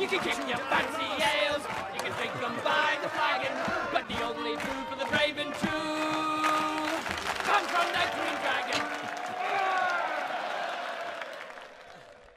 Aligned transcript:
You 0.00 0.08
can 0.08 0.20
kick 0.20 0.48
your 0.48 0.56
fancy 0.56 1.04
ales, 1.22 1.62
you 1.92 2.00
can 2.00 2.12
drink 2.16 2.32
them 2.40 2.54
by 2.64 2.96
the 3.02 3.08
flagon, 3.10 3.52
but 3.92 4.08
the 4.08 4.22
only 4.24 4.56
food 4.56 4.86
for 4.88 4.96
the 4.96 5.04
brave 5.04 5.36
and 5.36 5.52
true 5.52 6.86
comes 7.44 7.66
from 7.68 7.86
the 7.92 8.08
Green 8.16 8.36
Dragon. 8.40 8.80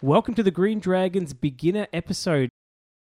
Welcome 0.02 0.34
to 0.36 0.44
the 0.44 0.52
Green 0.52 0.82
Dragons 0.82 1.34
beginner 1.34 1.88
episode. 1.94 2.50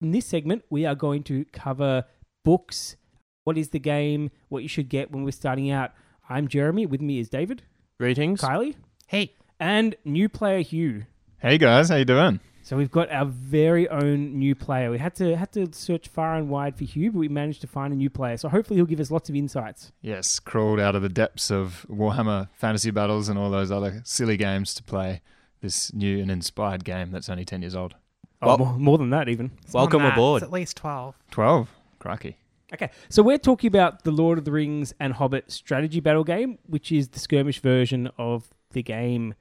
In 0.01 0.13
this 0.13 0.25
segment, 0.25 0.65
we 0.71 0.87
are 0.87 0.95
going 0.95 1.25
to 1.25 1.45
cover 1.53 2.07
books. 2.43 2.97
What 3.45 3.59
is 3.59 3.69
the 3.69 3.79
game? 3.79 4.31
What 4.49 4.63
you 4.63 4.69
should 4.71 4.89
get 4.89 5.11
when 5.11 5.25
we're 5.25 5.33
starting 5.33 5.71
out. 5.71 5.93
I'm 6.31 6.49
Jeremy. 6.49 6.87
With 6.87 7.03
me 7.03 7.19
is 7.19 7.29
David, 7.29 7.65
Greetings. 8.01 8.41
Kylie, 8.41 8.77
Hey, 9.09 9.35
and 9.61 9.95
new 10.07 10.31
player 10.31 10.61
Huw. 10.63 11.05
Hey 11.37 11.59
guys, 11.59 11.91
how 11.91 11.97
you 11.97 12.07
doing? 12.07 12.41
So 12.69 12.77
we've 12.77 12.91
got 12.91 13.11
our 13.11 13.25
very 13.25 13.89
own 13.89 14.39
new 14.39 14.55
player. 14.55 14.91
We 14.91 14.99
had 14.99 15.15
to 15.15 15.35
had 15.39 15.53
to 15.53 15.73
search 15.73 16.07
far 16.07 16.35
and 16.37 16.51
wide 16.51 16.77
for 16.77 16.85
Huw, 16.85 17.11
but 17.11 17.19
we 17.19 17.27
managed 17.27 17.63
to 17.63 17.67
find 17.67 17.95
a 17.95 17.97
new 17.97 18.11
player. 18.11 18.37
So 18.37 18.51
hopefully 18.51 18.77
he'll 18.77 18.85
give 18.85 19.01
us 19.01 19.11
lots 19.11 19.31
of 19.31 19.35
insights. 19.37 19.91
Yes, 20.03 20.39
crawled 20.39 20.79
out 20.79 20.95
of 20.95 21.01
the 21.01 21.09
depths 21.09 21.51
of 21.51 21.87
Warhammer 21.89 22.51
Fantasy 22.53 22.91
Battles 22.91 23.31
and 23.31 23.39
all 23.39 23.49
those 23.49 23.71
other 23.71 24.03
silly 24.05 24.37
games 24.37 24.75
to 24.75 24.83
play 24.83 25.23
this 25.63 25.95
new 25.95 26.21
and 26.21 26.31
inspired 26.31 26.85
game 26.85 27.11
that's 27.11 27.31
only 27.31 27.47
10 27.47 27.63
years 27.63 27.75
old. 27.75 27.95
Oh, 28.43 28.49
Well- 28.49 28.59
more, 28.59 28.79
more 28.79 28.99
than 28.99 29.09
that 29.09 29.31
even. 29.31 29.51
it's 29.65 29.73
Welcome 29.73 30.03
that. 30.03 30.13
aboard. 30.13 30.43
It's 30.43 30.49
at 30.49 30.53
least 30.53 30.77
12. 30.77 31.15
12? 31.31 31.71
Crikey. 32.01 32.37
Okay, 32.75 32.91
so 33.09 33.23
we're 33.23 33.39
talking 33.39 33.69
about 33.69 34.05
the 34.05 34.11
Lord 34.11 34.37
of 34.37 34.45
the 34.45 34.53
Rings 34.53 34.93
and 35.01 35.15
Hobbit 35.15 35.51
strategy 35.51 36.01
battle 36.01 36.23
game, 36.23 36.59
which 36.67 36.93
is 36.93 37.09
the 37.09 37.19
skirmish 37.19 37.61
version 37.61 38.11
of 38.19 38.53
the 38.73 38.83
game. 38.83 39.33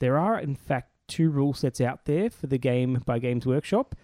There 0.00 0.18
are, 0.18 0.36
in 0.40 0.56
fact, 0.56 0.91
two 1.12 1.28
rule 1.30 1.52
sets 1.54 1.80
out 1.80 2.04
there 2.06 2.30
for 2.30 2.46
the 2.46 2.58
game 2.58 3.02
by 3.04 3.18
Games 3.18 3.44
Workshop. 3.46 3.94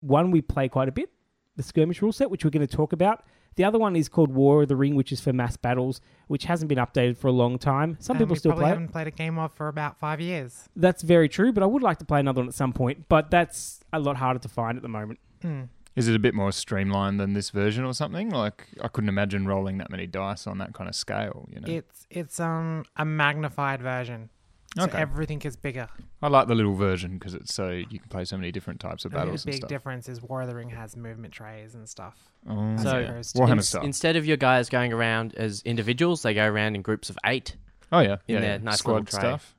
One 0.00 0.30
we 0.30 0.40
play 0.40 0.68
quite 0.68 0.88
a 0.88 0.92
bit, 0.92 1.10
the 1.56 1.62
skirmish 1.62 2.00
rule 2.02 2.12
set, 2.12 2.30
which 2.30 2.44
we're 2.44 2.50
going 2.50 2.66
to 2.66 2.76
talk 2.76 2.92
about. 2.92 3.24
The 3.56 3.64
other 3.64 3.78
one 3.78 3.96
is 3.96 4.08
called 4.08 4.30
War 4.32 4.62
of 4.62 4.68
the 4.68 4.76
Ring, 4.76 4.94
which 4.94 5.10
is 5.10 5.20
for 5.20 5.32
mass 5.32 5.56
battles, 5.56 6.00
which 6.28 6.44
hasn't 6.44 6.68
been 6.68 6.78
updated 6.78 7.16
for 7.16 7.26
a 7.26 7.32
long 7.32 7.58
time. 7.58 7.96
Some 7.98 8.14
And 8.16 8.20
people 8.20 8.34
we 8.34 8.38
still 8.38 8.50
probably 8.52 8.62
play 8.62 8.70
it. 8.70 8.74
haven't 8.74 8.88
played 8.92 9.06
a 9.08 9.10
game 9.10 9.36
of 9.38 9.52
for 9.52 9.66
about 9.66 9.98
five 9.98 10.20
years. 10.20 10.68
That's 10.76 11.02
very 11.02 11.28
true, 11.28 11.52
but 11.52 11.64
I 11.64 11.66
would 11.66 11.82
like 11.82 11.98
to 11.98 12.04
play 12.04 12.20
another 12.20 12.40
one 12.42 12.48
at 12.48 12.54
some 12.54 12.72
point. 12.72 13.06
But 13.08 13.32
that's 13.32 13.80
a 13.92 13.98
lot 13.98 14.16
harder 14.16 14.38
to 14.38 14.48
find 14.48 14.76
at 14.78 14.82
the 14.82 14.88
moment. 14.88 15.18
Hmm. 15.42 15.62
Is 15.96 16.06
it 16.06 16.14
a 16.14 16.20
bit 16.20 16.32
more 16.36 16.52
streamlined 16.52 17.18
than 17.18 17.32
this 17.32 17.50
version 17.50 17.84
or 17.84 17.92
something? 17.92 18.30
Like, 18.30 18.68
I 18.80 18.86
couldn't 18.86 19.08
imagine 19.08 19.48
rolling 19.48 19.78
that 19.78 19.90
many 19.90 20.06
dice 20.06 20.46
on 20.46 20.58
that 20.58 20.72
kind 20.72 20.88
of 20.88 20.94
scale, 20.94 21.48
you 21.52 21.60
know? 21.60 21.66
It's 21.78 22.06
it's 22.10 22.38
um 22.38 22.84
a 22.96 23.04
magnified 23.04 23.82
version. 23.82 24.30
So 24.76 24.84
Okay. 24.84 24.98
everything 24.98 25.40
is 25.42 25.56
bigger. 25.56 25.88
I 26.22 26.28
like 26.28 26.46
the 26.46 26.54
little 26.54 26.74
version 26.74 27.14
because 27.18 27.34
it's 27.34 27.54
so 27.54 27.70
you 27.70 27.86
can 27.98 28.08
play 28.10 28.24
so 28.24 28.36
many 28.36 28.52
different 28.52 28.80
types 28.80 29.04
of 29.04 29.12
I 29.12 29.18
think 29.18 29.24
battles 29.26 29.42
the 29.44 29.48
and 29.48 29.52
big 29.54 29.60
stuff. 29.62 29.68
difference 29.68 30.08
is 30.08 30.22
War 30.22 30.42
of 30.42 30.48
the 30.48 30.54
Ring 30.54 30.68
has 30.70 30.96
movement 30.96 31.32
trays 31.32 31.74
and 31.74 31.88
stuff. 31.88 32.16
Oh, 32.48 32.74
as 32.74 32.82
So- 32.82 33.00
opposed 33.00 33.34
to- 33.36 33.40
Warhammer 33.42 33.52
In- 33.52 33.62
style. 33.62 33.82
instead 33.84 34.16
of 34.16 34.26
your 34.26 34.36
guys 34.36 34.68
going 34.68 34.92
around 34.92 35.34
as 35.36 35.62
individuals, 35.62 36.22
they 36.22 36.34
go 36.34 36.46
around 36.46 36.76
in 36.76 36.82
groups 36.82 37.08
of 37.10 37.18
eight. 37.24 37.56
oh, 37.90 38.00
yeah. 38.00 38.16
in 38.28 38.34
yeah, 38.34 38.40
their 38.40 38.50
yeah. 38.52 38.58
nice 38.58 38.78
Squad 38.78 38.92
little 38.92 39.06
tray. 39.06 39.20
stuff. 39.20 39.54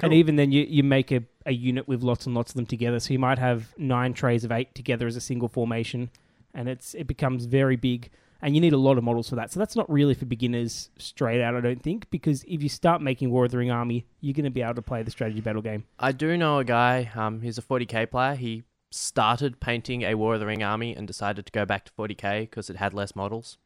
And 0.00 0.12
even 0.12 0.36
then, 0.36 0.52
you, 0.52 0.64
you 0.68 0.82
make 0.82 1.10
a, 1.12 1.22
a 1.46 1.52
unit 1.52 1.86
with 1.88 2.02
lots 2.02 2.26
and 2.26 2.34
lots 2.34 2.50
of 2.50 2.56
them 2.56 2.66
together. 2.66 2.98
So 3.00 3.12
you 3.12 3.18
might 3.20 3.38
have 3.38 3.72
nine 3.78 4.12
trays 4.14 4.44
of 4.44 4.50
eight 4.52 4.74
together 4.74 5.06
as 5.06 5.14
a 5.16 5.20
single 5.20 5.48
formation, 5.48 6.10
and 6.52 6.68
it's 6.68 6.92
it 6.94 7.06
becomes 7.06 7.44
very 7.46 7.76
big. 7.76 8.10
And 8.44 8.56
you 8.56 8.60
need 8.60 8.72
a 8.72 8.76
lot 8.78 8.98
of 8.98 9.04
models 9.04 9.28
for 9.28 9.36
that. 9.36 9.52
So 9.52 9.60
that's 9.60 9.76
not 9.76 9.88
really 9.88 10.14
for 10.14 10.24
beginners 10.24 10.90
straight 10.98 11.40
out, 11.40 11.54
I 11.54 11.60
don't 11.60 11.80
think, 11.80 12.10
because 12.10 12.42
if 12.48 12.60
you 12.62 12.68
start 12.68 13.00
making 13.00 13.30
War 13.30 13.44
of 13.44 13.52
the 13.52 13.58
Ring 13.58 13.70
army, 13.70 14.04
you're 14.20 14.34
going 14.34 14.44
to 14.44 14.50
be 14.50 14.62
able 14.62 14.74
to 14.74 14.82
play 14.82 15.02
the 15.04 15.12
strategy 15.12 15.40
battle 15.40 15.62
game. 15.62 15.84
I 16.00 16.10
do 16.10 16.36
know 16.36 16.58
a 16.58 16.64
guy, 16.64 17.10
um, 17.14 17.40
he's 17.42 17.56
a 17.56 17.62
40k 17.62 18.10
player. 18.10 18.34
He 18.34 18.64
started 18.90 19.60
painting 19.60 20.02
a 20.02 20.14
War 20.16 20.34
of 20.34 20.40
the 20.40 20.46
Ring 20.46 20.62
army 20.62 20.94
and 20.96 21.06
decided 21.06 21.46
to 21.46 21.52
go 21.52 21.64
back 21.64 21.84
to 21.84 21.92
40k 21.92 22.40
because 22.40 22.68
it 22.68 22.76
had 22.76 22.92
less 22.92 23.14
models. 23.14 23.58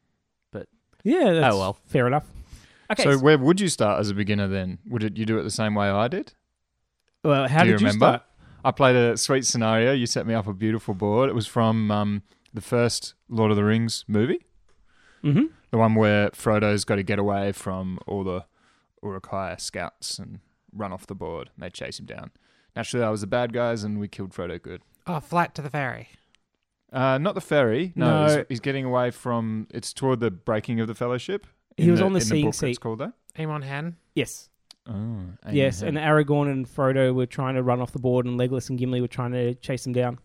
But 0.51 0.67
yeah, 1.03 1.33
that's 1.33 1.55
Oh, 1.55 1.59
well. 1.59 1.77
fair 1.87 2.05
enough. 2.05 2.25
Okay, 2.91 3.03
so, 3.03 3.13
so, 3.13 3.17
where 3.19 3.37
would 3.37 3.59
you 3.59 3.69
start 3.69 3.99
as 3.99 4.09
a 4.11 4.13
beginner 4.13 4.47
then? 4.47 4.77
Would 4.87 5.03
it, 5.03 5.17
you 5.17 5.25
do 5.25 5.39
it 5.39 5.43
the 5.43 5.49
same 5.49 5.73
way 5.73 5.89
I 5.89 6.07
did? 6.07 6.33
well, 7.23 7.47
how 7.47 7.63
do 7.63 7.69
you 7.69 7.73
did 7.73 7.81
you 7.81 7.87
remember? 7.87 8.05
start? 8.05 8.23
I 8.63 8.71
played 8.71 8.95
a 8.95 9.17
sweet 9.17 9.45
scenario. 9.45 9.91
You 9.93 10.05
set 10.05 10.25
me 10.27 10.33
up 10.33 10.47
a 10.47 10.53
beautiful 10.53 10.93
board. 10.93 11.29
It 11.29 11.33
was 11.35 11.47
from 11.47 11.89
um, 11.91 12.21
the 12.53 12.61
first 12.61 13.13
Lord 13.29 13.51
of 13.51 13.57
the 13.57 13.63
Rings 13.63 14.05
movie, 14.07 14.45
hmm 15.33 15.45
the 15.71 15.77
one 15.77 15.95
where 15.95 16.29
Frodo's 16.29 16.85
got 16.85 16.95
to 16.95 17.03
get 17.03 17.19
away 17.19 17.51
from 17.51 17.99
all 18.07 18.23
the 18.23 18.45
Uruk-hai 19.03 19.55
scouts 19.59 20.17
and 20.17 20.39
run 20.73 20.93
off 20.93 21.05
the 21.07 21.13
board. 21.15 21.49
And 21.55 21.63
they 21.63 21.69
chase 21.69 21.99
him 21.99 22.05
down. 22.05 22.31
Naturally, 22.75 23.05
I 23.05 23.09
was 23.09 23.19
the 23.21 23.27
bad 23.27 23.51
guys, 23.51 23.83
and 23.83 23.99
we 23.99 24.07
killed 24.07 24.31
Frodo 24.31 24.61
good. 24.61 24.81
Oh, 25.05 25.19
flight 25.19 25.53
to 25.55 25.61
the 25.61 25.69
ferry. 25.69 26.07
Uh, 26.91 27.17
not 27.17 27.35
the 27.35 27.41
ferry. 27.41 27.91
No, 27.95 28.27
No. 28.27 28.35
He's, 28.37 28.45
he's 28.49 28.59
getting 28.61 28.85
away 28.85 29.11
from. 29.11 29.67
It's 29.73 29.91
toward 29.91 30.19
the 30.21 30.31
breaking 30.31 30.79
of 30.79 30.87
the 30.87 30.95
Fellowship. 30.95 31.45
He 31.75 31.83
In 31.83 31.91
was 31.91 32.01
on 32.01 32.13
the 32.13 32.19
in 32.19 32.25
seeing 32.25 32.45
book, 32.45 32.63
It's 32.63 32.77
called 32.79 32.99
that. 32.99 33.11
Amon 33.37 33.61
Hen. 33.61 33.97
Yes, 34.15 34.49
Oh, 34.89 35.19
yes, 35.51 35.81
and 35.81 35.97
Aragorn 35.97 36.49
and 36.49 36.65
Frodo 36.65 37.13
were 37.13 37.25
trying 37.25 37.55
to 37.55 37.61
run 37.63 37.81
off 37.81 37.91
the 37.91 37.99
board, 37.99 38.25
and 38.25 38.39
Legolas 38.39 38.69
and 38.69 38.79
Gimli 38.79 39.01
were 39.01 39.07
trying 39.09 39.33
to 39.33 39.53
chase 39.55 39.83
them 39.83 39.91
down. 39.91 40.17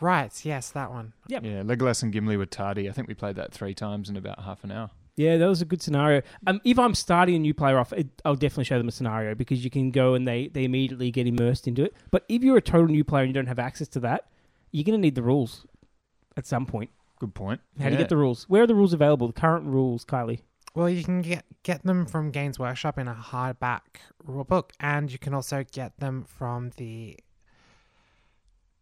Right, 0.00 0.32
yes, 0.44 0.70
that 0.70 0.90
one. 0.90 1.12
Yep. 1.28 1.44
yeah, 1.44 1.62
Legolas 1.62 2.02
and 2.02 2.12
Gimli 2.12 2.36
were 2.36 2.46
tardy. 2.46 2.88
I 2.88 2.92
think 2.92 3.08
we 3.08 3.14
played 3.14 3.36
that 3.36 3.52
three 3.52 3.74
times 3.74 4.10
in 4.10 4.16
about 4.16 4.42
half 4.42 4.62
an 4.64 4.72
hour. 4.72 4.90
Yeah, 5.16 5.38
that 5.38 5.46
was 5.46 5.62
a 5.62 5.64
good 5.64 5.80
scenario. 5.80 6.20
Um, 6.46 6.60
if 6.64 6.78
I'm 6.78 6.94
starting 6.94 7.34
a 7.36 7.38
new 7.38 7.54
player 7.54 7.78
off, 7.78 7.92
it, 7.94 8.08
I'll 8.24 8.34
definitely 8.34 8.64
show 8.64 8.76
them 8.76 8.88
a 8.88 8.92
scenario 8.92 9.34
because 9.34 9.64
you 9.64 9.70
can 9.70 9.90
go 9.90 10.12
and 10.12 10.28
they, 10.28 10.48
they 10.48 10.64
immediately 10.64 11.10
get 11.10 11.26
immersed 11.26 11.66
into 11.66 11.84
it. 11.84 11.94
But 12.10 12.26
if 12.28 12.42
you're 12.42 12.58
a 12.58 12.62
total 12.62 12.88
new 12.88 13.04
player 13.04 13.22
and 13.22 13.30
you 13.30 13.34
don't 13.34 13.46
have 13.46 13.58
access 13.58 13.88
to 13.88 14.00
that, 14.00 14.26
you're 14.72 14.84
going 14.84 14.98
to 14.98 15.00
need 15.00 15.14
the 15.14 15.22
rules 15.22 15.66
at 16.36 16.46
some 16.46 16.66
point. 16.66 16.90
Good 17.18 17.34
point. 17.34 17.62
How 17.78 17.86
do 17.86 17.92
you 17.92 17.98
get 17.98 18.10
the 18.10 18.16
rules? 18.18 18.44
Where 18.46 18.64
are 18.64 18.66
the 18.66 18.74
rules 18.74 18.92
available? 18.92 19.28
The 19.28 19.32
current 19.32 19.64
rules, 19.64 20.04
Kylie. 20.04 20.40
Well, 20.74 20.90
you 20.90 21.02
can 21.02 21.22
get 21.22 21.46
get 21.62 21.82
them 21.84 22.04
from 22.04 22.30
Games 22.30 22.58
Workshop 22.58 22.98
in 22.98 23.08
a 23.08 23.14
hardback 23.14 23.80
rulebook, 24.28 24.72
and 24.78 25.10
you 25.10 25.18
can 25.18 25.32
also 25.32 25.64
get 25.72 25.98
them 25.98 26.26
from 26.28 26.72
the 26.76 27.18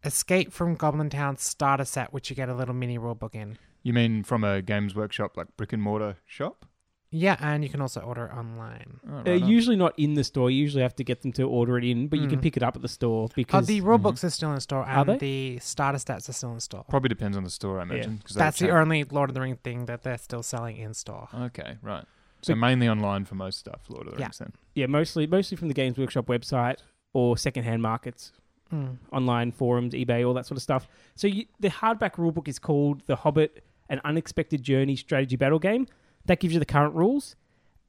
Escape 0.05 0.51
from 0.53 0.75
Goblin 0.75 1.09
Town 1.09 1.37
starter 1.37 1.85
set, 1.85 2.13
which 2.13 2.29
you 2.29 2.35
get 2.35 2.49
a 2.49 2.53
little 2.53 2.75
mini 2.75 2.97
rulebook 2.99 3.35
in. 3.35 3.57
You 3.83 3.93
mean 3.93 4.23
from 4.23 4.43
a 4.43 4.61
Games 4.61 4.95
Workshop, 4.95 5.35
like 5.37 5.55
brick 5.57 5.73
and 5.73 5.81
mortar 5.81 6.17
shop? 6.25 6.65
Yeah, 7.11 7.37
and 7.39 7.63
you 7.63 7.69
can 7.69 7.79
also 7.81 8.01
order 8.01 8.25
it 8.25 8.35
online. 8.37 8.99
Oh, 9.07 9.17
right 9.17 9.41
on. 9.41 9.47
usually 9.47 9.75
not 9.77 9.93
in 9.97 10.15
the 10.15 10.23
store. 10.23 10.49
You 10.51 10.59
usually 10.59 10.81
have 10.83 10.95
to 10.97 11.03
get 11.03 11.21
them 11.21 11.31
to 11.33 11.43
order 11.43 11.77
it 11.77 11.83
in, 11.85 12.07
but 12.07 12.19
you 12.19 12.27
can 12.27 12.39
Mm. 12.39 12.43
pick 12.43 12.57
it 12.57 12.63
up 12.63 12.75
at 12.75 12.81
the 12.81 12.87
store 12.89 13.25
Oh, 13.25 13.33
because 13.35 13.67
the 13.67 13.79
rulebooks 13.81 14.23
are 14.23 14.29
still 14.29 14.51
in 14.51 14.59
store, 14.59 14.83
Are 14.83 14.99
and 15.01 15.09
they? 15.11 15.17
the 15.55 15.59
starter 15.59 15.99
sets 15.99 16.27
are 16.29 16.33
still 16.33 16.51
in 16.53 16.59
store. 16.59 16.83
Probably 16.89 17.07
depends 17.09 17.37
on 17.37 17.43
the 17.43 17.49
store, 17.49 17.79
I 17.79 17.83
imagine. 17.83 18.19
'cause 18.23 18.33
they'll 18.35 18.39
That's 18.43 18.59
the 18.59 18.65
change- 18.65 18.75
only 18.75 19.03
Lord 19.05 19.29
of 19.29 19.33
the 19.33 19.41
Ring 19.41 19.55
thing 19.63 19.85
that 19.85 20.03
they're 20.03 20.17
still 20.17 20.43
selling 20.43 20.77
in 20.77 20.93
store. 20.93 21.29
Okay, 21.33 21.77
right. 21.81 22.03
So 22.41 22.53
But- 22.53 22.59
mainly 22.59 22.89
online 22.89 23.23
for 23.25 23.35
most 23.35 23.59
stuff, 23.59 23.83
Lord 23.89 24.07
of 24.07 24.13
the 24.15 24.19
Yeah. 24.19 24.25
Rings 24.25 24.37
then. 24.39 24.53
yeah, 24.73 24.87
mostly 24.87 25.25
mostly 25.25 25.55
from 25.57 25.67
the 25.69 25.73
Games 25.73 25.97
Workshop 25.97 26.25
website 26.25 26.79
or 27.13 27.37
secondhand 27.37 27.81
markets. 27.81 28.33
Mm. 28.73 28.97
online 29.11 29.51
forums, 29.51 29.93
eBay, 29.93 30.25
all 30.27 30.33
that 30.33 30.47
sort 30.47 30.57
of 30.57 30.63
stuff. 30.63 30.87
So 31.15 31.27
you, 31.27 31.45
the 31.59 31.69
hardback 31.69 32.15
rulebook 32.15 32.47
is 32.47 32.57
called 32.57 33.03
The 33.05 33.15
Hobbit: 33.15 33.63
An 33.89 34.01
Unexpected 34.03 34.63
Journey 34.63 34.95
Strategy 34.95 35.35
Battle 35.35 35.59
Game. 35.59 35.87
That 36.25 36.39
gives 36.39 36.53
you 36.53 36.59
the 36.59 36.65
current 36.65 36.95
rules, 36.95 37.35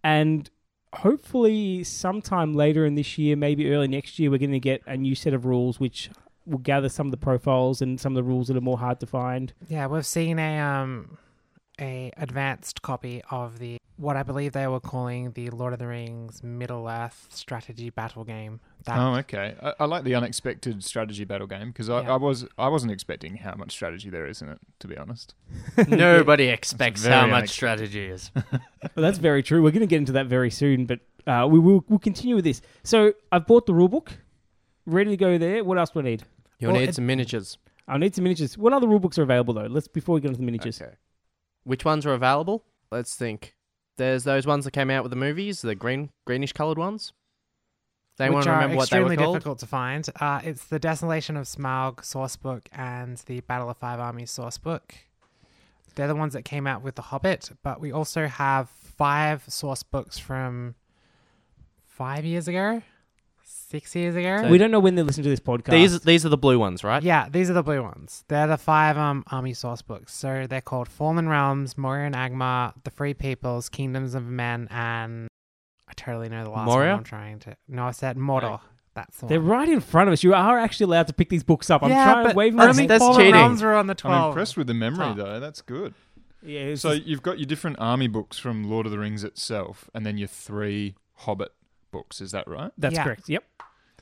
and 0.04 0.50
hopefully 0.92 1.82
sometime 1.84 2.54
later 2.54 2.84
in 2.84 2.94
this 2.94 3.16
year, 3.19 3.37
maybe 3.37 3.70
early 3.72 3.88
next 3.88 4.19
year, 4.19 4.31
we're 4.31 4.38
going 4.38 4.53
to 4.53 4.60
get 4.60 4.82
a 4.87 4.97
new 4.97 5.14
set 5.14 5.34
of 5.34 5.44
rules 5.44 5.81
which 5.81 6.10
will 6.44 6.59
gather 6.59 6.88
some 6.88 7.06
of 7.08 7.10
the 7.10 7.16
profiles 7.16 7.82
and 7.82 8.00
some 8.00 8.12
of 8.12 8.16
the 8.16 8.22
rules 8.22 8.48
that 8.48 8.56
are 8.56 8.60
more 8.62 8.78
hard 8.78 9.00
to 9.00 9.06
find. 9.06 9.53
Yeah, 9.69 9.87
we've 9.87 10.06
seen 10.06 10.38
a 10.38 10.58
um 10.58 11.19
a 11.81 12.12
advanced 12.16 12.82
copy 12.82 13.22
of 13.31 13.59
the 13.59 13.78
what 13.98 14.14
I 14.14 14.22
believe 14.22 14.53
they 14.53 14.66
were 14.66 14.78
calling 14.81 15.32
the 15.32 15.48
Lord 15.48 15.72
of 15.72 15.78
the 15.78 15.87
Rings 15.87 16.42
Middle 16.42 16.87
Earth 16.87 17.28
strategy 17.31 17.88
battle 17.88 18.25
game. 18.25 18.60
That 18.84 18.98
Oh, 18.98 19.14
okay. 19.16 19.54
I, 19.62 19.72
I 19.81 19.84
like 19.87 20.04
the 20.04 20.14
unexpected 20.14 20.84
strategy 20.84 21.25
battle 21.25 21.47
game 21.47 21.69
because 21.69 21.88
I, 21.88 22.03
Yeah. 22.03 22.12
I 22.12 22.16
was 22.16 22.47
I 22.59 22.69
wasn't 22.69 22.92
expecting 22.92 23.37
how 23.37 23.54
much 23.54 23.72
strategy 23.72 24.11
there 24.11 24.26
is 24.26 24.43
in 24.43 24.49
it. 24.50 24.58
To 24.81 24.88
be 24.88 24.96
honest, 24.99 25.34
Nobody 25.88 26.49
expects 26.49 27.02
very 27.02 27.14
how 27.14 27.26
much 27.26 27.37
unexpected. 27.38 27.88
strategy 27.88 28.06
is. 28.06 28.31
Well, 28.94 29.02
that's 29.02 29.19
very 29.19 29.43
true. 29.43 29.62
We're 29.62 29.73
going 29.73 29.81
to 29.81 29.87
get 29.87 29.96
into 29.99 30.12
that 30.12 30.26
very 30.26 30.49
soon, 30.50 30.87
but 30.87 31.00
uh, 31.26 31.46
we 31.50 31.58
will 31.58 31.84
we'll 31.88 31.99
continue 31.99 32.34
with 32.37 32.44
this. 32.44 32.62
So 32.84 33.14
I've 33.32 33.46
bought 33.46 33.67
the 33.67 33.73
rulebook, 33.73 34.08
ready 34.87 35.11
to 35.11 35.17
go 35.17 35.37
there. 35.38 35.64
What 35.64 35.76
else 35.78 35.90
do 35.90 35.99
I 35.99 36.02
need? 36.02 36.23
You'll 36.61 36.73
Well, 36.73 36.81
need 36.81 36.94
some 36.94 37.05
miniatures. 37.06 37.58
I'll 37.88 37.99
need 37.99 38.14
some 38.14 38.25
miniatures. 38.25 38.56
What 38.56 38.73
other 38.73 38.87
rulebooks 38.87 39.19
are 39.19 39.23
available 39.23 39.55
though? 39.55 39.67
Let's 39.67 39.88
before 39.88 40.14
we 40.14 40.20
get 40.20 40.28
into 40.28 40.38
the 40.40 40.46
miniatures. 40.46 40.81
Okay. 40.81 40.93
Which 41.66 41.84
ones 41.84 42.06
are 42.06 42.12
available? 42.14 42.62
Let's 42.92 43.16
think. 43.16 43.56
There's 43.96 44.22
those 44.22 44.46
ones 44.46 44.64
that 44.66 44.70
came 44.70 44.88
out 44.88 45.02
with 45.02 45.10
the 45.10 45.16
movies, 45.16 45.62
the 45.62 45.74
green 45.74 46.10
greenish 46.24 46.52
coloured 46.52 46.78
ones. 46.78 47.12
They 48.18 48.30
want 48.30 48.36
which 48.36 48.44
to 48.44 48.50
remember 48.52 48.76
what 48.76 48.88
they 48.88 49.00
were 49.00 49.06
called. 49.06 49.12
extremely 49.12 49.34
difficult 49.34 49.58
to 49.58 49.66
find. 49.66 50.08
Uh, 50.20 50.40
it's 50.44 50.66
the 50.66 50.78
Desolation 50.78 51.36
of 51.36 51.46
Smaug 51.46 51.96
sourcebook 51.96 52.66
and 52.70 53.16
the 53.26 53.40
Battle 53.40 53.68
of 53.68 53.76
Five 53.78 53.98
Armies 53.98 54.30
sourcebook. 54.30 54.92
They're 55.96 56.06
the 56.06 56.14
ones 56.14 56.34
that 56.34 56.44
came 56.44 56.68
out 56.68 56.82
with 56.82 56.94
The 56.94 57.02
Hobbit, 57.02 57.50
but 57.64 57.80
we 57.80 57.90
also 57.90 58.28
have 58.28 58.68
five 58.68 59.42
source 59.48 59.82
books 59.82 60.18
from 60.18 60.76
five 61.84 62.24
years 62.24 62.46
ago, 62.46 62.80
six 63.68 63.94
years 63.94 64.14
ago. 64.16 64.42
So- 64.42 64.48
we 64.48 64.58
don't 64.58 64.70
know 64.70 64.80
when 64.80 64.94
they 64.94 65.02
listen 65.02 65.22
to 65.24 65.28
this 65.30 65.40
podcast. 65.40 65.70
These 65.70 66.00
these 66.00 66.24
are 66.26 66.28
the 66.28 66.36
blue 66.38 66.58
ones, 66.58 66.84
right? 66.84 67.02
Yeah, 67.02 67.28
these 67.28 67.50
are 67.50 67.54
the 67.54 67.62
blue 67.62 67.82
ones. 67.82 68.24
They're 68.28 68.46
the 68.46 68.56
five 68.58 68.96
um 68.96 69.24
army 69.30 69.54
source 69.54 69.82
books. 69.82 70.14
So 70.14 70.46
they're 70.48 70.60
called 70.60 70.88
Fallen 70.88 71.28
Realms, 71.28 71.76
Moria 71.76 72.06
and 72.06 72.14
Angmar, 72.14 72.74
The 72.84 72.90
Free 72.90 73.14
Peoples, 73.14 73.68
Kingdoms 73.68 74.14
of 74.14 74.24
Men, 74.26 74.68
and 74.70 75.28
I 75.88 75.92
totally 75.94 76.28
know 76.28 76.44
the 76.44 76.50
last 76.50 76.66
Moria? 76.66 76.90
one. 76.90 76.98
I'm 76.98 77.04
trying 77.04 77.38
to. 77.40 77.56
No, 77.68 77.84
I 77.86 77.90
said 77.92 78.16
Mordor. 78.16 78.60
That's 78.94 79.18
the 79.18 79.26
They're 79.26 79.40
one. 79.40 79.48
right 79.50 79.68
in 79.68 79.80
front 79.80 80.08
of 80.08 80.12
us. 80.14 80.22
You 80.24 80.32
are 80.32 80.58
actually 80.58 80.84
allowed 80.84 81.06
to 81.08 81.12
pick 81.12 81.28
these 81.28 81.44
books 81.44 81.68
up. 81.68 81.82
I'm 81.82 81.90
yeah, 81.90 82.04
trying 82.12 82.24
but 82.24 82.30
to 82.30 82.36
wave 82.36 82.54
my 82.54 82.62
That's- 82.66 82.76
only 82.76 82.82
hand. 82.84 82.90
that's 82.90 83.02
Fallen 83.04 83.18
cheating. 83.20 83.34
Realms 83.34 83.62
are 83.62 83.74
on 83.74 83.86
the 83.88 83.92
I'm 83.92 83.96
twelve. 83.96 84.30
impressed 84.32 84.56
with 84.56 84.66
the 84.68 84.74
memory 84.74 85.04
top. 85.06 85.16
though. 85.18 85.38
That's 85.40 85.60
good. 85.60 85.92
Yeah, 86.42 86.60
it's 86.60 86.80
So 86.82 86.94
just- 86.94 87.06
you've 87.06 87.22
got 87.22 87.38
your 87.38 87.46
different 87.46 87.76
army 87.78 88.08
books 88.08 88.38
from 88.38 88.64
Lord 88.70 88.86
of 88.86 88.92
the 88.92 88.98
Rings 88.98 89.22
itself, 89.22 89.90
and 89.92 90.06
then 90.06 90.16
your 90.16 90.28
three 90.28 90.94
Hobbit 91.20 91.52
books. 91.96 92.20
Is 92.20 92.32
that 92.32 92.46
right? 92.46 92.70
that's 92.76 92.94
yeah. 92.94 93.04
correct. 93.04 93.28
Yep. 93.28 93.44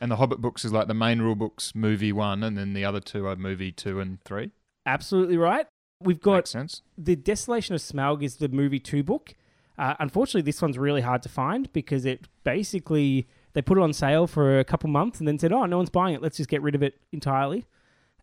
And 0.00 0.10
the 0.10 0.16
Hobbit 0.16 0.40
books 0.40 0.64
is 0.64 0.72
like 0.72 0.88
the 0.88 0.94
main 0.94 1.22
rule 1.22 1.36
books, 1.36 1.74
movie 1.74 2.12
one, 2.12 2.42
and 2.42 2.58
then 2.58 2.74
the 2.74 2.84
other 2.84 3.00
two 3.00 3.26
are 3.26 3.36
movie 3.36 3.72
two 3.72 4.00
and 4.00 4.20
three. 4.24 4.50
Absolutely 4.84 5.36
right. 5.36 5.66
We've 6.00 6.20
got 6.20 6.34
Makes 6.34 6.50
sense. 6.50 6.82
the 6.98 7.16
Desolation 7.16 7.74
of 7.74 7.80
Smaug 7.80 8.22
is 8.22 8.36
the 8.36 8.48
movie 8.48 8.80
two 8.80 9.02
book. 9.02 9.34
Uh, 9.78 9.94
unfortunately, 10.00 10.42
this 10.42 10.60
one's 10.60 10.78
really 10.78 11.00
hard 11.00 11.22
to 11.22 11.28
find 11.28 11.72
because 11.72 12.04
it 12.04 12.28
basically 12.42 13.28
they 13.54 13.62
put 13.62 13.78
it 13.78 13.82
on 13.82 13.92
sale 13.92 14.26
for 14.26 14.58
a 14.58 14.64
couple 14.64 14.90
months 14.90 15.20
and 15.20 15.28
then 15.28 15.38
said, 15.38 15.52
"Oh, 15.52 15.64
no 15.66 15.76
one's 15.76 15.90
buying 15.90 16.14
it. 16.14 16.22
Let's 16.22 16.36
just 16.36 16.50
get 16.50 16.62
rid 16.62 16.74
of 16.74 16.82
it 16.82 17.00
entirely." 17.12 17.64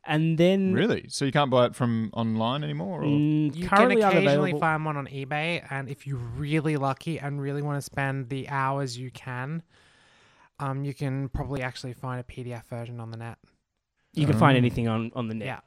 And 0.03 0.37
then 0.37 0.73
Really? 0.73 1.05
So 1.09 1.25
you 1.25 1.31
can't 1.31 1.51
buy 1.51 1.67
it 1.67 1.75
from 1.75 2.09
online 2.13 2.63
anymore? 2.63 3.01
Or? 3.01 3.05
mm, 3.05 3.55
You 3.55 3.67
can 3.69 3.91
occasionally 3.91 4.59
find 4.59 4.83
one 4.83 4.97
on 4.97 5.05
eBay, 5.07 5.65
and 5.69 5.87
if 5.89 6.07
you're 6.07 6.17
really 6.17 6.75
lucky 6.77 7.19
and 7.19 7.39
really 7.39 7.61
want 7.61 7.77
to 7.77 7.81
spend 7.83 8.29
the 8.29 8.49
hours 8.49 8.97
you 8.97 9.11
can, 9.11 9.61
um, 10.59 10.83
you 10.83 10.93
can 10.95 11.29
probably 11.29 11.61
actually 11.61 11.93
find 11.93 12.19
a 12.19 12.23
PDF 12.23 12.65
version 12.65 12.99
on 12.99 13.11
the 13.11 13.17
net. 13.17 13.37
you 14.13 14.25
can 14.27 14.37
find 14.37 14.55
Oh. 14.55 14.57
anything 14.57 14.87
on 14.89 15.11
on 15.15 15.27
the 15.29 15.33
net. 15.35 15.45
Yeah, 15.47 15.59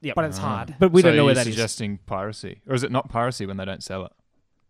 Yep. 0.00 0.14
but 0.16 0.24
it's 0.24 0.38
hard. 0.38 0.74
But 0.78 0.90
we 0.92 1.02
So 1.02 1.08
don't 1.08 1.16
know 1.16 1.22
you're 1.22 1.26
where 1.26 1.34
that 1.34 1.46
is. 1.46 1.52
suggesting 1.52 1.98
piracy, 2.06 2.62
or 2.66 2.74
is 2.74 2.82
it 2.82 2.90
not 2.92 3.08
piracy 3.10 3.44
when 3.44 3.56
they 3.58 3.64
don't 3.66 3.82
sell 3.82 4.06
it? 4.06 4.12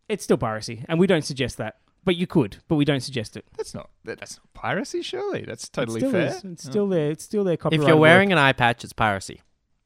It's 0.09 0.25
still 0.25 0.37
piracy, 0.39 0.85
and 0.89 0.99
we 0.99 1.07
don't 1.07 1.25
suggest 1.25 1.57
that. 1.59 1.77
But 2.05 2.17
you 2.17 2.27
could, 2.27 2.59
but 2.69 2.77
we 2.77 2.85
don't 2.85 3.01
suggest 3.01 3.37
it. 3.37 3.47
That's 3.57 3.75
not 3.75 3.89
that- 4.05 4.21
that's 4.21 4.37
not 4.39 4.53
piracy. 4.53 5.01
Surely 5.03 5.43
that's 5.43 5.69
totally 5.69 5.99
it 5.99 6.01
still 6.01 6.11
fair. 6.13 6.27
Is. 6.27 6.45
It's 6.45 6.67
Oh. 6.67 6.71
still 6.71 6.89
there. 6.89 7.11
It's 7.11 7.25
still 7.25 7.45
there. 7.45 7.55
If 7.55 7.73
you're 7.73 7.87
work. 7.97 7.99
wearing 8.01 8.33
an 8.33 8.39
eye 8.39 8.53
patch, 8.53 8.85
it's 8.85 8.93
piracy. 8.93 9.41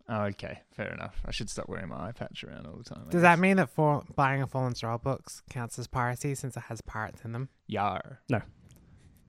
Oh, 0.08 0.22
okay, 0.22 0.60
fair 0.72 0.90
enough. 0.92 1.20
I 1.26 1.30
should 1.32 1.50
stop 1.50 1.68
wearing 1.68 1.88
my 1.90 2.08
eye 2.08 2.12
patch 2.12 2.42
around 2.42 2.66
all 2.66 2.76
the 2.76 2.82
time. 2.84 3.04
I 3.06 3.10
Does 3.10 3.20
that 3.22 3.34
guess. 3.36 3.40
mean 3.42 3.56
that 3.58 3.68
for 3.68 4.04
buying 4.16 4.40
a 4.40 4.46
Fallen 4.46 4.74
Star 4.74 4.98
books 4.98 5.42
counts 5.50 5.78
as 5.78 5.86
piracy 5.86 6.34
since 6.34 6.56
it 6.56 6.62
has 6.64 6.80
pirates 6.80 7.24
in 7.26 7.32
them? 7.32 7.50
Yar? 7.66 8.20
No. 8.30 8.40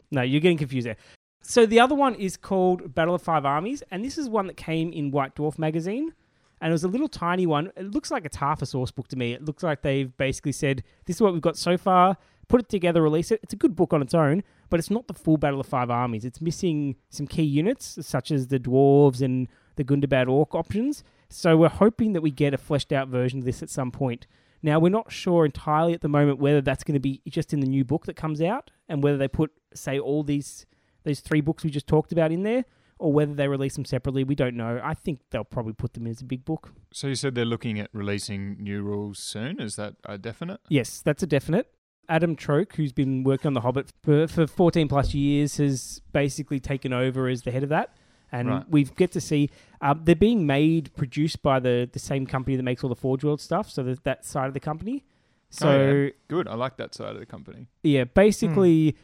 No, 0.10 0.22
you're 0.22 0.40
getting 0.42 0.58
confused 0.58 0.88
there. 0.88 0.96
So 1.42 1.66
the 1.66 1.80
other 1.80 1.96
one 1.96 2.16
is 2.16 2.38
called 2.38 2.96
Battle 2.96 3.14
of 3.16 3.22
Five 3.22 3.46
Armies, 3.46 3.84
and 3.92 4.04
this 4.04 4.18
is 4.18 4.30
one 4.30 4.48
that 4.48 4.58
came 4.58 4.92
in 4.94 5.12
White 5.12 5.36
Dwarf 5.36 5.60
magazine, 5.60 6.14
and 6.62 6.70
it 6.70 6.74
was 6.74 6.84
a 6.84 6.88
little 6.88 7.08
tiny 7.10 7.46
one. 7.46 7.72
It 7.76 7.92
looks 7.92 8.10
like 8.10 8.26
it's 8.26 8.38
half 8.38 8.62
a 8.62 8.66
source 8.66 8.92
book 8.92 9.08
to 9.10 9.16
me. 9.18 9.34
It 9.34 9.44
looks 9.46 9.64
like 9.64 9.82
they've 9.82 10.16
basically 10.18 10.52
said, 10.54 10.84
"This 11.06 11.18
is 11.18 11.22
what 11.22 11.34
we've 11.34 11.42
got 11.42 11.58
so 11.58 11.78
far. 11.78 12.18
Put 12.50 12.60
it 12.60 12.68
together, 12.68 13.02
release 13.02 13.32
it." 13.32 13.40
It's 13.42 13.54
a 13.54 13.56
good 13.56 13.76
book 13.76 13.94
on 13.94 14.02
its 14.02 14.14
own, 14.14 14.44
but 14.70 14.80
it's 14.80 14.90
not 14.90 15.08
the 15.08 15.14
full 15.14 15.38
Battle 15.38 15.62
of 15.62 15.66
Five 15.66 15.90
Armies. 15.90 16.26
It's 16.26 16.42
missing 16.42 16.98
some 17.10 17.28
key 17.28 17.44
units 17.44 18.06
such 18.06 18.32
as 18.32 18.48
the 18.48 18.60
dwarves 18.60 19.22
and 19.22 19.48
the 19.78 19.86
Gundabad 19.86 20.28
Orc 20.28 20.54
options. 20.54 21.04
So 21.30 21.56
we're 21.56 21.70
hoping 21.70 22.12
that 22.14 22.22
we 22.22 22.32
get 22.32 22.54
a 22.54 22.58
fleshed 22.58 22.92
out 22.92 23.08
version 23.08 23.40
of 23.40 23.46
this 23.46 23.64
at 23.64 23.70
some 23.70 23.92
point. 23.92 24.28
Now 24.62 24.80
we're 24.80 24.90
not 24.90 25.12
sure 25.12 25.46
entirely 25.46 25.94
at 25.94 26.02
the 26.02 26.10
moment 26.10 26.40
whether 26.40 26.60
that's 26.60 26.84
going 26.84 26.96
to 26.96 27.00
be 27.00 27.22
just 27.30 27.54
in 27.54 27.62
the 27.62 27.68
new 27.68 27.86
book 27.86 28.06
that 28.08 28.16
comes 28.16 28.42
out, 28.42 28.72
and 28.90 29.02
whether 29.02 29.18
they 29.18 29.30
put 29.30 29.52
say 29.74 29.98
all 29.98 30.24
these 30.24 30.66
those 31.04 31.22
three 31.22 31.40
books 31.40 31.64
we 31.64 31.70
just 31.70 31.88
talked 31.88 32.12
about 32.12 32.32
in 32.32 32.44
there, 32.44 32.66
or 32.98 33.14
whether 33.14 33.34
they 33.34 33.48
release 33.48 33.76
them 33.76 33.86
separately. 33.86 34.24
We 34.26 34.36
don't 34.36 34.58
know. 34.58 34.82
I 34.84 34.96
think 34.96 35.22
they'll 35.30 35.46
probably 35.46 35.74
put 35.74 35.94
them 35.94 36.08
as 36.08 36.20
a 36.20 36.26
big 36.26 36.44
book. 36.44 36.74
So 36.92 37.08
you 37.08 37.16
said 37.16 37.36
they're 37.36 37.46
looking 37.46 37.80
at 37.80 37.90
releasing 37.94 38.58
new 38.60 38.82
rules 38.82 39.20
soon. 39.20 39.62
Is 39.62 39.78
that 39.78 39.96
a 40.04 40.18
definite? 40.18 40.60
Yes, 40.68 41.02
that's 41.02 41.24
a 41.24 41.28
definite. 41.28 41.72
Adam 42.10 42.36
Troke, 42.36 42.76
who's 42.76 42.92
been 42.92 43.24
working 43.24 43.48
on 43.48 43.54
The 43.54 43.62
Hobbit 43.62 43.92
for, 44.04 44.28
for 44.28 44.48
14 44.48 44.88
plus 44.88 45.14
years, 45.14 45.58
has 45.58 46.02
basically 46.12 46.60
taken 46.60 46.92
over 46.92 47.28
as 47.28 47.44
the 47.44 47.52
head 47.52 47.64
of 47.64 47.70
that. 47.70 47.96
And 48.32 48.48
Right. 48.50 48.70
we 48.70 48.84
get 48.84 49.12
to 49.14 49.22
see 49.22 49.50
um, 49.82 50.02
they're 50.04 50.16
being 50.16 50.46
made, 50.46 50.94
produced 50.96 51.42
by 51.42 51.60
the, 51.60 51.90
the 51.92 52.00
same 52.00 52.26
company 52.28 52.56
that 52.58 52.64
makes 52.64 52.84
all 52.84 52.90
the 52.90 52.96
Forge 52.96 53.24
World 53.24 53.42
stuff. 53.42 53.70
So 53.72 53.82
there's 53.84 54.00
that 54.02 54.26
side 54.26 54.48
of 54.48 54.54
the 54.54 54.60
company. 54.60 55.04
So 55.50 55.68
Oh, 55.70 55.94
yeah. 56.04 56.10
Good. 56.28 56.48
I 56.48 56.54
like 56.56 56.78
that 56.78 56.94
side 56.94 57.14
of 57.14 57.20
the 57.20 57.26
company. 57.26 57.68
yeah, 57.84 58.04
basically 58.04 58.96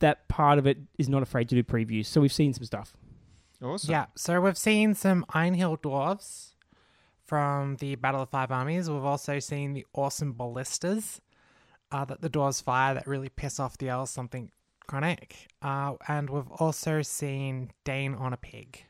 that 0.00 0.28
part 0.28 0.58
of 0.58 0.66
it 0.66 0.78
is 0.98 1.08
not 1.08 1.22
afraid 1.22 1.48
to 1.48 1.54
do 1.54 1.62
previews. 1.62 2.06
So 2.06 2.20
we've 2.20 2.32
seen 2.32 2.52
some 2.52 2.64
stuff. 2.64 2.96
Awesome. 3.62 3.90
Yeah, 3.90 4.06
so 4.14 4.40
we've 4.40 4.58
seen 4.58 4.94
some 4.94 5.24
Iron 5.30 5.54
Hill 5.54 5.76
dwarves 5.78 6.54
from 7.24 7.76
the 7.76 7.94
Battle 7.96 8.22
of 8.22 8.28
Five 8.28 8.50
Armies. 8.52 8.90
We've 8.90 9.02
also 9.04 9.38
seen 9.38 9.72
the 9.72 9.86
awesome 9.94 10.32
ballistas 10.32 11.20
uh, 11.94 12.04
that 12.04 12.20
the 12.20 12.28
dwarves 12.30 12.62
fire 12.62 12.92
that 12.94 13.06
really 13.06 13.28
piss 13.28 13.60
off 13.60 13.78
the 13.78 13.88
elves 13.88 14.10
something 14.10 14.50
chronic. 14.88 15.46
Uh, 15.62 15.94
and 16.08 16.28
we've 16.28 16.50
also 16.58 17.00
seen 17.02 17.70
Dain 17.84 18.14
on 18.14 18.32
a 18.32 18.36
pig. 18.36 18.84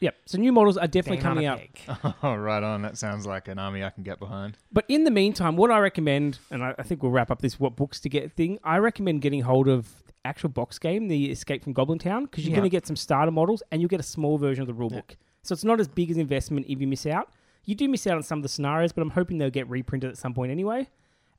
Yep. 0.00 0.16
So 0.26 0.38
new 0.38 0.50
models 0.52 0.76
are 0.78 0.86
definitely 0.86 1.18
Dain 1.18 1.22
coming 1.22 1.46
out. 1.46 1.60
Oh, 2.22 2.34
right 2.34 2.62
on. 2.62 2.82
That 2.82 2.96
sounds 2.98 3.26
like 3.26 3.48
an 3.48 3.58
army 3.58 3.84
I 3.84 3.90
can 3.90 4.02
get 4.02 4.18
behind. 4.18 4.56
But 4.72 4.84
in 4.88 5.04
the 5.04 5.10
meantime, 5.10 5.56
what 5.56 5.70
I 5.70 5.78
recommend, 5.78 6.38
and 6.50 6.62
I, 6.64 6.74
I 6.78 6.82
think 6.82 7.02
we'll 7.02 7.12
wrap 7.12 7.30
up 7.30 7.40
this 7.42 7.60
what 7.60 7.76
books 7.76 8.00
to 8.00 8.08
get 8.08 8.32
thing. 8.32 8.58
I 8.64 8.78
recommend 8.78 9.20
getting 9.22 9.42
hold 9.42 9.68
of 9.68 10.02
the 10.06 10.12
actual 10.24 10.48
box 10.48 10.78
game, 10.78 11.08
the 11.08 11.30
Escape 11.30 11.62
from 11.62 11.72
Goblin 11.74 11.98
Town, 11.98 12.24
because 12.24 12.44
you're 12.44 12.50
Yeah. 12.50 12.56
going 12.56 12.70
to 12.70 12.76
get 12.76 12.86
some 12.86 12.96
starter 12.96 13.30
models 13.30 13.62
and 13.70 13.80
you'll 13.80 13.88
get 13.88 14.00
a 14.00 14.04
small 14.16 14.38
version 14.38 14.62
of 14.62 14.66
the 14.66 14.74
rule 14.74 14.90
book. 14.90 15.16
So 15.42 15.52
it's 15.52 15.64
not 15.64 15.80
as 15.80 15.88
big 15.88 16.10
as 16.10 16.16
investment 16.16 16.66
if 16.68 16.80
you 16.80 16.86
miss 16.86 17.06
out. 17.06 17.30
You 17.64 17.74
do 17.74 17.88
miss 17.88 18.06
out 18.06 18.16
on 18.16 18.22
some 18.22 18.38
of 18.38 18.42
the 18.42 18.48
scenarios, 18.48 18.92
but 18.92 19.02
I'm 19.02 19.10
hoping 19.10 19.38
they'll 19.38 19.50
get 19.50 19.68
reprinted 19.68 20.10
at 20.10 20.18
some 20.18 20.34
point 20.34 20.50
anyway. 20.50 20.88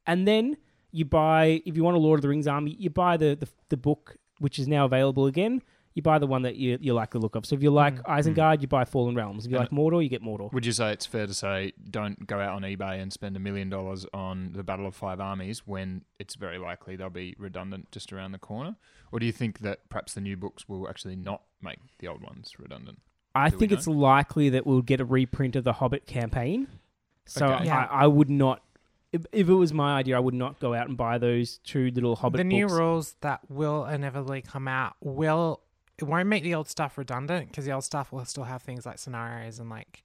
And 0.07 0.27
then 0.27 0.57
you 0.91 1.05
buy, 1.05 1.61
if 1.65 1.75
you 1.75 1.83
want 1.83 1.97
a 1.97 1.99
Lord 1.99 2.17
of 2.19 2.21
the 2.21 2.29
Rings 2.29 2.47
army, 2.47 2.75
you 2.77 2.89
buy 2.89 3.17
the 3.17 3.35
the, 3.35 3.47
the 3.69 3.77
book 3.77 4.17
which 4.39 4.57
is 4.59 4.67
now 4.67 4.85
available 4.85 5.25
again. 5.27 5.61
You 5.93 6.01
buy 6.01 6.19
the 6.19 6.25
one 6.27 6.43
that 6.43 6.55
you, 6.55 6.77
you 6.81 6.93
like 6.93 7.11
the 7.11 7.19
look 7.19 7.35
of. 7.35 7.45
So 7.45 7.53
if 7.55 7.61
you 7.61 7.69
like 7.69 7.95
Mm. 8.03 8.17
Isengard, 8.17 8.61
you 8.61 8.67
buy 8.69 8.85
Fallen 8.85 9.13
Realms. 9.13 9.45
If 9.45 9.51
you 9.51 9.57
And- 9.57 9.69
like 9.69 9.77
Mordor, 9.77 10.01
you 10.01 10.07
get 10.09 10.23
Mordor. 10.23 10.51
Would 10.53 10.65
you 10.65 10.71
say 10.71 10.93
it's 10.93 11.05
fair 11.05 11.27
to 11.27 11.33
say 11.33 11.73
don't 11.89 12.25
go 12.25 12.39
out 12.39 12.53
on 12.53 12.61
eBay 12.61 13.01
and 13.01 13.11
spend 13.11 13.35
a 13.35 13.39
million 13.41 13.69
dollars 13.69 14.05
on 14.13 14.53
the 14.53 14.63
Battle 14.63 14.87
of 14.87 14.95
Five 14.95 15.19
Armies 15.19 15.67
when 15.67 16.03
it's 16.17 16.35
very 16.35 16.57
likely 16.57 16.95
they'll 16.95 17.09
be 17.09 17.35
redundant 17.37 17.91
just 17.91 18.13
around 18.13 18.31
the 18.31 18.39
corner? 18.39 18.77
Or 19.11 19.19
do 19.19 19.25
you 19.25 19.33
think 19.33 19.59
that 19.59 19.89
perhaps 19.89 20.13
the 20.13 20.21
new 20.21 20.37
books 20.37 20.69
will 20.69 20.87
actually 20.87 21.17
not 21.17 21.41
make 21.61 21.79
the 21.99 22.07
old 22.07 22.21
ones 22.21 22.53
redundant? 22.57 22.99
I 23.35 23.49
Do 23.49 23.57
think 23.57 23.71
it's 23.73 23.87
likely 23.87 24.49
that 24.49 24.65
we'll 24.65 24.81
get 24.81 25.01
a 25.01 25.05
reprint 25.05 25.55
of 25.57 25.65
the 25.65 25.73
Hobbit 25.73 26.05
campaign. 26.07 26.67
So 27.25 27.47
Okay. 27.47 27.65
Yeah. 27.65 27.85
I, 27.91 28.03
I 28.03 28.07
would 28.07 28.29
not, 28.29 28.63
if, 29.11 29.25
if 29.31 29.49
it 29.49 29.53
was 29.53 29.73
my 29.73 29.97
idea, 29.97 30.15
I 30.15 30.19
would 30.19 30.33
not 30.33 30.59
go 30.59 30.73
out 30.73 30.87
and 30.87 30.95
buy 30.97 31.17
those 31.17 31.57
two 31.59 31.91
little 31.91 32.15
Hobbit 32.15 32.37
the 32.37 32.43
new 32.43 32.65
books. 32.67 32.79
rules 32.79 33.15
that 33.21 33.41
will 33.49 33.85
inevitably 33.85 34.41
come 34.41 34.67
out 34.67 34.95
will 35.01 35.61
it 35.97 36.05
won't 36.05 36.27
make 36.27 36.41
the 36.43 36.55
old 36.55 36.67
stuff 36.67 36.97
redundant 36.97 37.49
because 37.49 37.65
the 37.65 37.71
old 37.71 37.83
stuff 37.83 38.11
will 38.11 38.25
still 38.25 38.45
have 38.45 38.61
things 38.63 38.85
like 38.85 38.97
scenarios 38.97 39.59
and 39.59 39.69
like 39.69 40.03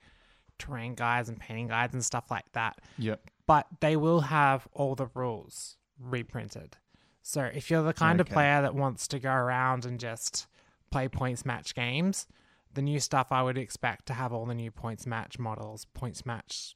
terrain 0.59 0.95
guides 0.95 1.29
and 1.29 1.39
painting 1.39 1.69
guides 1.69 1.95
and 1.95 2.05
stuff 2.05 2.31
like 2.31 2.51
that 2.53 2.79
Yep. 2.99 3.21
but 3.47 3.67
they 3.81 3.97
will 3.97 4.21
have 4.23 4.69
all 4.73 4.95
the 4.95 5.07
rules 5.15 5.77
reprinted 5.99 6.77
so 7.23 7.43
if 7.45 7.71
you're 7.71 7.83
the 7.83 7.93
kind 7.95 8.21
of 8.21 8.27
player 8.29 8.61
that 8.63 8.75
wants 8.75 9.09
to 9.09 9.19
go 9.19 9.31
around 9.33 9.85
and 9.87 9.99
just 9.99 10.47
play 10.91 11.09
points 11.09 11.45
match 11.47 11.75
games 11.75 12.27
the 12.75 12.83
new 12.83 13.01
stuff 13.01 13.33
i 13.33 13.43
would 13.43 13.57
expect 13.59 14.07
to 14.07 14.13
have 14.15 14.33
all 14.35 14.45
the 14.47 14.55
new 14.55 14.71
points 14.71 15.07
match 15.07 15.39
models 15.39 15.87
points 15.95 16.25
match 16.27 16.76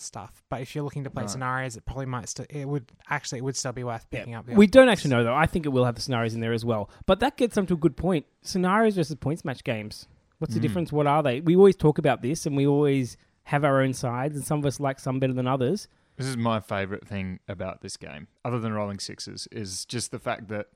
stuff 0.00 0.42
but 0.48 0.60
if 0.60 0.74
you're 0.74 0.84
looking 0.84 1.04
to 1.04 1.10
play 1.10 1.22
Right. 1.22 1.30
scenarios 1.30 1.76
it 1.76 1.84
probably 1.84 2.06
might 2.06 2.28
still 2.28 2.46
it 2.50 2.66
would 2.68 2.90
actually 3.10 3.38
it 3.38 3.42
would 3.44 3.56
still 3.56 3.72
be 3.72 3.84
worth 3.84 4.06
Yeah. 4.10 4.18
picking 4.20 4.34
up 4.34 4.46
the 4.46 4.54
We 4.54 4.66
don't 4.66 4.88
actually 4.88 5.10
know 5.10 5.22
though. 5.24 5.34
I 5.34 5.46
think 5.46 5.66
it 5.66 5.70
will 5.70 5.84
have 5.84 5.94
the 5.94 6.00
scenarios 6.02 6.34
in 6.34 6.40
there 6.40 6.52
as 6.52 6.64
well. 6.64 6.90
But 7.06 7.20
that 7.20 7.36
gets 7.36 7.54
them 7.54 7.66
to 7.66 7.74
a 7.74 7.76
good 7.76 7.96
point. 7.96 8.26
Scenarios 8.42 8.96
versus 8.96 9.16
points 9.16 9.44
match 9.44 9.62
games. 9.64 10.08
What's 10.38 10.54
the 10.54 10.58
Mm. 10.60 10.62
difference? 10.62 10.92
What 10.92 11.06
are 11.06 11.22
they? 11.22 11.40
We 11.40 11.54
always 11.56 11.76
talk 11.76 11.98
about 11.98 12.20
this, 12.22 12.44
and 12.44 12.56
we 12.56 12.66
always 12.66 13.16
have 13.44 13.64
our 13.64 13.80
own 13.80 13.92
sides, 13.92 14.34
and 14.36 14.44
some 14.44 14.58
of 14.58 14.66
us 14.66 14.80
like 14.80 14.98
some 14.98 15.20
better 15.20 15.32
than 15.32 15.46
others. 15.46 15.86
This 16.16 16.26
is 16.26 16.36
my 16.36 16.60
favorite 16.60 17.06
thing 17.06 17.38
about 17.48 17.80
this 17.82 17.96
game, 17.96 18.26
other 18.44 18.58
than 18.58 18.72
rolling 18.72 18.98
sixes, 18.98 19.46
is 19.52 19.84
just 19.84 20.10
the 20.10 20.18
fact 20.18 20.48
that 20.48 20.66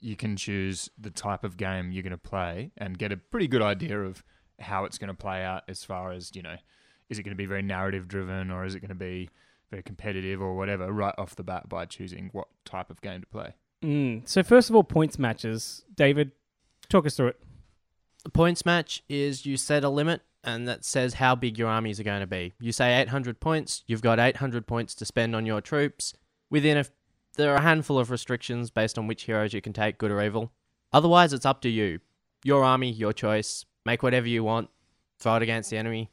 you 0.00 0.16
can 0.16 0.36
choose 0.36 0.88
the 0.98 1.10
type 1.10 1.44
of 1.44 1.56
game 1.56 1.92
you're 1.92 2.02
going 2.02 2.10
to 2.12 2.16
play 2.18 2.72
and 2.78 2.98
get 2.98 3.12
a 3.12 3.16
pretty 3.16 3.46
good 3.48 3.62
idea 3.62 4.00
of 4.00 4.24
how 4.60 4.84
it's 4.84 4.96
going 4.98 5.08
to 5.08 5.14
play 5.14 5.42
out 5.44 5.62
as 5.68 5.84
far 5.84 6.12
as, 6.12 6.30
you 6.34 6.42
know, 6.42 6.56
is 7.10 7.18
it 7.18 7.24
going 7.24 7.34
to 7.34 7.38
be 7.38 7.46
very 7.46 7.62
narrative 7.62 8.08
driven 8.08 8.50
or 8.50 8.64
is 8.64 8.74
it 8.74 8.80
going 8.80 8.88
to 8.88 8.94
be 8.94 9.28
very 9.70 9.82
competitive 9.82 10.40
or 10.42 10.54
whatever 10.56 10.92
right 10.92 11.14
off 11.16 11.36
the 11.36 11.42
bat 11.42 11.68
by 11.68 11.86
choosing 11.86 12.30
what 12.32 12.48
type 12.64 12.90
of 12.90 13.00
game 13.00 13.20
to 13.20 13.26
play. 13.26 13.54
Mm. 13.84 14.28
So 14.28 14.42
first 14.42 14.68
of 14.68 14.76
all, 14.76 14.84
points 14.84 15.18
matches. 15.18 15.84
David, 15.94 16.32
talk 16.88 17.06
us 17.06 17.16
through 17.16 17.28
it. 17.28 17.40
The 18.24 18.30
points 18.30 18.66
match 18.66 19.02
is 19.08 19.46
you 19.46 19.56
set 19.56 19.84
a 19.84 19.88
limit 19.88 20.22
and 20.42 20.66
that 20.68 20.84
says 20.84 21.14
how 21.14 21.34
big 21.34 21.58
your 21.58 21.68
armies 21.68 22.00
are 22.00 22.04
going 22.04 22.20
to 22.20 22.26
be. 22.26 22.52
You 22.60 22.72
say 22.72 23.00
800 23.00 23.40
points, 23.40 23.82
you've 23.86 24.02
got 24.02 24.18
800 24.18 24.66
points 24.66 24.94
to 24.96 25.04
spend 25.04 25.34
on 25.36 25.46
your 25.46 25.60
troops. 25.60 26.14
Within 26.50 26.76
a 26.76 26.84
there 27.36 27.52
are 27.52 27.58
a 27.58 27.62
handful 27.62 27.98
of 27.98 28.10
restrictions 28.10 28.70
based 28.70 28.98
on 28.98 29.06
which 29.06 29.22
heroes 29.22 29.52
you 29.52 29.62
can 29.62 29.72
take, 29.72 29.98
good 29.98 30.10
or 30.10 30.20
evil. 30.20 30.50
Otherwise, 30.92 31.32
it's 31.32 31.46
up 31.46 31.60
to 31.62 31.68
you. 31.68 32.00
Your 32.44 32.64
army, 32.64 32.90
your 32.90 33.12
choice. 33.12 33.64
Make 33.86 34.02
whatever 34.02 34.26
you 34.26 34.42
want. 34.42 34.68
Throw 35.20 35.36
it 35.36 35.42
against 35.42 35.70
the 35.70 35.76
enemy. 35.76 36.10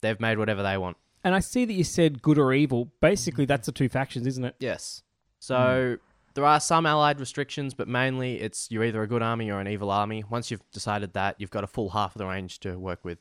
They've 0.00 0.18
made 0.20 0.38
whatever 0.38 0.62
they 0.62 0.76
want. 0.78 0.96
And 1.22 1.34
I 1.34 1.40
see 1.40 1.64
that 1.64 1.72
you 1.74 1.84
said 1.84 2.22
good 2.22 2.38
or 2.38 2.52
evil. 2.52 2.90
Basically, 3.00 3.44
that's 3.44 3.66
the 3.66 3.72
two 3.72 3.88
factions, 3.88 4.26
isn't 4.26 4.44
it? 4.44 4.56
Yes. 4.58 5.02
So 5.38 5.96
there 6.34 6.44
are 6.44 6.60
some 6.60 6.86
allied 6.86 7.20
restrictions, 7.20 7.74
but 7.74 7.88
mainly 7.88 8.40
it's 8.40 8.70
you're 8.70 8.84
either 8.84 9.02
a 9.02 9.06
good 9.06 9.22
army 9.22 9.50
or 9.50 9.60
an 9.60 9.68
evil 9.68 9.90
army. 9.90 10.24
Once 10.28 10.50
you've 10.50 10.62
decided 10.72 11.12
that, 11.14 11.36
you've 11.38 11.50
got 11.50 11.64
a 11.64 11.66
full 11.66 11.90
half 11.90 12.14
of 12.14 12.18
the 12.18 12.26
range 12.26 12.60
to 12.60 12.78
work 12.78 13.04
with. 13.04 13.18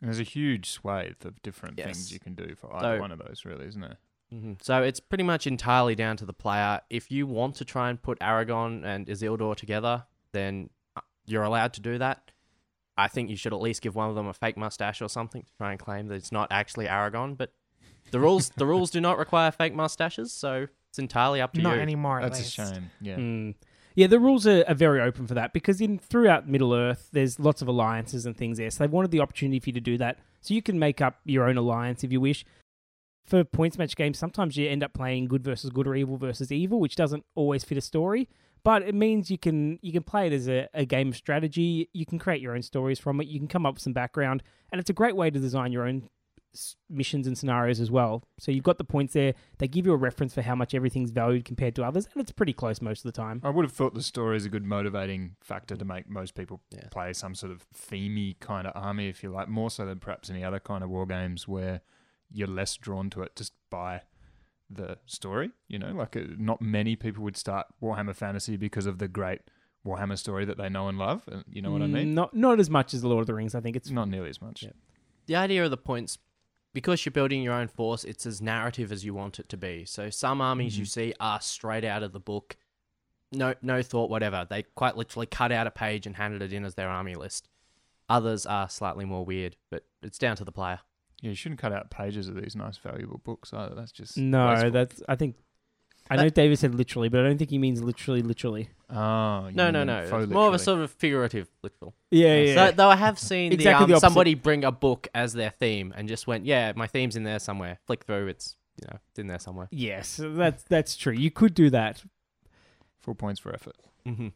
And 0.00 0.08
there's 0.08 0.20
a 0.20 0.22
huge 0.22 0.70
swathe 0.70 1.24
of 1.26 1.42
different 1.42 1.76
Yes. 1.78 1.86
things 1.86 2.12
you 2.12 2.18
can 2.20 2.34
do 2.34 2.54
for 2.54 2.74
either 2.74 2.96
So- 2.96 3.00
one 3.00 3.12
of 3.12 3.18
those, 3.18 3.44
really, 3.44 3.66
isn't 3.66 3.80
there? 3.82 3.98
hmm 4.30 4.52
So 4.62 4.82
it's 4.82 5.00
pretty 5.00 5.24
much 5.24 5.46
entirely 5.46 5.94
down 5.94 6.16
to 6.18 6.24
the 6.24 6.32
player. 6.32 6.80
If 6.88 7.10
you 7.10 7.26
want 7.26 7.56
to 7.56 7.64
try 7.66 7.90
and 7.90 8.00
put 8.00 8.18
Aragorn 8.20 8.82
and 8.84 9.06
Isildur 9.08 9.56
together, 9.56 10.06
then 10.32 10.70
uh, 10.96 11.00
you're 11.26 11.42
allowed 11.42 11.74
to 11.74 11.80
do 11.82 11.98
that. 11.98 12.30
I 13.00 13.08
think 13.08 13.30
you 13.30 13.36
should 13.36 13.52
at 13.52 13.60
least 13.60 13.80
give 13.80 13.94
one 13.94 14.08
of 14.08 14.14
them 14.14 14.26
a 14.26 14.34
fake 14.34 14.56
mustache 14.56 15.00
or 15.00 15.08
something 15.08 15.42
to 15.42 15.52
try 15.56 15.70
and 15.70 15.80
claim 15.80 16.08
that 16.08 16.14
it's 16.16 16.32
not 16.32 16.48
actually 16.50 16.86
Aragorn. 16.86 17.36
But 17.36 17.52
the 18.10 18.20
rules 18.20 18.50
the 18.50 18.66
rules 18.66 18.90
do 18.90 19.00
not 19.00 19.18
require 19.18 19.50
fake 19.50 19.74
mustaches, 19.74 20.32
so 20.32 20.66
it's 20.90 20.98
entirely 20.98 21.40
up 21.40 21.54
to 21.54 21.62
Not 21.62 21.76
you. 21.76 21.80
anymore. 21.80 22.20
At 22.20 22.32
That's 22.32 22.40
a 22.40 22.50
shame. 22.50 22.90
Yeah. 23.00 23.16
Mm. 23.16 23.54
Yeah, 23.94 24.06
the 24.06 24.20
rules 24.20 24.46
are, 24.46 24.64
are 24.68 24.74
very 24.74 25.00
open 25.00 25.26
for 25.26 25.34
that 25.34 25.52
because 25.52 25.80
in 25.80 25.98
throughout 25.98 26.48
Middle 26.48 26.74
Earth, 26.74 27.08
there's 27.12 27.40
lots 27.40 27.60
of 27.62 27.68
alliances 27.68 28.26
and 28.26 28.36
things 28.36 28.58
there. 28.58 28.70
So 28.70 28.84
they 28.84 28.88
wanted 28.88 29.10
the 29.10 29.20
opportunity 29.20 29.60
for 29.60 29.70
you 29.70 29.74
to 29.74 29.80
do 29.80 29.98
that. 29.98 30.18
So 30.40 30.54
you 30.54 30.62
can 30.62 30.78
make 30.78 31.00
up 31.00 31.20
your 31.24 31.48
own 31.48 31.56
alliance 31.56 32.04
if 32.04 32.12
you 32.12 32.20
wish. 32.20 32.44
For 33.26 33.44
points 33.44 33.78
match 33.78 33.96
games, 33.96 34.18
sometimes 34.18 34.56
you 34.56 34.68
end 34.68 34.82
up 34.82 34.92
playing 34.92 35.28
good 35.28 35.44
versus 35.44 35.70
good 35.70 35.86
or 35.86 35.94
evil 35.94 36.16
versus 36.16 36.50
evil, 36.50 36.80
which 36.80 36.96
doesn't 36.96 37.24
always 37.34 37.62
fit 37.64 37.78
a 37.78 37.80
story. 37.80 38.28
But 38.62 38.82
it 38.82 38.94
means 38.94 39.30
you 39.30 39.38
can 39.38 39.78
you 39.82 39.92
can 39.92 40.02
play 40.02 40.26
it 40.26 40.32
as 40.32 40.48
a, 40.48 40.68
a 40.74 40.84
game 40.84 41.08
of 41.08 41.16
strategy. 41.16 41.88
You 41.92 42.04
can 42.06 42.18
create 42.18 42.40
your 42.40 42.54
own 42.54 42.62
stories 42.62 42.98
from 42.98 43.20
it. 43.20 43.26
You 43.26 43.38
can 43.38 43.48
come 43.48 43.64
up 43.66 43.74
with 43.74 43.82
some 43.82 43.92
background, 43.92 44.42
and 44.70 44.80
it's 44.80 44.90
a 44.90 44.94
great 44.94 45.16
way 45.16 45.30
to 45.30 45.38
design 45.38 45.72
your 45.72 45.86
own 45.86 46.08
missions 46.88 47.28
and 47.28 47.38
scenarios 47.38 47.80
as 47.80 47.92
well. 47.92 48.24
So 48.38 48.50
you've 48.50 48.64
got 48.64 48.76
the 48.78 48.84
points 48.84 49.12
there. 49.14 49.34
They 49.58 49.68
give 49.68 49.86
you 49.86 49.92
a 49.92 49.96
reference 49.96 50.34
for 50.34 50.42
how 50.42 50.56
much 50.56 50.74
everything's 50.74 51.12
valued 51.12 51.44
compared 51.44 51.76
to 51.76 51.84
others, 51.84 52.08
and 52.12 52.20
it's 52.20 52.32
pretty 52.32 52.52
close 52.52 52.80
most 52.82 53.04
of 53.04 53.12
the 53.12 53.16
time. 53.16 53.40
I 53.44 53.50
would 53.50 53.64
have 53.64 53.72
thought 53.72 53.94
the 53.94 54.02
story 54.02 54.36
is 54.36 54.44
a 54.44 54.48
good 54.48 54.64
motivating 54.64 55.36
factor 55.40 55.76
to 55.76 55.84
make 55.84 56.08
most 56.10 56.34
people 56.34 56.60
Yeah. 56.70 56.88
play 56.90 57.12
some 57.12 57.34
sort 57.36 57.52
of 57.52 57.64
themey 57.72 58.38
kind 58.40 58.66
of 58.66 58.72
army, 58.74 59.08
if 59.08 59.22
you 59.22 59.30
like, 59.30 59.48
more 59.48 59.70
so 59.70 59.86
than 59.86 60.00
perhaps 60.00 60.28
any 60.28 60.42
other 60.42 60.58
kind 60.58 60.82
of 60.82 60.90
war 60.90 61.06
games 61.06 61.46
where 61.46 61.82
you're 62.32 62.48
less 62.48 62.76
drawn 62.76 63.10
to 63.10 63.22
it 63.22 63.36
just 63.36 63.52
by 63.70 64.02
the 64.70 64.98
story. 65.06 65.50
You 65.68 65.78
know, 65.78 65.92
like 65.92 66.16
uh, 66.16 66.20
not 66.38 66.62
many 66.62 66.96
people 66.96 67.24
would 67.24 67.36
start 67.36 67.66
Warhammer 67.82 68.14
Fantasy 68.14 68.56
because 68.56 68.86
of 68.86 68.98
the 68.98 69.08
great 69.08 69.40
Warhammer 69.84 70.18
story 70.18 70.44
that 70.44 70.58
they 70.58 70.68
know 70.68 70.88
and 70.88 70.98
love. 70.98 71.28
uh, 71.30 71.40
You 71.50 71.62
know 71.62 71.72
what 71.72 71.82
I 71.82 71.86
mean? 71.86 72.14
Not 72.14 72.34
not 72.34 72.60
as 72.60 72.70
much 72.70 72.94
as 72.94 73.02
the 73.02 73.08
Lord 73.08 73.22
of 73.22 73.26
the 73.26 73.34
Rings. 73.34 73.54
I 73.54 73.60
think 73.60 73.76
it's 73.76 73.88
It's 73.88 73.94
not 73.94 74.08
nearly 74.08 74.30
as 74.30 74.40
much. 74.40 74.62
Yeah. 74.62 74.70
the 75.26 75.36
idea 75.36 75.64
of 75.64 75.70
the 75.70 75.76
points 75.76 76.18
because 76.72 77.04
you're 77.04 77.10
building 77.12 77.42
your 77.42 77.54
own 77.54 77.66
force 77.66 78.04
it's 78.04 78.24
as 78.26 78.40
narrative 78.40 78.92
as 78.92 79.04
you 79.04 79.12
want 79.12 79.40
it 79.40 79.48
to 79.48 79.56
be 79.56 79.84
so 79.84 80.08
some 80.08 80.40
armies 80.40 80.78
you 80.78 80.84
see 80.84 81.12
are 81.18 81.40
straight 81.40 81.84
out 81.84 82.04
of 82.04 82.12
the 82.12 82.20
book 82.20 82.56
no 83.32 83.54
no 83.60 83.82
thought 83.82 84.08
whatever 84.08 84.46
they 84.48 84.62
quite 84.76 84.96
literally 84.96 85.26
cut 85.26 85.50
out 85.50 85.66
a 85.66 85.70
page 85.72 86.06
and 86.06 86.14
handed 86.16 86.42
it 86.42 86.52
in 86.52 86.64
as 86.64 86.76
their 86.76 86.88
army 86.88 87.16
list 87.16 87.48
others 88.08 88.46
are 88.46 88.68
slightly 88.68 89.04
more 89.04 89.24
weird 89.24 89.56
but 89.68 89.84
it's 90.02 90.16
down 90.18 90.36
to 90.36 90.44
the 90.44 90.52
player 90.52 90.78
Yeah, 91.20 91.30
you 91.30 91.34
shouldn't 91.36 91.60
cut 91.60 91.72
out 91.72 91.90
pages 91.90 92.28
of 92.28 92.34
these 92.40 92.56
nice, 92.56 92.76
valuable 92.78 93.20
books 93.24 93.52
either. 93.52 93.74
That's 93.74 93.92
just 93.92 94.16
no. 94.16 94.48
wasteful. 94.48 94.70
That's 94.70 95.02
I 95.08 95.16
think. 95.16 95.36
I 96.12 96.16
know 96.16 96.28
David 96.28 96.58
said 96.58 96.74
literally, 96.74 97.08
but 97.08 97.20
I 97.20 97.22
don't 97.28 97.38
think 97.38 97.50
he 97.50 97.58
means 97.58 97.82
literally, 97.82 98.20
literally. 98.20 98.70
Oh, 98.92 99.48
no 99.54 99.70
no 99.70 99.84
no 99.84 99.98
it's 100.00 100.28
more 100.28 100.48
of 100.48 100.54
a 100.54 100.58
sort 100.58 100.80
of 100.80 100.90
figurative 100.90 101.46
literal 101.62 101.94
Yeah, 102.10 102.34
yeah. 102.34 102.54
so 102.54 102.72
though 102.72 102.88
i 102.88 102.96
have 102.96 103.20
seen 103.20 103.52
Exactly 103.52 103.84
the, 103.84 103.86
the 103.86 103.92
um, 103.92 103.96
opposite. 103.98 104.00
somebody 104.00 104.34
bring 104.34 104.64
a 104.64 104.72
book 104.72 105.06
as 105.14 105.32
their 105.32 105.50
theme 105.50 105.94
and 105.96 106.08
just 106.08 106.26
went 106.26 106.44
yeah 106.44 106.72
my 106.74 106.88
theme's 106.88 107.14
in 107.14 107.22
there 107.22 107.38
somewhere 107.38 107.78
flick 107.86 108.02
through 108.02 108.26
it's 108.26 108.56
you 108.80 108.88
know 108.90 108.98
it's 109.10 109.18
in 109.20 109.28
there 109.28 109.38
somewhere 109.38 109.68
yes, 109.70 110.18
that's 110.20 110.64
that's 110.64 110.96
true. 110.96 111.12
You 111.12 111.30
could 111.30 111.54
do 111.54 111.70
that. 111.70 112.02
Full 113.02 113.14
points 113.14 113.38
for 113.38 113.54
effort. 113.54 113.76
mm-hmm. 114.06 114.28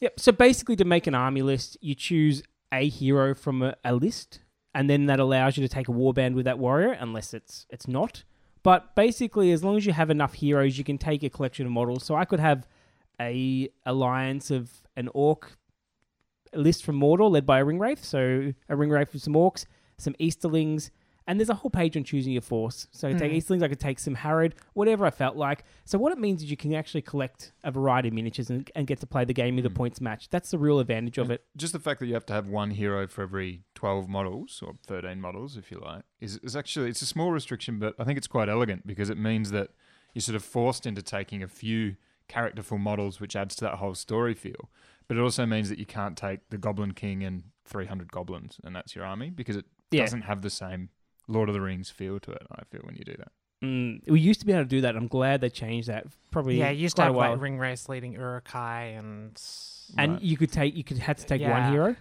Yep. 0.00 0.20
So 0.20 0.32
basically, 0.32 0.76
to 0.76 0.84
make 0.84 1.06
an 1.06 1.14
army 1.14 1.40
list, 1.42 1.78
you 1.80 1.94
choose 1.94 2.42
a 2.72 2.88
hero 2.88 3.34
from 3.34 3.62
a, 3.62 3.76
a 3.84 3.94
list, 3.94 4.40
and 4.74 4.88
then 4.88 5.06
that 5.06 5.20
allows 5.20 5.56
you 5.56 5.66
to 5.66 5.68
take 5.68 5.88
a 5.88 5.92
warband 5.92 6.34
with 6.34 6.44
that 6.44 6.58
warrior, 6.58 6.92
unless 6.92 7.34
it's 7.34 7.66
it's 7.70 7.88
not. 7.88 8.24
But 8.62 8.94
basically, 8.94 9.50
as 9.50 9.64
long 9.64 9.76
as 9.76 9.86
you 9.86 9.92
have 9.92 10.10
enough 10.10 10.34
heroes, 10.34 10.78
you 10.78 10.84
can 10.84 10.98
take 10.98 11.22
a 11.22 11.30
collection 11.30 11.66
of 11.66 11.72
models. 11.72 12.04
So 12.04 12.14
I 12.14 12.24
could 12.24 12.40
have 12.40 12.66
a 13.20 13.68
alliance 13.84 14.50
of 14.50 14.70
an 14.96 15.08
orc 15.14 15.58
list 16.54 16.84
from 16.84 17.00
Mordor, 17.00 17.30
led 17.30 17.46
by 17.46 17.60
a 17.60 17.64
ringwraith. 17.64 18.04
So 18.04 18.52
a 18.68 18.76
ringwraith 18.76 19.12
with 19.12 19.22
some 19.22 19.34
orcs, 19.34 19.66
some 19.98 20.14
Easterlings, 20.18 20.90
and 21.26 21.38
there's 21.38 21.48
a 21.50 21.54
whole 21.54 21.70
page 21.70 21.96
on 21.96 22.04
choosing 22.04 22.32
your 22.32 22.42
force. 22.42 22.86
So 22.90 23.08
I 23.08 23.12
could 23.12 23.20
take. 23.20 23.32
Easterlings, 23.32 23.62
I 23.62 23.68
could 23.68 23.80
take 23.80 23.98
some 23.98 24.16
Harad, 24.16 24.52
whatever 24.74 25.04
I 25.06 25.10
felt 25.10 25.36
like. 25.36 25.64
So 25.84 25.98
what 25.98 26.12
it 26.12 26.18
means 26.18 26.42
is 26.42 26.50
you 26.50 26.56
can 26.56 26.74
actually 26.74 27.02
collect 27.02 27.52
a 27.64 27.70
variety 27.70 28.08
of 28.08 28.14
miniatures 28.14 28.50
and, 28.50 28.70
and 28.74 28.86
get 28.86 29.00
to 29.00 29.06
play 29.06 29.24
the 29.24 29.34
game 29.34 29.56
with 29.56 29.66
a 29.66 29.68
Hmm. 29.68 29.74
points 29.74 30.00
match. 30.00 30.28
That's 30.30 30.50
the 30.50 30.58
real 30.58 30.78
advantage 30.80 31.18
of 31.18 31.30
it. 31.30 31.44
Just 31.56 31.72
the 31.72 31.78
fact 31.78 32.00
that 32.00 32.06
you 32.06 32.14
have 32.14 32.26
to 32.26 32.32
have 32.32 32.46
one 32.48 32.70
hero 32.72 33.06
for 33.06 33.22
every 33.22 33.62
12 33.74 34.08
models, 34.08 34.62
or 34.66 34.74
13 34.86 35.20
models, 35.20 35.56
if 35.56 35.70
you 35.70 35.78
like, 35.78 36.02
is, 36.20 36.36
is 36.38 36.54
actually, 36.56 36.90
it's 36.90 37.02
a 37.02 37.06
small 37.06 37.30
restriction, 37.30 37.78
but 37.78 37.94
I 37.98 38.04
think 38.04 38.18
it's 38.18 38.26
quite 38.28 38.48
elegant 38.48 38.86
because 38.86 39.10
it 39.10 39.18
means 39.18 39.50
that 39.52 39.70
you're 40.14 40.22
sort 40.22 40.36
of 40.36 40.44
forced 40.44 40.86
into 40.86 41.02
taking 41.02 41.42
a 41.42 41.48
few 41.48 41.96
characterful 42.28 42.78
models, 42.78 43.20
which 43.20 43.34
adds 43.36 43.54
to 43.56 43.64
that 43.64 43.74
whole 43.76 43.94
story 43.94 44.34
feel. 44.34 44.70
But 45.08 45.16
it 45.16 45.20
also 45.20 45.44
means 45.46 45.68
that 45.68 45.78
you 45.78 45.86
can't 45.86 46.16
take 46.16 46.48
the 46.50 46.58
Goblin 46.58 46.92
King 46.92 47.22
and 47.24 47.44
300 47.64 48.10
goblins, 48.12 48.58
and 48.64 48.74
that's 48.74 48.94
your 48.94 49.04
army, 49.04 49.30
because 49.30 49.56
it 49.56 49.66
Yeah. 49.90 50.02
doesn't 50.02 50.22
have 50.22 50.42
the 50.42 50.50
same 50.50 50.88
Lord 51.32 51.48
of 51.48 51.54
the 51.54 51.60
Rings 51.60 51.90
feel 51.90 52.20
to 52.20 52.30
it, 52.32 52.46
I 52.52 52.62
feel, 52.70 52.80
when 52.84 52.94
you 52.96 53.04
do 53.04 53.14
that. 53.18 53.32
Mm, 53.64 54.00
we 54.10 54.20
used 54.20 54.40
to 54.40 54.46
be 54.46 54.52
able 54.52 54.62
to 54.64 54.68
do 54.68 54.80
that. 54.80 54.96
I'm 54.96 55.06
glad 55.06 55.40
they 55.40 55.48
changed 55.50 55.88
that. 55.88 56.06
Probably 56.32 56.58
Yeah, 56.58 56.70
you 56.70 56.82
used 56.82 56.96
to 56.96 57.02
have 57.02 57.14
a 57.14 57.16
like 57.16 57.38
ringwraiths 57.38 57.88
leading 57.88 58.12
Uruk-hai 58.12 58.84
and 58.98 59.40
and 59.96 60.12
Right. 60.14 60.22
you 60.22 60.36
could 60.36 60.50
take 60.50 60.74
you 60.76 60.82
could 60.84 60.98
had 60.98 61.18
to 61.18 61.26
take 61.26 61.42
one 61.42 61.70
hero. 61.72 61.96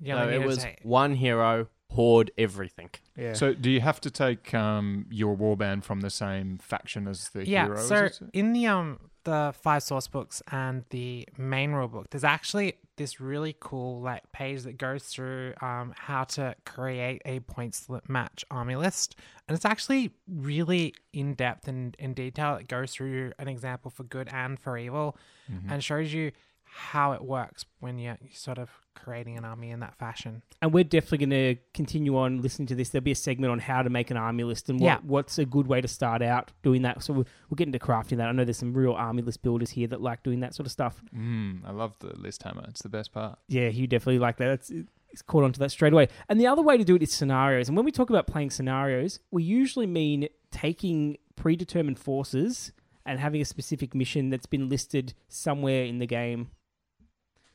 yeah, 0.00 0.14
so 0.14 0.20
like, 0.26 0.34
you 0.34 0.40
it 0.42 0.46
was 0.46 0.58
take- 0.58 0.80
one 0.82 1.14
hero 1.14 1.68
hoard 1.90 2.30
everything 2.36 2.90
Yeah. 3.16 3.32
So, 3.32 3.54
do 3.54 3.70
you 3.70 3.80
have 3.80 4.00
to 4.02 4.10
take 4.10 4.52
um, 4.52 5.06
your 5.10 5.36
warband 5.36 5.84
from 5.84 6.00
the 6.00 6.10
same 6.10 6.58
faction 6.58 7.06
as 7.08 7.28
the 7.30 7.44
heroes? 7.44 7.48
yeah. 7.48 7.64
hero? 7.96 8.06
is 8.10 8.16
So 8.16 8.26
in 8.34 8.52
the 8.52 8.66
um 8.66 8.98
the 9.26 9.52
five 9.60 9.82
source 9.82 10.08
books 10.08 10.42
and 10.50 10.84
the 10.90 11.28
main 11.36 11.72
rule 11.72 11.88
book, 11.88 12.10
there's 12.10 12.24
actually 12.24 12.74
this 12.96 13.20
really 13.20 13.54
cool 13.60 14.00
like 14.00 14.22
page 14.32 14.62
that 14.62 14.78
goes 14.78 15.02
through 15.04 15.52
um 15.60 15.92
how 15.98 16.24
to 16.24 16.54
create 16.64 17.20
a 17.26 17.40
points 17.40 17.86
match 18.08 18.44
army 18.50 18.76
list, 18.76 19.16
and 19.46 19.54
it's 19.54 19.66
actually 19.66 20.12
really 20.26 20.94
in 21.12 21.34
depth 21.34 21.68
and 21.68 21.94
in 21.98 22.14
detail. 22.14 22.54
It 22.56 22.68
goes 22.68 22.92
through 22.92 23.32
an 23.38 23.48
example 23.48 23.90
for 23.90 24.04
good 24.04 24.28
and 24.32 24.58
for 24.58 24.78
evil, 24.78 25.16
Mhm. 25.52 25.70
and 25.70 25.84
shows 25.84 26.12
you 26.14 26.32
how 26.78 27.12
it 27.12 27.22
works 27.24 27.64
when 27.80 27.98
you're 27.98 28.18
sort 28.32 28.58
of 28.58 28.68
creating 28.94 29.36
an 29.38 29.44
army 29.44 29.70
in 29.70 29.80
that 29.80 29.94
fashion. 29.96 30.42
and 30.60 30.72
we're 30.72 30.84
definitely 30.84 31.18
going 31.26 31.30
to 31.56 31.56
continue 31.74 32.16
on 32.16 32.42
listening 32.42 32.66
to 32.66 32.74
this. 32.74 32.90
There'll 32.90 33.02
be 33.04 33.12
a 33.12 33.14
segment 33.14 33.50
on 33.50 33.58
how 33.58 33.82
to 33.82 33.90
make 33.90 34.10
an 34.10 34.16
army 34.16 34.44
list 34.44 34.68
and 34.68 34.78
what, 34.80 34.86
Yeah. 34.86 34.98
what's 35.02 35.38
a 35.38 35.44
good 35.46 35.66
way 35.66 35.80
to 35.80 35.88
start 35.88 36.22
out 36.22 36.52
doing 36.62 36.82
that. 36.82 37.02
So 37.02 37.12
we'll, 37.12 37.26
we'll 37.48 37.56
get 37.56 37.66
into 37.66 37.78
crafting 37.78 38.16
that. 38.18 38.28
I 38.28 38.32
know 38.32 38.44
there's 38.44 38.58
some 38.58 38.74
real 38.74 38.92
army 38.92 39.22
list 39.22 39.42
builders 39.42 39.70
here 39.70 39.86
that 39.88 40.00
like 40.02 40.22
doing 40.22 40.40
that 40.40 40.54
sort 40.54 40.66
of 40.66 40.72
stuff. 40.72 41.02
Mm, 41.14 41.60
I 41.66 41.72
love 41.72 41.98
the 42.00 42.14
list 42.18 42.42
hammer. 42.42 42.64
It's 42.68 42.82
the 42.82 42.88
best 42.88 43.12
part. 43.12 43.38
Yeah, 43.48 43.68
you 43.68 43.86
definitely 43.86 44.18
like 44.18 44.36
that. 44.38 44.50
It's, 44.50 44.70
it's 45.10 45.22
caught 45.22 45.44
onto 45.44 45.58
that 45.60 45.70
straight 45.70 45.92
away. 45.92 46.08
And 46.28 46.38
the 46.40 46.46
other 46.46 46.62
way 46.62 46.76
to 46.76 46.84
do 46.84 46.96
it 46.96 47.02
is 47.02 47.12
scenarios. 47.12 47.68
And 47.68 47.76
when 47.76 47.84
we 47.86 47.92
talk 47.92 48.10
about 48.10 48.26
playing 48.26 48.50
scenarios, 48.50 49.20
we 49.30 49.42
usually 49.42 49.86
mean 49.86 50.28
taking 50.50 51.16
predetermined 51.36 51.98
forces 51.98 52.72
and 53.04 53.20
having 53.20 53.40
a 53.40 53.44
specific 53.44 53.94
mission 53.94 54.30
that's 54.30 54.46
been 54.46 54.68
listed 54.68 55.14
somewhere 55.28 55.84
in 55.84 55.98
the 56.00 56.06
game. 56.06 56.48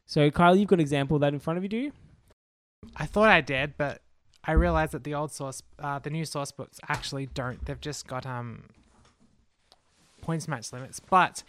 So, 0.05 0.29
Kyle, 0.31 0.55
you've 0.55 0.67
got 0.67 0.75
an 0.75 0.81
example 0.81 1.15
of 1.15 1.21
that 1.21 1.33
in 1.33 1.39
front 1.39 1.57
of 1.57 1.63
you, 1.63 1.69
do 1.69 1.77
you? 1.77 1.91
I 2.95 3.05
thought 3.05 3.29
I 3.29 3.41
did, 3.41 3.75
but 3.77 4.01
I 4.43 4.51
realized 4.53 4.91
that 4.93 5.03
the 5.03 5.13
old 5.13 5.31
source, 5.31 5.61
uh, 5.79 5.99
the 5.99 6.09
new 6.09 6.25
source 6.25 6.51
books 6.51 6.79
actually 6.89 7.27
don't. 7.27 7.63
They've 7.65 7.79
just 7.79 8.07
got 8.07 8.25
um 8.25 8.63
points 10.21 10.47
match 10.47 10.71
limits, 10.73 10.99
but 10.99 11.43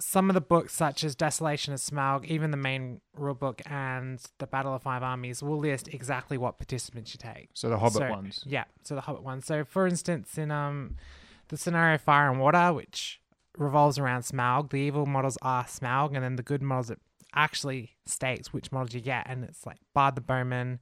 some 0.00 0.30
of 0.30 0.34
the 0.34 0.40
books, 0.40 0.74
such 0.74 1.02
as 1.02 1.14
Desolation 1.16 1.72
of 1.74 1.80
Smaug, 1.80 2.24
even 2.26 2.52
the 2.52 2.56
main 2.56 3.00
rule 3.16 3.34
book 3.34 3.60
and 3.66 4.20
the 4.38 4.46
Battle 4.46 4.72
of 4.74 4.82
Five 4.82 5.02
Armies, 5.02 5.42
will 5.42 5.58
list 5.58 5.88
exactly 5.88 6.38
what 6.38 6.58
participants 6.58 7.12
you 7.14 7.18
take. 7.18 7.48
So 7.54 7.68
the 7.68 7.78
Hobbit 7.78 7.94
So- 8.02 8.10
ones. 8.10 8.42
Yeah, 8.46 8.64
so 8.84 8.94
the 8.94 9.00
Hobbit 9.02 9.22
ones. 9.22 9.46
So, 9.46 9.64
for 9.64 9.86
instance, 9.86 10.36
in 10.38 10.50
um 10.50 10.96
the 11.48 11.56
scenario 11.56 11.98
Fire 11.98 12.30
and 12.30 12.38
Water, 12.40 12.72
which 12.72 13.20
revolves 13.58 13.98
around 13.98 14.22
Smaug, 14.22 14.70
the 14.70 14.78
evil 14.78 15.06
models 15.06 15.36
are 15.42 15.64
Smaug, 15.64 16.14
and 16.14 16.24
then 16.24 16.36
the 16.36 16.42
good 16.42 16.62
models 16.62 16.90
it 16.90 17.00
actually 17.34 17.96
states 18.06 18.52
which 18.52 18.72
models 18.72 18.94
you 18.94 19.00
get, 19.00 19.26
and 19.28 19.44
it's 19.44 19.66
like 19.66 19.78
Bard 19.94 20.14
the 20.14 20.20
Bowman 20.20 20.80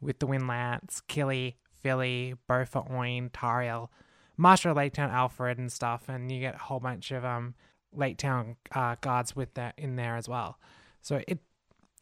with 0.00 0.18
the 0.18 0.26
Wind 0.26 0.46
Lance, 0.46 1.02
Kili, 1.08 1.54
Fili, 1.82 2.34
Bofur 2.48 2.90
Oin, 2.90 3.30
Tauriel, 3.30 3.88
Master 4.36 4.70
of 4.70 4.76
Lake 4.76 4.92
Town, 4.92 5.10
Alfrid, 5.10 5.58
and 5.58 5.72
stuff, 5.72 6.08
and 6.08 6.30
you 6.30 6.40
get 6.40 6.54
a 6.54 6.58
whole 6.58 6.80
bunch 6.80 7.10
of 7.10 7.24
um 7.24 7.54
Lake 7.92 8.18
Town 8.18 8.56
uh, 8.72 8.96
guards 9.00 9.34
with 9.34 9.54
that 9.54 9.74
in 9.78 9.96
there 9.96 10.16
as 10.16 10.28
well. 10.28 10.58
So 11.00 11.22
it 11.26 11.38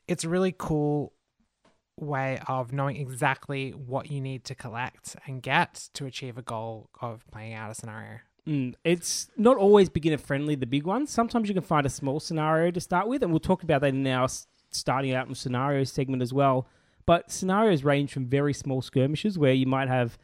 it's 0.09 0.25
a 0.25 0.29
really 0.29 0.55
cool 0.57 1.13
way 1.97 2.41
of 2.49 2.73
knowing 2.73 2.97
exactly 2.97 3.71
what 3.71 4.11
you 4.11 4.21
need 4.21 4.45
to 4.45 4.55
collect 4.55 5.17
and 5.27 5.41
get 5.43 5.89
to 5.95 6.07
achieve 6.07 6.37
a 6.37 6.43
goal 6.43 6.91
of 7.01 7.25
playing 7.31 7.55
out 7.55 7.71
a 7.71 7.75
scenario. 7.75 8.19
Mm, 8.47 8.75
it's 8.85 9.31
not 9.37 9.57
always 9.57 9.89
beginner 9.89 10.19
friendly, 10.19 10.55
the 10.55 10.67
big 10.67 10.85
ones. 10.85 11.11
Sometimes 11.11 11.49
you 11.49 11.55
can 11.55 11.63
find 11.63 11.87
a 11.87 11.91
small 11.91 12.21
scenario 12.21 12.71
to 12.71 12.81
start 12.81 13.09
with, 13.09 13.23
and 13.23 13.33
we'll 13.33 13.41
talk 13.41 13.63
about 13.63 13.81
that 13.81 13.95
in 13.95 14.07
our 14.07 14.29
starting 14.71 15.15
out 15.15 15.29
in 15.29 15.35
scenario 15.35 15.85
segment 15.85 16.23
as 16.23 16.33
well. 16.33 16.67
But 17.07 17.31
scenarios 17.31 17.85
range 17.85 18.13
from 18.13 18.27
very 18.27 18.53
small 18.53 18.83
skirmishes 18.83 19.39
where 19.39 19.53
you 19.53 19.67
might 19.67 19.89
have 19.89 20.19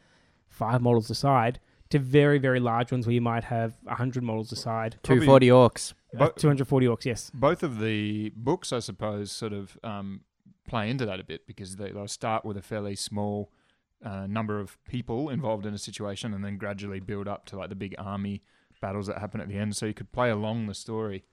five 0.49 0.81
models 0.81 1.09
aside 1.09 1.59
to 1.89 1.99
very, 1.99 2.37
very 2.39 2.59
large 2.59 2.91
ones 2.91 3.05
where 3.05 3.13
you 3.13 3.21
might 3.21 3.45
have 3.45 3.77
100 3.83 4.23
models 4.23 4.51
aside. 4.51 4.97
Probably- 5.03 5.25
240 5.25 5.47
orcs. 5.47 5.93
Uh, 6.17 6.29
240 6.29 6.85
orcs, 6.87 7.05
yes. 7.05 7.31
both 7.33 7.63
of 7.63 7.79
the 7.79 8.33
books, 8.35 8.73
I 8.73 8.79
suppose, 8.79 9.31
sort 9.31 9.53
of 9.53 9.77
um, 9.81 10.21
play 10.67 10.89
into 10.89 11.05
that 11.05 11.21
a 11.21 11.23
bit 11.23 11.47
because 11.47 11.77
they, 11.77 11.91
they'll 11.91 12.07
start 12.07 12.43
with 12.43 12.57
a 12.57 12.61
fairly 12.61 12.95
small 12.95 13.49
uh, 14.03 14.27
number 14.27 14.59
of 14.59 14.77
people 14.85 15.29
involved 15.29 15.65
in 15.65 15.73
a 15.73 15.77
situation 15.77 16.33
and 16.33 16.43
then 16.43 16.57
gradually 16.57 16.99
build 16.99 17.27
up 17.27 17.45
to 17.47 17.57
like 17.57 17.69
the 17.69 17.75
big 17.75 17.95
army 17.97 18.41
battles 18.81 19.07
that 19.07 19.19
happen 19.19 19.39
at 19.39 19.47
the 19.47 19.57
end. 19.57 19.75
So 19.75 19.85
you 19.85 19.93
could 19.93 20.11
play 20.11 20.29
along 20.29 20.67
the 20.67 20.73
story 20.73 21.23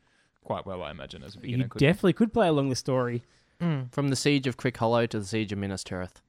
quite 0.45 0.67
well, 0.67 0.83
I 0.83 0.91
imagine, 0.91 1.23
as 1.23 1.35
a 1.35 1.39
beginner. 1.39 1.65
You 1.65 1.69
couldn't 1.69 1.89
definitely 1.89 2.13
could 2.13 2.33
play 2.33 2.49
along 2.49 2.69
the 2.69 2.77
story. 2.77 3.23
Mm. 3.61 3.93
From 3.93 4.09
the 4.09 4.15
siege 4.15 4.47
of 4.47 4.57
Crickhollow 4.57 5.09
to 5.09 5.19
the 5.19 5.25
siege 5.25 5.51
of 5.51 5.59
Minas 5.59 5.83
Tirith. 5.83 6.21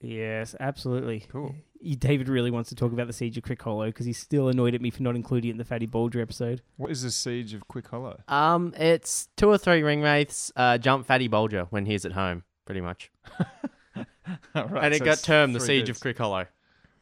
Yes, 0.00 0.54
absolutely. 0.60 1.24
Cool. 1.30 1.54
David 1.98 2.28
really 2.28 2.50
wants 2.50 2.68
to 2.70 2.74
talk 2.74 2.92
about 2.92 3.06
the 3.06 3.12
Siege 3.12 3.38
of 3.38 3.44
Crickhollow 3.44 3.86
because 3.86 4.06
he's 4.06 4.18
still 4.18 4.48
annoyed 4.48 4.74
at 4.74 4.80
me 4.80 4.90
for 4.90 5.02
not 5.02 5.14
including 5.14 5.50
it 5.50 5.52
in 5.52 5.58
the 5.58 5.64
Fatty 5.64 5.86
Bolger 5.86 6.20
episode. 6.20 6.62
What 6.76 6.90
is 6.90 7.02
the 7.02 7.10
siege 7.10 7.54
of 7.54 7.68
Crickhollow? 7.68 8.28
Um, 8.30 8.74
it's 8.76 9.28
two 9.36 9.48
or 9.48 9.58
three 9.58 9.82
ring 9.82 10.02
wraiths 10.02 10.52
uh, 10.56 10.78
jump 10.78 11.06
Fatty 11.06 11.28
Bolger 11.28 11.66
when 11.70 11.86
he's 11.86 12.04
at 12.04 12.12
home, 12.12 12.44
pretty 12.64 12.80
much. 12.80 13.10
Right, 14.54 14.84
and 14.84 14.94
it 14.94 14.98
so 14.98 15.04
got 15.04 15.18
termed 15.18 15.54
the 15.54 15.58
three 15.60 15.66
siege 15.80 15.88
of 15.90 16.00
dudes. 16.00 16.18
Crickhollow. 16.18 16.46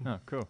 Oh, 0.04 0.18
cool. 0.26 0.48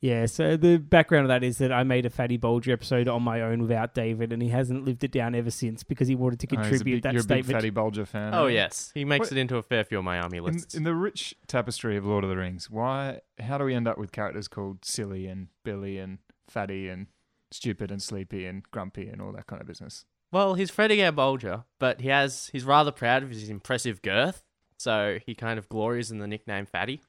Yeah, 0.00 0.26
so 0.26 0.58
the 0.58 0.76
background 0.76 1.24
of 1.24 1.28
that 1.28 1.42
is 1.42 1.56
that 1.58 1.72
I 1.72 1.82
made 1.82 2.04
a 2.04 2.10
Fatty 2.10 2.36
Bolger 2.36 2.72
episode 2.74 3.08
on 3.08 3.22
my 3.22 3.40
own 3.40 3.62
without 3.62 3.94
David, 3.94 4.34
and 4.34 4.42
he 4.42 4.50
hasn't 4.50 4.84
lived 4.84 5.02
it 5.02 5.10
down 5.12 5.34
ever 5.34 5.50
since 5.50 5.82
because 5.82 6.08
he 6.08 6.14
wanted 6.14 6.40
to 6.40 6.46
Oh, 6.46 6.50
he's 6.50 6.66
a 6.66 6.68
contribute 6.70 6.94
big- 6.96 7.02
that 7.04 7.12
you're 7.14 7.20
a 7.20 7.22
statement. 7.22 7.46
big 7.46 7.54
Fatty 7.56 7.70
Bolger 7.70 8.06
fan. 8.06 8.34
Oh 8.34 8.46
yes, 8.48 8.90
he 8.92 9.04
makes 9.06 9.30
What- 9.30 9.32
it 9.32 9.40
into 9.40 9.56
a 9.56 9.62
fair 9.62 9.82
few 9.84 9.98
of 9.98 10.04
my 10.04 10.18
army 10.18 10.38
In, 10.38 10.44
lists. 10.44 10.74
in 10.74 10.82
the 10.82 10.94
rich 10.94 11.34
tapestry 11.46 11.96
of 11.96 12.04
Lord 12.04 12.22
of 12.24 12.28
the 12.30 12.36
Rings, 12.36 12.68
why? 12.68 13.20
How 13.38 13.56
do 13.56 13.64
we 13.64 13.74
end 13.74 13.88
up 13.88 13.96
with 13.96 14.12
characters 14.12 14.46
called 14.46 14.84
Silly 14.84 15.26
and 15.26 15.48
Billy 15.64 15.96
and 15.98 16.18
Fatty 16.50 16.88
and 16.88 17.06
Stupid 17.50 17.90
and 17.90 18.02
Sleepy 18.02 18.44
and 18.44 18.62
Grumpy 18.72 19.08
and 19.08 19.22
all 19.22 19.32
that 19.32 19.46
kind 19.46 19.62
of 19.62 19.66
business? 19.68 20.04
well, 20.32 20.54
he's 20.54 20.70
Fredegar 20.70 21.12
Bolger, 21.14 21.64
but 21.78 22.00
he 22.02 22.08
has 22.08 22.50
he's 22.52 22.64
rather 22.64 22.90
proud 22.90 23.22
of 23.22 23.30
his 23.30 23.48
impressive 23.48 24.02
girth, 24.02 24.42
so 24.78 25.18
he 25.24 25.34
kind 25.34 25.58
of 25.58 25.68
glories 25.68 26.10
in 26.10 26.18
the 26.18 26.26
nickname 26.26 26.66
Fatty. 26.66 27.00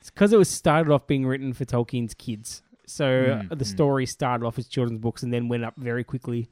It's 0.00 0.10
because 0.10 0.32
it 0.32 0.36
was 0.38 0.48
started 0.48 0.92
off 0.92 1.06
being 1.06 1.26
written 1.26 1.52
for 1.52 1.64
Tolkien's 1.64 2.14
kids. 2.14 2.62
So 2.86 3.04
Mm, 3.04 3.48
the 3.50 3.56
mm. 3.64 3.66
story 3.66 4.06
started 4.06 4.46
off 4.46 4.58
as 4.58 4.66
children's 4.68 5.00
books 5.00 5.22
and 5.22 5.32
then 5.32 5.48
went 5.48 5.64
up 5.64 5.76
very 5.76 6.04
quickly. 6.04 6.48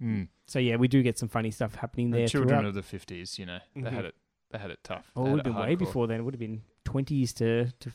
Mm. 0.00 0.28
So 0.46 0.58
yeah, 0.58 0.76
we 0.76 0.86
do 0.88 1.02
get 1.02 1.18
some 1.18 1.28
funny 1.28 1.50
stuff 1.50 1.76
happening 1.76 2.10
The 2.10 2.18
there. 2.18 2.28
children 2.28 2.50
throughout. 2.50 2.64
of 2.66 2.74
the 2.74 2.82
fifties, 2.82 3.38
you 3.38 3.46
know, 3.46 3.58
they 3.74 3.82
Mhm. 3.82 3.90
had 3.92 4.04
it. 4.04 4.14
They 4.50 4.58
had 4.58 4.70
it 4.70 4.80
tough. 4.84 5.10
Oh, 5.16 5.24
it 5.26 5.30
would 5.30 5.38
have 5.38 5.46
it 5.46 5.50
been 5.54 5.56
way 5.68 5.74
before 5.76 6.06
then. 6.06 6.20
It 6.20 6.22
would 6.24 6.34
have 6.34 6.40
been 6.40 6.62
twenties 6.84 7.32
to, 7.34 7.72
to 7.80 7.92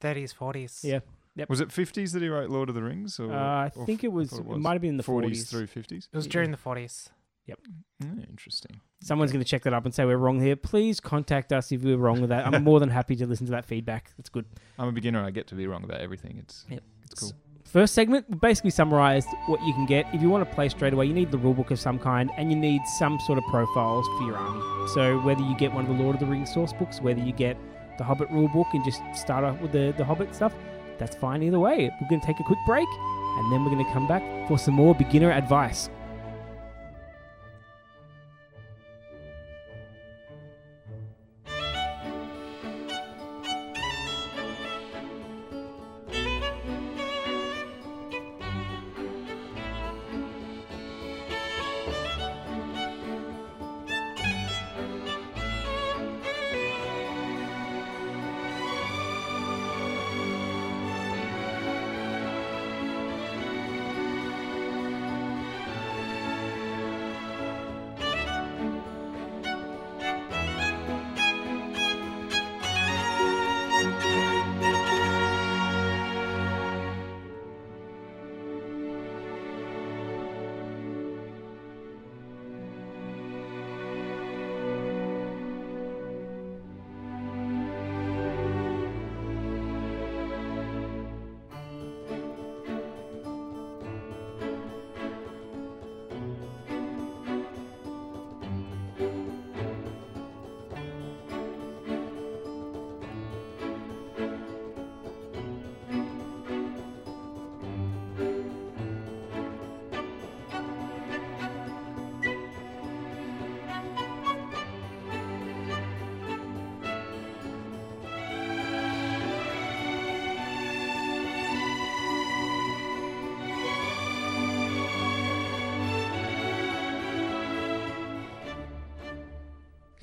30s, 0.00 0.32
40s. 0.34 0.82
yeah. 0.84 1.00
Was 1.48 1.60
it 1.60 1.70
fifties 1.72 2.12
that 2.12 2.22
he 2.22 2.28
wrote 2.28 2.50
Lord 2.50 2.68
of 2.68 2.74
the 2.74 2.82
Rings? 2.82 3.18
Or, 3.20 3.32
Uh, 3.32 3.36
I 3.66 3.72
or 3.76 3.86
think 3.86 4.02
it 4.04 4.12
was. 4.12 4.30
thought 4.30 4.40
It, 4.40 4.50
it 4.50 4.58
might 4.58 4.72
have 4.72 4.82
been 4.82 4.90
in 4.90 4.96
the 4.96 5.02
forties 5.04 5.28
forties. 5.48 5.50
through 5.50 5.66
fifties. 5.68 6.08
It 6.12 6.16
was 6.16 6.26
during 6.26 6.50
the 6.50 6.56
40s. 6.58 7.10
Mm, 8.02 8.28
interesting. 8.28 8.80
Someone's 9.02 9.32
going 9.32 9.42
to 9.42 9.48
check 9.48 9.62
that 9.62 9.72
up 9.72 9.86
and 9.86 9.94
say 9.94 10.04
we're 10.04 10.18
wrong 10.18 10.40
here. 10.40 10.56
Please 10.56 11.00
contact 11.00 11.52
us 11.52 11.72
if 11.72 11.82
we're 11.82 11.96
wrong 11.96 12.20
with 12.20 12.28
that. 12.30 12.46
I'm 12.46 12.62
more 12.62 12.80
than 12.80 12.90
happy 12.90 13.16
to 13.16 13.26
listen 13.26 13.46
to 13.46 13.52
that 13.52 13.64
feedback. 13.64 14.10
That's 14.18 14.28
good. 14.28 14.44
I'm 14.78 14.88
a 14.88 14.92
beginner. 14.92 15.24
I 15.24 15.30
get 15.30 15.46
to 15.48 15.54
be 15.54 15.66
wrong 15.66 15.84
about 15.84 16.00
everything. 16.00 16.36
It's 16.38 16.66
Yep. 16.68 16.82
it's 17.04 17.14
cool. 17.20 17.32
First 17.64 17.94
segment, 17.94 18.26
we 18.28 18.36
basically 18.36 18.70
summarized 18.70 19.28
what 19.46 19.62
you 19.64 19.72
can 19.72 19.86
get. 19.86 20.04
If 20.12 20.20
you 20.20 20.28
want 20.28 20.46
to 20.48 20.54
play 20.54 20.68
straight 20.68 20.92
away, 20.92 21.06
you 21.06 21.14
need 21.14 21.30
the 21.30 21.38
rulebook 21.38 21.70
of 21.70 21.78
some 21.78 21.98
kind 21.98 22.30
and 22.36 22.50
you 22.50 22.58
need 22.58 22.82
some 22.98 23.18
sort 23.20 23.38
of 23.38 23.44
profiles 23.44 24.06
for 24.18 24.24
your 24.26 24.36
army. 24.36 24.88
So 24.88 25.18
whether 25.20 25.40
you 25.42 25.56
get 25.56 25.72
one 25.72 25.86
of 25.86 25.96
the 25.96 26.02
Lord 26.02 26.16
of 26.16 26.20
the 26.20 26.26
Rings 26.26 26.52
source 26.52 26.72
books, 26.72 27.00
whether 27.00 27.20
you 27.20 27.32
get 27.32 27.56
the 27.96 28.04
Hobbit 28.04 28.28
rulebook 28.30 28.66
and 28.74 28.84
just 28.84 29.00
start 29.14 29.44
off 29.44 29.60
with 29.60 29.72
the, 29.72 29.94
the 29.96 30.04
Hobbit 30.04 30.34
stuff, 30.34 30.52
that's 30.98 31.14
fine 31.16 31.42
either 31.42 31.58
way. 31.60 31.90
We're 32.00 32.08
going 32.08 32.20
to 32.20 32.26
take 32.26 32.40
a 32.40 32.44
quick 32.44 32.58
break 32.66 32.88
and 32.88 33.52
then 33.52 33.64
we're 33.64 33.70
going 33.70 33.84
to 33.86 33.92
come 33.92 34.06
back 34.08 34.22
for 34.48 34.58
some 34.58 34.74
more 34.74 34.94
beginner 34.94 35.30
advice. 35.30 35.88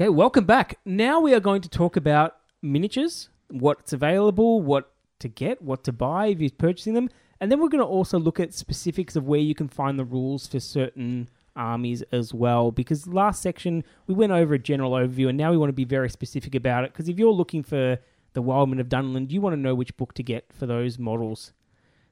Okay, 0.08 0.16
welcome 0.16 0.46
back. 0.46 0.80
Now 0.86 1.20
we 1.20 1.34
are 1.34 1.42
going 1.42 1.62
to 1.62 1.68
talk 1.68 1.98
about 1.98 2.38
miniatures, 2.62 3.28
what's 3.50 3.92
available, 3.92 4.62
what 4.62 4.90
to 5.20 5.28
get, 5.28 5.62
what 5.62 5.84
to 5.84 5.92
buy 5.92 6.28
if 6.28 6.40
you're 6.40 6.50
purchasing 6.50 6.94
them, 6.94 7.10
and 7.42 7.52
then 7.52 7.60
we're 7.60 7.68
going 7.68 7.84
to 7.84 7.86
also 7.86 8.18
look 8.18 8.40
at 8.40 8.54
specifics 8.54 9.18
of 9.18 9.28
where 9.28 9.42
you 9.42 9.54
can 9.54 9.68
find 9.68 10.00
the 10.00 10.06
rules 10.06 10.48
for 10.48 10.62
certain 10.62 11.28
armies 11.58 12.04
as 12.14 12.34
well. 12.34 12.72
Because 12.72 13.06
last 13.06 13.42
section 13.42 13.84
we 14.06 14.14
went 14.14 14.32
over 14.32 14.54
a 14.54 14.60
general 14.60 14.92
overview, 14.92 15.28
and 15.28 15.38
now 15.38 15.52
we 15.52 15.58
want 15.58 15.68
to 15.68 15.74
be 15.74 15.84
very 15.84 16.10
specific 16.10 16.56
about 16.56 16.86
it. 16.86 16.94
Because 16.94 17.10
if 17.10 17.20
you're 17.20 17.34
looking 17.34 17.62
for 17.62 17.98
the 18.32 18.42
Wildmen 18.42 18.80
of 18.80 18.88
Dunland, 18.88 19.32
you 19.32 19.42
want 19.42 19.58
to 19.58 19.62
know 19.62 19.76
which 19.76 19.98
book 19.98 20.14
to 20.14 20.24
get 20.24 20.54
for 20.54 20.66
those 20.66 20.98
models. 20.98 21.52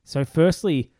So, 0.04 0.26
firstly, 0.26 0.92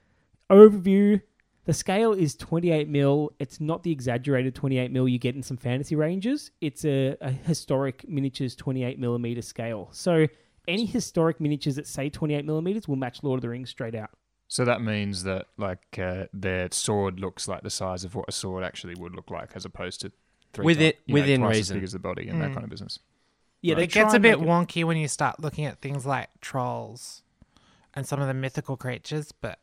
overview. 0.50 1.24
The 1.66 1.74
scale 1.74 2.14
is 2.14 2.36
28 2.36 2.88
mil. 2.88 3.32
It's 3.40 3.60
not 3.60 3.84
the 3.84 3.92
exaggerated 3.92 4.54
28 4.56 4.92
mil 4.92 5.08
you 5.08 5.18
get 5.18 5.36
in 5.36 5.42
some 5.44 5.58
fantasy 5.58 5.96
ranges. 5.96 6.52
It's 6.62 6.86
a, 6.86 7.18
a 7.22 7.32
historic 7.32 8.08
miniatures 8.08 8.56
28 8.56 9.00
millimeter 9.00 9.42
scale. 9.42 9.90
So 9.92 10.28
any 10.68 10.86
historic 10.86 11.40
miniatures 11.42 11.76
that 11.76 11.88
say 11.88 12.10
28 12.10 12.46
millimeters 12.46 12.88
will 12.88 12.96
match 12.98 13.24
Lord 13.24 13.40
of 13.40 13.42
the 13.42 13.50
Rings 13.50 13.70
straight 13.72 13.96
out. 13.96 14.12
So 14.48 14.64
that 14.64 14.82
means 14.82 15.24
that 15.24 15.48
like 15.58 15.98
uh, 15.98 16.26
their 16.32 16.70
sword 16.72 17.20
looks 17.20 17.48
like 17.48 17.64
the 17.64 17.72
size 17.72 18.04
of 18.04 18.14
what 18.14 18.26
a 18.28 18.32
sword 18.32 18.64
actually 18.64 18.94
would 19.00 19.16
look 19.16 19.32
like, 19.32 19.52
as 19.56 19.66
opposed 19.66 20.02
to 20.02 20.12
three 20.54 20.66
With 20.66 20.78
ti- 20.78 20.86
it- 20.90 21.00
you 21.08 21.16
know, 21.16 21.22
within 21.22 21.42
twice 21.42 21.56
reason. 21.56 21.78
as 21.78 21.80
big 21.80 21.84
as 21.86 21.92
the 21.94 22.00
body 22.00 22.28
and 22.28 22.40
that 22.42 22.52
Mm. 22.52 22.54
kind 22.54 22.64
of 22.64 22.70
business. 22.70 23.00
Yeah, 23.64 23.74
Right. 23.74 23.84
It 23.86 23.92
gets 23.92 24.14
a 24.14 24.20
bit 24.20 24.40
make 24.40 24.48
it- 24.48 24.52
wonky 24.52 24.84
when 24.84 24.98
you 24.98 25.08
start 25.08 25.40
looking 25.40 25.66
at 25.66 25.80
things 25.82 26.06
like 26.06 26.30
trolls 26.42 27.24
and 27.96 28.06
some 28.06 28.22
of 28.22 28.28
the 28.28 28.36
mythical 28.36 28.78
creatures, 28.78 29.32
but 29.32 29.60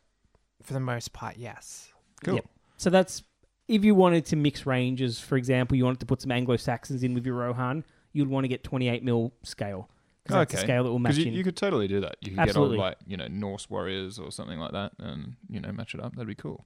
for 0.61 0.73
the 0.73 0.81
most 0.81 1.13
part, 1.13 1.37
yes. 1.37 1.92
Cool. 2.23 2.35
Yep. 2.35 2.45
So 2.77 2.89
that's 2.89 3.23
if 3.67 3.83
you 3.85 3.95
wanted 3.95 4.25
to 4.27 4.35
mix 4.35 4.65
ranges, 4.65 5.19
for 5.19 5.37
example, 5.37 5.77
you 5.77 5.85
wanted 5.85 5.99
to 6.01 6.05
put 6.05 6.21
some 6.21 6.31
Anglo 6.31 6.57
Saxons 6.57 7.03
in 7.03 7.13
with 7.13 7.25
your 7.25 7.35
Rohan, 7.35 7.85
you'd 8.11 8.27
want 8.27 8.43
to 8.43 8.47
get 8.49 8.63
28 8.63 9.03
mil 9.03 9.33
scale. 9.43 9.89
'Cause 10.25 10.35
that's 10.35 10.53
the 10.53 10.57
Okay. 10.59 10.67
scale 10.67 10.83
that 10.85 10.89
will 10.89 10.99
match 10.99 11.11
Because 11.15 11.25
you, 11.25 11.31
in. 11.31 11.37
you 11.37 11.43
could 11.43 11.57
totally 11.57 11.87
do 11.87 11.99
that. 11.99 12.15
You 12.21 12.31
could 12.31 12.39
Absolutely. 12.39 12.77
get 12.77 12.81
old 12.83 12.87
like 12.91 12.97
you 13.07 13.17
know 13.17 13.27
Norse 13.27 13.69
warriors 13.69 14.19
or 14.19 14.31
something 14.31 14.57
like 14.59 14.71
that, 14.71 14.93
and 14.99 15.35
you 15.49 15.59
know 15.59 15.71
match 15.73 15.93
it 15.93 15.99
up. 16.01 16.13
That'd 16.15 16.27
be 16.27 16.35
cool. 16.35 16.65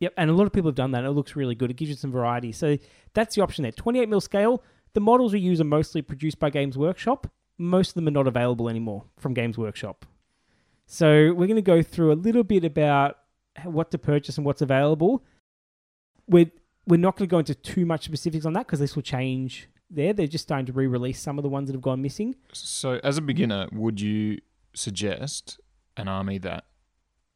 Yep, 0.00 0.14
and 0.16 0.30
a 0.30 0.32
lot 0.32 0.46
of 0.46 0.52
people 0.52 0.68
have 0.68 0.74
done 0.76 0.90
that. 0.92 0.98
and 0.98 1.08
It 1.08 1.12
looks 1.12 1.34
really 1.36 1.54
good. 1.56 1.70
It 1.70 1.76
gives 1.76 1.88
you 1.90 1.96
some 1.96 2.10
variety. 2.12 2.50
So 2.52 2.76
that's 3.14 3.34
the 3.36 3.42
option 3.42 3.62
there. 3.62 3.72
28 3.72 4.08
mil 4.08 4.20
scale. 4.20 4.62
The 4.94 5.00
models 5.00 5.32
we 5.32 5.40
use 5.40 5.60
are 5.60 5.64
mostly 5.64 6.02
produced 6.02 6.38
by 6.38 6.50
Games 6.50 6.78
Workshop. 6.78 7.26
Most 7.58 7.90
of 7.90 7.94
them 7.94 8.08
are 8.08 8.12
not 8.12 8.26
available 8.28 8.68
anymore 8.68 9.04
from 9.16 9.34
Games 9.34 9.58
Workshop. 9.58 10.04
So 10.86 11.32
we're 11.34 11.46
going 11.46 11.56
to 11.56 11.62
go 11.62 11.82
through 11.82 12.12
a 12.12 12.14
little 12.14 12.44
bit 12.44 12.64
about 12.64 13.18
what 13.64 13.90
to 13.92 13.98
purchase 13.98 14.36
and 14.36 14.46
what's 14.46 14.62
available. 14.62 15.24
We're 16.26 16.50
we're 16.86 16.96
not 16.98 17.16
going 17.16 17.28
to 17.28 17.30
go 17.30 17.38
into 17.38 17.54
too 17.54 17.84
much 17.84 18.04
specifics 18.04 18.46
on 18.46 18.54
that 18.54 18.66
because 18.66 18.80
this 18.80 18.94
will 18.96 19.02
change. 19.02 19.68
There, 19.90 20.12
they're 20.12 20.26
just 20.26 20.44
starting 20.44 20.66
to 20.66 20.72
re-release 20.72 21.20
some 21.20 21.38
of 21.38 21.42
the 21.42 21.48
ones 21.48 21.68
that 21.68 21.74
have 21.74 21.82
gone 21.82 22.02
missing. 22.02 22.34
So, 22.52 23.00
as 23.02 23.16
a 23.16 23.22
beginner, 23.22 23.68
would 23.72 24.00
you 24.00 24.38
suggest 24.74 25.60
an 25.96 26.08
army 26.08 26.38
that 26.38 26.64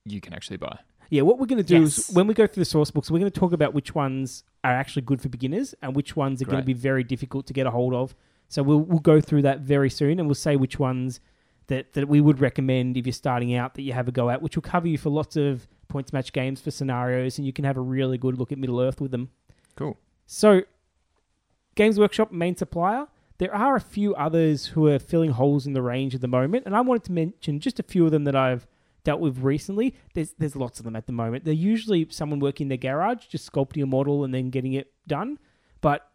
you 0.05 0.21
can 0.21 0.35
actually 0.35 0.59
buy? 0.59 0.79
Yeah, 1.11 1.23
what 1.23 1.39
we're 1.39 1.47
going 1.47 1.63
to 1.63 1.65
do 1.65 1.81
Yes. 1.83 2.11
is 2.11 2.15
when 2.15 2.27
we 2.27 2.35
go 2.35 2.47
through 2.47 2.63
the 2.63 2.67
source 2.71 2.91
books, 2.91 3.11
we're 3.11 3.19
going 3.19 3.31
to 3.31 3.41
talk 3.41 3.53
about 3.53 3.75
which 3.75 3.95
ones 3.95 4.45
are 4.65 4.73
actually 4.73 5.03
good 5.03 5.21
for 5.21 5.29
beginners 5.29 5.75
and 5.83 5.95
which 5.95 6.17
ones 6.17 6.41
are 6.41 6.47
going 6.47 6.59
to 6.59 6.65
be 6.65 6.73
very 6.73 7.05
difficult 7.05 7.47
to 7.47 7.53
get 7.53 7.67
a 7.67 7.71
hold 7.71 7.93
of. 7.95 8.15
So 8.49 8.63
we'll 8.63 8.81
we'll 8.81 8.99
go 8.99 9.21
through 9.21 9.43
that 9.43 9.61
very 9.61 9.91
soon, 9.91 10.19
and 10.19 10.27
we'll 10.29 10.35
say 10.35 10.57
which 10.57 10.79
ones 10.79 11.21
that 11.73 11.95
that 11.95 12.09
we 12.09 12.21
would 12.21 12.41
recommend 12.41 12.97
if 12.97 13.07
you're 13.07 13.13
starting 13.13 13.55
out 13.55 13.75
that 13.75 13.83
you 13.83 13.93
have 13.93 14.09
a 14.09 14.13
go 14.13 14.31
at, 14.31 14.43
which 14.43 14.57
will 14.57 14.63
cover 14.63 14.87
you 14.87 14.99
for 14.99 15.11
lots 15.11 15.37
of 15.37 15.67
points 15.89 16.13
match 16.13 16.33
games 16.33 16.61
for 16.61 16.71
scenarios, 16.71 17.39
and 17.39 17.47
you 17.47 17.53
can 17.53 17.65
have 17.65 17.77
a 17.77 17.81
really 17.81 18.19
good 18.19 18.39
look 18.39 18.53
at 18.53 18.59
Middle 18.59 18.81
Earth 18.81 19.01
with 19.01 19.11
them. 19.11 19.31
Cool. 19.77 19.99
So, 20.27 20.63
Games 21.75 21.99
Workshop 21.99 22.31
main 22.31 22.57
supplier. 22.57 23.09
There 23.39 23.55
are 23.55 23.75
a 23.75 23.81
few 23.81 24.15
others 24.15 24.67
who 24.67 24.87
are 24.87 24.99
filling 24.99 25.33
holes 25.33 25.67
in 25.67 25.73
the 25.73 25.83
range 25.83 26.15
at 26.15 26.21
the 26.21 26.29
moment, 26.29 26.65
and 26.67 26.77
I 26.77 26.81
wanted 26.81 27.05
to 27.05 27.13
mention 27.13 27.59
just 27.59 27.81
a 27.81 27.83
few 27.83 28.05
of 28.05 28.13
them 28.13 28.25
that 28.25 28.37
I've 28.37 28.67
dealt 29.05 29.21
with 29.21 29.39
recently. 29.39 29.95
There's 30.15 30.35
there's 30.39 30.55
lots 30.55 30.79
of 30.79 30.85
them 30.85 30.95
at 30.95 31.07
the 31.07 31.13
moment. 31.13 31.45
They're 31.45 31.55
usually 31.55 32.07
someone 32.11 32.39
working 32.39 32.67
in 32.67 32.69
their 32.69 32.79
garage, 32.79 33.27
just 33.27 33.51
sculpting 33.51 33.83
a 33.83 33.87
model 33.87 34.25
and 34.25 34.33
then 34.33 34.51
getting 34.51 34.75
it 34.75 34.93
done. 35.09 35.39
But 35.81 36.09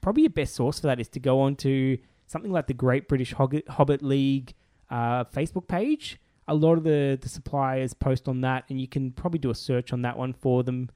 probably 0.00 0.22
your 0.22 0.30
best 0.30 0.54
source 0.54 0.80
for 0.80 0.86
that 0.88 0.98
is 0.98 1.08
to 1.10 1.20
go 1.20 1.40
on 1.40 1.54
to 1.56 1.98
something 2.26 2.50
like 2.50 2.66
the 2.66 2.74
Great 2.74 3.08
British 3.08 3.32
Hobbit, 3.34 3.68
Hobbit 3.68 4.02
League 4.02 4.54
uh, 4.90 5.24
Facebook 5.24 5.68
page. 5.68 6.20
A 6.48 6.54
lot 6.54 6.78
of 6.78 6.84
the, 6.84 7.18
the 7.20 7.28
suppliers 7.28 7.92
post 7.92 8.28
on 8.28 8.40
that, 8.42 8.64
and 8.68 8.80
you 8.80 8.86
can 8.86 9.10
probably 9.10 9.38
do 9.38 9.50
a 9.50 9.54
search 9.54 9.92
on 9.92 10.02
that 10.02 10.16
one 10.16 10.32
for 10.32 10.62
them. 10.62 10.90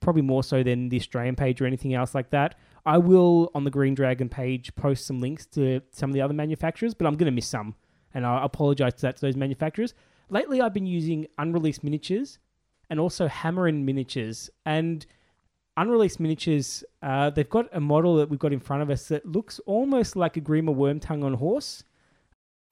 Probably 0.00 0.22
more 0.22 0.42
so 0.42 0.62
than 0.62 0.88
the 0.88 0.96
Australian 0.96 1.36
page 1.36 1.60
or 1.60 1.66
anything 1.66 1.94
else 1.94 2.14
like 2.14 2.30
that. 2.30 2.56
I 2.84 2.98
will 2.98 3.50
on 3.54 3.64
the 3.64 3.70
Green 3.70 3.94
Dragon 3.94 4.28
page 4.28 4.74
post 4.74 5.06
some 5.06 5.20
links 5.20 5.46
to 5.46 5.80
some 5.92 6.10
of 6.10 6.14
the 6.14 6.20
other 6.20 6.34
manufacturers, 6.34 6.94
but 6.94 7.06
I'm 7.06 7.14
going 7.14 7.26
to 7.26 7.32
miss 7.32 7.46
some, 7.46 7.76
and 8.12 8.26
I 8.26 8.44
apologize 8.44 8.94
to 8.94 9.02
that 9.02 9.16
to 9.16 9.22
those 9.22 9.36
manufacturers. 9.36 9.94
Lately, 10.28 10.60
I've 10.60 10.74
been 10.74 10.86
using 10.86 11.26
unreleased 11.38 11.84
miniatures 11.84 12.38
and 12.90 13.00
also 13.00 13.28
Hammerin 13.28 13.84
miniatures. 13.84 14.50
And 14.66 15.04
unreleased 15.76 16.20
miniatures, 16.20 16.84
uh, 17.02 17.30
they've 17.30 17.48
got 17.48 17.68
a 17.72 17.80
model 17.80 18.16
that 18.16 18.28
we've 18.28 18.38
got 18.38 18.52
in 18.52 18.60
front 18.60 18.82
of 18.82 18.90
us 18.90 19.08
that 19.08 19.26
looks 19.26 19.60
almost 19.66 20.16
like 20.16 20.36
a 20.36 20.40
Grima 20.40 20.74
Wormtongue 20.74 21.24
on 21.24 21.34
horse. 21.34 21.84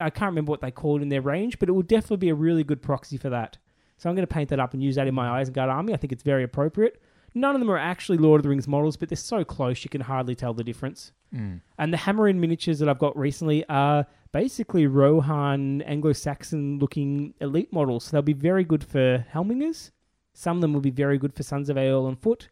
I 0.01 0.09
can't 0.09 0.31
remember 0.31 0.49
what 0.49 0.61
they 0.61 0.71
called 0.71 1.01
in 1.01 1.09
their 1.09 1.21
range, 1.21 1.59
but 1.59 1.69
it 1.69 1.73
will 1.73 1.81
definitely 1.81 2.17
be 2.17 2.29
a 2.29 2.35
really 2.35 2.63
good 2.63 2.81
proxy 2.81 3.17
for 3.17 3.29
that. 3.29 3.57
So 3.97 4.09
I'm 4.09 4.15
going 4.15 4.27
to 4.27 4.33
paint 4.33 4.49
that 4.49 4.59
up 4.59 4.73
and 4.73 4.81
use 4.81 4.95
that 4.95 5.07
in 5.07 5.13
my 5.13 5.29
eyes 5.29 5.49
Isengard 5.49 5.69
army. 5.69 5.93
I 5.93 5.97
think 5.97 6.11
it's 6.11 6.23
very 6.23 6.43
appropriate. 6.43 7.01
None 7.33 7.55
of 7.55 7.61
them 7.61 7.69
are 7.69 7.77
actually 7.77 8.17
Lord 8.17 8.39
of 8.39 8.43
the 8.43 8.49
Rings 8.49 8.67
models, 8.67 8.97
but 8.97 9.09
they're 9.09 9.15
so 9.15 9.43
close 9.43 9.83
you 9.83 9.89
can 9.89 10.01
hardly 10.01 10.35
tell 10.35 10.53
the 10.53 10.63
difference. 10.63 11.11
Mm. 11.33 11.61
And 11.77 11.93
the 11.93 11.97
hammer 11.97 12.23
Hammerin 12.23 12.39
miniatures 12.39 12.79
that 12.79 12.89
I've 12.89 12.99
got 12.99 13.17
recently 13.17 13.63
are 13.69 14.05
basically 14.31 14.87
Rohan 14.87 15.81
Anglo-Saxon 15.83 16.79
looking 16.79 17.33
elite 17.39 17.71
models. 17.71 18.05
So 18.05 18.11
they'll 18.11 18.21
be 18.21 18.33
very 18.33 18.63
good 18.63 18.83
for 18.83 19.25
Helmingas. 19.33 19.91
Some 20.33 20.57
of 20.57 20.61
them 20.61 20.73
will 20.73 20.81
be 20.81 20.91
very 20.91 21.17
good 21.17 21.33
for 21.33 21.43
Sons 21.43 21.69
of 21.69 21.77
Eorl 21.77 22.07
on 22.07 22.15
foot. 22.15 22.49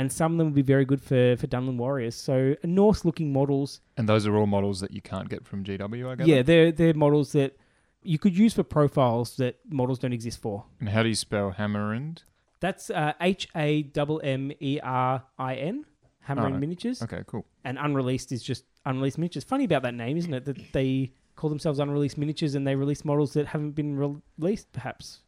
And 0.00 0.10
some 0.10 0.32
of 0.32 0.38
them 0.38 0.46
would 0.48 0.54
be 0.54 0.62
very 0.62 0.84
good 0.86 1.02
for, 1.02 1.36
for 1.36 1.46
Dunland 1.46 1.76
Warriors. 1.76 2.14
So 2.14 2.56
Norse 2.64 3.04
looking 3.04 3.32
models. 3.32 3.80
And 3.98 4.08
those 4.08 4.26
are 4.26 4.34
all 4.36 4.46
models 4.46 4.80
that 4.80 4.92
you 4.92 5.02
can't 5.02 5.28
get 5.28 5.44
from 5.46 5.62
GW, 5.64 6.08
I 6.10 6.14
guess. 6.14 6.26
Yeah, 6.26 6.42
they're 6.42 6.72
they're 6.72 6.94
models 6.94 7.32
that 7.32 7.56
you 8.02 8.18
could 8.18 8.36
use 8.44 8.54
for 8.54 8.62
profiles 8.62 9.36
that 9.36 9.58
models 9.68 9.98
don't 9.98 10.14
exist 10.14 10.40
for. 10.40 10.64
And 10.80 10.88
how 10.88 11.02
do 11.02 11.08
you 11.10 11.14
spell 11.14 11.52
Hammerind? 11.58 12.22
That's 12.60 12.88
uh, 12.90 13.12
H 13.20 13.48
A 13.54 13.90
M 13.96 14.18
M 14.22 14.52
E 14.60 14.80
R 14.82 15.22
I 15.38 15.54
N, 15.56 15.84
Hammerin 16.28 16.54
Oh, 16.54 16.58
Miniatures. 16.58 17.02
Okay, 17.02 17.22
cool. 17.26 17.44
and 17.64 17.78
unreleased 17.78 18.32
is 18.32 18.42
just 18.42 18.64
unreleased 18.86 19.18
miniatures. 19.18 19.44
Funny 19.44 19.64
about 19.64 19.82
that 19.82 19.94
name, 19.94 20.16
isn't 20.16 20.32
it? 20.32 20.44
That 20.46 20.72
they 20.72 21.12
call 21.36 21.50
themselves 21.50 21.78
unreleased 21.78 22.16
miniatures 22.18 22.54
and 22.54 22.66
they 22.66 22.74
release 22.74 23.04
models 23.04 23.32
that 23.34 23.46
haven't 23.48 23.72
been 23.72 23.96
re- 23.96 24.16
released, 24.38 24.72
perhaps. 24.72 25.20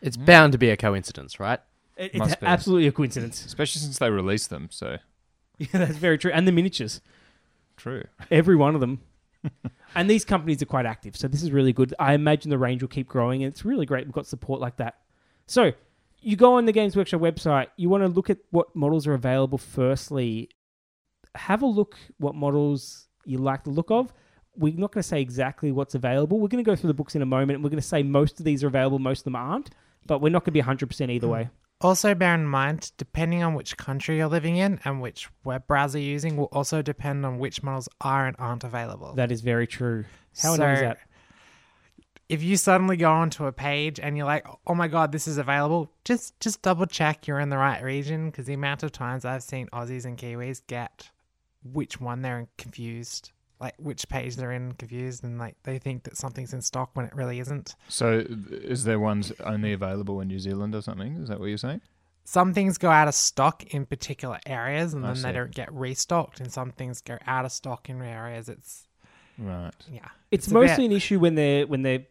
It's 0.00 0.16
bound 0.16 0.52
to 0.52 0.58
be 0.58 0.70
a 0.70 0.76
coincidence, 0.76 1.40
right? 1.40 1.60
It- 1.98 2.14
Must 2.14 2.32
it's 2.32 2.40
be. 2.40 2.46
absolutely 2.46 2.86
a 2.86 2.92
coincidence. 2.92 3.44
Especially 3.44 3.80
since 3.80 3.98
they 3.98 4.10
released 4.10 4.50
them. 4.50 4.68
So 4.70 4.98
Yeah, 5.58 5.66
that's 5.72 5.96
very 5.96 6.18
true. 6.18 6.30
And 6.32 6.46
the 6.46 6.52
miniatures, 6.52 7.00
true. 7.76 8.04
every 8.30 8.56
one 8.56 8.74
of 8.74 8.80
them. 8.80 9.00
and 9.94 10.08
these 10.08 10.24
companies 10.24 10.62
are 10.62 10.66
quite 10.66 10.86
active, 10.86 11.16
so 11.16 11.28
this 11.28 11.42
is 11.42 11.52
really 11.52 11.72
good. 11.72 11.94
I 11.98 12.14
imagine 12.14 12.50
the 12.50 12.58
range 12.58 12.82
will 12.82 12.88
keep 12.88 13.08
growing, 13.08 13.42
and 13.42 13.52
it's 13.52 13.64
really 13.64 13.86
great. 13.86 14.04
We've 14.04 14.12
got 14.12 14.26
support 14.26 14.60
like 14.60 14.76
that. 14.76 14.98
So 15.46 15.72
you 16.20 16.36
go 16.36 16.54
on 16.54 16.66
the 16.66 16.72
Games 16.72 16.96
Workshop 16.96 17.20
website. 17.20 17.68
You 17.76 17.88
want 17.88 18.02
to 18.02 18.08
look 18.08 18.30
at 18.30 18.38
what 18.50 18.74
models 18.74 19.06
are 19.06 19.14
available. 19.14 19.58
Firstly, 19.58 20.50
have 21.34 21.62
a 21.62 21.66
look 21.66 21.96
what 22.18 22.34
models 22.34 23.08
you 23.24 23.38
like 23.38 23.64
the 23.64 23.70
look 23.70 23.90
of. 23.90 24.12
We're 24.56 24.74
not 24.74 24.92
going 24.92 25.02
to 25.02 25.08
say 25.08 25.20
exactly 25.20 25.70
what's 25.70 25.94
available. 25.94 26.40
We're 26.40 26.48
going 26.48 26.64
to 26.64 26.68
go 26.68 26.74
through 26.74 26.88
the 26.88 26.94
books 26.94 27.14
in 27.14 27.22
a 27.22 27.26
moment. 27.26 27.56
and 27.56 27.64
We're 27.64 27.70
going 27.70 27.80
to 27.80 27.86
say 27.86 28.02
most 28.02 28.40
of 28.40 28.44
these 28.44 28.64
are 28.64 28.66
available, 28.66 28.98
most 28.98 29.20
of 29.20 29.24
them 29.24 29.36
aren't. 29.36 29.70
But 30.06 30.20
we're 30.20 30.30
not 30.30 30.44
going 30.44 30.54
to 30.54 30.78
be 30.78 30.86
100% 30.86 31.10
either 31.10 31.26
hmm. 31.26 31.32
way. 31.32 31.50
Also, 31.80 32.12
bear 32.14 32.34
in 32.34 32.44
mind, 32.44 32.90
depending 32.96 33.42
on 33.44 33.54
which 33.54 33.76
country 33.76 34.16
you're 34.16 34.26
living 34.26 34.56
in 34.56 34.80
and 34.84 35.00
which 35.00 35.28
web 35.44 35.64
browser 35.68 35.98
you're 35.98 36.10
using, 36.10 36.36
will 36.36 36.46
also 36.50 36.82
depend 36.82 37.24
on 37.24 37.38
which 37.38 37.62
models 37.62 37.88
are 38.00 38.26
and 38.26 38.34
aren't 38.38 38.64
available. 38.64 39.14
That 39.14 39.30
is 39.30 39.42
very 39.42 39.66
true. 39.68 40.04
How 40.42 40.54
annoying 40.54 40.72
is 40.72 40.78
So, 40.80 40.84
that? 40.86 40.98
If 42.28 42.42
you 42.42 42.56
suddenly 42.56 42.96
go 42.96 43.10
onto 43.10 43.46
a 43.46 43.52
page 43.52 43.98
and 44.00 44.16
you're 44.16 44.26
like, 44.26 44.46
"Oh 44.66 44.74
my 44.74 44.88
god, 44.88 45.12
this 45.12 45.26
is 45.28 45.38
available," 45.38 45.90
just 46.04 46.38
just 46.40 46.62
double 46.62 46.84
check 46.84 47.26
you're 47.26 47.40
in 47.40 47.48
the 47.48 47.56
right 47.56 47.82
region 47.82 48.28
because 48.28 48.46
the 48.46 48.54
amount 48.54 48.82
of 48.82 48.92
times 48.92 49.24
I've 49.24 49.42
seen 49.44 49.68
Aussies 49.72 50.04
and 50.04 50.18
Kiwis 50.18 50.60
get 50.66 51.10
which 51.62 52.00
one 52.00 52.22
they're 52.22 52.48
confused, 52.58 53.30
like 53.60 53.74
which 53.78 54.08
page 54.08 54.36
they're 54.36 54.52
in 54.52 54.72
confused, 54.72 55.24
and 55.24 55.38
like 55.38 55.56
they 55.64 55.78
think 55.78 56.04
that 56.04 56.16
something's 56.16 56.52
in 56.52 56.62
stock 56.62 56.90
when 56.94 57.06
it 57.06 57.14
really 57.14 57.40
isn't. 57.40 57.74
So 57.88 58.24
is 58.28 58.84
there 58.84 58.98
ones 59.00 59.32
only 59.44 59.72
available 59.72 60.20
in 60.20 60.28
New 60.28 60.38
Zealand 60.38 60.74
or 60.74 60.82
something? 60.82 61.16
Is 61.16 61.28
that 61.28 61.40
what 61.40 61.46
you're 61.46 61.58
saying? 61.58 61.80
Some 62.24 62.52
things 62.52 62.76
go 62.78 62.90
out 62.90 63.08
of 63.08 63.14
stock 63.14 63.64
in 63.74 63.86
particular 63.86 64.38
areas, 64.46 64.92
and 64.94 65.04
I 65.04 65.12
then 65.14 65.22
they 65.22 65.32
don't 65.32 65.54
get 65.54 65.72
restocked, 65.72 66.40
and 66.40 66.52
some 66.52 66.72
things 66.72 67.00
go 67.00 67.16
out 67.26 67.44
of 67.46 67.52
stock 67.52 67.88
in 67.88 68.00
areas. 68.02 68.48
It's 68.48 68.86
Right. 69.38 69.72
yeah, 69.90 70.08
It's, 70.30 70.48
a 70.48 70.52
mostly 70.52 70.84
bit- 70.84 70.90
an 70.90 70.96
issue 70.96 71.18
when 71.20 71.34
they're 71.36 71.66
when 71.66 71.82
they're 71.82 72.04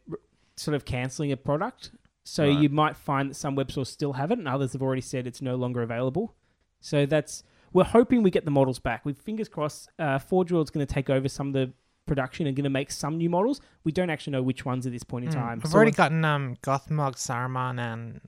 sort 0.55 0.75
of 0.75 0.85
canceling 0.85 1.31
a 1.31 1.37
product. 1.37 1.91
So 2.23 2.45
Right. 2.47 2.59
you 2.59 2.69
might 2.69 2.97
find 2.97 3.29
that 3.29 3.35
some 3.35 3.55
web 3.55 3.71
stores 3.71 3.89
still 3.89 4.13
have 4.13 4.31
it, 4.31 4.39
and 4.39 4.47
others 4.47 4.73
have 4.73 4.81
already 4.81 5.01
said 5.01 5.27
it's 5.27 5.41
no 5.41 5.55
longer 5.55 5.81
available. 5.81 6.35
So 6.81 7.05
that's 7.05 7.43
we're 7.73 7.83
hoping 7.83 8.23
we 8.23 8.31
get 8.31 8.45
the 8.45 8.51
models 8.51 8.79
back. 8.79 9.05
With 9.05 9.19
fingers 9.19 9.47
crossed, 9.49 9.89
uh, 9.99 10.19
Forge 10.19 10.51
World's 10.51 10.71
going 10.71 10.85
to 10.85 10.93
take 10.93 11.09
over 11.09 11.27
some 11.27 11.47
of 11.47 11.53
the 11.53 11.71
production 12.05 12.47
and 12.47 12.55
going 12.55 12.63
to 12.63 12.69
make 12.69 12.89
some 12.89 13.17
new 13.17 13.29
models. 13.29 13.59
We 13.83 13.91
don't 13.91 14.09
actually 14.09 14.31
know 14.31 14.41
which 14.41 14.63
ones 14.63 14.85
at 14.85 14.93
this 14.93 15.03
point 15.03 15.25
in 15.25 15.31
Mm. 15.31 15.33
time. 15.33 15.61
I've 15.61 15.69
So 15.71 15.75
already 15.75 15.91
gotten 15.91 16.23
um 16.23 16.55
Gothmog, 16.63 17.15
Saruman, 17.15 17.79
and 17.81 18.21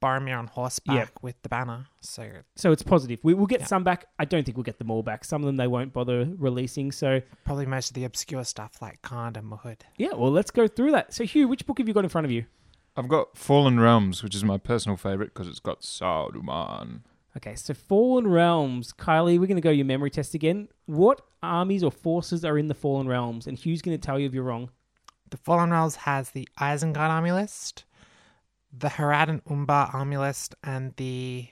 Boromir 0.00 0.38
on 0.38 0.46
horseback 0.46 0.94
Yeah. 0.96 1.18
with 1.22 1.34
the 1.42 1.48
banner. 1.48 1.86
So 2.00 2.30
so 2.54 2.70
it's 2.70 2.84
positive. 2.84 3.18
We 3.24 3.34
will 3.34 3.46
get 3.46 3.60
Yeah. 3.62 3.66
some 3.66 3.82
back. 3.82 4.06
I 4.20 4.26
don't 4.26 4.44
think 4.44 4.56
we'll 4.56 4.62
get 4.62 4.78
them 4.78 4.92
all 4.92 5.02
back. 5.02 5.24
Some 5.24 5.42
of 5.42 5.46
them 5.46 5.56
they 5.56 5.66
won't 5.66 5.92
bother 5.92 6.32
releasing. 6.38 6.92
So 6.92 7.20
probably 7.44 7.66
most 7.66 7.90
of 7.90 7.94
the 7.94 8.04
obscure 8.04 8.44
stuff 8.44 8.80
like 8.80 9.02
Khand 9.02 9.36
and 9.36 9.48
Mahud. 9.48 9.84
yeah, 9.98 10.14
well 10.14 10.30
let's 10.30 10.52
go 10.52 10.68
through 10.68 10.92
that. 10.92 11.12
So 11.12 11.24
Huw, 11.24 11.48
which 11.48 11.66
book 11.66 11.78
have 11.78 11.88
you 11.88 11.94
got 11.94 12.04
in 12.04 12.10
front 12.10 12.26
of 12.26 12.30
you? 12.30 12.44
I've 12.96 13.08
got 13.08 13.36
Fallen 13.36 13.80
Realms, 13.80 14.22
which 14.22 14.36
is 14.36 14.44
my 14.44 14.56
personal 14.56 14.96
favorite 14.96 15.34
because 15.34 15.48
it's 15.48 15.58
got 15.58 15.80
Saruman. 15.80 17.00
Okay, 17.36 17.54
so 17.54 17.74
Fallen 17.74 18.26
Realms. 18.26 18.94
Kylie, 18.94 19.38
we're 19.38 19.46
going 19.46 19.56
to 19.56 19.60
go 19.60 19.70
your 19.70 19.84
memory 19.84 20.10
test 20.10 20.34
again. 20.34 20.68
What 20.86 21.20
armies 21.42 21.84
or 21.84 21.90
forces 21.90 22.44
are 22.44 22.56
in 22.56 22.68
the 22.68 22.74
Fallen 22.74 23.06
Realms? 23.06 23.46
And 23.46 23.58
Huw's 23.58 23.82
going 23.82 23.96
to 23.96 24.04
tell 24.04 24.18
you 24.18 24.26
if 24.26 24.32
you're 24.32 24.42
wrong. 24.42 24.70
The 25.28 25.36
Fallen 25.36 25.70
Realms 25.70 25.96
has 25.96 26.30
the 26.30 26.48
Isengard 26.58 26.96
army 26.96 27.32
list, 27.32 27.84
the 28.72 28.88
Harad 28.88 29.28
and 29.28 29.42
Umbar 29.50 29.90
army 29.92 30.16
list, 30.16 30.54
and 30.64 30.94
the 30.96 31.48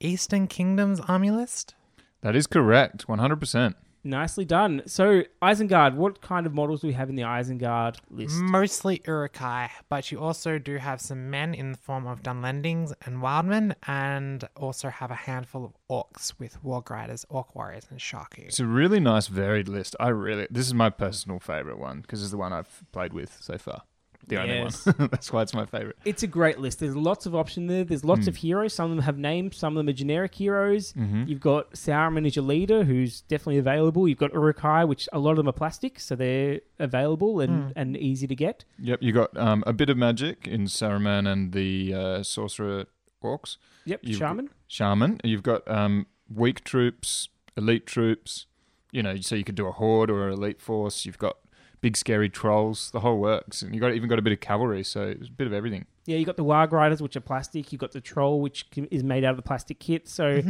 Eastern 0.00 0.48
Kingdoms 0.48 0.98
army 1.00 1.30
list. 1.30 1.74
That 2.22 2.34
is 2.34 2.46
correct, 2.46 3.06
100%. 3.06 3.74
Nicely 4.06 4.44
done. 4.44 4.82
So, 4.86 5.22
Isengard, 5.42 5.94
what 5.94 6.20
kind 6.20 6.46
of 6.46 6.52
models 6.52 6.82
do 6.82 6.86
we 6.88 6.92
have 6.92 7.08
in 7.08 7.14
the 7.14 7.22
Isengard 7.22 7.96
list? 8.10 8.36
Mostly 8.36 9.00
Uruk-hai, 9.06 9.70
but 9.88 10.12
you 10.12 10.20
also 10.20 10.58
do 10.58 10.76
have 10.76 11.00
some 11.00 11.30
men 11.30 11.54
in 11.54 11.72
the 11.72 11.78
form 11.78 12.06
of 12.06 12.22
Dunlendings 12.22 12.92
and 13.06 13.22
Wildmen, 13.22 13.74
and 13.86 14.46
also 14.56 14.90
have 14.90 15.10
a 15.10 15.14
handful 15.14 15.64
of 15.64 15.72
orcs 15.90 16.34
with 16.38 16.62
Warg 16.62 16.90
Riders, 16.90 17.24
Orc 17.30 17.54
Warriors, 17.54 17.86
and 17.90 17.98
Sharky. 17.98 18.46
It's 18.46 18.60
a 18.60 18.66
really 18.66 19.00
nice, 19.00 19.26
varied 19.28 19.68
list. 19.68 19.96
I 19.98 20.08
really, 20.08 20.46
this 20.50 20.66
is 20.66 20.74
my 20.74 20.90
personal 20.90 21.38
favorite 21.38 21.78
one 21.78 22.02
because 22.02 22.20
it's 22.22 22.30
the 22.30 22.36
one 22.36 22.52
I've 22.52 22.84
played 22.92 23.14
with 23.14 23.38
so 23.40 23.56
far. 23.56 23.82
The 24.28 24.36
Yes. 24.36 24.86
only 24.86 24.98
one. 24.98 25.08
That's 25.10 25.32
why 25.32 25.42
it's 25.42 25.54
my 25.54 25.66
favorite. 25.66 25.96
It's 26.04 26.22
a 26.22 26.26
great 26.26 26.58
list. 26.58 26.80
There's 26.80 26.96
lots 26.96 27.26
of 27.26 27.34
options 27.34 27.68
there. 27.68 27.84
There's 27.84 28.04
lots 28.04 28.26
of 28.26 28.36
heroes. 28.36 28.72
Some 28.72 28.90
of 28.90 28.96
them 28.96 29.04
have 29.04 29.18
names. 29.18 29.56
Some 29.56 29.74
of 29.76 29.80
them 29.80 29.88
are 29.88 29.96
generic 29.96 30.34
heroes. 30.34 30.94
You've 30.96 31.40
got 31.40 31.72
Sauron 31.72 32.26
as 32.26 32.36
your 32.36 32.44
leader, 32.44 32.84
who's 32.84 33.22
definitely 33.22 33.58
available. 33.58 34.08
You've 34.08 34.18
got 34.18 34.32
Uruk-hai, 34.32 34.84
which 34.84 35.08
a 35.12 35.18
lot 35.18 35.32
of 35.32 35.36
them 35.36 35.48
are 35.48 35.52
plastic, 35.52 36.00
so 36.00 36.14
they're 36.16 36.60
available 36.78 37.40
and, 37.40 37.72
and 37.76 37.96
easy 37.96 38.26
to 38.26 38.34
get. 38.34 38.64
Yep, 38.78 38.98
You've 39.02 39.14
got 39.14 39.36
um, 39.36 39.62
a 39.66 39.72
bit 39.72 39.90
of 39.90 39.96
magic 39.96 40.46
in 40.48 40.64
Saruman 40.64 41.30
and 41.30 41.52
the 41.52 41.94
uh, 41.94 42.22
sorcerer 42.22 42.86
orcs. 43.22 43.56
Yep, 43.84 44.00
You've 44.02 44.18
Shaman. 44.18 44.50
Shaman. 44.68 45.20
You've 45.24 45.42
got 45.42 45.66
um, 45.70 46.06
weak 46.32 46.64
troops, 46.64 47.28
elite 47.56 47.86
troops. 47.86 48.46
You 48.92 49.02
know, 49.02 49.16
so 49.16 49.34
you 49.34 49.42
could 49.44 49.56
do 49.56 49.66
a 49.66 49.72
horde 49.72 50.08
or 50.08 50.28
an 50.28 50.34
elite 50.34 50.60
force. 50.60 51.04
You've 51.04 51.18
got 51.18 51.36
big 51.84 51.98
scary 51.98 52.30
trolls. 52.30 52.90
The 52.92 53.00
whole 53.00 53.18
works, 53.18 53.60
and 53.60 53.74
you 53.74 53.80
got 53.80 53.92
even 53.92 54.08
got 54.08 54.18
a 54.18 54.22
bit 54.22 54.32
of 54.32 54.40
cavalry. 54.40 54.82
So 54.82 55.02
it's 55.02 55.28
a 55.28 55.30
bit 55.30 55.46
of 55.46 55.52
everything. 55.52 55.84
Yeah, 56.06 56.16
you 56.16 56.24
got 56.24 56.38
the 56.38 56.44
Warg 56.44 56.72
Riders, 56.72 57.02
which 57.02 57.14
are 57.14 57.20
plastic. 57.20 57.70
You 57.72 57.78
got 57.78 57.92
the 57.92 58.00
Troll, 58.00 58.40
which 58.40 58.66
is 58.90 59.04
made 59.04 59.22
out 59.22 59.32
of 59.32 59.36
the 59.36 59.42
plastic 59.42 59.80
kit. 59.80 60.08
So 60.08 60.40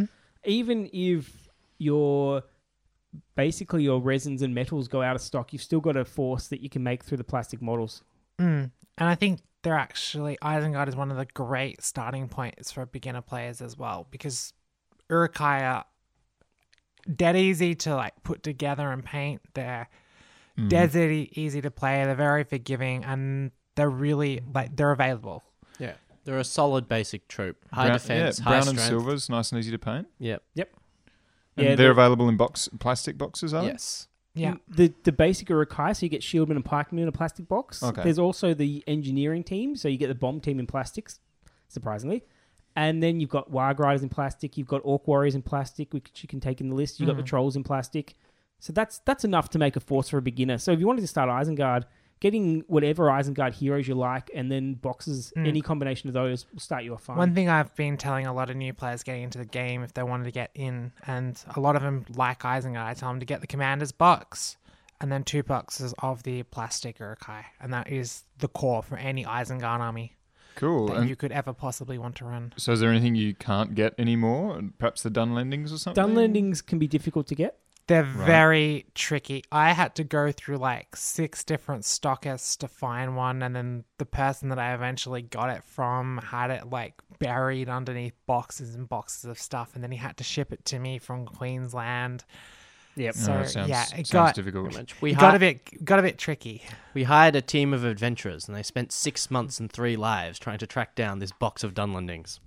even 0.45 0.89
if 0.93 1.49
your 1.79 2.45
basically 3.35 3.83
your 3.83 4.01
resins 4.01 4.43
and 4.43 4.55
metals 4.55 4.87
go 4.87 5.03
out 5.03 5.17
of 5.17 5.23
stock, 5.23 5.53
you've 5.53 5.63
still 5.63 5.81
got 5.81 5.97
a 5.97 6.05
force 6.05 6.47
that 6.49 6.61
you 6.61 6.71
can 6.71 6.85
make 6.85 7.03
through 7.03 7.19
the 7.19 7.25
plastic 7.25 7.61
models. 7.61 8.05
Mm. 8.39 8.71
And 8.99 9.09
I 9.09 9.17
think 9.17 9.41
they're 9.63 9.75
actually 9.75 10.39
Isengard 10.41 10.87
is 10.87 10.95
one 10.95 11.11
of 11.11 11.17
the 11.17 11.27
great 11.27 11.83
starting 11.83 12.29
points 12.29 12.71
for 12.71 12.87
beginner 12.87 13.23
players 13.23 13.61
as 13.61 13.77
well 13.77 14.07
because 14.13 14.53
Uruk-hai 15.11 15.65
are 15.65 15.85
dead 17.13 17.37
easy 17.37 17.75
to 17.75 17.97
like 17.97 18.23
put 18.23 18.45
together 18.45 18.93
and 18.93 19.05
paint. 19.05 19.41
They're 19.55 19.89
Mm-hmm. 20.59 20.69
dead 20.69 20.95
e- 20.95 21.31
easy 21.35 21.61
to 21.63 21.71
play. 21.71 22.05
They're 22.05 22.15
very 22.15 22.45
forgiving 22.45 23.05
and 23.05 23.51
they're 23.75 23.91
really 23.91 24.41
like 24.55 24.77
they're 24.77 24.93
available. 24.93 25.43
Yeah. 25.79 25.95
They're 26.25 26.39
a 26.39 26.45
solid 26.45 26.89
basic 26.89 27.27
troop. 27.29 27.57
High 27.73 27.87
Brown- 27.87 27.99
defense, 27.99 28.39
yeah, 28.39 28.45
high 28.45 28.51
brown 28.51 28.69
and 28.69 28.79
strength. 28.79 28.89
silver's 28.89 29.29
nice 29.29 29.51
and 29.51 29.59
easy 29.59 29.73
to 29.73 29.79
paint. 29.79 30.07
Yep. 30.19 30.43
Yep. 30.55 30.71
And 31.57 31.65
Yeah, 31.65 31.69
they're 31.71 31.77
they're- 31.77 31.91
available 31.91 32.29
in 32.29 32.37
box 32.37 32.69
plastic 32.79 33.19
boxes, 33.19 33.53
are 33.53 33.63
they? 33.63 33.69
Yes. 33.69 34.09
Yeah. 34.37 34.55
The 34.69 34.93
the 35.05 35.13
basic 35.13 35.49
Uruk-hai, 35.49 35.93
so 35.93 36.07
you 36.07 36.11
get 36.11 36.21
Shieldman 36.23 36.57
and 36.57 36.65
Pikemen 36.65 37.03
in 37.03 37.09
a 37.09 37.13
plastic 37.13 37.47
box. 37.49 37.83
Okay. 37.83 38.03
There's 38.03 38.19
also 38.19 38.53
the 38.55 38.83
engineering 38.87 39.45
team, 39.45 39.77
so 39.77 39.89
you 39.89 39.97
get 39.97 40.09
the 40.09 40.15
bomb 40.15 40.41
team 40.41 40.59
in 40.59 40.67
plastics, 40.67 41.21
surprisingly. 41.69 42.25
And 42.77 43.01
then 43.01 43.21
you've 43.21 43.31
got 43.31 43.53
Warg 43.53 43.79
Riders 43.79 44.03
in 44.03 44.09
plastic, 44.09 44.57
you've 44.59 44.67
got 44.67 44.81
Orc 44.83 45.07
Warriors 45.07 45.37
in 45.37 45.43
plastic, 45.43 45.95
which 45.95 46.11
you 46.23 46.29
can 46.29 46.41
take 46.41 46.61
in 46.61 46.69
the 46.69 46.75
list. 46.75 46.99
You've 46.99 47.07
got 47.07 47.17
the 47.17 47.23
mm. 47.23 47.27
Trolls 47.27 47.55
in 47.55 47.63
plastic. 47.63 48.15
So 48.65 48.73
that's 48.73 49.01
that's 49.01 49.27
enough 49.27 49.51
to 49.51 49.59
make 49.59 49.77
a 49.77 49.81
force 49.81 50.09
for 50.09 50.17
a 50.17 50.23
beginner. 50.23 50.57
So 50.57 50.73
if 50.73 50.81
you 50.81 50.87
wanted 50.87 51.03
to 51.03 51.07
start 51.07 51.29
Isengard, 51.29 51.85
getting 52.21 52.65
whatever 52.67 53.09
Isengard 53.09 53.53
heroes 53.53 53.87
you 53.87 53.95
like 53.95 54.31
and 54.35 54.51
then 54.51 54.73
boxes, 54.73 55.35
hmm. 55.37 55.45
any 55.45 55.61
combination 55.61 56.09
of 56.09 56.15
those 56.15 56.47
will 56.51 56.61
start 56.61 56.83
you 56.83 56.95
off 56.95 57.03
fine. 57.03 57.19
One 57.19 57.35
thing 57.35 57.51
I've 57.51 57.77
been 57.77 57.99
telling 57.99 58.27
a 58.27 58.33
lot 58.33 58.49
of 58.49 58.57
new 58.57 58.73
players 58.73 59.03
getting 59.03 59.25
into 59.25 59.37
the 59.37 59.45
game 59.45 59.83
if 59.83 59.93
they 59.93 60.03
wanted 60.03 60.25
to 60.25 60.31
get 60.31 60.51
in, 60.55 60.93
and 61.07 61.39
a 61.55 61.61
lot 61.61 61.77
of 61.77 61.83
them 61.83 62.07
like 62.17 62.41
Isengard, 62.41 62.87
I 62.87 62.95
tell 62.95 63.11
them 63.11 63.21
to 63.21 63.27
get 63.27 63.43
the 63.43 63.47
commander's 63.47 63.93
box 63.93 64.57
and 64.99 65.13
then 65.13 65.25
two 65.25 65.43
boxes 65.43 65.93
of 65.99 66.23
the 66.23 66.45
plastic 66.45 66.99
Uruk-hai. 67.01 67.45
And 67.61 67.71
that 67.75 67.91
is 67.91 68.23
the 68.39 68.49
core 68.49 68.83
for 68.83 68.97
any 68.97 69.27
Isengard 69.27 69.81
army 69.81 70.17
Cool. 70.57 70.87
that 70.87 70.97
And 70.97 71.09
you 71.09 71.17
could 71.17 71.33
ever 71.33 71.53
possibly 71.53 71.99
want 71.99 72.17
to 72.17 72.25
run. 72.25 72.53
so, 72.57 72.73
is 72.73 72.81
there 72.81 72.91
anything 72.91 73.15
you 73.15 73.35
can't 73.35 73.75
get 73.75 73.95
anymore? 73.99 74.63
Perhaps 74.79 75.03
the 75.03 75.11
Dunlendings 75.11 75.73
or 75.73 75.79
something. 75.79 76.03
Dunlendings 76.03 76.65
can 76.65 76.79
be 76.79 76.87
difficult 76.87 77.27
to 77.29 77.35
get. 77.35 77.59
They're 77.87 78.03
very 78.03 78.87
tricky. 78.95 79.45
I 79.53 79.73
had 79.73 79.95
to 79.97 80.05
go 80.05 80.33
through 80.33 80.57
like 80.57 80.97
six 80.97 81.45
different 81.45 81.83
stockists 81.83 82.57
to 82.59 82.69
find 82.69 83.15
one, 83.15 83.43
and 83.43 83.55
then 83.55 83.85
the 83.99 84.07
person 84.07 84.49
that 84.49 84.59
I 84.59 84.73
eventually 84.73 85.21
got 85.21 85.51
it 85.51 85.63
from 85.65 86.19
had 86.19 86.51
it 86.51 86.71
like 86.71 86.95
buried 87.19 87.69
underneath 87.69 88.15
boxes 88.27 88.75
and 88.75 88.89
boxes 88.89 89.27
of 89.27 89.39
stuff, 89.39 89.73
and 89.75 89.85
then 89.85 89.91
he 89.91 89.99
had 89.99 90.17
to 90.17 90.25
ship 90.25 90.51
it 90.51 90.65
to 90.67 90.79
me 90.79 90.99
from 90.99 91.27
Queensland. 91.27 92.25
Yep. 92.97 93.15
So 93.15 93.33
it 93.39 93.49
sounds, 93.49 93.69
yeah, 93.69 93.83
it 93.83 94.07
sounds 94.07 94.11
got 94.11 94.35
difficult. 94.35 94.65
Pretty 94.67 94.79
much. 94.79 95.03
We, 95.03 95.13
it 95.13 95.19
got 95.19 95.35
a 95.35 95.39
bit 95.39 95.85
got 95.85 95.99
a 95.99 96.03
bit 96.03 96.17
tricky. 96.17 96.63
we 96.95 97.03
hired 97.05 97.37
a 97.37 97.43
team 97.43 97.75
of 97.75 97.85
adventurers 97.85 98.47
and 98.49 98.57
they 98.57 98.63
spent 98.63 98.93
six 98.93 99.31
months 99.31 99.61
and 99.61 99.71
three 99.71 99.97
lives 99.97 100.39
trying 100.39 100.59
to 100.59 100.67
track 100.67 100.95
down 100.95 101.19
this 101.19 101.33
box 101.33 101.65
of 101.65 101.75
Dunlendings. 101.75 102.39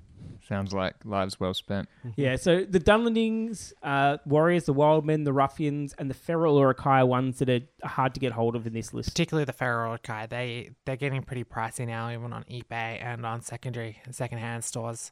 Sounds 0.47 0.73
like 0.73 0.95
lives 1.03 1.39
well 1.39 1.53
spent. 1.53 1.89
Yeah, 2.15 2.37
so 2.37 2.63
the 2.63 2.79
Dunlendings, 2.79 3.73
uh, 3.83 4.17
Warriors, 4.25 4.63
the 4.65 4.73
Wildmen, 4.73 5.25
the 5.25 5.33
Ruffians, 5.33 5.93
and 5.97 6.09
the 6.09 6.13
Feral 6.13 6.57
Urukai 6.59 7.05
ones 7.05 7.39
that 7.39 7.49
are 7.49 7.59
hard 7.87 8.13
to 8.13 8.19
get 8.19 8.31
hold 8.31 8.55
of 8.55 8.65
in 8.65 8.73
this 8.73 8.93
list. 8.93 9.09
Particularly 9.09 9.45
the 9.45 9.53
Feral 9.53 9.97
Kai. 9.97 10.25
They 10.27 10.71
they're 10.85 10.95
getting 10.95 11.21
pretty 11.23 11.43
pricey 11.43 11.85
now, 11.85 12.09
even 12.11 12.31
on 12.31 12.43
eBay 12.45 13.03
and 13.03 13.25
on 13.25 13.41
secondary 13.41 14.01
and 14.05 14.15
secondhand 14.15 14.63
stores. 14.63 15.11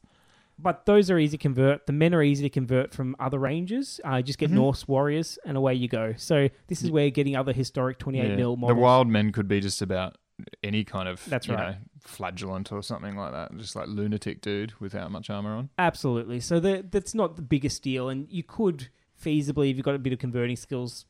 But 0.58 0.86
those 0.86 1.10
are 1.10 1.18
easy 1.18 1.36
to 1.36 1.42
convert. 1.42 1.84
The 1.84 1.92
men 1.92 2.14
are 2.14 2.22
easy 2.22 2.42
to 2.44 2.48
convert 2.48 2.94
from 2.94 3.14
other 3.20 3.38
ranges. 3.38 4.00
Uh, 4.02 4.22
just 4.22 4.38
get 4.38 4.50
Norse 4.50 4.88
Warriors, 4.88 5.38
and 5.44 5.54
away 5.54 5.74
you 5.74 5.86
go. 5.86 6.14
So 6.16 6.48
this 6.68 6.82
is 6.82 6.90
where 6.90 7.10
getting 7.10 7.36
other 7.36 7.52
historic 7.52 7.98
28 7.98 8.30
Yeah. 8.30 8.36
mil 8.36 8.56
The 8.56 8.60
models. 8.62 8.78
wild 8.78 9.08
men 9.08 9.32
could 9.32 9.48
be 9.48 9.60
just 9.60 9.82
about 9.82 10.16
any 10.62 10.84
kind 10.84 11.08
of 11.08 11.24
That's 11.26 11.48
you 11.48 11.54
right. 11.54 11.70
know, 11.70 11.76
flagellant 12.00 12.72
or 12.72 12.82
something 12.82 13.16
like 13.16 13.32
that. 13.32 13.56
Just 13.56 13.76
like 13.76 13.88
lunatic 13.88 14.40
dude 14.40 14.72
without 14.80 15.10
much 15.10 15.30
armor 15.30 15.54
on. 15.54 15.70
Absolutely. 15.78 16.40
So 16.40 16.60
the, 16.60 16.84
that's 16.88 17.14
not 17.14 17.36
the 17.36 17.42
biggest 17.42 17.82
deal, 17.82 18.08
and 18.08 18.26
you 18.30 18.42
could 18.42 18.88
feasibly, 19.22 19.70
if 19.70 19.76
you've 19.76 19.84
got 19.84 19.94
a 19.94 19.98
bit 19.98 20.12
of 20.12 20.18
converting 20.18 20.56
skills, 20.56 21.06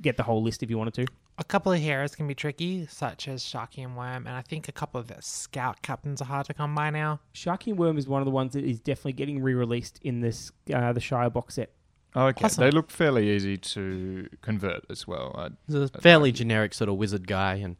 get 0.00 0.16
the 0.16 0.24
whole 0.24 0.42
list 0.42 0.62
if 0.62 0.70
you 0.70 0.78
wanted 0.78 0.94
to. 0.94 1.06
A 1.38 1.44
couple 1.44 1.72
of 1.72 1.78
heroes 1.78 2.14
can 2.14 2.26
be 2.26 2.34
tricky, 2.34 2.86
such 2.86 3.26
as 3.26 3.42
Sharky 3.42 3.82
and 3.82 3.96
Worm, 3.96 4.26
and 4.26 4.36
I 4.36 4.42
think 4.42 4.68
a 4.68 4.72
couple 4.72 5.00
of 5.00 5.06
the 5.06 5.16
scout 5.20 5.80
captains 5.80 6.20
are 6.20 6.26
hard 6.26 6.44
to 6.46 6.54
come 6.54 6.74
by 6.74 6.90
now. 6.90 7.20
Sharky 7.34 7.68
and 7.68 7.78
Worm 7.78 7.96
is 7.96 8.06
one 8.06 8.20
of 8.20 8.26
the 8.26 8.30
ones 8.30 8.52
that 8.52 8.64
is 8.64 8.78
definitely 8.78 9.14
getting 9.14 9.42
re-released 9.42 10.00
in 10.02 10.20
this 10.20 10.52
uh, 10.74 10.92
the 10.92 11.00
Shire 11.00 11.30
box 11.30 11.54
set. 11.54 11.72
Oh, 12.14 12.26
okay. 12.26 12.44
Awesome. 12.44 12.64
They 12.64 12.70
look 12.70 12.90
fairly 12.90 13.30
easy 13.30 13.56
to 13.56 14.28
convert 14.42 14.84
as 14.90 15.06
well. 15.06 15.34
I, 15.38 15.48
He's 15.66 15.76
a 15.76 15.88
fairly 15.88 16.32
generic 16.32 16.74
sort 16.74 16.90
of 16.90 16.96
wizard 16.96 17.26
guy, 17.26 17.54
and 17.54 17.76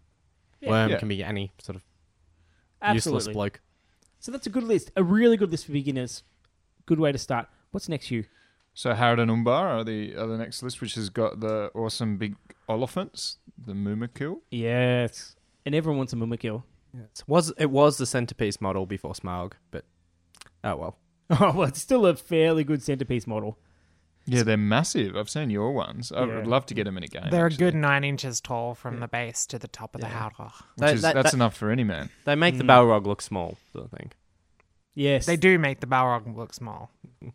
Worm 0.63 0.91
Yeah. 0.91 0.99
can 0.99 1.09
be 1.09 1.23
any 1.25 1.53
sort 1.61 1.77
of 1.77 1.85
Absolutely. 2.83 3.19
useless 3.19 3.33
bloke. 3.35 3.61
So 4.19 4.31
that's 4.33 4.47
a 4.47 4.51
good 4.51 4.65
list. 4.65 4.91
A 4.97 5.03
really 5.03 5.37
good 5.37 5.51
list 5.51 5.67
for 5.67 5.73
beginners. 5.73 6.23
Good 6.87 6.99
way 7.01 7.13
to 7.13 7.19
start. 7.19 7.49
What's 7.71 7.89
next, 7.89 8.11
you? 8.11 8.25
so 8.73 8.93
Harad 8.95 9.21
and 9.21 9.31
Umbar 9.31 9.69
are 9.69 9.85
the 9.85 10.15
are 10.17 10.27
the 10.27 10.39
next 10.39 10.63
list, 10.63 10.81
which 10.81 10.95
has 10.95 11.11
got 11.11 11.41
the 11.41 11.71
awesome 11.75 12.17
big 12.19 12.37
elephants, 12.69 13.39
the 13.59 13.73
Mumakil. 13.73 14.41
Yes. 14.51 15.37
And 15.67 15.75
everyone 15.75 15.99
wants 15.99 16.13
a 16.13 16.17
Mumakil. 16.17 16.63
It 16.95 17.23
was 17.27 17.53
it 17.59 17.71
was 17.71 17.99
the 17.99 18.07
centerpiece 18.07 18.61
model 18.61 18.87
before 18.87 19.13
Smaug, 19.13 19.53
but 19.71 19.85
oh 20.65 20.77
well. 20.77 20.97
Oh, 21.33 21.53
well, 21.55 21.69
it's 21.69 21.81
still 21.81 22.07
a 22.07 22.17
fairly 22.17 22.65
good 22.65 22.83
centerpiece 22.83 23.25
model. 23.25 23.57
Yeah, 24.27 24.43
they're 24.45 24.57
massive. 24.57 25.17
I've 25.17 25.31
seen 25.31 25.51
your 25.51 25.73
ones. 25.73 26.13
I 26.13 26.21
Yeah. 26.25 26.37
would 26.37 26.47
love 26.47 26.67
to 26.67 26.75
get 26.75 26.85
them 26.85 26.97
in 26.97 27.03
a 27.03 27.09
game. 27.09 27.25
They're 27.31 27.43
a 27.45 27.47
actually, 27.47 27.59
good 27.59 27.75
nine 27.75 28.05
inches 28.05 28.41
tall 28.41 28.75
from 28.75 29.01
the 29.01 29.09
base 29.09 29.47
to 29.47 29.59
the 29.59 29.67
top 29.69 29.95
of 29.95 30.01
the 30.03 30.07
Yeah. 30.07 30.29
howdah. 30.31 30.45
Which 30.53 30.63
That- 30.77 30.95
is, 30.95 31.03
that- 31.03 31.15
that's 31.15 31.31
that- 31.33 31.37
enough 31.37 31.57
for 31.57 31.71
any 31.71 31.85
man. 31.85 32.11
They 32.27 32.35
make 32.37 32.57
the 32.59 32.65
Mm. 32.65 32.69
Balrog 32.69 33.07
look 33.07 33.23
small, 33.23 33.59
I 33.77 33.87
think. 33.97 34.13
Yes. 34.95 35.27
They 35.27 35.37
do 35.37 35.59
make 35.59 35.81
the 35.81 35.87
Balrog 35.87 36.35
look 36.37 36.53
small. 36.55 36.91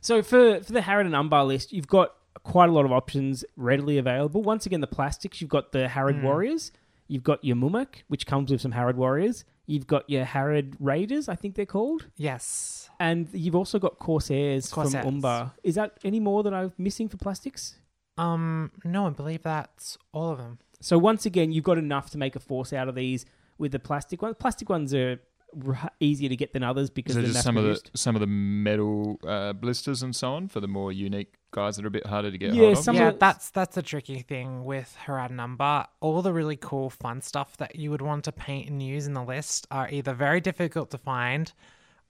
So 0.00 0.22
for, 0.22 0.60
for 0.62 0.72
the 0.72 0.80
Harad 0.82 1.06
and 1.06 1.14
Umbar 1.16 1.44
list, 1.44 1.72
you've 1.72 1.88
got 1.88 2.14
quite 2.44 2.68
a 2.68 2.72
lot 2.72 2.84
of 2.84 2.92
options 2.92 3.44
readily 3.56 3.98
available. 3.98 4.42
Once 4.42 4.64
again, 4.64 4.80
the 4.80 4.86
plastics, 4.86 5.40
you've 5.40 5.50
got 5.50 5.72
the 5.72 5.88
Harad 5.88 6.22
Warriors. 6.22 6.70
You've 7.08 7.24
got 7.24 7.42
your 7.42 7.56
Mumak, 7.56 8.02
which 8.08 8.26
comes 8.26 8.50
with 8.50 8.60
some 8.60 8.72
Harad 8.72 8.94
Warriors. 8.94 9.44
You've 9.66 9.86
got 9.86 10.08
your 10.08 10.24
Harad 10.24 10.74
Raiders, 10.78 11.28
I 11.28 11.34
think 11.34 11.54
they're 11.54 11.66
called. 11.66 12.06
Yes. 12.16 12.88
And 13.00 13.28
you've 13.32 13.56
also 13.56 13.78
got 13.78 13.98
Corsairs, 13.98 14.70
Corsairs. 14.70 15.04
from 15.04 15.16
Umbar. 15.16 15.52
Is 15.62 15.74
that 15.74 15.98
any 16.04 16.20
more 16.20 16.42
that 16.42 16.54
I'm 16.54 16.72
missing 16.78 17.08
for 17.08 17.16
plastics? 17.16 17.76
Um. 18.16 18.72
No, 18.84 19.06
I 19.06 19.10
believe 19.10 19.42
that's 19.42 19.96
all 20.12 20.30
of 20.30 20.38
them. 20.38 20.58
So 20.80 20.98
once 20.98 21.26
again, 21.26 21.52
you've 21.52 21.64
got 21.64 21.78
enough 21.78 22.10
to 22.10 22.18
make 22.18 22.36
a 22.36 22.40
force 22.40 22.72
out 22.72 22.88
of 22.88 22.94
these 22.94 23.24
with 23.58 23.72
the 23.72 23.78
plastic 23.78 24.22
ones. 24.22 24.36
Plastic 24.38 24.68
ones 24.68 24.92
are 24.94 25.20
r- 25.66 25.90
easier 26.00 26.28
to 26.28 26.36
get 26.36 26.52
than 26.52 26.62
others 26.62 26.90
because 26.90 27.14
So 27.14 27.20
they're 27.20 27.32
just 27.32 27.44
some 27.44 27.56
of 27.56 27.64
the 27.64 27.80
some 27.94 28.16
of 28.16 28.20
the 28.20 28.26
metal 28.26 29.18
uh, 29.26 29.52
blisters 29.52 30.02
and 30.02 30.14
so 30.14 30.32
on 30.32 30.48
for 30.48 30.60
the 30.60 30.68
more 30.68 30.92
unique 30.92 31.34
guys 31.50 31.76
that 31.76 31.84
are 31.84 31.88
a 31.88 31.90
bit 31.90 32.06
harder 32.06 32.30
to 32.30 32.38
get 32.38 32.54
Yeah, 32.54 32.66
hold 32.66 32.78
of. 32.78 32.84
some 32.84 32.96
yeah, 32.96 33.08
of 33.08 33.18
that's 33.18 33.50
that's 33.50 33.74
the 33.74 33.82
tricky 33.82 34.20
thing 34.20 34.64
with 34.64 34.96
Harad 35.06 35.30
number. 35.30 35.86
All 36.00 36.22
the 36.22 36.32
really 36.32 36.56
cool, 36.56 36.90
fun 36.90 37.20
stuff 37.22 37.56
that 37.58 37.76
you 37.76 37.90
would 37.90 38.02
want 38.02 38.24
to 38.24 38.32
paint 38.32 38.68
and 38.68 38.82
use 38.82 39.06
in 39.06 39.14
the 39.14 39.22
list 39.22 39.66
are 39.70 39.88
either 39.90 40.12
very 40.14 40.40
difficult 40.40 40.90
to 40.90 40.98
find, 40.98 41.52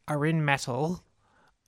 are 0.09 0.24
in 0.27 0.44
metal, 0.44 1.03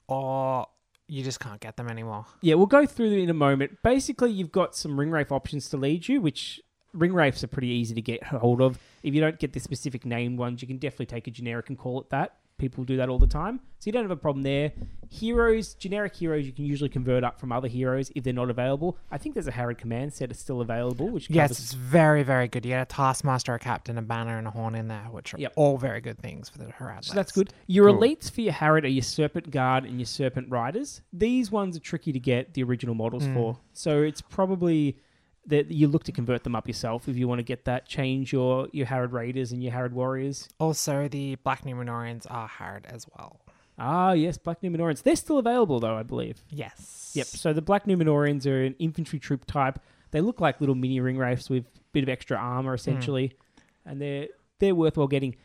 or 0.08 0.66
you 1.08 1.22
just 1.24 1.40
can't 1.40 1.60
get 1.60 1.76
them 1.76 1.88
anymore. 1.88 2.26
Yeah, 2.40 2.54
we'll 2.54 2.66
go 2.66 2.86
through 2.86 3.10
them 3.10 3.18
in 3.18 3.30
a 3.30 3.34
moment. 3.34 3.78
Basically, 3.82 4.30
you've 4.30 4.52
got 4.52 4.76
some 4.76 4.98
ring 4.98 5.10
wraith 5.10 5.32
options 5.32 5.68
to 5.70 5.76
lead 5.76 6.08
you, 6.08 6.20
which 6.20 6.60
ring 6.92 7.12
wraiths 7.12 7.42
are 7.44 7.48
pretty 7.48 7.68
easy 7.68 7.94
to 7.94 8.02
get 8.02 8.22
hold 8.24 8.60
of. 8.60 8.78
If 9.02 9.14
you 9.14 9.20
don't 9.20 9.38
get 9.38 9.52
the 9.52 9.60
specific 9.60 10.04
named 10.04 10.38
ones, 10.38 10.62
you 10.62 10.68
can 10.68 10.78
definitely 10.78 11.06
take 11.06 11.26
a 11.26 11.30
generic 11.30 11.68
and 11.68 11.78
call 11.78 12.00
it 12.00 12.10
that. 12.10 12.36
People 12.60 12.84
do 12.84 12.98
that 12.98 13.08
all 13.08 13.18
the 13.18 13.26
time, 13.26 13.58
so 13.78 13.86
you 13.88 13.92
don't 13.92 14.04
have 14.04 14.10
a 14.10 14.16
problem 14.16 14.42
there. 14.42 14.70
Heroes, 15.08 15.74
generic 15.74 16.14
heroes, 16.14 16.44
you 16.46 16.52
can 16.52 16.64
usually 16.66 16.90
convert 16.90 17.24
up 17.24 17.40
from 17.40 17.50
other 17.52 17.66
heroes 17.68 18.12
if 18.14 18.22
they're 18.22 18.32
not 18.34 18.50
available. 18.50 18.98
I 19.10 19.16
think 19.18 19.34
there's 19.34 19.48
a 19.48 19.52
Harad 19.52 19.78
command 19.78 20.12
set 20.12 20.28
that's 20.28 20.38
still 20.40 20.60
available, 20.60 21.08
which 21.08 21.28
Yes, 21.30 21.48
covers 21.48 21.58
it's 21.58 21.72
very, 21.72 22.22
very 22.22 22.46
good. 22.48 22.64
You 22.66 22.72
get 22.72 22.82
a 22.82 22.84
Taskmaster, 22.94 23.54
a 23.54 23.58
Captain, 23.58 23.96
a 23.98 24.02
Banner, 24.02 24.36
and 24.38 24.46
a 24.46 24.50
Horn 24.50 24.74
in 24.74 24.88
there, 24.88 25.06
which 25.10 25.32
are 25.34 25.38
Yep. 25.38 25.54
all 25.56 25.78
very 25.78 26.00
good 26.02 26.18
things 26.18 26.48
for 26.50 26.58
the 26.58 26.66
Harad. 26.66 27.04
So 27.04 27.14
that's 27.14 27.32
good. 27.32 27.52
Your 27.66 27.88
Cool. 27.90 27.98
elites 28.02 28.30
for 28.30 28.42
your 28.42 28.52
Harad 28.52 28.84
are 28.84 28.88
your 28.88 29.02
Serpent 29.02 29.50
Guard 29.50 29.84
and 29.86 29.98
your 29.98 30.06
Serpent 30.06 30.48
Riders. 30.50 31.00
These 31.12 31.50
ones 31.50 31.76
are 31.76 31.80
tricky 31.80 32.12
to 32.12 32.20
get 32.20 32.52
the 32.54 32.62
original 32.62 32.94
models 32.94 33.24
Mm. 33.26 33.34
for. 33.34 33.58
So 33.72 34.02
it's 34.02 34.20
probably 34.20 34.96
that 35.46 35.70
you 35.70 35.88
look 35.88 36.04
to 36.04 36.12
convert 36.12 36.44
them 36.44 36.54
up 36.54 36.68
yourself 36.68 37.08
if 37.08 37.16
you 37.16 37.26
want 37.26 37.38
to 37.38 37.42
get 37.42 37.64
that. 37.64 37.88
Change 37.88 38.32
your, 38.32 38.68
your 38.72 38.86
Harad 38.86 39.12
Raiders 39.12 39.52
and 39.52 39.62
your 39.62 39.72
Harad 39.72 39.92
Warriors. 39.92 40.48
Also, 40.58 41.08
the 41.08 41.36
Black 41.36 41.64
Numenoreans 41.64 42.26
are 42.30 42.46
hard 42.46 42.86
as 42.86 43.06
well. 43.16 43.40
Ah, 43.78 44.12
yes, 44.12 44.36
Black 44.36 44.60
Numenoreans. 44.60 45.02
They're 45.02 45.16
still 45.16 45.38
available, 45.38 45.80
though, 45.80 45.96
I 45.96 46.02
believe. 46.02 46.44
Yes. 46.50 47.12
Yep. 47.14 47.26
So 47.26 47.52
the 47.52 47.62
Black 47.62 47.86
Numenoreans 47.86 48.46
are 48.46 48.64
an 48.64 48.76
infantry 48.78 49.18
troop 49.18 49.46
type. 49.46 49.78
They 50.10 50.20
look 50.20 50.40
like 50.40 50.60
little 50.60 50.74
mini 50.74 51.00
ring 51.00 51.16
wraiths 51.16 51.48
with 51.48 51.64
a 51.64 51.80
bit 51.92 52.02
of 52.02 52.08
extra 52.08 52.36
armor, 52.36 52.74
essentially. 52.74 53.32
And 53.86 54.00
they're, 54.00 54.28
they're 54.58 54.74
worthwhile 54.74 55.08
getting. 55.08 55.36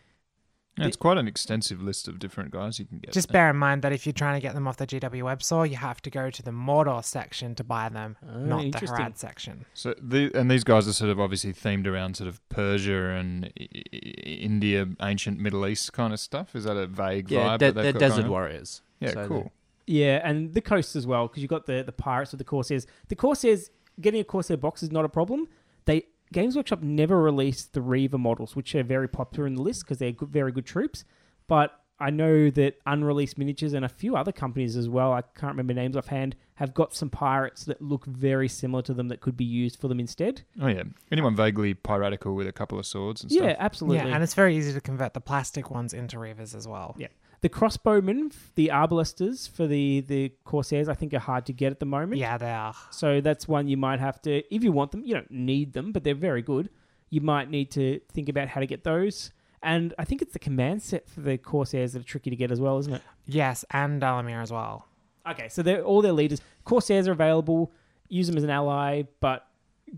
Yeah, 0.78 0.88
it's 0.88 0.98
quite 0.98 1.18
an 1.18 1.28
extensive 1.28 1.82
list 1.82 2.08
of 2.10 2.20
different 2.20 2.52
guys 2.52 2.80
you 2.80 2.86
can 2.86 3.00
get. 3.00 3.14
Just 3.14 3.32
bear 3.32 3.50
in 3.50 3.56
mind 3.56 3.82
that 3.84 3.94
if 3.94 4.06
you're 4.06 4.12
trying 4.14 4.36
to 4.36 4.42
get 4.46 4.54
them 4.56 4.68
off 4.68 4.76
the 4.76 4.86
GW 4.86 5.24
web 5.24 5.42
store, 5.42 5.66
you 5.66 5.78
have 5.78 6.02
to 6.02 6.10
go 6.10 6.30
to 6.30 6.44
the 6.44 6.52
Mordor 6.52 7.04
section 7.04 7.56
to 7.56 7.64
buy 7.64 7.88
them, 7.88 8.18
Ah, 8.28 8.38
not 8.40 8.60
the 8.60 8.66
interesting. 8.66 8.98
Harad 9.00 9.18
section. 9.18 9.66
So 9.74 9.96
the 10.02 10.32
and 10.36 10.52
these 10.52 10.66
guys 10.66 10.86
are 10.88 10.94
sort 10.94 11.12
of 11.12 11.20
obviously 11.20 11.54
themed 11.54 11.88
around 11.88 12.18
sort 12.18 12.28
of 12.28 12.42
Persia 12.50 13.12
and 13.12 13.46
I- 13.58 13.68
I- 13.94 13.98
India, 13.98 14.86
ancient 15.02 15.40
Middle 15.40 15.66
East 15.66 15.94
kind 15.94 16.12
of 16.14 16.20
stuff. 16.20 16.56
Is 16.56 16.66
that 16.66 16.76
a 16.76 16.88
vague 16.88 17.32
Yeah, 17.32 17.56
vibe? 17.56 17.60
de- 17.60 17.72
they've 17.72 17.84
they're 17.84 17.94
desert 17.94 18.28
warriors. 18.28 18.82
Yeah, 19.00 19.12
So 19.12 19.28
cool. 19.28 19.52
Yeah, 19.88 20.20
and 20.28 20.54
the 20.54 20.62
coasts 20.62 20.96
as 20.96 21.06
well, 21.08 21.28
because 21.28 21.42
you've 21.42 21.50
got 21.50 21.68
the, 21.68 21.84
the 21.84 21.92
pirates 21.92 22.34
or 22.34 22.38
the 22.38 22.44
corsairs. 22.44 22.88
The 23.08 23.16
corsairs, 23.16 23.70
getting 24.02 24.20
a 24.20 24.24
corsair 24.24 24.58
box 24.58 24.82
is 24.84 24.92
not 24.92 25.06
a 25.06 25.10
problem. 25.10 25.48
They 25.86 26.04
Games 26.34 26.56
Workshop 26.56 26.82
never 26.82 27.22
released 27.22 27.74
the 27.74 27.82
Reaver 27.82 28.18
models, 28.18 28.56
which 28.56 28.74
are 28.76 28.84
very 28.84 29.08
popular 29.08 29.48
in 29.48 29.56
the 29.56 29.62
list 29.62 29.84
because 29.84 29.98
they're 30.00 30.12
good, 30.12 30.30
very 30.30 30.52
good 30.52 30.66
troops. 30.66 31.06
But 31.48 31.80
I 32.00 32.10
know 32.10 32.50
that 32.50 32.76
unreleased 32.86 33.38
miniatures 33.38 33.74
and 33.74 33.86
a 33.86 33.90
few 33.90 34.18
other 34.18 34.32
companies 34.32 34.76
as 34.76 34.90
well, 34.90 35.14
I 35.14 35.22
can't 35.22 35.54
remember 35.54 35.74
names 35.74 35.96
offhand, 35.96 36.36
have 36.56 36.74
got 36.74 36.94
some 36.94 37.10
pirates 37.10 37.64
that 37.66 37.82
look 37.82 38.06
very 38.06 38.50
similar 38.50 38.82
to 38.84 38.94
them 38.94 39.08
that 39.10 39.22
could 39.22 39.38
be 39.38 39.46
used 39.46 39.80
for 39.80 39.88
them 39.88 40.00
instead. 40.00 40.42
Oh 40.60 40.68
yeah, 40.68 40.84
anyone 41.12 41.36
vaguely 41.36 41.74
piratical 41.74 42.36
with 42.36 42.48
a 42.48 42.52
couple 42.52 42.78
of 42.80 42.86
swords 42.86 43.24
and 43.24 43.32
Yeah, 43.32 43.38
stuff. 43.40 43.50
Yeah, 43.50 43.56
absolutely. 43.60 43.98
Yeah, 44.10 44.16
and 44.16 44.24
it's 44.24 44.34
very 44.34 44.58
easy 44.58 44.74
to 44.74 44.82
convert 44.82 45.14
the 45.14 45.22
plastic 45.22 45.70
ones 45.70 45.94
into 45.94 46.18
Reavers 46.18 46.54
as 46.56 46.68
well. 46.68 46.96
Yeah. 46.98 47.08
The 47.46 47.50
crossbowmen, 47.50 48.34
the 48.56 48.70
arbalesters 48.74 49.48
for 49.48 49.68
the, 49.68 50.02
the 50.02 50.34
corsairs, 50.46 50.90
I 50.90 50.96
think 50.96 51.14
are 51.14 51.20
hard 51.20 51.46
to 51.46 51.54
get 51.54 51.70
at 51.70 51.80
the 51.80 51.86
moment. 51.86 52.18
Yeah, 52.18 52.40
they 52.40 52.50
are. 52.50 52.74
So 52.90 53.22
that's 53.22 53.48
one 53.48 53.68
you 53.68 53.78
might 53.78 54.00
have 54.00 54.20
to, 54.24 54.42
if 54.52 54.64
you 54.64 54.72
want 54.72 54.92
them, 54.92 55.04
you 55.06 55.14
don't 55.14 55.30
need 55.30 55.74
them, 55.74 55.92
but 55.92 56.04
they're 56.04 56.16
very 56.16 56.42
good. 56.42 56.72
You 57.12 57.22
might 57.22 57.52
need 57.52 57.70
to 57.74 58.00
think 58.12 58.30
about 58.30 58.48
how 58.48 58.62
to 58.62 58.66
get 58.66 58.84
those. 58.84 59.30
And 59.62 59.94
I 60.00 60.06
think 60.06 60.24
it's 60.24 60.34
the 60.34 60.40
command 60.40 60.82
set 60.82 61.08
for 61.08 61.22
the 61.22 61.38
Corsairs 61.38 61.94
that 61.94 62.00
are 62.00 62.04
tricky 62.04 62.32
to 62.32 62.36
get 62.36 62.50
as 62.50 62.60
well, 62.60 62.80
isn't 62.80 62.94
it? 62.96 63.04
Yes, 63.28 63.64
and 63.70 64.02
Dalamyr 64.02 64.42
as 64.42 64.52
well. 64.52 64.88
Okay, 65.30 65.48
so 65.48 65.62
they're 65.62 65.84
all 65.84 66.02
their 66.02 66.14
leaders. 66.14 66.42
Corsairs 66.64 67.08
are 67.08 67.12
available. 67.12 67.72
Use 68.10 68.26
them 68.26 68.38
as 68.38 68.44
an 68.44 68.50
ally, 68.50 69.04
but 69.20 69.46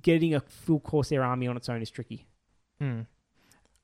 getting 0.01 0.35
a 0.35 0.41
full 0.41 0.81
Corsair 0.81 1.23
army 1.23 1.47
on 1.47 1.55
its 1.55 1.69
own 1.69 1.81
is 1.81 1.89
tricky. 1.89 2.27
Hmm. 2.81 3.03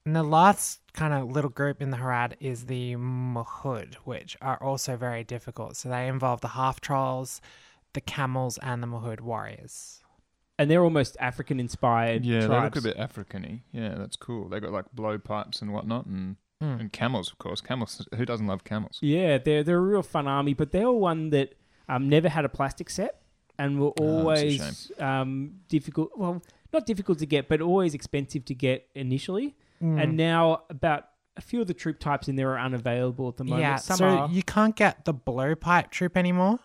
And 0.05 0.15
the 0.15 0.23
last 0.23 0.81
kind 0.93 1.13
of 1.13 1.31
little 1.31 1.49
group 1.49 1.81
in 1.81 1.89
the 1.89 1.97
Harad 1.97 2.33
is 2.39 2.65
the 2.65 2.95
Mahud, 2.97 3.95
which 4.03 4.35
are 4.41 4.61
also 4.61 4.97
very 4.97 5.23
difficult. 5.23 5.77
So 5.77 5.87
they 5.89 6.07
involve 6.07 6.41
the 6.41 6.49
half 6.49 6.81
trolls, 6.81 7.39
the 7.93 8.01
camels, 8.01 8.57
and 8.61 8.83
the 8.83 8.87
Mahud 8.87 9.21
warriors. 9.21 10.01
And 10.59 10.69
they're 10.69 10.83
almost 10.83 11.15
African 11.19 11.59
inspired. 11.59 12.25
Yeah, 12.25 12.41
they 12.41 12.47
tribes. 12.47 12.75
look 12.75 12.85
a 12.85 12.87
bit 12.89 12.97
African-y. 12.97 13.63
Yeah, 13.71 13.95
that's 13.95 14.17
cool. 14.17 14.49
They 14.49 14.59
got 14.59 14.71
like 14.71 14.85
blowpipes 14.95 15.61
and 15.61 15.73
whatnot, 15.73 16.05
and 16.05 16.35
Hmm. 16.61 16.79
and 16.79 16.93
camels, 16.93 17.29
of 17.31 17.37
course. 17.39 17.59
Camels. 17.59 18.07
Who 18.15 18.25
doesn't 18.25 18.45
love 18.47 18.63
camels? 18.63 18.99
Yeah, 19.01 19.37
they're 19.37 19.63
they're 19.63 19.77
a 19.79 19.81
real 19.81 20.03
fun 20.03 20.27
army, 20.27 20.53
but 20.53 20.71
they're 20.71 20.91
one 20.91 21.29
that 21.31 21.55
um, 21.89 22.07
never 22.07 22.29
had 22.29 22.45
a 22.45 22.49
plastic 22.49 22.89
set 22.89 23.21
and 23.57 23.79
were 23.81 23.91
Oh, 23.99 24.19
always 24.19 24.91
um, 24.99 25.55
difficult. 25.67 26.11
Well, 26.15 26.41
not 26.71 26.85
difficult 26.85 27.19
to 27.19 27.25
get, 27.25 27.49
but 27.49 27.59
always 27.61 27.93
expensive 27.93 28.45
to 28.45 28.53
get 28.55 28.87
initially. 28.95 29.55
Hmm. 29.83 29.99
And 29.99 30.15
now 30.15 30.63
about 30.69 31.09
a 31.35 31.41
few 31.41 31.59
of 31.59 31.67
the 31.67 31.73
troop 31.73 31.99
types 31.99 32.29
in 32.29 32.37
there 32.37 32.51
are 32.51 32.59
unavailable 32.59 33.27
at 33.27 33.35
the 33.35 33.43
moment. 33.43 33.61
yeah, 33.61 33.75
Some 33.75 33.97
so 33.97 34.05
are, 34.05 34.29
you 34.31 34.41
can't 34.43 34.75
get 34.77 35.03
the 35.03 35.13
blowpipe 35.13 35.89
troop 35.91 36.15
anymore, 36.15 36.59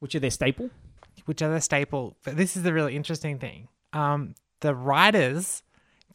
which 0.00 0.16
are 0.16 0.20
their 0.20 0.30
staple. 0.32 0.70
which 1.26 1.42
are 1.42 1.48
the 1.52 1.60
staple. 1.60 2.16
But 2.24 2.36
this 2.36 2.56
is 2.56 2.64
the 2.64 2.72
really 2.72 2.96
interesting 2.96 3.38
thing. 3.38 3.68
Um, 3.92 4.34
the 4.60 4.74
riders, 4.74 5.62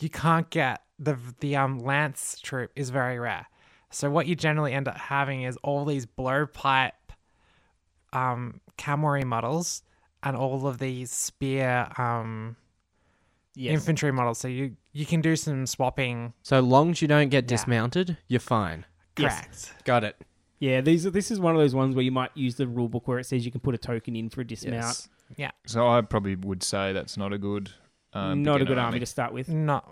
you 0.01 0.09
can't 0.09 0.49
get 0.49 0.81
the 0.99 1.17
the 1.39 1.55
um 1.55 1.79
lance 1.79 2.37
troop 2.43 2.71
is 2.75 2.89
very 2.89 3.17
rare. 3.17 3.47
So 3.91 4.09
what 4.11 4.27
you 4.27 4.35
generally 4.35 4.73
end 4.73 4.89
up 4.89 4.97
having 4.97 5.43
is 5.43 5.55
all 5.63 5.85
these 5.85 6.05
blowpipe 6.05 6.91
um 8.11 8.59
models 9.25 9.83
and 10.21 10.35
all 10.35 10.67
of 10.67 10.79
these 10.79 11.11
spear 11.11 11.87
um 11.97 12.57
Yes. 13.53 13.73
infantry 13.73 14.11
models. 14.13 14.37
So 14.37 14.47
you 14.47 14.77
you 14.93 15.05
can 15.05 15.21
do 15.21 15.35
some 15.35 15.65
swapping. 15.65 16.33
So 16.43 16.59
long 16.59 16.91
as 16.91 17.01
you 17.01 17.07
don't 17.07 17.29
get 17.29 17.45
Yeah. 17.45 17.47
dismounted, 17.57 18.17
you're 18.27 18.39
fine. 18.39 18.85
Yes. 19.17 19.39
Correct. 19.41 19.83
Got 19.85 20.03
it. 20.03 20.15
Yeah, 20.59 20.81
these 20.81 21.05
are, 21.05 21.09
this 21.09 21.31
is 21.31 21.39
one 21.39 21.55
of 21.55 21.59
those 21.61 21.73
ones 21.73 21.95
where 21.95 22.03
you 22.03 22.11
might 22.11 22.31
use 22.35 22.55
the 22.55 22.67
rule 22.67 22.87
book 22.87 23.07
where 23.07 23.17
it 23.19 23.25
says 23.25 23.45
you 23.45 23.51
can 23.51 23.61
put 23.61 23.73
a 23.73 23.79
token 23.79 24.15
in 24.15 24.29
for 24.29 24.41
a 24.41 24.45
dismount. 24.45 25.07
Yes. 25.35 25.51
So 25.65 25.87
I 25.87 26.01
probably 26.01 26.35
would 26.35 26.61
say 26.61 26.93
that's 26.93 27.17
not 27.17 27.33
a 27.33 27.37
good. 27.37 27.71
Um, 28.13 28.43
Not 28.43 28.57
a 28.57 28.59
beginner 28.59 28.75
good 28.75 28.77
army 28.77 28.99
to 28.99 29.05
start 29.05 29.33
with. 29.33 29.47
Not 29.49 29.89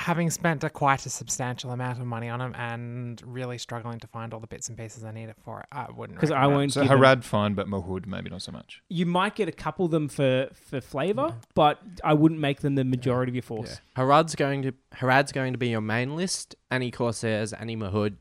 having 0.00 0.30
spent 0.30 0.64
a 0.64 0.70
quite 0.70 1.04
a 1.06 1.10
substantial 1.10 1.70
amount 1.72 1.98
of 2.00 2.06
money 2.06 2.28
on 2.28 2.38
them 2.38 2.54
and 2.56 3.22
really 3.24 3.58
struggling 3.58 3.98
to 4.00 4.06
find 4.06 4.32
all 4.32 4.40
the 4.40 4.46
bits 4.46 4.68
and 4.68 4.78
pieces 4.78 5.04
I 5.04 5.12
needed 5.12 5.34
for 5.44 5.60
it, 5.60 5.66
I 5.70 5.90
wouldn't. 5.90 6.16
Because 6.18 6.30
I 6.30 6.36
recommend. 6.36 6.56
won't 6.56 6.72
So 6.72 6.80
give 6.82 6.90
them- 6.90 6.98
Harad 7.00 7.22
fine, 7.24 7.54
but 7.54 7.68
Mahud 7.68 8.06
maybe 8.06 8.30
not 8.30 8.42
so 8.42 8.50
much. 8.52 8.82
You 8.88 9.04
might 9.06 9.34
get 9.34 9.48
a 9.48 9.52
couple 9.52 9.84
of 9.84 9.90
them 9.90 10.08
for, 10.08 10.48
for 10.54 10.80
flavor, 10.80 11.34
but 11.54 11.80
I 12.02 12.14
wouldn't 12.14 12.40
make 12.40 12.60
them 12.60 12.74
the 12.76 12.84
majority 12.84 13.30
of 13.30 13.34
your 13.36 13.42
force. 13.42 13.80
Yeah. 13.96 14.02
Harad's 14.02 14.34
going 14.34 14.62
to 14.62 14.72
Harad's 14.96 15.32
going 15.32 15.52
to 15.52 15.58
be 15.58 15.68
your 15.68 15.80
main 15.82 16.16
list. 16.16 16.56
Any 16.70 16.90
Corsairs, 16.90 17.52
any 17.52 17.76
Mahud, 17.76 18.16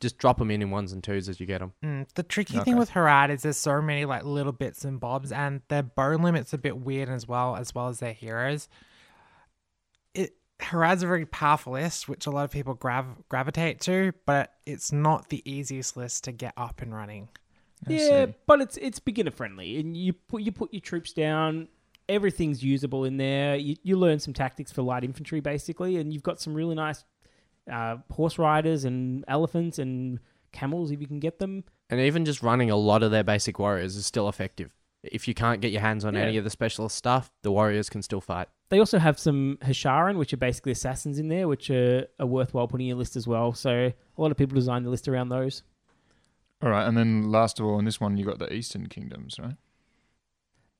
just 0.00 0.18
drop 0.18 0.38
them 0.38 0.50
in 0.50 0.62
in 0.62 0.70
ones 0.70 0.92
and 0.92 1.02
twos 1.02 1.28
as 1.28 1.40
you 1.40 1.46
get 1.46 1.60
them. 1.60 1.72
Mm, 1.82 2.06
the 2.14 2.22
tricky 2.22 2.56
Okay. 2.58 2.64
thing 2.64 2.76
with 2.76 2.90
Harad 2.90 3.30
is 3.30 3.42
there's 3.42 3.56
so 3.56 3.80
many 3.82 4.04
like 4.04 4.24
little 4.24 4.52
bits 4.52 4.84
and 4.84 5.00
bobs, 5.00 5.32
and 5.32 5.62
their 5.68 5.82
bow 5.82 6.10
limit's 6.16 6.52
a 6.52 6.58
bit 6.58 6.78
weird 6.78 7.08
as 7.08 7.26
well, 7.26 7.56
as 7.56 7.74
well 7.74 7.88
as 7.88 7.98
their 8.00 8.12
heroes. 8.12 8.68
It 10.60 10.64
Harad's 10.64 11.02
a 11.02 11.06
very 11.06 11.26
powerful 11.26 11.74
list, 11.74 12.08
which 12.08 12.26
a 12.26 12.30
lot 12.30 12.44
of 12.44 12.50
people 12.50 12.74
grav- 12.74 13.28
gravitate 13.28 13.80
to, 13.82 14.12
but 14.26 14.52
it's 14.66 14.92
not 14.92 15.28
the 15.28 15.42
easiest 15.50 15.96
list 15.96 16.24
to 16.24 16.32
get 16.32 16.54
up 16.56 16.82
and 16.82 16.94
running. 16.94 17.28
Yeah, 17.86 18.26
but 18.46 18.60
it's 18.60 18.76
it's 18.78 18.98
beginner 18.98 19.30
friendly, 19.30 19.78
and 19.78 19.96
you 19.96 20.12
put 20.12 20.42
you 20.42 20.52
put 20.52 20.72
your 20.72 20.80
troops 20.80 21.12
down. 21.12 21.68
Everything's 22.08 22.62
usable 22.62 23.04
in 23.04 23.16
there. 23.16 23.56
You, 23.56 23.76
you 23.82 23.96
learn 23.96 24.18
some 24.18 24.34
tactics 24.34 24.70
for 24.70 24.82
light 24.82 25.04
infantry, 25.04 25.40
basically, 25.40 25.96
and 25.96 26.12
you've 26.12 26.22
got 26.22 26.40
some 26.40 26.54
really 26.54 26.74
nice 26.74 27.04
uh, 27.70 27.96
horse 28.10 28.38
riders 28.38 28.84
and 28.84 29.24
elephants 29.26 29.78
and 29.78 30.18
camels 30.52 30.90
if 30.90 31.00
you 31.00 31.06
can 31.06 31.18
get 31.18 31.38
them. 31.38 31.64
And 31.90 32.00
even 32.00 32.24
just 32.24 32.42
running 32.42 32.70
a 32.70 32.76
lot 32.76 33.02
of 33.02 33.10
their 33.10 33.24
basic 33.24 33.58
warriors 33.58 33.96
is 33.96 34.06
still 34.06 34.28
effective. 34.28 34.72
If 35.12 35.28
you 35.28 35.34
can't 35.34 35.60
get 35.60 35.70
your 35.72 35.80
hands 35.80 36.04
on 36.04 36.14
Yeah. 36.14 36.22
any 36.22 36.36
of 36.36 36.44
the 36.44 36.50
specialist 36.50 36.96
stuff, 36.96 37.30
the 37.42 37.50
warriors 37.52 37.88
can 37.90 38.02
still 38.02 38.20
fight. 38.20 38.48
They 38.70 38.78
also 38.78 38.98
have 38.98 39.18
some 39.18 39.58
Hasharin, 39.62 40.16
which 40.16 40.32
are 40.32 40.36
basically 40.38 40.72
assassins 40.72 41.18
in 41.18 41.28
there, 41.28 41.46
which 41.46 41.70
are, 41.70 42.06
are 42.18 42.26
worthwhile 42.26 42.66
putting 42.66 42.86
in 42.86 42.88
your 42.88 42.96
list 42.98 43.14
as 43.16 43.26
well. 43.26 43.52
So 43.52 43.70
a 43.70 44.20
lot 44.20 44.30
of 44.30 44.36
people 44.36 44.54
design 44.54 44.82
the 44.82 44.90
list 44.90 45.06
around 45.08 45.28
those. 45.28 45.62
All 46.62 46.70
right, 46.70 46.86
and 46.86 46.96
then 46.96 47.30
last 47.30 47.60
of 47.60 47.66
all, 47.66 47.78
in 47.78 47.84
this 47.84 48.00
one, 48.00 48.16
you 48.16 48.24
got 48.24 48.38
the 48.38 48.52
Eastern 48.52 48.88
Kingdoms, 48.88 49.38
right? 49.38 49.56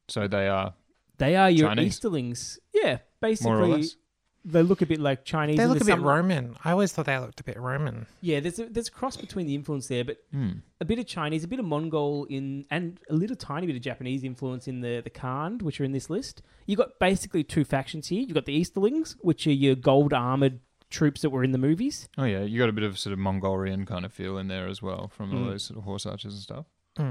So 0.09 0.27
they 0.29 0.49
are 0.49 0.75
They 1.19 1.37
are 1.37 1.51
your 1.51 1.69
Chinese? 1.69 1.87
Easterlings. 1.99 2.59
Yeah, 2.73 2.99
basically. 3.21 3.85
More 4.45 4.61
or 4.61 4.63
less. 4.63 4.63
They 4.63 4.69
look 4.69 4.83
a 4.83 4.87
bit 4.87 5.01
like 5.01 5.25
Chinese. 5.25 5.57
They 5.57 5.67
look 5.67 5.77
a 5.81 5.85
bit 5.85 5.93
some- 5.93 6.03
Roman. 6.05 6.57
I 6.65 6.71
always 6.73 6.93
thought 6.93 7.07
they 7.07 7.19
looked 7.19 7.41
a 7.41 7.45
bit 7.45 7.59
Roman. 7.59 8.07
Yeah, 8.21 8.41
there's 8.41 8.59
a, 8.59 8.67
there's 8.67 8.89
a 8.89 8.93
cross 8.93 9.17
between 9.17 9.47
the 9.47 9.55
influence 9.55 9.87
there, 9.89 10.05
but 10.05 10.19
Hmm. 10.31 10.51
a 10.81 10.85
bit 10.85 10.99
of 10.99 11.07
Chinese, 11.07 11.45
a 11.45 11.49
bit 11.49 11.59
of 11.59 11.65
Mongol 11.65 12.25
in, 12.27 12.67
and 12.71 12.99
a 13.09 13.15
little 13.15 13.37
tiny 13.37 13.67
bit 13.67 13.77
of 13.77 13.83
Japanese 13.83 14.23
influence 14.25 14.69
in 14.69 14.81
the 14.81 15.01
the 15.03 15.11
Khand, 15.11 15.63
which 15.63 15.81
are 15.81 15.85
in 15.85 15.93
this 15.93 16.11
list. 16.11 16.43
You've 16.67 16.79
got 16.79 16.99
basically 16.99 17.43
two 17.45 17.65
factions 17.65 18.09
here. 18.09 18.21
You've 18.21 18.35
got 18.35 18.45
the 18.47 18.55
Easterlings, 18.61 19.17
which 19.21 19.47
are 19.47 19.53
your 19.53 19.75
gold 19.75 20.13
armored 20.13 20.61
troops 20.91 21.23
that 21.23 21.31
were 21.31 21.43
in 21.43 21.51
the 21.53 21.59
movies. 21.59 22.09
Oh 22.19 22.25
yeah, 22.25 22.43
you 22.43 22.59
got 22.59 22.69
a 22.69 22.73
bit 22.73 22.85
of 22.85 22.99
sort 22.99 23.13
of 23.13 23.19
Mongolian 23.19 23.85
kind 23.87 24.05
of 24.05 24.13
feel 24.13 24.39
in 24.39 24.47
there 24.49 24.69
as 24.69 24.81
well 24.83 25.09
from 25.09 25.33
all 25.35 25.41
Mm. 25.45 25.51
those 25.51 25.65
sort 25.65 25.79
of 25.79 25.85
horse 25.85 26.07
archers 26.07 26.35
and 26.35 26.43
stuff. 26.43 26.67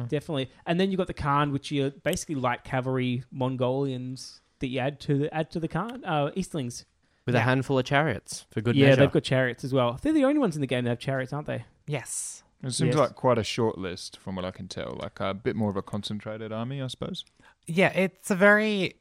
definitely. 0.07 0.49
And 0.65 0.79
then 0.79 0.91
you 0.91 0.97
have 0.97 1.07
got 1.07 1.13
the 1.13 1.21
Khand, 1.21 1.51
which 1.51 1.69
are 1.73 1.89
basically 1.89 2.36
light 2.36 2.63
cavalry 2.63 3.23
Mongolians 3.31 4.41
that 4.59 4.67
you 4.67 4.79
add 4.79 4.99
to 5.01 5.17
the 5.17 5.34
add 5.34 5.51
to 5.51 5.59
the 5.59 5.67
Khand 5.67 6.01
uh, 6.05 6.31
Eastlings. 6.38 6.86
With 7.26 7.36
a 7.36 7.39
handful 7.41 7.80
of 7.80 7.86
chariots 7.86 8.45
for 8.51 8.61
good 8.61 8.76
yeah, 8.76 8.88
measure. 8.88 9.01
they've 9.01 9.11
got 9.11 9.24
chariots 9.24 9.63
as 9.63 9.74
well. 9.74 9.97
They're 10.01 10.13
the 10.13 10.26
only 10.26 10.39
ones 10.39 10.55
in 10.55 10.61
the 10.61 10.67
game 10.67 10.84
that 10.84 10.89
have 10.89 10.99
chariots, 10.99 11.32
aren't 11.34 11.47
they? 11.47 11.65
Yes. 11.88 12.43
It 12.63 12.71
seems 12.74 12.95
Yes. 12.95 12.97
like 12.97 13.15
quite 13.15 13.38
a 13.38 13.43
short 13.43 13.78
list 13.78 14.17
from 14.17 14.36
what 14.36 14.45
I 14.45 14.51
can 14.51 14.67
tell. 14.67 14.97
Like 15.01 15.19
a 15.19 15.34
bit 15.34 15.55
more 15.55 15.69
of 15.69 15.76
a 15.76 15.82
concentrated 15.82 16.51
army, 16.51 16.82
I 16.82 16.88
suppose. 16.88 17.26
Yeah, 17.67 17.89
it's 17.89 18.32
a 18.32 18.36
very 18.36 18.95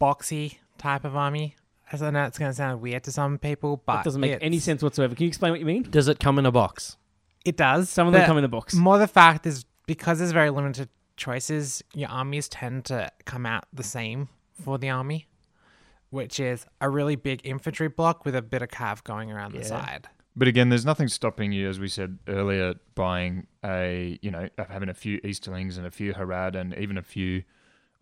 boxy 0.00 0.58
type 0.78 1.04
of 1.04 1.16
army. 1.16 1.56
As 1.90 2.02
I 2.02 2.10
know 2.10 2.24
it's 2.24 2.38
going 2.38 2.50
to 2.50 2.54
sound 2.54 2.80
weird 2.82 3.04
to 3.04 3.12
some 3.12 3.38
people, 3.38 3.82
but 3.86 3.96
that 3.96 4.04
doesn't 4.04 4.20
make 4.20 4.38
any 4.42 4.58
sense 4.58 4.82
whatsoever. 4.82 5.14
Can 5.14 5.24
you 5.24 5.28
explain 5.28 5.52
what 5.52 5.60
you 5.60 5.66
mean? 5.66 5.84
Does 5.84 6.06
it 6.08 6.18
come 6.20 6.38
in 6.38 6.44
a 6.44 6.52
box? 6.52 6.96
It 7.44 7.56
does. 7.56 7.88
Some 7.88 8.06
of 8.06 8.12
them 8.12 8.26
come 8.26 8.36
in 8.36 8.44
a 8.44 8.48
box. 8.48 8.74
More 8.74 8.98
the 8.98 9.06
fact 9.06 9.46
is 9.46 9.64
because 9.86 10.18
there's 10.18 10.32
very 10.32 10.50
limited 10.50 10.90
choices, 11.16 11.82
your 11.94 12.10
armies 12.10 12.48
tend 12.48 12.84
to 12.86 13.10
come 13.24 13.46
out 13.46 13.64
the 13.72 13.82
same 13.82 14.28
for 14.62 14.76
the 14.76 14.90
army, 14.90 15.26
which 16.10 16.40
is 16.40 16.66
a 16.80 16.88
really 16.88 17.16
big 17.16 17.40
infantry 17.44 17.88
block 17.88 18.24
with 18.24 18.34
a 18.34 18.42
bit 18.42 18.62
of 18.62 18.68
cav 18.68 19.02
going 19.04 19.30
around 19.30 19.52
the 19.54 19.64
side. 19.64 20.08
But 20.36 20.46
again, 20.48 20.68
there's 20.68 20.84
nothing 20.86 21.08
stopping 21.08 21.50
you, 21.52 21.68
as 21.68 21.80
we 21.80 21.88
said 21.88 22.18
earlier, 22.28 22.74
buying 22.94 23.46
a 23.64 24.18
you 24.22 24.30
know 24.30 24.48
having 24.70 24.88
a 24.88 24.94
few 24.94 25.20
Easterlings 25.24 25.76
and 25.78 25.86
a 25.86 25.90
few 25.90 26.14
Harad 26.14 26.54
and 26.54 26.74
even 26.76 26.96
a 26.96 27.02
few 27.02 27.42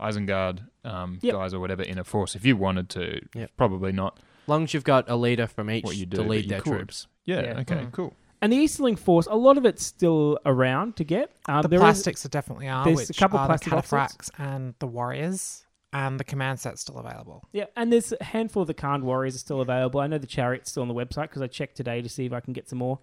Isengard 0.00 0.61
um, 0.84 1.18
Yep. 1.22 1.32
guys 1.34 1.54
or 1.54 1.61
whatever 1.61 1.82
in 1.82 1.98
a 1.98 2.04
force 2.04 2.34
if 2.34 2.44
you 2.44 2.57
wanted 2.57 2.88
to. 2.90 3.20
Yep. 3.34 3.52
Probably 3.57 3.92
not. 3.92 4.18
As 4.44 4.48
long 4.48 4.64
as 4.64 4.74
you've 4.74 4.84
got 4.84 5.09
a 5.09 5.16
leader 5.16 5.46
from 5.46 5.70
each 5.70 5.84
What 5.84 5.96
you 5.96 6.07
do, 6.07 6.18
to 6.18 6.22
lead 6.22 6.48
their 6.48 6.61
could. 6.61 6.72
troops. 6.72 7.07
Yeah. 7.24 7.40
Yeah. 7.42 7.61
Okay. 7.61 7.74
Mm. 7.76 7.92
Cool. 7.92 8.14
And 8.42 8.52
the 8.52 8.57
Easterling 8.59 8.96
force, 8.96 9.26
a 9.30 9.34
lot 9.34 9.57
of 9.57 9.64
it's 9.64 9.84
still 9.84 10.38
around 10.44 10.94
to 10.96 11.04
get. 11.04 11.32
Um, 11.48 11.62
the 11.62 11.68
there 11.68 11.78
is- 11.78 11.82
plastics 11.82 12.26
are 12.26 12.28
definitely 12.28 12.68
are, 12.68 12.84
there's 12.84 12.98
a 12.98 13.07
which 13.09 13.18
couple 13.18 13.38
are 13.38 13.46
plastic 13.46 13.70
the 13.70 13.76
offsets. 13.78 14.30
and 14.38 14.74
the 14.78 14.86
warriors, 14.86 15.66
and 15.93 16.20
the 16.20 16.24
command 16.24 16.61
set's 16.61 16.80
still 16.80 16.99
available. 16.99 17.45
yeah, 17.53 17.66
and 17.76 17.93
there's 17.93 18.12
a 18.20 18.24
handful 18.24 18.62
of 18.62 18.66
the 18.68 18.74
Khand 18.74 19.03
warriors 19.03 19.34
are 19.34 19.39
still 19.39 19.61
available. 19.61 20.01
I 20.01 20.07
know 20.07 20.18
the 20.18 20.26
chariot's 20.26 20.70
still 20.70 20.82
on 20.82 20.89
the 20.89 20.95
website 20.95 21.22
because 21.22 21.43
I 21.43 21.47
checked 21.47 21.76
today 21.76 22.03
to 22.03 22.09
see 22.09 22.26
if 22.26 22.32
I 22.32 22.41
can 22.41 22.53
get 22.53 22.68
some 22.68 22.78
more. 22.78 22.99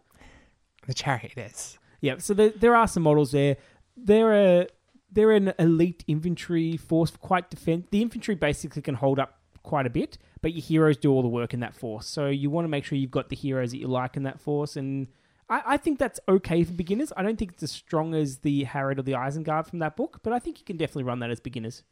The 0.88 0.94
chariot 0.94 1.38
is. 1.38 1.78
Yeah, 2.02 2.18
so 2.18 2.34
there, 2.34 2.50
there 2.50 2.76
are 2.76 2.88
some 2.88 3.04
models 3.04 3.32
there. 3.32 3.58
They're 3.96 4.34
a 4.34 4.68
they're 5.12 5.32
an 5.32 5.54
elite 5.60 6.04
infantry 6.08 6.76
force, 6.76 7.12
quite 7.12 7.50
defense. 7.50 7.88
The 7.92 8.02
infantry 8.02 8.36
basically 8.36 8.82
can 8.82 8.96
hold 8.96 9.20
up 9.20 9.40
quite 9.62 9.86
a 9.86 9.90
bit, 9.90 10.18
but 10.42 10.54
your 10.54 10.62
heroes 10.62 10.98
do 10.98 11.12
all 11.12 11.22
the 11.22 11.28
work 11.28 11.54
in 11.54 11.62
that 11.62 11.76
force. 11.76 12.08
So 12.08 12.28
you 12.28 12.50
want 12.50 12.66
to 12.66 12.70
make 12.70 12.84
sure 12.84 12.98
you've 12.98 13.12
got 13.12 13.30
the 13.30 13.36
heroes 13.36 13.72
that 13.72 13.78
you 13.78 13.88
like 13.88 14.18
in 14.18 14.24
that 14.24 14.42
force, 14.42 14.76
and 14.76 15.08
I, 15.50 15.62
I 15.66 15.78
think 15.78 16.00
that's 16.00 16.20
okay 16.28 16.64
for 16.64 16.74
beginners. 16.74 17.14
I 17.16 17.24
don't 17.24 17.38
think 17.38 17.54
it's 17.54 17.64
as 17.64 17.72
strong 17.72 18.14
as 18.14 18.40
the 18.40 18.66
Harad 18.66 18.98
or 18.98 19.04
the 19.04 19.14
Isengard 19.14 19.68
from 19.68 19.80
that 19.80 19.96
book, 19.96 20.20
but 20.24 20.34
I 20.34 20.40
think 20.40 20.60
you 20.60 20.66
can 20.66 20.78
definitely 20.78 21.04
run 21.04 21.20
that 21.20 21.32
as 21.32 21.40
beginners. 21.40 21.84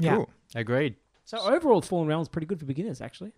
Yeah. 0.00 0.16
Cool. 0.16 0.30
Agreed. 0.54 0.96
So 1.24 1.38
overall, 1.38 1.80
Fallen 1.80 2.08
Realms 2.08 2.24
is 2.24 2.28
pretty 2.28 2.46
good 2.46 2.58
for 2.58 2.66
beginners, 2.66 3.00
actually. 3.00 3.32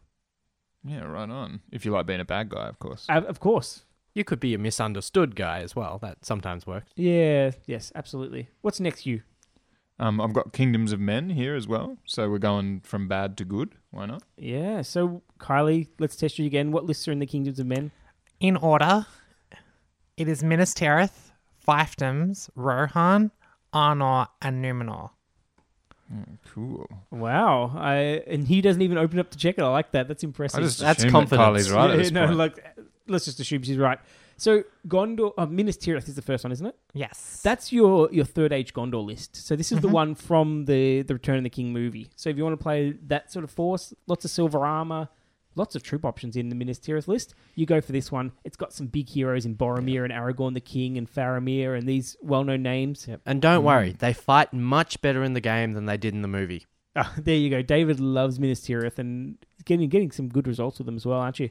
Yeah. 0.84 1.04
Right 1.04 1.28
on. 1.28 1.60
If 1.70 1.84
you 1.84 1.92
like 1.92 2.06
being 2.06 2.20
a 2.20 2.24
bad 2.24 2.48
guy, 2.48 2.68
of 2.68 2.78
course. 2.78 3.06
Uh, 3.08 3.22
of 3.26 3.40
course. 3.40 3.84
You 4.14 4.24
could 4.24 4.40
be 4.40 4.54
a 4.54 4.58
misunderstood 4.58 5.36
guy 5.36 5.60
as 5.60 5.74
well. 5.76 5.98
That 5.98 6.24
sometimes 6.24 6.66
works. 6.66 6.90
Yeah. 6.96 7.52
Yes. 7.66 7.92
Absolutely. 7.94 8.48
What's 8.62 8.80
next, 8.80 9.06
you? 9.06 9.22
Um, 9.98 10.20
I've 10.20 10.32
got 10.32 10.52
Kingdoms 10.52 10.92
of 10.92 11.00
Men 11.00 11.30
here 11.30 11.54
as 11.54 11.68
well. 11.68 11.98
So 12.06 12.28
we're 12.28 12.38
going 12.38 12.80
from 12.80 13.08
bad 13.08 13.36
to 13.36 13.44
good. 13.44 13.74
Why 13.90 14.06
not? 14.06 14.22
Yeah. 14.36 14.82
So 14.82 15.22
Kylie, 15.38 15.88
let's 15.98 16.16
test 16.16 16.38
you 16.38 16.46
again. 16.46 16.72
What 16.72 16.84
lists 16.84 17.06
are 17.06 17.12
in 17.12 17.18
the 17.20 17.26
Kingdoms 17.26 17.58
of 17.58 17.66
Men? 17.66 17.92
In 18.40 18.56
order, 18.56 19.06
it 20.16 20.26
is 20.28 20.42
Minas 20.42 20.74
Tirith, 20.74 21.30
Fiefdoms, 21.66 22.50
Rohan, 22.56 23.30
Arnor, 23.72 24.26
and 24.40 24.64
Numenor. 24.64 25.10
Cool. 26.52 26.86
Wow. 27.10 27.72
I 27.74 28.22
and 28.26 28.46
he 28.46 28.60
doesn't 28.60 28.82
even 28.82 28.98
open 28.98 29.18
up 29.18 29.30
to 29.30 29.38
check 29.38 29.56
it. 29.58 29.62
I 29.62 29.68
like 29.68 29.92
that. 29.92 30.08
That's 30.08 30.22
impressive. 30.24 30.60
I 30.60 30.62
just 30.62 30.78
That's 30.80 30.98
assume 31.00 31.10
confidence. 31.12 31.38
that 31.40 31.52
Kylie's 31.52 31.70
right 31.72 31.86
Yeah, 31.86 31.92
at 31.92 31.96
this 31.98 32.10
no, 32.10 32.26
point. 32.26 32.36
like 32.38 32.76
let's 33.08 33.24
just 33.24 33.40
assume 33.40 33.62
she's 33.62 33.78
right. 33.78 33.98
So 34.36 34.64
Gondor, 34.88 35.32
uh, 35.38 35.46
Minas 35.46 35.76
Tirith 35.76 36.08
is 36.08 36.16
the 36.16 36.22
first 36.22 36.42
one, 36.44 36.52
isn't 36.52 36.66
it? 36.66 36.74
Yes. 36.94 37.40
That's 37.44 37.72
your 37.72 38.08
your 38.12 38.24
third 38.24 38.52
age 38.52 38.74
Gondor 38.74 39.04
list. 39.04 39.36
So 39.36 39.54
this 39.56 39.70
is 39.72 39.80
the 39.80 39.88
Mhm. 39.88 39.92
one 39.92 40.14
from 40.14 40.64
the 40.66 41.02
the 41.02 41.14
Return 41.14 41.38
of 41.38 41.44
the 41.44 41.50
King 41.50 41.72
movie. 41.72 42.10
So 42.16 42.28
if 42.30 42.36
you 42.36 42.42
want 42.44 42.58
to 42.58 42.62
play 42.62 42.92
that 43.06 43.30
sort 43.32 43.44
of 43.44 43.50
force, 43.50 43.94
lots 44.06 44.24
of 44.24 44.30
silver 44.30 44.66
armor, 44.66 45.08
lots 45.54 45.74
of 45.74 45.82
troop 45.82 46.04
options 46.04 46.36
in 46.36 46.48
the 46.48 46.54
Minas 46.54 46.78
Tirith 46.78 47.08
list, 47.08 47.34
you 47.54 47.66
go 47.66 47.80
for 47.80 47.92
this 47.92 48.10
one. 48.10 48.32
It's 48.44 48.56
got 48.56 48.72
some 48.72 48.86
big 48.86 49.08
heroes 49.08 49.44
in 49.46 49.54
Boromir 49.56 50.04
and 50.04 50.12
Aragorn 50.12 50.54
the 50.54 50.60
King 50.60 50.96
and 50.98 51.12
Faramir 51.12 51.76
and 51.76 51.86
these 51.88 52.16
well 52.22 52.44
known 52.44 52.62
names. 52.62 53.06
Yep. 53.08 53.20
And 53.26 53.42
don't 53.42 53.64
worry, 53.64 53.92
they 53.92 54.12
fight 54.12 54.52
much 54.52 55.00
better 55.02 55.22
in 55.22 55.34
the 55.34 55.40
game 55.40 55.72
than 55.72 55.86
they 55.86 55.96
did 55.96 56.14
in 56.14 56.22
the 56.22 56.28
movie. 56.28 56.66
Ah, 56.94 57.12
there 57.16 57.36
you 57.36 57.48
go. 57.48 57.62
David 57.62 58.00
loves 58.00 58.38
Minas 58.38 58.60
Tirith 58.60 58.98
and 58.98 59.38
getting 59.64 59.88
getting 59.88 60.10
some 60.10 60.28
good 60.28 60.46
results 60.46 60.78
with 60.78 60.86
them 60.86 60.96
as 60.96 61.06
well, 61.06 61.20
aren't 61.20 61.40
you? 61.40 61.48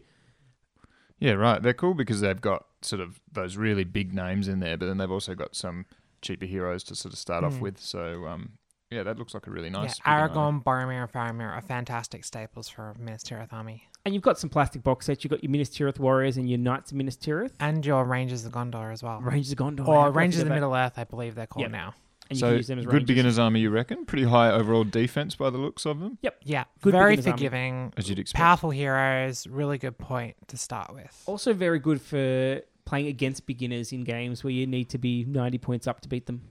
Yeah, 1.19 1.33
right. 1.33 1.61
They're 1.61 1.73
cool 1.73 1.93
because 1.93 2.21
they've 2.21 2.39
got 2.41 2.65
sort 2.81 2.99
of 3.01 3.19
those 3.31 3.57
really 3.57 3.83
big 3.83 4.13
names 4.13 4.47
in 4.47 4.59
there, 4.59 4.77
but 4.77 4.87
then 4.87 4.97
they've 4.97 5.11
also 5.11 5.35
got 5.35 5.55
some 5.55 5.85
cheaper 6.21 6.45
heroes 6.45 6.83
to 6.85 6.95
sort 6.95 7.13
of 7.13 7.19
start 7.19 7.43
off 7.43 7.55
Mm. 7.55 7.59
with. 7.61 7.79
So, 7.79 8.25
um, 8.27 8.53
yeah, 8.91 9.03
that 9.03 9.17
looks 9.17 9.33
like 9.33 9.47
a 9.47 9.51
really 9.51 9.69
nice. 9.69 9.99
yeah, 10.05 10.27
big 10.27 10.35
army. 10.37 10.59
Aragorn, 10.59 10.63
Boromir, 10.63 11.01
and 11.03 11.11
Faramir 11.11 11.49
are 11.51 11.61
fantastic 11.61 12.23
staples 12.25 12.67
for 12.67 12.89
a 12.91 12.99
Minas 12.99 13.23
Tirith 13.23 13.51
army. 13.53 13.87
And 14.05 14.13
you've 14.13 14.23
got 14.23 14.37
some 14.39 14.49
plastic 14.49 14.83
box 14.83 15.05
sets. 15.05 15.23
You've 15.23 15.31
got 15.31 15.43
your 15.43 15.51
Minas 15.51 15.69
Tirith 15.69 15.99
warriors 15.99 16.37
and 16.37 16.49
your 16.49 16.57
Knights 16.59 16.91
of 16.91 16.97
Minas 16.97 17.15
Tirith. 17.17 17.51
And 17.59 17.85
your 17.85 18.03
Rangers 18.03 18.45
of 18.45 18.51
Gondor 18.51 18.91
as 18.91 19.01
well. 19.03 19.21
Rangers 19.21 19.51
of 19.51 19.57
Gondor. 19.59 19.87
or 19.87 19.95
how 19.95 20.07
could 20.09 20.17
I 20.17 20.19
Rangers 20.19 20.41
of 20.41 20.47
forget? 20.47 20.55
Middle 20.55 20.75
Earth, 20.75 20.93
I 20.97 21.03
believe 21.03 21.35
they're 21.35 21.47
called 21.47 21.61
Yep. 21.63 21.71
now. 21.71 21.93
And 22.29 22.37
you 22.37 22.39
So 22.39 22.47
can 22.47 22.57
use 22.57 22.67
them 22.67 22.79
as 22.79 22.85
good 22.85 22.93
rangers. 22.93 23.07
beginners 23.07 23.39
army, 23.39 23.59
you 23.59 23.69
reckon? 23.69 24.05
Pretty 24.05 24.23
high 24.23 24.49
overall 24.51 24.83
defense 24.85 25.35
by 25.35 25.49
the 25.49 25.57
looks 25.57 25.85
of 25.85 25.99
them, 25.99 26.17
Yep. 26.21 26.37
Yeah, 26.43 26.63
Good 26.81 26.93
very 26.93 27.11
beginner's 27.17 27.27
army. 27.27 27.37
forgiving. 27.37 27.93
as 27.97 28.09
you'd 28.09 28.19
expect. 28.19 28.37
Powerful 28.39 28.69
heroes, 28.71 29.45
really 29.47 29.77
good 29.77 29.97
point 29.97 30.35
to 30.47 30.57
start 30.57 30.93
with. 30.93 31.21
Also 31.25 31.53
very 31.53 31.77
good 31.79 32.01
for 32.01 32.61
playing 32.85 33.07
against 33.07 33.45
beginners 33.45 33.91
in 33.91 34.03
games 34.05 34.43
where 34.43 34.51
you 34.51 34.65
need 34.65 34.89
to 34.89 34.97
be 34.97 35.25
90 35.25 35.57
points 35.57 35.87
up 35.87 35.99
to 36.01 36.09
beat 36.09 36.25
them. 36.25 36.41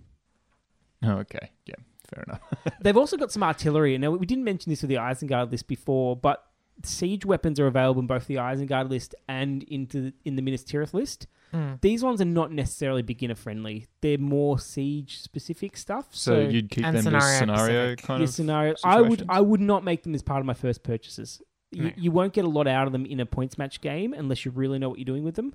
Oh, 1.02 1.12
okay, 1.20 1.50
yeah, 1.64 1.76
fair 2.14 2.24
enough. 2.26 2.40
They've 2.80 2.96
also 2.96 3.16
got 3.16 3.30
some 3.32 3.42
artillery. 3.42 3.94
And 3.94 4.02
now, 4.02 4.10
we 4.10 4.26
didn't 4.26 4.44
mention 4.44 4.70
this 4.70 4.82
with 4.82 4.88
the 4.88 4.96
Isengard 4.96 5.50
list 5.50 5.66
before, 5.68 6.16
but 6.16 6.44
siege 6.82 7.26
weapons 7.26 7.60
are 7.60 7.66
available 7.66 8.00
in 8.00 8.06
both 8.06 8.26
the 8.26 8.36
Isengard 8.36 8.88
list 8.88 9.14
and 9.28 9.62
into 9.64 10.12
in 10.24 10.36
the 10.36 10.42
Minas 10.42 10.64
Tirith 10.64 10.94
list. 10.94 11.26
Mm. 11.52 11.80
These 11.80 12.02
ones 12.04 12.20
are 12.20 12.24
not 12.26 12.52
necessarily 12.52 13.02
beginner 13.02 13.34
friendly. 13.34 13.86
They're 14.02 14.18
more 14.18 14.58
siege 14.58 15.18
specific 15.18 15.76
stuff. 15.76 16.06
So, 16.14 16.44
So, 16.44 16.48
you'd 16.48 16.70
keep 16.70 16.84
them 16.84 16.94
to 16.94 17.02
scenario 17.02 17.38
scenario 17.38 17.86
specific. 17.92 18.04
kind 18.06 18.20
your 18.20 18.28
of. 18.28 18.34
scenario, 18.34 18.74
I 18.84 19.00
would? 19.00 19.26
I 19.28 19.40
would 19.40 19.60
not 19.60 19.82
make 19.84 20.04
them 20.04 20.14
as 20.14 20.22
part 20.22 20.40
of 20.40 20.46
my 20.46 20.54
first 20.54 20.82
purchases. 20.84 21.42
You, 21.72 21.84
No. 21.84 21.90
you 21.96 22.10
won't 22.12 22.32
get 22.32 22.44
a 22.44 22.48
lot 22.48 22.66
out 22.66 22.86
of 22.86 22.92
them 22.92 23.04
in 23.04 23.20
a 23.20 23.26
points 23.26 23.58
match 23.58 23.80
game 23.80 24.12
unless 24.12 24.44
you 24.44 24.50
really 24.52 24.78
know 24.78 24.88
what 24.88 24.98
you're 24.98 25.04
doing 25.04 25.22
with 25.24 25.34
them, 25.36 25.54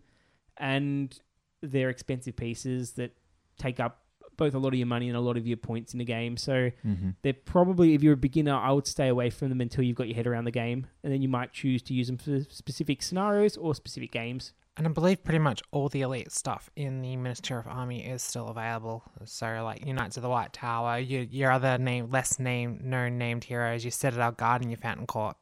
and 0.58 1.18
they're 1.62 1.90
expensive 1.90 2.36
pieces 2.36 2.92
that 2.94 3.12
take 3.58 3.80
up 3.80 4.02
both 4.38 4.54
a 4.54 4.60
lot 4.60 4.70
of 4.70 4.76
your 4.76 4.88
money 4.88 5.08
and 5.08 5.18
a 5.18 5.22
lot 5.22 5.38
of 5.38 5.48
your 5.48 5.58
points 5.58 5.94
in 5.94 6.00
the 6.00 6.06
game. 6.06 6.38
So 6.38 6.72
hmm 6.82 7.12
they're 7.22 7.34
probably, 7.34 7.94
if 7.94 8.04
you're 8.04 8.14
a 8.14 8.18
beginner, 8.18 8.56
I 8.56 8.72
would 8.72 8.88
stay 8.88 9.08
away 9.08 9.30
from 9.30 9.50
them 9.50 9.62
until 9.62 9.84
you've 9.84 9.96
got 9.96 10.08
your 10.08 10.16
head 10.16 10.28
around 10.28 10.46
the 10.46 10.52
game, 10.52 10.88
and 11.04 11.12
then 11.14 11.22
you 11.22 11.30
might 11.30 11.54
choose 11.54 11.82
to 11.84 11.94
use 11.94 12.08
them 12.08 12.18
for 12.18 12.42
specific 12.50 13.02
scenarios 13.02 13.58
or 13.58 13.74
specific 13.74 14.12
games. 14.12 14.54
And 14.78 14.86
I 14.86 14.90
believe 14.90 15.24
pretty 15.24 15.40
much 15.40 15.62
all 15.72 15.88
the 15.88 16.02
elite 16.02 16.34
stuff 16.34 16.70
in 16.76 17.02
the 17.02 17.16
Minas 17.16 17.40
of 17.50 17.66
army 17.66 18.06
is 18.06 18.22
still 18.22 18.50
available. 18.50 19.04
So, 19.24 19.64
like 19.64 19.86
your 19.86 19.96
Knights 19.96 20.18
of 20.18 20.24
the 20.24 20.30
White 20.30 20.52
Tower, 20.52 21.00
your, 21.00 21.22
your 21.22 21.52
other 21.52 21.78
name, 21.78 22.10
less 22.12 22.40
named, 22.40 22.84
known 22.84 23.18
named 23.18 23.46
heroes, 23.46 23.86
your 23.86 23.92
Citadel 23.92 24.34
Guard, 24.34 24.62
and 24.62 24.70
your 24.70 24.78
Fountain 24.78 25.08
Court. 25.08 25.38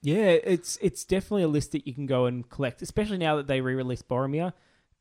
Yeah, 0.00 0.36
it's 0.42 0.78
it's 0.80 1.04
definitely 1.04 1.42
a 1.42 1.48
list 1.48 1.72
that 1.72 1.86
you 1.86 1.92
can 1.92 2.06
go 2.06 2.26
and 2.26 2.48
collect, 2.48 2.80
especially 2.80 3.18
now 3.18 3.36
that 3.36 3.46
they 3.46 3.60
re-released 3.60 4.08
Boromir. 4.08 4.52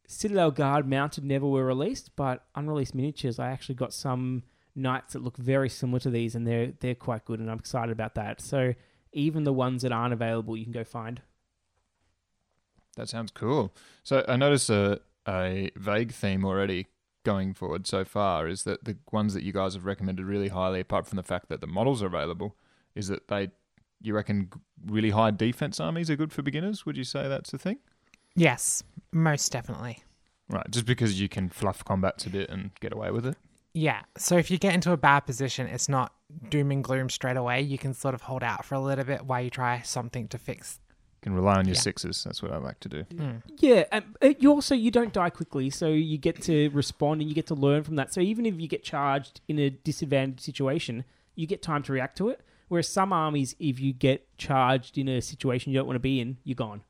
Citadel 0.07 0.51
Guard 0.51 0.87
mounted 0.87 1.25
never 1.25 1.45
were 1.45 1.65
released, 1.65 2.15
but 2.15 2.45
unreleased 2.55 2.95
miniatures. 2.95 3.39
I 3.39 3.51
actually 3.51 3.75
got 3.75 3.93
some 3.93 4.43
knights 4.73 5.13
that 5.13 5.23
look 5.23 5.35
very 5.37 5.69
similar 5.69 5.99
to 5.99 6.09
these, 6.09 6.33
and 6.33 6.47
they're 6.47 6.71
they're 6.79 6.95
quite 6.95 7.25
good, 7.25 7.39
and 7.39 7.51
I'm 7.51 7.59
excited 7.59 7.91
about 7.91 8.15
that. 8.15 8.39
So 8.41 8.73
even 9.11 9.43
the 9.43 9.53
ones 9.53 9.81
that 9.81 9.91
aren't 9.91 10.13
available, 10.13 10.55
you 10.55 10.63
can 10.63 10.71
go 10.71 10.85
find. 10.85 11.21
That 12.95 13.09
sounds 13.09 13.31
cool. 13.31 13.75
So 14.03 14.23
I 14.27 14.37
notice 14.37 14.69
a 14.69 15.01
a 15.27 15.71
vague 15.75 16.13
theme 16.13 16.45
already 16.45 16.87
going 17.25 17.53
forward 17.53 17.85
so 17.85 18.05
far 18.05 18.47
is 18.47 18.63
that 18.63 18.85
the 18.85 18.95
ones 19.11 19.33
that 19.33 19.43
you 19.43 19.51
guys 19.51 19.73
have 19.73 19.83
recommended 19.83 20.25
really 20.25 20.47
highly, 20.47 20.79
apart 20.79 21.05
from 21.05 21.17
the 21.17 21.23
fact 21.23 21.49
that 21.49 21.59
the 21.59 21.67
models 21.67 22.01
are 22.01 22.07
available, 22.07 22.55
is 22.95 23.09
that 23.09 23.27
they 23.27 23.49
you 24.01 24.13
reckon 24.13 24.49
really 24.85 25.09
high 25.09 25.31
defense 25.31 25.81
armies 25.81 26.09
are 26.09 26.15
good 26.15 26.31
for 26.31 26.43
beginners? 26.43 26.85
Would 26.85 26.95
you 26.95 27.03
say 27.03 27.27
that's 27.27 27.51
the 27.51 27.57
thing? 27.57 27.79
Yes, 28.37 28.83
most 29.11 29.51
definitely. 29.51 30.03
Right, 30.49 30.65
just 30.71 30.85
because 30.85 31.19
you 31.19 31.27
can 31.27 31.49
fluff 31.49 31.83
combats 31.83 32.25
a 32.25 32.29
bit 32.29 32.49
and 32.49 32.71
get 32.79 32.93
away 32.93 33.11
with 33.11 33.25
it. 33.25 33.35
Yeah. 33.73 34.01
So 34.17 34.37
if 34.37 34.49
you 34.49 34.57
get 34.57 34.73
into 34.73 34.91
a 34.93 34.97
bad 34.97 35.21
position, 35.21 35.67
it's 35.67 35.89
not 35.89 36.13
doom 36.49 36.71
and 36.71 36.83
gloom 36.83 37.09
straight 37.09 37.35
away. 37.37 37.61
You 37.61 37.77
can 37.77 37.93
sort 37.93 38.15
of 38.15 38.21
hold 38.21 38.43
out 38.43 38.63
for 38.65 38.75
a 38.75 38.79
little 38.79 39.03
bit 39.03 39.25
while 39.25 39.41
you 39.41 39.49
try 39.49 39.81
something 39.81 40.27
to 40.29 40.37
fix 40.37 40.79
You 41.17 41.31
can 41.31 41.33
rely 41.33 41.55
on 41.55 41.65
your 41.65 41.75
Yeah. 41.75 41.81
sixes. 41.81 42.23
That's 42.23 42.41
what 42.41 42.51
I 42.53 42.57
like 42.57 42.79
to 42.81 42.89
do. 42.89 43.03
Mm. 43.03 43.41
Yeah, 43.59 43.83
and 43.91 44.05
uh, 44.21 44.33
you 44.39 44.51
also 44.51 44.73
you 44.75 44.89
don't 44.91 45.11
die 45.11 45.29
quickly, 45.31 45.69
so 45.69 45.87
you 45.89 46.17
get 46.17 46.41
to 46.43 46.69
respond 46.69 47.21
and 47.21 47.29
you 47.29 47.35
get 47.35 47.47
to 47.47 47.55
learn 47.55 47.83
from 47.83 47.95
that. 47.97 48.13
So 48.13 48.21
even 48.21 48.45
if 48.45 48.59
you 48.61 48.67
get 48.67 48.83
charged 48.83 49.41
in 49.47 49.59
a 49.59 49.69
disadvantaged 49.69 50.41
situation, 50.41 51.03
you 51.35 51.45
get 51.45 51.61
time 51.61 51.83
to 51.83 51.91
react 51.91 52.17
to 52.19 52.29
it. 52.29 52.41
Whereas 52.69 52.87
some 52.87 53.11
armies, 53.13 53.55
if 53.59 53.79
you 53.79 53.93
get 53.93 54.25
charged 54.37 54.97
in 54.97 55.07
a 55.07 55.21
situation 55.21 55.71
you 55.71 55.79
don't 55.79 55.87
want 55.87 55.95
to 55.95 55.99
be 56.01 56.19
in, 56.19 56.37
you're 56.43 56.55
gone. 56.55 56.81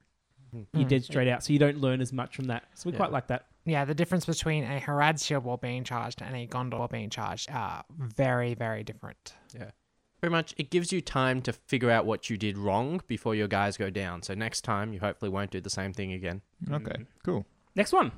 You're 0.73 0.85
Mm. 0.85 0.89
dead 0.89 1.03
straight 1.03 1.27
out. 1.27 1.43
So 1.43 1.53
you 1.53 1.59
don't 1.59 1.77
learn 1.79 2.01
as 2.01 2.11
much 2.13 2.35
from 2.35 2.45
that. 2.45 2.63
So 2.75 2.89
we 2.89 2.93
Yeah. 2.93 2.97
quite 2.97 3.11
like 3.11 3.27
that. 3.27 3.47
Yeah, 3.65 3.83
the 3.85 3.93
difference 3.93 4.25
between 4.25 4.63
a 4.63 4.79
Harad 4.79 5.23
shield 5.23 5.43
wall 5.43 5.57
being 5.57 5.83
charged 5.83 6.21
and 6.21 6.35
a 6.35 6.47
Gondor 6.47 6.89
being 6.89 7.09
charged 7.09 7.51
are 7.51 7.83
very, 7.89 8.53
very 8.53 8.83
different. 8.83 9.35
Yeah. 9.53 9.71
Pretty 10.21 10.31
much, 10.31 10.55
it 10.57 10.71
gives 10.71 10.91
you 10.91 11.01
time 11.01 11.41
to 11.43 11.53
figure 11.53 11.91
out 11.91 12.05
what 12.05 12.29
you 12.29 12.37
did 12.37 12.57
wrong 12.57 13.01
before 13.07 13.35
your 13.35 13.47
guys 13.47 13.77
go 13.77 13.89
down. 13.89 14.23
So 14.23 14.33
next 14.33 14.61
time, 14.61 14.93
you 14.93 14.99
hopefully 14.99 15.29
won't 15.29 15.51
do 15.51 15.59
the 15.61 15.69
same 15.69 15.93
thing 15.93 16.11
again. 16.13 16.41
Okay, 16.71 17.05
cool. 17.23 17.45
Next 17.75 17.91
one, 17.93 18.11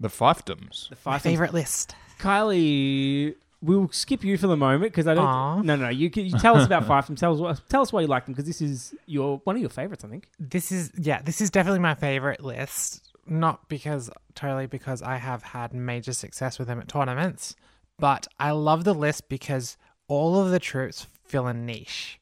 The 0.00 0.08
fiefdoms. 0.08 0.88
the 0.88 0.96
My 0.96 1.18
five 1.18 1.22
favorite 1.22 1.52
list. 1.54 1.94
Kylie, 2.18 3.36
we'll 3.62 3.88
skip 3.90 4.24
you 4.24 4.36
for 4.38 4.46
the 4.46 4.56
moment 4.56 4.92
because 4.92 5.06
I 5.06 5.14
don't. 5.14 5.24
Aw. 5.24 5.62
No, 5.62 5.76
no, 5.76 5.88
you, 5.88 6.10
can, 6.10 6.26
you 6.26 6.38
tell 6.38 6.56
us 6.56 6.66
about 6.66 6.86
five. 6.88 7.06
Tell 7.16 7.46
us, 7.46 7.60
tell 7.68 7.82
us 7.82 7.92
why 7.92 8.00
you 8.00 8.06
like 8.06 8.26
them 8.26 8.34
because 8.34 8.46
this 8.46 8.60
is 8.60 8.94
your 9.06 9.40
one 9.44 9.56
of 9.56 9.60
your 9.60 9.70
favorites, 9.70 10.04
I 10.04 10.08
think. 10.08 10.28
This 10.38 10.72
is 10.72 10.92
yeah, 10.96 11.22
this 11.22 11.40
is 11.40 11.50
definitely 11.50 11.80
my 11.80 11.94
favorite 11.94 12.42
list. 12.42 13.06
Not 13.26 13.68
because 13.68 14.10
totally 14.34 14.66
because 14.66 15.02
I 15.02 15.16
have 15.16 15.42
had 15.42 15.72
major 15.72 16.12
success 16.12 16.58
with 16.58 16.68
them 16.68 16.80
at 16.80 16.88
tournaments, 16.88 17.54
but 17.98 18.26
I 18.38 18.50
love 18.52 18.84
the 18.84 18.94
list 18.94 19.28
because 19.28 19.76
all 20.08 20.40
of 20.40 20.50
the 20.50 20.58
troops 20.58 21.06
fill 21.24 21.46
a 21.46 21.54
niche 21.54 22.18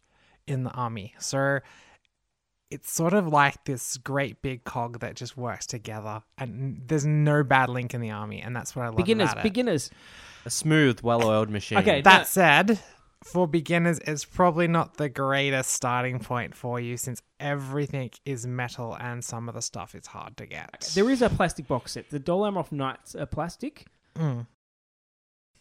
in 0.47 0.65
the 0.65 0.71
army. 0.71 1.15
So 1.19 1.61
it's 2.71 2.93
sort 2.93 3.15
of 3.15 3.29
like 3.29 3.65
this 3.65 3.97
great 3.97 4.43
big 4.43 4.65
cog 4.65 5.01
that 5.01 5.15
just 5.15 5.37
works 5.37 5.67
together, 5.67 6.23
and 6.37 6.83
there's 6.87 7.07
no 7.07 7.43
bad 7.43 7.71
link 7.71 7.95
in 7.95 8.01
the 8.01 8.11
army, 8.11 8.43
and 8.43 8.55
that's 8.55 8.77
what 8.77 8.85
I 8.85 8.89
love. 8.89 8.97
Beginners, 8.97 9.33
about 9.33 9.39
it. 9.39 9.53
Beginners. 10.49 10.55
A 10.55 10.59
smooth, 10.59 11.01
well-oiled 11.03 11.51
machine. 11.51 11.79
Okay, 11.79 12.01
That 12.03 12.19
No. 12.19 12.25
said, 12.25 12.81
for 13.25 13.47
beginners, 13.49 13.99
it's 14.07 14.25
probably 14.25 14.69
not 14.69 14.97
the 14.97 15.09
greatest 15.09 15.71
starting 15.73 16.19
point 16.21 16.55
for 16.55 16.79
you 16.81 16.97
since 16.97 17.21
everything 17.41 18.11
is 18.25 18.47
metal 18.47 18.97
and 18.99 19.25
some 19.25 19.49
of 19.49 19.55
the 19.55 19.63
stuff 19.63 19.95
is 19.95 20.07
hard 20.09 20.37
to 20.37 20.47
get. 20.47 20.91
There 20.95 21.11
is 21.11 21.21
a 21.23 21.29
plastic 21.29 21.67
box 21.67 21.93
set. 21.93 22.11
The 22.11 22.19
Dol 22.19 22.43
Amroth 22.43 22.73
Knights 22.73 23.15
are 23.15 23.27
plastic. 23.27 23.87
Mm. 24.17 24.47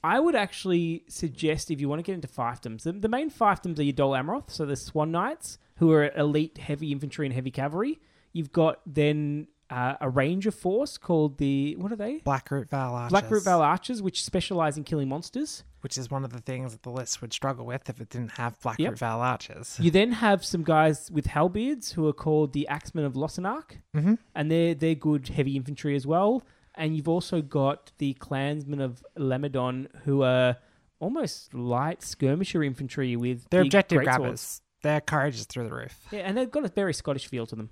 I 0.04 0.20
would 0.20 0.36
actually 0.36 1.04
suggest 1.10 1.72
if 1.72 1.82
you 1.82 1.90
want 1.90 2.00
to 2.00 2.04
get 2.04 2.14
into 2.14 2.28
fiefdoms, 2.28 2.84
the, 2.84 2.94
the 2.94 3.10
main 3.10 3.30
fiefdoms 3.30 3.80
are 3.80 3.84
your 3.84 3.94
Dol 3.94 4.12
Amroth, 4.12 4.50
so 4.52 4.66
the 4.66 4.76
Swan 4.76 5.12
Knights, 5.12 5.58
who 5.78 5.92
are 5.92 6.12
elite 6.16 6.60
heavy 6.60 6.92
infantry 6.92 7.26
and 7.26 7.34
heavy 7.34 7.52
cavalry. 7.52 8.00
You've 8.32 8.52
got 8.52 8.80
then 8.86 9.48
uh, 9.70 9.96
a 10.00 10.10
ranger 10.10 10.52
force 10.52 10.98
called 10.98 11.38
the 11.38 11.76
what 11.78 11.92
are 11.92 11.96
they? 11.96 12.20
Blackroot 12.20 12.70
Vale 12.70 12.94
Archers. 12.94 13.12
Blackroot 13.12 13.44
Vale 13.44 13.62
Archers, 13.62 14.02
which 14.02 14.24
specialize 14.24 14.78
in 14.78 14.84
killing 14.84 15.10
monsters. 15.10 15.64
Which 15.82 15.98
is 15.98 16.10
one 16.10 16.24
of 16.26 16.34
the 16.34 16.40
things 16.42 16.72
that 16.72 16.84
the 16.84 16.90
list 16.90 17.22
would 17.22 17.32
struggle 17.34 17.66
with 17.66 17.88
if 17.90 18.02
it 18.02 18.10
didn't 18.10 18.32
have 18.32 18.60
Blackroot 18.62 18.80
Yep. 18.80 18.98
Vale 18.98 19.20
Archers. 19.20 19.78
You 19.80 19.92
then 19.92 20.12
have 20.14 20.44
some 20.44 20.64
guys 20.64 21.12
with 21.12 21.28
halberds 21.28 21.92
who 21.92 22.08
are 22.08 22.14
called 22.14 22.54
the 22.54 22.68
Axemen 22.68 23.06
of 23.06 23.14
Lossarnach, 23.14 23.78
hmm 23.94 24.16
and 24.36 24.50
they're 24.52 24.74
they're 24.74 24.96
good 24.96 25.28
heavy 25.30 25.56
infantry 25.56 25.96
as 25.96 26.08
well. 26.08 26.44
And 26.76 26.96
you've 26.96 27.08
also 27.10 27.42
got 27.42 27.92
the 27.98 28.14
clansmen 28.14 28.82
of 28.82 29.04
Lamedon, 29.18 29.88
who 30.04 30.22
are 30.22 30.58
almost 31.00 31.54
light 31.54 32.04
skirmisher 32.04 32.64
infantry 32.64 33.16
with 33.16 33.48
They're 33.50 33.62
big 33.64 33.70
objective 33.70 34.04
grabbers. 34.04 34.62
Their 34.84 35.02
courage 35.02 35.36
is 35.36 35.46
through 35.46 35.66
the 35.66 35.74
roof. 35.74 35.98
Yeah, 36.12 36.20
and 36.20 36.38
they've 36.38 36.50
got 36.52 36.66
a 36.66 36.70
very 36.70 36.94
Scottish 36.94 37.28
feel 37.28 37.46
to 37.48 37.56
them. 37.56 37.70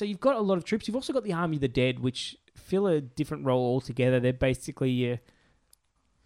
So 0.00 0.06
you've 0.06 0.18
got 0.18 0.34
a 0.36 0.40
lot 0.40 0.56
of 0.56 0.64
troops. 0.64 0.88
You've 0.88 0.94
also 0.94 1.12
got 1.12 1.24
the 1.24 1.34
Army 1.34 1.58
of 1.58 1.60
the 1.60 1.68
Dead, 1.68 1.98
which 1.98 2.34
fill 2.56 2.86
a 2.86 3.02
different 3.02 3.44
role 3.44 3.60
altogether. 3.60 4.18
They're 4.18 4.32
basically 4.32 4.88
your 4.92 5.18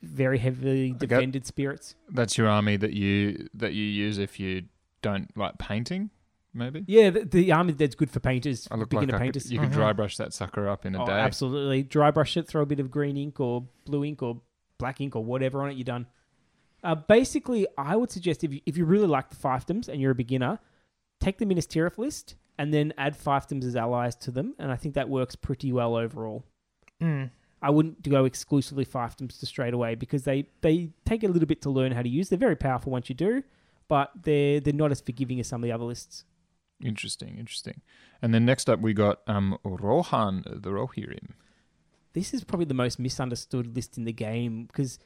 very 0.01 0.39
heavily 0.39 0.93
defended 0.93 1.45
spirits. 1.45 1.97
That's 2.09 2.39
your 2.39 2.47
army 2.47 2.77
that 2.77 2.93
you 2.93 3.49
that 3.53 3.73
you 3.75 3.83
use 3.83 4.19
if 4.19 4.39
you 4.39 4.67
don't 5.03 5.37
like 5.37 5.59
painting. 5.59 6.11
Maybe 6.53 6.85
Yeah, 6.87 7.11
the, 7.11 7.25
the 7.25 7.51
Army 7.51 7.73
of 7.73 7.79
the 7.79 7.85
Dead's 7.85 7.97
good 7.97 8.13
for 8.13 8.21
painters, 8.21 8.69
I 8.71 8.77
look 8.77 8.91
beginner 8.91 9.15
like 9.15 9.23
I 9.23 9.31
could, 9.33 9.45
you 9.47 9.59
could 9.59 9.71
Mhm. 9.71 9.73
dry 9.73 9.93
brush 9.93 10.19
that 10.19 10.33
sucker 10.33 10.69
up 10.69 10.87
in 10.87 10.95
a 10.95 11.03
Oh, 11.03 11.07
day. 11.07 11.11
absolutely. 11.13 11.83
Dry 11.83 12.13
brush 12.13 12.37
it, 12.37 12.47
throw 12.47 12.63
a 12.63 12.67
bit 12.67 12.79
of 12.79 12.93
green 12.93 13.17
ink 13.17 13.41
or 13.41 13.67
blue 13.87 14.05
ink 14.05 14.23
or 14.23 14.41
black 14.79 15.01
ink 15.01 15.17
or 15.17 15.25
whatever 15.25 15.63
on 15.63 15.71
it, 15.71 15.77
you're 15.77 15.83
done. 15.83 16.07
Uh, 16.85 16.95
basically, 16.95 17.67
I 17.77 17.97
would 17.97 18.13
suggest 18.13 18.45
if 18.45 18.55
you, 18.55 18.61
if 18.67 18.77
you 18.77 18.85
really 18.85 19.09
like 19.09 19.31
the 19.31 19.35
fiefdoms 19.37 19.89
and 19.89 20.01
you're 20.01 20.13
a 20.13 20.15
beginner, 20.15 20.61
take 21.19 21.39
the 21.39 21.45
Minas 21.47 21.67
Tirith 21.67 21.99
list 21.99 22.37
and 22.59 22.73
then 22.73 22.93
add 22.99 23.19
fiefdoms 23.19 23.65
as 23.65 23.77
allies 23.77 24.15
to 24.17 24.31
them, 24.31 24.55
and 24.59 24.71
I 24.71 24.77
think 24.77 24.95
that 24.95 25.09
works 25.09 25.35
pretty 25.37 25.73
well 25.73 25.97
overall. 25.97 26.45
Mm. 27.03 27.31
I 27.63 27.71
wouldn't 27.71 28.09
go 28.09 28.25
exclusively 28.27 28.85
fiefdoms 28.85 29.39
to 29.41 29.47
straight 29.47 29.73
away 29.75 29.95
because 29.95 30.25
they, 30.25 30.49
they 30.61 30.91
take 31.07 31.25
a 31.25 31.29
little 31.29 31.47
bit 31.47 31.63
to 31.63 31.71
learn 31.71 31.93
how 31.93 32.03
to 32.03 32.09
use. 32.09 32.29
They're 32.29 32.39
very 32.39 32.57
powerful 32.57 32.93
once 32.93 33.09
you 33.09 33.15
do, 33.15 33.43
but 33.89 34.11
they're 34.23 34.61
they're 34.61 34.75
not 34.75 34.91
as 34.93 35.01
forgiving 35.01 35.41
as 35.41 35.49
some 35.49 35.63
of 35.63 35.67
the 35.67 35.73
other 35.73 35.85
lists. 35.85 36.25
Interesting, 36.83 37.39
interesting. 37.39 37.81
And 38.21 38.35
then 38.35 38.45
next 38.45 38.69
up 38.69 38.81
we 38.81 38.93
got 38.93 39.21
um 39.27 39.57
Rohan 39.65 40.43
the 40.47 40.71
Rohirrim. 40.71 41.31
This 42.13 42.35
is 42.35 42.45
probably 42.45 42.67
the 42.67 42.75
most 42.75 42.99
misunderstood 42.99 43.75
list 43.75 43.97
in 43.99 44.05
the 44.05 44.13
game 44.13 44.67
because 44.67 44.99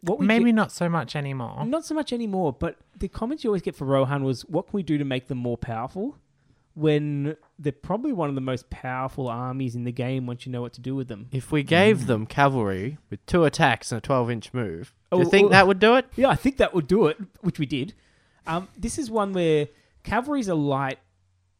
what 0.00 0.18
we 0.20 0.26
Maybe 0.26 0.44
get- 0.46 0.54
not 0.54 0.70
so 0.72 0.88
much 0.88 1.16
anymore. 1.16 1.64
Not 1.66 1.84
so 1.84 1.94
much 1.94 2.12
anymore, 2.12 2.52
but 2.52 2.76
the 2.96 3.08
comments 3.08 3.42
you 3.42 3.50
always 3.50 3.62
get 3.62 3.74
for 3.74 3.84
Rohan 3.84 4.22
was, 4.22 4.42
"What 4.42 4.66
can 4.68 4.76
we 4.76 4.82
do 4.84 4.96
to 4.98 5.04
make 5.04 5.26
them 5.26 5.38
more 5.38 5.58
powerful?" 5.58 6.18
When 6.76 7.36
they're 7.58 7.72
probably 7.72 8.12
one 8.12 8.28
of 8.28 8.34
the 8.34 8.42
most 8.42 8.68
powerful 8.68 9.28
armies 9.28 9.74
in 9.74 9.84
the 9.84 9.92
game 9.92 10.26
once 10.26 10.44
you 10.44 10.52
know 10.52 10.60
what 10.60 10.74
to 10.74 10.82
do 10.82 10.94
with 10.94 11.08
them. 11.08 11.26
If 11.32 11.50
we 11.50 11.62
gave 11.62 12.06
them 12.06 12.26
cavalry 12.26 12.98
with 13.08 13.24
two 13.24 13.44
attacks 13.46 13.90
and 13.90 13.98
a 13.98 14.06
12-inch 14.06 14.52
move, 14.52 14.92
do 15.10 15.16
Oh, 15.16 15.20
you 15.20 15.30
think 15.30 15.46
oh. 15.46 15.48
that 15.48 15.66
would 15.66 15.78
do 15.78 15.94
it? 15.96 16.04
Yeah, 16.16 16.28
I 16.28 16.34
think 16.34 16.58
that 16.58 16.74
would 16.74 16.86
do 16.86 17.06
it, 17.06 17.16
which 17.40 17.58
we 17.58 17.64
did. 17.64 17.94
Um, 18.46 18.68
this 18.76 18.98
is 18.98 19.10
one 19.10 19.32
where 19.32 19.68
cavalry's 20.04 20.48
a 20.48 20.54
light. 20.54 20.98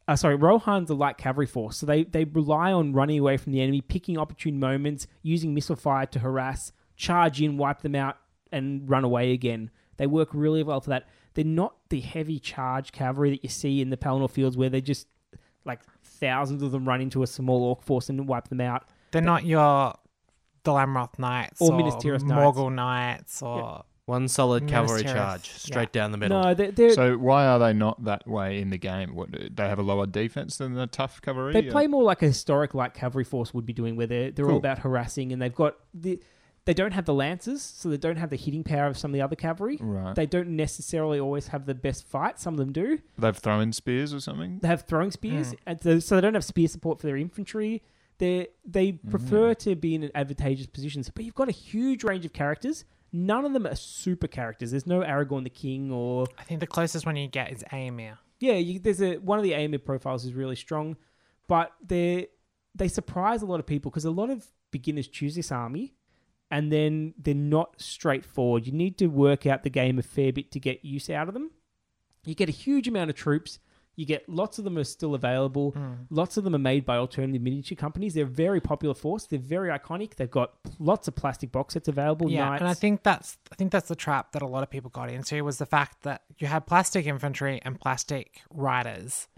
Uh, 0.06 0.16
sorry, 0.16 0.36
Rohan's 0.36 0.90
a 0.90 0.94
light 0.94 1.16
cavalry 1.16 1.46
force, 1.46 1.78
so 1.78 1.86
they 1.86 2.04
they 2.04 2.24
rely 2.24 2.70
on 2.70 2.92
running 2.92 3.18
away 3.18 3.38
from 3.38 3.52
the 3.52 3.62
enemy, 3.62 3.80
picking 3.80 4.18
opportune 4.18 4.60
moments, 4.60 5.06
using 5.22 5.54
missile 5.54 5.76
fire 5.76 6.04
to 6.06 6.18
harass, 6.18 6.72
charge 6.94 7.40
in, 7.40 7.56
wipe 7.56 7.80
them 7.80 7.94
out, 7.94 8.18
and 8.52 8.86
run 8.88 9.02
away 9.02 9.32
again. 9.32 9.70
They 9.96 10.06
work 10.06 10.28
really 10.34 10.62
well 10.62 10.82
for 10.82 10.90
that. 10.90 11.08
They're 11.36 11.44
not 11.44 11.76
the 11.90 12.00
heavy 12.00 12.38
charge 12.40 12.92
cavalry 12.92 13.30
that 13.30 13.42
you 13.44 13.50
see 13.50 13.80
in 13.80 13.90
the 13.90 13.96
Pelennor 13.96 14.30
fields, 14.30 14.56
where 14.56 14.70
they 14.70 14.80
just 14.80 15.06
like 15.66 15.80
thousands 16.02 16.62
of 16.62 16.72
them 16.72 16.88
run 16.88 17.00
into 17.00 17.22
a 17.22 17.26
small 17.26 17.62
orc 17.62 17.82
force 17.82 18.08
and 18.08 18.26
wipe 18.26 18.48
them 18.48 18.60
out. 18.60 18.88
They're 19.12 19.20
not 19.22 19.44
your 19.44 19.94
Dol 20.64 20.76
Amroth 20.76 21.18
Knights 21.18 21.60
Or 21.60 21.72
or, 21.72 21.76
Minas 21.76 21.94
Tirith 21.96 22.24
Knights. 22.24 22.58
Morgul 22.58 22.74
Knights 22.74 23.42
or 23.42 23.84
One 24.06 24.28
solid 24.28 24.62
Minas 24.64 24.72
cavalry 24.72 25.02
Tirith, 25.02 25.14
charge 25.14 25.48
yeah. 25.48 25.58
straight 25.58 25.92
down 25.92 26.10
the 26.12 26.18
middle. 26.18 26.42
No, 26.42 26.54
they're, 26.54 26.70
they're 26.72 26.94
So 26.94 27.16
why 27.18 27.46
are 27.46 27.58
they 27.58 27.72
not 27.72 28.02
that 28.04 28.26
way 28.26 28.60
in 28.60 28.70
the 28.70 28.78
game? 28.78 29.14
What 29.14 29.28
they 29.32 29.68
have 29.68 29.78
a 29.78 29.82
lower 29.82 30.06
defense 30.06 30.56
than 30.56 30.74
the 30.74 30.86
tough 30.86 31.20
cavalry? 31.20 31.52
They 31.52 31.68
Uh, 31.68 31.72
play 31.72 31.86
more 31.86 32.02
like 32.02 32.22
a 32.22 32.26
historic 32.26 32.72
light 32.74 32.94
cavalry 32.94 33.24
force 33.24 33.52
would 33.52 33.66
be 33.66 33.72
doing, 33.72 33.94
where 33.96 34.06
they're 34.06 34.30
they're 34.30 34.50
all 34.50 34.56
about 34.56 34.78
harassing, 34.78 35.32
and 35.32 35.42
they've 35.42 35.54
got 35.54 35.76
the 35.92 36.18
they 36.66 36.74
don't 36.74 36.92
have 36.92 37.06
the 37.06 37.14
lances, 37.14 37.62
so 37.62 37.88
they 37.88 37.96
don't 37.96 38.16
have 38.18 38.28
the 38.30 38.36
hitting 38.36 38.62
power 38.64 38.86
of 38.86 38.98
some 38.98 39.10
of 39.10 39.12
the 39.14 39.22
other 39.22 39.36
cavalry. 39.36 39.78
right. 39.80 40.14
They 40.14 40.26
don't 40.26 40.50
necessarily 40.50 41.18
always 41.18 41.48
have 41.48 41.64
the 41.64 41.74
best 41.74 42.06
fight. 42.06 42.38
Some 42.38 42.54
of 42.54 42.58
them 42.58 42.72
do. 42.72 42.98
They've 43.18 43.36
thrown 43.36 43.72
spears 43.72 44.12
or 44.12 44.20
something. 44.20 44.58
They 44.60 44.68
have 44.68 44.82
throwing 44.82 45.10
spears, 45.12 45.52
Mm. 45.52 45.58
and 45.66 45.82
so, 45.82 45.98
so 46.00 46.14
they 46.16 46.20
don't 46.20 46.34
have 46.34 46.44
spear 46.44 46.68
support 46.68 47.00
for 47.00 47.06
their 47.06 47.16
infantry. 47.16 47.82
They 48.18 48.48
they 48.64 48.92
prefer 48.92 49.54
Mm. 49.54 49.58
to 49.60 49.74
be 49.76 49.94
in 49.94 50.02
an 50.02 50.10
advantageous 50.14 50.66
positions, 50.66 51.08
but 51.10 51.24
you've 51.24 51.34
got 51.34 51.48
a 51.48 51.52
huge 51.52 52.04
range 52.04 52.24
of 52.26 52.32
characters. 52.32 52.84
None 53.12 53.44
of 53.44 53.52
them 53.52 53.66
are 53.66 53.76
super 53.76 54.26
characters. 54.26 54.72
There's 54.72 54.86
no 54.86 55.00
Aragorn 55.00 55.44
the 55.44 55.50
King 55.50 55.90
or 55.92 56.26
I 56.38 56.42
think 56.44 56.60
the 56.60 56.66
closest 56.66 57.06
one 57.06 57.16
you 57.16 57.28
get 57.28 57.52
is 57.52 57.62
Eomer. 57.72 58.18
yeah, 58.40 58.54
you, 58.54 58.78
there's 58.80 59.00
a 59.00 59.16
one 59.18 59.38
of 59.38 59.42
the 59.44 59.52
Eomer 59.52 59.82
profiles 59.84 60.24
is 60.24 60.34
really 60.34 60.56
strong, 60.56 60.96
but 61.46 61.72
they 61.86 62.26
they 62.74 62.88
surprise 62.88 63.40
a 63.42 63.46
lot 63.46 63.60
of 63.60 63.66
people 63.66 63.90
because 63.90 64.04
a 64.04 64.10
lot 64.10 64.28
of 64.30 64.46
beginners 64.70 65.08
choose 65.08 65.34
this 65.34 65.50
army, 65.52 65.94
and 66.50 66.72
then 66.72 67.14
they're 67.18 67.34
not 67.34 67.80
straightforward. 67.80 68.66
You 68.66 68.72
need 68.72 68.98
to 68.98 69.06
work 69.08 69.46
out 69.46 69.62
the 69.62 69.70
game 69.70 69.98
a 69.98 70.02
fair 70.02 70.32
bit 70.32 70.50
to 70.52 70.60
get 70.60 70.84
use 70.84 71.10
out 71.10 71.28
of 71.28 71.34
them. 71.34 71.50
You 72.24 72.34
get 72.34 72.48
a 72.48 72.52
huge 72.52 72.88
amount 72.88 73.10
of 73.10 73.16
troops. 73.16 73.58
You 73.96 74.04
get 74.04 74.28
lots 74.28 74.58
of 74.58 74.64
them 74.64 74.76
are 74.76 74.84
still 74.84 75.14
available. 75.14 75.70
Hmm. 75.70 75.92
Lots 76.10 76.36
of 76.36 76.44
them 76.44 76.54
are 76.54 76.58
made 76.58 76.84
by 76.84 76.98
alternative 76.98 77.40
miniature 77.40 77.76
companies. 77.76 78.12
They're 78.12 78.24
a 78.24 78.28
very 78.28 78.60
popular 78.60 78.94
force. 78.94 79.24
They're 79.24 79.38
very 79.38 79.70
iconic. 79.70 80.16
They've 80.16 80.30
got 80.30 80.52
lots 80.78 81.08
of 81.08 81.14
plastic 81.16 81.50
box 81.50 81.72
sets 81.74 81.88
available. 81.88 82.30
Yeah, 82.30 82.50
Knights. 82.50 82.60
and 82.60 82.68
I 82.68 82.74
think 82.74 83.02
that's 83.02 83.38
I 83.50 83.54
think 83.54 83.72
that's 83.72 83.88
the 83.88 83.96
trap 83.96 84.32
that 84.32 84.42
a 84.42 84.46
lot 84.46 84.62
of 84.62 84.68
people 84.70 84.90
got 84.90 85.08
into 85.10 85.42
was 85.42 85.56
the 85.56 85.66
fact 85.66 86.02
that 86.02 86.24
you 86.38 86.46
had 86.46 86.66
plastic 86.66 87.06
infantry 87.06 87.58
and 87.64 87.80
plastic 87.80 88.42
riders, 88.50 89.28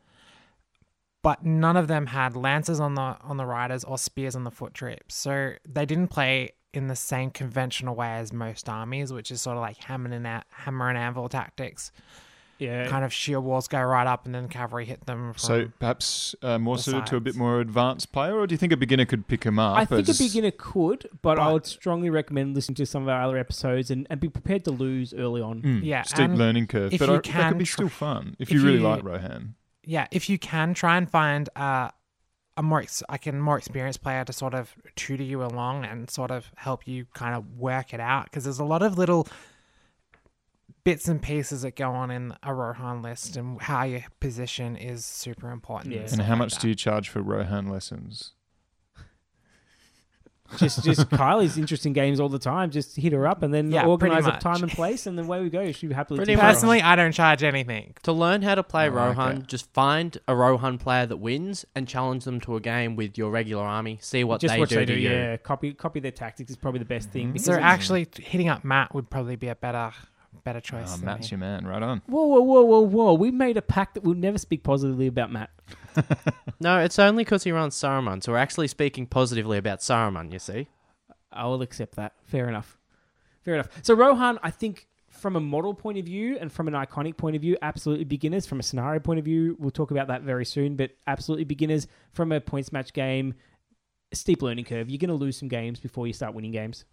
but 1.23 1.45
none 1.45 1.77
of 1.77 1.87
them 1.87 2.07
had 2.07 2.35
lances 2.35 2.81
on 2.81 2.97
the 2.97 3.17
on 3.21 3.37
the 3.37 3.47
riders 3.47 3.85
or 3.85 3.97
spears 3.97 4.35
on 4.35 4.43
the 4.43 4.51
foot 4.51 4.75
troops. 4.75 5.15
So 5.15 5.53
they 5.69 5.87
didn't 5.87 6.09
play 6.09 6.51
in 6.75 6.87
the 6.89 6.97
same 6.97 7.31
conventional 7.31 7.95
way 7.95 8.13
as 8.15 8.33
most 8.33 8.69
armies, 8.69 9.13
which 9.13 9.31
is 9.31 9.41
sort 9.41 9.57
of 9.57 9.63
like 9.63 9.77
hammer 9.79 10.11
and 10.13 10.27
a- 10.27 10.45
hammer 10.51 10.89
and 10.89 10.99
anvil 10.99 11.29
tactics. 11.29 11.93
Yeah. 12.61 12.89
kind 12.89 13.05
of 13.05 13.13
sheer 13.13 13.41
walls 13.41 13.69
go 13.69 13.81
right 13.81 14.09
up 14.09 14.27
and 14.27 14.35
then 14.35 14.49
cavalry 14.49 14.85
hit 14.85 15.07
them. 15.07 15.33
From, 15.33 15.39
So 15.39 15.69
perhaps 15.79 16.35
uh, 16.43 16.59
more 16.59 16.75
the 16.77 16.83
suited 16.83 17.07
to 17.07 17.15
a 17.15 17.21
bit 17.21 17.37
more 17.37 17.61
advanced 17.61 18.11
player, 18.11 18.37
or 18.37 18.49
do 18.49 18.53
you 18.53 18.57
think 18.59 18.73
a 18.73 18.77
beginner 18.77 19.05
could 19.05 19.29
pick 19.29 19.45
him 19.45 19.61
up? 19.61 19.77
I 19.79 19.85
think 19.85 20.09
as- 20.09 20.21
a 20.21 20.25
beginner 20.25 20.51
could, 20.51 21.09
but, 21.23 21.39
I 21.39 21.53
would 21.53 21.67
strongly 21.67 22.11
recommend 22.11 22.57
listening 22.57 22.75
to 22.75 22.85
some 22.87 23.05
of 23.05 23.09
our 23.11 23.23
other 23.23 23.39
episodes 23.39 23.93
and, 23.93 24.09
and 24.11 24.19
be 24.19 24.29
prepared 24.29 24.65
to 24.65 24.73
lose 24.73 25.15
early 25.15 25.41
on. 25.41 25.63
Mm, 25.63 25.85
Yeah, 25.85 26.03
steep 26.03 26.19
and 26.19 26.37
learning 26.37 26.67
curve, 26.67 26.93
if 26.93 26.99
but 26.99 27.07
you 27.09 27.15
I, 27.15 27.17
that 27.19 27.23
can 27.23 27.49
could 27.53 27.59
be 27.59 27.65
tr- 27.65 27.73
still 27.75 27.89
fun 27.89 28.35
if, 28.41 28.49
if 28.49 28.55
you 28.55 28.65
really 28.65 28.79
you- 28.79 28.83
like 28.89 29.05
Rohan. 29.05 29.55
yeah, 29.85 30.09
if 30.11 30.29
you 30.29 30.37
can 30.37 30.75
try 30.75 30.97
and 30.97 31.09
find 31.09 31.49
uh, 31.55 31.91
a 32.59 32.63
more 32.63 32.81
ex- 32.83 33.03
like 33.09 33.27
a 33.27 33.33
more 33.33 33.57
experienced 33.57 34.03
player 34.03 34.25
to 34.25 34.33
sort 34.33 34.53
of 34.53 34.75
tutor 34.97 35.23
you 35.23 35.43
along 35.43 35.85
and 35.87 36.11
sort 36.11 36.31
of 36.31 36.51
help 36.57 36.87
you 36.87 37.07
kind 37.15 37.35
of 37.35 37.57
work 37.57 37.95
it 37.95 38.01
out 38.01 38.25
because 38.25 38.45
there's 38.45 38.59
a 38.59 38.65
lot 38.65 38.83
of 38.83 38.99
little 38.99 39.27
bits 40.85 41.07
and 41.09 41.21
pieces 41.23 41.63
that 41.63 41.77
go 41.77 41.91
on 41.91 42.11
in 42.11 42.35
a 42.43 42.53
Rohan 42.55 43.01
list 43.03 43.37
and 43.37 43.61
how 43.61 43.85
your 43.85 44.03
position 44.21 44.77
is 44.77 45.05
super 45.05 45.51
important. 45.51 45.95
Yeah. 45.95 46.01
and 46.03 46.13
And 46.15 46.23
how 46.23 46.33
like 46.33 46.39
much 46.39 46.55
that. 46.55 46.61
do 46.63 46.69
you 46.69 46.75
charge 46.75 47.09
for 47.09 47.21
Rohan 47.23 47.67
lessons? 47.69 48.33
Just 50.57 50.83
just 50.83 51.09
Kylie's 51.11 51.59
interesting 51.59 51.93
games 51.93 52.21
all 52.21 52.29
the 52.31 52.39
time. 52.39 52.71
Just 52.71 52.97
hit 52.97 53.13
her 53.13 53.27
up 53.27 53.43
and 53.43 53.53
then 53.53 53.71
Yeah, 53.71 53.85
organize 53.87 54.23
pretty 54.25 54.39
a 54.39 54.41
time 54.41 54.63
and 54.63 54.73
place, 54.81 55.07
and 55.07 55.19
then 55.19 55.27
away 55.27 55.43
we 55.43 55.51
go. 55.51 55.71
She 55.73 55.93
happily 55.93 56.19
Pretty 56.19 56.33
teach 56.33 56.37
much. 56.39 56.45
us. 56.47 56.55
Personally, 56.57 56.81
I 56.83 56.97
don't 56.97 57.13
charge 57.13 57.43
anything. 57.43 57.95
To 58.05 58.13
learn 58.13 58.41
how 58.43 58.55
to 58.55 58.63
play 58.63 58.87
Oh, 58.89 58.93
Rohan, 58.93 59.37
okay. 59.39 59.47
just 59.47 59.73
find 59.75 60.17
a 60.27 60.35
Rohan 60.35 60.79
player 60.79 61.05
that 61.07 61.19
wins 61.19 61.67
and 61.75 61.87
challenge 61.87 62.25
them 62.25 62.41
to 62.43 62.57
a 62.57 62.61
game 62.61 62.97
with 62.97 63.19
your 63.19 63.31
regular 63.31 63.65
army. 63.65 63.99
See 64.01 64.25
what 64.25 64.41
just 64.41 64.55
they 64.55 64.59
what 64.61 64.69
do 64.71 64.77
they 64.77 64.87
to 64.87 64.95
do. 64.95 64.99
you. 65.01 65.11
Yeah, 65.11 65.37
copy 65.37 65.75
copy 65.75 66.01
their 66.01 66.11
tactics 66.13 66.51
is 66.51 66.57
probably 66.57 66.79
the 66.79 66.85
best 66.87 67.11
thing. 67.11 67.29
Mhm. 67.29 67.33
because 67.35 67.45
So 67.47 67.53
it's- 67.53 67.65
actually, 67.71 68.09
hitting 68.19 68.49
up 68.49 68.65
Matt 68.65 68.95
would 68.95 69.11
probably 69.11 69.37
be 69.37 69.49
a 69.49 69.55
better, 69.55 69.93
better 70.49 70.61
choice. 70.61 70.91
Oh, 70.93 70.97
than 70.97 71.05
Matt's 71.05 71.27
me. 71.27 71.37
your 71.37 71.39
man, 71.41 71.67
right 71.67 71.83
on. 71.83 72.01
whoa, 72.07 72.25
whoa, 72.27 72.41
whoa, 72.41 72.63
whoa, 72.63 72.81
whoa! 72.81 73.15
We 73.15 73.31
made 73.31 73.57
a 73.59 73.63
pact 73.63 73.95
that 73.95 74.03
we'll 74.05 74.15
never 74.15 74.39
speak 74.39 74.63
positively 74.63 75.07
about 75.07 75.31
Matt. 75.31 75.51
No, 76.61 76.81
it's 76.81 76.99
only 76.99 77.23
because 77.23 77.45
he 77.45 77.53
runs 77.53 77.77
Saruman, 77.77 78.21
so 78.23 78.33
we're 78.33 78.39
actually 78.39 78.67
speaking 78.67 79.07
positively 79.07 79.59
about 79.59 79.79
Saruman, 79.79 80.33
you 80.33 80.39
see. 80.41 80.67
I 81.31 81.45
will 81.47 81.63
accept 81.63 81.95
that. 81.97 82.15
Fair 82.25 82.49
enough. 82.49 82.79
Fair 83.45 83.55
enough. 83.55 83.69
So 83.83 83.95
Rohan, 83.95 84.41
I 84.43 84.51
think 84.51 84.89
from 85.09 85.37
a 85.37 85.41
model 85.41 85.73
point 85.73 85.99
of 85.99 86.05
view 86.05 86.37
and 86.41 86.51
from 86.51 86.67
an 86.67 86.75
iconic 86.75 87.17
point 87.17 87.37
of 87.37 87.43
view, 87.43 87.57
absolutely 87.63 88.05
beginners. 88.07 88.45
From 88.45 88.59
a 88.59 88.63
scenario 88.65 88.99
point 88.99 89.19
of 89.21 89.25
view, 89.25 89.57
we'll 89.61 89.71
talk 89.71 89.93
about 89.93 90.09
that 90.09 90.23
very 90.23 90.45
soon, 90.45 90.75
but 90.75 90.91
absolutely 91.07 91.45
beginners. 91.45 91.87
From 92.13 92.33
a 92.33 92.41
points 92.41 92.73
match 92.73 92.93
game, 92.93 93.35
steep 94.13 94.43
learning 94.43 94.65
curve. 94.65 94.91
You're 94.91 94.99
going 94.99 95.09
to 95.11 95.15
lose 95.15 95.37
some 95.37 95.49
games 95.49 95.79
before 95.79 96.07
you 96.09 96.13
start 96.13 96.35
winning 96.35 96.53
games. 96.53 96.85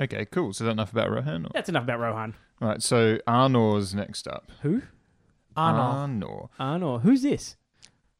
Okay, 0.00 0.24
cool. 0.26 0.52
So 0.52 0.64
is 0.64 0.66
that 0.66 0.72
enough 0.72 0.92
about 0.92 1.10
Rohan? 1.10 1.46
Or? 1.46 1.50
That's 1.52 1.68
enough 1.68 1.84
about 1.84 2.00
Rohan. 2.00 2.34
Right, 2.60 2.82
so 2.82 3.18
Arnor's 3.28 3.94
next 3.94 4.26
up. 4.28 4.50
Who? 4.62 4.82
Arnold. 5.56 6.22
Arnor. 6.22 6.48
Arnor. 6.58 7.02
Who's 7.02 7.22
this? 7.22 7.56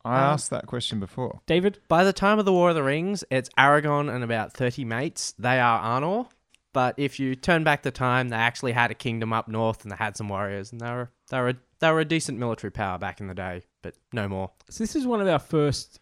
I 0.05 0.17
Um, 0.19 0.23
asked 0.35 0.51
that 0.51 0.67
question 0.67 1.01
before. 1.01 1.41
David? 1.47 1.79
By 1.89 2.05
the 2.05 2.13
time 2.13 2.39
of 2.39 2.45
the 2.45 2.53
War 2.53 2.71
of 2.71 2.75
the 2.75 2.83
Rings, 2.83 3.25
it's 3.31 3.49
Aragorn 3.59 4.13
and 4.13 4.23
about 4.25 4.53
30 4.53 4.85
mates. 4.85 5.33
They 5.39 5.61
are 5.61 5.81
Arnor. 5.81 6.29
But 6.73 6.95
if 6.99 7.21
you 7.21 7.37
turn 7.37 7.65
back 7.65 7.83
the 7.83 7.91
time, 7.91 8.31
they 8.31 8.37
actually 8.37 8.73
had 8.73 8.91
a 8.91 8.95
kingdom 8.95 9.33
up 9.33 9.47
north 9.47 9.83
and 9.83 9.93
they 9.93 9.97
had 9.97 10.17
some 10.17 10.29
warriors, 10.31 10.73
and 10.73 10.81
they 10.81 10.91
were 10.91 11.11
they 11.29 11.39
were 11.41 11.55
they 11.81 11.91
were 11.91 12.01
a 12.01 12.05
decent 12.07 12.39
military 12.39 12.71
power 12.71 12.97
back 12.99 13.21
in 13.21 13.27
the 13.27 13.35
day, 13.35 13.63
but 13.83 13.95
no 14.13 14.27
more. 14.27 14.51
So 14.71 14.83
this 14.83 14.97
is 14.97 15.07
one 15.07 15.21
of 15.21 15.29
our 15.29 15.39
first 15.39 16.01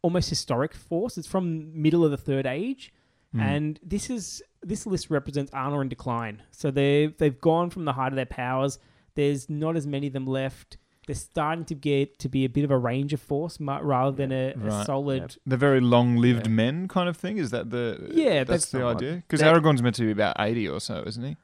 almost 0.00 0.30
historic 0.30 0.74
force. 0.74 1.18
It's 1.18 1.28
from 1.28 1.82
middle 1.82 2.02
of 2.02 2.10
the 2.12 2.16
third 2.16 2.46
age. 2.46 2.94
Hmm. 3.32 3.40
And 3.40 3.80
this 3.82 4.08
is 4.08 4.42
this 4.62 4.86
list 4.86 5.10
represents 5.10 5.50
Arnor 5.52 5.82
in 5.82 5.88
decline. 5.88 6.42
So 6.50 6.70
they 6.70 7.06
they've 7.18 7.38
gone 7.40 7.70
from 7.70 7.84
the 7.84 7.92
height 7.92 8.12
of 8.12 8.16
their 8.16 8.26
powers. 8.26 8.78
There's 9.14 9.48
not 9.50 9.76
as 9.76 9.86
many 9.86 10.06
of 10.08 10.12
them 10.12 10.26
left. 10.26 10.76
They're 11.06 11.16
starting 11.16 11.64
to 11.64 11.74
get 11.74 12.18
to 12.20 12.28
be 12.28 12.44
a 12.44 12.48
bit 12.48 12.62
of 12.62 12.70
a 12.70 12.78
ranger 12.78 13.16
force 13.16 13.58
rather 13.60 14.14
than 14.16 14.30
a, 14.30 14.52
a 14.52 14.56
Right. 14.58 14.86
solid. 14.86 15.36
The 15.44 15.56
very 15.56 15.80
long-lived 15.80 16.46
Yeah. 16.46 16.52
men 16.52 16.88
kind 16.88 17.08
of 17.08 17.16
thing. 17.16 17.38
Is 17.38 17.50
that 17.50 17.70
the 17.70 18.10
Yeah, 18.12 18.44
That's, 18.44 18.48
that's 18.50 18.64
the 18.66 18.78
somewhat. 18.78 18.96
idea. 18.98 19.14
Because 19.16 19.40
That- 19.40 19.54
Aragorn's 19.54 19.82
meant 19.82 19.96
to 19.96 20.02
be 20.02 20.10
about 20.12 20.36
eighty 20.38 20.68
or 20.68 20.78
so, 20.78 21.02
isn't 21.06 21.24
he? 21.24 21.36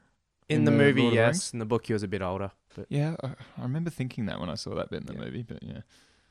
In, 0.49 0.59
In 0.59 0.63
the, 0.63 0.71
the 0.71 0.77
movie, 0.77 1.01
Lord 1.01 1.13
of 1.13 1.17
the 1.17 1.21
yes. 1.25 1.51
In 1.53 1.59
the 1.59 1.65
book, 1.65 1.87
he 1.87 1.93
was 1.93 2.03
a 2.03 2.07
bit 2.07 2.21
older. 2.21 2.51
But 2.75 2.85
Yeah, 2.89 3.15
I, 3.21 3.27
I 3.57 3.61
remember 3.63 3.89
thinking 3.89 4.27
that 4.27 4.39
when 4.39 4.49
I 4.49 4.55
saw 4.55 4.73
that 4.75 4.89
bit 4.89 5.01
in 5.01 5.07
the 5.07 5.13
Yeah. 5.13 5.19
movie. 5.25 5.41
But 5.43 5.61
yeah, 5.63 5.81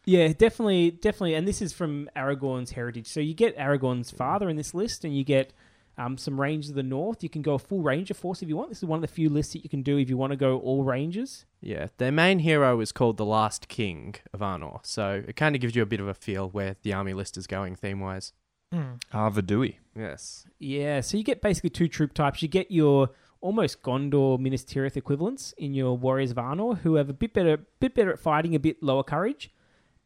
Yeah, 0.07 0.29
definitely, 0.33 0.93
definitely. 0.93 1.35
And 1.35 1.47
this 1.47 1.61
is 1.61 1.75
from 1.75 2.09
Aragorn's 2.17 2.71
heritage. 2.71 3.09
So 3.09 3.21
you 3.21 3.35
get 3.35 3.55
Aragorn's 3.59 4.11
father 4.13 4.49
in 4.49 4.57
this 4.57 4.73
list, 4.73 5.05
and 5.05 5.15
you 5.15 5.25
get 5.25 5.53
um, 5.99 6.19
some 6.19 6.41
rangers 6.41 6.71
of 6.71 6.77
the 6.77 6.83
north. 6.83 7.23
You 7.23 7.29
can 7.29 7.43
go 7.43 7.55
a 7.55 7.59
full 7.59 7.83
ranger 7.83 8.15
force 8.15 8.43
if 8.43 8.49
you 8.49 8.57
want. 8.57 8.69
This 8.69 8.79
is 8.79 8.85
one 8.85 8.99
of 8.99 9.03
the 9.03 9.09
few 9.09 9.29
lists 9.29 9.53
that 9.55 9.65
you 9.65 9.71
can 9.71 9.83
do 9.83 9.97
if 9.97 10.09
you 10.09 10.17
want 10.17 10.33
to 10.33 10.37
go 10.37 10.59
all 10.59 10.85
rangers. 10.85 11.45
yeah, 11.61 11.89
their 11.99 12.13
main 12.13 12.41
hero 12.41 12.81
is 12.81 12.93
called 12.93 13.17
the 13.17 13.25
Last 13.25 13.69
King 13.69 14.17
of 14.33 14.41
Arnor, 14.41 14.85
so 14.85 15.23
it 15.27 15.37
kind 15.37 15.55
of 15.55 15.61
gives 15.61 15.75
you 15.75 15.83
a 15.83 15.87
bit 15.87 16.01
of 16.01 16.09
a 16.09 16.15
feel 16.15 16.49
where 16.49 16.77
the 16.83 16.93
army 16.93 17.15
list 17.15 17.37
is 17.37 17.47
going 17.47 17.77
theme 17.77 18.01
wise. 18.01 18.33
Mm. 18.75 19.01
Arvedui. 19.13 19.77
Yes. 19.95 20.47
Yeah, 20.59 21.01
so 21.01 21.17
you 21.17 21.25
get 21.25 21.41
basically 21.41 21.71
two 21.71 21.89
troop 21.89 22.13
types. 22.13 22.43
You 22.43 22.49
get 22.49 22.71
your 22.71 23.11
almost 23.41 23.83
Gondor 23.83 24.39
Minas 24.39 24.65
Tirith 24.65 24.97
equivalents 24.97 25.55
in 25.57 25.73
your 25.73 25.97
Warriors 25.97 26.33
of 26.33 26.37
Arnor, 26.37 26.79
who 26.79 26.97
have 26.97 27.09
a 27.09 27.13
bit 27.13 27.33
better, 27.33 27.59
bit 27.81 27.95
better 27.95 28.13
at 28.13 28.19
fighting, 28.19 28.55
a 28.55 28.59
bit 28.59 28.83
lower 28.83 29.05
courage, 29.05 29.51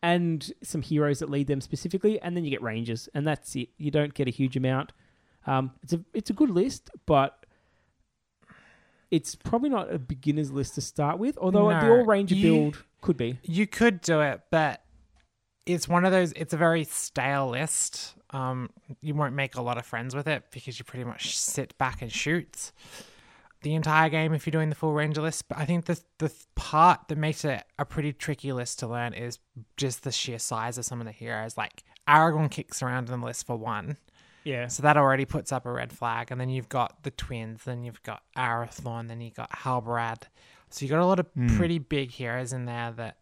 and 0.02 0.52
some 0.62 0.82
heroes 0.82 1.20
that 1.20 1.30
lead 1.30 1.46
them 1.46 1.60
specifically. 1.60 2.20
And 2.20 2.36
then 2.36 2.44
you 2.44 2.50
get 2.50 2.62
Rangers, 2.62 3.08
and 3.14 3.26
that's 3.26 3.56
it. 3.56 3.70
You 3.78 3.90
don't 3.90 4.14
get 4.14 4.28
a 4.28 4.30
huge 4.30 4.56
amount. 4.56 4.92
Um, 5.46 5.72
it's 5.82 5.92
a 5.92 6.00
it's 6.14 6.30
a 6.30 6.32
good 6.34 6.50
list, 6.50 6.90
but 7.06 7.44
it's 9.10 9.34
probably 9.34 9.68
not 9.70 9.92
a 9.92 9.98
beginner's 9.98 10.50
list 10.52 10.74
to 10.76 10.80
start 10.80 11.18
with. 11.18 11.36
Although 11.38 11.68
the 11.70 11.90
All 11.90 12.04
Ranger 12.06 12.34
you- 12.34 12.42
build 12.70 12.84
could 13.00 13.16
be. 13.16 13.38
You 13.42 13.66
could 13.66 14.00
do 14.00 14.20
it, 14.20 14.42
but 14.50 14.82
it's 15.66 15.88
one 15.88 16.04
of 16.04 16.12
those. 16.12 16.32
It's 16.32 16.54
a 16.54 16.56
very 16.56 16.84
stale 16.84 17.48
list. 17.50 18.14
Um, 18.30 18.70
you 19.00 19.14
won't 19.14 19.34
make 19.34 19.56
a 19.56 19.62
lot 19.62 19.78
of 19.78 19.84
friends 19.86 20.14
with 20.14 20.28
it 20.28 20.44
because 20.52 20.78
you 20.78 20.84
pretty 20.84 21.04
much 21.04 21.36
sit 21.36 21.76
back 21.78 22.00
and 22.02 22.12
shoot 22.12 22.70
the 23.62 23.74
entire 23.74 24.08
game 24.08 24.32
if 24.32 24.46
you're 24.46 24.52
doing 24.52 24.68
the 24.68 24.74
full 24.76 24.92
ranger 24.92 25.20
list. 25.20 25.48
But 25.48 25.58
I 25.58 25.64
think 25.64 25.86
the 25.86 26.00
the 26.18 26.32
part 26.54 27.08
that 27.08 27.18
makes 27.18 27.44
it 27.44 27.64
a 27.78 27.84
pretty 27.84 28.12
tricky 28.12 28.52
list 28.52 28.78
to 28.80 28.86
learn 28.86 29.14
is 29.14 29.38
just 29.76 30.04
the 30.04 30.12
sheer 30.12 30.38
size 30.38 30.78
of 30.78 30.84
some 30.84 31.00
of 31.00 31.06
the 31.06 31.12
heroes. 31.12 31.56
Like 31.56 31.82
Aragorn 32.08 32.50
kicks 32.50 32.82
around 32.82 33.08
in 33.10 33.18
the 33.20 33.26
list 33.26 33.46
for 33.46 33.56
one, 33.56 33.96
Yeah. 34.44 34.68
so 34.68 34.82
that 34.82 34.96
already 34.96 35.24
puts 35.26 35.52
up 35.52 35.66
a 35.66 35.72
red 35.72 35.92
flag. 35.92 36.30
And 36.30 36.40
then 36.40 36.48
you've 36.48 36.68
got 36.68 37.02
the 37.02 37.10
twins, 37.10 37.64
then 37.64 37.82
you've 37.84 38.02
got 38.02 38.22
Arathorn, 38.36 39.08
then 39.08 39.20
you've 39.20 39.34
got 39.34 39.50
Halbarad. 39.50 40.22
So 40.70 40.84
you've 40.84 40.90
got 40.90 41.00
a 41.00 41.06
lot 41.06 41.18
of 41.20 41.26
Hmm. 41.34 41.56
pretty 41.56 41.78
big 41.78 42.10
heroes 42.12 42.52
in 42.52 42.64
there 42.64 42.92
that 42.92 43.16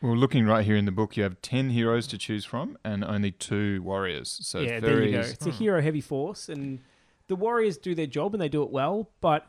Well, 0.00 0.16
looking 0.16 0.44
right 0.46 0.64
here 0.66 0.76
in 0.76 0.84
the 0.84 0.92
book, 0.92 1.16
you 1.16 1.22
have 1.22 1.40
ten 1.40 1.70
heroes 1.70 2.06
to 2.08 2.18
choose 2.18 2.44
from 2.44 2.76
and 2.84 3.02
only 3.04 3.30
two 3.30 3.82
warriors. 3.82 4.38
So 4.42 4.60
yeah, 4.60 4.78
there 4.80 5.02
you 5.02 5.12
go. 5.12 5.20
It's 5.20 5.46
a 5.46 5.50
hero 5.50 5.80
heavy 5.80 6.02
force, 6.02 6.48
and 6.50 6.80
the 7.26 7.36
Warriors 7.36 7.78
do 7.78 7.94
their 7.94 8.06
job 8.06 8.34
and 8.34 8.40
they 8.42 8.50
do 8.50 8.62
it 8.62 8.70
well. 8.70 9.08
But 9.22 9.46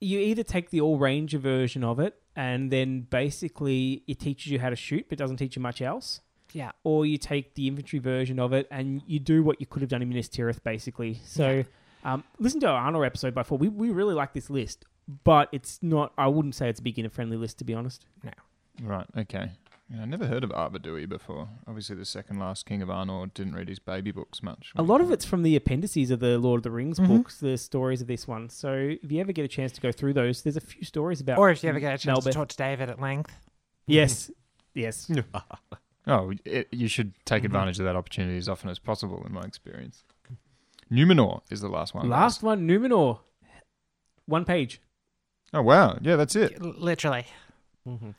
you 0.00 0.18
either 0.20 0.42
take 0.44 0.70
the 0.70 0.80
all 0.80 0.96
ranger 0.98 1.38
version 1.38 1.82
of 1.84 1.98
it, 2.00 2.20
and 2.36 2.70
then 2.70 3.00
basically 3.02 4.02
it 4.06 4.18
teaches 4.20 4.50
you 4.52 4.58
how 4.60 4.70
to 4.70 4.76
shoot, 4.76 5.06
but 5.08 5.18
doesn't 5.18 5.36
teach 5.38 5.56
you 5.56 5.62
much 5.62 5.82
else, 5.82 6.20
yeah. 6.52 6.72
or 6.84 7.04
you 7.06 7.18
take 7.18 7.54
the 7.54 7.66
infantry 7.68 7.98
version 7.98 8.38
of 8.38 8.52
it 8.52 8.68
and 8.70 9.02
you 9.06 9.18
do 9.18 9.42
what 9.42 9.60
you 9.60 9.66
could 9.66 9.82
have 9.82 9.88
done 9.90 10.02
in 10.02 10.08
Minas 10.08 10.28
Tirith, 10.28 10.62
basically. 10.62 11.20
So, 11.24 11.64
um, 12.04 12.24
listen 12.38 12.60
to 12.60 12.68
our 12.68 12.90
Arnor 12.90 13.04
episode 13.06 13.34
by 13.34 13.42
four. 13.42 13.58
We 13.58 13.68
we 13.68 13.90
really 13.90 14.14
like 14.14 14.32
this 14.32 14.50
list, 14.50 14.84
but 15.24 15.48
it's 15.52 15.78
not. 15.82 16.12
I 16.18 16.28
wouldn't 16.28 16.54
say 16.54 16.68
it's 16.68 16.80
a 16.80 16.82
beginner 16.82 17.08
friendly 17.10 17.36
list, 17.36 17.58
to 17.58 17.64
be 17.64 17.74
honest. 17.74 18.06
No. 18.22 18.30
Right. 18.82 19.06
Okay. 19.16 19.50
Yeah, 19.90 20.02
I 20.02 20.04
never 20.06 20.26
heard 20.26 20.42
of 20.42 20.50
Arvedui 20.50 21.06
before. 21.06 21.48
Obviously, 21.68 21.96
the 21.96 22.06
second 22.06 22.38
last 22.38 22.64
king 22.64 22.80
of 22.80 22.88
Arnor 22.88 23.32
didn't 23.34 23.54
read 23.54 23.68
his 23.68 23.78
baby 23.78 24.10
books 24.10 24.42
much. 24.42 24.72
A 24.76 24.82
lot 24.82 25.02
of 25.02 25.10
it's 25.12 25.26
from 25.26 25.42
the 25.42 25.54
appendices 25.54 26.10
of 26.10 26.20
the 26.20 26.38
Lord 26.38 26.60
of 26.60 26.62
the 26.62 26.70
Rings 26.70 26.98
Mhm. 26.98 27.08
books, 27.08 27.38
the 27.40 27.58
stories 27.58 28.00
of 28.00 28.06
this 28.06 28.26
one. 28.26 28.48
So 28.48 28.72
if 29.02 29.12
you 29.12 29.20
ever 29.20 29.32
get 29.32 29.44
a 29.44 29.48
chance 29.48 29.70
to 29.72 29.82
go 29.82 29.92
through 29.92 30.14
those, 30.14 30.42
there's 30.42 30.56
a 30.56 30.62
few 30.62 30.82
stories 30.84 31.20
about. 31.20 31.36
Or 31.36 31.50
if 31.50 31.62
you 31.62 31.68
ever 31.68 31.78
get 31.80 31.92
a 31.92 31.98
chance 31.98 32.06
Melbeth. 32.06 32.24
to 32.24 32.30
talk 32.32 32.48
to 32.48 32.56
David 32.56 32.88
at 32.88 33.00
length. 33.00 33.36
Yes, 33.86 34.30
yes. 34.74 35.10
Oh, 36.06 36.32
it, 36.44 36.68
you 36.72 36.88
should 36.88 37.12
take 37.24 37.38
Mm-hmm. 37.42 37.46
advantage 37.46 37.78
of 37.78 37.84
that 37.84 37.96
opportunity 37.96 38.36
as 38.36 38.48
often 38.48 38.70
as 38.70 38.78
possible, 38.78 39.22
in 39.26 39.32
my 39.32 39.42
experience. 39.42 40.02
Numenor 40.90 41.40
is 41.50 41.60
the 41.60 41.68
last 41.68 41.94
one. 41.94 42.08
Last 42.08 42.42
one, 42.42 42.66
Numenor. 42.66 43.20
One 44.26 44.44
page. 44.44 44.80
Oh 45.54 45.62
wow, 45.62 45.98
yeah, 46.00 46.16
that's 46.16 46.36
it. 46.36 46.58
L- 46.60 46.74
Literally. 46.76 47.26
hmm 47.86 48.10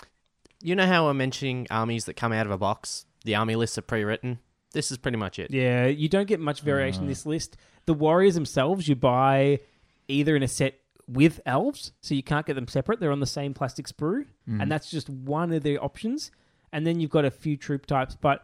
You 0.62 0.76
know 0.76 0.86
how 0.88 1.06
we're 1.06 1.14
mentioning 1.14 1.68
armies 1.70 2.06
that 2.06 2.16
come 2.16 2.32
out 2.34 2.46
of 2.46 2.52
a 2.52 2.58
box? 2.58 3.06
The 3.26 3.36
army 3.36 3.56
lists 3.56 3.78
are 3.78 3.82
pre-written. 3.84 4.40
This 4.74 4.92
is 4.92 4.98
pretty 4.98 5.18
much 5.18 5.38
it. 5.40 5.52
Yeah, 5.52 5.86
you 5.88 6.10
don't 6.10 6.28
get 6.28 6.40
much 6.40 6.62
variation 6.62 7.04
in 7.04 7.08
Uh. 7.08 7.12
this 7.12 7.26
list. 7.26 7.58
The 7.86 7.94
warriors 7.94 8.34
themselves, 8.36 8.88
you 8.88 8.96
buy 8.96 9.60
either 10.08 10.36
in 10.36 10.44
a 10.44 10.48
set 10.48 10.80
with 11.08 11.42
elves, 11.46 11.92
so 12.02 12.16
you 12.16 12.24
can't 12.24 12.46
get 12.46 12.54
them 12.56 12.68
separate. 12.68 13.00
They're 13.00 13.12
on 13.12 13.20
the 13.20 13.26
same 13.26 13.54
plastic 13.54 13.88
sprue, 13.88 14.26
Mm. 14.50 14.62
and 14.62 14.72
that's 14.72 14.90
just 14.90 15.10
one 15.10 15.52
of 15.54 15.64
the 15.64 15.78
options. 15.78 16.32
And 16.74 16.86
then 16.86 17.00
you've 17.00 17.12
got 17.12 17.24
a 17.24 17.32
few 17.32 17.56
troop 17.56 17.86
types, 17.86 18.18
but 18.20 18.44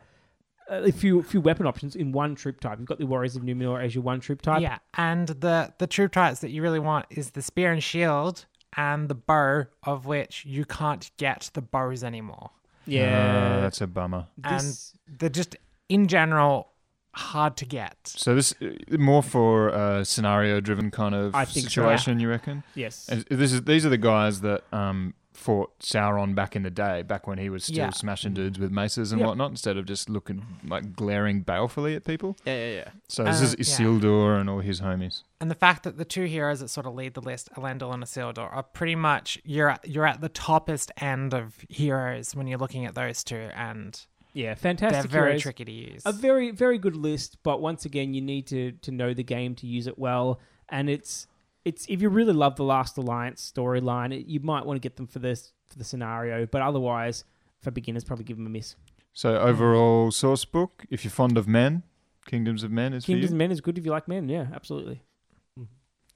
uh, 0.71 0.83
a 0.83 0.91
few 0.91 1.21
few 1.23 1.41
weapon 1.41 1.65
options 1.65 1.95
in 1.95 2.11
one 2.13 2.35
troop 2.35 2.61
type. 2.61 2.77
You've 2.79 2.87
got 2.87 2.99
the 2.99 3.05
warriors 3.07 3.35
of 3.35 3.41
Numenor 3.41 3.83
as 3.83 3.93
your 3.95 4.03
one 4.03 4.19
troop 4.21 4.41
type. 4.41 4.61
Yeah. 4.61 4.77
And 4.93 5.27
the, 5.27 5.73
the 5.79 5.87
troop 5.87 6.11
types 6.13 6.39
that 6.39 6.51
you 6.51 6.61
really 6.61 6.79
want 6.79 7.07
is 7.09 7.31
the 7.31 7.41
spear 7.41 7.71
and 7.73 7.83
shield 7.83 8.45
and 8.77 9.09
the 9.09 9.15
bow, 9.15 9.65
of 9.83 10.05
which 10.05 10.45
you 10.45 10.63
can't 10.63 11.09
get 11.17 11.49
the 11.55 11.61
bows 11.61 12.03
anymore. 12.03 12.51
Yeah, 12.85 13.55
Uh, 13.57 13.61
that's 13.61 13.81
a 13.81 13.87
bummer. 13.87 14.27
this, 14.37 14.93
And 15.07 15.19
they're 15.19 15.29
just, 15.29 15.55
in 15.89 16.07
general, 16.07 16.69
hard 17.15 17.57
to 17.57 17.65
get. 17.65 17.97
So 18.03 18.35
this 18.35 18.53
uh, 18.61 18.97
more 18.97 19.23
for 19.23 19.69
a 19.69 20.05
scenario-driven 20.05 20.91
kind 20.91 21.15
of 21.15 21.33
I 21.35 21.45
think 21.45 21.65
so. 21.65 21.69
situation, 21.69 22.19
you 22.19 22.29
reckon? 22.29 22.63
yes. 22.75 23.09
And 23.09 23.25
this 23.29 23.51
is 23.53 23.63
these 23.63 23.85
are 23.85 23.89
the 23.89 23.97
guys 23.97 24.41
that 24.41 24.63
um, 24.71 25.13
fought 25.39 25.79
Sauron 25.79 26.35
back 26.35 26.55
in 26.55 26.63
the 26.63 26.69
day, 26.69 27.01
back 27.01 27.25
when 27.25 27.37
he 27.37 27.49
was 27.49 27.63
still 27.63 27.77
Yeah. 27.77 27.89
smashing 27.91 28.33
dudes 28.33 28.59
with 28.59 28.71
maces 28.71 29.11
and 29.11 29.19
Yep. 29.21 29.27
whatnot, 29.27 29.51
instead 29.51 29.77
of 29.77 29.85
just 29.85 30.09
looking 30.09 30.45
like 30.67 30.93
glaring 30.95 31.41
balefully 31.41 31.95
at 31.95 32.03
people. 32.03 32.37
Yeah, 32.45 32.55
yeah, 32.55 32.71
yeah. 32.75 32.89
So 33.07 33.23
this 33.23 33.41
Uh, 33.41 33.45
is 33.45 33.55
yeah. 33.57 33.85
Isildur 33.87 34.39
and 34.39 34.49
all 34.49 34.59
his 34.59 34.81
homies. 34.81 35.23
And 35.39 35.49
the 35.49 35.55
fact 35.55 35.83
that 35.83 35.97
the 35.97 36.05
two 36.05 36.25
heroes 36.25 36.59
that 36.59 36.67
sort 36.67 36.85
of 36.85 36.93
lead 36.93 37.13
the 37.13 37.21
list, 37.21 37.49
Elendil 37.55 37.93
and 37.93 38.03
Isildur, 38.03 38.53
are 38.53 38.63
pretty 38.63 38.95
much 38.95 39.39
you're 39.45 39.69
at, 39.69 39.87
you're 39.87 40.05
at 40.05 40.19
the 40.21 40.29
toppest 40.29 40.91
end 41.01 41.33
of 41.33 41.55
heroes 41.69 42.35
when 42.35 42.45
you're 42.47 42.59
looking 42.59 42.85
at 42.85 42.93
those 42.95 43.23
two, 43.23 43.49
and 43.55 44.05
yeah, 44.33 44.53
fantastic. 44.55 45.09
they're 45.09 45.21
very 45.21 45.31
heroes. 45.31 45.41
tricky 45.43 45.65
to 45.65 45.71
use. 45.71 46.01
A 46.05 46.11
very, 46.11 46.51
very 46.51 46.77
good 46.77 46.95
list, 46.97 47.37
but 47.43 47.61
once 47.61 47.85
again, 47.85 48.13
you 48.13 48.21
need 48.21 48.45
to 48.47 48.73
to 48.73 48.91
know 48.91 49.13
the 49.13 49.23
game 49.23 49.55
to 49.55 49.65
use 49.67 49.87
it 49.87 49.97
well. 49.97 50.39
And 50.71 50.87
it's 50.89 51.25
it's 51.65 51.85
if 51.87 52.01
you 52.01 52.09
really 52.09 52.33
love 52.33 52.55
the 52.55 52.63
Last 52.63 52.97
Alliance 52.97 53.51
storyline, 53.55 54.23
you 54.27 54.39
might 54.39 54.65
want 54.65 54.77
to 54.77 54.81
get 54.81 54.95
them 54.95 55.07
for 55.07 55.19
this 55.19 55.53
for 55.69 55.77
the 55.77 55.83
scenario. 55.83 56.45
But 56.45 56.61
otherwise, 56.61 57.23
for 57.61 57.71
beginners, 57.71 58.03
probably 58.03 58.25
give 58.25 58.37
them 58.37 58.45
a 58.45 58.49
miss. 58.49 58.75
So 59.13 59.37
overall 59.39 60.11
source 60.11 60.45
book, 60.45 60.85
if 60.89 61.03
you're 61.03 61.11
fond 61.11 61.37
of 61.37 61.47
men, 61.47 61.83
Kingdoms 62.25 62.63
of 62.63 62.71
Men 62.71 62.93
is 62.93 63.05
Kingdoms 63.05 63.29
for 63.29 63.33
of. 63.33 63.37
Men 63.37 63.51
is 63.51 63.61
good 63.61 63.77
if 63.77 63.85
you 63.85 63.91
like 63.91 64.07
men. 64.07 64.29
Yeah, 64.29 64.47
absolutely. 64.53 65.01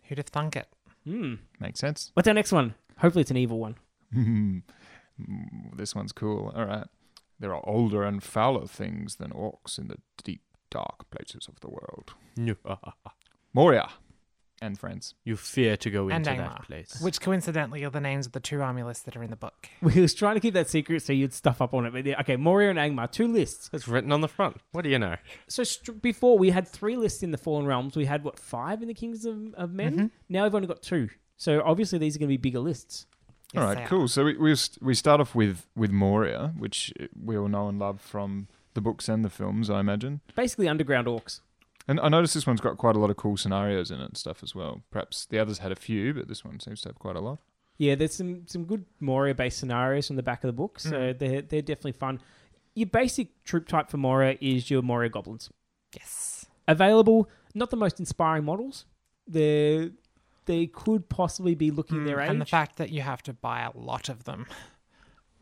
Who'd 0.03 0.17
have 0.17 0.27
thunk 0.27 0.55
it? 0.55 0.67
Hmm. 1.05 1.35
Makes 1.59 1.79
sense. 1.79 2.11
What's 2.13 2.27
our 2.27 2.33
next 2.33 2.51
one? 2.51 2.75
Hopefully, 2.99 3.21
it's 3.21 3.31
an 3.31 3.37
evil 3.37 3.59
one. 3.59 3.75
this 5.75 5.95
one's 5.95 6.11
cool. 6.11 6.53
All 6.55 6.65
right. 6.65 6.87
There 7.39 7.53
are 7.53 7.67
older 7.67 8.03
and 8.03 8.21
fouler 8.21 8.67
things 8.67 9.15
than 9.15 9.31
orcs 9.31 9.77
in 9.77 9.87
the 9.87 9.97
deep, 10.23 10.43
dark 10.69 11.09
places 11.09 11.47
of 11.47 11.59
the 11.61 11.69
world. 11.69 12.13
Moria 13.53 13.89
and 14.63 14.79
friends. 14.79 15.13
you 15.23 15.35
fear 15.35 15.75
to 15.77 15.89
go 15.89 16.09
And 16.09 16.25
into 16.27 16.41
Angmar. 16.41 16.49
that 16.57 16.63
place. 16.63 16.99
Which 17.01 17.19
coincidentally 17.21 17.83
are 17.83 17.89
the 17.91 18.01
names 18.01 18.25
of 18.25 18.31
the 18.31 18.39
two 18.39 18.61
army 18.61 18.83
lists 18.83 19.03
that 19.03 19.15
are 19.17 19.23
in 19.23 19.29
the 19.29 19.35
book. 19.35 19.67
We 19.81 19.99
was 20.01 20.13
trying 20.13 20.35
to 20.35 20.39
keep 20.39 20.53
that 20.55 20.69
secret 20.69 21.01
so 21.03 21.13
you'd 21.13 21.33
stuff 21.33 21.61
up 21.61 21.73
on 21.73 21.85
it. 21.85 21.91
But 21.93 22.05
yeah, 22.05 22.19
okay, 22.21 22.35
Moria 22.37 22.69
and 22.69 22.79
Angmar, 22.79 23.11
two 23.11 23.27
lists. 23.27 23.69
It's 23.73 23.87
written 23.87 24.11
on 24.11 24.21
the 24.21 24.27
front. 24.27 24.57
What 24.71 24.83
do 24.83 24.89
you 24.89 24.97
know? 24.99 25.17
So 25.47 25.63
st- 25.63 26.01
before 26.01 26.37
we 26.37 26.49
had 26.51 26.67
three 26.67 26.95
lists 26.95 27.21
in 27.23 27.31
the 27.31 27.37
Fallen 27.37 27.65
Realms. 27.65 27.95
We 27.95 28.05
had 28.05 28.23
what 28.23 28.39
five 28.39 28.81
in 28.81 28.87
the 28.87 28.93
Kings 28.93 29.25
of, 29.25 29.53
of 29.55 29.71
Men. 29.71 29.97
Mhm. 29.97 30.11
Now 30.29 30.43
we've 30.43 30.55
only 30.55 30.67
got 30.67 30.81
two. 30.81 31.09
So 31.37 31.61
obviously 31.65 31.99
these 31.99 32.15
are 32.15 32.19
going 32.19 32.29
to 32.29 32.33
be 32.33 32.37
bigger 32.37 32.59
lists. 32.59 33.05
Yes, 33.53 33.61
all 33.61 33.69
they 33.69 33.75
right, 33.75 33.83
are. 33.85 33.87
cool. 33.87 34.07
So 34.07 34.25
we 34.25 34.37
we, 34.37 34.55
st- 34.55 34.81
we 34.81 34.93
start 34.95 35.19
off 35.21 35.35
with 35.35 35.67
with 35.75 35.91
Moria, 35.91 36.53
which 36.57 36.91
we 37.21 37.37
all 37.37 37.47
know 37.49 37.67
and 37.67 37.77
love 37.77 38.01
from 38.01 38.47
the 38.73 38.81
books 38.81 39.07
and 39.07 39.23
the 39.23 39.29
films, 39.29 39.69
I 39.69 39.79
imagine. 39.79 40.21
Basically, 40.35 40.67
underground 40.67 41.05
orcs. 41.05 41.41
And 41.87 41.99
I 41.99 42.07
noticed 42.09 42.33
this 42.33 42.47
one's 42.47 42.61
got 42.61 42.77
quite 42.77 42.95
a 42.95 42.99
lot 42.99 43.09
of 43.09 43.17
cool 43.17 43.35
scenarios 43.37 43.91
in 43.91 43.99
it 43.99 44.05
and 44.05 44.17
stuff 44.17 44.41
as 44.43 44.55
well. 44.55 44.83
Perhaps 44.91 45.25
the 45.25 45.37
others 45.39 45.57
had 45.59 45.71
a 45.71 45.75
few, 45.75 46.13
but 46.13 46.27
this 46.29 46.43
one 46.45 46.59
seems 46.59 46.81
to 46.81 46.89
have 46.89 46.97
quite 46.99 47.15
a 47.17 47.19
lot. 47.19 47.39
Yeah, 47.77 47.95
there's 47.95 48.13
some 48.13 48.47
some 48.47 48.65
good 48.65 48.85
Moria 48.99 49.33
based 49.35 49.57
scenarios 49.59 50.07
from 50.07 50.15
the 50.15 50.23
back 50.23 50.43
of 50.43 50.47
the 50.47 50.53
book, 50.53 50.79
so 50.79 50.91
Mhm. 50.91 51.19
they're 51.19 51.41
they're 51.41 51.61
definitely 51.61 51.91
fun. 51.93 52.21
Your 52.75 52.87
basic 52.87 53.43
troop 53.43 53.67
type 53.67 53.89
for 53.89 53.97
Moria 53.97 54.37
is 54.39 54.69
your 54.71 54.81
Moria 54.81 55.09
goblins. 55.09 55.49
Yes. 55.93 56.45
Available, 56.67 57.29
not 57.53 57.69
the 57.69 57.75
most 57.77 57.99
inspiring 57.99 58.45
models. 58.45 58.85
They 59.27 59.91
they 60.45 60.67
could 60.67 61.09
possibly 61.09 61.55
be 61.55 61.71
looking 61.71 61.99
Mm, 61.99 62.05
their 62.05 62.19
age, 62.21 62.29
and 62.29 62.39
the 62.41 62.45
fact 62.45 62.77
that 62.77 62.89
you 62.91 63.01
have 63.01 63.21
to 63.23 63.33
buy 63.33 63.61
a 63.61 63.71
lot 63.77 64.07
of 64.09 64.23
them. 64.25 64.45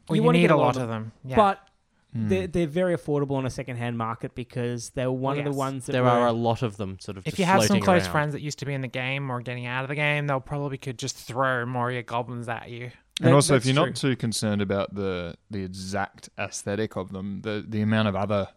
Or 0.09 0.15
You 0.15 0.21
you, 0.21 0.25
wanna 0.25 0.37
need 0.39 0.43
get 0.43 0.51
a 0.51 0.55
lot 0.57 0.77
of 0.77 0.87
them. 0.87 1.11
Yeah. 1.23 1.35
but 1.35 1.67
Hmm. 2.13 2.27
they're 2.27 2.47
they're 2.47 2.67
very 2.67 2.95
affordable 2.95 3.31
on 3.37 3.45
a 3.45 3.49
second 3.49 3.77
hand 3.77 3.97
market 3.97 4.35
because 4.35 4.89
they 4.91 5.05
were 5.05 5.11
one 5.13 5.37
of 5.39 5.45
the 5.45 5.51
ones 5.51 5.85
that 5.85 5.93
There 5.93 6.03
were, 6.03 6.09
are 6.09 6.27
a 6.27 6.33
lot 6.33 6.61
of 6.61 6.75
them 6.77 6.97
sort 6.99 7.17
of 7.17 7.25
if 7.25 7.31
just 7.31 7.39
you 7.39 7.45
have 7.45 7.61
some 7.61 7.67
floating 7.67 7.83
close 7.83 8.03
around. 8.03 8.11
friends 8.11 8.33
that 8.33 8.41
used 8.41 8.59
to 8.59 8.65
be 8.65 8.73
in 8.73 8.81
the 8.81 8.87
game 8.89 9.29
or 9.29 9.39
getting 9.41 9.65
out 9.65 9.83
of 9.83 9.87
the 9.89 9.95
game, 9.95 10.27
they'll 10.27 10.39
probably 10.41 10.77
could 10.77 10.99
just 10.99 11.15
throw 11.15 11.65
Moria 11.65 12.03
goblins 12.03 12.49
at 12.49 12.69
you. 12.69 12.91
And 13.21 13.27
That- 13.29 13.33
also, 13.33 13.55
if 13.55 13.63
that's 13.63 13.67
you're 13.73 13.81
true. 13.83 13.91
not 13.91 13.95
too 13.95 14.15
concerned 14.15 14.61
about 14.61 14.93
the 14.95 15.35
the 15.49 15.63
exact 15.63 16.29
aesthetic 16.37 16.95
of 16.97 17.11
them, 17.11 17.41
the 17.43 17.63
the 17.67 17.81
amount 17.81 18.07
of 18.07 18.15
other 18.15 18.47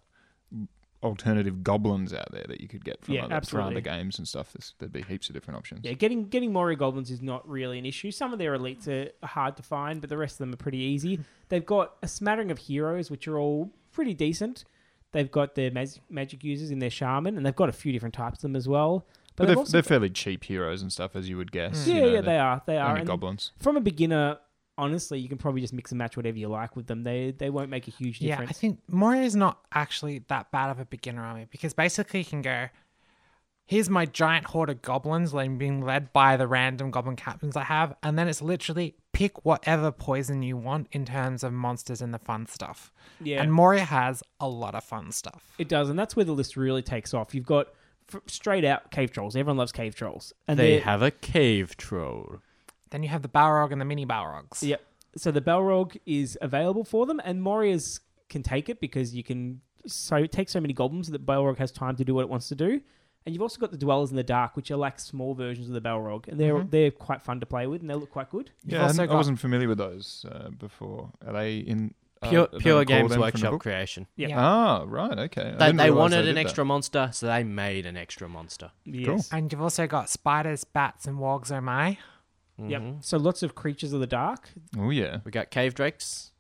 alternative 1.04 1.62
goblins 1.62 2.12
out 2.12 2.30
there 2.32 2.44
that 2.48 2.60
you 2.60 2.68
could 2.68 2.84
get 2.84 3.04
from 3.04 3.14
Yeah, 3.14 3.26
other, 3.26 3.46
from 3.46 3.60
other 3.60 3.80
games 3.80 4.18
and 4.18 4.26
stuff, 4.26 4.52
there's, 4.52 4.74
there'd 4.78 4.92
be 4.92 5.02
heaps 5.02 5.28
of 5.28 5.34
different 5.34 5.58
options. 5.58 5.82
Yeah, 5.84 5.92
getting 5.92 6.28
getting 6.28 6.52
Moria 6.52 6.76
goblins 6.76 7.10
is 7.10 7.22
not 7.22 7.48
really 7.48 7.78
an 7.78 7.86
issue. 7.86 8.10
Some 8.10 8.32
of 8.32 8.38
their 8.38 8.56
elites 8.58 8.88
are 8.88 9.10
hard 9.26 9.56
to 9.58 9.62
find, 9.62 10.00
but 10.00 10.10
the 10.10 10.16
rest 10.16 10.34
of 10.34 10.38
them 10.38 10.54
are 10.54 10.56
pretty 10.58 10.78
easy. 10.78 11.20
They've 11.50 11.64
got 11.64 11.96
a 12.02 12.08
smattering 12.08 12.50
of 12.50 12.58
heroes, 12.58 13.10
which 13.10 13.28
are 13.28 13.38
all 13.38 13.70
pretty 13.92 14.14
decent. 14.14 14.64
They've 15.12 15.30
got 15.30 15.54
their 15.54 15.70
mag- 15.70 16.00
magic 16.10 16.42
users 16.42 16.70
in 16.70 16.80
their 16.80 16.90
shaman, 16.90 17.36
and 17.36 17.46
they've 17.46 17.54
got 17.54 17.68
a 17.68 17.72
few 17.72 17.92
different 17.92 18.14
types 18.14 18.38
of 18.38 18.42
them 18.42 18.56
as 18.56 18.66
well. 18.66 19.06
But 19.36 19.46
they've 19.46 19.56
they're, 19.56 19.64
they're 19.64 19.82
fairly 19.82 20.10
cheap 20.10 20.44
heroes 20.44 20.82
and 20.82 20.92
stuff, 20.92 21.14
as 21.14 21.28
you 21.28 21.36
would 21.36 21.52
guess. 21.52 21.84
Mm. 21.84 21.86
yeah, 21.86 21.94
you 21.94 22.00
know, 22.00 22.06
yeah, 22.06 22.20
they're 22.20 22.62
they 22.66 22.78
are. 22.78 22.90
Only 22.92 23.04
goblins. 23.04 23.52
from 23.60 23.76
a 23.76 23.80
beginner, 23.80 24.38
honestly, 24.76 25.18
you 25.18 25.28
can 25.28 25.38
probably 25.38 25.60
just 25.60 25.72
mix 25.72 25.90
and 25.92 25.98
match 25.98 26.16
whatever 26.16 26.38
you 26.38 26.48
like 26.48 26.76
with 26.76 26.86
them. 26.86 27.02
They 27.04 27.32
they 27.36 27.50
won't 27.50 27.70
make 27.70 27.88
a 27.88 27.90
huge 27.90 28.18
difference. 28.18 28.28
Yeah, 28.28 28.36
difference. 28.36 28.58
I 28.58 28.60
think 28.60 28.80
Moria 28.88 29.22
is 29.22 29.36
not 29.36 29.60
actually 29.72 30.20
that 30.28 30.50
bad 30.50 30.70
of 30.70 30.78
a 30.78 30.84
beginner 30.84 31.24
army 31.24 31.46
because 31.50 31.74
basically 31.74 32.20
you 32.20 32.24
can 32.26 32.42
go, 32.42 32.68
here's 33.66 33.88
my 33.88 34.04
giant 34.06 34.46
horde 34.46 34.70
of 34.70 34.82
goblins 34.82 35.32
being 35.32 35.80
led 35.80 36.12
by 36.12 36.36
the 36.36 36.46
random 36.46 36.90
goblin 36.90 37.16
captains 37.16 37.56
I 37.56 37.64
have, 37.64 37.94
and 38.02 38.18
then 38.18 38.28
it's 38.28 38.42
literally 38.42 38.96
pick 39.12 39.44
whatever 39.44 39.92
poison 39.92 40.42
you 40.42 40.56
want 40.56 40.88
in 40.92 41.04
terms 41.04 41.44
of 41.44 41.52
monsters 41.52 42.02
and 42.02 42.12
the 42.12 42.18
fun 42.18 42.46
stuff. 42.46 42.92
yeah, 43.22 43.40
And 43.40 43.52
Moria 43.52 43.84
has 43.84 44.22
a 44.40 44.48
lot 44.48 44.74
of 44.74 44.82
fun 44.84 45.12
stuff. 45.12 45.54
it 45.58 45.68
does, 45.68 45.88
and 45.88 45.98
that's 45.98 46.16
where 46.16 46.24
the 46.24 46.32
list 46.32 46.56
really 46.56 46.82
takes 46.82 47.14
off. 47.14 47.34
You've 47.34 47.46
got 47.46 47.68
straight 48.26 48.64
out 48.64 48.90
cave 48.90 49.12
trolls. 49.12 49.34
Everyone 49.36 49.56
loves 49.56 49.72
cave 49.72 49.94
trolls, 49.94 50.32
and 50.48 50.58
They 50.58 50.80
have 50.80 51.00
a 51.00 51.10
cave 51.10 51.76
troll. 51.76 52.40
Then 52.94 53.02
you 53.02 53.08
have 53.08 53.22
the 53.22 53.28
Balrog 53.28 53.72
and 53.72 53.80
the 53.80 53.84
mini 53.84 54.06
Balrogs. 54.06 54.62
Yep. 54.62 54.80
So 55.16 55.32
the 55.32 55.40
Balrog 55.40 55.96
is 56.06 56.38
available 56.40 56.84
for 56.84 57.06
them, 57.06 57.20
and 57.24 57.42
Moria's 57.42 57.98
can 58.28 58.44
take 58.44 58.68
it 58.68 58.78
because 58.80 59.12
you 59.12 59.24
can 59.24 59.60
so 59.84 60.26
take 60.26 60.48
so 60.48 60.60
many 60.60 60.72
goblins 60.72 61.10
that 61.10 61.26
Balrog 61.26 61.58
has 61.58 61.72
time 61.72 61.96
to 61.96 62.04
do 62.04 62.14
what 62.14 62.20
it 62.20 62.28
wants 62.28 62.46
to 62.50 62.54
do. 62.54 62.80
And 63.26 63.34
you've 63.34 63.42
also 63.42 63.58
got 63.58 63.72
the 63.72 63.78
Dwellers 63.78 64.10
in 64.10 64.16
the 64.16 64.22
Dark, 64.22 64.54
which 64.54 64.70
are 64.70 64.76
like 64.76 65.00
small 65.00 65.34
versions 65.34 65.66
of 65.66 65.74
the 65.74 65.80
Balrog, 65.80 66.28
and 66.28 66.38
they're 66.38 66.54
Mhm. 66.54 66.70
they're 66.70 66.90
quite 66.92 67.20
fun 67.20 67.40
to 67.40 67.46
play 67.46 67.66
with, 67.66 67.80
and 67.80 67.90
they 67.90 67.94
look 67.96 68.12
quite 68.12 68.30
good. 68.30 68.52
Yeah, 68.64 68.86
I 68.86 68.90
I 68.90 69.06
got- 69.06 69.16
wasn't 69.16 69.40
familiar 69.40 69.66
with 69.66 69.78
those 69.78 70.24
uh, 70.30 70.50
before. 70.50 71.10
Are 71.26 71.32
they 71.32 71.58
in 71.58 71.94
uh, 72.22 72.28
Pure, 72.28 72.48
I 72.54 72.58
pure 72.58 72.84
Games 72.84 73.08
them 73.10 73.16
from 73.16 73.22
Workshop 73.22 73.58
creation. 73.60 74.06
Yeah. 74.14 74.28
Yeah. 74.28 74.40
Ah, 74.40 74.84
right, 74.86 75.18
okay. 75.18 75.56
They, 75.58 75.72
they 75.72 75.90
wanted 75.90 76.18
did 76.22 76.28
an 76.28 76.34
that. 76.36 76.42
extra 76.42 76.64
monster, 76.64 77.10
so 77.12 77.26
they 77.26 77.42
made 77.42 77.86
an 77.86 77.96
extra 77.96 78.28
monster. 78.28 78.70
Yes. 78.84 79.30
And 79.32 79.50
you've 79.52 79.60
also 79.60 79.88
got 79.88 80.08
spiders, 80.08 80.62
bats, 80.62 81.06
and 81.08 81.18
wargs 81.18 81.50
oh 81.50 81.60
my. 81.60 81.98
Yep. 82.58 82.82
Mhm. 82.82 83.04
So 83.04 83.18
lots 83.18 83.42
of 83.42 83.54
creatures 83.54 83.92
of 83.92 84.00
the 84.00 84.06
dark. 84.06 84.50
Oh 84.78 84.90
yeah, 84.90 85.18
We 85.24 85.30
got 85.30 85.50
cave 85.50 85.74
drakes. 85.74 86.30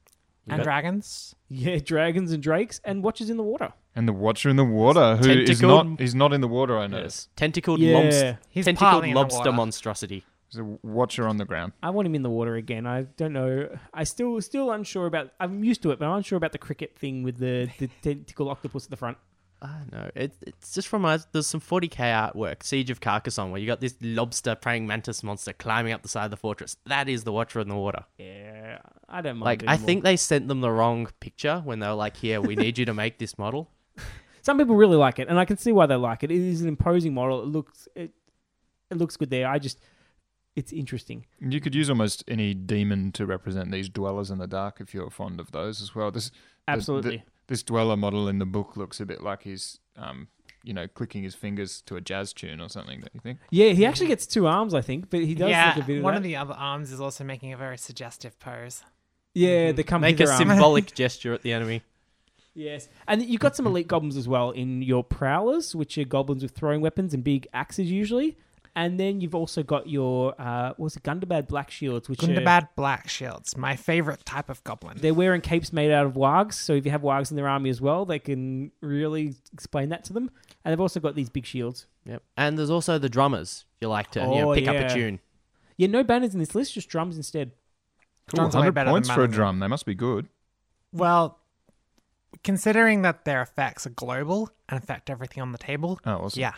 We 0.46 0.52
And 0.52 0.58
got 0.60 0.64
dragons. 0.64 1.34
Yeah, 1.48 1.78
dragons 1.78 2.32
and 2.32 2.42
drakes, 2.42 2.80
and 2.84 3.02
watchers 3.02 3.30
in 3.30 3.36
the 3.36 3.42
water. 3.42 3.72
and 3.96 4.06
the 4.08 4.12
Watcher 4.12 4.48
in 4.48 4.56
the 4.56 4.64
water, 4.64 5.16
who 5.16 5.28
is 5.30 5.48
Tentacled- 5.60 5.90
not 5.90 6.00
he's 6.00 6.14
not 6.14 6.32
in 6.32 6.40
the 6.40 6.48
water. 6.48 6.76
I 6.78 6.86
noticed. 6.88 7.28
yes. 7.30 7.36
tentacled, 7.36 7.78
Yeah. 7.80 7.96
lobster, 7.98 8.38
He's 8.48 8.64
tentacled 8.64 8.90
partly 8.90 9.08
in 9.10 9.14
the 9.14 9.20
lobster 9.20 9.52
monstrosity. 9.52 10.24
He's 10.50 10.58
a 10.60 10.64
Watcher 10.82 11.26
on 11.26 11.36
the 11.38 11.44
ground. 11.44 11.72
I 11.82 11.90
want 11.90 12.06
him 12.06 12.14
in 12.14 12.22
the 12.22 12.30
water 12.30 12.54
again. 12.56 12.86
I 12.86 13.02
don't 13.16 13.32
know. 13.32 13.68
I 13.92 14.04
still 14.04 14.40
still 14.40 14.70
unsure 14.70 15.06
about. 15.06 15.30
I'm 15.40 15.64
used 15.64 15.82
to 15.82 15.90
it, 15.92 15.98
but 15.98 16.06
I'm 16.06 16.16
unsure 16.18 16.36
about 16.36 16.52
the 16.52 16.58
cricket 16.58 16.96
thing 16.98 17.22
with 17.24 17.38
the 17.38 17.68
the 17.78 17.88
tentacle 18.02 18.48
octopus 18.50 18.84
at 18.84 18.90
the 18.90 18.96
front. 18.96 19.16
I 19.62 19.66
don't 19.78 19.92
know. 19.92 20.10
It, 20.14 20.32
it's 20.46 20.74
just 20.74 20.92
reminds. 20.92 21.24
Uh, 21.24 21.28
there's 21.32 21.46
some 21.46 21.60
40k 21.60 21.96
artwork, 22.34 22.62
Siege 22.62 22.90
of 22.90 23.00
Carcassonne, 23.00 23.50
where 23.50 23.60
you 23.60 23.66
got 23.66 23.80
this 23.80 23.96
lobster 24.02 24.54
praying 24.54 24.86
mantis 24.86 25.22
monster 25.22 25.52
climbing 25.54 25.92
up 25.92 26.02
the 26.02 26.08
side 26.08 26.26
of 26.26 26.30
the 26.30 26.36
fortress. 26.36 26.76
That 26.86 27.08
is 27.08 27.24
the 27.24 27.32
Watcher 27.32 27.60
in 27.60 27.68
the 27.68 27.74
water. 27.76 28.04
Yeah, 28.18 28.78
I 29.08 29.22
don't 29.22 29.38
mind. 29.38 29.44
Like, 29.46 29.62
it 29.62 29.68
I 29.68 29.72
anymore. 29.74 29.86
think 29.86 30.04
they 30.04 30.16
sent 30.16 30.48
them 30.48 30.60
the 30.60 30.70
wrong 30.70 31.08
picture 31.20 31.62
when 31.64 31.78
they 31.78 31.86
were 31.86 31.94
like, 31.94 32.16
"Here, 32.16 32.40
we 32.40 32.56
need 32.56 32.76
you 32.78 32.84
to 32.84 32.94
make 32.94 33.18
this 33.18 33.38
model." 33.38 33.70
Some 34.42 34.58
people 34.58 34.76
really 34.76 34.96
like 34.96 35.18
it, 35.18 35.28
and 35.28 35.38
I 35.38 35.46
can 35.46 35.56
see 35.56 35.72
why 35.72 35.86
they 35.86 35.94
like 35.96 36.22
it. 36.22 36.30
It 36.30 36.40
is 36.42 36.60
an 36.60 36.68
imposing 36.68 37.14
model. 37.14 37.42
It 37.42 37.46
looks 37.48 37.88
it, 37.94 38.12
it 38.90 38.98
looks 38.98 39.16
good 39.16 39.30
there. 39.30 39.48
I 39.48 39.58
just 39.58 39.78
it's 40.56 40.72
interesting. 40.72 41.24
You 41.40 41.60
could 41.60 41.74
use 41.74 41.88
almost 41.88 42.22
any 42.28 42.52
demon 42.54 43.12
to 43.12 43.24
represent 43.24 43.72
these 43.72 43.88
dwellers 43.88 44.30
in 44.30 44.38
the 44.38 44.46
dark 44.46 44.80
if 44.80 44.92
you're 44.92 45.10
fond 45.10 45.40
of 45.40 45.52
those 45.52 45.80
as 45.80 45.94
well. 45.94 46.10
This 46.10 46.28
the- 46.30 46.36
Absolutely. 46.68 47.24
This 47.46 47.62
dweller 47.62 47.96
model 47.96 48.28
in 48.28 48.38
the 48.38 48.46
book 48.46 48.76
looks 48.76 49.00
a 49.00 49.06
bit 49.06 49.22
like 49.22 49.42
he's 49.42 49.78
um 49.96 50.28
you 50.62 50.72
know 50.72 50.88
clicking 50.88 51.22
his 51.22 51.34
fingers 51.34 51.82
to 51.82 51.96
a 51.96 52.00
jazz 52.00 52.32
tune 52.32 52.60
or 52.60 52.68
something. 52.68 53.00
Don't 53.00 53.14
you 53.14 53.20
think? 53.20 53.38
yeah, 53.50 53.70
he 53.70 53.84
actually 53.86 54.06
gets 54.08 54.26
two 54.26 54.46
arms, 54.46 54.72
I 54.74 54.80
think, 54.80 55.10
but 55.10 55.20
he 55.20 55.34
does 55.34 55.50
yeah, 55.50 55.74
look 55.76 55.84
a 55.84 55.86
bit 55.86 55.98
of 55.98 56.04
one 56.04 56.14
that. 56.14 56.18
of 56.18 56.22
the 56.24 56.36
other 56.36 56.54
arms 56.54 56.90
is 56.92 57.00
also 57.00 57.22
making 57.24 57.52
a 57.52 57.56
very 57.56 57.76
suggestive 57.78 58.38
pose. 58.40 58.82
yeah, 59.34 59.72
they 59.72 59.82
come 59.82 60.00
Make 60.00 60.20
a 60.20 60.28
arm. 60.28 60.36
symbolic 60.38 60.94
gesture 61.02 61.34
at 61.34 61.42
the 61.42 61.52
enemy. 61.52 61.82
Yes, 62.56 62.88
and 63.08 63.20
you've 63.22 63.40
got 63.40 63.56
some 63.56 63.66
elite 63.66 63.88
goblins 63.88 64.16
as 64.16 64.28
well 64.28 64.52
in 64.52 64.80
your 64.80 65.02
prowlers, 65.02 65.74
which 65.74 65.98
are 65.98 66.04
goblins 66.04 66.42
with 66.42 66.52
throwing 66.52 66.80
weapons 66.80 67.12
and 67.12 67.24
big 67.24 67.48
axes 67.52 67.90
usually. 67.90 68.38
And 68.76 68.98
then 68.98 69.20
you've 69.20 69.36
also 69.36 69.62
got 69.62 69.88
your 69.88 70.34
uh, 70.40 70.68
what 70.70 70.78
was 70.80 70.96
it 70.96 71.04
Gundabad 71.04 71.46
Black 71.46 71.70
Shields, 71.70 72.08
which 72.08 72.22
are, 72.24 72.26
Gundabad 72.26 72.68
Black 72.74 73.08
Shields, 73.08 73.56
my 73.56 73.76
favorite 73.76 74.24
type 74.24 74.50
of 74.50 74.64
goblin. 74.64 74.98
they're 75.00 75.14
wearing 75.14 75.40
capes 75.40 75.72
made 75.72 75.92
out 75.92 76.06
of 76.06 76.14
wargs. 76.14 76.54
So 76.54 76.72
if 76.72 76.84
you 76.84 76.90
have 76.90 77.02
wargs 77.02 77.30
in 77.30 77.36
their 77.36 77.46
army 77.48 77.70
as 77.70 77.80
well, 77.80 78.04
they 78.04 78.18
can 78.18 78.72
really 78.80 79.36
explain 79.52 79.90
that 79.90 80.02
to 80.06 80.12
them. 80.12 80.28
And 80.64 80.72
they've 80.72 80.80
also 80.80 80.98
got 80.98 81.14
these 81.14 81.30
big 81.30 81.46
shields. 81.46 81.86
Yep. 82.04 82.22
And 82.36 82.58
there's 82.58 82.70
also 82.70 82.98
the 82.98 83.08
drummers. 83.08 83.64
If 83.76 83.82
you 83.82 83.88
like 83.88 84.10
to 84.12 84.20
you 84.20 84.26
know, 84.26 84.50
Oh, 84.50 84.54
pick 84.54 84.66
up 84.66 84.74
a 84.76 84.92
tune. 84.92 85.20
Yeah, 85.76 85.86
no 85.88 86.02
banners 86.02 86.34
in 86.34 86.40
this 86.40 86.54
list, 86.56 86.74
just 86.74 86.88
drums 86.88 87.16
instead. 87.16 87.52
Cool. 88.28 88.38
Drums 88.38 88.54
100 88.54 88.72
better 88.72 88.86
than 88.86 88.94
points 88.94 89.10
for 89.10 89.22
a 89.22 89.28
drum. 89.28 89.60
They 89.60 89.66
must 89.68 89.86
be 89.86 89.94
good. 89.94 90.28
Well, 90.92 91.38
considering 92.42 93.02
that 93.02 93.24
their 93.24 93.42
effects 93.42 93.86
are 93.86 93.90
global 93.90 94.50
and 94.68 94.82
affect 94.82 95.10
everything 95.10 95.42
on 95.42 95.52
the 95.52 95.58
table, 95.58 95.98
Oh, 96.04 96.24
awesome. 96.24 96.40
yeah, 96.40 96.52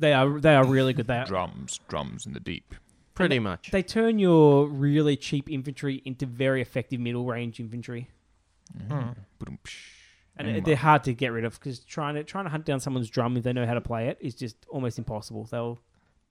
They 0.00 0.12
are 0.12 0.40
they 0.40 0.54
are 0.56 0.64
really 0.66 0.92
good. 0.92 1.06
They 1.06 1.18
are, 1.18 1.26
Drums, 1.26 1.78
drums 1.88 2.26
in 2.26 2.32
the 2.32 2.40
deep. 2.40 2.74
Pretty 3.14 3.38
much. 3.38 3.70
they 3.70 3.82
turn 3.82 4.18
your 4.18 4.66
really 4.66 5.14
cheap 5.16 5.48
infantry 5.50 6.00
into 6.06 6.24
very 6.26 6.62
effective 6.62 6.98
middle 7.00 7.26
range 7.26 7.60
infantry. 7.60 8.08
Mm-hmm. 8.76 8.92
Hmm. 8.98 9.10
Ba-dum-psh. 9.38 9.76
And 10.36 10.48
Angmar. 10.48 10.64
they're 10.64 10.76
hard 10.76 11.04
to 11.04 11.12
get 11.12 11.28
rid 11.32 11.44
of 11.44 11.58
because 11.60 11.80
trying 11.80 12.14
to 12.14 12.24
trying 12.24 12.44
to 12.44 12.50
hunt 12.50 12.64
down 12.64 12.80
someone's 12.80 13.10
drum 13.10 13.36
if 13.36 13.42
they 13.44 13.52
know 13.52 13.66
how 13.66 13.74
to 13.74 13.80
play 13.80 14.08
it 14.08 14.16
is 14.20 14.34
just 14.34 14.56
almost 14.70 14.96
impossible. 14.98 15.44
They'll 15.50 15.78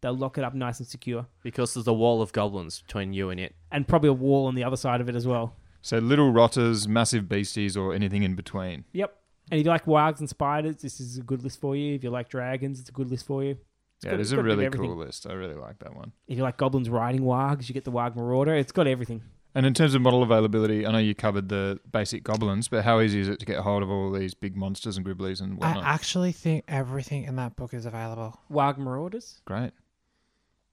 they'll 0.01 0.15
lock 0.17 0.37
it 0.39 0.43
up 0.43 0.55
nice 0.55 0.79
and 0.79 0.87
secure, 0.87 1.27
Because 1.43 1.73
there's 1.75 1.85
a 1.87 1.93
wall 1.93 2.21
of 2.23 2.31
goblins 2.31 2.81
between 2.81 3.13
you 3.13 3.29
and 3.29 3.39
it. 3.39 3.53
and 3.71 3.87
probably 3.87 4.09
a 4.09 4.13
wall 4.13 4.47
on 4.47 4.55
the 4.55 4.63
other 4.63 4.77
side 4.77 4.99
of 5.01 5.09
it 5.09 5.15
as 5.15 5.27
well. 5.27 5.53
So 5.81 5.99
little 5.99 6.31
rotters, 6.31 6.87
massive 6.87 7.29
beasties, 7.29 7.77
or 7.77 7.93
anything 7.93 8.23
in 8.23 8.33
between. 8.35 8.85
Yep. 8.93 9.15
And 9.51 9.59
if 9.59 9.65
you 9.65 9.71
like 9.71 9.85
wargs 9.85 10.19
and 10.19 10.29
spiders, 10.29 10.77
this 10.77 10.99
is 10.99 11.17
a 11.17 11.21
good 11.21 11.43
list 11.43 11.59
for 11.59 11.75
you. 11.75 11.95
If 11.95 12.03
you 12.03 12.09
like 12.09 12.29
dragons, 12.29 12.79
it's 12.79 12.89
a 12.89 12.91
good 12.93 13.09
list 13.09 13.25
for 13.25 13.43
you. 13.43 13.57
yeah, 14.03 14.11
got- 14.11 14.19
it's 14.19 14.31
a 14.31 14.35
got 14.35 14.41
a 14.41 14.43
bit 14.43 14.51
of 14.53 14.57
really 14.73 14.87
cool 14.87 14.95
list. 14.97 15.27
I 15.27 15.33
really 15.33 15.55
like 15.55 15.79
that 15.79 15.95
one. 15.95 16.11
If 16.27 16.37
you 16.37 16.43
like 16.43 16.57
goblins 16.57 16.89
riding 16.89 17.21
wargs, 17.21 17.67
you 17.67 17.73
get 17.73 17.83
the 17.85 17.91
warg 17.91 18.15
marauder. 18.15 18.53
It's 18.55 18.71
got 18.71 18.87
everything. 18.87 19.21
And 19.55 19.65
in 19.65 19.73
terms 19.73 19.95
of 19.95 20.01
model 20.01 20.21
availability, 20.21 20.85
I 20.85 20.91
know 20.91 20.99
you 20.99 21.15
covered 21.15 21.49
the 21.49 21.79
basic 21.91 22.23
goblins, 22.23 22.67
but 22.67 22.83
how 22.85 23.01
easy 23.01 23.19
is 23.19 23.27
it 23.27 23.39
to 23.39 23.45
get 23.47 23.57
hold 23.61 23.81
of 23.81 23.89
all 23.89 24.11
these 24.11 24.35
big 24.35 24.55
monsters 24.55 24.95
and 24.95 25.03
gribblies 25.05 25.41
and 25.41 25.57
whatnot? 25.57 25.83
I 25.83 25.89
actually 25.89 26.31
think 26.31 26.65
everything 26.67 27.23
in 27.23 27.35
that 27.37 27.55
book 27.55 27.73
is 27.73 27.87
available. 27.87 28.39
Warg 28.51 28.77
marauders. 28.77 29.41
Great. 29.45 29.71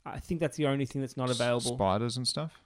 I 0.04 0.20
think 0.20 0.40
that's 0.40 0.56
the 0.58 0.66
only 0.66 0.84
thing 0.84 1.00
that's 1.00 1.16
not 1.16 1.30
S- 1.30 1.36
available. 1.36 1.74
Spiders 1.74 2.16
and 2.18 2.28
stuff. 2.28 2.60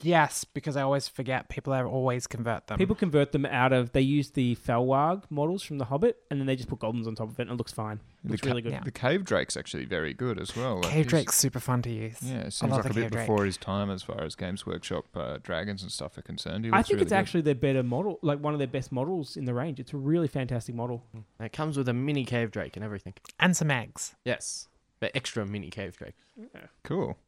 Yes, 0.00 0.44
because 0.44 0.76
I 0.76 0.82
always 0.82 1.08
forget 1.08 1.48
people 1.50 1.74
are 1.74 1.86
always 1.86 2.26
convert 2.26 2.68
them. 2.68 2.78
People 2.78 2.96
convert 2.96 3.32
them 3.32 3.44
out 3.44 3.72
of. 3.72 3.92
They 3.92 4.00
use 4.00 4.30
the 4.30 4.54
Fell 4.54 4.86
Warg 4.86 5.24
models 5.28 5.62
from 5.62 5.76
The 5.78 5.84
Hobbit, 5.84 6.16
and 6.30 6.40
then 6.40 6.46
they 6.46 6.56
just 6.56 6.68
put 6.68 6.78
goblins 6.78 7.06
on 7.06 7.14
top 7.14 7.28
of 7.28 7.38
it, 7.38 7.42
and 7.42 7.50
it 7.50 7.56
looks 7.56 7.72
fine. 7.72 8.00
It 8.24 8.30
looks 8.30 8.40
the, 8.40 8.46
ca- 8.46 8.50
really 8.50 8.62
good. 8.62 8.72
yeah. 8.72 8.80
the 8.82 8.90
cave 8.90 9.24
drake's 9.24 9.56
actually 9.56 9.84
very 9.84 10.14
good 10.14 10.38
as 10.40 10.56
well. 10.56 10.76
Like, 10.76 10.84
Cave 10.84 10.94
he's- 10.94 11.06
Drake's 11.08 11.36
super 11.36 11.60
fun 11.60 11.82
to 11.82 11.90
use. 11.90 12.16
Yeah, 12.22 12.38
it 12.46 12.52
seems 12.52 12.72
like 12.72 12.86
a 12.86 12.94
bit 12.94 13.10
Drake. 13.10 13.26
before 13.26 13.44
his 13.44 13.58
time 13.58 13.90
as 13.90 14.02
far 14.02 14.22
as 14.22 14.34
Games 14.34 14.64
Workshop 14.64 15.04
uh, 15.14 15.38
dragons 15.42 15.82
and 15.82 15.92
stuff 15.92 16.16
are 16.16 16.22
concerned. 16.22 16.66
I 16.72 16.82
think 16.82 16.92
really 16.94 17.02
it's 17.02 17.10
good. 17.10 17.16
actually 17.16 17.40
their 17.42 17.54
better 17.54 17.82
model, 17.82 18.18
like 18.22 18.40
one 18.40 18.54
of 18.54 18.58
their 18.58 18.68
best 18.68 18.90
models 18.90 19.36
in 19.36 19.44
the 19.44 19.52
range. 19.54 19.80
It's 19.80 19.92
a 19.92 19.98
really 19.98 20.28
fantastic 20.28 20.74
model. 20.74 21.02
And 21.12 21.24
it 21.40 21.52
comes 21.52 21.76
with 21.76 21.88
a 21.88 21.94
mini 21.94 22.24
cave 22.24 22.50
drake 22.50 22.76
and 22.76 22.84
everything. 22.84 23.14
And 23.38 23.54
some 23.56 23.70
eggs. 23.70 24.14
Yes. 24.24 24.68
The 25.00 25.14
extra 25.14 25.44
mini 25.44 25.68
cave 25.70 25.96
drake. 25.96 26.14
Yeah. 26.36 26.66
Cool. 26.84 27.18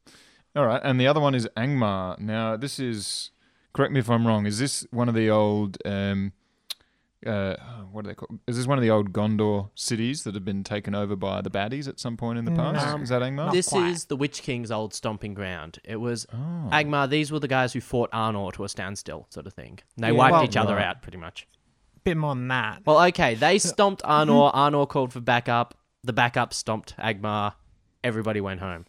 All 0.57 0.67
right, 0.67 0.81
and 0.83 1.01
the 1.01 1.07
other 1.07 1.21
one 1.21 1.35
is 1.35 1.49
Angmar. 1.57 2.19
Now, 2.19 2.57
this 2.57 2.79
is 2.79 3.31
correct 3.73 3.93
me 3.93 4.01
if 4.01 4.11
I'm 4.11 4.27
wrong. 4.27 4.47
Is 4.47 4.59
this 4.59 4.87
one 4.91 5.09
of 5.09 5.15
the 5.15 5.31
old 5.31 5.79
um, 5.85 6.33
uh, 7.27 7.55
what 7.93 8.05
are 8.05 8.09
they 8.09 8.15
called? 8.15 8.39
Is 8.47 8.57
this 8.57 8.67
one 8.67 8.79
of 8.79 8.83
the 8.83 8.91
old 8.91 9.13
Gondor 9.13 9.71
cities 9.75 10.25
that 10.25 10.35
have 10.35 10.45
been 10.45 10.65
taken 10.65 10.95
over 10.95 11.17
by 11.17 11.43
the 11.43 11.51
baddies 11.51 11.87
at 11.87 12.01
some 12.01 12.17
point 12.17 12.39
in 12.39 12.45
the 12.47 12.51
past? 12.53 12.97
No. 12.97 13.03
is 13.03 13.11
that 13.11 13.21
Angmar? 13.23 13.53
This 13.53 13.69
quite. 13.69 13.89
is 13.91 14.07
the 14.07 14.17
Witch 14.17 14.43
King's 14.43 14.71
old 14.71 14.95
stomping 14.95 15.35
ground. 15.35 15.79
It 15.85 15.97
was 15.97 16.27
oh. 16.33 16.69
Angmar. 16.73 17.11
These 17.11 17.31
were 17.31 17.39
the 17.39 17.49
guys 17.49 17.73
who 17.73 17.81
fought 17.81 18.11
Arnor 18.13 18.53
to 18.55 18.65
a 18.65 18.69
standstill, 18.69 19.27
sort 19.31 19.47
of 19.47 19.53
thing. 19.53 19.81
And 19.97 20.05
they 20.05 20.09
Yeah. 20.09 20.15
wiped 20.19 20.33
Well- 20.33 20.45
each 20.45 20.57
other 20.57 20.77
Right. 20.77 20.87
out, 20.87 21.03
pretty 21.03 21.19
much. 21.19 21.47
Bit 22.05 22.17
more 22.17 22.35
than 22.35 22.49
that. 22.49 22.83
Well, 22.87 23.03
okay, 23.09 23.35
they 23.35 23.59
stomped 23.59 24.03
Arnor. 24.05 24.55
Arnor 24.55 24.89
called 24.89 25.13
for 25.13 25.21
backup. 25.21 25.75
The 26.03 26.15
backup 26.15 26.55
stomped 26.55 26.97
Angmar. 26.97 27.53
Everybody 28.03 28.41
went 28.41 28.61
home. 28.61 28.87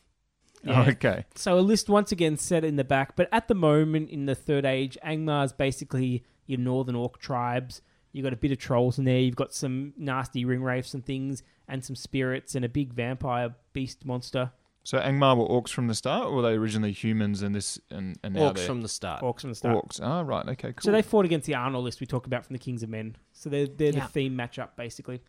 Yeah. 0.64 0.82
Okay. 0.90 1.26
So 1.36 1.58
a 1.58 1.62
list 1.62 1.90
once 1.90 2.12
again 2.12 2.38
set 2.38 2.64
in 2.64 2.76
the 2.76 2.84
back, 2.84 3.16
but 3.16 3.28
at 3.32 3.48
the 3.48 3.56
moment 3.56 4.10
in 4.10 4.26
the 4.26 4.36
Third 4.36 4.66
Age, 4.66 4.98
Angmar's 5.06 5.54
basically 5.54 6.24
your 6.46 6.60
northern 6.60 6.96
orc 6.96 7.20
tribes. 7.20 7.82
You've 8.12 8.24
got 8.26 8.34
a 8.34 8.38
bit 8.38 8.52
of 8.52 8.58
trolls 8.58 9.00
in 9.00 9.06
there. 9.06 9.20
You've 9.20 9.36
got 9.38 9.54
some 9.54 9.94
nasty 9.98 10.44
ring 10.46 10.62
wraiths 10.62 10.94
and 10.94 11.04
things, 11.06 11.44
and 11.68 11.84
some 11.84 11.96
spirits 11.96 12.56
and 12.56 12.64
a 12.66 12.70
big 12.70 12.94
vampire 12.94 13.56
beast 13.74 14.06
monster. 14.06 14.52
So 14.84 14.98
Angmar 15.00 15.38
were 15.38 15.46
orcs 15.46 15.70
from 15.70 15.88
the 15.88 15.94
start, 15.96 16.26
or 16.28 16.36
were 16.38 16.42
they 16.42 16.54
originally 16.54 16.92
humans 16.92 17.42
and 17.44 17.54
this 17.56 17.80
and, 17.92 18.18
and 18.24 18.34
now 18.34 18.52
Orcs 18.52 18.56
they're 18.56 18.66
from 18.66 18.82
the 18.82 18.90
start. 18.90 19.22
Orcs 19.22 19.42
from 19.42 19.52
the 19.52 19.56
start. 19.56 19.76
orcs? 19.88 20.00
Ah, 20.04 20.22
right. 20.22 20.46
Okay, 20.50 20.74
cool. 20.74 20.82
So 20.82 20.92
they 20.92 21.04
fought 21.04 21.24
against 21.26 21.46
the 21.48 21.54
Arnor 21.54 21.82
list 21.82 22.02
we 22.02 22.08
talked 22.08 22.26
about 22.26 22.46
from 22.46 22.54
the 22.54 22.60
Kings 22.60 22.82
of 22.84 22.90
Men. 22.90 23.16
So 23.32 23.50
they're, 23.50 23.68
they're 23.68 23.94
Yeah. 23.94 24.06
the 24.08 24.12
theme 24.12 24.36
matchup, 24.36 24.70
basically. 24.76 25.22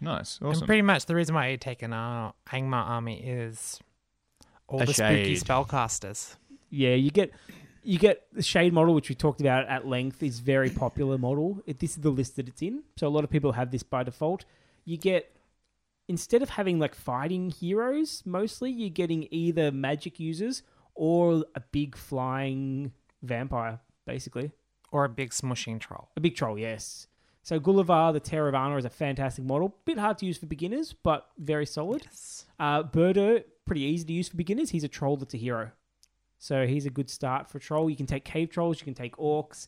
nice, 0.00 0.38
And 0.38 0.48
awesome. 0.48 0.66
pretty 0.66 0.82
much 0.82 1.06
the 1.06 1.14
reason 1.14 1.34
why 1.34 1.48
you 1.48 1.56
take 1.56 1.82
an 1.82 1.92
Angmar 1.92 2.32
army 2.72 3.20
is 3.24 3.78
all 4.72 4.82
A 4.82 4.86
the 4.86 4.94
spooky 4.94 5.36
spellcasters. 5.36 6.36
Yeah, 6.70 6.94
you 6.94 7.10
get 7.10 7.32
you 7.84 7.98
get 7.98 8.22
the 8.32 8.42
shade 8.42 8.72
model, 8.72 8.94
which 8.94 9.08
we 9.08 9.14
talked 9.14 9.40
about 9.40 9.66
at 9.68 9.86
length, 9.86 10.22
is 10.22 10.38
very 10.40 10.70
popular 10.70 11.18
model. 11.18 11.60
It, 11.66 11.80
this 11.80 11.90
is 11.90 11.96
the 11.96 12.10
list 12.10 12.36
that 12.36 12.48
it's 12.48 12.62
in, 12.62 12.82
so 12.96 13.06
a 13.06 13.10
lot 13.10 13.24
of 13.24 13.30
people 13.30 13.52
have 13.52 13.70
this 13.70 13.82
by 13.82 14.02
default. 14.04 14.44
You 14.84 14.96
get 14.96 15.34
instead 16.08 16.42
of 16.42 16.50
having 16.50 16.78
like 16.78 16.94
fighting 16.94 17.50
heroes, 17.50 18.22
mostly 18.24 18.70
you're 18.70 18.90
getting 18.90 19.28
either 19.30 19.70
magic 19.72 20.18
users 20.20 20.62
or 20.94 21.44
a 21.54 21.60
big 21.72 21.96
flying 21.96 22.92
vampire, 23.22 23.80
basically 24.06 24.52
Or 24.90 25.04
a 25.04 25.08
big 25.08 25.30
smushing 25.30 25.78
troll. 25.80 26.08
a 26.16 26.20
big 26.20 26.34
troll. 26.36 26.58
Yes. 26.58 27.06
So 27.44 27.58
Gulavhar, 27.58 28.12
the 28.12 28.20
Terror 28.20 28.48
of 28.48 28.54
Arnor, 28.54 28.78
is 28.78 28.84
a 28.84 28.90
fantastic 28.90 29.44
model. 29.44 29.74
Bit 29.84 29.98
hard 29.98 30.18
to 30.18 30.26
use 30.26 30.38
for 30.38 30.46
beginners, 30.46 30.92
but 30.92 31.26
very 31.38 31.66
solid. 31.66 32.06
Uh, 32.60 32.82
Buhrdur, 32.84 33.42
pretty 33.66 33.82
easy 33.82 34.04
to 34.04 34.12
use 34.12 34.28
for 34.28 34.36
beginners. 34.36 34.70
He's 34.70 34.84
a 34.84 34.88
troll 34.88 35.16
that's 35.16 35.34
a 35.34 35.38
hero. 35.38 35.70
So 36.38 36.66
he's 36.66 36.86
a 36.86 36.90
good 36.90 37.08
start 37.08 37.48
for 37.48 37.58
troll. 37.58 37.88
You 37.88 37.96
can 37.96 38.06
take 38.06 38.24
cave 38.24 38.50
trolls, 38.50 38.80
you 38.80 38.84
can 38.84 38.94
take 38.94 39.16
orcs. 39.16 39.66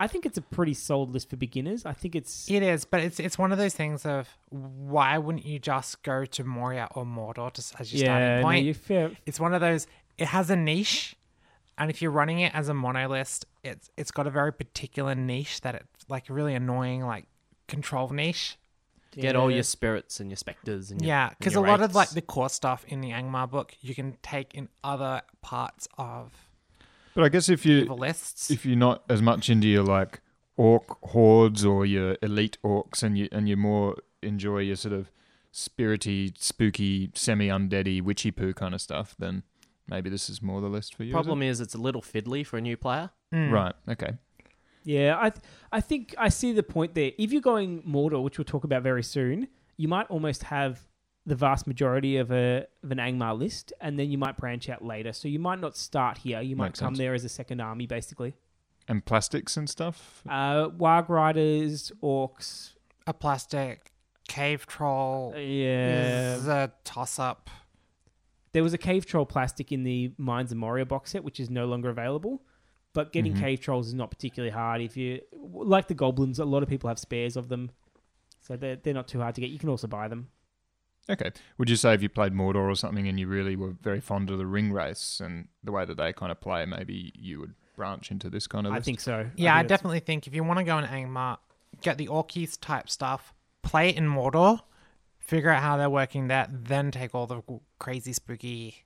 I 0.00 0.06
think 0.06 0.26
it's 0.26 0.38
a 0.38 0.42
pretty 0.42 0.74
solid 0.74 1.10
list 1.10 1.30
for 1.30 1.36
beginners. 1.36 1.86
I 1.86 1.92
think 1.92 2.16
it's 2.16 2.50
It 2.50 2.62
is, 2.62 2.84
but 2.84 3.00
it's 3.00 3.20
it's 3.20 3.38
one 3.38 3.52
of 3.52 3.58
those 3.58 3.74
things 3.74 4.04
of 4.04 4.28
why 4.48 5.18
wouldn't 5.18 5.46
you 5.46 5.58
just 5.58 6.02
go 6.02 6.24
to 6.24 6.44
Moria 6.44 6.88
or 6.94 7.04
Mordor 7.04 7.52
to, 7.52 7.62
as 7.78 7.92
your 7.92 8.00
yeah, 8.00 8.06
starting 8.06 8.36
no, 8.36 8.42
point? 8.42 8.64
you're 8.88 9.10
it's 9.26 9.38
one 9.38 9.54
of 9.54 9.60
those. 9.60 9.86
It 10.18 10.26
has 10.28 10.50
a 10.50 10.56
niche, 10.56 11.14
and 11.78 11.90
if 11.90 12.02
you're 12.02 12.10
running 12.10 12.40
it 12.40 12.54
as 12.54 12.68
a 12.68 12.74
mono 12.74 13.08
list, 13.08 13.46
it's 13.62 13.90
it's 13.96 14.10
got 14.10 14.26
a 14.26 14.30
very 14.30 14.52
particular 14.52 15.14
niche 15.14 15.60
that 15.60 15.76
it's 15.76 16.08
like 16.08 16.24
really 16.28 16.54
annoying, 16.54 17.04
like 17.04 17.26
control 17.68 18.08
niche. 18.08 18.58
To 19.14 19.20
get 19.20 19.36
all 19.36 19.50
your 19.50 19.62
spirits 19.62 20.20
and 20.20 20.30
your 20.30 20.36
specters 20.36 20.90
and 20.90 21.00
your, 21.00 21.08
Yeah, 21.08 21.30
because 21.38 21.54
a 21.54 21.60
lot 21.60 21.80
of 21.80 21.94
like 21.94 22.10
the 22.10 22.22
core 22.22 22.48
stuff 22.48 22.84
in 22.88 23.00
the 23.00 23.10
Angmar 23.10 23.50
book, 23.50 23.74
you 23.80 23.94
can 23.94 24.16
take 24.22 24.54
in 24.54 24.68
other 24.82 25.22
parts 25.40 25.88
of 25.98 26.32
but 27.14 27.22
I 27.22 27.28
guess 27.28 27.48
if 27.48 27.64
you 27.64 27.78
evil 27.78 27.96
lists. 27.96 28.50
if 28.50 28.66
you're 28.66 28.76
not 28.76 29.04
as 29.08 29.22
much 29.22 29.48
into 29.48 29.68
your 29.68 29.84
like 29.84 30.20
orc 30.56 30.98
hordes 31.10 31.64
or 31.64 31.86
your 31.86 32.16
elite 32.22 32.58
orcs 32.64 33.02
and 33.02 33.16
you 33.16 33.28
and 33.32 33.48
you 33.48 33.56
more 33.56 33.96
enjoy 34.22 34.58
your 34.58 34.76
sort 34.76 34.94
of 34.94 35.10
spirity, 35.52 36.36
spooky, 36.36 37.10
semi 37.14 37.48
undeady, 37.48 38.02
witchy 38.02 38.32
poo 38.32 38.52
kind 38.52 38.74
of 38.74 38.80
stuff, 38.80 39.14
then 39.18 39.44
maybe 39.86 40.10
this 40.10 40.28
is 40.28 40.42
more 40.42 40.60
the 40.60 40.68
list 40.68 40.94
for 40.94 41.04
you. 41.04 41.12
problem 41.12 41.42
is 41.42 41.60
it's 41.60 41.74
a 41.74 41.78
little 41.78 42.02
fiddly 42.02 42.44
for 42.44 42.56
a 42.56 42.60
new 42.60 42.76
player. 42.76 43.10
Mm. 43.32 43.52
right? 43.52 43.74
Okay. 43.88 44.14
Yeah, 44.84 45.16
I 45.18 45.30
th- 45.30 45.42
I 45.72 45.80
think 45.80 46.14
I 46.18 46.28
see 46.28 46.52
the 46.52 46.62
point 46.62 46.94
there. 46.94 47.12
If 47.18 47.32
you're 47.32 47.40
going 47.42 47.82
Mordor, 47.82 48.22
which 48.22 48.38
we'll 48.38 48.44
talk 48.44 48.64
about 48.64 48.82
very 48.82 49.02
soon, 49.02 49.48
you 49.76 49.88
might 49.88 50.06
almost 50.08 50.44
have 50.44 50.86
the 51.26 51.34
vast 51.34 51.66
majority 51.66 52.18
of 52.18 52.30
a 52.30 52.66
of 52.82 52.90
an 52.90 52.98
Angmar 52.98 53.38
list, 53.38 53.72
and 53.80 53.98
then 53.98 54.10
you 54.10 54.18
might 54.18 54.36
branch 54.36 54.68
out 54.68 54.84
later. 54.84 55.12
So 55.14 55.26
you 55.28 55.38
might 55.38 55.58
not 55.60 55.76
start 55.76 56.18
here. 56.18 56.40
You 56.42 56.54
might 56.54 56.66
Makes 56.66 56.80
come 56.80 56.94
sense. 56.94 56.98
there 56.98 57.14
as 57.14 57.24
a 57.24 57.28
second 57.30 57.60
army, 57.60 57.86
basically. 57.86 58.34
And 58.86 59.02
plastics 59.04 59.56
and 59.56 59.70
stuff. 59.70 60.22
Uh, 60.28 60.68
Warg 60.68 61.08
Riders, 61.08 61.90
Orcs. 62.02 62.72
A 63.06 63.14
plastic 63.14 63.90
cave 64.28 64.66
troll 64.66 65.32
Yeah, 65.36 66.34
is 66.36 66.46
a 66.48 66.72
toss 66.84 67.18
up. 67.18 67.48
there 68.52 68.62
was 68.62 68.72
a 68.74 68.78
cave 68.78 69.04
troll 69.06 69.24
plastic 69.26 69.72
in 69.72 69.82
the 69.84 70.12
Mines 70.18 70.52
of 70.52 70.58
Moria 70.58 70.84
box 70.86 71.10
set, 71.12 71.24
which 71.24 71.40
is 71.40 71.48
no 71.50 71.64
longer 71.66 71.88
available. 71.88 72.42
But 72.94 73.12
getting 73.12 73.34
Mhm. 73.34 73.40
cave 73.40 73.60
trolls 73.60 73.88
is 73.88 73.94
not 73.94 74.10
particularly 74.10 74.50
hard. 74.52 74.80
If 74.80 74.96
you 74.96 75.20
like 75.52 75.88
the 75.88 75.94
goblins, 75.94 76.38
a 76.38 76.44
lot 76.46 76.62
of 76.62 76.68
people 76.68 76.88
have 76.88 76.98
spares 76.98 77.36
of 77.36 77.48
them, 77.48 77.70
so 78.40 78.56
they're 78.56 78.76
they're 78.76 78.94
not 78.94 79.08
too 79.08 79.20
hard 79.20 79.34
to 79.34 79.40
get. 79.42 79.50
You 79.50 79.58
can 79.58 79.68
also 79.68 79.86
buy 79.86 80.08
them. 80.08 80.28
Okay. 81.10 81.30
Would 81.58 81.68
you 81.68 81.76
say 81.76 81.92
if 81.92 82.02
you 82.02 82.08
played 82.08 82.32
Mordor 82.32 82.56
or 82.70 82.74
something 82.74 83.06
and 83.06 83.20
you 83.20 83.26
really 83.28 83.56
were 83.56 83.72
very 83.82 84.00
fond 84.00 84.30
of 84.30 84.38
the 84.38 84.44
ringwraiths 84.44 85.20
and 85.20 85.48
the 85.62 85.70
way 85.70 85.84
that 85.84 85.96
they 85.98 86.14
kind 86.14 86.32
of 86.32 86.40
play, 86.40 86.64
maybe 86.64 87.12
you 87.14 87.40
would 87.40 87.54
branch 87.76 88.10
into 88.10 88.30
this 88.30 88.46
kind 88.46 88.66
of 88.66 88.72
I 88.72 88.76
list? 88.76 88.86
think 88.86 89.00
so. 89.00 89.28
Yeah, 89.36 89.54
I, 89.54 89.58
think 89.58 89.68
that's- 89.68 89.68
definitely 89.68 90.00
think 90.00 90.26
if 90.26 90.34
you 90.34 90.42
want 90.44 90.60
to 90.60 90.64
go 90.64 90.78
in 90.78 90.86
Angmar, 90.86 91.38
get 91.82 91.98
the 91.98 92.06
Orkies 92.06 92.58
type 92.58 92.88
stuff, 92.88 93.34
play 93.60 93.90
it 93.90 93.96
in 93.96 94.08
Mordor, 94.08 94.62
figure 95.18 95.50
out 95.50 95.62
how 95.62 95.76
they're 95.76 95.90
working 95.90 96.28
that, 96.28 96.48
then 96.68 96.90
take 96.90 97.14
all 97.14 97.26
the 97.26 97.42
crazy 97.78 98.12
spooky 98.14 98.84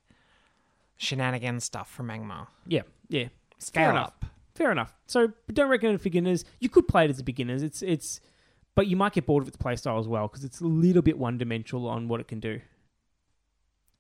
shenanigans 0.97 1.63
stuff 1.65 1.89
from 1.91 2.09
Angmar. 2.09 2.49
Yeah, 2.67 2.83
yeah. 3.09 3.29
Scale 3.59 3.91
enough. 3.91 4.07
up. 4.07 4.25
Fair 4.55 4.73
enough. 4.73 4.93
So 5.07 5.33
don't 5.53 5.69
recommend 5.71 5.97
it 5.97 5.99
for 5.99 6.05
beginners. 6.05 6.45
You 6.61 6.69
could 6.69 6.89
play 6.89 7.05
it 7.05 7.11
as 7.11 7.19
a 7.21 7.25
beginners. 7.25 7.63
It's 7.63 7.83
it's, 7.83 8.21
but 8.75 8.87
you 8.89 8.97
might 8.97 9.13
get 9.13 9.27
bored 9.27 9.43
of 9.43 9.49
its 9.49 9.57
playstyle 9.57 10.01
as 10.01 10.09
well 10.09 10.27
because 10.29 10.45
it's 10.45 10.61
a 10.61 10.67
little 10.67 11.03
bit 11.03 11.19
one 11.19 11.39
dimensional 11.39 11.89
on 11.89 12.09
what 12.09 12.21
it 12.21 12.29
can 12.29 12.41
do. 12.41 12.61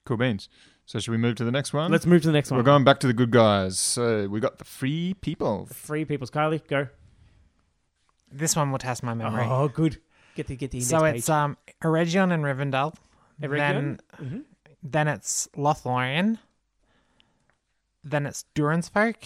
Cool 0.04 0.16
beans. 0.16 0.48
So 0.86 0.98
should 0.98 1.10
we 1.10 1.18
move 1.18 1.36
to 1.36 1.44
the 1.44 1.50
next 1.52 1.72
one? 1.72 1.90
Let's 1.92 2.06
move 2.06 2.22
to 2.22 2.28
the 2.28 2.32
next 2.32 2.50
one. 2.50 2.58
We're 2.58 2.64
going 2.64 2.82
back 2.82 2.98
to 3.00 3.06
the 3.06 3.12
good 3.12 3.30
guys. 3.30 3.78
So 3.78 4.26
we 4.26 4.40
got 4.40 4.58
the 4.58 4.64
free 4.64 5.14
people. 5.20 5.66
Free 5.66 6.04
people's 6.06 6.30
Kylie, 6.30 6.66
go. 6.66 6.88
This 8.32 8.56
one 8.56 8.70
will 8.70 8.78
test 8.78 9.02
my 9.02 9.14
memory. 9.14 9.44
Oh, 9.46 9.68
good. 9.68 9.98
Get 10.34 10.46
the 10.46 10.56
get 10.56 10.70
the 10.70 10.78
index 10.78 10.88
so 10.90 11.00
page. 11.02 11.16
it's 11.18 11.28
um 11.28 11.56
Eregion 11.82 12.32
and 12.32 12.42
Rivendell. 12.44 12.94
Eregion? 13.42 13.58
Then, 13.58 14.00
Mhm. 14.20 14.44
then 14.82 15.08
it's 15.08 15.48
Lothlorien. 15.56 16.38
Then 18.04 18.26
it's 18.26 18.44
Durin's 18.54 18.88
Folk. 18.88 19.18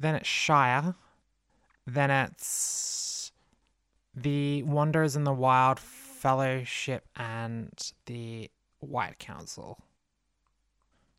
Then 0.00 0.14
it's 0.16 0.28
Shire. 0.28 0.94
Then 1.86 2.10
it's 2.10 3.30
the 4.14 4.62
Wanderers 4.64 5.14
in 5.14 5.24
the 5.24 5.32
Wild 5.32 5.78
Fellowship 5.78 7.04
and 7.16 7.70
the 8.06 8.50
White 8.80 9.18
Council. 9.18 9.78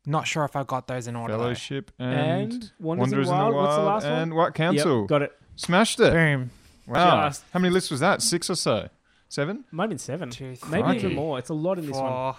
Not 0.04 0.26
sure 0.26 0.44
if 0.44 0.56
I 0.56 0.64
got 0.64 0.88
those 0.88 1.06
in 1.06 1.14
order. 1.14 1.34
though. 1.34 1.44
Fellowship 1.44 1.92
and, 1.98 2.12
and 2.52 2.72
Wonders, 2.80 3.10
Wanderers 3.10 3.28
in 3.28 3.34
the 3.36 3.40
Wild. 3.42 3.54
What's 3.54 3.76
the 3.76 3.82
last 3.82 4.04
and 4.04 4.32
one? 4.32 4.38
White 4.46 4.54
Council. 4.54 5.00
Yep, 5.02 5.08
got 5.08 5.22
it. 5.22 5.32
Smashed 5.56 6.00
it. 6.00 6.12
Boom. 6.12 6.50
Wow. 6.86 7.28
Just- 7.28 7.44
How 7.52 7.60
many 7.60 7.72
lists 7.72 7.90
was 7.90 8.00
that? 8.00 8.20
Six 8.20 8.50
or 8.50 8.56
so? 8.56 8.88
Seven? 9.28 9.64
Might 9.70 9.84
have 9.84 9.90
been 9.90 9.98
seven. 9.98 10.30
Two, 10.30 10.56
Maybe 10.68 10.82
Crikey. 10.82 10.98
even 11.04 11.14
more. 11.14 11.38
It's 11.38 11.48
a 11.50 11.54
lot 11.54 11.78
in 11.78 11.86
this 11.86 11.94
one. 11.96 12.10
Four, 12.10 12.36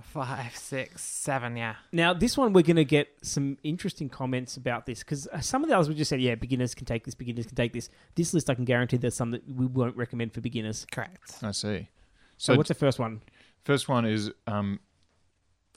five, 0.00 0.56
six, 0.56 1.02
seven. 1.02 1.56
Yeah. 1.56 1.74
Now, 1.92 2.12
this 2.14 2.36
one 2.36 2.52
we're 2.52 2.62
going 2.62 2.76
to 2.76 2.84
get 2.84 3.08
some 3.22 3.58
interesting 3.62 4.08
comments 4.08 4.56
about 4.56 4.86
this 4.86 5.00
because 5.00 5.26
some 5.40 5.62
of 5.62 5.68
the 5.68 5.76
others 5.76 5.88
we 5.88 5.94
just 5.94 6.08
said, 6.08 6.20
yeah, 6.20 6.34
beginners 6.34 6.74
can 6.74 6.86
take 6.86 7.04
this, 7.04 7.14
beginners 7.14 7.46
can 7.46 7.56
take 7.56 7.72
this. 7.72 7.88
This 8.14 8.32
list, 8.34 8.48
I 8.50 8.54
can 8.54 8.64
guarantee 8.64 8.96
there's 8.96 9.14
some 9.16 9.30
that 9.32 9.42
we 9.48 9.66
won't 9.66 9.96
recommend 9.96 10.32
for 10.34 10.40
beginners. 10.40 10.86
Correct. 10.90 11.36
I 11.42 11.50
see. 11.52 11.88
So, 12.36 12.52
So, 12.52 12.56
what's 12.56 12.68
the 12.68 12.74
first 12.74 12.98
one? 12.98 13.20
first 13.64 13.88
one 13.88 14.06
is 14.06 14.30
um, 14.46 14.80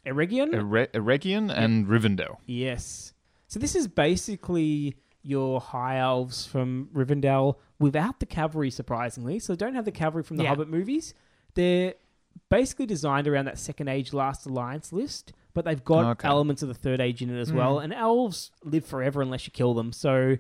Eregion? 0.06 0.54
Ere- 0.54 0.88
Eregion 0.94 1.52
and 1.56 1.88
Rivendell. 1.88 2.38
yes. 2.46 3.14
So 3.48 3.60
this 3.60 3.76
is 3.76 3.88
basically 3.90 4.96
your 5.24 5.60
high 5.60 5.98
elves 5.98 6.46
from 6.46 6.88
Rivendell 6.96 7.56
without 7.80 8.22
the 8.22 8.26
cavalry, 8.26 8.72
surprisingly. 8.72 9.40
So 9.40 9.54
they 9.54 9.58
don't 9.66 9.76
have 9.76 9.84
the 9.84 9.92
cavalry 9.92 10.24
from 10.24 10.38
the 10.38 10.44
Yeah. 10.44 10.50
Hobbit 10.50 10.70
movies. 10.70 11.14
They're 11.56 11.96
basically 12.50 12.86
designed 12.86 13.28
around 13.28 13.46
that 13.46 13.58
Second 13.58 13.88
Age 13.88 14.14
Last 14.14 14.46
Alliance 14.46 14.92
list, 14.92 15.34
but 15.54 15.66
they've 15.66 15.84
got 15.84 16.06
Okay. 16.12 16.28
elements 16.28 16.62
of 16.62 16.68
the 16.68 16.74
Third 16.74 17.00
Age 17.02 17.22
in 17.22 17.30
it 17.36 17.40
as 17.40 17.52
well. 17.54 17.78
Mm. 17.78 17.84
And 17.86 17.94
elves 17.94 18.52
live 18.64 18.86
forever 18.86 19.22
unless 19.22 19.46
you 19.48 19.52
kill 19.52 19.74
them. 19.74 19.92
So 19.94 20.38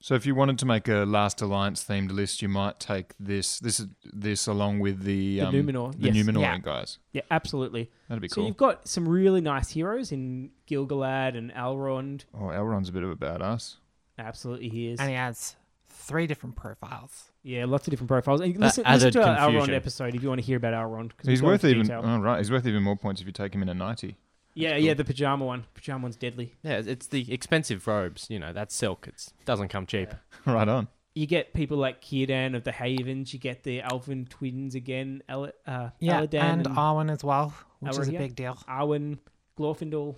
So 0.00 0.14
if 0.14 0.24
you 0.26 0.34
wanted 0.36 0.60
to 0.60 0.66
make 0.66 0.86
a 0.86 1.04
Last 1.04 1.40
Alliance 1.42 1.84
themed 1.84 2.12
list, 2.12 2.40
you 2.40 2.48
might 2.48 2.78
take 2.78 3.14
this 3.18 3.58
this 3.58 3.84
this 4.04 4.46
along 4.46 4.78
with 4.78 5.02
the 5.02 5.40
The 5.40 5.46
um, 5.46 5.52
Numenor, 5.54 5.92
the 6.00 6.12
yes. 6.12 6.16
Numenor 6.16 6.40
Yeah. 6.40 6.58
guys. 6.58 6.98
yeah, 7.12 7.22
absolutely. 7.32 7.90
That'd 8.08 8.22
be 8.22 8.28
So 8.28 8.36
cool. 8.36 8.44
So 8.44 8.46
you've 8.46 8.56
got 8.56 8.86
some 8.86 9.08
really 9.08 9.40
nice 9.40 9.70
heroes 9.70 10.12
in 10.12 10.50
Gilgalad 10.68 11.36
and 11.36 11.50
Elrond. 11.52 12.26
Oh, 12.32 12.44
Elrond's 12.52 12.88
a 12.88 12.92
bit 12.92 13.02
of 13.02 13.10
a 13.10 13.16
badass. 13.16 13.76
Absolutely, 14.18 14.68
he 14.68 14.88
is. 14.88 15.00
And 15.00 15.08
he 15.08 15.16
has 15.16 15.56
three 15.88 16.28
different 16.28 16.54
profiles. 16.54 17.32
Yeah, 17.48 17.64
lots 17.64 17.86
of 17.86 17.90
different 17.92 18.08
profiles. 18.08 18.40
And 18.42 18.54
That 18.54 18.60
listen, 18.60 18.84
listen 18.84 19.08
added 19.08 19.12
to 19.14 19.22
our 19.26 19.36
Elrond 19.36 19.52
confusion. 19.52 19.74
episode 19.74 20.14
if 20.14 20.22
you 20.22 20.28
want 20.28 20.40
to 20.40 20.46
hear 20.46 20.58
about 20.58 20.74
Elrond. 20.74 21.16
'cause 21.16 21.26
He's 21.26 21.40
we 21.40 21.46
go 21.46 21.52
worth 21.52 21.64
into 21.64 21.74
even 21.76 21.82
detail. 21.86 22.02
oh, 22.04 22.18
right. 22.18 22.38
He's 22.38 22.50
worth 22.50 22.66
even 22.66 22.82
more 22.82 22.96
points 22.96 23.20
if 23.22 23.26
you 23.26 23.32
take 23.32 23.54
him 23.54 23.62
in 23.62 23.68
a 23.70 23.74
ninety. 23.74 24.16
yeah, 24.54 24.76
yeah, 24.76 24.92
the 24.94 25.04
pajama 25.04 25.44
one. 25.46 25.64
Pajama 25.74 26.02
one's 26.02 26.16
deadly. 26.16 26.54
Yeah, 26.62 26.82
it's 26.84 27.06
the 27.06 27.32
expensive 27.32 27.86
robes. 27.86 28.26
You 28.28 28.38
know, 28.38 28.52
that's 28.52 28.74
silk. 28.74 29.06
It 29.08 29.32
doesn't 29.46 29.68
come 29.68 29.86
cheap. 29.86 30.10
right 30.46 30.68
on. 30.68 30.88
You 31.14 31.26
get 31.26 31.54
people 31.54 31.78
like 31.78 32.02
Círdan 32.02 32.54
of 32.54 32.64
the 32.64 32.70
Havens. 32.72 33.32
You 33.32 33.38
get 33.40 33.62
the 33.64 33.80
Elven 33.82 34.26
twins 34.26 34.74
again. 34.74 35.22
El- 35.28 35.50
uh, 35.66 35.90
Yeah, 36.00 36.20
Elladan 36.20 36.34
and 36.42 36.66
and 36.66 36.76
Arwen 36.76 37.10
as 37.10 37.24
well, 37.24 37.54
which 37.80 37.92
is 37.92 38.08
a 38.08 38.12
Elrohir. 38.12 38.18
big 38.18 38.36
deal. 38.36 38.54
Arwen, 38.68 39.18
Glorfindel. 39.58 40.16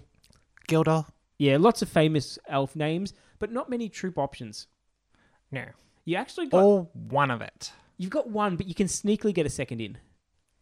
Gildor, 0.68 1.06
Yeah, 1.38 1.56
lots 1.58 1.80
of 1.82 1.88
famous 1.88 2.38
elf 2.48 2.74
names, 2.76 3.14
but 3.38 3.50
not 3.52 3.70
many 3.70 3.88
troop 3.88 4.18
options. 4.18 4.66
no, 5.52 5.64
You 6.10 6.16
actually 6.16 6.46
got 6.48 6.60
all 6.62 6.90
one 6.92 7.30
of 7.30 7.40
it. 7.40 7.72
you've 7.98 8.10
got 8.10 8.28
one, 8.28 8.56
but 8.56 8.66
you 8.66 8.74
can 8.74 8.86
sneakily 8.88 9.32
get 9.32 9.46
a 9.46 9.50
second 9.50 9.80
in. 9.80 9.98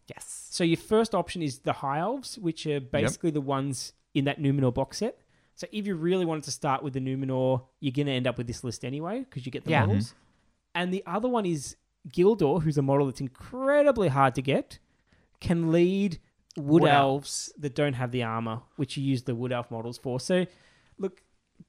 Yes. 0.07 0.47
So 0.51 0.63
your 0.63 0.77
first 0.77 1.15
option 1.15 1.41
is 1.41 1.59
the 1.59 1.73
High 1.73 1.99
Elves, 1.99 2.37
which 2.37 2.65
are 2.67 2.79
basically 2.79 3.31
the 3.31 3.41
ones 3.41 3.93
in 4.13 4.25
that 4.25 4.39
Numenor 4.39 4.73
box 4.73 4.97
set. 4.97 5.17
So 5.55 5.65
if 5.71 5.85
you 5.87 5.95
really 5.95 6.25
wanted 6.25 6.43
to 6.45 6.51
start 6.51 6.83
with 6.83 6.93
the 6.93 6.99
Numenor, 6.99 7.63
you're 7.79 7.91
going 7.91 8.05
to 8.07 8.13
end 8.13 8.27
up 8.27 8.37
with 8.37 8.47
this 8.47 8.63
list 8.63 8.85
anyway 8.85 9.19
because 9.19 9.45
you 9.45 9.51
get 9.51 9.63
the 9.65 9.71
Yeah. 9.71 9.85
models. 9.85 10.07
Mm-hmm. 10.09 10.15
And 10.75 10.93
the 10.93 11.03
other 11.05 11.27
one 11.27 11.45
is 11.45 11.75
Gildor, 12.09 12.61
who's 12.63 12.77
a 12.77 12.81
model 12.81 13.07
that's 13.07 13.21
incredibly 13.21 14.07
hard 14.07 14.35
to 14.35 14.41
get, 14.41 14.79
can 15.39 15.71
lead 15.71 16.19
Wood, 16.57 16.83
Wood 16.83 16.91
Elves 16.91 17.51
that 17.57 17.73
don't 17.75 17.93
have 17.93 18.11
the 18.11 18.23
armor, 18.23 18.61
which 18.77 18.97
you 18.97 19.03
use 19.03 19.23
the 19.23 19.35
Wood 19.35 19.51
Elf 19.51 19.69
models 19.71 19.97
for. 19.97 20.19
So 20.19 20.45
look, 20.97 21.21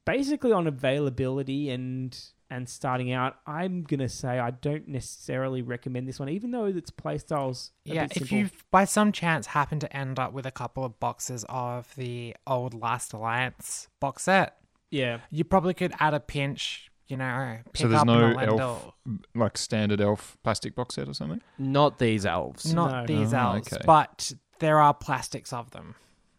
basically 0.04 0.52
on 0.52 0.66
availability 0.66 1.70
and 1.70 2.18
and 2.50 2.68
starting 2.68 3.12
out, 3.12 3.36
I'm 3.46 3.82
gonna 3.84 4.08
say 4.08 4.38
I 4.38 4.50
don't 4.50 4.88
necessarily 4.88 5.62
recommend 5.62 6.08
this 6.08 6.18
one, 6.18 6.28
even 6.28 6.50
though 6.50 6.64
its 6.66 6.90
playstyles. 6.90 7.70
a 7.88 7.94
Yeah, 7.94 8.06
bit 8.06 8.16
if 8.18 8.32
you 8.32 8.50
by 8.70 8.84
some 8.84 9.12
chance 9.12 9.46
happen 9.46 9.78
to 9.80 9.96
end 9.96 10.18
up 10.18 10.32
with 10.32 10.46
a 10.46 10.50
couple 10.50 10.84
of 10.84 10.98
boxes 11.00 11.44
of 11.48 11.94
the 11.96 12.36
old 12.46 12.74
Last 12.74 13.12
Alliance 13.12 13.88
box 14.00 14.24
set, 14.24 14.56
yeah, 14.90 15.20
you 15.30 15.44
probably 15.44 15.74
could 15.74 15.92
add 16.00 16.14
a 16.14 16.20
pinch, 16.20 16.90
you 17.06 17.16
know, 17.16 17.58
pick 17.72 17.76
So 17.82 17.88
there's 17.88 18.00
up 18.00 18.06
no 18.06 18.32
elf 18.38 18.92
like 19.34 19.56
standard 19.56 20.00
elf 20.00 20.36
plastic 20.42 20.74
box 20.74 20.96
set 20.96 21.08
or 21.08 21.14
something. 21.14 21.40
Not 21.58 21.98
these 21.98 22.26
elves. 22.26 22.72
Not 22.74 22.90
No. 22.90 23.06
these 23.06 23.32
Oh, 23.32 23.38
elves, 23.38 23.72
okay. 23.72 23.82
but 23.86 24.32
there 24.58 24.80
are 24.80 24.92
plastics 24.92 25.52
of 25.52 25.70
them. 25.70 25.94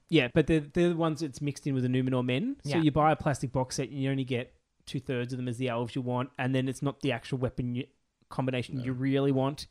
yeah, 0.09 0.27
but 0.33 0.45
they're, 0.47 0.59
they're 0.59 0.89
the 0.89 0.95
ones 0.97 1.21
that's 1.21 1.41
mixed 1.41 1.65
in 1.65 1.73
with 1.73 1.83
the 1.83 1.89
Numenor 1.89 2.23
men. 2.25 2.57
So 2.65 2.71
Yeah. 2.71 2.77
you 2.81 2.91
buy 2.91 3.13
a 3.13 3.15
plastic 3.15 3.51
box 3.53 3.77
set 3.77 3.87
and 3.89 3.97
you 3.97 4.11
only 4.11 4.25
get 4.25 4.53
two 4.85 4.99
thirds 4.99 5.33
of 5.33 5.37
them 5.37 5.47
as 5.47 5.57
the 5.57 5.69
elves 5.69 5.95
you 5.95 6.01
want, 6.01 6.29
and 6.37 6.53
then 6.55 6.67
it's 6.67 6.81
not 6.81 7.01
the 7.01 7.11
actual 7.11 7.37
weapon 7.37 7.75
you, 7.75 7.85
combination 8.29 8.79
you 8.79 8.93
really 8.93 9.31
want. 9.31 9.67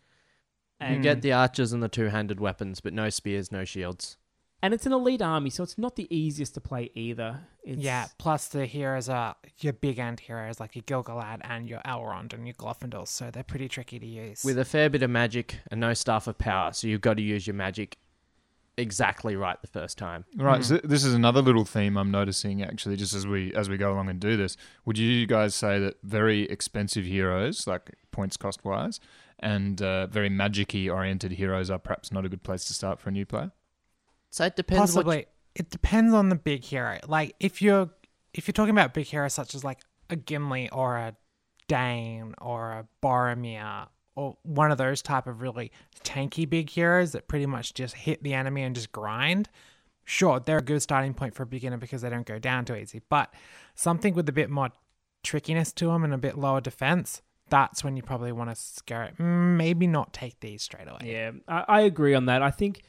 You 0.81 0.87
And, 0.87 1.03
get 1.03 1.23
the 1.23 1.33
archers 1.33 1.73
and 1.73 1.83
the 1.83 1.89
two-handed 1.89 2.41
weapons, 2.41 2.81
but 2.81 2.93
no 2.93 3.11
spears, 3.11 3.53
no 3.53 3.65
shields. 3.65 4.17
and 4.63 4.75
it's 4.75 4.85
an 4.87 4.93
elite 4.93 5.23
army, 5.23 5.49
so 5.51 5.63
it's 5.63 5.79
not 5.79 5.97
the 5.97 6.07
easiest 6.15 6.53
to 6.55 6.61
play 6.61 6.91
either. 6.95 7.41
It's, 7.65 7.81
Yeah, 7.81 8.07
plus 8.19 8.49
the 8.49 8.67
heroes 8.67 9.09
are 9.09 9.37
your 9.59 9.73
big 9.73 9.99
end 9.99 10.21
heroes 10.21 10.61
like 10.61 10.75
your 10.77 10.83
Gilgalad 10.83 11.41
and 11.45 11.69
your 11.69 11.81
Elrond 11.81 12.33
and 12.35 12.47
your 12.47 12.55
Glorfindel, 12.55 13.07
so 13.09 13.31
they're 13.31 13.43
pretty 13.43 13.69
tricky 13.69 13.99
to 13.99 14.07
use. 14.07 14.45
With 14.45 14.59
a 14.59 14.65
fair 14.65 14.89
bit 14.91 15.03
of 15.03 15.11
magic 15.11 15.59
and 15.71 15.81
no 15.81 15.93
staff 15.95 16.27
of 16.27 16.37
power, 16.39 16.73
so 16.75 16.89
you've 16.89 17.01
got 17.01 17.17
to 17.17 17.23
use 17.23 17.47
your 17.47 17.55
magic 17.55 17.97
exactly 18.77 19.37
right 19.37 19.61
the 19.61 19.69
first 19.69 19.99
time. 19.99 20.25
Right. 20.37 20.65
So 20.65 20.79
this 20.83 21.05
is 21.05 21.15
another 21.15 21.43
little 21.43 21.65
theme 21.65 21.97
I'm 21.97 22.11
noticing 22.11 22.63
actually, 22.63 22.97
just 22.97 23.15
as 23.15 23.27
we 23.27 23.53
as 23.55 23.69
we 23.69 23.77
go 23.77 23.93
along 23.93 24.09
and 24.09 24.21
do 24.21 24.37
this. 24.37 24.57
Would 24.85 24.99
you 24.99 25.27
guys 25.27 25.55
say 25.55 25.79
that 25.79 25.97
very 26.03 26.43
expensive 26.45 27.05
heroes, 27.05 27.67
like 27.67 27.91
points 28.11 28.37
cost 28.37 28.65
wise, 28.65 29.01
and 29.39 29.81
uh, 29.83 30.07
very 30.07 30.29
magic-y 30.29 30.89
oriented 30.89 31.33
heroes 31.33 31.71
are 31.71 31.79
perhaps 31.79 32.13
not 32.13 32.25
a 32.25 32.29
good 32.29 32.43
place 32.43 32.65
to 32.67 32.75
start 32.75 33.01
for 33.01 33.09
a 33.09 33.13
new 33.13 33.27
player? 33.27 33.53
So 34.31 34.45
it 34.45 34.57
depends 34.57 34.95
what 34.95 35.05
Possibly, 35.05 35.27
it 35.55 35.71
depends 35.71 36.15
on 36.15 36.29
the 36.29 36.37
big 36.37 36.65
hero. 36.65 36.99
Like 37.07 37.35
if 37.41 37.61
you're 37.61 37.91
if 38.33 38.47
you're 38.47 38.53
talking 38.53 38.71
about 38.71 38.95
big 38.95 39.07
heroes 39.07 39.35
such 39.35 39.55
as 39.55 39.65
like 39.65 39.81
a 40.09 40.17
Gimli 40.17 40.71
or 40.71 40.97
a 40.97 41.17
Dain 41.69 42.35
or 42.41 42.73
a 42.73 42.87
Boromir 43.03 43.63
or 43.63 43.89
one 44.43 44.71
of 44.71 44.79
those 44.79 45.03
type 45.03 45.27
of 45.27 45.41
really 45.41 45.73
tanky 46.05 46.49
big 46.49 46.71
heroes 46.71 47.13
that 47.13 47.29
pretty 47.29 47.47
much 47.47 47.75
just 47.75 47.95
hit 47.95 48.23
the 48.23 48.35
enemy 48.35 48.63
and 48.63 48.75
just 48.75 48.93
grind. 48.93 49.49
Sure, 50.05 50.41
they're 50.41 50.59
a 50.59 50.63
good 50.63 50.83
starting 50.83 51.15
point 51.15 51.35
for 51.35 51.45
a 51.45 51.47
beginner 51.47 51.77
because 51.77 52.03
they 52.03 52.11
don't 52.11 52.27
go 52.27 52.39
down 52.39 52.65
too 52.65 52.75
easy. 52.75 53.01
But 53.09 53.33
something 53.75 54.15
with 54.15 54.29
a 54.29 54.33
bit 54.33 54.51
more 54.51 54.71
trickiness 55.23 55.73
to 55.75 55.87
them 55.87 56.05
and 56.05 56.15
a 56.15 56.19
bit 56.19 56.39
lower 56.39 56.61
defense, 56.61 57.23
that's 57.49 57.85
when 57.85 57.97
you 57.97 58.03
probably 58.03 58.33
want 58.33 58.51
to 58.51 58.57
scare 58.57 59.05
it. 59.05 59.21
Maybe 59.21 59.87
not 59.87 60.13
take 60.13 60.41
these 60.41 60.63
straight 60.63 60.89
away. 60.89 61.13
Yeah, 61.13 61.33
I, 61.49 61.83
agree 61.83 62.15
on 62.15 62.27
that. 62.27 62.43
I 62.43 62.51
think 62.51 62.83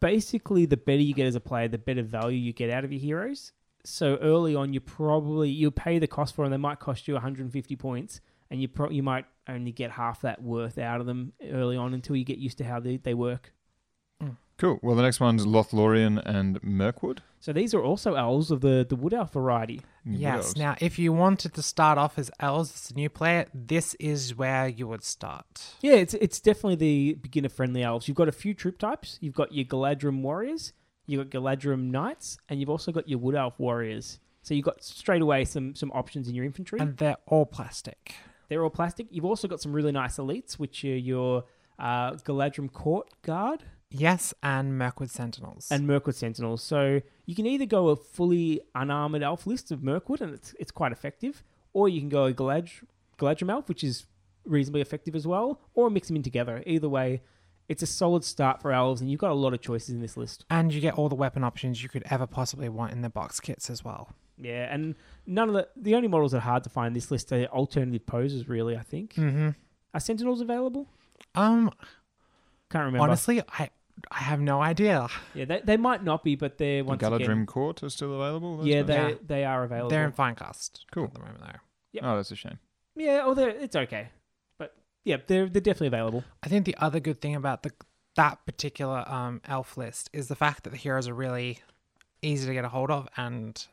basically 0.00 0.66
the 0.66 0.76
better 0.76 1.02
you 1.02 1.14
get 1.14 1.26
as 1.26 1.34
a 1.34 1.40
player, 1.40 1.68
the 1.68 1.78
better 1.78 2.02
value 2.02 2.38
you 2.38 2.52
get 2.52 2.70
out 2.70 2.84
of 2.84 2.92
your 2.92 3.00
heroes. 3.00 3.52
So 3.84 4.16
early 4.16 4.54
on, 4.54 4.72
you 4.72 4.80
probably 4.80 5.50
you'll 5.50 5.70
pay 5.70 5.98
the 5.98 6.06
cost 6.06 6.34
for 6.34 6.44
them. 6.44 6.50
They 6.50 6.56
might 6.56 6.78
cost 6.78 7.08
you 7.08 7.14
150 7.14 7.76
points, 7.76 8.20
and 8.50 8.60
you 8.60 8.68
pro- 8.68 8.90
you 8.90 9.02
might 9.02 9.26
only 9.48 9.72
get 9.72 9.90
half 9.90 10.22
that 10.22 10.42
worth 10.42 10.78
out 10.78 11.00
of 11.00 11.06
them 11.06 11.32
early 11.50 11.76
on 11.76 11.92
until 11.94 12.16
you 12.16 12.24
get 12.24 12.38
used 12.38 12.58
to 12.58 12.64
how 12.64 12.80
they, 12.80 12.96
they 12.96 13.14
work. 13.14 13.52
Cool. 14.56 14.78
Well, 14.82 14.94
the 14.94 15.02
next 15.02 15.18
one's 15.18 15.44
Lothlorien 15.44 16.22
and 16.24 16.62
Mirkwood. 16.62 17.22
So 17.40 17.52
these 17.52 17.74
are 17.74 17.82
also 17.82 18.14
elves 18.14 18.52
of 18.52 18.60
the, 18.60 18.86
the 18.88 18.94
wood 18.94 19.12
elf 19.12 19.32
variety. 19.32 19.80
Mm, 20.06 20.20
Yes. 20.20 20.56
Now, 20.56 20.76
if 20.80 20.96
you 20.96 21.12
wanted 21.12 21.54
to 21.54 21.62
start 21.62 21.98
off 21.98 22.20
as 22.20 22.30
elves 22.38 22.72
as 22.72 22.90
a 22.92 22.94
new 22.94 23.08
player, 23.10 23.46
this 23.52 23.94
is 23.94 24.36
where 24.36 24.68
you 24.68 24.86
would 24.86 25.02
start. 25.02 25.74
Yeah, 25.80 25.94
it's 25.94 26.14
it's 26.14 26.38
definitely 26.40 26.76
the 26.76 27.14
beginner 27.14 27.48
friendly 27.48 27.82
elves. 27.82 28.06
You've 28.06 28.16
got 28.16 28.28
a 28.28 28.32
few 28.32 28.54
troop 28.54 28.78
types. 28.78 29.18
You've 29.20 29.34
got 29.34 29.52
your 29.52 29.64
Galadrim 29.64 30.22
warriors, 30.22 30.72
you've 31.06 31.28
got 31.28 31.40
Galadrim 31.42 31.90
knights, 31.90 32.38
and 32.48 32.60
you've 32.60 32.70
also 32.70 32.92
got 32.92 33.08
your 33.08 33.18
wood 33.18 33.34
elf 33.34 33.58
warriors. 33.58 34.20
So 34.42 34.54
you've 34.54 34.64
got 34.64 34.84
straight 34.84 35.20
away 35.22 35.44
some 35.46 35.74
some 35.74 35.90
options 35.92 36.28
in 36.28 36.34
your 36.36 36.44
infantry. 36.44 36.78
And 36.78 36.96
they're 36.96 37.16
all 37.26 37.44
plastic. 37.44 38.14
They're 38.48 38.62
all 38.62 38.70
plastic. 38.70 39.06
You've 39.10 39.24
also 39.24 39.48
got 39.48 39.60
some 39.60 39.72
really 39.72 39.92
nice 39.92 40.16
elites, 40.18 40.54
which 40.54 40.84
are 40.84 40.88
your 40.88 41.44
uh, 41.78 42.12
Galadrim 42.12 42.72
court 42.72 43.08
guard 43.22 43.64
Yes, 43.90 44.34
and 44.42 44.76
Mirkwood 44.76 45.10
Sentinels. 45.10 45.68
and 45.70 45.86
Mirkwood 45.86 46.16
sentinels. 46.16 46.62
So 46.62 47.00
you 47.26 47.34
can 47.36 47.46
either 47.46 47.64
go 47.66 47.88
a 47.88 47.96
fully 47.96 48.60
unarmored 48.74 49.22
elf 49.22 49.46
list 49.46 49.70
of 49.70 49.82
Mirkwood, 49.84 50.20
and 50.20 50.34
it's 50.34 50.52
it's 50.58 50.72
quite 50.72 50.90
effective, 50.90 51.44
or 51.72 51.88
you 51.88 52.00
can 52.00 52.08
go 52.08 52.24
a 52.24 52.32
Galad- 52.34 52.82
Galadrim 53.18 53.50
elf, 53.50 53.68
which 53.68 53.84
is 53.84 54.06
reasonably 54.44 54.80
effective 54.80 55.14
as 55.14 55.26
well, 55.26 55.60
or 55.74 55.90
mix 55.90 56.08
them 56.08 56.16
in 56.16 56.22
together. 56.24 56.62
Either 56.66 56.88
way, 56.88 57.22
it's 57.68 57.82
a 57.84 57.86
solid 57.86 58.24
start 58.24 58.60
for 58.60 58.72
elves, 58.72 59.00
and 59.00 59.10
you've 59.10 59.20
got 59.20 59.30
a 59.30 59.34
lot 59.34 59.54
of 59.54 59.60
choices 59.60 59.90
in 59.90 60.00
this 60.00 60.16
list. 60.16 60.44
and 60.50 60.74
you 60.74 60.80
get 60.80 60.94
all 60.94 61.08
the 61.08 61.14
weapon 61.14 61.44
options 61.44 61.82
you 61.82 61.88
could 61.88 62.02
ever 62.10 62.26
possibly 62.26 62.68
want 62.68 62.90
in 62.92 63.00
the 63.02 63.08
box 63.10 63.38
kits 63.40 63.70
as 63.70 63.84
well. 63.84 64.12
Yeah, 64.38 64.72
and 64.72 64.94
none 65.26 65.48
of 65.48 65.54
the 65.54 65.68
the 65.76 65.94
only 65.94 66.08
models 66.08 66.32
that 66.32 66.38
are 66.38 66.40
hard 66.40 66.64
to 66.64 66.70
find 66.70 66.88
in 66.88 66.92
this 66.94 67.10
list 67.10 67.32
are 67.32 67.44
alternative 67.46 68.04
poses. 68.06 68.48
Really, 68.48 68.76
I 68.76 68.82
think 68.82 69.14
Mm-hmm. 69.14 69.50
are 69.94 70.00
sentinels 70.00 70.40
available? 70.40 70.88
Um, 71.34 71.70
Can't 72.70 72.86
remember. 72.86 73.00
honestly, 73.04 73.42
I 73.58 73.70
I 74.10 74.18
have 74.18 74.40
no 74.40 74.60
idea. 74.60 75.06
yeah, 75.34 75.44
they, 75.44 75.60
they 75.64 75.76
might 75.76 76.02
not 76.02 76.24
be, 76.24 76.34
but 76.34 76.58
they're 76.58 76.82
The 76.82 76.88
once 76.88 77.00
Galadrim 77.02 77.22
again. 77.24 77.46
Court 77.46 77.82
are 77.84 77.88
still 77.90 78.14
available. 78.20 78.56
those 78.58 78.66
Yeah, 78.66 78.82
guys? 78.82 78.86
they 78.88 78.94
Yeah. 79.10 79.14
they 79.26 79.44
are 79.44 79.64
available. 79.64 79.90
They're 79.90 80.04
in 80.04 80.12
fine 80.12 80.34
cast. 80.34 80.84
Cool. 80.92 81.04
At 81.04 81.14
the 81.14 81.20
moment, 81.20 81.40
though. 81.40 81.58
Yep. 81.92 82.02
Oh, 82.04 82.16
that's 82.16 82.30
a 82.32 82.36
shame. 82.36 82.58
Yeah, 82.96 83.22
oh, 83.24 83.34
they're, 83.34 83.50
it's 83.50 83.76
okay, 83.76 84.08
but 84.58 84.74
yeah, 85.04 85.18
they're 85.26 85.48
they're 85.48 85.60
definitely 85.62 85.88
available. 85.88 86.24
I 86.42 86.48
think 86.48 86.64
the 86.64 86.76
other 86.78 86.98
good 87.00 87.20
thing 87.20 87.34
about 87.36 87.62
the 87.62 87.70
that 88.16 88.44
particular 88.46 89.04
um, 89.08 89.40
elf 89.46 89.76
list 89.76 90.10
is 90.12 90.26
the 90.28 90.36
fact 90.36 90.64
that 90.64 90.70
the 90.70 90.76
heroes 90.76 91.08
are 91.08 91.14
really 91.14 91.60
easy 92.22 92.46
to 92.46 92.52
get 92.54 92.64
a 92.64 92.68
hold 92.68 92.90
of, 92.90 93.08
and 93.16 93.64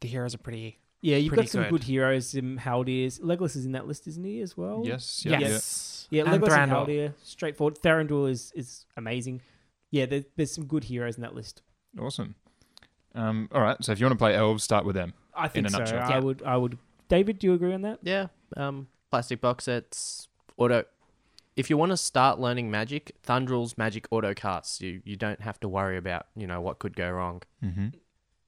the 0.00 0.08
heroes 0.08 0.34
are 0.34 0.38
pretty. 0.38 0.78
Yeah, 1.00 1.16
you've 1.16 1.28
Pretty 1.28 1.44
got 1.44 1.50
some 1.50 1.62
good. 1.64 1.70
good. 1.70 1.84
heroes. 1.84 2.34
Um, 2.36 2.58
Haldirs, 2.58 3.20
Legolas 3.20 3.54
is 3.54 3.64
in 3.64 3.72
that 3.72 3.86
list, 3.86 4.08
isn't 4.08 4.24
he 4.24 4.40
as 4.40 4.56
well? 4.56 4.82
Yes. 4.84 5.24
Yeah. 5.24 5.38
yes. 5.38 6.08
Yeah, 6.10 6.24
And 6.24 6.42
Legolas 6.42 6.58
and 6.58 6.72
Haldir, 6.72 7.12
straightforward. 7.22 7.78
Thranduil 7.80 8.28
is 8.28 8.52
is 8.56 8.84
amazing. 8.96 9.40
Yeah, 9.92 10.06
there, 10.06 10.24
there's 10.36 10.50
some 10.52 10.64
good 10.66 10.84
heroes 10.84 11.16
in 11.16 11.22
that 11.22 11.34
list. 11.36 11.62
Awesome. 12.00 12.34
Um, 13.14 13.48
all 13.52 13.60
right. 13.62 13.76
So 13.82 13.92
if 13.92 14.00
you 14.00 14.06
want 14.06 14.14
to 14.18 14.22
play 14.22 14.34
elves, 14.34 14.64
start 14.64 14.84
with 14.84 14.94
them. 14.96 15.14
I 15.34 15.46
think 15.48 15.66
a 15.68 15.70
so. 15.70 15.78
nutshell. 15.78 16.02
I 16.02 16.08
Yeah. 16.14 16.18
would. 16.20 16.42
I 16.42 16.56
would. 16.56 16.78
David, 17.08 17.38
do 17.38 17.46
you 17.46 17.54
agree 17.54 17.72
on 17.74 17.82
that? 17.82 18.00
Yeah, 18.02 18.26
um, 18.56 18.88
plastic 19.10 19.40
box 19.40 19.64
sets, 19.64 20.28
auto. 20.56 20.84
If 21.56 21.70
you 21.70 21.76
want 21.76 21.90
to 21.90 21.96
start 21.96 22.38
learning 22.40 22.70
magic, 22.70 23.16
Thranduil's 23.26 23.78
magic 23.78 24.06
auto 24.10 24.34
casts. 24.34 24.80
You 24.80 25.00
you 25.04 25.14
don't 25.16 25.40
have 25.40 25.60
to 25.60 25.68
worry 25.68 25.96
about 25.96 26.26
you 26.36 26.46
know 26.48 26.60
what 26.60 26.80
could 26.80 26.96
go 26.96 27.08
wrong. 27.10 27.42
Mm-hmm. 27.64 27.88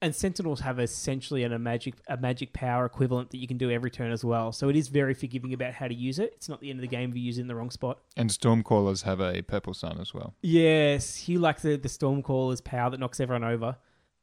And 0.01 0.15
Sentinels 0.15 0.61
have 0.61 0.79
essentially 0.79 1.43
an, 1.43 1.53
a 1.53 1.59
magic 1.59 1.95
a 2.07 2.17
magic 2.17 2.53
power 2.53 2.85
equivalent 2.85 3.29
that 3.31 3.37
you 3.37 3.47
can 3.47 3.57
do 3.57 3.69
every 3.69 3.91
turn 3.91 4.11
as 4.11 4.25
well. 4.25 4.51
So 4.51 4.67
it 4.67 4.75
is 4.75 4.87
very 4.87 5.13
forgiving 5.13 5.53
about 5.53 5.73
how 5.73 5.87
to 5.87 5.93
use 5.93 6.17
it. 6.17 6.33
It's 6.35 6.49
not 6.49 6.59
the 6.59 6.69
end 6.71 6.79
of 6.79 6.81
the 6.81 6.87
game 6.87 7.11
if 7.11 7.15
you 7.15 7.21
use 7.21 7.37
it 7.37 7.41
in 7.41 7.47
the 7.47 7.55
wrong 7.55 7.69
spot. 7.69 7.99
And 8.17 8.29
Stormcallers 8.29 9.03
have 9.03 9.19
a 9.19 9.43
purple 9.43 9.73
sun 9.73 9.99
as 9.99 10.13
well. 10.13 10.33
Yes, 10.41 11.15
he 11.15 11.37
likes 11.37 11.61
the 11.61 11.75
the 11.75 11.89
Stormcaller's 11.89 12.61
power 12.61 12.89
that 12.89 12.99
knocks 12.99 13.19
everyone 13.19 13.43
over. 13.43 13.77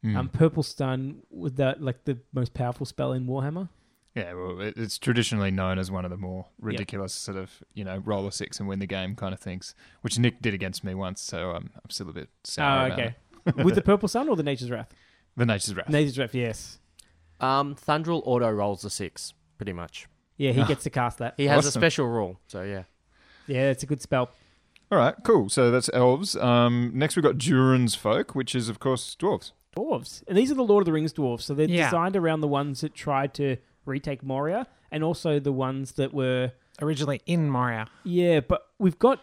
Mm. 0.04 0.16
Um, 0.16 0.28
Purple 0.28 0.62
Sun 0.62 1.22
with 1.30 1.56
that 1.56 1.82
like 1.82 2.04
the 2.04 2.18
most 2.32 2.54
powerful 2.54 2.86
spell 2.86 3.12
in 3.12 3.26
Warhammer. 3.26 3.68
yeah, 4.14 4.32
well, 4.32 4.60
it, 4.60 4.74
it's 4.76 4.96
traditionally 4.96 5.50
known 5.50 5.78
as 5.78 5.90
one 5.90 6.04
of 6.04 6.10
the 6.10 6.16
more 6.16 6.46
ridiculous 6.60 7.12
sort 7.12 7.36
of 7.36 7.62
you 7.74 7.84
know 7.84 7.98
roll 8.04 8.26
a 8.26 8.32
six 8.32 8.60
and 8.60 8.68
win 8.68 8.78
the 8.78 8.86
game 8.86 9.16
kind 9.16 9.34
of 9.34 9.40
things, 9.40 9.74
which 10.02 10.18
Nick 10.18 10.40
did 10.40 10.54
against 10.54 10.84
me 10.84 10.94
once. 10.94 11.20
So 11.20 11.50
um, 11.50 11.70
I'm 11.74 11.90
still 11.90 12.08
a 12.08 12.12
bit 12.12 12.28
sour. 12.44 12.90
Oh, 12.90 12.92
okay. 12.92 13.16
it. 13.44 13.56
with 13.56 13.74
the 13.74 13.82
Purple 13.90 14.08
Sun 14.08 14.28
or 14.28 14.36
the 14.36 14.44
Nature's 14.44 14.70
Wrath? 14.70 14.94
The 15.38 15.46
Nature's 15.46 15.74
Wrath. 15.74 15.88
Nature's 15.88 16.18
Wrath, 16.18 16.34
yes. 16.34 16.78
Um, 17.40 17.74
Thranduil 17.76 18.22
auto 18.24 18.50
rolls 18.50 18.84
a 18.84 18.90
six, 18.90 19.32
pretty 19.56 19.72
much. 19.72 20.06
Yeah, 20.36 20.52
he 20.52 20.60
Ah. 20.60 20.66
gets 20.66 20.82
to 20.84 20.90
cast 20.90 21.18
that. 21.18 21.34
He 21.36 21.46
has 21.46 21.64
a 21.64 21.68
Awesome. 21.68 21.80
special 21.80 22.06
rule, 22.06 22.38
so 22.48 22.62
yeah. 22.62 22.82
Yeah, 23.46 23.70
it's 23.70 23.82
a 23.82 23.86
good 23.86 24.02
spell. 24.02 24.30
All 24.90 24.98
right, 24.98 25.14
cool. 25.24 25.48
So 25.48 25.70
that's 25.70 25.88
elves. 25.94 26.34
Um, 26.36 26.92
next 26.94 27.16
we've 27.16 27.22
got 27.22 27.38
Durin's 27.38 27.94
folk, 27.94 28.34
which 28.34 28.54
is 28.54 28.68
of 28.68 28.78
course 28.80 29.16
dwarves. 29.18 29.52
Dwarves. 29.76 30.22
And 30.26 30.36
these 30.36 30.50
are 30.50 30.54
the 30.54 30.64
Lord 30.64 30.82
of 30.82 30.86
the 30.86 30.92
Rings 30.92 31.12
dwarves. 31.12 31.42
So 31.42 31.54
they're 31.54 31.68
Yeah. 31.68 31.84
designed 31.86 32.16
around 32.16 32.40
the 32.40 32.48
ones 32.48 32.80
that 32.80 32.94
tried 32.94 33.32
to 33.34 33.56
retake 33.84 34.22
Moria 34.22 34.66
and 34.90 35.04
also 35.04 35.38
the 35.38 35.52
ones 35.52 35.92
that 35.92 36.12
were. 36.12 36.52
Originally 36.80 37.20
in 37.26 37.50
Moria. 37.50 37.88
Yeah, 38.04 38.40
but 38.40 38.62
we've 38.78 38.98
got 38.98 39.20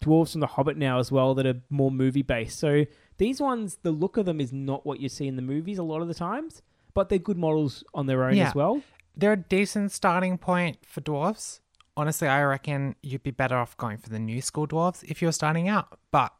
dwarves 0.00 0.32
from 0.32 0.40
The 0.40 0.46
Hobbit 0.48 0.76
now 0.76 0.98
as 0.98 1.10
well 1.12 1.34
that 1.34 1.46
are 1.46 1.60
more 1.70 1.90
movie 1.90 2.22
based. 2.22 2.58
So 2.58 2.84
these 3.18 3.40
ones, 3.40 3.78
the 3.82 3.90
look 3.90 4.16
of 4.16 4.26
them 4.26 4.40
is 4.40 4.52
not 4.52 4.84
what 4.84 5.00
you 5.00 5.08
see 5.08 5.26
in 5.26 5.36
the 5.36 5.42
movies 5.42 5.78
a 5.78 5.82
lot 5.82 6.02
of 6.02 6.08
the 6.08 6.14
times, 6.14 6.62
but 6.94 7.08
they're 7.08 7.18
good 7.18 7.38
models 7.38 7.84
on 7.94 8.06
their 8.06 8.24
own 8.24 8.34
Yeah. 8.36 8.48
as 8.48 8.54
well. 8.54 8.82
They're 9.16 9.32
a 9.32 9.36
decent 9.36 9.92
starting 9.92 10.38
point 10.38 10.78
for 10.86 11.00
dwarves. 11.00 11.60
Honestly, 11.96 12.26
I 12.26 12.42
reckon 12.42 12.96
you'd 13.02 13.22
be 13.22 13.30
better 13.30 13.56
off 13.56 13.76
going 13.76 13.98
for 13.98 14.08
the 14.08 14.18
new 14.18 14.40
school 14.42 14.66
dwarves 14.66 15.04
if 15.04 15.22
you're 15.22 15.30
starting 15.32 15.68
out. 15.68 15.98
But 16.10 16.32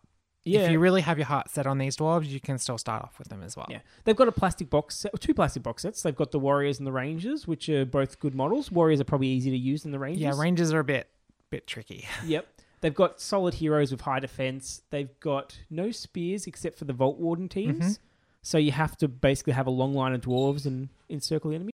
Yeah. 0.43 0.62
if 0.62 0.72
you 0.72 0.81
really 0.81 1.03
have 1.03 1.16
your 1.16 1.27
heart 1.27 1.49
set 1.49 1.66
on 1.66 1.79
these 1.79 1.97
dwarves, 1.97 2.27
you 2.27 2.41
can 2.41 2.59
still 2.59 2.77
start 2.77 3.03
off 3.05 3.18
with 3.18 3.29
them 3.29 3.43
as 3.43 3.57
well. 3.57 3.66
Yeah, 3.70 3.79
they've 4.03 4.16
got 4.16 4.27
a 4.29 4.33
plastic 4.33 4.68
box 4.68 4.97
set, 4.97 5.18
two 5.20 5.33
plastic 5.33 5.62
box 5.62 5.83
sets. 5.83 6.03
They've 6.03 6.14
got 6.14 6.33
the 6.33 6.41
Warriors 6.41 6.79
and 6.79 6.87
the 6.87 6.93
Rangers, 6.93 7.47
which 7.47 7.68
are 7.68 7.85
both 7.85 8.18
good 8.18 8.35
models. 8.35 8.70
Warriors 8.72 9.01
are 9.01 9.05
probably 9.05 9.29
easy 9.29 9.51
to 9.51 9.57
use 9.57 9.85
than 9.85 9.93
the 9.93 9.99
Rangers. 10.01 10.20
Yeah, 10.22 10.33
rangers 10.37 10.72
are 10.72 10.81
a 10.81 10.85
bit 10.85 11.09
bit 11.51 11.66
tricky. 11.68 12.05
Yep. 12.27 12.47
They've 12.85 12.95
got 12.95 13.18
solid 13.18 13.55
heroes 13.55 13.91
with 13.91 14.03
high 14.03 14.20
defense. 14.20 14.82
They've 14.91 15.18
got 15.20 15.59
no 15.70 15.91
spears 15.91 16.47
except 16.47 16.76
for 16.78 16.85
the 16.85 16.93
Vault 16.93 17.18
Warden 17.18 17.49
teams. 17.49 17.78
Mhm. 17.97 17.99
So 18.43 18.59
you 18.59 18.72
have 18.72 18.95
to 18.99 19.09
basically 19.09 19.55
have 19.55 19.66
a 19.66 19.70
long 19.70 19.95
line 19.95 20.12
of 20.12 20.20
dwarves 20.20 20.66
and 20.66 20.91
encircle 21.09 21.49
the 21.49 21.55
enemy. 21.57 21.70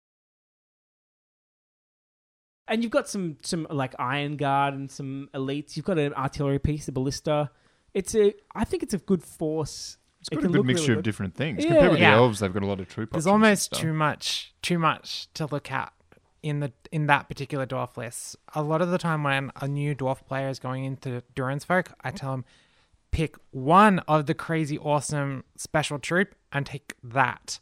And 2.67 2.83
you've 2.83 2.91
got 2.91 3.07
some 3.09 3.37
some 3.43 3.67
like 3.69 3.95
Iron 3.99 4.37
Guard 4.39 4.73
and 4.73 4.91
some 4.91 5.29
elites. 5.35 5.77
You've 5.77 5.85
got 5.85 5.99
an 5.99 6.15
artillery 6.15 6.59
piece, 6.59 6.89
a 6.89 6.93
ballista. 6.93 7.51
It's 7.93 8.15
a 8.15 8.33
I 8.55 8.65
think 8.65 8.83
it's 8.83 8.95
a 8.95 8.99
good 8.99 9.23
force. 9.23 9.99
It's 10.21 10.31
It 10.31 10.37
got 10.37 10.39
a 10.39 10.43
can 10.45 10.53
good 10.53 10.59
look 10.61 10.67
mixture 10.69 10.83
really 10.85 10.93
of 10.95 10.99
good. 11.01 11.05
different 11.05 11.35
things. 11.35 11.63
Yeah. 11.65 11.71
Compared 11.73 11.91
with 11.91 12.01
Yeah. 12.01 12.11
the 12.13 12.17
elves, 12.17 12.39
they've 12.41 12.55
got 12.55 12.63
a 12.63 12.67
lot 12.67 12.81
of 12.81 12.89
troop. 12.89 13.11
There's 13.13 13.27
almost 13.27 13.75
too 13.75 13.93
much 13.93 14.55
too 14.63 14.79
much 14.79 15.29
to 15.35 15.45
look 15.45 15.71
at 15.71 15.93
in 16.45 16.61
the 16.61 16.71
in 16.93 17.07
that 17.07 17.27
particular 17.27 17.67
dwarf 17.67 17.97
list. 17.97 18.37
A 18.55 18.63
lot 18.63 18.83
of 18.83 18.91
the 18.91 18.99
time 18.99 19.23
when 19.25 19.51
a 19.57 19.67
new 19.67 19.95
dwarf 19.95 20.25
player 20.27 20.49
is 20.51 20.59
going 20.59 20.85
into 20.85 21.23
Durin's 21.35 21.65
folk, 21.65 21.93
I 22.03 22.11
tell 22.11 22.33
them 22.33 22.45
pick 23.11 23.37
one 23.51 24.01
of 24.01 24.27
the 24.27 24.35
crazy 24.35 24.79
awesome 24.79 25.45
special 25.57 25.99
troop 25.99 26.35
and 26.53 26.67
take 26.67 26.93
that. 27.03 27.61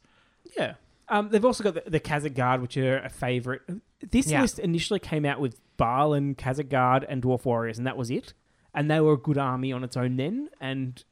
Yeah. 0.59 0.74
Um, 1.09 1.28
they've 1.28 1.45
also 1.45 1.62
got 1.62 1.74
the, 1.74 1.89
the 1.91 2.01
Khazad 2.01 2.35
Guard, 2.35 2.61
which 2.61 2.76
are 2.76 2.99
a 2.99 3.09
favorite. 3.09 3.62
This 4.01 4.30
Yeah. 4.30 4.41
list 4.43 4.59
initially 4.59 4.99
came 4.99 5.24
out 5.24 5.41
with 5.41 5.61
Baal 5.76 6.12
and 6.14 6.37
Khazad 6.37 6.68
Guard 6.68 7.05
and 7.09 7.22
Dwarf 7.22 7.45
Warriors, 7.45 7.78
and 7.78 7.87
that 7.87 7.97
was 7.97 8.11
it. 8.11 8.35
And 8.74 8.91
they 8.91 8.99
were 9.01 9.12
a 9.12 9.18
good 9.18 9.39
army 9.39 9.72
on 9.72 9.85
its 9.85 9.97
own 9.97 10.16
then, 10.16 10.49
and 10.61 11.05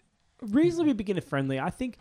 reasonably 0.42 0.94
beginner 0.94 1.20
friendly. 1.20 1.60
I 1.60 1.70
think. 1.70 1.98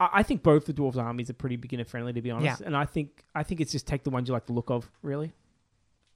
I 0.00 0.08
I 0.14 0.22
think 0.22 0.42
both 0.42 0.66
the 0.66 0.72
dwarves' 0.72 0.96
armies 0.96 1.30
are 1.30 1.34
pretty 1.34 1.56
beginner 1.56 1.84
friendly, 1.84 2.12
to 2.12 2.22
be 2.22 2.30
honest. 2.30 2.60
Yeah. 2.60 2.66
And 2.66 2.76
I 2.76 2.84
think 2.84 3.24
I 3.34 3.42
think 3.42 3.60
it's 3.60 3.72
just 3.72 3.86
take 3.86 4.04
the 4.04 4.10
ones 4.10 4.28
you 4.28 4.32
like 4.32 4.46
the 4.46 4.52
look 4.52 4.70
of, 4.70 4.90
really. 5.02 5.32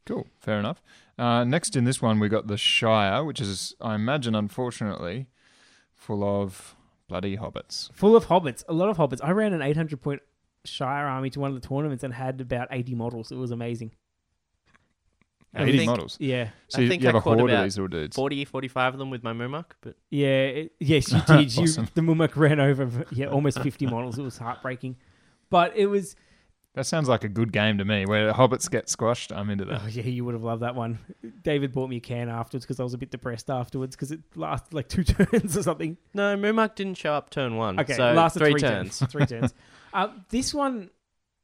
Cool, 0.06 0.26
fair 0.40 0.58
enough. 0.58 0.82
Uh, 1.18 1.44
next 1.44 1.76
in 1.76 1.84
this 1.84 2.00
one, 2.00 2.18
we 2.18 2.28
got 2.28 2.46
the 2.46 2.56
Shire, 2.56 3.22
which 3.22 3.40
is, 3.40 3.74
I 3.80 3.94
imagine, 3.94 4.34
unfortunately, 4.34 5.28
full 5.94 6.24
of 6.24 6.74
bloody 7.06 7.36
hobbits. 7.36 7.92
Full 7.92 8.16
of 8.16 8.26
hobbits, 8.26 8.64
a 8.68 8.72
lot 8.72 8.88
of 8.88 8.96
hobbits. 8.96 9.20
I 9.22 9.30
ran 9.32 9.52
an 9.52 9.62
800 9.62 10.00
point 10.00 10.22
Shire 10.64 11.06
army 11.06 11.30
to 11.30 11.40
one 11.40 11.54
of 11.54 11.60
the 11.60 11.66
tournaments 11.66 12.02
and 12.02 12.14
had 12.14 12.40
about 12.40 12.68
80 12.70 12.94
models. 12.94 13.30
It 13.30 13.36
was 13.36 13.50
amazing. 13.50 13.92
I 15.54 15.62
80 15.64 15.78
think- 15.78 15.90
models. 15.90 16.16
Yeah, 16.20 16.50
So 16.68 16.78
I 16.78 16.82
you, 16.82 16.88
think 16.88 17.02
you 17.02 17.08
have 17.08 17.16
I 17.16 17.18
a 17.18 17.22
caught 17.22 17.38
horde 17.38 17.50
of 17.50 17.62
these 17.64 17.76
little 17.76 17.88
dudes. 17.88 18.14
40, 18.16 18.44
45 18.44 18.94
of 18.94 18.98
them 18.98 19.10
with 19.10 19.22
my 19.24 19.32
Mumak, 19.32 19.64
but 19.80 19.96
Yeah, 20.10 20.26
it, 20.28 20.72
yes, 20.78 21.10
you 21.12 21.20
did. 21.26 21.52
You, 21.56 21.62
Awesome. 21.64 21.88
The 21.94 22.02
Mumak 22.02 22.36
ran 22.36 22.60
over, 22.60 23.04
yeah, 23.10 23.26
almost 23.26 23.60
50 23.60 23.86
models. 23.86 24.18
It 24.18 24.22
was 24.22 24.38
heartbreaking. 24.38 24.96
But 25.50 25.76
it 25.76 25.86
was, 25.86 26.14
That 26.74 26.86
sounds 26.86 27.08
like 27.08 27.24
a 27.24 27.28
good 27.28 27.52
game 27.52 27.78
to 27.78 27.84
me. 27.84 28.06
Where 28.06 28.32
hobbits 28.32 28.70
get 28.70 28.88
squashed, 28.88 29.32
I'm 29.32 29.50
into 29.50 29.64
that. 29.64 29.80
oh, 29.84 29.88
yeah, 29.88 30.04
you 30.04 30.24
would 30.24 30.34
have 30.34 30.44
loved 30.44 30.62
that 30.62 30.76
one. 30.76 31.00
David 31.42 31.72
bought 31.72 31.90
me 31.90 31.96
a 31.96 32.00
can 32.00 32.28
afterwards 32.28 32.64
because 32.64 32.78
I 32.78 32.84
was 32.84 32.94
a 32.94 32.98
bit 32.98 33.10
depressed 33.10 33.50
afterwards 33.50 33.96
because 33.96 34.12
it 34.12 34.20
lasted 34.36 34.72
like 34.72 34.88
two 34.88 35.02
turns 35.04 35.56
or 35.56 35.64
something. 35.64 35.96
no, 36.14 36.36
Mumak 36.36 36.76
didn't 36.76 36.96
show 36.98 37.12
up 37.14 37.30
turn 37.30 37.56
one. 37.56 37.80
Okay, 37.80 37.94
so 37.94 38.12
lasted 38.12 38.38
three, 38.38 38.52
three, 38.52 38.60
turns. 38.60 38.98
three 39.10 39.26
turns. 39.26 39.52
Uh, 39.92 40.08
this 40.28 40.54
one, 40.54 40.90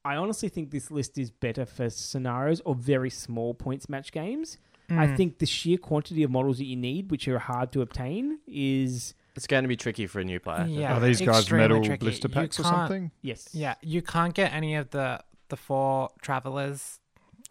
I 0.06 0.16
honestly 0.16 0.48
think 0.48 0.70
this 0.70 0.90
list 0.90 1.18
is 1.18 1.30
better 1.30 1.64
for 1.66 1.90
scenarios 1.90 2.60
or 2.64 2.74
very 2.74 3.10
small 3.10 3.54
points 3.54 3.88
match 3.88 4.12
games. 4.12 4.58
I 4.88 5.06
Mm. 5.08 5.16
think 5.16 5.38
the 5.38 5.46
sheer 5.46 5.78
quantity 5.78 6.22
of 6.22 6.30
models 6.30 6.58
that 6.58 6.64
you 6.66 6.76
need, 6.76 7.10
which 7.10 7.26
are 7.26 7.40
hard 7.40 7.72
to 7.72 7.80
obtain, 7.82 8.38
is 8.46 9.14
It's 9.34 9.46
going 9.48 9.64
to 9.64 9.68
be 9.68 9.76
tricky 9.76 10.06
for 10.06 10.20
a 10.20 10.24
new 10.24 10.38
player. 10.40 10.64
Yeah, 10.66 10.96
Are 10.96 11.00
these 11.00 11.20
guys 11.20 11.40
extremely 11.40 11.64
metal 11.68 11.84
tricky. 11.84 11.98
blister 12.04 12.28
packs 12.28 12.58
or 12.60 12.62
something? 12.62 13.10
Yes. 13.20 13.48
Yeah, 13.52 13.74
you 13.82 14.00
can't 14.00 14.32
get 14.34 14.52
any 14.52 14.76
of 14.76 14.90
the 14.90 15.22
the 15.48 15.56
four 15.56 16.10
travelers, 16.22 16.98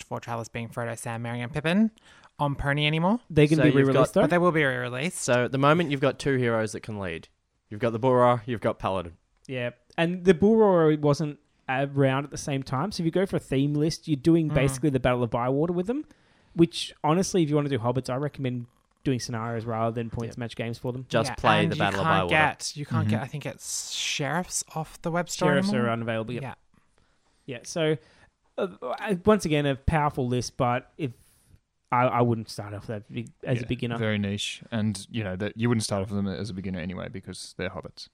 four 0.05 0.19
travelers 0.19 0.47
being 0.49 0.67
Frodo, 0.69 0.97
Sam, 0.97 1.21
Merry, 1.21 1.39
and 1.41 1.51
Pippin, 1.53 1.91
on 2.39 2.55
Pony 2.55 2.85
anymore. 2.87 3.19
They're 3.29 3.47
going 3.47 3.57
So 3.59 3.63
be 3.63 3.69
re-released 3.71 3.93
got- 3.93 4.13
though. 4.13 4.21
But 4.21 4.29
they 4.31 4.37
will 4.37 4.51
be 4.51 4.63
re-released. 4.65 5.17
So 5.19 5.45
at 5.45 5.51
the 5.53 5.57
moment, 5.57 5.91
you've 5.91 6.01
got 6.01 6.19
two 6.19 6.35
heroes 6.37 6.71
that 6.73 6.81
can 6.81 6.99
lead. 6.99 7.27
You've 7.69 7.79
got 7.79 7.91
the 7.91 7.99
Borra, 7.99 8.41
you've 8.45 8.59
got 8.61 8.79
Paladin. 8.79 9.13
Yeah, 9.47 9.69
and 9.97 10.25
the 10.25 10.33
Bull 10.33 10.57
Roarer 10.57 10.97
wasn't 10.97 11.39
around 11.69 12.25
at 12.25 12.31
the 12.31 12.37
same 12.37 12.63
time. 12.63 12.91
So 12.91 13.01
if 13.01 13.05
you 13.05 13.11
go 13.11 13.25
for 13.25 13.37
a 13.37 13.39
theme 13.39 13.73
list, 13.73 14.07
you're 14.07 14.15
doing 14.17 14.49
Mm. 14.49 14.53
basically 14.55 14.89
the 14.89 14.99
Battle 14.99 15.23
of 15.23 15.29
Bywater 15.29 15.73
with 15.73 15.87
them. 15.87 16.05
Which 16.53 16.93
honestly, 17.03 17.43
if 17.43 17.49
you 17.49 17.55
want 17.55 17.67
to 17.69 17.77
do 17.77 17.83
hobbits, 17.83 18.09
I 18.09 18.15
recommend 18.15 18.67
doing 19.03 19.19
scenarios 19.19 19.65
rather 19.65 19.93
than 19.93 20.09
points 20.09 20.37
match 20.37 20.55
games 20.55 20.77
for 20.77 20.91
them. 20.93 21.05
Just 21.09 21.29
Yeah, 21.31 21.35
play 21.35 21.63
and 21.63 21.71
the 21.71 21.75
you 21.75 21.79
Battle 21.79 21.99
of 21.99 22.05
can't 22.05 22.29
Bywater. 22.29 22.55
Get, 22.55 22.77
you 22.77 22.85
can't 22.85 23.07
get. 23.07 23.21
I 23.21 23.25
think 23.27 23.45
it's 23.45 23.91
sheriffs 23.91 24.63
off 24.73 25.01
the 25.01 25.11
web 25.11 25.29
store 25.29 25.49
Sheriffs 25.51 25.69
anymore. 25.69 25.87
are 25.87 25.91
unavailable. 25.91 26.33
Yep. 26.33 26.43
Yeah. 26.43 26.53
Yeah. 27.45 27.59
So 27.63 27.97
uh, 28.57 28.67
uh, 28.81 29.15
once 29.25 29.43
again, 29.45 29.65
a 29.65 29.75
powerful 29.75 30.27
list, 30.27 30.55
but 30.57 30.91
if 30.97 31.11
I, 31.91 32.05
I 32.05 32.21
wouldn't 32.21 32.49
start 32.49 32.73
off 32.73 32.87
that 32.87 33.11
big, 33.11 33.29
as 33.43 33.57
a 33.57 33.61
Yeah, 33.61 33.67
beginner. 33.67 33.97
Very 33.97 34.17
niche, 34.17 34.63
and 34.71 35.05
you 35.11 35.23
know 35.25 35.35
that 35.35 35.57
you 35.57 35.67
wouldn't 35.69 35.83
start 35.83 36.01
off 36.03 36.09
with 36.09 36.17
them 36.23 36.27
as 36.33 36.49
a 36.49 36.53
beginner 36.53 36.79
anyway 36.79 37.09
because 37.09 37.53
they're 37.57 37.69
hobbits. 37.69 38.07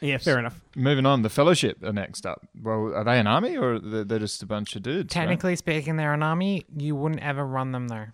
Yeah, 0.00 0.18
fair 0.18 0.38
enough. 0.38 0.60
Moving 0.74 1.06
on, 1.06 1.22
the 1.22 1.30
Fellowship 1.30 1.82
are 1.82 1.92
next 1.92 2.26
up. 2.26 2.46
Well, 2.60 2.94
are 2.94 3.04
they 3.04 3.18
an 3.18 3.26
army 3.26 3.56
or 3.56 3.78
they're, 3.78 4.04
they're 4.04 4.18
just 4.18 4.42
a 4.42 4.46
bunch 4.46 4.76
of 4.76 4.82
dudes? 4.82 5.14
right? 5.16 5.22
Technically 5.22 5.56
speaking, 5.56 5.96
they're 5.96 6.12
an 6.14 6.22
army. 6.22 6.64
You 6.76 6.94
wouldn't 6.96 7.22
ever 7.22 7.44
run 7.44 7.72
them 7.72 7.88
though. 7.88 8.06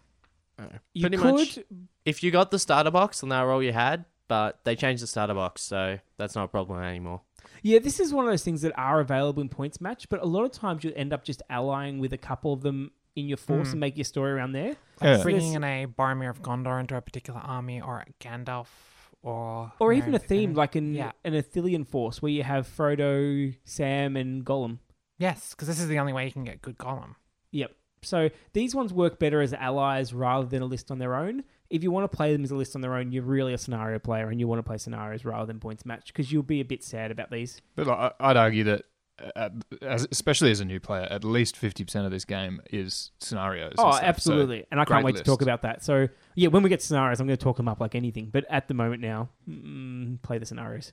You 0.95 1.03
Pretty 1.03 1.17
could. 1.17 1.35
much. 1.35 1.59
If 2.05 2.23
you 2.23 2.31
got 2.31 2.51
the 2.51 2.59
starter 2.59 2.91
box, 2.91 3.23
and 3.23 3.33
that 3.33 3.43
were 3.45 3.53
all 3.53 3.63
you 3.63 3.73
had. 3.73 4.05
But 4.29 4.61
they 4.65 4.77
changed 4.77 5.03
the 5.03 5.07
starter 5.07 5.35
box, 5.35 5.61
so 5.61 5.99
that's 6.17 6.35
not 6.35 6.45
a 6.45 6.49
problem 6.49 6.81
anymore. 6.83 7.21
Yeah, 7.63 7.81
this 7.81 8.01
is 8.01 8.15
one 8.15 8.25
of 8.25 8.31
those 8.33 8.43
things 8.45 8.63
that 8.63 8.73
are 8.79 8.99
available 9.01 9.43
in 9.43 9.51
points 9.51 9.79
match, 9.79 10.09
but 10.09 10.23
a 10.23 10.27
lot 10.27 10.45
of 10.45 10.53
times 10.53 10.85
you 10.85 10.93
end 10.97 11.13
up 11.13 11.23
just 11.23 11.43
allying 11.51 11.99
with 11.99 12.15
a 12.15 12.19
couple 12.19 12.53
of 12.55 12.63
them 12.63 12.93
in 13.15 13.27
your 13.27 13.37
force 13.37 13.69
Mm. 13.69 13.73
and 13.73 13.81
make 13.81 13.97
your 13.99 14.05
story 14.05 14.33
around 14.33 14.53
there. 14.53 14.77
Yeah. 15.03 15.23
Bringing 15.23 15.53
in 15.53 15.65
a 15.65 15.87
Boromir 15.87 16.31
of 16.31 16.41
Gondor 16.41 16.81
into 16.81 16.97
a 16.97 17.01
particular 17.03 17.41
army, 17.41 17.81
or 17.83 17.99
a 18.09 18.25
Gandalf, 18.25 18.69
or 19.23 19.73
Or 19.79 19.89
Merry 19.89 19.99
even 19.99 20.11
a 20.11 20.17
and 20.17 20.23
Pippin. 20.23 20.37
theme 20.39 20.55
like 20.55 20.77
in 20.77 20.95
Yeah. 20.95 21.13
an 21.25 21.33
Ithilien 21.35 21.87
force 21.87 22.21
where 22.21 22.33
you 22.33 22.43
have 22.43 22.67
Frodo, 22.67 23.55
Sam, 23.65 24.17
and 24.17 24.45
Gollum. 24.45 24.79
Yes, 25.19 25.51
because 25.51 25.69
this 25.69 25.81
is 25.81 25.89
the 25.89 25.99
only 25.99 26.13
way 26.13 26.25
you 26.27 26.33
can 26.33 26.45
get 26.45 26.61
good 26.63 26.79
Gollum. 26.79 27.15
Yep. 27.53 27.73
So 28.05 28.31
these 28.53 28.75
ones 28.75 28.93
work 28.93 29.21
better 29.21 29.41
as 29.41 29.53
allies 29.55 30.13
rather 30.13 30.47
than 30.47 30.61
a 30.63 30.67
list 30.67 30.91
on 30.91 30.99
their 30.99 31.15
own. 31.15 31.45
If 31.71 31.83
you 31.85 31.91
want 31.93 32.11
to 32.11 32.15
play 32.15 32.33
them 32.33 32.43
as 32.43 32.51
a 32.51 32.57
list 32.57 32.75
on 32.75 32.81
their 32.83 32.95
own, 32.97 33.13
you're 33.13 33.23
really 33.23 33.55
a 33.55 33.59
scenario 33.59 33.99
player 34.01 34.29
and 34.29 34.41
you 34.41 34.49
want 34.49 34.59
to 34.59 34.63
play 34.65 34.77
scenarios 34.77 35.25
rather 35.25 35.47
than 35.47 35.61
points 35.61 35.87
match 35.87 36.07
because 36.09 36.33
you'll 36.33 36.43
be 36.43 36.61
a 36.61 36.65
bit 36.65 36.83
sad 36.83 37.11
about 37.13 37.31
these. 37.31 37.63
But 37.77 38.15
I'd 38.21 38.37
argue 38.37 38.65
that, 38.65 38.83
uh, 39.37 39.49
as, 39.83 40.07
especially 40.11 40.51
as 40.51 40.61
a 40.61 40.65
new 40.65 40.81
player, 40.81 41.07
at 41.11 41.25
least 41.25 41.57
fifty 41.57 41.85
percent 41.85 42.05
of 42.05 42.11
this 42.11 42.25
game 42.25 42.61
is 42.71 43.11
scenarios. 43.19 43.75
and 43.79 43.81
Oh. 43.81 43.93
So- 43.93 43.99
absolutely. 44.03 44.67
and 44.71 44.81
I 44.81 44.85
can't 44.85 45.03
great 45.03 45.15
wait 45.15 45.17
to 45.17 45.23
talk 45.23 45.43
about 45.43 45.63
that. 45.63 45.85
So, 45.85 46.09
yeah, 46.35 46.49
when 46.49 46.63
we 46.63 46.69
get 46.69 46.81
to 46.81 46.87
scenarios, 46.87 47.21
I'm 47.21 47.27
going 47.27 47.37
to 47.37 47.43
talk 47.45 47.57
them 47.57 47.69
up 47.69 47.81
like 47.81 47.95
anything. 47.95 48.31
But 48.33 48.45
at 48.51 48.69
the 48.69 48.75
moment 48.75 49.01
now, 49.03 49.29
mm, 49.49 50.21
play 50.23 50.39
the 50.39 50.47
scenarios. 50.47 50.93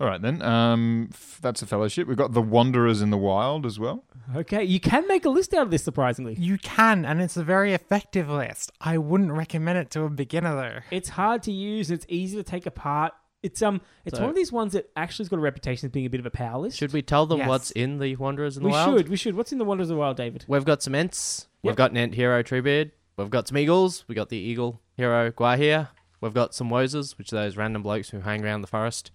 all 0.00 0.06
right 0.06 0.20
then. 0.20 0.42
Um, 0.42 1.08
f- 1.12 1.38
that's 1.40 1.62
a 1.62 1.66
Fellowship. 1.66 2.06
We've 2.06 2.16
got 2.18 2.32
the 2.32 2.42
Wanderers 2.42 3.00
in 3.02 3.10
the 3.10 3.16
Wild 3.16 3.64
as 3.64 3.78
well. 3.78 4.04
Okay, 4.34 4.62
you 4.64 4.78
can 4.80 5.06
make 5.08 5.24
a 5.24 5.30
list 5.30 5.54
out 5.54 5.62
of 5.62 5.70
this, 5.70 5.82
surprisingly. 5.84 6.34
You 6.34 6.58
can, 6.58 7.04
and 7.06 7.22
it's 7.22 7.36
a 7.36 7.44
very 7.44 7.72
effective 7.72 8.28
list. 8.28 8.72
I 8.80 8.98
wouldn't 8.98 9.32
recommend 9.32 9.78
it 9.78 9.90
to 9.92 10.02
a 10.02 10.10
beginner 10.10 10.54
though. 10.54 10.80
It's 10.90 11.10
hard 11.10 11.42
to 11.44 11.52
use. 11.52 11.90
It's 11.90 12.04
easy 12.08 12.36
to 12.36 12.42
take 12.42 12.66
apart. 12.66 13.12
It's 13.46 13.62
um, 13.62 13.80
it's 14.04 14.16
So- 14.16 14.22
one 14.22 14.30
of 14.30 14.36
these 14.36 14.52
ones 14.52 14.72
that 14.74 14.90
actually 14.96 15.24
has 15.24 15.28
got 15.30 15.36
a 15.38 15.40
reputation 15.42 15.86
as 15.86 15.92
being 15.92 16.04
a 16.06 16.10
bit 16.10 16.20
of 16.20 16.26
a 16.26 16.30
power 16.30 16.58
list. 16.60 16.76
Should 16.78 16.92
we 16.92 17.00
tell 17.02 17.26
them 17.26 17.38
Yes. 17.38 17.48
what's 17.48 17.70
in 17.70 17.98
the 17.98 18.14
Wanderers 18.16 18.56
in 18.56 18.62
the 18.62 18.68
we 18.68 18.72
Wild? 18.72 18.98
should. 18.98 19.08
We 19.08 19.16
should. 19.16 19.34
What's 19.36 19.52
in 19.52 19.58
the 19.58 19.64
Wonders 19.64 19.88
of 19.88 19.94
the 19.96 20.00
Wild, 20.00 20.16
David? 20.16 20.44
We've 20.48 20.64
got 20.64 20.82
some 20.82 20.94
Ents. 20.94 21.48
We've 21.62 21.70
Yep. 21.70 21.76
got 21.76 21.90
an 21.92 21.96
Ent 21.96 22.14
hero, 22.14 22.42
Treebeard. 22.42 22.90
We've 23.16 23.30
got 23.30 23.48
some 23.48 23.56
Eagles. 23.56 24.04
We've 24.08 24.16
got 24.16 24.28
the 24.28 24.36
Eagle 24.36 24.80
hero, 24.96 25.30
Gwaihir. 25.30 25.88
We've 26.20 26.34
got 26.34 26.54
some 26.54 26.68
Woses, 26.70 27.16
which 27.18 27.32
are 27.32 27.36
those 27.36 27.56
random 27.56 27.82
blokes 27.82 28.10
who 28.10 28.20
hang 28.20 28.44
around 28.44 28.60
the 28.62 28.66
forest. 28.66 29.10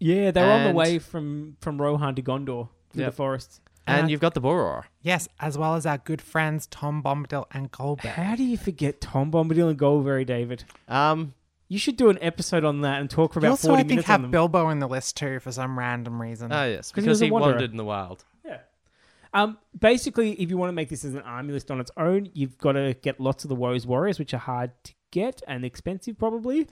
Yeah, 0.00 0.30
they're 0.30 0.50
on 0.52 0.62
the 0.62 0.68
And- 0.70 0.76
way 0.76 0.98
from 0.98 1.56
from 1.60 1.80
Rohan 1.80 2.14
to 2.16 2.22
Gondor 2.22 2.68
through 2.90 3.02
Yep. 3.02 3.10
the 3.12 3.16
forest. 3.16 3.60
And 3.88 4.06
Uh, 4.06 4.08
you've 4.08 4.20
got 4.20 4.34
the 4.34 4.40
Boror. 4.40 4.82
Yes, 5.00 5.28
as 5.38 5.56
well 5.56 5.76
as 5.76 5.86
our 5.86 5.96
good 5.98 6.20
friends 6.20 6.66
Tom 6.66 7.02
Bombadil 7.02 7.44
and 7.52 7.70
Goldberry. 7.70 8.14
How 8.14 8.34
do 8.34 8.42
you 8.42 8.56
forget 8.56 9.00
Tom 9.00 9.30
Bombadil 9.30 9.68
and 9.70 9.78
Goldberry, 9.78 10.24
David? 10.24 10.64
Um, 10.88 11.34
You 11.68 11.78
should 11.78 11.96
do 11.96 12.10
an 12.10 12.18
episode 12.20 12.64
on 12.64 12.82
that 12.82 13.00
and 13.00 13.10
talk 13.10 13.32
for 13.32 13.40
you 13.40 13.46
about 13.46 13.50
also, 13.52 13.68
forty 13.68 13.80
I 13.80 13.82
think, 13.82 13.88
minutes 13.90 14.08
on 14.08 14.12
have 14.12 14.22
them. 14.22 14.30
Bilbo 14.30 14.68
in 14.70 14.78
the 14.78 14.86
list 14.88 15.16
too 15.16 15.40
for 15.40 15.50
some 15.50 15.78
random 15.78 16.20
reason. 16.22 16.52
oh 16.52 16.64
yes, 16.64 16.92
'Cause 16.92 17.02
he 17.04 17.06
because 17.06 17.08
was 17.08 17.22
a 17.22 17.24
he 17.26 17.30
wanderer. 17.32 17.50
wandered 17.52 17.70
in 17.72 17.76
the 17.76 17.84
wild. 17.84 18.24
Yeah. 18.44 18.58
Um, 19.34 19.58
basically, 19.78 20.32
if 20.40 20.48
you 20.48 20.56
want 20.56 20.68
to 20.68 20.72
make 20.74 20.88
this 20.88 21.04
as 21.04 21.14
an 21.14 21.22
army 21.22 21.52
list 21.52 21.70
on 21.70 21.80
its 21.80 21.90
own, 21.96 22.30
you've 22.34 22.56
got 22.58 22.72
to 22.72 22.94
get 23.02 23.18
lots 23.20 23.44
of 23.44 23.48
the 23.48 23.56
Woses 23.56 23.84
Warriors, 23.84 24.18
which 24.18 24.32
are 24.32 24.38
hard 24.38 24.70
to 24.84 24.92
get 25.10 25.42
and 25.48 25.64
expensive 25.64 26.18
probably, 26.18 26.68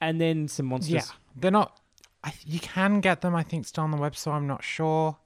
and 0.00 0.20
then 0.20 0.48
some 0.48 0.66
monsters. 0.66 0.92
yeah, 0.92 1.02
they're 1.36 1.50
not. 1.50 1.78
I, 2.24 2.32
you 2.44 2.60
can 2.60 3.00
get 3.00 3.20
them, 3.20 3.34
I 3.34 3.42
think, 3.42 3.66
still 3.66 3.84
on 3.84 3.90
the 3.92 3.96
web, 3.96 4.16
so 4.16 4.32
I'm 4.32 4.46
not 4.46 4.64
sure. 4.64 5.18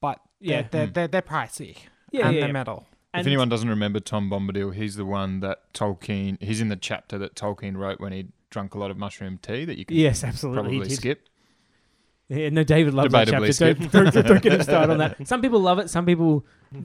But 0.00 0.20
Yeah. 0.40 0.62
they're, 0.62 0.86
they're, 0.86 0.86
they're, 0.86 1.08
they're 1.08 1.22
pricey. 1.22 1.76
Yeah, 2.12 2.26
and 2.26 2.34
yeah, 2.34 2.40
they're 2.40 2.48
yeah. 2.48 2.52
metal. 2.52 2.86
And 3.14 3.20
if 3.20 3.26
anyone 3.28 3.48
doesn't 3.48 3.68
remember 3.68 4.00
Tom 4.00 4.28
Bombadil, 4.28 4.74
he's 4.74 4.96
the 4.96 5.04
one 5.04 5.40
that 5.40 5.72
Tolkien. 5.72 6.42
He's 6.42 6.60
in 6.60 6.68
the 6.68 6.76
chapter 6.76 7.16
that 7.18 7.34
Tolkien 7.36 7.76
wrote 7.76 8.00
when 8.00 8.12
he 8.12 8.26
drunk 8.50 8.74
a 8.74 8.78
lot 8.78 8.90
of 8.90 8.96
mushroom 8.96 9.38
tea 9.40 9.64
that 9.64 9.78
you 9.78 9.84
can 9.84 9.96
yes, 9.96 10.24
absolutely, 10.24 10.78
probably 10.78 10.90
skip. 10.90 11.28
Yeah, 12.28 12.48
no, 12.48 12.64
David 12.64 12.94
loves 12.94 13.12
that 13.12 13.28
chapter. 13.28 13.52
Don't, 13.74 14.12
don't, 14.12 14.26
don't 14.26 14.42
get 14.42 14.52
him 14.54 14.62
started 14.62 14.92
on 14.92 14.98
that. 14.98 15.28
Some 15.28 15.42
people 15.42 15.60
love 15.60 15.78
it. 15.78 15.90
Some 15.90 16.06
people 16.06 16.44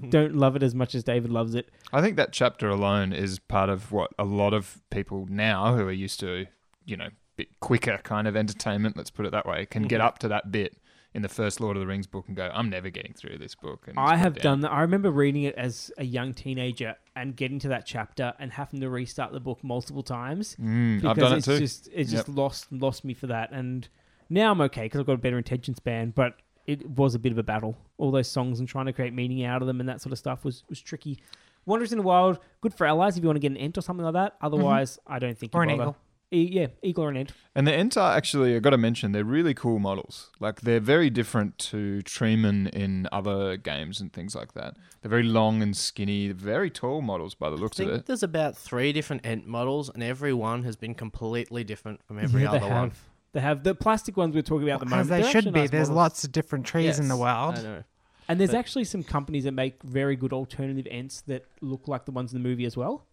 don't 0.10 0.36
love 0.36 0.56
it 0.56 0.64
as 0.64 0.76
much 0.76 0.94
as 0.96 1.04
David 1.04 1.32
loves 1.32 1.56
it. 1.56 1.70
I 1.94 2.02
think 2.02 2.18
that 2.18 2.34
chapter 2.34 2.70
alone 2.70 3.14
is 3.14 3.40
part 3.40 3.70
of 3.70 3.92
what 3.92 4.12
a 4.20 4.26
lot 4.26 4.54
of 4.54 4.82
people 4.92 5.28
now 5.30 5.76
who 5.76 5.84
are 5.88 5.92
used 5.92 6.20
to, 6.20 6.46
you 6.86 6.98
know, 6.98 7.10
bit 7.38 7.60
quicker 7.62 8.00
kind 8.04 8.28
of 8.28 8.36
entertainment, 8.36 8.98
let's 8.98 9.10
put 9.10 9.26
it 9.26 9.32
that 9.32 9.46
way, 9.46 9.66
can 9.66 9.84
get 9.84 10.02
Mhm. 10.02 10.06
up 10.06 10.20
to 10.20 10.28
that 10.28 10.52
bit 10.52 10.76
in 11.14 11.22
the 11.24 11.30
first 11.30 11.60
Lord 11.60 11.76
of 11.76 11.82
the 11.82 11.88
Rings 11.88 12.06
book 12.06 12.26
and 12.28 12.36
go, 12.38 12.52
I'm 12.54 12.70
never 12.70 12.90
getting 12.90 13.14
through 13.14 13.40
this 13.40 13.56
book. 13.56 13.88
And 13.88 13.98
I 13.98 14.16
have 14.16 14.36
done 14.36 14.62
that. 14.62 14.72
I 14.72 14.82
remember 14.82 15.10
reading 15.10 15.44
it 15.44 15.56
as 15.56 15.92
a 15.98 16.04
young 16.06 16.34
teenager 16.34 16.96
and 17.16 17.36
getting 17.36 17.58
to 17.60 17.68
that 17.70 17.86
chapter 17.86 18.34
and 18.40 18.52
having 18.52 18.80
to 18.82 18.90
restart 18.90 19.32
the 19.32 19.40
book 19.40 19.64
multiple 19.64 20.04
times 20.04 20.56
Mm, 20.62 21.02
because 21.02 21.10
I've 21.10 21.18
done 21.18 21.38
it 21.40 21.44
too. 21.44 21.58
just 21.60 21.90
it's 21.94 22.12
just 22.12 22.30
lost 22.30 22.72
lost 22.72 23.04
me 23.04 23.14
for 23.16 23.28
that. 23.28 23.52
And 23.52 23.88
now 24.30 24.52
I'm 24.52 24.62
okay 24.62 24.84
because 24.84 25.00
I've 25.00 25.08
got 25.08 25.14
a 25.14 25.18
better 25.18 25.38
attention 25.40 25.74
span, 25.76 26.12
but 26.16 26.36
it 26.68 26.88
was 26.88 27.16
a 27.16 27.20
bit 27.20 27.32
of 27.32 27.40
a 27.40 27.44
battle. 27.44 27.76
All 27.98 28.12
those 28.12 28.28
songs 28.28 28.60
and 28.60 28.70
trying 28.70 28.86
to 28.86 28.94
create 28.94 29.12
meaning 29.14 29.44
out 29.44 29.62
of 29.64 29.68
them 29.68 29.80
and 29.80 29.90
that 29.90 30.02
sort 30.02 30.14
of 30.14 30.20
stuff 30.20 30.46
was 30.46 30.64
was 30.70 30.80
tricky. 30.80 31.18
Wanderers 31.66 31.92
in 31.92 31.98
the 31.98 32.04
Wild, 32.04 32.38
good 32.62 32.74
for 32.76 32.86
allies 32.86 33.18
if 33.18 33.24
you 33.24 33.28
want 33.28 33.36
to 33.38 33.42
get 33.42 33.52
an 33.52 33.58
ent 33.58 33.78
or 33.78 33.82
something 33.82 34.04
like 34.06 34.14
that. 34.14 34.36
Otherwise, 34.42 35.00
I 35.08 35.18
don't 35.20 35.38
think 35.38 35.52
Mm-hmm. 35.54 35.60
Or 35.60 35.64
an 35.64 35.72
eagle. 35.72 35.98
E- 36.32 36.50
yeah, 36.52 36.68
eagle 36.84 37.08
and 37.08 37.18
an 37.18 37.22
ent. 37.22 37.32
And 37.56 37.66
the 37.68 37.74
Ents 37.74 37.98
are 37.98 38.16
actually, 38.16 38.56
I've 38.56 38.62
got 38.62 38.70
to 38.70 38.78
mention, 38.78 39.12
they're 39.14 39.24
really 39.24 39.54
cool 39.56 39.80
models. 39.80 40.30
Like, 40.40 40.62
they're 40.62 40.80
very 40.80 41.10
different 41.10 41.58
to 41.70 42.02
Treeman 42.04 42.70
in 42.70 43.08
other 43.12 43.58
games 43.58 44.00
and 44.00 44.14
things 44.14 44.36
like 44.36 44.54
that. 44.54 44.76
They're 45.02 45.10
very 45.10 45.24
long 45.24 45.64
and 45.64 45.76
skinny, 45.76 46.32
very 46.32 46.70
tall 46.70 47.02
models 47.02 47.34
by 47.34 47.50
the 47.50 47.56
I 47.56 47.60
looks 47.60 47.80
of 47.80 47.88
think 47.88 48.00
it. 48.02 48.06
there's 48.06 48.22
about 48.24 48.56
three 48.56 48.94
different 48.94 49.26
Ent 49.26 49.48
models, 49.48 49.90
and 49.90 50.04
every 50.04 50.34
one 50.34 50.64
has 50.66 50.76
been 50.76 50.94
completely 50.94 51.64
different 51.64 52.04
from 52.06 52.20
every 52.20 52.44
yeah, 52.44 52.50
other 52.50 52.60
they 52.60 52.66
one. 52.66 52.90
have. 52.90 53.00
They 53.32 53.42
have 53.42 53.64
the 53.64 53.74
plastic 53.76 54.16
ones 54.18 54.36
we're 54.36 54.42
talking 54.42 54.68
about 54.70 54.82
at 54.84 54.88
the 54.90 54.96
As 54.96 55.08
moment. 55.08 55.10
they 55.10 55.22
They're 55.24 55.32
should 55.32 55.54
be. 55.54 55.60
nice 55.62 55.70
There's 55.72 55.90
models. 55.90 55.96
lots 55.98 56.24
of 56.24 56.32
different 56.32 56.66
trees 56.66 57.00
in 57.00 57.08
the 57.08 57.18
world. 57.18 57.58
I 57.58 57.62
know. 57.62 57.84
And 58.28 58.40
there's 58.40 58.52
But- 58.52 58.58
actually 58.58 58.84
some 58.84 59.04
companies 59.04 59.46
that 59.46 59.54
make 59.54 59.82
very 59.84 60.16
good 60.16 60.32
alternative 60.34 60.88
ents 60.92 61.22
that 61.22 61.46
look 61.62 61.88
like 61.88 62.06
the 62.06 62.12
ones 62.12 62.34
in 62.34 62.42
the 62.42 62.48
movie 62.48 62.66
as 62.66 62.78
well. 62.78 63.06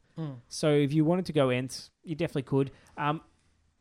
So 0.48 0.70
if 0.72 0.93
you 0.93 1.05
wanted 1.05 1.26
to 1.26 1.32
go 1.32 1.51
ents, 1.51 1.90
you 2.05 2.14
definitely 2.14 2.43
could. 2.43 2.70
Um, 2.97 3.20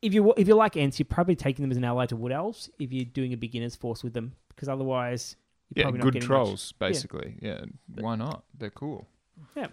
if 0.01 0.13
you 0.13 0.33
if 0.37 0.47
you 0.47 0.55
like 0.55 0.75
ents, 0.77 0.99
you're 0.99 1.05
probably 1.05 1.35
taking 1.35 1.63
them 1.63 1.71
as 1.71 1.77
an 1.77 1.83
ally 1.85 2.05
to 2.07 2.15
wood 2.15 2.31
elves 2.31 2.69
if 2.79 2.91
you're 2.91 3.05
doing 3.05 3.31
a 3.33 3.37
beginner's 3.37 3.75
force 3.75 4.03
with 4.03 4.13
them, 4.13 4.33
because 4.49 4.67
otherwise 4.67 5.35
you're 5.73 5.81
Yeah, 5.81 5.85
probably 5.85 5.97
not 5.99 6.03
good 6.03 6.13
getting 6.15 6.27
trolls, 6.27 6.71
basically. 6.73 7.35
Yeah. 7.41 7.61
why 7.95 8.15
not? 8.15 8.43
They're 8.57 8.69
cool. 8.69 9.07
Yeah. 9.55 9.67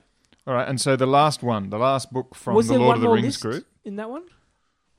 All 0.46 0.54
right, 0.54 0.66
and 0.68 0.80
so 0.80 0.96
the 0.96 1.06
last 1.06 1.42
one, 1.42 1.70
the 1.70 1.78
last 1.78 2.12
book 2.12 2.34
from 2.34 2.54
Was 2.54 2.66
the 2.68 2.72
there 2.74 2.80
Lord 2.80 2.88
one 2.88 2.96
of 2.96 3.00
the 3.02 3.06
more 3.08 3.14
Rings 3.16 3.26
list 3.26 3.40
group. 3.42 3.66
in 3.84 3.96
that 3.96 4.08
one? 4.10 4.22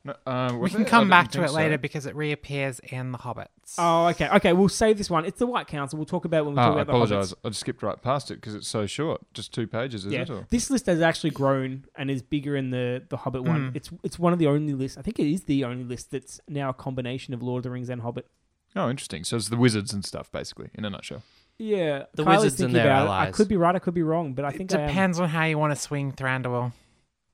No, 0.05 0.13
uh, 0.25 0.53
We 0.59 0.69
can 0.69 0.81
it? 0.81 0.87
Come 0.87 1.09
back 1.09 1.27
to 1.31 1.37
think 1.37 1.45
it 1.45 1.49
so. 1.49 1.55
later 1.55 1.77
because 1.77 2.05
it 2.05 2.13
reappears 2.15 2.79
in 2.79 3.13
the 3.13 3.17
Hobbits. 3.17 3.75
Oh, 3.77 4.07
okay, 4.07 4.27
okay. 4.35 4.51
We'll 4.51 4.67
save 4.67 4.97
this 4.97 5.09
one. 5.09 5.23
It's 5.23 5.39
the 5.39 5.47
White 5.47 5.67
Council. 5.67 5.97
We'll 5.97 6.05
talk 6.05 6.25
about 6.25 6.39
it 6.39 6.45
when 6.47 6.55
we 6.55 6.59
Oh, 6.61 6.65
talk 6.65 6.77
I 6.77 6.81
about 6.81 7.07
the 7.09 7.15
Hobbits. 7.15 7.33
I 7.45 7.49
just 7.49 7.61
skipped 7.61 7.81
right 7.83 8.01
past 8.01 8.29
it 8.29 8.35
because 8.35 8.53
it's 8.53 8.67
so 8.67 8.85
short. 8.85 9.21
Just 9.33 9.53
two 9.53 9.65
pages, 9.65 10.05
is 10.05 10.11
yeah, 10.11 10.23
it? 10.23 10.29
Or? 10.29 10.45
this 10.49 10.69
list 10.69 10.87
has 10.87 11.01
actually 11.01 11.29
grown 11.29 11.85
and 11.95 12.11
is 12.11 12.21
bigger 12.21 12.57
in 12.57 12.71
the 12.71 13.03
the 13.07 13.15
Hobbit 13.17 13.43
one. 13.45 13.71
Mm. 13.71 13.75
It's 13.77 13.91
it's 14.03 14.19
one 14.19 14.33
of 14.33 14.39
the 14.39 14.47
only 14.47 14.73
lists. 14.73 14.97
I 14.97 15.01
think 15.03 15.19
it 15.19 15.31
is 15.31 15.43
the 15.45 15.63
only 15.63 15.85
list 15.85 16.11
that's 16.11 16.41
now 16.49 16.69
a 16.69 16.73
combination 16.73 17.33
of 17.33 17.41
Lord 17.41 17.59
of 17.59 17.63
the 17.63 17.71
Rings 17.71 17.89
and 17.89 18.01
Hobbit. 18.01 18.27
Oh, 18.75 18.89
interesting. 18.89 19.23
So 19.23 19.37
it's 19.37 19.47
the 19.49 19.55
wizards 19.57 19.93
and 19.93 20.03
stuff, 20.03 20.29
basically, 20.31 20.69
in 20.73 20.83
a 20.83 20.89
nutshell. 20.89 21.21
Yeah, 21.59 22.05
The 22.15 22.23
Kyle 22.25 22.41
wizards 22.41 22.59
and 22.59 22.75
their 22.75 22.87
about 22.87 23.05
it. 23.05 23.29
I 23.29 23.31
could 23.31 23.47
be 23.47 23.55
right. 23.55 23.75
I 23.75 23.79
could 23.79 23.93
be 23.93 24.01
wrong, 24.03 24.33
but 24.33 24.43
I 24.43 24.49
it 24.49 24.57
think 24.57 24.73
I 24.73 24.79
am. 24.81 24.87
depends 24.87 25.19
on 25.19 25.29
how 25.29 25.45
you 25.45 25.57
want 25.59 25.71
to 25.71 25.79
swing 25.79 26.11
Thranduil. 26.11 26.73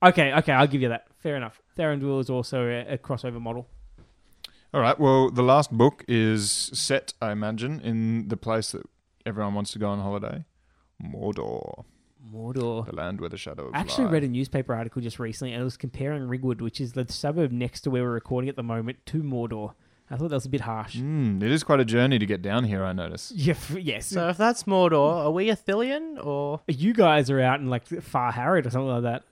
Okay, 0.03 0.33
okay, 0.33 0.51
I'll 0.51 0.67
give 0.67 0.81
you 0.81 0.89
that. 0.89 1.07
Fair 1.19 1.35
enough. 1.37 1.61
Thranduil 1.79 2.19
is 2.19 2.29
also 2.29 2.67
a, 2.67 2.93
a 2.93 2.97
crossover 2.97 3.39
model. 3.41 3.67
All 4.73 4.81
right. 4.81 4.99
Well, 4.99 5.31
the 5.31 5.41
last 5.41 5.71
book 5.71 6.03
is 6.07 6.51
set, 6.73 7.13
I 7.21 7.31
imagine, 7.31 7.79
in 7.81 8.27
the 8.27 8.37
place 8.37 8.71
that 8.73 8.83
everyone 9.25 9.53
wants 9.55 9.71
to 9.71 9.79
go 9.79 9.87
on 9.89 9.99
holiday, 9.99 10.45
Mordor, 11.03 11.85
Mordor. 12.33 12.85
the 12.85 12.95
land 12.95 13.19
where 13.21 13.29
the 13.29 13.37
shadows. 13.37 13.71
I 13.73 13.79
actually 13.79 14.05
lie. 14.05 14.11
read 14.11 14.23
a 14.25 14.27
newspaper 14.27 14.75
article 14.75 15.01
just 15.01 15.17
recently, 15.19 15.53
and 15.53 15.61
it 15.61 15.63
was 15.63 15.77
comparing 15.77 16.27
Ringwood, 16.27 16.61
which 16.61 16.79
is 16.81 16.93
the 16.93 17.05
suburb 17.11 17.51
next 17.51 17.81
to 17.81 17.89
where 17.89 18.03
we're 18.03 18.11
recording 18.11 18.49
at 18.49 18.55
the 18.55 18.63
moment, 18.63 18.97
to 19.07 19.23
Mordor. 19.23 19.73
I 20.11 20.17
thought 20.17 20.29
that 20.29 20.35
was 20.35 20.45
a 20.45 20.49
bit 20.49 20.61
harsh. 20.61 20.97
Mm, 20.97 21.41
it 21.43 21.51
is 21.51 21.63
quite 21.63 21.79
a 21.79 21.85
journey 21.85 22.17
to 22.19 22.25
get 22.25 22.41
down 22.41 22.63
here. 22.63 22.83
I 22.83 22.93
notice. 22.93 23.31
Yeah, 23.35 23.51
f- 23.53 23.77
yes. 23.79 24.07
So 24.07 24.27
if 24.29 24.37
that's 24.37 24.63
Mordor, 24.63 25.25
are 25.25 25.31
we 25.31 25.49
a 25.49 25.55
Thillion 25.55 26.23
or 26.23 26.61
you 26.67 26.93
guys 26.93 27.29
are 27.29 27.39
out 27.39 27.59
in 27.59 27.67
like 27.69 27.87
Far 27.87 28.33
Harad 28.33 28.65
or 28.65 28.69
something 28.71 28.89
like 29.03 29.03
that. 29.03 29.23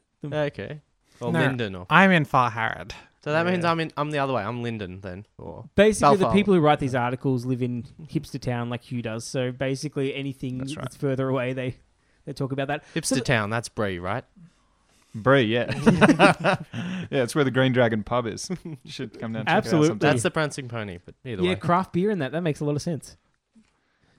okay, 0.53 0.81
or 1.19 1.31
No. 1.31 1.39
Lindon 1.39 1.75
or 1.75 1.85
I'm 1.89 2.11
in 2.11 2.25
Far 2.25 2.51
Harad. 2.51 2.91
so 3.23 3.31
that 3.31 3.45
means 3.45 3.65
I'm 3.65 3.79
in 3.79 3.91
I'm 3.97 4.11
the 4.11 4.19
other 4.19 4.33
way. 4.33 4.43
I'm 4.43 4.61
Lindon 4.63 5.01
then 5.01 5.25
or 5.37 5.65
Basically, 5.75 6.17
the 6.17 6.23
Balfour. 6.25 6.37
people 6.37 6.53
who 6.53 6.59
write 6.61 6.79
these 6.79 6.95
articles 6.95 7.45
live 7.45 7.61
in 7.61 7.85
hipster 8.11 8.39
town 8.39 8.69
like 8.69 8.83
Huw 8.85 9.01
does. 9.01 9.25
So 9.25 9.51
basically, 9.51 10.13
anything 10.15 10.57
That's 10.59 10.75
right. 10.75 10.83
that's 10.83 10.95
further 10.95 11.29
away, 11.29 11.53
they 11.53 11.75
they 12.25 12.33
talk 12.33 12.51
about 12.51 12.67
that. 12.67 12.83
hipster 12.95 13.05
So 13.05 13.15
the- 13.15 13.21
town. 13.21 13.49
That's 13.49 13.69
Bree, 13.69 13.99
right? 13.99 14.23
Bree, 15.15 15.43
yeah, 15.43 15.73
yeah, 17.09 17.23
it's 17.23 17.33
where 17.33 17.43
the 17.43 17.49
Green 17.51 17.71
Dragon 17.71 18.03
pub 18.03 18.27
is. 18.27 18.49
You 18.63 18.77
should 18.85 19.19
come 19.19 19.33
down. 19.33 19.41
And 19.41 19.47
check 19.49 19.57
Absolutely. 19.57 19.87
It 19.87 19.91
out. 19.93 19.99
That's 19.99 20.23
the 20.23 20.29
prancing 20.31 20.67
pony. 20.67 20.99
But 21.03 21.15
either 21.25 21.41
yeah, 21.41 21.49
way, 21.51 21.55
craft 21.55 21.93
beer 21.93 22.11
in 22.11 22.19
that 22.19 22.33
that 22.33 22.41
makes 22.41 22.59
a 22.59 22.65
lot 22.65 22.75
of 22.75 22.81
sense. 22.81 23.17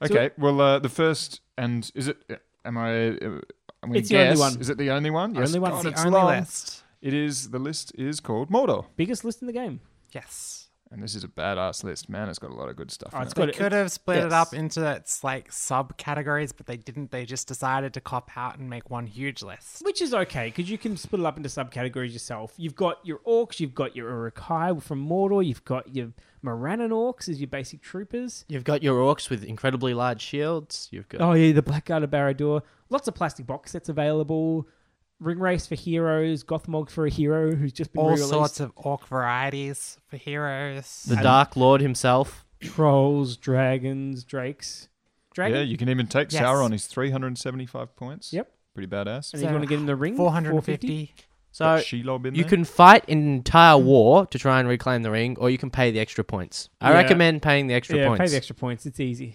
So- 0.03 0.15
Okay. 0.15 0.31
well, 0.39 0.61
uh, 0.61 0.79
the 0.81 0.89
first 0.89 1.41
and 1.57 1.89
is 1.95 2.09
it? 2.09 2.17
Am 2.65 2.77
I? 2.79 3.11
Uh, 3.11 3.41
I'm 3.83 3.91
gonna 3.91 3.99
It's 3.99 4.09
the 4.09 4.17
only 4.19 4.29
guess. 4.31 4.39
one. 4.39 4.61
Is 4.61 4.71
it 4.71 4.79
the 4.79 4.91
only 4.91 5.11
one? 5.11 5.35
Yes. 5.35 5.49
Only 5.49 5.59
one. 5.61 5.71
God, 5.71 5.77
It's 5.77 5.83
the 5.85 5.91
it's 5.91 6.01
only 6.05 6.19
long. 6.19 6.27
list. 6.29 6.78
It 7.01 7.15
is. 7.15 7.51
The 7.51 7.59
list 7.59 7.93
is 7.97 8.21
called 8.21 8.51
Mordor, 8.51 8.87
Biggest 8.97 9.25
list 9.25 9.41
in 9.41 9.47
the 9.47 9.53
game. 9.53 9.81
Yes. 10.13 10.65
and 10.91 11.03
this 11.03 11.15
is 11.15 11.23
a 11.23 11.29
badass 11.29 11.85
list. 11.85 12.09
Man, 12.09 12.31
it's 12.31 12.39
got 12.39 12.51
a 12.51 12.55
lot 12.55 12.71
of 12.71 12.77
good 12.77 12.91
stuff. 12.91 13.13
Oh, 13.15 13.19
in 13.19 13.25
it's 13.25 13.33
it. 13.33 13.37
got 13.37 13.45
They 13.45 13.51
it- 13.51 13.57
could 13.57 13.73
have 13.73 13.93
split 13.93 14.25
it 14.25 14.33
up 14.33 14.55
into 14.55 14.91
its 14.91 15.23
like 15.23 15.51
subcategories, 15.51 16.53
but 16.57 16.67
they 16.67 16.79
didn't. 16.79 17.11
They 17.11 17.27
just 17.27 17.47
decided 17.47 17.93
to 17.95 18.01
cop 18.01 18.31
out 18.37 18.59
and 18.59 18.71
make 18.71 18.89
one 18.91 19.07
huge 19.07 19.43
list. 19.43 19.83
Which 19.85 20.01
is 20.01 20.15
okay 20.15 20.47
because 20.49 20.71
you 20.71 20.79
can 20.79 20.97
split 20.97 21.21
it 21.21 21.27
up 21.27 21.37
into 21.37 21.49
subcategories 21.51 22.13
yourself. 22.15 22.55
You've 22.57 22.75
got 22.75 23.05
your 23.05 23.19
orcs, 23.27 23.61
you've 23.61 23.75
got 23.75 23.95
your 23.95 24.09
Uruk-hai 24.09 24.75
from 24.81 25.07
Mordor, 25.07 25.45
you've 25.45 25.65
got 25.67 25.95
your 25.95 26.13
Morannon 26.43 26.91
orcs 26.91 27.29
as 27.29 27.39
your 27.41 27.49
basic 27.49 27.83
troopers. 27.83 28.45
you've 28.49 28.65
got 28.65 28.83
your 28.83 28.97
orcs 28.99 29.29
with 29.29 29.45
incredibly 29.45 29.93
large 29.93 30.23
shields. 30.23 30.89
You've 30.91 31.09
got 31.09 31.21
Oh 31.21 31.33
yeah, 31.35 31.53
the 31.53 31.63
Blackguard 31.63 32.03
of 32.05 32.11
Barad-dûr. 32.11 32.63
Lots 32.91 33.07
of 33.09 33.15
plastic 33.15 33.47
box 33.47 33.73
sets 33.73 33.89
available. 33.91 34.67
Ringwraiths 35.23 35.67
for 35.69 35.75
heroes, 35.75 36.45
Gothmog 36.45 36.91
for 36.91 37.05
a 37.07 37.11
hero 37.11 37.55
who's 37.57 37.73
just 37.73 37.93
been 37.93 38.01
All 38.01 38.09
re-released. 38.11 38.31
sorts 38.31 38.61
of 38.61 38.73
orc 38.77 39.07
varieties 39.09 39.99
for 40.07 40.17
heroes. 40.17 41.05
the 41.09 41.17
Dark 41.17 41.57
Lord 41.57 41.81
himself. 41.81 42.45
trolls, 42.61 43.37
dragons, 43.37 44.23
drakes. 44.25 44.89
Dragon. 45.35 45.57
Yeah, 45.59 45.63
you 45.65 45.77
can 45.77 45.89
even 45.89 46.07
take 46.07 46.33
Yes. 46.33 46.43
Sauron. 46.43 46.73
He's 46.73 46.87
375 46.87 47.95
points. 47.97 48.33
Yep. 48.33 48.51
Pretty 48.75 48.87
badass. 48.89 49.33
and 49.35 49.43
if 49.43 49.49
you 49.49 49.53
want 49.53 49.63
to 49.65 49.69
get 49.69 49.79
in 49.81 49.87
the 49.87 49.97
ring, 49.97 50.17
450. 50.17 51.15
So 51.51 51.65
Got 51.65 51.81
Shelob 51.83 52.27
in 52.27 52.35
you 52.37 52.43
there. 52.43 52.51
can 52.51 52.65
fight 52.65 53.09
an 53.09 53.27
entire 53.35 53.79
war 53.79 54.27
to 54.27 54.39
try 54.39 54.61
and 54.61 54.69
reclaim 54.69 55.03
the 55.03 55.11
ring, 55.11 55.37
or 55.39 55.51
you 55.51 55.59
can 55.59 55.71
pay 55.71 55.91
the 55.91 55.99
extra 55.99 56.23
points. 56.23 56.69
I 56.81 56.91
Yeah. 56.91 56.97
recommend 56.99 57.43
paying 57.43 57.67
the 57.67 57.75
extra 57.75 57.99
yeah, 57.99 58.07
points. 58.09 58.21
pay 58.21 58.29
the 58.29 58.37
extra 58.37 58.55
points. 58.55 58.87
It's 58.87 59.01
easy. 59.01 59.35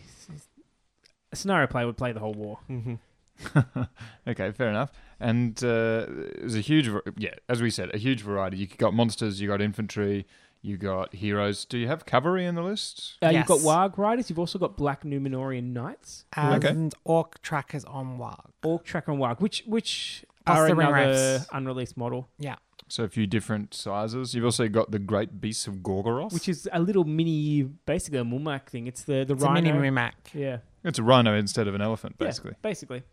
A 1.32 1.36
scenario 1.36 1.68
player 1.68 1.86
would 1.88 1.98
play 1.98 2.12
the 2.14 2.20
whole 2.20 2.34
war. 2.34 2.60
hmm 2.68 2.96
Okay, 4.28 4.52
fair 4.52 4.70
enough. 4.70 4.92
And 5.20 5.58
uh, 5.64 6.06
there's 6.38 6.56
a 6.56 6.62
huge, 6.62 6.90
yeah, 7.18 7.32
as 7.50 7.62
we 7.62 7.70
said, 7.70 7.94
a 7.94 7.98
huge 7.98 8.22
variety. 8.22 8.58
You 8.58 8.68
got 8.68 8.94
monsters, 8.94 9.42
you 9.42 9.48
got 9.48 9.62
infantry, 9.62 10.26
you 10.62 10.78
got 10.78 11.14
heroes. 11.16 11.66
Do 11.66 11.78
you 11.78 11.88
have 11.88 12.06
cavalry 12.06 12.46
in 12.46 12.56
the 12.56 12.62
list? 12.62 13.16
Uh, 13.22 13.30
You've 13.30 13.46
got 13.46 13.56
Yes. 13.60 13.66
Warg 13.66 13.98
Riders. 13.98 14.30
You've 14.30 14.40
also 14.40 14.58
got 14.60 14.78
Black 14.78 15.04
Numenorean 15.04 15.74
Knights. 15.74 16.26
And 16.36 16.64
Okay. 16.64 16.90
orc 17.04 17.42
trackers 17.42 17.84
on 17.86 18.18
Warg. 18.18 18.50
Orc 18.64 18.84
Tracker 18.86 19.12
on 19.12 19.18
Warg, 19.20 19.40
which 19.42 19.64
which 19.66 20.24
Plus 20.46 20.58
are 20.58 20.68
the 20.68 20.80
another 20.80 21.46
unreleased 21.52 21.98
model, 21.98 22.30
Yeah. 22.40 22.56
So 22.90 23.04
a 23.06 23.10
few 23.10 23.26
different 23.26 23.74
sizes. 23.74 24.36
You've 24.36 24.44
also 24.46 24.68
got 24.68 24.92
the 24.92 25.00
great 25.00 25.40
beasts 25.42 25.68
of 25.68 25.76
Gorgoroth. 25.78 26.32
which 26.34 26.48
is 26.50 26.70
a 26.72 26.80
little 26.80 27.06
mini, 27.06 27.64
basically 27.64 28.20
a 28.20 28.24
Mumak 28.24 28.68
thing. 28.68 28.88
It's 28.88 29.04
the 29.04 29.24
the 29.26 29.34
It's 29.34 29.44
a 29.44 29.48
rhino. 29.48 29.62
mini 29.62 29.78
Rimac. 29.78 30.14
yeah, 30.34 30.58
it's 30.84 31.00
a 31.00 31.04
rhino 31.04 31.34
instead 31.36 31.68
of 31.68 31.76
an 31.76 31.82
elephant, 31.82 32.16
Yeah, 32.20 32.28
basically. 32.62 33.04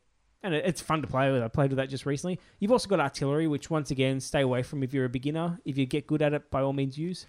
Basically. 0.43 0.59
And 0.59 0.69
it's 0.69 0.81
fun 0.81 1.03
to 1.03 1.09
play 1.09 1.31
with. 1.31 1.43
I 1.43 1.49
played 1.49 1.71
with 1.71 1.77
that 1.77 1.89
just 1.89 2.07
recently. 2.07 2.39
You've 2.59 2.73
also 2.73 2.89
got 2.89 3.01
artillery, 3.01 3.47
which 3.47 3.71
once 3.71 3.91
again, 3.91 4.21
stay 4.21 4.41
away 4.41 4.63
from 4.63 4.83
if 4.83 4.93
you're 4.95 5.05
a 5.05 5.11
beginner. 5.11 5.61
If 5.65 5.77
you 5.79 5.87
get 5.87 6.07
good 6.07 6.23
at 6.23 6.33
it, 6.33 6.51
by 6.51 6.63
all 6.63 6.73
means, 6.73 6.99
use. 6.99 7.27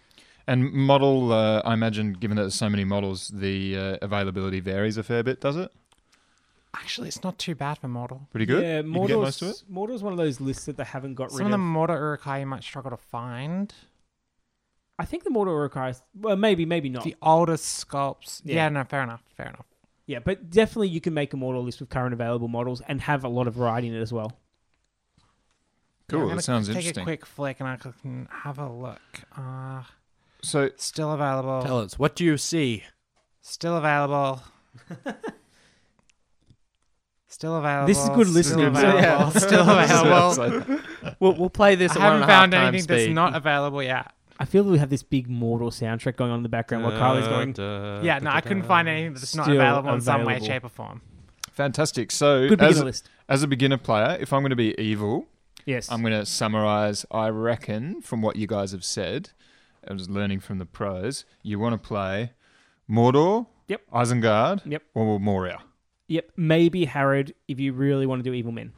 And 0.48 0.72
model, 0.72 1.32
uh, 1.32 1.62
I 1.64 1.74
imagine, 1.74 2.14
given 2.14 2.38
that 2.38 2.44
there's 2.44 2.56
so 2.56 2.70
many 2.70 2.84
models, 2.84 3.30
the 3.30 3.78
uh, 3.78 3.98
availability 4.02 4.60
varies 4.60 4.98
a 4.98 5.04
fair 5.04 5.24
bit, 5.24 5.40
does 5.40 5.56
it? 5.56 5.72
Actually, 6.74 7.10
it's 7.10 7.24
not 7.24 7.38
too 7.38 7.54
bad 7.54 7.78
for 7.78 7.90
model. 7.90 8.28
Pretty 8.32 8.46
good. 8.46 8.64
Yeah, 8.64 8.78
you 8.78 8.84
can 8.94 9.08
get 9.08 9.18
most 9.18 9.42
of 9.42 9.50
it. 9.50 9.64
Mordor's, 9.72 9.90
Mordor's 10.00 10.04
one 10.04 10.14
of 10.14 10.18
those 10.18 10.40
lists 10.40 10.66
that 10.66 10.78
they 10.78 10.86
haven't 10.86 11.16
got 11.16 11.32
Some 11.32 11.40
rid 11.40 11.46
of 11.46 11.52
the 11.52 11.56
of. 11.56 11.62
Mordor 11.62 11.98
Uruk-hai 12.00 12.40
you 12.40 12.46
might 12.46 12.64
struggle 12.64 12.92
to 12.92 12.98
find. 12.98 13.74
I 14.98 15.06
think 15.06 15.24
the 15.24 15.32
Mordor 15.32 15.62
requires, 15.62 16.02
well, 16.16 16.38
maybe, 16.38 16.66
maybe 16.66 16.90
not. 16.90 17.04
The 17.04 17.16
oldest 17.22 17.88
sculpts. 17.88 18.42
Yeah. 18.46 18.56
Yeah. 18.56 18.70
no, 18.70 18.84
fair 18.84 19.04
enough. 19.04 19.22
Fair 19.36 19.48
enough. 19.48 19.66
Yeah, 20.08 20.20
but 20.20 20.50
definitely 20.50 20.90
you 20.90 21.00
can 21.02 21.14
make 21.14 21.34
a 21.34 21.38
model 21.38 21.64
list 21.64 21.80
with 21.80 21.90
current 21.90 22.14
available 22.14 22.48
models 22.48 22.82
and 22.88 23.00
have 23.02 23.24
a 23.24 23.30
lot 23.30 23.48
of 23.48 23.54
variety 23.54 23.88
in 23.88 23.94
it 23.96 24.02
as 24.02 24.12
well. 24.12 24.34
Cool. 26.10 26.22
I'm 26.22 26.26
that 26.26 26.32
gonna 26.32 26.42
sounds 26.42 26.68
take 26.68 26.78
interesting. 26.78 27.02
a 27.04 27.06
quick 27.06 27.26
flick 27.26 27.60
and 27.62 27.70
I 27.70 27.78
can 27.78 28.28
have 28.44 28.60
a 28.60 28.70
look. 28.70 29.00
Uh, 29.38 29.84
So 30.42 30.70
still 30.76 31.12
available. 31.14 31.62
Tell 31.64 31.80
us, 31.80 31.98
what 31.98 32.16
do 32.16 32.26
you 32.26 32.38
see? 32.38 32.84
Still 33.42 33.78
available. 33.78 34.42
Still 37.28 37.56
available. 37.56 37.88
This 37.88 37.98
is 37.98 38.10
good 38.10 38.28
listening, 38.28 38.76
so- 38.76 38.98
available. 38.98 39.32
Still 39.40 39.62
available. 39.70 40.80
We'll, 41.20 41.34
we'll 41.36 41.50
play 41.50 41.76
this 41.76 41.94
I 41.94 41.96
at 41.96 42.02
haven't 42.02 42.22
and 42.24 42.24
a 42.24 42.28
half 42.34 42.42
found 42.42 42.52
times 42.52 42.68
anything 42.68 42.98
that's 42.98 43.14
not 43.16 43.36
available 43.36 43.82
yet. 43.82 44.12
I 44.42 44.46
feel 44.46 44.64
that 44.64 44.72
we 44.72 44.80
have 44.80 44.90
this 44.90 45.04
big 45.04 45.30
Mordor 45.30 45.70
soundtrack 45.72 46.16
going 46.16 46.32
on 46.32 46.38
in 46.40 46.44
the 46.44 46.50
background 46.50 46.84
while 46.84 46.98
Carly's 46.98 47.28
going. 47.28 47.54
Yeah, 48.04 48.20
no, 48.20 48.32
I 48.32 48.42
couldn't 48.42 48.64
find 48.64 48.88
anything 48.90 49.14
that's 49.14 49.36
not 49.36 49.44
Still 49.46 49.58
available 49.58 49.94
in 49.94 50.02
some 50.02 50.26
way, 50.26 50.34
available. 50.38 50.48
shape, 50.48 50.64
or 50.66 50.70
form. 50.70 51.02
fantastic. 51.52 52.12
So 52.12 52.48
Good 52.50 52.62
as, 52.62 52.70
beginner 52.70 52.86
list. 52.86 53.10
as 53.30 53.44
a 53.44 53.48
beginner 53.48 53.78
player, 53.78 54.18
if 54.20 54.34
I'm 54.34 54.42
going 54.42 54.50
to 54.50 54.56
be 54.56 54.74
evil, 54.82 55.28
Yes. 55.66 55.92
I'm 55.92 56.02
going 56.02 56.14
to 56.14 56.26
summarize. 56.26 57.06
I 57.12 57.30
reckon 57.30 58.02
from 58.02 58.24
what 58.24 58.36
you 58.36 58.48
guys 58.48 58.72
have 58.72 58.84
said, 58.84 59.30
I 59.88 59.94
was 59.94 60.10
learning 60.10 60.40
from 60.40 60.58
the 60.58 60.66
pros. 60.66 61.24
You 61.44 61.60
want 61.60 61.74
to 61.74 61.88
play 61.88 62.32
Mordor, 62.90 63.46
Yep. 63.68 63.82
Isengard, 63.94 64.62
Yep. 64.66 64.84
or 64.96 65.20
Moria. 65.20 65.60
Yep. 66.08 66.32
Maybe 66.36 66.88
Harad 66.88 67.32
if 67.48 67.60
you 67.60 67.74
really 67.74 68.06
want 68.08 68.24
to 68.24 68.30
do 68.30 68.34
evil 68.34 68.52
men. 68.52 68.74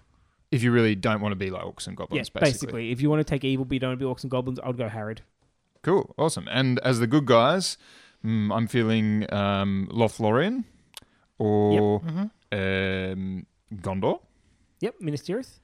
If 0.51 0.61
you 0.61 0.71
really 0.71 0.93
don't 0.93 1.19
want 1.21 1.31
to 1.31 1.35
be 1.37 1.49
like 1.49 1.63
orcs 1.63 1.87
and 1.87 1.93
Yeah, 1.93 1.97
goblins, 2.05 2.29
basically. 2.29 2.45
basically. 2.51 2.91
If 2.91 3.01
you 3.01 3.09
want 3.09 3.21
to 3.21 3.23
take 3.23 3.43
evil 3.43 3.65
but 3.65 3.73
you 3.73 3.79
don't 3.79 3.91
want 3.91 3.99
to 4.01 4.05
be 4.05 4.11
orcs 4.13 4.23
and 4.23 4.29
goblins, 4.29 4.59
I'd 4.63 4.77
go 4.77 4.87
Harad. 4.89 5.19
Cool, 5.83 6.13
awesome. 6.17 6.47
And 6.51 6.79
as 6.79 6.99
the 6.99 7.07
good 7.07 7.25
guys, 7.25 7.77
mm, 8.25 8.55
I'm 8.55 8.67
feeling 8.67 9.31
um, 9.33 9.87
Lothlorien 9.91 10.63
or 11.37 12.01
um, 12.51 13.45
Gondor, 13.75 14.19
Yep. 14.81 14.95
Minas 15.01 15.21
Tirith. 15.21 15.59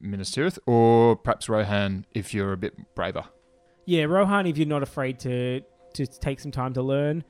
Minas 0.00 0.30
Tirith, 0.30 0.58
or 0.66 1.16
perhaps 1.16 1.48
Rohan 1.48 2.04
if 2.14 2.32
you're 2.34 2.52
a 2.52 2.56
bit 2.56 2.94
braver. 2.94 3.24
Yeah, 3.86 4.04
Rohan 4.04 4.46
if 4.46 4.58
you're 4.58 4.66
not 4.68 4.82
afraid 4.82 5.18
to 5.20 5.62
to 5.94 6.06
take 6.06 6.40
some 6.40 6.50
time 6.52 6.74
to 6.74 6.82
learn. 6.82 7.24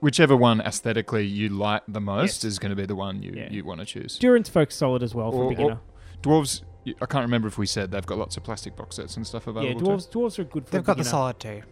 Whichever 0.00 0.34
one 0.34 0.62
aesthetically 0.62 1.26
you 1.26 1.50
like 1.50 1.82
the 1.86 2.00
most 2.00 2.42
Yes. 2.42 2.52
is 2.52 2.58
going 2.58 2.70
to 2.70 2.76
be 2.76 2.86
the 2.86 2.96
one 2.96 3.22
you, 3.22 3.32
Yeah. 3.36 3.50
you 3.50 3.62
want 3.62 3.80
to 3.80 3.84
choose. 3.86 4.18
Durin's 4.18 4.48
folks 4.48 4.74
solid 4.74 5.02
as 5.02 5.14
well 5.14 5.30
for 5.30 5.44
Or- 5.44 5.50
beginner. 5.50 5.80
Dwarves, 6.22 6.62
y- 6.62 6.68
I 7.00 7.06
can't 7.06 7.22
remember 7.24 7.48
if 7.48 7.58
we 7.58 7.66
said 7.66 7.90
they've 7.90 8.06
got 8.06 8.18
lots 8.18 8.36
of 8.36 8.44
plastic 8.44 8.76
box 8.76 8.96
sets 8.96 9.16
and 9.16 9.26
stuff 9.26 9.44
yeah, 9.46 9.50
available. 9.50 9.80
dwarves 9.82 10.08
dwarves 10.08 10.38
are 10.38 10.44
good 10.44 10.66
for 10.66 10.70
They've 10.72 10.84
got 10.84 10.94
the 10.96 11.02
beginner. 11.02 11.10
solid 11.10 11.40
too. 11.40 11.62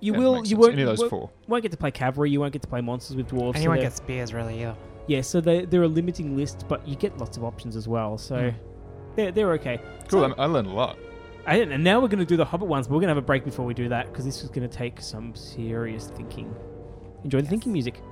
You. 0.00 0.12
Yeah, 0.12 0.18
will 0.18 0.34
makes 0.36 0.50
you 0.50 0.56
sense. 0.56 0.60
won't, 0.62 0.72
Any 0.74 0.82
of 0.82 0.88
those 0.88 0.98
won't, 1.00 1.10
four. 1.10 1.30
won't 1.46 1.62
get 1.62 1.70
to 1.72 1.78
play 1.78 1.90
cavalry, 1.90 2.30
you 2.30 2.40
won't 2.40 2.52
get 2.52 2.62
to 2.62 2.68
play 2.68 2.80
monsters 2.80 3.16
with 3.16 3.28
dwarves. 3.28 3.54
And 3.54 3.62
so 3.64 3.68
won't 3.70 3.80
they're- 3.80 3.88
get 3.90 3.96
spears 3.96 4.34
really 4.34 4.62
either. 4.62 4.76
Yeah, 5.06 5.20
so 5.20 5.40
they 5.40 5.64
they're 5.64 5.84
a 5.84 5.88
limiting 5.88 6.36
list, 6.36 6.66
but 6.68 6.86
you 6.86 6.96
get 6.96 7.16
lots 7.18 7.36
of 7.36 7.44
options 7.44 7.76
as 7.76 7.86
well. 7.88 8.18
So 8.18 8.50
Hmm. 8.50 8.56
they're 9.14 9.32
they're 9.32 9.52
okay. 9.52 9.80
Cool, 10.08 10.22
So- 10.28 10.34
I, 10.36 10.42
I 10.42 10.46
learned 10.46 10.66
a 10.68 10.72
lot. 10.72 10.98
I, 11.46 11.58
and 11.58 11.84
now 11.84 12.00
we're 12.00 12.08
going 12.08 12.18
to 12.18 12.24
do 12.24 12.36
the 12.36 12.44
Hobbit 12.44 12.66
ones, 12.66 12.88
but 12.88 12.94
we're 12.94 13.00
going 13.02 13.06
to 13.08 13.14
have 13.14 13.22
a 13.22 13.26
break 13.26 13.44
before 13.44 13.64
we 13.64 13.72
do 13.72 13.88
that 13.88 14.06
because 14.10 14.24
this 14.24 14.42
is 14.42 14.50
going 14.50 14.68
to 14.68 14.76
take 14.76 15.00
some 15.00 15.32
serious 15.36 16.08
thinking. 16.08 16.52
Enjoy 17.22 17.40
the 17.40 17.46
thinking 17.48 17.72
music. 17.72 18.02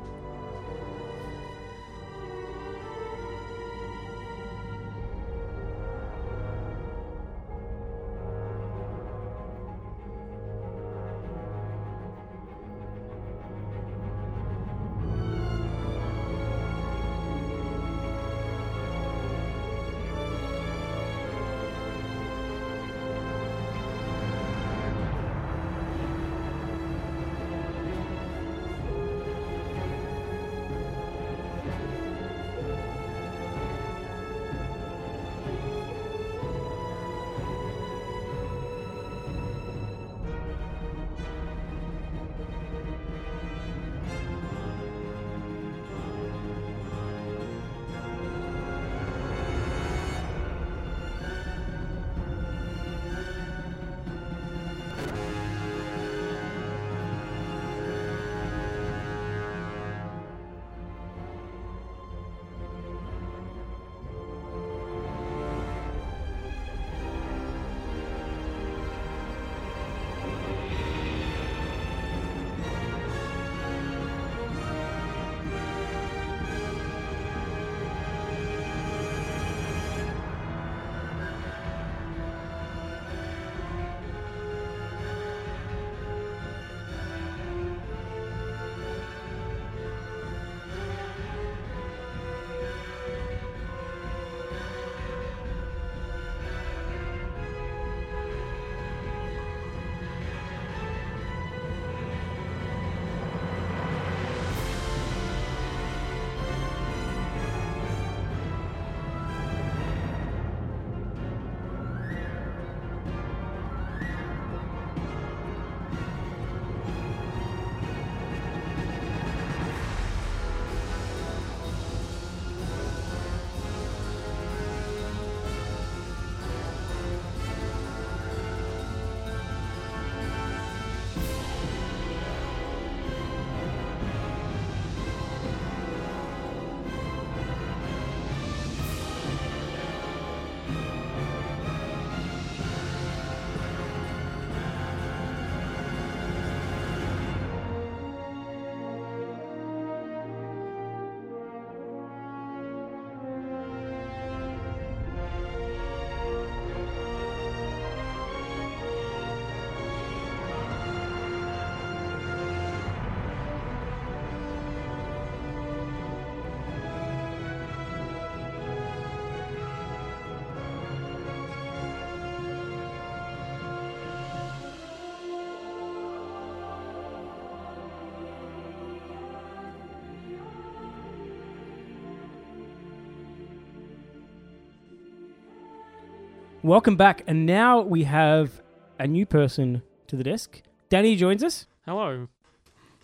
Welcome 186.64 186.96
back, 186.96 187.22
and 187.26 187.44
now 187.44 187.82
we 187.82 188.04
have 188.04 188.62
a 188.98 189.06
new 189.06 189.26
person 189.26 189.82
to 190.06 190.16
the 190.16 190.24
desk. 190.24 190.62
Danny 190.88 191.14
joins 191.14 191.44
us. 191.44 191.66
Hello. 191.84 192.28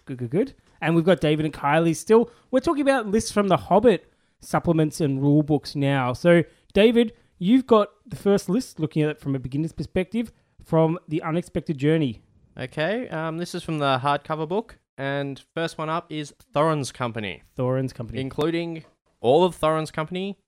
Good, 0.07 0.17
good, 0.17 0.31
good. 0.31 0.55
And 0.81 0.97
we've 0.97 1.05
got 1.05 1.21
David 1.21 1.45
and 1.45 1.53
Kylie 1.53 1.95
still. 1.95 2.31
We're 2.51 2.61
talking 2.61 2.81
about 2.81 3.09
lists 3.09 3.31
from 3.31 3.49
the 3.49 3.59
Hobbit 3.59 4.11
supplements 4.41 5.03
and 5.03 5.21
rule 5.21 5.43
books 5.43 5.77
now. 5.77 6.15
So, 6.15 6.43
David, 6.73 7.13
you've 7.39 7.67
got 7.67 7.91
the 8.07 8.17
first 8.17 8.49
list, 8.49 8.81
looking 8.81 9.03
at 9.03 9.11
it 9.11 9.21
from 9.21 9.35
a 9.35 9.39
beginner's 9.39 9.73
perspective, 9.73 10.33
from 10.65 10.99
The 11.07 11.23
Unexpected 11.23 11.77
Journey. 11.77 12.23
Okay, 12.59 13.11
um, 13.11 13.37
this 13.37 13.55
is 13.55 13.63
from 13.63 13.79
the 13.79 13.99
hardcover 14.03 14.49
book, 14.49 14.79
and 14.97 15.39
first 15.55 15.77
one 15.77 15.91
up 15.91 16.11
is 16.11 16.33
Thorin's 16.55 16.93
Company, 16.93 17.43
Thorin's 17.57 17.93
company. 17.93 18.23
including 18.23 18.85
all 19.21 19.45
of 19.45 19.55
Thorin's 19.55 19.91
Company, 19.91 20.39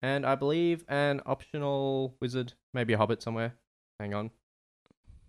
and 0.00 0.24
I 0.24 0.36
believe 0.36 0.86
an 0.88 1.20
optional 1.26 2.16
wizard, 2.18 2.54
maybe 2.74 2.92
a 2.92 2.98
hobbit 2.98 3.22
somewhere. 3.22 3.54
Hang 3.98 4.14
on. 4.14 4.30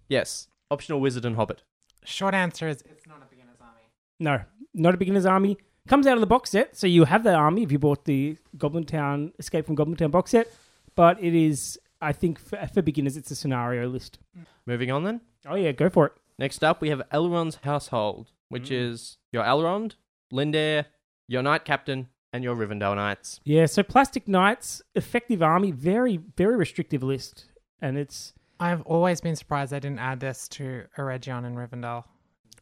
Yes, 0.09 0.47
optional 0.69 0.99
wizard 0.99 1.25
and 1.25 1.35
hobbit. 1.35 1.63
Short 2.03 2.33
answer 2.33 2.67
is 2.67 2.81
it's 2.85 3.07
not 3.07 3.21
a 3.21 3.29
beginner's 3.29 3.61
army. 3.61 3.81
No, 4.19 4.41
not 4.73 4.93
a 4.93 4.97
beginner's 4.97 5.25
army. 5.25 5.57
Comes 5.87 6.07
out 6.07 6.15
of 6.15 6.21
the 6.21 6.27
box 6.27 6.49
set, 6.49 6.77
so 6.77 6.87
you 6.87 7.03
have 7.05 7.23
that 7.23 7.35
army 7.35 7.63
if 7.63 7.71
you 7.71 7.79
bought 7.79 8.05
the 8.05 8.37
Goblin 8.57 8.85
Town 8.85 9.33
Escape 9.37 9.65
from 9.65 9.75
Goblin 9.75 9.97
Town 9.97 10.11
box 10.11 10.31
set. 10.31 10.47
But 10.95 11.21
it 11.21 11.33
is, 11.33 11.77
I 12.01 12.13
think, 12.13 12.39
for, 12.39 12.57
for 12.73 12.81
beginners, 12.81 13.17
it's 13.17 13.31
a 13.31 13.35
scenario 13.35 13.87
list. 13.87 14.19
Mm. 14.37 14.45
Moving 14.65 14.91
on 14.91 15.03
then. 15.03 15.21
Oh 15.45 15.55
yeah, 15.55 15.73
go 15.73 15.89
for 15.89 16.07
it. 16.07 16.13
Next 16.39 16.63
up, 16.63 16.81
we 16.81 16.89
have 16.89 17.01
Elrond's 17.11 17.59
Household, 17.63 18.31
which 18.49 18.69
mm. 18.69 18.91
is 18.91 19.17
your 19.31 19.43
Elrond, 19.43 19.95
Lindir, 20.31 20.85
your 21.27 21.43
Knight 21.43 21.65
Captain, 21.65 22.07
and 22.33 22.43
your 22.43 22.55
Rivendell 22.55 22.95
Knights. 22.95 23.39
Yeah, 23.45 23.67
so 23.67 23.83
Plastic 23.83 24.27
Knights, 24.27 24.81
effective 24.95 25.41
army, 25.41 25.71
very 25.71 26.17
very 26.35 26.57
restrictive 26.57 27.03
list, 27.03 27.45
and 27.81 27.97
it's. 27.97 28.33
I've 28.59 28.81
always 28.81 29.21
been 29.21 29.35
surprised 29.35 29.71
they 29.71 29.79
didn't 29.79 29.99
add 29.99 30.19
this 30.19 30.47
to 30.49 30.85
Eregion 30.97 31.45
and 31.45 31.55
Rivendell. 31.57 32.05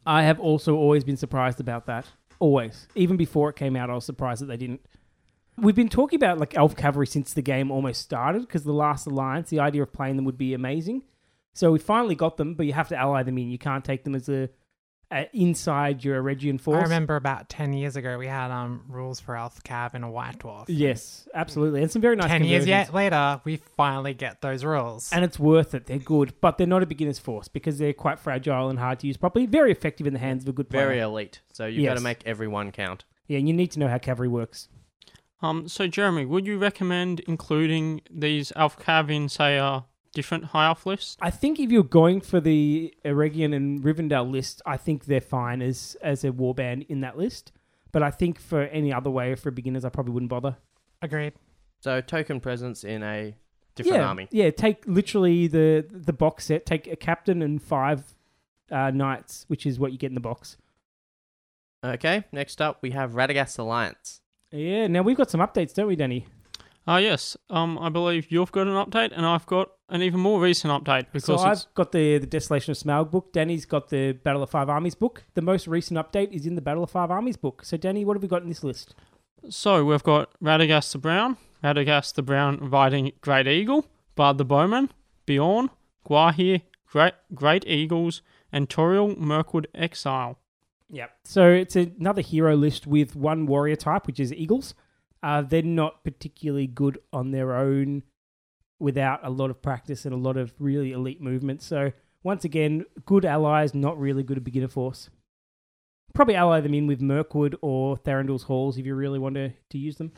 I 0.06 0.24
have 0.24 0.40
also 0.40 0.76
always 0.76 1.04
been 1.04 1.18
surprised 1.18 1.60
about 1.60 1.86
that. 1.86 2.06
Always, 2.40 2.88
even 2.96 3.18
before 3.18 3.50
it 3.50 3.56
came 3.56 3.76
out, 3.76 3.90
I 3.90 3.96
was 3.96 4.06
surprised 4.06 4.42
that 4.42 4.48
they 4.48 4.58
didn't. 4.58 4.82
We've 5.58 5.76
been 5.76 5.90
talking 5.90 6.18
about 6.18 6.40
like 6.40 6.58
Elf 6.58 6.76
Cavalry 6.76 7.08
since 7.08 7.34
the 7.34 7.42
game 7.42 7.72
almost 7.72 8.02
started 8.02 8.42
because 8.42 8.64
the 8.64 8.74
Last 8.74 9.06
Alliance, 9.06 9.50
the 9.50 9.60
idea 9.60 9.84
of 9.84 9.94
playing 9.94 10.16
them 10.16 10.26
would 10.26 10.38
be 10.38 10.54
amazing. 10.54 11.04
So 11.54 11.72
we 11.72 11.80
finally 11.80 12.16
got 12.16 12.38
them, 12.38 12.56
but 12.56 12.66
you 12.66 12.74
have 12.74 12.88
to 12.90 12.98
ally 12.98 13.24
them 13.24 13.38
in. 13.38 13.50
You 13.50 13.58
can't 13.58 13.84
take 13.84 14.04
them 14.04 14.16
as 14.16 14.30
a, 14.30 14.50
a 15.12 15.30
inside 15.34 16.04
your 16.04 16.22
Eregion 16.24 16.60
force. 16.60 16.80
I 16.80 16.84
remember 16.84 17.16
about 17.16 17.50
10 17.50 17.74
years 17.74 17.96
ago 17.96 18.18
we 18.18 18.28
had 18.28 18.52
um 18.52 18.84
rules 18.88 19.20
for 19.20 19.36
Elf 19.36 19.62
Cav 19.64 19.94
and 19.94 20.04
a 20.06 20.10
White 20.10 20.40
Dwarf. 20.40 20.66
Yes, 20.68 21.28
absolutely, 21.34 21.82
and 21.82 21.92
some 21.92 22.02
very 22.02 22.16
nice. 22.16 22.30
10 22.30 22.44
years 22.46 22.66
yet 22.66 22.94
later, 22.94 23.42
we 23.44 23.58
finally 23.58 24.14
get 24.14 24.42
those 24.42 24.64
rules. 24.64 25.10
and 25.12 25.24
it's 25.26 25.38
worth 25.40 25.74
it. 25.76 25.86
They're 25.88 25.98
good, 25.98 26.34
but 26.42 26.58
they're 26.58 26.68
not 26.68 26.84
a 26.84 26.86
beginner's 26.86 27.20
force 27.20 27.48
because 27.48 27.78
they're 27.78 27.94
quite 27.94 28.20
fragile 28.20 28.70
and 28.70 28.80
hard 28.80 29.00
to 29.00 29.08
use 29.08 29.18
properly. 29.18 29.46
Very 29.46 29.72
effective 29.72 30.08
in 30.08 30.14
the 30.14 30.20
hands 30.20 30.44
of 30.44 30.50
a 30.50 30.54
good 30.54 30.70
player. 30.70 30.86
Very 30.88 31.00
elite, 31.00 31.42
so 31.52 31.66
you've 31.66 31.86
got 31.86 31.98
to 31.98 32.02
make 32.04 32.22
every 32.26 32.48
one 32.48 32.72
count. 32.72 33.04
yeah, 33.28 33.38
and 33.40 33.48
you 33.48 33.54
need 33.54 33.72
to 33.72 33.80
know 33.80 33.88
how 33.88 33.98
cavalry 33.98 34.28
works. 34.30 34.70
Um, 35.44 35.68
so 35.68 35.88
Jeremy, 35.88 36.26
would 36.26 36.46
you 36.46 36.60
recommend 36.60 37.20
including 37.22 38.02
these 38.12 38.54
Elf 38.56 38.78
Cav 38.78 39.10
in, 39.10 39.28
say, 39.28 39.58
a 39.58 39.86
different 40.14 40.46
high 40.46 40.68
elf 40.68 40.86
list? 40.86 41.18
I 41.22 41.30
think 41.30 41.60
if 41.60 41.72
you're 41.72 41.84
going 41.84 42.22
for 42.22 42.40
the 42.40 42.94
Eregion 43.06 43.56
and 43.56 43.84
Rivendell 43.84 44.30
list, 44.30 44.62
I 44.66 44.78
think 44.78 45.06
they're 45.06 45.22
fine 45.22 45.62
as 45.62 45.96
as 46.02 46.24
a 46.24 46.32
warband 46.32 46.86
in 46.88 47.02
that 47.02 47.18
list. 47.18 47.52
But 47.92 48.04
I 48.04 48.12
think 48.12 48.40
for 48.40 48.64
any 48.64 48.94
other 48.94 49.10
way, 49.10 49.36
for 49.36 49.52
beginners, 49.52 49.84
I 49.84 49.90
probably 49.90 50.14
wouldn't 50.14 50.30
bother. 50.30 50.58
Agreed. 51.02 51.34
So 51.82 52.00
token 52.00 52.40
presence 52.40 52.84
in 52.84 53.04
a 53.04 53.36
different 53.76 53.98
yeah, 53.98 54.08
army. 54.08 54.28
yeah. 54.32 54.52
Take 54.52 54.84
literally 54.86 55.48
the 55.48 55.86
the 55.90 56.14
box 56.14 56.46
set. 56.46 56.66
Take 56.66 56.88
a 56.88 56.96
captain 56.96 57.42
and 57.42 57.62
five 57.62 58.16
uh, 58.72 58.92
knights, 58.92 59.46
which 59.48 59.66
is 59.66 59.80
what 59.80 59.92
you 59.92 59.98
get 59.98 60.08
in 60.08 60.16
the 60.16 60.22
box. 60.22 60.58
Okay, 61.84 62.24
next 62.32 62.62
up 62.62 62.78
we 62.82 62.92
have 62.92 63.14
Radagast 63.14 63.58
Alliance. 63.58 64.22
Yeah. 64.52 64.88
Now 64.88 65.02
we've 65.02 65.18
got 65.18 65.32
some 65.32 65.42
updates, 65.42 65.74
don't 65.74 65.88
we, 65.88 65.96
Danny? 65.96 66.28
Ah, 66.88 66.98
yes. 66.98 67.38
Um, 67.50 67.78
I 67.78 67.90
believe 67.90 68.32
you've 68.32 68.52
got 68.52 68.68
an 68.68 68.74
update, 68.74 69.12
and 69.16 69.26
I've 69.26 69.46
got 69.46 69.72
an 69.92 70.02
even 70.02 70.20
more 70.20 70.42
recent 70.42 70.74
update 70.74 71.04
So 71.04 71.10
because 71.14 71.44
I've 71.44 71.52
it's 71.54 71.68
got 71.76 71.92
the 71.92 72.18
the 72.18 72.26
Desolation 72.26 72.72
of 72.72 72.78
Smaug 72.78 73.12
book. 73.12 73.32
Danny's 73.34 73.66
got 73.66 73.90
the 73.90 74.14
Battle 74.14 74.42
of 74.42 74.50
Five 74.50 74.70
Armies 74.70 74.96
book. 74.96 75.24
The 75.36 75.42
most 75.42 75.68
recent 75.68 76.00
update 76.00 76.32
is 76.32 76.46
in 76.48 76.56
the 76.56 76.62
Battle 76.62 76.84
of 76.84 76.90
Five 76.90 77.12
Armies 77.12 77.38
book. 77.38 77.64
So 77.64 77.78
Danny, 77.78 78.04
what 78.06 78.16
have 78.16 78.24
we 78.24 78.30
got 78.30 78.42
in 78.42 78.50
this 78.50 78.64
list? 78.64 78.96
so 79.50 79.84
we've 79.84 80.04
got 80.04 80.30
Radagast 80.40 80.92
the 80.92 80.98
Brown, 80.98 81.38
Radagast 81.64 82.14
the 82.14 82.22
Brown 82.22 82.70
riding 82.70 83.12
Great 83.22 83.48
Eagle, 83.48 83.86
Bard 84.16 84.38
the 84.38 84.46
Bowman, 84.46 84.92
Beorn, 85.26 85.70
Gwaihir, 86.08 86.62
Great 86.88 87.14
Great 87.34 87.66
Eagles, 87.68 88.22
and 88.52 88.70
Tauriel 88.70 89.18
Mirkwood 89.18 89.68
Exile. 89.74 90.38
Yep. 90.90 91.12
So 91.24 91.50
it's 91.50 91.76
another 91.76 92.22
hero 92.22 92.56
list 92.56 92.86
with 92.86 93.16
one 93.16 93.46
warrior 93.46 93.78
type, 93.78 94.08
which 94.08 94.20
is 94.20 94.34
eagles. 94.34 94.74
Uh, 95.24 95.42
they're 95.42 95.62
not 95.62 96.04
particularly 96.04 96.68
good 96.68 96.98
on 97.14 97.32
their 97.32 97.56
own 97.56 98.04
without 98.82 99.20
a 99.24 99.30
lot 99.30 99.50
of 99.50 99.62
practice 99.62 100.06
and 100.06 100.14
a 100.14 100.18
lot 100.18 100.38
of 100.38 100.54
really 100.60 100.92
elite 100.92 101.22
movement. 101.22 101.62
So 101.62 101.92
once 102.24 102.44
again, 102.44 102.86
good 103.06 103.26
allies, 103.26 103.74
not 103.74 104.00
really 104.00 104.24
good 104.24 104.38
at 104.38 104.44
beginner 104.44 104.68
force. 104.68 105.10
Probably 106.14 106.36
ally 106.36 106.60
them 106.60 106.74
in 106.74 106.88
with 106.88 107.00
Mirkwood 107.00 107.56
or 107.62 107.96
Thranduil's 107.96 108.44
Halls 108.44 108.78
if 108.78 108.86
you 108.86 108.96
really 108.96 109.20
want 109.20 109.36
to, 109.36 109.54
to 109.70 109.78
use 109.78 109.98
them. 109.98 110.12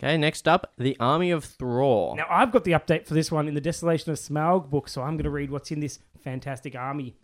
Okay, 0.00 0.16
next 0.16 0.46
up 0.46 0.72
the 0.78 0.96
Army 0.98 1.30
of 1.30 1.44
Thror. 1.44 2.16
Now, 2.16 2.26
I've 2.30 2.52
got 2.52 2.64
the 2.64 2.72
update 2.72 3.06
for 3.06 3.14
this 3.14 3.32
one 3.32 3.48
in 3.48 3.54
the 3.54 3.60
Desolation 3.60 4.12
of 4.12 4.18
Smaug 4.18 4.70
book, 4.70 4.88
so 4.88 5.02
I'm 5.02 5.16
going 5.16 5.24
to 5.24 5.30
read 5.30 5.50
what's 5.50 5.70
in 5.70 5.80
this 5.80 5.98
fantastic 6.22 6.74
army. 6.74 7.16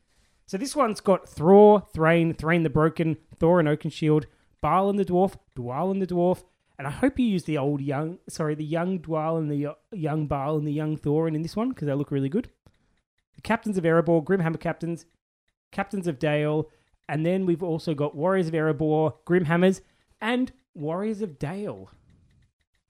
So 0.46 0.58
this 0.58 0.76
one's 0.76 1.00
got 1.00 1.26
Thror, 1.26 1.88
Thrain, 1.92 2.34
Thrain 2.34 2.64
the 2.64 2.70
Broken, 2.70 3.16
Thorin 3.40 3.68
Oakenshield, 3.68 4.24
Balin 4.60 4.96
the 4.96 5.04
Dwarf, 5.04 5.36
Dwalin 5.56 6.00
the 6.00 6.06
Dwarf, 6.06 6.42
and 6.78 6.86
I 6.86 6.90
hope 6.90 7.18
you 7.18 7.26
use 7.26 7.44
the 7.44 7.58
old 7.58 7.80
young, 7.80 8.18
sorry, 8.28 8.54
the 8.54 8.64
young 8.64 8.98
Dwalin, 8.98 9.48
the 9.48 9.66
uh, 9.66 9.74
young 9.92 10.26
Barl, 10.26 10.56
and 10.56 10.66
the 10.66 10.72
young 10.72 10.96
Thorin 10.96 11.34
in 11.34 11.42
this 11.42 11.56
one 11.56 11.68
because 11.68 11.86
they 11.86 11.94
look 11.94 12.10
really 12.10 12.28
good. 12.28 12.48
The 13.36 13.42
captains 13.42 13.78
of 13.78 13.84
Erebor, 13.84 14.24
Grimhammer 14.24 14.60
captains, 14.60 15.06
captains 15.70 16.06
of 16.06 16.18
Dale, 16.18 16.68
and 17.08 17.24
then 17.24 17.46
we've 17.46 17.62
also 17.62 17.94
got 17.94 18.16
Warriors 18.16 18.48
of 18.48 18.54
Erebor, 18.54 19.14
Grimhammers, 19.26 19.80
and 20.20 20.52
Warriors 20.74 21.22
of 21.22 21.38
Dale. 21.38 21.90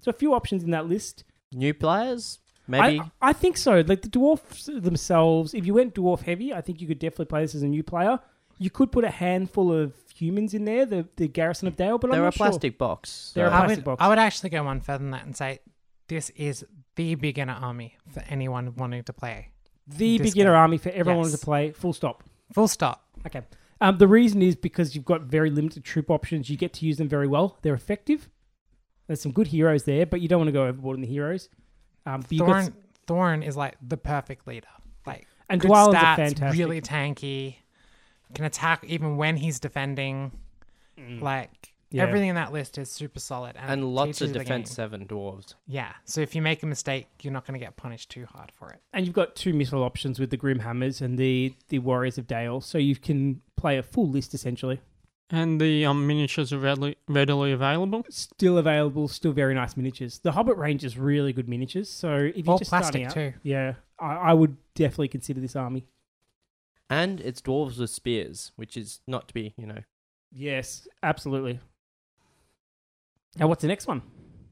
So 0.01 0.11
a 0.11 0.15
few 0.15 0.35
options 0.35 0.63
in 0.63 0.71
that 0.71 0.87
list. 0.87 1.25
New 1.53 1.75
players? 1.75 2.39
Maybe. 2.67 3.01
I, 3.01 3.11
I 3.21 3.33
think 3.33 3.57
so. 3.57 3.83
Like 3.87 4.03
the 4.03 4.09
dwarfs 4.09 4.67
themselves, 4.67 5.53
if 5.55 5.67
you 5.67 5.75
went 5.75 5.95
dwarf 5.95 6.23
heavy, 6.23 6.55
I 6.55 6.61
think 6.61 6.81
you 6.81 6.89
could 6.89 6.99
definitely 6.99 7.27
play 7.27 7.43
this 7.43 7.55
as 7.55 7.63
a 7.63 7.69
new 7.69 7.83
player. 7.83 8.19
You 8.59 8.71
could 8.71 8.93
put 8.93 9.05
a 9.05 9.11
handful 9.11 9.73
of 9.73 9.95
humans 10.15 10.55
in 10.55 10.65
there, 10.65 10.87
the, 10.87 11.09
the 11.17 11.29
garrison 11.29 11.69
of 11.69 11.77
Dale, 11.77 11.99
but 11.99 12.09
I'm 12.11 12.13
They're 12.13 12.23
a 12.23 12.27
not 12.27 12.35
sure. 12.35 12.47
plastic 12.47 12.79
box. 12.79 13.33
They're 13.35 13.47
a 13.47 13.51
so- 13.51 13.55
I 13.55 13.59
plastic 13.61 13.77
would, 13.79 13.85
box. 13.85 14.03
I 14.03 14.09
would 14.09 14.19
actually 14.19 14.51
go 14.51 14.63
one 14.65 14.81
further 14.81 14.99
than 15.05 15.11
that 15.11 15.25
and 15.25 15.37
say 15.37 15.59
this 16.09 16.31
is 16.31 16.65
the 16.97 17.15
beginner 17.17 17.55
army 17.61 17.97
for 18.09 18.23
anyone 18.29 18.75
wanting 18.77 19.03
to 19.05 19.13
play. 19.13 19.49
The 19.87 20.19
this 20.19 20.31
beginner 20.31 20.51
game. 20.53 20.59
army 20.61 20.79
for 20.79 20.91
everyone 20.91 21.25
Yes. 21.29 21.39
to 21.41 21.45
play. 21.45 21.73
Full 21.73 21.93
stop. 21.93 22.23
Full 22.53 22.69
stop. 22.69 23.05
Okay. 23.27 23.43
Um, 23.81 23.99
the 23.99 24.09
reason 24.09 24.41
is 24.41 24.55
because 24.57 24.95
you've 24.95 25.05
got 25.05 25.23
very 25.23 25.51
limited 25.51 25.85
troop 25.85 26.11
options. 26.11 26.49
You 26.49 26.57
get 26.57 26.73
to 26.75 26.87
use 26.87 26.97
them 26.97 27.09
very 27.09 27.27
well. 27.27 27.59
They're 27.63 27.75
effective. 27.75 28.31
There's 29.07 29.21
some 29.21 29.33
good 29.33 29.49
heroes 29.49 29.85
there, 29.85 30.07
but 30.07 30.21
you 30.23 30.29
don't 30.29 30.39
want 30.39 30.49
to 30.49 30.53
go 30.53 30.65
overboard 30.67 30.97
in 30.97 31.03
the 31.03 31.09
heroes. 31.09 31.49
Um, 32.07 32.21
but 32.23 32.33
you've 32.33 32.47
got 32.47 32.57
Thorin, 32.57 32.67
s- 32.67 32.71
Thorin 33.07 33.47
is 33.47 33.57
like 33.57 33.75
the 33.87 33.97
perfect 33.99 34.47
leader. 34.47 34.69
Like 35.07 35.27
and 35.51 35.61
good 35.61 35.71
Dwalin's 35.71 35.97
stats, 35.97 36.13
are 36.13 36.17
fantastic. 36.17 36.59
really 36.59 36.81
tanky, 36.81 37.57
can 38.33 38.45
attack 38.45 38.85
even 38.87 39.17
when 39.17 39.37
he's 39.37 39.61
defending. 39.61 40.33
Like 41.21 41.51
Mm. 41.51 41.97
Yeah. 41.99 42.03
everything 42.05 42.29
in 42.31 42.35
that 42.37 42.53
list 42.53 42.77
is 42.79 42.91
super 42.91 43.21
solid 43.21 43.55
and, 43.57 43.71
and 43.71 43.95
lots 43.95 44.21
of 44.21 44.33
defense 44.33 44.71
seven 44.73 45.07
dwarves. 45.07 45.55
Yeah, 45.67 45.93
so 46.05 46.21
if 46.21 46.35
you 46.35 46.43
make 46.43 46.63
a 46.65 46.67
mistake, 46.67 47.07
you're 47.23 47.33
not 47.33 47.47
going 47.47 47.59
to 47.59 47.65
get 47.65 47.77
punished 47.77 48.11
too 48.11 48.27
hard 48.27 48.51
for 48.53 48.71
it. 48.71 48.81
And 48.93 49.07
you've 49.07 49.15
got 49.15 49.37
two 49.37 49.53
missile 49.53 49.85
options 49.85 50.19
with 50.19 50.31
the 50.31 50.37
Grim 50.37 50.59
Hammers 50.61 51.01
and 51.01 51.17
the, 51.19 51.55
the 51.69 51.79
Warriors 51.81 52.19
of 52.19 52.27
Dale, 52.27 52.61
so 52.61 52.79
you 52.79 52.97
can 52.97 53.41
play 53.57 53.77
a 53.79 53.83
full 53.83 54.09
list 54.09 54.35
essentially. 54.35 54.81
And 55.31 55.61
the 55.61 55.85
um, 55.87 56.07
miniatures 56.07 56.53
are 56.53 56.59
readily, 56.59 56.97
readily 57.09 57.53
available. 57.53 58.05
Still 58.11 58.59
available, 58.59 59.07
still 59.07 59.33
very 59.33 59.55
nice 59.55 59.77
miniatures. 59.77 60.19
The 60.19 60.33
Hobbit 60.33 60.57
range 60.57 60.85
is 60.85 60.99
really 60.99 61.33
good 61.33 61.49
miniatures, 61.49 61.89
so 61.89 62.17
if 62.17 62.45
you're 62.45 62.53
All 62.53 62.59
just 62.59 62.71
starting 62.71 63.03
plastic 63.05 63.07
out, 63.27 63.33
too. 63.33 63.39
yeah, 63.45 63.75
I, 64.01 64.15
I 64.17 64.33
would 64.33 64.57
definitely 64.75 65.09
consider 65.09 65.41
this 65.41 65.55
army. 65.55 65.87
And 66.91 67.21
it's 67.21 67.41
dwarves 67.41 67.79
with 67.79 67.91
spears, 67.91 68.53
which 68.57 68.77
is 68.77 69.01
not 69.07 69.29
to 69.29 69.35
be, 69.35 69.55
you 69.57 69.67
know. 69.67 69.81
Yes, 70.33 70.87
absolutely. 71.03 71.61
Now, 73.37 73.49
what's 73.49 73.63
the 73.63 73.69
next 73.69 73.87
one? 73.87 74.03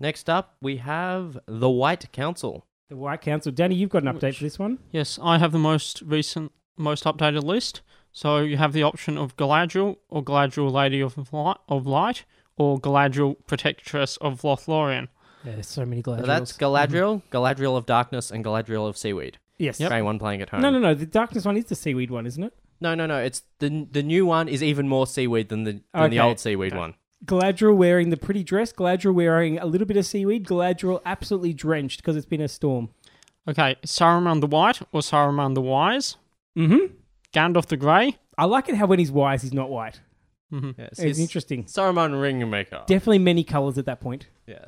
Next 0.00 0.28
up, 0.28 0.56
we 0.60 0.78
have 0.78 1.38
the 1.46 1.70
White 1.70 2.10
Council. 2.12 2.66
The 2.88 2.96
White 2.96 3.20
Council. 3.20 3.52
Danny, 3.52 3.74
you've 3.76 3.90
got 3.90 4.02
an 4.02 4.08
update 4.12 4.22
Which- 4.22 4.38
for 4.38 4.44
this 4.44 4.58
one. 4.58 4.78
Yes, 4.90 5.18
I 5.22 5.38
have 5.38 5.52
the 5.52 5.58
most 5.58 6.02
recent, 6.02 6.52
most 6.76 7.04
updated 7.04 7.42
list. 7.44 7.82
So 8.10 8.38
you 8.38 8.56
have 8.58 8.72
the 8.72 8.82
option 8.82 9.16
of 9.16 9.36
Galadriel 9.36 9.96
or 10.08 10.22
Galadriel 10.22 10.70
Lady 10.70 11.00
of 11.00 11.32
Light, 11.32 11.56
of 11.68 11.86
Light 11.86 12.24
or 12.56 12.78
Galadriel 12.78 13.36
Protectress 13.46 14.16
of 14.18 14.42
Lothlorien. 14.42 15.08
Yeah, 15.44 15.52
there's 15.54 15.66
so 15.68 15.86
many 15.86 16.02
So 16.04 16.12
Galadriels. 16.12 16.26
that's 16.26 16.52
Galadriel, 16.52 17.22
mm-hmm. 17.22 17.36
Galadriel 17.36 17.76
of 17.76 17.86
Darkness, 17.86 18.30
and 18.30 18.44
Galadriel 18.44 18.86
of 18.88 18.96
Seaweed. 18.98 19.38
Yes. 19.62 19.78
For 19.78 20.04
one 20.04 20.18
playing 20.18 20.42
at 20.42 20.48
home. 20.50 20.60
No, 20.60 20.70
no, 20.70 20.78
no. 20.78 20.94
The 20.94 21.06
darkness 21.06 21.44
one 21.44 21.56
is 21.56 21.64
the 21.66 21.74
seaweed 21.74 22.10
one, 22.10 22.26
isn't 22.26 22.42
it? 22.42 22.52
no, 22.80 22.94
no, 22.96 23.06
no. 23.06 23.18
It's 23.18 23.42
the 23.60 23.86
the 23.90 24.02
new 24.02 24.26
one 24.26 24.48
is 24.48 24.62
even 24.62 24.88
more 24.88 25.06
seaweed 25.06 25.48
than 25.48 25.64
the 25.64 25.72
than 25.94 26.10
the 26.10 26.18
Okay. 26.18 26.28
old 26.28 26.40
Seaweed 26.40 26.72
Okay. 26.72 26.78
one. 26.80 26.94
Galadriel 27.24 27.76
wearing 27.76 28.10
the 28.10 28.16
pretty 28.16 28.42
dress. 28.42 28.72
Galadriel 28.72 29.14
wearing 29.14 29.58
a 29.58 29.66
little 29.66 29.86
bit 29.86 29.96
of 29.96 30.04
seaweed. 30.04 30.44
Galadriel 30.46 31.00
absolutely 31.06 31.52
drenched 31.54 31.98
because 32.02 32.16
it's 32.16 32.26
been 32.26 32.40
a 32.40 32.48
storm. 32.48 32.88
Okay, 33.48 33.76
Saruman 33.86 34.40
the 34.40 34.46
White 34.48 34.80
or 34.92 35.00
Saruman 35.00 35.54
the 35.54 35.60
Wise? 35.60 36.16
Mm-hmm. 36.58 36.94
Gandalf 37.32 37.66
the 37.66 37.76
Grey? 37.76 38.16
I 38.36 38.44
like 38.46 38.68
it 38.68 38.74
how 38.76 38.86
when 38.86 38.98
he's 38.98 39.10
wise, 39.12 39.42
he's 39.42 39.52
not 39.54 39.70
white. 39.70 40.00
hmm 40.50 40.70
Yes, 40.76 40.98
It's 40.98 41.18
interesting. 41.20 41.64
Saruman 41.64 42.12
Ringmaker. 42.20 42.86
Definitely 42.86 43.18
many 43.20 43.44
colors 43.44 43.78
at 43.78 43.86
that 43.86 44.00
point. 44.00 44.26
yeah. 44.46 44.64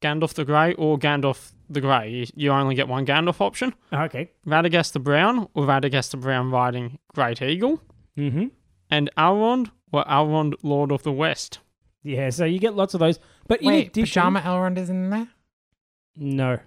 Gandalf 0.00 0.34
the 0.34 0.44
Grey 0.44 0.74
or 0.74 0.98
Gandalf 0.98 1.52
the 1.68 1.80
Grey? 1.80 2.10
You, 2.10 2.26
you 2.34 2.50
only 2.50 2.74
get 2.74 2.88
one 2.88 3.06
Gandalf 3.06 3.40
option. 3.40 3.74
Okay. 3.92 4.30
Radagast 4.46 4.92
the 4.92 5.00
Brown 5.00 5.48
or 5.54 5.64
Radagast 5.64 6.10
the 6.10 6.16
Brown 6.16 6.50
riding 6.50 6.98
Great 7.14 7.40
Eagle? 7.42 7.80
Mm-hmm. 8.18 8.46
And 8.90 9.10
Elrond 9.16 9.70
or 9.92 10.04
Elrond 10.04 10.54
Lord 10.62 10.92
of 10.92 11.02
the 11.02 11.12
West? 11.12 11.58
Yeah, 12.02 12.30
so 12.30 12.44
you 12.44 12.58
get 12.58 12.74
lots 12.74 12.94
of 12.94 13.00
those. 13.00 13.18
But 13.48 13.62
in 13.62 13.68
Wait, 13.68 13.88
addition, 13.88 14.20
Pajama 14.22 14.40
Elrond 14.40 14.78
is 14.78 14.90
in 14.90 15.10
there? 15.10 15.28
no, 16.16 16.58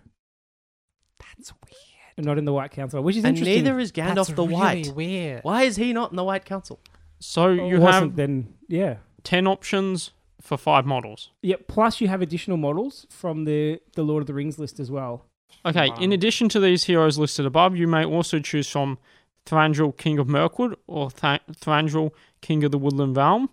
That's 1.19 1.51
weird. 1.53 2.25
not 2.27 2.37
in 2.37 2.45
the 2.45 2.53
White 2.53 2.71
Council, 2.71 3.01
which 3.03 3.15
is 3.15 3.23
And 3.23 3.37
interesting. 3.37 3.63
neither 3.63 3.79
is 3.79 3.91
Gandalf 3.91 4.15
That's 4.15 4.27
the 4.29 4.43
really 4.43 4.53
White. 4.53 4.93
weird. 4.95 5.43
Why 5.43 5.63
is 5.63 5.75
he 5.75 5.93
not 5.93 6.09
in 6.11 6.15
the 6.15 6.23
White 6.23 6.45
Council? 6.45 6.79
So 7.19 7.43
Or 7.49 7.53
you 7.53 7.79
wasn't 7.79 8.03
have 8.03 8.15
then 8.15 8.53
yeah. 8.67 8.97
10 9.23 9.47
options 9.47 10.11
for 10.47 10.57
five 10.57 10.85
models. 10.85 11.31
Yeah, 11.41 11.57
plus 11.67 11.99
you 11.99 12.07
have 12.07 12.21
additional 12.21 12.55
models 12.57 13.05
from 13.09 13.43
the 13.43 13.81
the 13.95 14.03
Lord 14.03 14.21
of 14.23 14.27
the 14.27 14.33
Rings 14.33 14.57
list 14.57 14.79
as 14.79 14.89
well. 14.89 15.25
Okay, 15.65 15.91
in 15.99 16.13
addition 16.13 16.47
to 16.49 16.59
these 16.59 16.85
heroes 16.85 17.17
listed 17.17 17.45
above, 17.45 17.75
you 17.75 17.87
may 17.87 18.05
also 18.05 18.39
choose 18.39 18.69
from 18.69 18.97
Thranduil, 19.45 19.95
King 19.97 20.19
of 20.19 20.27
Mirkwood, 20.29 20.75
or 20.87 21.11
Th- 21.11 21.41
Thranduil, 21.51 22.11
King 22.41 22.63
of 22.63 22.71
the 22.71 22.77
Woodland 22.77 23.17
Realm, 23.17 23.49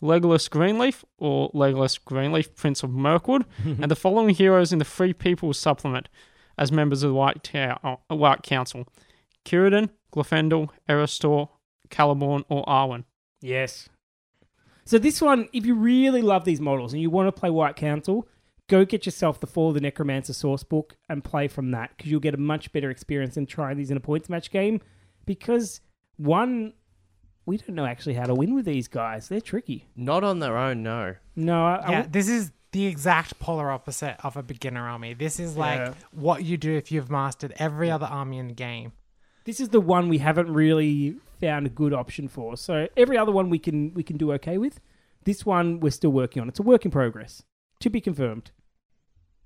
Legolas 0.00 0.48
Greenleaf, 0.48 1.04
or 1.18 1.50
Legolas 1.52 2.02
Greenleaf, 2.02 2.54
Prince 2.54 2.82
of 2.82 2.90
Mirkwood, 2.90 3.44
and 3.64 3.90
the 3.90 3.96
following 3.96 4.34
heroes 4.34 4.72
in 4.72 4.78
the 4.78 4.84
Free 4.86 5.12
People's 5.12 5.58
Supplement 5.58 6.08
as 6.56 6.72
members 6.72 7.02
of 7.02 7.10
the 7.10 7.14
White, 7.14 7.42
Ta- 7.42 7.78
uh, 8.10 8.14
White 8.16 8.42
Council 8.42 8.86
Círdan, 9.44 9.90
Glorfindel, 10.14 10.70
Erestor, 10.88 11.48
Celeborn, 11.90 12.44
or 12.48 12.64
Arwen. 12.66 13.04
Yes. 13.42 13.88
So 14.88 14.98
this 14.98 15.20
one, 15.20 15.50
if 15.52 15.66
you 15.66 15.74
really 15.74 16.22
love 16.22 16.46
these 16.46 16.62
models 16.62 16.94
and 16.94 17.02
you 17.02 17.10
want 17.10 17.26
to 17.28 17.38
play 17.38 17.50
White 17.50 17.76
Council, 17.76 18.26
go 18.68 18.86
get 18.86 19.04
yourself 19.04 19.38
the 19.38 19.46
Fall 19.46 19.68
of 19.68 19.74
the 19.74 19.82
Necromancer 19.82 20.32
source 20.32 20.62
book 20.62 20.96
and 21.10 21.22
play 21.22 21.46
from 21.46 21.72
that 21.72 21.90
because 21.94 22.10
you'll 22.10 22.20
get 22.20 22.32
a 22.32 22.38
much 22.38 22.72
better 22.72 22.88
experience 22.88 23.34
than 23.34 23.44
trying 23.44 23.76
these 23.76 23.90
in 23.90 23.98
a 23.98 24.00
points 24.00 24.30
match 24.30 24.50
game. 24.50 24.80
Because 25.26 25.82
one, 26.16 26.72
we 27.44 27.58
don't 27.58 27.74
know 27.74 27.84
actually 27.84 28.14
how 28.14 28.24
to 28.24 28.34
win 28.34 28.54
with 28.54 28.64
these 28.64 28.88
guys. 28.88 29.28
They're 29.28 29.42
tricky. 29.42 29.84
Not 29.94 30.24
on 30.24 30.38
their 30.38 30.56
own, 30.56 30.82
no. 30.82 31.16
No, 31.36 31.66
I, 31.66 31.74
I 31.76 31.90
Yeah, 31.90 32.00
would- 32.00 32.12
this 32.14 32.30
is 32.30 32.50
the 32.72 32.86
exact 32.86 33.38
polar 33.38 33.70
opposite 33.70 34.16
of 34.24 34.38
a 34.38 34.42
beginner 34.42 34.88
army. 34.88 35.12
This 35.12 35.38
is 35.38 35.54
like 35.54 35.80
Yeah. 35.80 35.94
what 36.12 36.44
you 36.44 36.56
do 36.56 36.74
if 36.74 36.90
you've 36.90 37.10
mastered 37.10 37.52
every 37.58 37.90
other 37.90 38.06
army 38.06 38.38
in 38.38 38.48
the 38.48 38.54
game. 38.54 38.92
This 39.48 39.60
is 39.60 39.70
the 39.70 39.80
one 39.80 40.10
we 40.10 40.18
haven't 40.18 40.52
really 40.52 41.16
found 41.40 41.66
a 41.66 41.70
good 41.70 41.94
option 41.94 42.28
for. 42.28 42.54
So 42.54 42.86
every 42.98 43.16
other 43.16 43.32
one 43.32 43.48
we 43.48 43.58
can 43.58 43.94
we 43.94 44.02
can 44.02 44.18
do 44.18 44.30
okay 44.32 44.58
with. 44.58 44.78
This 45.24 45.46
one 45.46 45.80
we're 45.80 45.90
still 45.90 46.10
working 46.10 46.42
on. 46.42 46.50
It's 46.50 46.58
a 46.58 46.62
work 46.62 46.84
in 46.84 46.90
progress. 46.90 47.42
To 47.80 47.88
be 47.88 47.98
confirmed. 47.98 48.50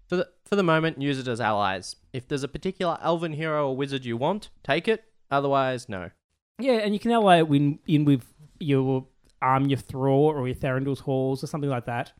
For 0.09 0.16
the 0.16 0.29
for 0.45 0.57
the 0.57 0.65
moment, 0.65 1.01
use 1.01 1.20
it 1.20 1.29
as 1.29 1.41
allies. 1.41 1.95
If 2.12 2.27
there's 2.27 2.43
a 2.43 2.49
particular 2.49 2.99
elven 3.01 3.35
hero 3.35 3.69
or 3.69 3.77
wizard 3.77 4.05
you 4.05 4.16
want, 4.16 4.51
take 4.65 4.89
it. 4.89 5.05
Otherwise, 5.31 5.89
no. 5.89 6.11
Yeah, 6.59 6.79
and 6.79 6.93
you 6.93 6.99
can 6.99 7.12
ally 7.12 7.39
it 7.39 7.49
in, 7.49 7.79
in 7.87 8.05
with 8.05 8.24
your 8.59 9.07
arm, 9.41 9.66
your 9.66 9.79
Thrall, 9.79 10.33
or 10.35 10.49
your 10.49 10.57
Thranduil's 10.57 11.01
Halls, 11.01 11.45
or 11.45 11.47
something 11.47 11.70
like 11.70 11.87
that. 11.87 12.12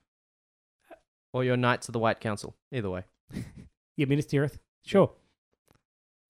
Or 1.33 1.43
your 1.43 1.57
Knights 1.57 1.89
of 1.89 1.95
the 1.95 1.99
White 1.99 2.21
Council. 2.21 2.55
Either 2.71 2.91
way. 2.91 3.05
Your 3.97 4.09
Minas 4.09 4.27
Tirith. 4.27 4.59
Sure. 4.85 5.13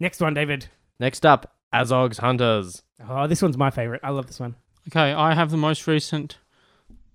Next 0.01 0.21
one, 0.21 0.35
David. 0.35 0.69
Next 1.01 1.25
up, 1.27 1.57
Azog's 1.75 2.19
Hunters. 2.19 2.83
Oh, 3.09 3.27
this 3.27 3.43
one's 3.43 3.57
my 3.57 3.71
favorite. 3.71 4.01
I 4.05 4.11
love 4.11 4.27
this 4.27 4.39
one. 4.41 4.55
Okay, 4.89 5.13
I 5.13 5.35
have 5.35 5.51
the 5.51 5.57
most 5.57 5.87
recent 5.87 6.39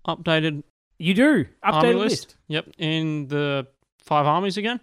updated 0.07 0.63
You 0.99 1.13
do. 1.13 1.45
army 1.63 1.87
Updated 1.89 1.97
list. 1.99 2.09
list. 2.09 2.37
Yep, 2.47 2.67
in 2.77 3.27
the 3.27 3.67
five 3.99 4.25
armies 4.25 4.57
again. 4.57 4.79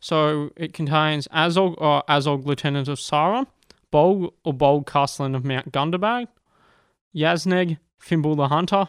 So 0.00 0.50
it 0.56 0.72
contains 0.72 1.26
Azog 1.28 1.74
or 1.78 2.02
Azog 2.08 2.44
Lieutenant 2.44 2.86
of 2.88 2.98
Sauron, 2.98 3.46
Bolg 3.92 4.32
or 4.44 4.54
Bolg 4.54 4.86
Castellan 4.86 5.34
of 5.34 5.44
Mount 5.44 5.72
Gundabad, 5.72 6.28
Yazneg, 7.14 7.78
Fimbul 8.00 8.36
the 8.36 8.48
Hunter, 8.48 8.88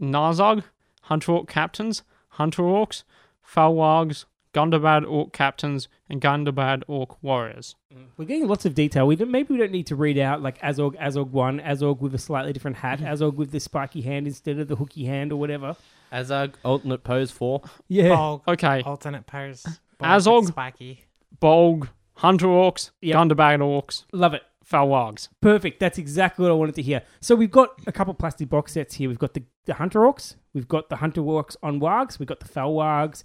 Narzug, 0.00 0.64
Hunter 1.02 1.32
Orc 1.32 1.48
Captains, 1.48 2.02
Hunter 2.30 2.62
Orcs, 2.62 3.04
Fell 3.42 3.74
Wargs, 3.74 4.24
Gundabad 4.52 5.08
Orc 5.08 5.32
Captains, 5.32 5.88
and 6.08 6.20
Gundabad 6.20 6.82
Orc 6.88 7.22
Warriors. 7.22 7.76
Mm. 7.94 8.06
We're 8.16 8.24
getting 8.24 8.48
lots 8.48 8.66
of 8.66 8.74
detail. 8.74 9.06
We 9.06 9.16
don't, 9.16 9.30
maybe 9.30 9.54
we 9.54 9.58
don't 9.58 9.70
need 9.72 9.86
to 9.88 9.96
read 9.96 10.18
out 10.18 10.42
like 10.42 10.60
Azog, 10.60 10.96
Azog 11.00 11.30
1, 11.30 11.60
Azog 11.60 12.00
with 12.00 12.14
a 12.14 12.18
slightly 12.18 12.52
different 12.52 12.78
hat, 12.78 12.98
mm-hmm. 12.98 13.12
Azog 13.12 13.34
with 13.34 13.52
the 13.52 13.60
spiky 13.60 14.00
hand 14.02 14.26
instead 14.26 14.58
of 14.58 14.68
the 14.68 14.76
hooky 14.76 15.04
hand 15.04 15.32
or 15.32 15.36
whatever. 15.36 15.76
Azog 16.12 16.54
alternate 16.64 17.04
pose 17.04 17.30
4. 17.30 17.62
Yeah. 17.88 18.08
Bolg, 18.10 18.42
Okay, 18.48 18.82
alternate 18.82 19.26
pose. 19.26 19.64
Azog. 20.00 20.46
Spiky. 20.48 21.04
Bolg, 21.40 21.88
Hunter 22.14 22.46
Orcs, 22.46 22.90
Yep. 23.02 23.16
Gundabad 23.16 23.58
Orcs, 23.60 24.04
Love 24.12 24.34
it. 24.34 24.42
Fell 24.64 24.86
Wargs. 24.86 25.28
Perfect. 25.40 25.80
That's 25.80 25.98
exactly 25.98 26.44
what 26.44 26.52
I 26.52 26.54
wanted 26.54 26.76
to 26.76 26.82
hear. 26.82 27.02
So 27.20 27.34
we've 27.34 27.50
got 27.50 27.70
a 27.88 27.92
couple 27.92 28.14
plastic 28.14 28.48
box 28.48 28.72
sets 28.72 28.94
here. 28.94 29.08
We've 29.08 29.18
got 29.18 29.34
the, 29.34 29.42
the 29.64 29.74
Hunter 29.74 30.00
Orcs. 30.00 30.36
We've 30.54 30.68
got 30.68 30.88
the 30.90 30.96
Hunter 30.96 31.22
Orcs 31.22 31.56
on 31.60 31.80
Wargs. 31.80 32.20
We've 32.20 32.28
got 32.28 32.38
the 32.38 32.46
Fell 32.46 32.72
Wargs. 32.74 33.24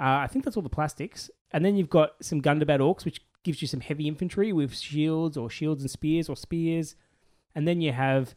Uh, 0.00 0.20
I 0.24 0.26
think 0.28 0.44
that's 0.44 0.56
all 0.56 0.62
the 0.62 0.68
plastics. 0.70 1.30
And 1.52 1.64
then 1.64 1.76
you've 1.76 1.90
got 1.90 2.12
some 2.22 2.40
Gundabad 2.40 2.78
Orcs, 2.80 3.04
which 3.04 3.20
gives 3.42 3.60
you 3.60 3.68
some 3.68 3.80
heavy 3.80 4.08
infantry 4.08 4.52
with 4.52 4.74
shields 4.74 5.36
or 5.36 5.50
shields 5.50 5.82
and 5.82 5.90
spears 5.90 6.28
or 6.28 6.36
spears. 6.36 6.96
And 7.54 7.68
then 7.68 7.80
you 7.80 7.92
have 7.92 8.34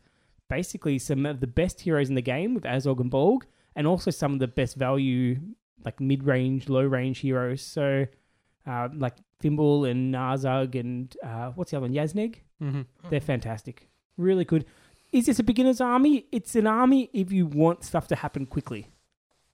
basically 0.50 1.00
some 1.00 1.26
of 1.26 1.40
the 1.40 1.48
best 1.48 1.82
heroes 1.82 2.10
in 2.10 2.16
the 2.16 2.22
game 2.22 2.54
with 2.54 2.64
Azog 2.64 3.00
and 3.00 3.12
Bolg, 3.12 3.44
and 3.76 3.88
also 3.88 4.12
some 4.12 4.34
of 4.34 4.40
the 4.40 4.48
best 4.48 4.76
value, 4.76 5.40
like 5.86 6.00
mid 6.00 6.24
range, 6.26 6.68
low 6.70 6.84
range 6.84 7.20
heroes. 7.20 7.62
So, 7.62 8.06
uh, 8.68 8.90
like 8.94 9.16
Thimble 9.40 9.86
and 9.86 10.14
Narzug 10.14 10.80
and 10.80 11.16
uh, 11.24 11.52
what's 11.52 11.72
the 11.72 11.78
other 11.78 11.88
one? 11.88 11.94
Yazneg? 11.94 12.36
hmm 12.60 12.82
They're 13.10 13.22
fantastic. 13.22 13.90
Really 14.18 14.46
good. 14.46 14.66
Is 15.12 15.28
this 15.28 15.40
a 15.40 15.44
beginner's 15.44 15.80
army? 15.82 16.26
It's 16.32 16.56
an 16.56 16.66
army 16.68 17.10
if 17.14 17.32
you 17.32 17.46
want 17.46 17.84
stuff 17.84 18.08
to 18.08 18.16
happen 18.16 18.46
quickly. 18.46 18.93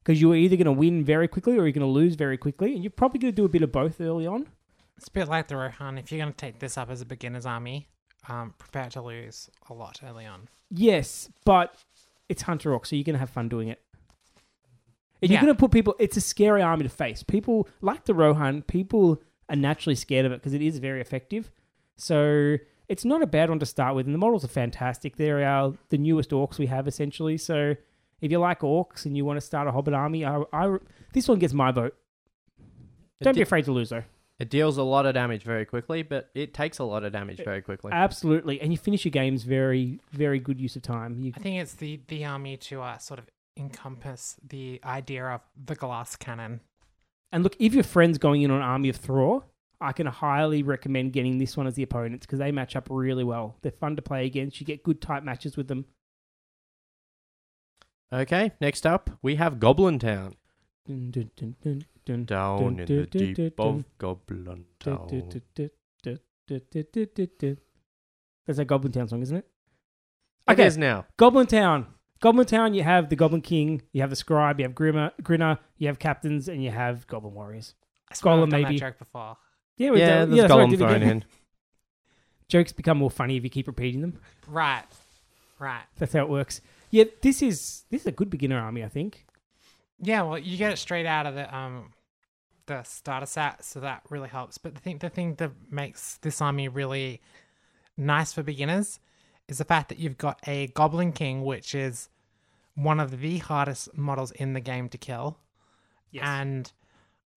Because 0.09 0.19
you're 0.23 0.35
either 0.35 0.55
going 0.55 0.65
to 0.65 0.71
win 0.71 1.05
very 1.05 1.27
quickly 1.27 1.53
or 1.53 1.67
you're 1.67 1.71
going 1.71 1.81
to 1.81 1.85
lose 1.85 2.15
very 2.15 2.35
quickly. 2.35 2.73
And 2.73 2.83
you're 2.83 2.89
probably 2.89 3.19
going 3.19 3.31
to 3.31 3.35
do 3.35 3.45
a 3.45 3.47
bit 3.47 3.61
of 3.61 3.71
both 3.71 4.01
early 4.01 4.25
on. 4.25 4.47
It's 4.97 5.07
a 5.07 5.11
bit 5.11 5.27
like 5.27 5.49
the 5.49 5.55
Rohan. 5.55 5.99
If 5.99 6.11
you're 6.11 6.17
going 6.19 6.33
to 6.33 6.35
take 6.35 6.57
this 6.57 6.79
up 6.79 6.89
as 6.89 6.99
a 6.99 7.05
beginner's 7.05 7.45
army, 7.45 7.89
um, 8.27 8.55
prepare 8.57 8.89
to 8.89 9.03
lose 9.03 9.51
a 9.69 9.73
lot 9.75 9.99
early 10.03 10.25
on. 10.25 10.47
Yes, 10.71 11.29
but 11.45 11.75
it's 12.27 12.41
Hunter 12.41 12.73
Orc, 12.73 12.87
so 12.87 12.95
you're 12.95 13.03
going 13.03 13.13
to 13.13 13.19
have 13.19 13.29
fun 13.29 13.49
doing 13.49 13.67
it. 13.67 13.83
And 15.21 15.29
Yeah. 15.29 15.35
you're 15.37 15.45
going 15.45 15.55
to 15.55 15.59
put 15.59 15.69
people, 15.69 15.95
it's 15.99 16.17
a 16.17 16.21
scary 16.21 16.63
army 16.63 16.81
to 16.81 16.89
face. 16.89 17.21
People, 17.21 17.67
like 17.81 18.05
the 18.05 18.15
Rohan, 18.15 18.63
people 18.63 19.21
are 19.47 19.55
naturally 19.55 19.93
scared 19.93 20.25
of 20.25 20.31
it 20.31 20.37
because 20.41 20.55
it 20.55 20.63
is 20.63 20.79
very 20.79 21.01
effective. 21.01 21.51
So 21.97 22.57
it's 22.87 23.05
not 23.05 23.21
a 23.21 23.27
bad 23.27 23.49
one 23.49 23.59
to 23.59 23.65
start 23.67 23.93
with. 23.93 24.07
And 24.07 24.15
the 24.15 24.19
models 24.19 24.43
are 24.43 24.47
fantastic. 24.47 25.17
They're 25.17 25.43
our, 25.45 25.75
the 25.89 25.99
newest 25.99 26.31
orcs 26.31 26.57
we 26.57 26.65
have, 26.65 26.87
essentially. 26.87 27.37
So 27.37 27.75
if 28.21 28.31
you 28.31 28.39
like 28.39 28.61
orcs 28.61 29.05
and 29.05 29.15
you 29.15 29.25
want 29.25 29.37
to 29.37 29.41
start 29.45 29.67
a 29.67 29.71
Hobbit 29.71 29.93
army, 29.93 30.25
I, 30.25 30.43
I, 30.53 30.77
this 31.13 31.27
one 31.27 31.39
gets 31.39 31.53
my 31.53 31.71
vote. 31.71 31.95
Don't 33.21 33.35
be 33.35 33.41
afraid 33.41 33.65
to 33.65 33.71
lose, 33.71 33.89
though. 33.89 34.03
it 34.39 34.49
deals 34.49 34.77
a 34.77 34.83
lot 34.83 35.05
of 35.05 35.13
damage 35.13 35.43
very 35.43 35.65
quickly, 35.65 36.03
but 36.03 36.29
it 36.33 36.53
takes 36.53 36.79
a 36.79 36.83
lot 36.83 37.03
of 37.03 37.11
damage 37.11 37.41
very 37.43 37.61
quickly. 37.61 37.91
Absolutely. 37.91 38.61
And 38.61 38.71
you 38.71 38.77
finish 38.77 39.03
your 39.03 39.11
games 39.11 39.43
very, 39.43 39.99
very 40.11 40.39
good 40.39 40.59
use 40.59 40.75
of 40.77 40.81
time. 40.81 41.19
You, 41.19 41.33
I 41.35 41.39
think 41.39 41.61
it's 41.61 41.73
the, 41.73 41.99
the 42.07 42.23
army 42.25 42.55
to 42.57 42.81
uh, 42.81 42.97
sort 42.97 43.19
of 43.19 43.25
encompass 43.57 44.37
the 44.47 44.79
idea 44.85 45.25
of 45.25 45.41
the 45.65 45.75
glass 45.75 46.15
cannon. 46.15 46.61
And 47.31 47.43
look, 47.43 47.55
if 47.59 47.73
your 47.73 47.83
friend's 47.83 48.17
going 48.17 48.41
in 48.41 48.51
on 48.51 48.61
Army 48.61 48.87
of 48.89 48.99
Thror, 48.99 49.43
I 49.81 49.91
can 49.91 50.07
highly 50.07 50.63
recommend 50.63 51.13
getting 51.13 51.37
this 51.37 51.55
one 51.57 51.67
as 51.67 51.75
the 51.75 51.83
opponents 51.83 52.25
because 52.25 52.39
they 52.39 52.51
match 52.51 52.75
up 52.75 52.87
really 52.89 53.23
well. 53.23 53.57
They're 53.61 53.71
fun 53.71 53.95
to 53.97 54.01
play 54.01 54.25
against. 54.25 54.59
You 54.59 54.65
get 54.65 54.83
good 54.83 55.01
tight 55.01 55.23
matches 55.23 55.57
with 55.57 55.67
them. 55.67 55.85
Okay, 58.11 58.51
next 58.59 58.85
up 58.87 59.09
we 59.21 59.35
have 59.35 59.59
Goblin 59.59 59.99
Town. 59.99 60.35
Down 60.87 61.13
in 62.05 62.85
the 62.85 63.05
deep 63.05 63.59
of 63.59 63.83
Goblin 63.99 64.65
Town. 64.79 65.29
That's 68.47 68.59
a 68.59 68.65
Goblin 68.65 68.91
Town 68.91 69.07
song, 69.07 69.21
isn't 69.21 69.37
it? 69.37 69.47
Okay, 70.49 70.63
it 70.63 70.67
is 70.67 70.77
now 70.77 71.05
Goblin 71.17 71.45
Town. 71.45 71.85
Goblin 72.19 72.47
Town. 72.47 72.73
You 72.73 72.81
have 72.81 73.09
the 73.09 73.15
Goblin 73.15 73.41
King, 73.41 73.83
you 73.93 74.01
have 74.01 74.09
the 74.09 74.15
Scribe, 74.15 74.59
you 74.59 74.65
have 74.65 74.73
Grimmer, 74.73 75.11
Grinnah, 75.21 75.59
you 75.77 75.87
have 75.87 75.99
Captains, 75.99 76.47
and 76.47 76.63
you 76.63 76.71
have 76.71 77.05
Goblin 77.05 77.35
Warriors. 77.35 77.75
Scholar 78.11 78.47
maybe. 78.47 78.79
That 78.79 78.79
joke 78.79 78.97
before. 78.97 79.37
Yeah, 79.77 79.91
we've 79.91 79.99
yeah, 79.99 80.25
done, 80.25 80.33
yeah, 80.33 80.47
thrown 80.47 81.03
in. 81.03 81.23
Jokes 82.47 82.71
become 82.71 82.97
more 82.97 83.11
funny 83.11 83.37
if 83.37 83.43
you 83.43 83.51
keep 83.51 83.67
repeating 83.67 84.01
them. 84.01 84.19
Right, 84.47 84.83
right. 85.59 85.83
That's 85.99 86.13
how 86.13 86.21
it 86.21 86.29
works. 86.29 86.61
Yeah, 86.89 87.05
this 87.21 87.41
is 87.41 87.83
this 87.89 88.01
is 88.01 88.07
a 88.07 88.11
good 88.11 88.29
beginner 88.29 88.59
army, 88.59 88.83
I 88.83 88.89
think. 88.89 89.25
Yeah, 89.99 90.23
well, 90.23 90.37
you 90.37 90.57
get 90.57 90.71
it 90.71 90.77
straight 90.77 91.05
out 91.05 91.25
of 91.25 91.35
the 91.35 91.55
um 91.55 91.93
the 92.65 92.83
starter 92.83 93.25
set, 93.25 93.63
so 93.63 93.79
that 93.79 94.03
really 94.09 94.29
helps. 94.29 94.57
But 94.57 94.75
the 94.75 94.81
thing 94.81 94.97
the 94.99 95.09
thing 95.09 95.35
that 95.35 95.51
makes 95.69 96.17
this 96.17 96.41
army 96.41 96.67
really 96.67 97.21
nice 97.97 98.33
for 98.33 98.43
beginners 98.43 98.99
is 99.47 99.57
the 99.57 99.65
fact 99.65 99.89
that 99.89 99.99
you've 99.99 100.17
got 100.17 100.39
a 100.47 100.67
Goblin 100.67 101.11
King, 101.11 101.43
which 101.43 101.75
is 101.75 102.09
one 102.75 102.99
of 102.99 103.19
the 103.19 103.39
hardest 103.39 103.95
models 103.97 104.31
in 104.31 104.53
the 104.53 104.59
game 104.59 104.87
to 104.89 104.97
kill. 104.97 105.37
Yes. 106.11 106.23
And 106.25 106.71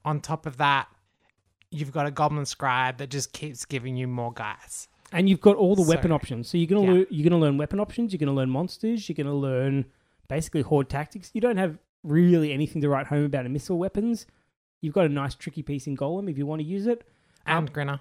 on 0.05 0.21
top 0.21 0.47
of 0.47 0.59
that, 0.59 0.89
you've 1.71 1.93
got 1.93 2.07
a 2.07 2.11
Goblin 2.11 2.47
Scribe 2.47 2.99
that 2.99 3.11
just 3.11 3.33
keeps 3.33 3.65
giving 3.65 3.97
you 3.97 4.07
more 4.07 4.33
guys. 4.33 4.89
And 5.13 5.29
you've 5.29 5.41
got 5.41 5.57
all 5.57 5.77
the 5.77 5.83
So- 5.85 5.89
weapon 5.89 6.11
options. 6.13 6.49
So 6.49 6.57
you're 6.59 6.67
gonna 6.67 6.83
Yeah. 6.87 6.93
lear- 6.93 7.07
you're 7.11 7.29
gonna 7.29 7.41
learn 7.41 7.59
weapon 7.59 7.79
options. 7.81 8.13
You're 8.13 8.19
gonna 8.19 8.33
learn 8.33 8.51
monsters. 8.51 9.09
You're 9.09 9.15
gonna 9.15 9.35
learn 9.37 9.85
basically 10.29 10.63
horde 10.63 10.89
tactics. 10.89 11.31
You 11.35 11.41
don't 11.41 11.59
have 11.59 11.79
really 12.03 12.53
anything 12.53 12.81
to 12.83 12.89
write 12.89 13.09
home 13.09 13.25
about 13.25 13.47
in 13.47 13.53
missile 13.53 13.79
weapons. 13.79 14.27
You've 14.81 14.95
got 14.95 15.07
a 15.07 15.09
nice 15.11 15.35
tricky 15.35 15.63
piece 15.63 15.87
in 15.87 15.97
Gollum 15.97 16.29
if 16.31 16.37
you 16.39 16.47
want 16.47 16.61
to 16.61 16.67
use 16.67 16.87
it. 16.87 17.07
And 17.47 17.59
Um, 17.59 17.67
Grinnah. 17.75 18.01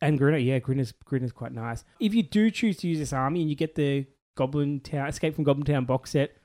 And 0.00 0.18
Grinnah, 0.18 0.38
yeah, 0.44 0.58
Grinnah's 0.58 0.92
Grinnah's 0.92 1.32
quite 1.32 1.52
nice. 1.52 1.84
If 2.00 2.14
you 2.14 2.22
do 2.22 2.50
choose 2.50 2.76
to 2.78 2.88
use 2.88 2.98
this 2.98 3.12
army 3.12 3.40
and 3.42 3.50
you 3.50 3.56
get 3.56 3.74
the 3.76 4.06
Goblin 4.34 4.80
Town 4.80 5.08
Escape 5.08 5.34
from 5.34 5.44
Goblin 5.44 5.64
Town 5.64 5.84
box 5.84 6.10
set, 6.10 6.36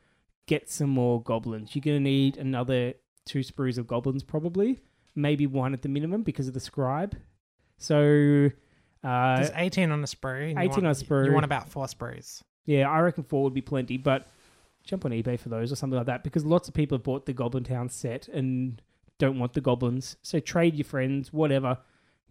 get 0.45 0.69
some 0.69 0.89
more 0.89 1.21
goblins. 1.21 1.75
You're 1.75 1.81
gonna 1.81 1.99
need 1.99 2.38
another 2.38 2.93
two 3.25 3.39
sprues 3.39 3.77
of 3.77 3.88
goblins 3.88 4.23
probably, 4.23 4.79
maybe 5.15 5.45
one 5.47 5.73
at 5.73 5.81
the 5.81 5.89
minimum 5.89 6.23
because 6.23 6.47
of 6.47 6.53
the 6.53 6.59
scribe. 6.59 7.15
So 7.77 8.51
uh, 9.03 9.37
There's 9.37 9.51
18 9.55 9.91
on 9.91 10.01
a 10.03 10.07
sprue. 10.07 10.51
18 10.51 10.69
want- 10.69 10.77
on 10.77 10.85
a 10.85 10.89
sprue. 10.91 11.25
You 11.25 11.31
want 11.33 11.45
about 11.45 11.69
four 11.69 11.85
sprues. 11.85 12.41
yeah, 12.65 12.89
I 12.89 12.99
reckon 13.01 13.23
four 13.23 13.43
would 13.43 13.53
be 13.53 13.61
plenty, 13.61 13.97
but 13.97 14.27
jump 14.83 15.05
on 15.05 15.11
eBay 15.11 15.39
for 15.39 15.49
those 15.49 15.71
or 15.71 15.75
something 15.75 15.97
like 15.97 16.07
that 16.07 16.23
because 16.23 16.43
lots 16.45 16.67
of 16.67 16.73
people 16.73 16.97
have 16.97 17.03
bought 17.03 17.25
the 17.25 17.33
Goblin 17.33 17.63
Town 17.63 17.87
set 17.89 18.27
and 18.27 18.81
don't 19.19 19.37
want 19.37 19.53
the 19.53 19.61
goblins. 19.61 20.15
So 20.23 20.39
trade 20.39 20.75
your 20.75 20.85
friends, 20.85 21.31
whatever. 21.31 21.77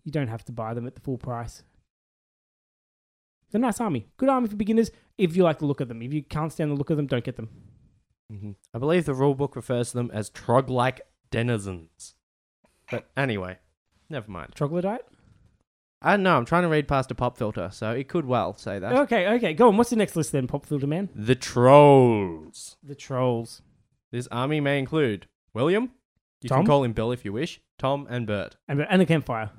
You 0.05 0.11
don't 0.13 0.27
have 0.29 0.45
to 0.47 0.53
buy 0.53 0.75
them 0.75 0.87
at 0.87 0.95
the 0.97 1.01
full 1.01 1.19
price. 1.19 1.63
It's 3.47 3.55
a 3.55 3.59
nice 3.59 3.81
army. 3.81 4.07
Good 4.17 4.29
army 4.29 4.49
for 4.49 4.57
beginners 4.57 4.91
if 5.19 5.37
you 5.37 5.43
like 5.45 5.59
the 5.59 5.67
look 5.67 5.81
of 5.81 5.89
them. 5.89 6.03
If 6.03 6.13
you 6.13 6.23
can't 6.23 6.53
stand 6.53 6.71
the 6.71 6.75
look 6.77 6.91
of 6.91 6.97
them, 6.97 7.07
don't 7.07 7.25
get 7.25 7.37
them. 7.37 7.49
Mhm. 8.33 8.55
I 8.73 8.79
believe 8.79 9.05
the 9.07 9.13
rulebook 9.13 9.57
refers 9.57 9.91
to 9.91 9.97
them 9.99 10.11
as 10.13 10.31
trog-like 10.31 11.01
denizens. 11.31 12.15
But 12.91 13.09
anyway, 13.17 13.59
never 14.09 14.31
mind. 14.31 14.53
Troglodyte? 14.55 15.05
I 16.03 16.13
don't 16.13 16.23
know. 16.23 16.37
I'm 16.37 16.47
trying 16.47 16.63
to 16.63 16.69
read 16.69 16.89
past 16.89 17.11
a 17.11 17.15
pop 17.15 17.37
filter, 17.37 17.69
so 17.73 17.91
it 17.91 18.09
could 18.09 18.25
well 18.25 18.57
say 18.57 18.79
that. 18.79 18.93
Okay, 19.01 19.29
okay. 19.35 19.53
Go 19.53 19.69
on. 19.69 19.77
What's 19.77 19.91
the 19.91 19.97
next 19.97 20.17
list 20.17 20.33
then, 20.33 20.47
Pop 20.47 20.65
Filter 20.65 20.87
Man? 20.87 21.11
The 21.15 21.35
trolls. 21.35 22.77
The 22.83 22.95
Trolls. 22.95 23.63
This 24.11 24.27
army 24.33 24.61
may 24.61 24.79
include 24.79 25.27
William. 25.55 25.91
You 26.41 26.49
Tom? 26.49 26.61
can 26.61 26.67
call 26.67 26.85
him 26.85 26.93
Bill 26.95 27.13
if 27.13 27.25
you 27.25 27.33
wish. 27.33 27.61
Tom 27.79 28.07
and 28.09 28.27
Bert. 28.27 28.57
And, 28.67 28.81
and 28.89 29.01
the 29.01 29.07
Campfire. 29.07 29.51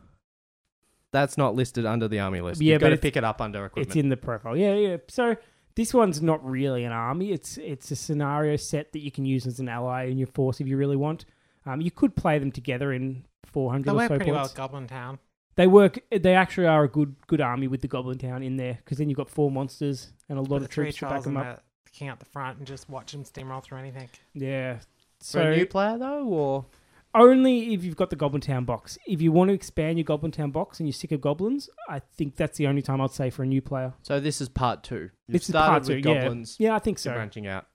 That's 1.11 1.37
not 1.37 1.55
listed 1.55 1.85
under 1.85 2.07
the 2.07 2.19
army 2.19 2.41
list. 2.41 2.61
Yeah, 2.61 2.73
You've 2.73 2.81
got 2.81 2.85
but 2.85 2.89
to 2.89 2.93
it's- 2.93 3.01
pick 3.03 3.17
it 3.17 3.23
up 3.23 3.39
under 3.41 3.65
equipment. 3.65 3.87
It's 3.89 3.95
in 3.95 4.09
the 4.09 4.17
profile. 4.17 4.57
Yeah, 4.57 4.73
yeah. 4.75 4.97
So 5.09 5.35
this 5.75 5.93
one's 5.93 6.21
not 6.21 6.43
really 6.43 6.85
an 6.85 6.91
army. 6.91 7.31
It's 7.31 7.57
it's 7.57 7.91
a 7.91 7.95
scenario 7.95 8.55
set 8.55 8.93
that 8.93 8.99
you 8.99 9.11
can 9.11 9.25
use 9.25 9.45
as 9.45 9.59
an 9.59 9.69
ally 9.69 10.05
in 10.05 10.17
your 10.17 10.27
force 10.27 10.59
if 10.61 10.67
you 10.67 10.77
really 10.77 10.95
want. 10.95 11.25
Um, 11.65 11.81
you 11.81 11.91
could 11.91 12.15
play 12.15 12.39
them 12.39 12.51
together 12.51 12.91
in 12.93 13.25
400 13.45 13.85
They 13.85 13.91
or 13.91 13.95
work 13.95 14.07
so 14.09 14.15
pretty 14.15 14.31
well 14.31 14.39
points. 14.41 14.53
Goblin 14.53 14.87
Town. 14.87 15.19
They 15.55 15.67
work. 15.67 15.99
They 16.11 16.33
actually 16.33 16.67
are 16.67 16.83
a 16.83 16.87
good 16.89 17.15
good 17.27 17.41
army 17.41 17.67
with 17.67 17.81
the 17.81 17.87
Goblin 17.87 18.17
Town 18.17 18.41
in 18.43 18.55
there 18.57 18.75
because 18.83 18.97
then 18.97 19.09
you've 19.09 19.17
got 19.17 19.29
four 19.29 19.51
monsters 19.51 20.11
and 20.29 20.37
a 20.37 20.41
lot 20.41 20.59
Put 20.59 20.63
of 20.63 20.69
troops 20.69 20.95
to 20.97 21.01
back 21.05 21.09
trolls 21.11 21.25
them 21.25 21.37
up. 21.37 21.63
the 21.85 21.91
king 21.91 22.07
out 22.07 22.19
the 22.19 22.25
front 22.25 22.57
and 22.57 22.65
just 22.67 22.89
watch 22.89 23.11
them 23.11 23.23
steamroll 23.23 23.61
through 23.63 23.79
anything. 23.79 24.09
Yeah. 24.33 24.77
For 24.77 24.83
So 25.19 25.41
a 25.51 25.55
new 25.57 25.65
player 25.65 25.97
though, 25.97 26.23
or 26.25 26.65
only 27.13 27.73
if 27.73 27.83
you've 27.83 27.97
got 27.97 28.09
the 28.09 28.15
Goblin 28.15 28.41
Town 28.41 28.63
box. 28.63 28.97
If 29.05 29.21
you 29.21 29.31
want 29.33 29.49
to 29.49 29.53
expand 29.53 29.97
your 29.97 30.05
Goblin 30.05 30.31
Town 30.31 30.51
box 30.51 30.79
and 30.79 30.87
you're 30.87 30.93
sick 30.93 31.11
of 31.11 31.19
goblins, 31.19 31.69
I 31.89 31.99
think 31.99 32.37
that's 32.37 32.57
the 32.57 32.67
only 32.67 32.81
time 32.81 33.01
I'd 33.01 33.11
say 33.11 33.29
for 33.29 33.43
a 33.43 33.45
new 33.45 33.61
player. 33.61 33.93
so 34.01 34.19
this 34.21 34.39
is 34.39 34.47
part 34.47 34.83
two. 34.83 34.95
You've 35.27 35.33
This 35.33 35.41
is 35.43 35.47
started 35.49 35.69
part 35.69 35.81
with 35.87 36.03
two, 36.03 36.09
yeah. 36.09 36.21
goblins. 36.21 36.55
Yeah, 36.59 36.73
I 36.75 36.79
think 36.79 36.97
so 36.97 37.09
so. 37.09 37.13
branching 37.15 37.47
out. 37.47 37.67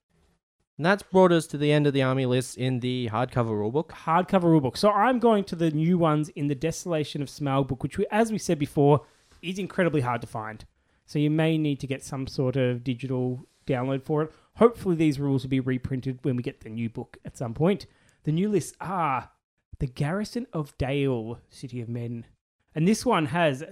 And 0.77 0.85
that's 0.85 1.03
brought 1.03 1.32
us 1.32 1.47
to 1.48 1.59
the 1.59 1.73
end 1.73 1.86
of 1.86 1.94
the 1.94 2.03
army 2.03 2.27
list 2.27 2.59
in 2.59 2.81
the 2.81 3.09
hardcover 3.11 3.51
rulebook. 3.51 3.89
hardcover 3.89 4.44
rulebook. 4.44 4.77
So 4.77 4.90
I'm 4.90 5.19
going 5.19 5.44
to 5.44 5.57
the 5.57 5.70
new 5.70 5.97
ones 5.97 6.28
in 6.31 6.48
the 6.48 6.55
Desolation 6.55 7.23
of 7.23 7.28
Smaug 7.28 7.69
book, 7.69 7.82
which, 7.82 7.97
we, 7.97 8.07
as 8.11 8.31
we 8.31 8.39
said 8.39 8.59
before, 8.59 9.07
is 9.40 9.59
incredibly 9.59 10.03
hard 10.03 10.20
to 10.20 10.27
find. 10.27 10.65
So 11.07 11.19
you 11.19 11.31
may 11.31 11.57
need 11.57 11.81
to 11.81 11.86
get 11.86 12.05
some 12.05 12.27
sort 12.27 12.57
of 12.57 12.85
digital 12.85 13.47
download 13.66 14.05
for 14.05 14.23
it. 14.23 14.32
Hopefully, 14.57 14.97
these 14.97 15.19
rules 15.19 15.43
will 15.43 15.51
be 15.51 15.61
reprinted 15.61 16.19
when 16.23 16.36
we 16.36 16.43
get 16.43 16.61
the 16.61 16.69
new 16.69 16.90
book 16.90 17.16
at 17.24 17.36
some 17.36 17.55
point. 17.55 17.86
The 18.24 18.32
new 18.32 18.48
lists 18.48 18.77
are 18.81 19.31
the 19.78 19.86
Garrison 19.86 20.47
of 20.53 20.77
Dale, 20.78 21.39
City 21.48 21.81
of 21.81 21.89
Men, 21.89 22.27
and 22.74 22.86
this 22.86 23.07
one 23.07 23.27
has 23.27 23.62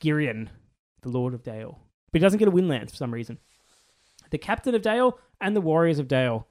Girion, 0.00 0.48
the 1.02 1.08
Lord 1.08 1.34
of 1.34 1.42
Dale, 1.42 1.78
but 2.10 2.20
he 2.20 2.24
doesn't 2.24 2.38
get 2.38 2.48
a 2.48 2.52
Windlance 2.52 2.90
for 2.90 2.96
some 2.96 3.12
reason. 3.12 3.38
The 4.30 4.38
Captain 4.38 4.74
of 4.74 4.82
Dale 4.82 5.18
and 5.40 5.54
the 5.56 5.60
Warriors 5.60 5.98
of 5.98 6.08
Dale 6.08 6.46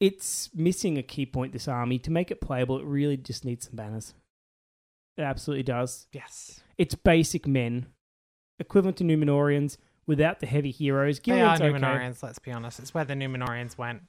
it's 0.00 0.50
missing 0.54 0.98
a 0.98 1.02
key 1.02 1.24
point 1.26 1.52
this 1.52 1.68
army 1.68 1.98
to 1.98 2.10
make 2.10 2.30
it 2.30 2.40
playable 2.40 2.78
it 2.78 2.84
really 2.84 3.16
just 3.16 3.44
needs 3.44 3.66
some 3.66 3.76
banners 3.76 4.14
it 5.16 5.22
absolutely 5.22 5.62
does 5.62 6.06
Yes. 6.12 6.60
it's 6.78 6.94
basic 6.94 7.46
men 7.46 7.86
equivalent 8.58 8.96
to 8.98 9.04
Numenoreans 9.04 9.76
without 10.06 10.40
the 10.40 10.46
heavy 10.46 10.70
heroes 10.70 11.20
They 11.20 11.40
are 11.40 11.56
Gillian's 11.56 11.60
okay. 11.60 11.86
Numenoreans, 11.86 12.22
let's 12.22 12.38
be 12.40 12.50
honest. 12.50 12.80
It's 12.80 12.92
where 12.92 13.04
the 13.04 13.14
Numenoreans 13.14 13.78
went. 13.78 14.02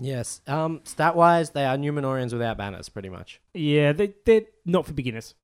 Yes. 0.00 0.40
Um, 0.46 0.80
stat 0.84 1.14
wise, 1.16 1.50
they 1.50 1.64
are 1.66 1.76
Numenoreans 1.76 2.32
without 2.32 2.56
banners, 2.56 2.88
pretty 2.88 3.08
much. 3.10 3.40
yeah 3.54 3.92
they, 3.92 4.14
they're 4.24 4.42
not 4.64 4.86
for 4.86 4.92
beginners 4.94 5.34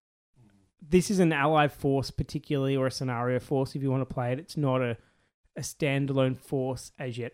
this 0.86 1.10
is 1.10 1.18
an 1.20 1.32
allied 1.32 1.72
force 1.72 2.10
particularly 2.10 2.76
or 2.76 2.86
a 2.86 2.90
scenario 2.90 3.38
force 3.38 3.74
if 3.76 3.82
you 3.82 3.90
want 3.90 4.00
to 4.06 4.14
play 4.14 4.32
it 4.32 4.38
it's 4.38 4.56
not 4.56 4.80
a, 4.82 4.96
a 5.56 5.60
standalone 5.60 6.36
force 6.36 6.90
as 6.98 7.16
yet 7.16 7.32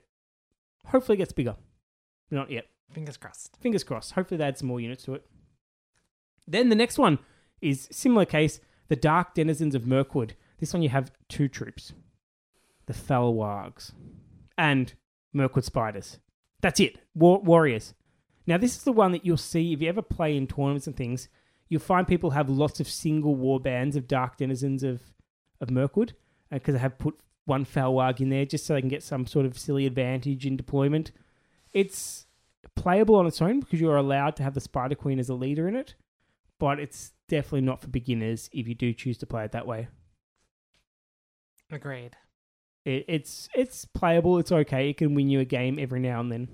hopefully 0.88 1.16
it 1.16 1.18
gets 1.18 1.32
bigger 1.32 1.56
not 2.30 2.50
yet 2.50 2.66
Fingers 2.92 3.16
crossed. 3.18 3.56
fingers 3.60 3.84
crossed. 3.84 4.12
Hopefully, 4.12 4.38
they 4.38 4.44
add 4.44 4.56
some 4.56 4.68
more 4.68 4.80
units 4.80 5.04
to 5.04 5.14
it. 5.14 5.26
Then 6.46 6.70
the 6.70 6.74
next 6.74 6.96
one 6.98 7.18
is 7.60 7.86
similar 7.90 8.24
case: 8.24 8.60
the 8.88 8.96
Dark 8.96 9.34
Denizens 9.34 9.74
of 9.74 9.86
Mirkwood. 9.86 10.34
This 10.58 10.72
one 10.72 10.82
you 10.82 10.88
have 10.88 11.12
two 11.28 11.48
troops, 11.48 11.92
the 12.86 12.94
Fell 12.94 13.34
Wargs 13.34 13.92
and 14.56 14.94
Mirkwood 15.32 15.64
Spiders. 15.64 16.18
That's 16.62 16.80
it. 16.80 16.98
War- 17.14 17.42
warriors. 17.42 17.94
Now, 18.46 18.56
this 18.56 18.74
is 18.74 18.84
the 18.84 18.92
one 18.92 19.12
that 19.12 19.26
you'll 19.26 19.36
see 19.36 19.74
if 19.74 19.82
you 19.82 19.88
ever 19.88 20.00
play 20.02 20.34
in 20.34 20.46
tournaments 20.46 20.86
and 20.86 20.96
things. 20.96 21.28
You'll 21.68 21.80
find 21.80 22.08
people 22.08 22.30
have 22.30 22.48
lots 22.48 22.80
of 22.80 22.88
single 22.88 23.34
war 23.36 23.60
bands 23.60 23.94
of 23.96 24.08
Dark 24.08 24.38
Denizens 24.38 24.82
of 24.82 25.02
of 25.60 25.70
Mirkwood 25.70 26.14
uh, 26.50 26.54
because 26.54 26.72
they 26.74 26.80
have 26.80 26.98
put 26.98 27.20
one 27.48 27.64
Fell 27.64 27.94
Warg 27.94 28.20
in 28.20 28.28
there 28.28 28.44
just 28.44 28.66
so 28.66 28.74
they 28.74 28.80
can 28.80 28.88
get 28.88 29.02
some 29.02 29.26
sort 29.26 29.46
of 29.46 29.58
silly 29.58 29.86
advantage 29.86 30.46
in 30.46 30.56
deployment. 30.56 31.10
It's 31.72 32.26
playable 32.76 33.16
on 33.16 33.26
its 33.26 33.42
own 33.42 33.60
because 33.60 33.80
you're 33.80 33.96
allowed 33.96 34.36
to 34.36 34.42
have 34.42 34.54
the 34.54 34.60
Spider 34.60 34.94
Queen 34.94 35.18
as 35.18 35.28
a 35.28 35.34
leader 35.34 35.66
in 35.66 35.74
it, 35.74 35.94
but 36.58 36.78
it's 36.78 37.12
definitely 37.28 37.62
not 37.62 37.80
for 37.80 37.88
beginners 37.88 38.48
if 38.52 38.68
you 38.68 38.74
do 38.74 38.92
choose 38.92 39.18
to 39.18 39.26
play 39.26 39.44
it 39.44 39.52
that 39.52 39.66
way. 39.66 39.88
Agreed. 41.70 42.16
It, 42.84 43.04
it's 43.08 43.48
it's 43.54 43.84
playable. 43.84 44.38
It's 44.38 44.52
okay. 44.52 44.90
It 44.90 44.96
can 44.96 45.14
win 45.14 45.28
you 45.28 45.40
a 45.40 45.44
game 45.44 45.78
every 45.78 46.00
now 46.00 46.20
and 46.20 46.32
then. 46.32 46.48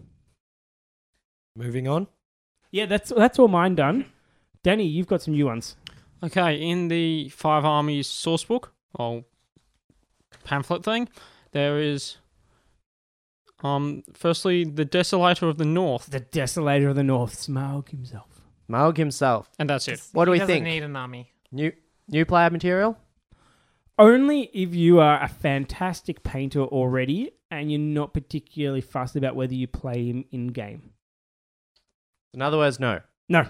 Moving 1.57 1.87
on. 1.87 2.09
Yeah, 2.71 2.87
that's 2.87 3.12
that's 3.16 3.39
all 3.39 3.49
mine 3.49 3.77
done. 3.77 4.07
Danny, 4.65 4.87
you've 4.87 5.07
got 5.07 5.23
some 5.23 5.35
new 5.35 5.47
ones. 5.47 5.77
Okay, 6.23 6.57
in 6.57 6.89
the 6.89 7.29
Five 7.29 7.65
Armies 7.65 8.09
sourcebook, 8.09 8.71
or 8.95 9.25
pamphlet 10.45 10.85
thing, 10.85 11.09
there 11.53 11.79
is, 11.79 12.19
um, 13.62 14.03
firstly, 14.12 14.65
the 14.65 14.85
Desolator 14.85 15.49
of 15.49 15.59
the 15.59 15.65
North, 15.65 16.07
The 16.07 16.21
Desolator 16.21 16.91
of 16.91 16.97
the 16.97 17.03
North, 17.03 17.35
Smaug 17.37 17.89
himself. 17.89 18.29
Maug 18.71 18.97
himself. 18.97 19.51
and 19.59 19.69
that's 19.69 19.89
it. 19.89 20.03
What 20.12 20.25
do 20.27 20.31
he 20.33 20.37
we 20.37 20.39
doesn't 20.41 20.55
think? 20.55 20.65
need 20.65 20.83
an 20.83 20.97
army. 20.97 21.31
New 21.53 21.73
new 22.09 22.25
player 22.25 22.51
material. 22.51 22.99
Only 23.99 24.51
if 24.53 24.75
you 24.75 24.99
are 25.01 25.23
a 25.23 25.29
fantastic 25.29 26.23
painter 26.25 26.62
already 26.62 27.31
and 27.51 27.71
you're 27.71 27.79
not 27.79 28.12
particularly 28.12 28.81
fussed 28.81 29.15
about 29.16 29.37
whether 29.37 29.55
you 29.55 29.69
play 29.69 30.07
him 30.07 30.25
in 30.33 30.49
game. 30.49 30.91
In 32.33 32.43
other 32.43 32.57
words, 32.59 32.81
no. 32.81 33.01
No, 33.29 33.47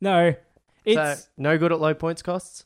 no, 0.00 0.34
it's. 0.84 0.96
so 0.96 1.28
no 1.36 1.58
good 1.58 1.70
at 1.72 1.80
low 1.80 1.94
points 1.94 2.22
costs. 2.22 2.64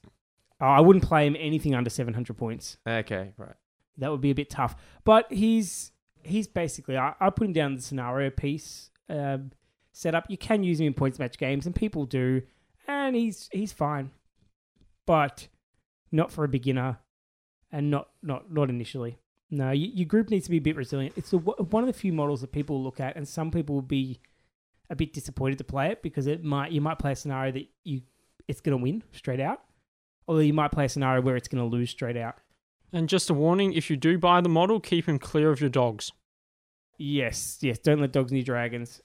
I 0.60 0.80
wouldn't 0.80 1.05
play 1.05 1.26
him 1.26 1.36
anything 1.39 1.74
under 1.74 1.90
700 1.90 2.36
points. 2.36 2.78
Okay, 2.86 3.32
right. 3.36 3.55
That 3.98 4.10
would 4.10 4.20
be 4.20 4.30
a 4.30 4.35
bit 4.35 4.51
tough. 4.51 4.76
But 5.05 5.32
he's 5.32 5.93
he's 6.22 6.48
basically 6.48 6.97
I, 6.97 7.14
I 7.20 7.30
put 7.30 7.47
him 7.47 7.52
down 7.52 7.76
the 7.76 7.82
scenario 7.82 8.30
piece 8.30 8.90
um, 9.09 9.52
setup. 9.93 10.26
You 10.28 10.39
can 10.39 10.62
use 10.64 10.80
him 10.80 10.89
in 10.89 10.94
points 10.94 11.18
match 11.18 11.39
games, 11.39 11.66
and 11.66 11.74
people 11.74 12.06
do, 12.06 12.43
and 12.86 13.14
he's 13.14 13.48
he's 13.52 13.72
fine, 13.72 14.10
but 15.06 15.48
not 16.10 16.30
for 16.30 16.44
a 16.44 16.48
beginner, 16.48 16.98
and 17.70 17.90
not 17.90 18.09
not 18.22 18.52
not 18.52 18.70
initially. 18.70 19.18
No, 19.51 19.70
you, 19.70 19.90
your 19.94 20.06
group 20.06 20.30
needs 20.30 20.44
to 20.44 20.51
be 20.51 20.59
a 20.59 20.62
bit 20.62 20.76
resilient. 20.76 21.14
It's 21.16 21.30
the, 21.30 21.39
one 21.39 21.82
of 21.82 21.86
the 21.86 21.98
few 21.98 22.12
models 22.12 22.43
that 22.43 22.52
people 22.52 22.82
look 22.82 23.01
at, 23.01 23.16
and 23.16 23.26
some 23.26 23.51
people 23.51 23.74
will 23.74 23.82
be 23.82 24.20
a 24.90 24.97
bit 24.97 25.12
disappointed 25.12 25.59
to 25.59 25.64
play 25.64 25.90
it 25.90 26.02
because 26.02 26.26
it 26.26 26.44
might 26.44 26.72
you 26.72 26.80
might 26.80 26.98
play 26.98 27.12
a 27.12 27.16
scenario 27.16 27.52
that 27.52 27.66
you 27.85 28.02
it's 28.47 28.60
going 28.60 28.76
to 28.76 28.82
win 28.82 29.02
straight 29.12 29.40
out, 29.40 29.60
or 30.29 30.41
you 30.43 30.53
might 30.53 30.71
play 30.71 30.85
a 30.85 30.89
scenario 30.89 31.21
where 31.23 31.35
it's 31.35 31.49
going 31.49 31.69
to 31.69 31.77
lose 31.77 31.91
straight 31.91 32.17
out. 32.17 32.37
And 32.93 33.09
just 33.09 33.29
a 33.29 33.35
warning: 33.35 33.73
if 33.73 33.91
you 33.91 33.97
do 33.97 34.19
buy 34.19 34.41
the 34.41 34.49
model, 34.49 34.79
keep 34.79 35.09
him 35.09 35.19
clear 35.19 35.51
of 35.51 35.61
your 35.61 35.71
dogs. 35.71 36.13
Yes, 36.97 37.59
yes. 37.61 37.79
Don't 37.79 38.01
let 38.01 38.13
dogs 38.13 38.31
near 38.31 38.43
dragons, 38.43 39.01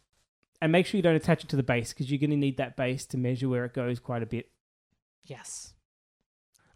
and 0.62 0.72
make 0.72 0.86
sure 0.86 0.98
you 0.98 1.04
don't 1.04 1.16
attach 1.16 1.44
it 1.44 1.50
to 1.50 1.56
the 1.56 1.64
base 1.64 1.94
because 1.94 2.12
you're 2.12 2.20
going 2.20 2.30
to 2.30 2.38
need 2.38 2.58
that 2.58 2.78
base 2.78 3.06
to 3.08 3.18
measure 3.18 3.50
where 3.50 3.66
it 3.66 3.74
goes 3.74 4.00
quite 4.00 4.22
a 4.22 4.28
bit. 4.28 4.52
Yes. 5.24 5.74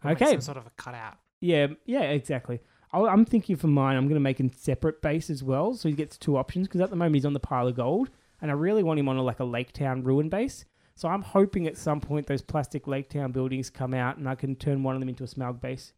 Or 0.04 0.12
Okay. 0.12 0.32
Some 0.32 0.40
sort 0.40 0.56
of 0.56 0.66
a 0.66 0.70
cutout. 0.70 1.18
Yeah, 1.40 1.68
yeah, 1.86 2.02
exactly. 2.02 2.60
I'll, 2.92 3.06
I'm 3.06 3.24
thinking 3.24 3.56
for 3.56 3.66
mine, 3.66 3.96
I'm 3.96 4.04
going 4.04 4.14
to 4.14 4.20
make 4.20 4.40
a 4.40 4.50
separate 4.56 5.02
base 5.02 5.28
as 5.28 5.42
well, 5.42 5.74
so 5.74 5.88
he 5.88 5.94
gets 5.94 6.16
two 6.16 6.36
options. 6.36 6.66
Because 6.66 6.80
at 6.80 6.90
the 6.90 6.96
moment 6.96 7.16
he's 7.16 7.26
on 7.26 7.32
the 7.34 7.40
pile 7.40 7.68
of 7.68 7.76
gold, 7.76 8.10
and 8.40 8.50
I 8.50 8.54
really 8.54 8.82
want 8.82 8.98
him 8.98 9.08
on 9.08 9.16
a, 9.16 9.22
like 9.22 9.40
a 9.40 9.44
Lake 9.44 9.72
Town 9.72 10.02
ruin 10.02 10.28
base. 10.28 10.64
So 10.98 11.08
I'm 11.08 11.22
hoping 11.22 11.68
at 11.68 11.76
some 11.76 12.00
point 12.00 12.26
those 12.26 12.42
plastic 12.42 12.88
Lake 12.88 13.08
Town 13.08 13.30
buildings 13.30 13.70
come 13.70 13.94
out, 13.94 14.16
and 14.16 14.28
I 14.28 14.34
can 14.34 14.56
turn 14.56 14.82
one 14.82 14.96
of 14.96 15.00
them 15.00 15.08
into 15.08 15.22
a 15.22 15.28
Smaug 15.28 15.60
base. 15.60 15.92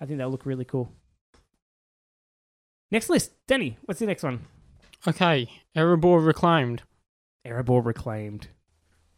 I 0.00 0.06
think 0.06 0.18
that'll 0.18 0.30
look 0.30 0.46
really 0.46 0.64
cool. 0.64 0.92
Next 2.92 3.10
list, 3.10 3.32
Danny. 3.48 3.76
What's 3.86 3.98
the 3.98 4.06
next 4.06 4.22
one? 4.22 4.46
Okay, 5.04 5.50
Erebor 5.76 6.24
reclaimed. 6.24 6.82
Erebor 7.44 7.84
reclaimed. 7.84 8.46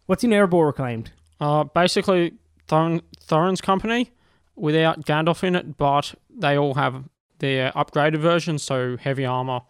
What's 0.07 0.25
in 0.25 0.31
Erebor 0.31 0.65
reclaimed? 0.65 1.13
Uh, 1.39 1.65
basically, 1.65 2.33
Thorin, 2.67 3.03
Thorin's 3.23 3.61
company 3.61 4.13
without 4.57 5.05
Gandalf 5.05 5.45
in 5.45 5.55
it, 5.55 5.77
but 5.77 6.15
they 6.35 6.57
all 6.57 6.73
have 6.73 7.05
their 7.39 7.71
upgraded 7.73 8.21
versions, 8.21 8.63
so 8.63 8.97
heavy 8.97 9.27
armor 9.27 9.61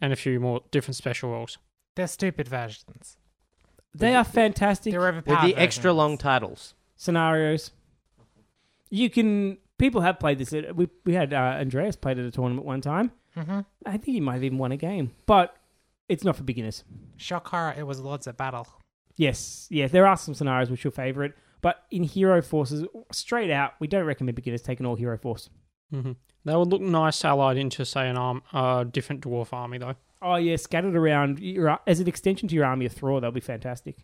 and 0.00 0.12
a 0.12 0.16
few 0.16 0.40
more 0.40 0.62
different 0.72 0.96
special 0.96 1.30
rules. 1.30 1.56
They're 1.94 2.08
stupid 2.08 2.48
versions. 2.48 3.15
They 3.98 4.14
are 4.14 4.24
fantastic 4.24 4.92
They're 4.92 5.06
overpowered. 5.08 5.42
With 5.46 5.54
the 5.56 5.60
extra 5.60 5.92
long 5.92 6.18
titles. 6.18 6.74
scenarios. 6.96 7.70
You 8.90 9.10
can. 9.10 9.58
People 9.78 10.00
have 10.00 10.18
played 10.18 10.38
this. 10.38 10.52
We 10.52 10.88
we 11.04 11.14
had 11.14 11.32
uh, 11.34 11.36
Andreas 11.60 11.96
played 11.96 12.18
at 12.18 12.24
a 12.24 12.30
tournament 12.30 12.66
one 12.66 12.80
time. 12.80 13.12
Mhm. 13.36 13.66
I 13.84 13.90
think 13.92 14.04
he 14.04 14.20
might 14.20 14.34
have 14.34 14.44
even 14.44 14.58
won 14.58 14.72
a 14.72 14.76
game, 14.76 15.12
but 15.26 15.54
it's 16.08 16.24
not 16.24 16.36
for 16.36 16.42
beginners. 16.44 16.84
Shock 17.16 17.48
horror. 17.48 17.74
It 17.76 17.86
was 17.86 18.00
Lords 18.00 18.26
of 18.26 18.36
Battle. 18.36 18.66
Yes, 19.16 19.66
yeah, 19.70 19.86
there 19.88 20.06
are 20.06 20.16
some 20.16 20.34
scenarios 20.34 20.70
which 20.70 20.84
you'll 20.84 20.92
favourite, 20.92 21.32
but 21.62 21.84
in 21.90 22.02
Hero 22.04 22.40
Forces, 22.42 22.84
straight 23.12 23.50
out, 23.50 23.72
we 23.80 23.86
don't 23.86 24.04
recommend 24.04 24.36
beginners 24.36 24.60
taking 24.62 24.84
all 24.86 24.94
Hero 24.94 25.16
Force. 25.18 25.48
hmm 25.90 26.12
They 26.44 26.54
would 26.54 26.68
look 26.68 26.82
nice 26.82 27.24
allied 27.24 27.56
into, 27.56 27.84
say, 27.86 28.08
an 28.10 28.16
arm, 28.18 28.42
uh, 28.52 28.84
different 28.84 29.22
dwarf 29.22 29.52
army, 29.54 29.78
though. 29.78 29.94
Oh 30.22 30.36
yeah, 30.36 30.56
scattered 30.56 30.96
around 30.96 31.38
your, 31.40 31.78
as 31.86 32.00
an 32.00 32.08
extension 32.08 32.48
to 32.48 32.54
your 32.54 32.64
army 32.64 32.86
of 32.86 32.94
Thror, 32.94 33.20
they'll 33.20 33.30
be 33.30 33.40
fantastic. 33.40 33.96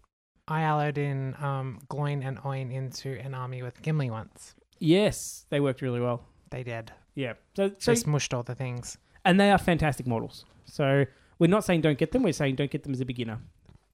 I 0.49 0.61
alloed 0.63 0.99
in 0.99 1.35
um, 1.41 1.79
Gloin 1.89 2.23
and 2.23 2.39
Oin 2.45 2.71
into 2.73 3.19
an 3.21 3.35
army 3.35 3.63
with 3.63 3.81
Gimli 3.83 4.11
once. 4.11 4.55
Yes, 4.79 5.47
they 5.51 5.61
worked 5.61 5.81
really 5.83 6.01
well. 6.01 6.25
They 6.51 6.63
did. 6.63 6.93
Yeah, 7.15 7.35
so, 7.57 7.71
so 7.79 7.93
Just 7.93 8.07
mushed 8.07 8.35
all 8.35 8.43
the 8.43 8.55
things. 8.55 8.99
and 9.25 9.39
they 9.39 9.51
are 9.51 9.59
fantastic 9.59 10.07
models. 10.07 10.45
So 10.65 11.05
we're 11.39 11.47
not 11.47 11.65
saying 11.65 11.81
don't 11.83 11.99
get 11.99 12.13
them. 12.13 12.23
We're 12.23 12.33
saying 12.33 12.57
don't 12.57 12.71
get 12.71 12.83
them 12.83 12.93
as 12.93 13.01
a 13.01 13.05
beginner. 13.05 13.39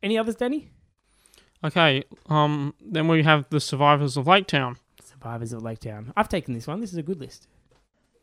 Any 0.02 0.16
others, 0.18 0.36
Danny? 0.36 0.70
Okay, 1.64 2.04
um, 2.28 2.74
then 2.80 3.08
we 3.08 3.22
have 3.24 3.46
the 3.50 3.60
survivors 3.60 4.16
of 4.16 4.26
Lake 4.26 4.46
Town. 4.46 4.76
Survivors 5.02 5.52
of 5.52 5.62
Lake 5.62 5.80
Town. 5.80 6.12
I've 6.16 6.28
taken 6.28 6.54
this 6.54 6.66
one. 6.68 6.80
This 6.80 6.92
is 6.92 6.98
a 6.98 7.02
good 7.02 7.20
list. 7.20 7.48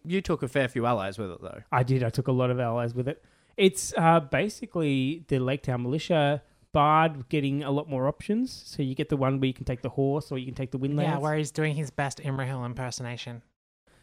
You 0.06 0.22
took 0.22 0.42
a 0.44 0.48
fair 0.48 0.68
few 0.70 0.86
allies 0.86 1.18
with 1.18 1.32
it, 1.32 1.42
though. 1.42 1.62
I 1.72 1.84
did. 1.84 2.04
I 2.04 2.10
took 2.10 2.28
a 2.28 2.32
lot 2.32 2.50
of 2.50 2.60
allies 2.60 2.94
with 2.94 3.08
it. 3.08 3.24
It's 3.58 3.94
uh, 3.98 4.20
basically 4.20 5.26
the 5.28 5.40
Lake 5.40 5.64
Town 5.64 5.84
Militia 5.84 6.44
Bard 6.74 7.30
getting 7.30 7.64
a 7.64 7.72
lot 7.72 7.90
more 7.90 8.08
options. 8.08 8.52
So 8.52 8.84
you 8.84 8.96
get 8.96 9.10
the 9.10 9.18
one 9.18 9.40
where 9.40 9.48
you 9.48 9.54
can 9.54 9.66
take 9.66 9.82
the 9.82 9.90
horse 9.90 10.32
or 10.32 10.38
you 10.38 10.46
can 10.46 10.56
take 10.56 10.72
the 10.72 10.78
windlance. 10.78 11.04
Yeah, 11.04 11.18
where 11.20 11.36
he's 11.36 11.52
doing 11.52 11.76
his 11.76 11.90
best 11.90 12.20
Imrahil 12.20 12.66
impersonation. 12.66 13.42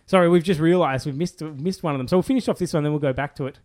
Sorry, 0.07 0.29
we've 0.29 0.43
just 0.43 0.61
realised 0.61 1.07
we've 1.07 1.17
missed 1.17 1.43
missed 1.43 1.83
one 1.83 1.95
of 1.95 1.99
them. 1.99 2.09
So 2.09 2.17
we'll 2.17 2.23
finish 2.23 2.49
off 2.49 2.59
this 2.59 2.73
one, 2.73 2.83
then 2.83 2.93
we'll 2.93 3.01
go 3.01 3.13
back 3.13 3.37
to 3.37 3.47
it. 3.47 3.59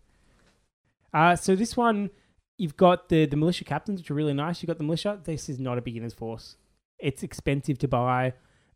Uh, 1.14 1.36
so 1.36 1.56
this 1.56 1.78
one, 1.78 2.10
you've 2.58 2.78
got 2.78 3.10
the 3.10 3.26
the 3.26 3.38
militia 3.38 3.64
captains, 3.64 4.02
which 4.02 4.12
are 4.12 4.14
really 4.14 4.34
nice. 4.34 4.62
You've 4.62 4.68
got 4.68 4.78
the 4.78 4.84
militia. 4.84 5.20
This 5.24 5.50
is 5.50 5.58
not 5.60 5.78
a 5.78 5.82
beginner's 5.82 6.14
force. 6.14 6.58
It's 7.00 7.24
expensive 7.24 7.78
to 7.80 7.88
buy. 7.88 8.34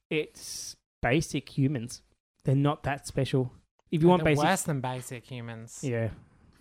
It's 0.09 0.75
basic 1.01 1.49
humans. 1.57 2.01
They're 2.43 2.55
not 2.55 2.83
that 2.83 3.05
special. 3.05 3.51
If 3.91 4.01
you 4.01 4.07
want 4.07 4.23
They're 4.23 4.33
basic, 4.33 4.45
worse 4.45 4.63
than 4.63 4.79
basic 4.81 5.25
humans. 5.25 5.79
yeah, 5.83 6.09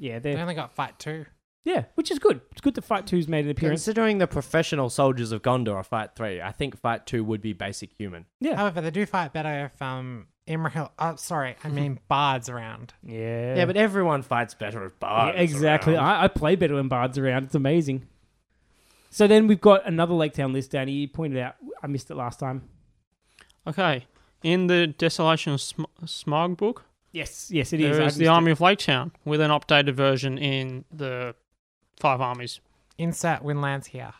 yeah, 0.00 0.18
They 0.18 0.32
they're 0.32 0.42
only 0.42 0.54
got 0.54 0.72
fight 0.72 0.98
two. 0.98 1.26
yeah, 1.64 1.84
which 1.94 2.10
is 2.10 2.18
good. 2.18 2.40
It's 2.52 2.60
good 2.60 2.74
that 2.74 2.82
Fight 2.82 3.06
Two's 3.06 3.28
made 3.28 3.44
an 3.44 3.50
appearance. 3.52 3.84
Considering 3.84 4.18
the 4.18 4.26
professional 4.26 4.88
soldiers 4.90 5.30
of 5.30 5.42
Gondor 5.42 5.74
are 5.76 5.84
Fight 5.84 6.16
3, 6.16 6.40
I 6.40 6.50
think 6.52 6.76
Fight 6.76 7.06
2 7.06 7.22
would 7.22 7.40
be 7.42 7.52
basic 7.52 7.92
human. 7.92 8.24
Yeah, 8.40 8.56
However, 8.56 8.80
they 8.80 8.90
do 8.90 9.04
fight 9.06 9.32
better 9.32 9.66
if 9.66 9.80
um 9.82 10.26
Imrahil. 10.48 10.90
Oh, 10.98 11.14
sorry, 11.16 11.54
I 11.62 11.68
mean 11.68 12.00
Bard's 12.08 12.48
around. 12.48 12.94
yeah, 13.04 13.56
Yeah, 13.56 13.66
but 13.66 13.76
everyone 13.76 14.22
fights 14.22 14.54
better 14.54 14.84
if 14.86 14.92
Yeah, 14.92 15.08
bards. 15.08 15.38
exactly. 15.38 15.96
I, 15.96 16.24
I 16.24 16.28
play 16.28 16.56
better 16.56 16.74
when 16.74 16.88
Bard's 16.88 17.18
around. 17.18 17.44
It's 17.44 17.54
amazing. 17.54 18.06
So 19.10 19.26
then 19.26 19.46
we've 19.46 19.60
got 19.60 19.86
another 19.86 20.14
Lake 20.14 20.32
Town 20.34 20.52
list, 20.52 20.70
Danny. 20.70 20.92
You 20.92 21.08
pointed 21.08 21.38
out. 21.40 21.56
I 21.82 21.86
missed 21.88 22.10
it 22.10 22.14
last 22.16 22.38
time. 22.40 22.62
Okay, 23.66 24.06
in 24.42 24.66
the 24.68 24.86
Desolation 24.86 25.52
of 25.52 25.60
Sm- 25.60 25.84
Smaug 26.04 26.56
book, 26.56 26.84
Yes, 27.12 27.50
yes, 27.50 27.72
it 27.72 27.80
is. 27.80 27.96
there 27.96 28.04
I 28.04 28.06
is 28.06 28.16
the 28.16 28.20
missed 28.22 28.30
Army 28.30 28.50
of 28.52 28.60
Lake 28.60 28.78
Town 28.78 29.12
with 29.24 29.40
an 29.40 29.50
updated 29.50 29.94
version 29.94 30.38
in 30.38 30.84
the 30.92 31.34
Five 31.98 32.20
Armies. 32.20 32.60
Insert 32.98 33.42
Windlance 33.42 33.86
here. 33.86 34.12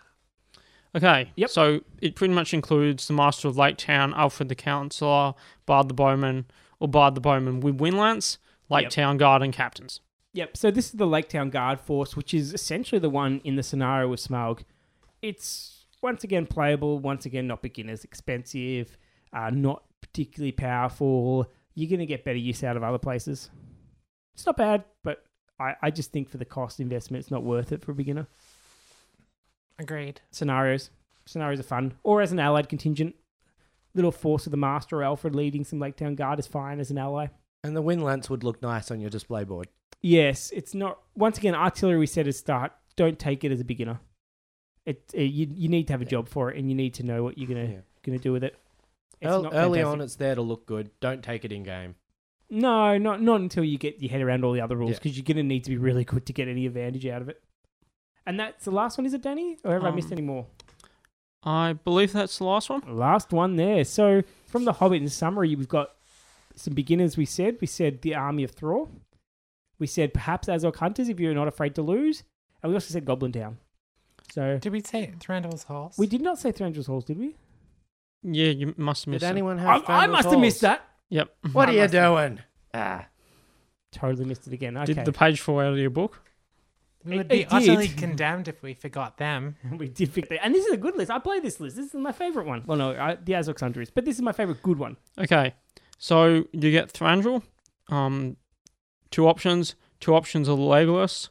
Okay, 0.96 1.30
Yep. 1.36 1.50
so 1.50 1.80
it 2.02 2.16
pretty 2.16 2.34
much 2.34 2.52
includes 2.52 3.06
the 3.06 3.12
Master 3.12 3.46
of 3.46 3.56
Lake 3.56 3.76
Town, 3.76 4.12
Alfrid 4.12 4.48
the 4.48 4.56
Counselor, 4.56 5.34
Bard 5.66 5.88
the 5.88 5.94
Bowman, 5.94 6.46
or 6.80 6.88
Bard 6.88 7.14
the 7.14 7.20
Bowman 7.20 7.60
with 7.60 7.78
Windlance, 7.78 8.38
Lake 8.68 8.84
Yep. 8.84 8.90
Town 8.92 9.16
Guard, 9.16 9.42
and 9.42 9.52
Captains. 9.52 10.00
Yep. 10.32 10.56
So 10.56 10.70
this 10.72 10.86
is 10.86 10.92
the 10.92 11.06
Lake 11.06 11.28
Town 11.28 11.50
Guard 11.50 11.78
Force, 11.80 12.16
which 12.16 12.34
is 12.34 12.52
essentially 12.52 12.98
the 12.98 13.10
one 13.10 13.40
in 13.44 13.54
the 13.56 13.62
scenario 13.62 14.08
with 14.08 14.20
Smaug. 14.20 14.62
It's 15.22 15.86
once 16.02 16.24
again 16.24 16.46
playable. 16.46 16.98
Once 16.98 17.24
again, 17.24 17.46
not 17.46 17.62
beginners. 17.62 18.02
Expensive. 18.04 18.96
Uh, 19.32 19.50
not 19.50 19.84
particularly 20.00 20.52
powerful. 20.52 21.46
You're 21.74 21.88
going 21.90 22.00
to 22.00 22.06
get 22.06 22.24
better 22.24 22.38
use 22.38 22.62
out 22.64 22.76
of 22.76 22.82
other 22.82 22.98
places. 22.98 23.50
It's 24.34 24.46
not 24.46 24.56
bad, 24.56 24.84
but 25.04 25.24
I, 25.58 25.74
I 25.82 25.90
just 25.90 26.12
think 26.12 26.28
for 26.28 26.38
the 26.38 26.44
cost 26.44 26.80
investment, 26.80 27.22
it's 27.22 27.30
not 27.30 27.44
worth 27.44 27.72
it 27.72 27.82
for 27.84 27.92
a 27.92 27.94
beginner. 27.94 28.26
Agreed. 29.78 30.20
scenarios. 30.30 30.90
Scenarios 31.26 31.60
are 31.60 31.64
fun. 31.64 31.94
Or 32.02 32.20
as 32.20 32.32
an 32.32 32.38
allied 32.40 32.68
contingent. 32.68 33.14
Little 33.94 34.12
force 34.12 34.46
of 34.46 34.50
the 34.52 34.56
master 34.56 35.02
or 35.02 35.04
Alfrid 35.04 35.34
leading 35.34 35.64
some 35.64 35.80
Lake 35.80 35.96
Town 35.96 36.14
Guard 36.14 36.38
is 36.38 36.46
fine 36.46 36.78
as 36.80 36.90
an 36.90 36.98
ally. 36.98 37.26
And 37.64 37.76
the 37.76 37.82
Windlance 37.82 38.30
would 38.30 38.44
look 38.44 38.62
nice 38.62 38.90
on 38.90 39.00
your 39.00 39.10
display 39.10 39.42
board. 39.44 39.68
Yes, 40.00 40.50
it's 40.54 40.74
not. 40.74 40.98
Once 41.16 41.38
again, 41.38 41.54
artillery 41.54 41.98
we 41.98 42.06
said 42.06 42.28
at 42.28 42.34
start. 42.34 42.72
Don't 42.96 43.18
take 43.18 43.42
it 43.44 43.52
as 43.52 43.60
a 43.60 43.64
beginner. 43.64 44.00
It, 44.86 45.02
it 45.12 45.24
you 45.24 45.48
you 45.54 45.68
need 45.68 45.88
to 45.88 45.92
have 45.92 46.00
a 46.00 46.06
job 46.06 46.28
for 46.28 46.50
it, 46.50 46.56
and 46.56 46.70
you 46.70 46.74
need 46.76 46.94
to 46.94 47.02
know 47.02 47.22
what 47.22 47.36
you're 47.36 47.48
gonna 47.48 47.64
Yeah. 47.64 47.80
gonna 48.04 48.18
do 48.18 48.32
with 48.32 48.44
it. 48.44 48.56
It's 49.20 49.30
not 49.30 49.52
early 49.54 49.78
fantastic. 49.80 49.86
on, 49.86 50.00
it's 50.00 50.16
there 50.16 50.34
to 50.34 50.42
look 50.42 50.66
good. 50.66 50.90
Don't 51.00 51.22
take 51.22 51.44
it 51.44 51.52
in 51.52 51.62
game. 51.62 51.94
No, 52.48 52.98
not 52.98 53.20
not 53.22 53.40
until 53.40 53.62
you 53.64 53.78
get 53.78 54.00
your 54.00 54.10
head 54.10 54.22
around 54.22 54.44
all 54.44 54.52
the 54.52 54.60
other 54.60 54.76
rules, 54.76 54.92
Yeah. 54.92 54.98
because 54.98 55.16
you're 55.16 55.24
gonna 55.24 55.42
need 55.42 55.64
to 55.64 55.70
be 55.70 55.76
really 55.76 56.04
good 56.04 56.26
to 56.26 56.32
get 56.32 56.48
any 56.48 56.66
advantage 56.66 57.06
out 57.06 57.22
of 57.22 57.28
it. 57.28 57.42
And 58.26 58.38
that's 58.40 58.64
the 58.64 58.70
last 58.70 58.98
one, 58.98 59.06
is 59.06 59.14
it, 59.14 59.22
Danny? 59.22 59.56
Or 59.64 59.72
have 59.74 59.84
I 59.84 59.90
missed 59.90 60.08
Um, 60.08 60.12
any 60.14 60.22
more? 60.22 60.46
I 61.42 61.72
believe 61.72 62.12
that's 62.12 62.38
the 62.38 62.44
last 62.44 62.68
one. 62.68 62.82
Last 62.98 63.32
one 63.32 63.56
there. 63.56 63.84
So 63.84 64.22
from 64.46 64.64
the 64.64 64.74
Hobbit 64.74 65.00
in 65.00 65.08
summary, 65.08 65.54
we've 65.56 65.68
got 65.68 65.90
some 66.54 66.74
beginners. 66.74 67.16
We 67.16 67.24
said 67.24 67.58
we 67.60 67.66
said 67.66 68.02
the 68.02 68.14
army 68.14 68.42
of 68.44 68.54
Thror. 68.54 68.88
We 69.78 69.86
said 69.86 70.12
perhaps 70.12 70.48
Azog 70.48 70.76
hunters 70.76 71.08
if 71.08 71.18
you're 71.20 71.34
not 71.34 71.48
afraid 71.48 71.74
to 71.76 71.82
lose, 71.82 72.24
and 72.62 72.70
we 72.70 72.76
also 72.76 72.92
said 72.92 73.04
Goblin 73.06 73.32
Town. 73.32 73.58
So 74.32 74.58
Did 74.58 74.72
we 74.72 74.80
say 74.82 75.12
Thranduil's 75.18 75.64
Halls? 75.64 75.96
we 75.98 76.06
did 76.06 76.20
not 76.20 76.38
say 76.38 76.52
Thranduil's 76.52 76.86
Halls, 76.86 77.04
did 77.04 77.18
we? 77.18 77.36
Yeah, 78.22 78.50
you 78.50 78.74
must 78.76 79.04
have 79.04 79.12
Did 79.12 79.16
missed 79.16 79.24
it. 79.24 79.28
anyone 79.28 79.58
I, 79.58 79.62
have? 79.62 79.82
I 79.88 80.06
Thranduil's 80.06 80.12
must 80.12 80.30
have 80.30 80.40
missed 80.40 80.60
that. 80.62 80.84
Yep. 81.08 81.36
What 81.52 81.68
I 81.68 81.72
are 81.72 81.74
you 81.74 81.80
must 81.82 81.94
have- 81.94 82.14
doing? 82.14 82.40
Ah. 82.74 83.06
Totally 83.92 84.24
missed 84.24 84.46
it 84.46 84.52
again. 84.52 84.76
Okay, 84.76 84.92
Did 84.92 85.04
the 85.04 85.12
page 85.12 85.40
fall 85.40 85.58
out 85.60 85.72
of 85.72 85.78
your 85.78 85.90
book? 85.90 86.22
We 87.04 87.14
It- 87.14 87.16
would 87.16 87.28
be 87.28 87.40
it 87.42 87.48
utterly 87.50 87.88
did. 87.88 87.96
condemned 88.04 88.46
if 88.46 88.62
we 88.62 88.74
forgot 88.74 89.16
them. 89.16 89.56
we 89.78 89.88
did 89.88 90.12
pick 90.14 90.28
that, 90.28 90.44
and 90.44 90.54
this 90.54 90.66
is 90.66 90.72
a 90.72 90.76
good 90.76 90.96
list. 90.96 91.10
I 91.10 91.18
play 91.18 91.40
this 91.40 91.58
list. 91.58 91.76
This 91.76 91.86
is 91.86 91.94
my 91.94 92.12
favorite 92.12 92.46
one. 92.46 92.62
Well, 92.66 92.76
no, 92.78 92.90
I, 92.94 93.14
the 93.16 93.32
Azog 93.32 93.58
Hunter 93.58 93.80
is, 93.80 93.90
but 93.90 94.04
this 94.04 94.16
is 94.16 94.22
my 94.22 94.32
favorite 94.32 94.62
good 94.62 94.78
one. 94.78 94.96
Okay, 95.18 95.54
so 95.98 96.44
you 96.52 96.70
get 96.70 96.92
Thranduil, 96.92 97.42
um, 97.88 98.36
two 99.10 99.26
options: 99.26 99.74
two 99.98 100.14
options 100.14 100.46
of 100.46 100.58
Legolas, 100.58 101.30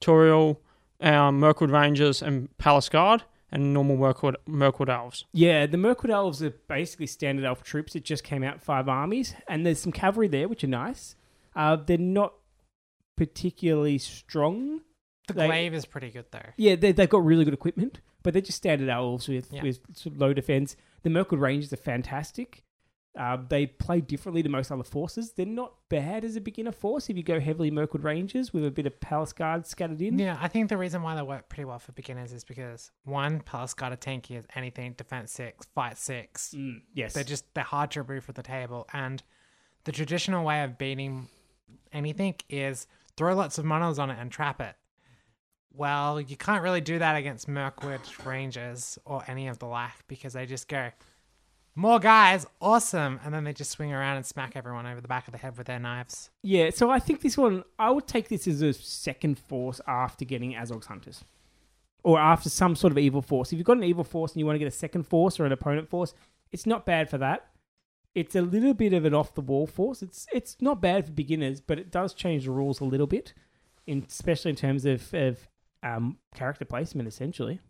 Tauriel, 0.00 0.58
um, 1.00 1.40
Mirkwood 1.40 1.70
Rangers, 1.70 2.22
and 2.22 2.56
Palace 2.56 2.88
Guard, 2.88 3.24
and 3.52 3.74
normal 3.74 3.96
Mirkwood, 3.96 4.36
Mirkwood 4.46 4.88
Elves. 4.88 5.24
Yeah, 5.32 5.66
the 5.66 5.76
Mirkwood 5.76 6.10
Elves 6.10 6.42
are 6.42 6.50
basically 6.68 7.06
standard 7.06 7.44
elf 7.44 7.62
troops. 7.62 7.94
It 7.96 8.04
just 8.04 8.22
came 8.24 8.42
out 8.44 8.62
five 8.62 8.88
armies, 8.88 9.34
and 9.48 9.64
there's 9.66 9.80
some 9.80 9.92
cavalry 9.92 10.28
there, 10.28 10.48
which 10.48 10.62
are 10.64 10.68
nice. 10.68 11.16
Uh, 11.56 11.76
they're 11.76 11.98
not 11.98 12.34
particularly 13.16 13.98
strong. 13.98 14.80
The 15.26 15.34
They- 15.34 15.46
glaive 15.46 15.74
is 15.74 15.84
pretty 15.86 16.10
good 16.10 16.26
though. 16.30 16.50
Yeah, 16.56 16.76
they, 16.76 16.92
they've 16.92 17.08
got 17.08 17.24
really 17.24 17.44
good 17.44 17.54
equipment, 17.54 18.00
but 18.22 18.32
they're 18.32 18.42
just 18.42 18.58
standard 18.58 18.88
elves 18.88 19.28
with, 19.28 19.52
Yeah. 19.52 19.62
with 19.62 19.80
low 20.06 20.32
defense. 20.32 20.76
The 21.02 21.10
Mirkwood 21.10 21.40
Rangers 21.40 21.72
are 21.72 21.76
fantastic. 21.76 22.62
Uh, 23.18 23.36
they 23.48 23.66
play 23.66 24.00
differently 24.00 24.40
to 24.40 24.48
most 24.48 24.70
other 24.70 24.84
forces. 24.84 25.32
They're 25.32 25.44
not 25.44 25.74
bad 25.88 26.24
as 26.24 26.36
a 26.36 26.40
beginner 26.40 26.70
force 26.70 27.10
if 27.10 27.16
you 27.16 27.24
go 27.24 27.40
heavily 27.40 27.68
Mirkwood 27.70 28.04
Rangers 28.04 28.52
with 28.52 28.64
a 28.64 28.70
bit 28.70 28.86
of 28.86 29.00
Palace 29.00 29.32
Guard 29.32 29.66
scattered 29.66 30.00
in. 30.00 30.16
Yeah, 30.16 30.38
I 30.40 30.46
think 30.46 30.68
the 30.68 30.78
reason 30.78 31.02
why 31.02 31.16
they 31.16 31.22
work 31.22 31.48
pretty 31.48 31.64
well 31.64 31.80
for 31.80 31.90
beginners 31.90 32.32
is 32.32 32.44
because 32.44 32.92
one, 33.04 33.40
Palace 33.40 33.74
Guard 33.74 33.92
are 33.92 33.96
tanky 33.96 34.38
as 34.38 34.46
anything, 34.54 34.92
defense 34.92 35.32
six, 35.32 35.66
fight 35.74 35.98
six. 35.98 36.54
Mm, 36.56 36.82
yes. 36.94 37.12
They're 37.12 37.24
just 37.24 37.52
they're 37.52 37.64
hard 37.64 37.90
to 37.92 38.02
remove 38.02 38.24
from 38.24 38.34
the 38.34 38.44
table, 38.44 38.86
and 38.92 39.22
the 39.84 39.92
traditional 39.92 40.44
way 40.44 40.62
of 40.62 40.78
beating 40.78 41.26
anything 41.92 42.36
is 42.48 42.86
throw 43.16 43.34
lots 43.34 43.58
of 43.58 43.64
monos 43.64 43.98
on 43.98 44.10
it 44.10 44.18
and 44.20 44.30
trap 44.30 44.60
it. 44.60 44.76
Well, 45.72 46.20
you 46.20 46.36
can't 46.36 46.62
really 46.62 46.80
do 46.80 46.98
that 47.00 47.16
against 47.16 47.48
Mirkwood 47.48 48.00
Rangers 48.24 48.98
or 49.04 49.22
any 49.26 49.48
of 49.48 49.58
the 49.58 49.66
like 49.66 50.06
because 50.08 50.32
they 50.32 50.46
just 50.46 50.68
go 50.68 50.90
more 51.74 51.98
guys, 51.98 52.46
awesome, 52.60 53.20
and 53.24 53.32
then 53.32 53.44
they 53.44 53.52
just 53.52 53.70
swing 53.70 53.92
around 53.92 54.16
and 54.16 54.26
smack 54.26 54.56
everyone 54.56 54.86
over 54.86 55.00
the 55.00 55.08
back 55.08 55.28
of 55.28 55.32
the 55.32 55.38
head 55.38 55.56
with 55.56 55.66
their 55.66 55.78
knives. 55.78 56.30
Yeah, 56.42 56.70
so 56.70 56.90
I 56.90 56.98
think 56.98 57.20
this 57.20 57.38
one, 57.38 57.64
I 57.78 57.90
would 57.90 58.06
take 58.06 58.28
this 58.28 58.46
as 58.48 58.60
a 58.60 58.72
second 58.72 59.38
force 59.38 59.80
after 59.86 60.24
getting 60.24 60.54
Azog's 60.54 60.86
Hunters. 60.86 61.24
Or 62.02 62.18
after 62.18 62.48
some 62.48 62.76
sort 62.76 62.92
of 62.92 62.98
evil 62.98 63.22
force. 63.22 63.52
If 63.52 63.58
you've 63.58 63.66
got 63.66 63.76
an 63.76 63.84
evil 63.84 64.04
force 64.04 64.32
and 64.32 64.40
you 64.40 64.46
want 64.46 64.54
to 64.54 64.58
get 64.58 64.68
a 64.68 64.70
second 64.70 65.04
force 65.04 65.38
or 65.38 65.44
an 65.44 65.52
opponent 65.52 65.88
force, 65.88 66.14
it's 66.50 66.66
not 66.66 66.86
bad 66.86 67.10
for 67.10 67.18
that. 67.18 67.46
It's 68.14 68.34
a 68.34 68.42
little 68.42 68.74
bit 68.74 68.92
of 68.92 69.04
an 69.04 69.14
off 69.14 69.34
the 69.34 69.40
wall 69.40 69.66
force. 69.66 70.02
It's 70.02 70.26
it's 70.32 70.56
not 70.60 70.80
bad 70.80 71.06
for 71.06 71.12
beginners, 71.12 71.60
but 71.60 71.78
it 71.78 71.90
does 71.90 72.14
change 72.14 72.44
the 72.44 72.50
rules 72.50 72.80
a 72.80 72.84
little 72.84 73.06
bit, 73.06 73.34
in, 73.86 74.04
especially 74.08 74.50
in 74.50 74.56
terms 74.56 74.84
of, 74.84 75.12
of 75.14 75.46
um, 75.82 76.18
character 76.34 76.64
placement, 76.64 77.06
essentially. 77.06 77.60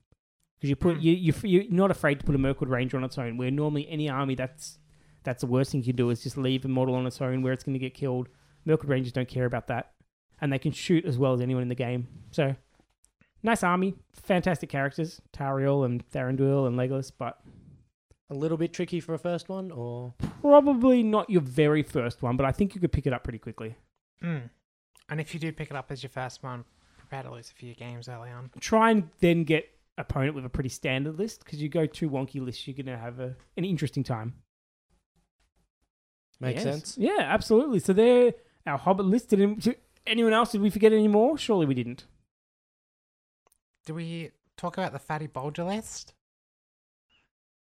Because 0.60 0.70
you 0.70 0.76
put 0.76 0.96
Hmm. 0.96 1.02
you 1.02 1.12
you 1.12 1.34
you're 1.42 1.70
not 1.70 1.90
afraid 1.90 2.20
to 2.20 2.26
put 2.26 2.34
a 2.34 2.38
Mirkwood 2.38 2.68
Ranger 2.68 2.96
on 2.98 3.04
its 3.04 3.16
own. 3.16 3.36
Where 3.38 3.50
normally 3.50 3.88
any 3.88 4.08
army 4.10 4.34
that's 4.34 4.78
that's 5.22 5.40
the 5.40 5.46
worst 5.46 5.72
thing 5.72 5.80
you 5.80 5.86
can 5.86 5.96
do 5.96 6.10
is 6.10 6.22
just 6.22 6.36
leave 6.36 6.64
a 6.64 6.68
model 6.68 6.94
on 6.94 7.06
its 7.06 7.20
own 7.20 7.42
where 7.42 7.52
it's 7.52 7.64
going 7.64 7.74
to 7.74 7.78
get 7.78 7.94
killed. 7.94 8.28
Mirkwood 8.64 8.90
Rangers 8.90 9.12
don't 9.12 9.28
care 9.28 9.46
about 9.46 9.68
that, 9.68 9.92
and 10.40 10.52
they 10.52 10.58
can 10.58 10.72
shoot 10.72 11.04
as 11.06 11.18
well 11.18 11.32
as 11.32 11.40
anyone 11.40 11.62
in 11.62 11.68
the 11.68 11.74
game. 11.74 12.08
So, 12.30 12.56
nice 13.42 13.62
army, 13.62 13.94
fantastic 14.12 14.68
characters, 14.68 15.20
Tauriel 15.32 15.84
and 15.84 16.06
Thranduil 16.10 16.66
and 16.66 16.76
Legolas, 16.78 17.10
but 17.16 17.38
A 18.28 18.34
little 18.34 18.56
bit 18.56 18.72
tricky 18.72 19.00
for 19.00 19.12
a 19.12 19.18
first 19.18 19.48
one, 19.48 19.72
or 19.72 20.14
probably 20.40 21.02
not 21.02 21.28
your 21.28 21.40
very 21.42 21.82
first 21.82 22.22
one. 22.22 22.36
But 22.36 22.46
I 22.46 22.52
think 22.52 22.74
you 22.76 22.80
could 22.80 22.92
pick 22.92 23.06
it 23.06 23.12
up 23.12 23.24
pretty 23.24 23.40
quickly. 23.40 23.74
Mm. 24.22 24.50
And 25.08 25.20
if 25.20 25.34
you 25.34 25.40
do 25.40 25.50
pick 25.52 25.70
it 25.70 25.76
up 25.76 25.90
as 25.90 26.02
your 26.04 26.10
first 26.10 26.42
one, 26.42 26.64
prepare 26.96 27.24
to 27.24 27.32
lose 27.32 27.50
a 27.50 27.54
few 27.54 27.74
games 27.74 28.08
early 28.08 28.30
on. 28.30 28.50
Try 28.60 28.92
and 28.92 29.10
then 29.18 29.42
get 29.42 29.68
opponent 29.98 30.34
with 30.34 30.44
a 30.44 30.48
pretty 30.48 30.68
standard 30.70 31.18
list 31.18 31.44
because 31.44 31.60
you 31.60 31.68
go 31.68 31.86
too 31.86 32.08
wonky 32.08 32.40
lists, 32.40 32.66
you're 32.66 32.76
going 32.76 32.86
to 32.86 32.96
have 32.98 33.20
a, 33.20 33.36
an 33.56 33.64
interesting 33.64 34.02
time. 34.04 34.34
makes 36.40 36.64
Yes. 36.64 36.74
sense. 36.74 36.98
Yeah, 36.98 37.18
absolutely. 37.20 37.78
So 37.80 37.92
they're 37.92 38.32
our 38.66 38.78
Hobbit 38.78 39.06
list. 39.06 39.28
Did 39.30 39.76
anyone 40.06 40.32
else? 40.32 40.52
Did 40.52 40.60
we 40.62 40.70
forget 40.70 40.92
any 40.92 41.08
more? 41.08 41.36
Surely 41.36 41.66
we 41.66 41.74
didn't. 41.74 42.06
Do 43.86 43.94
we 43.94 44.30
talk 44.56 44.76
about 44.78 44.92
the 44.92 44.98
Fatty 44.98 45.26
Bolger 45.28 45.66
list? 45.66 46.14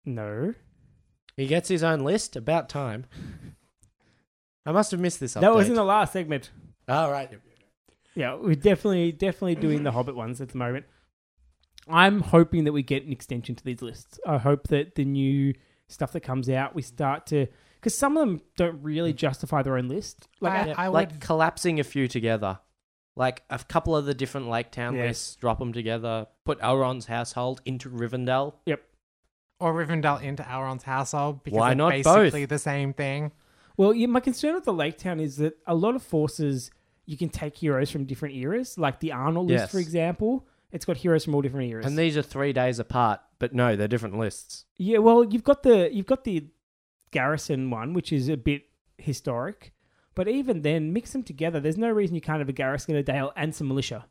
No. 0.04 0.54
He 1.36 1.46
gets 1.46 1.68
his 1.68 1.82
own 1.82 2.00
list. 2.00 2.36
About 2.36 2.68
time. 2.68 3.06
I 4.66 4.72
must 4.72 4.90
have 4.90 5.00
missed 5.00 5.20
this 5.20 5.34
update. 5.34 5.40
That 5.40 5.54
was 5.54 5.68
in 5.68 5.74
the 5.74 5.84
last 5.84 6.12
segment. 6.12 6.50
All 6.88 7.10
right. 7.10 7.30
Yeah, 8.14 8.34
we're 8.34 8.56
definitely 8.56 9.12
definitely 9.12 9.54
doing 9.54 9.84
the 9.84 9.92
Hobbit 9.92 10.16
ones 10.16 10.40
at 10.40 10.48
the 10.50 10.58
moment. 10.58 10.84
I'm 11.88 12.20
hoping 12.20 12.64
that 12.64 12.72
we 12.72 12.82
get 12.82 13.04
an 13.04 13.12
extension 13.12 13.54
to 13.56 13.64
these 13.64 13.82
lists. 13.82 14.18
I 14.26 14.38
hope 14.38 14.68
that 14.68 14.94
the 14.94 15.04
new 15.04 15.54
stuff 15.88 16.12
that 16.12 16.20
comes 16.20 16.48
out, 16.48 16.74
we 16.74 16.82
start 16.82 17.26
to 17.28 17.46
because 17.76 17.96
some 17.96 18.16
of 18.16 18.20
them 18.28 18.42
don't 18.56 18.82
really 18.82 19.12
mm. 19.14 19.16
justify 19.16 19.62
their 19.62 19.76
own 19.78 19.88
list. 19.88 20.28
Like, 20.40 20.52
I- 20.52 20.66
Yeah, 20.68 20.74
I 20.76 20.88
like 20.88 21.12
would- 21.12 21.20
collapsing 21.20 21.80
a 21.80 21.84
few 21.84 22.08
together. 22.08 22.58
Like 23.16 23.42
a 23.50 23.58
couple 23.58 23.96
of 23.96 24.04
the 24.06 24.14
different 24.14 24.48
Lake 24.48 24.70
Town 24.70 24.94
Yes. 24.94 25.08
lists, 25.08 25.36
drop 25.36 25.58
them 25.58 25.72
together, 25.72 26.26
put 26.44 26.60
Elrond's 26.60 27.06
household 27.06 27.60
into 27.64 27.88
Rivendell. 27.90 28.54
Yep, 28.66 28.82
or 29.58 29.74
Rivendell 29.74 30.22
into 30.22 30.42
Elrond's 30.42 30.84
household 30.84 31.42
because 31.42 31.58
Why 31.58 31.68
they're 31.70 31.76
not 31.76 31.90
basically 31.90 32.42
both? 32.42 32.48
the 32.50 32.58
same 32.58 32.92
thing. 32.92 33.32
well, 33.76 33.94
yeah, 33.94 34.06
my 34.06 34.20
concern 34.20 34.54
with 34.54 34.64
the 34.64 34.72
Lake 34.72 34.98
Town 34.98 35.18
is 35.20 35.38
that 35.38 35.56
a 35.66 35.74
lot 35.74 35.94
of 35.96 36.02
forces 36.02 36.70
you 37.06 37.16
can 37.16 37.28
take 37.30 37.56
heroes 37.56 37.90
from 37.90 38.04
different 38.04 38.34
eras, 38.36 38.76
like 38.78 39.00
the 39.00 39.08
Arnor 39.08 39.44
list, 39.46 39.62
Yes. 39.62 39.70
for 39.72 39.78
example. 39.78 40.46
It's 40.72 40.84
got 40.84 40.98
heroes 40.98 41.24
from 41.24 41.34
all 41.34 41.42
different 41.42 41.68
eras. 41.70 41.84
And 41.86 41.98
these 41.98 42.16
are 42.16 42.22
three 42.22 42.52
days 42.52 42.78
apart, 42.78 43.20
but 43.38 43.52
no, 43.52 43.74
they're 43.76 43.88
different 43.88 44.18
lists. 44.18 44.64
Yeah, 44.76 44.98
well, 44.98 45.24
you've 45.24 45.42
got 45.44 45.62
the 45.62 45.90
you've 45.92 46.06
got 46.06 46.24
the 46.24 46.46
Garrison 47.10 47.70
one, 47.70 47.92
which 47.92 48.12
is 48.12 48.28
a 48.28 48.36
bit 48.36 48.62
historic, 48.98 49.72
but 50.14 50.28
even 50.28 50.62
then, 50.62 50.92
mix 50.92 51.12
them 51.12 51.22
together. 51.22 51.58
There's 51.60 51.78
no 51.78 51.90
reason 51.90 52.14
you 52.14 52.20
can't 52.20 52.38
have 52.38 52.48
a 52.48 52.52
Garrison, 52.52 52.94
in 52.94 53.00
a 53.00 53.02
Dale, 53.02 53.32
and 53.36 53.54
some 53.54 53.66
militia, 53.68 54.06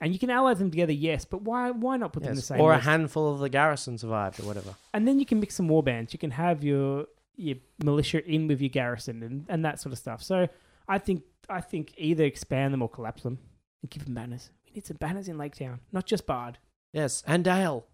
and 0.00 0.12
you 0.12 0.18
can 0.18 0.28
ally 0.30 0.52
them 0.54 0.70
together. 0.70 0.92
Yes, 0.92 1.24
but 1.24 1.42
why 1.42 1.70
why 1.70 1.96
not 1.96 2.12
put 2.12 2.22
them 2.22 2.30
in 2.32 2.36
the 2.36 2.40
Yes. 2.40 2.46
same? 2.46 2.60
Or 2.60 2.72
a 2.72 2.76
list? 2.76 2.86
handful 2.86 3.32
of 3.32 3.38
the 3.40 3.48
garrison 3.48 3.96
survived, 3.96 4.40
or 4.40 4.44
whatever. 4.46 4.74
and 4.92 5.08
then 5.08 5.18
you 5.18 5.24
can 5.26 5.40
mix 5.40 5.54
some 5.54 5.68
war 5.68 5.82
bands. 5.82 6.12
You 6.12 6.18
can 6.18 6.32
have 6.32 6.62
your 6.62 7.06
your 7.36 7.56
militia 7.82 8.24
in 8.30 8.46
with 8.46 8.60
your 8.60 8.68
Garrison 8.68 9.20
and, 9.22 9.44
and 9.48 9.64
that 9.64 9.80
sort 9.80 9.92
of 9.92 9.98
stuff. 9.98 10.22
So 10.22 10.48
I 10.86 10.98
think 10.98 11.22
I 11.48 11.60
think 11.60 11.92
either 11.96 12.24
expand 12.24 12.72
them 12.74 12.82
or 12.82 12.88
collapse 12.88 13.22
them 13.22 13.38
and 13.82 13.90
give 13.90 14.04
them 14.04 14.14
banners. 14.14 14.50
We 14.74 14.78
need 14.80 14.86
some 14.86 14.96
banners 14.96 15.28
in 15.28 15.38
Lake 15.38 15.54
Town, 15.54 15.78
not 15.92 16.04
just 16.04 16.26
Bard. 16.26 16.58
Yes, 16.92 17.22
and 17.28 17.44
Dale. 17.44 17.86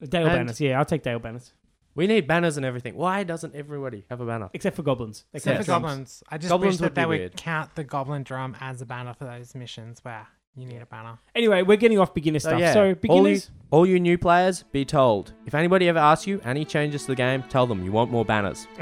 Dale 0.00 0.26
And- 0.28 0.36
banners, 0.36 0.60
yeah, 0.60 0.78
I'll 0.78 0.84
take 0.84 1.02
Dale 1.02 1.18
banners, 1.18 1.52
We 1.96 2.06
need 2.06 2.26
banners 2.28 2.56
and 2.56 2.64
everything. 2.64 2.94
Why 2.94 3.24
doesn't 3.24 3.54
everybody 3.56 4.04
have 4.08 4.20
a 4.20 4.24
banner? 4.26 4.48
except 4.54 4.76
for 4.76 4.82
goblins. 4.84 5.24
They 5.32 5.38
Except 5.38 5.56
count 5.56 5.64
for 5.64 5.70
drums. 5.70 5.82
goblins. 5.82 6.22
I 6.30 6.38
just 6.38 6.48
Goblins 6.50 6.74
wish 6.74 6.80
would 6.80 6.86
that 6.90 6.94
they 6.94 7.02
be 7.02 7.08
would 7.08 7.18
weird. 7.18 7.36
count 7.36 7.74
the 7.74 7.82
goblin 7.84 8.22
drum 8.22 8.56
as 8.60 8.80
a 8.80 8.86
banner 8.86 9.14
for 9.14 9.24
those 9.24 9.54
missions 9.56 9.98
where 10.04 10.26
you 10.54 10.64
need 10.66 10.80
a 10.80 10.86
banner. 10.86 11.18
Anyway, 11.34 11.62
we're 11.62 11.76
getting 11.76 11.98
off 11.98 12.14
beginner 12.14 12.38
So, 12.38 12.50
stuff. 12.50 12.60
yeah, 12.60 12.72
So 12.72 12.80
all 12.82 12.86
you- 12.88 12.94
beginners. 12.94 13.50
All 13.72 13.84
you 13.86 13.98
new 14.00 14.16
players, 14.16 14.62
be 14.62 14.84
told. 14.84 15.32
If 15.44 15.54
anybody 15.54 15.88
ever 15.88 15.98
asks 15.98 16.26
you 16.26 16.40
any 16.44 16.64
changes 16.64 17.02
to 17.02 17.08
the 17.08 17.16
game, 17.16 17.42
tell 17.48 17.66
them 17.66 17.84
you 17.84 17.90
want 17.90 18.10
more 18.12 18.24
banners. 18.24 18.66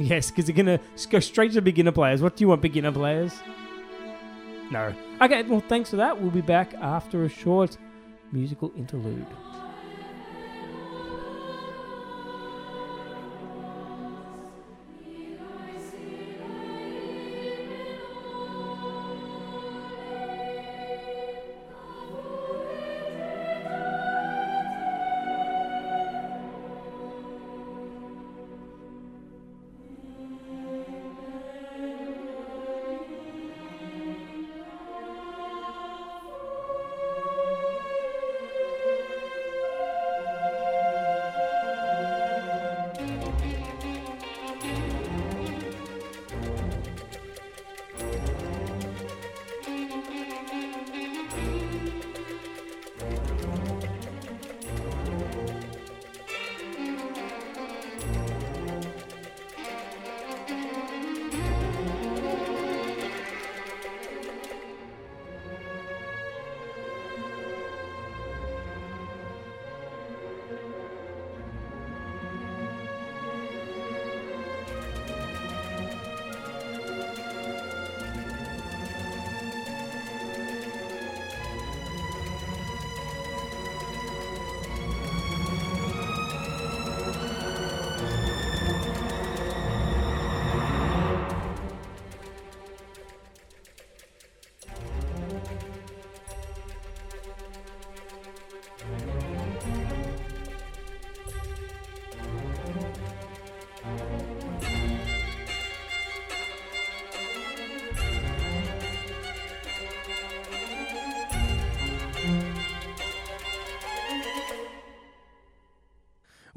Yes, 0.00 0.30
because 0.30 0.46
they're 0.46 0.56
gonna 0.56 0.80
s- 0.94 1.04
go 1.04 1.20
straight 1.20 1.52
to 1.52 1.60
beginner 1.60 1.92
players. 1.92 2.22
What 2.22 2.34
do 2.36 2.42
you 2.44 2.48
want, 2.48 2.62
beginner 2.62 2.90
players? 2.92 3.38
No. 4.72 4.94
Okay, 5.20 5.42
well, 5.42 5.60
thanks 5.60 5.90
for 5.90 5.96
that. 5.96 6.18
We'll 6.18 6.30
be 6.30 6.40
back 6.40 6.72
after 6.74 7.24
a 7.24 7.28
short 7.28 7.76
musical 8.32 8.72
interlude. 8.74 9.26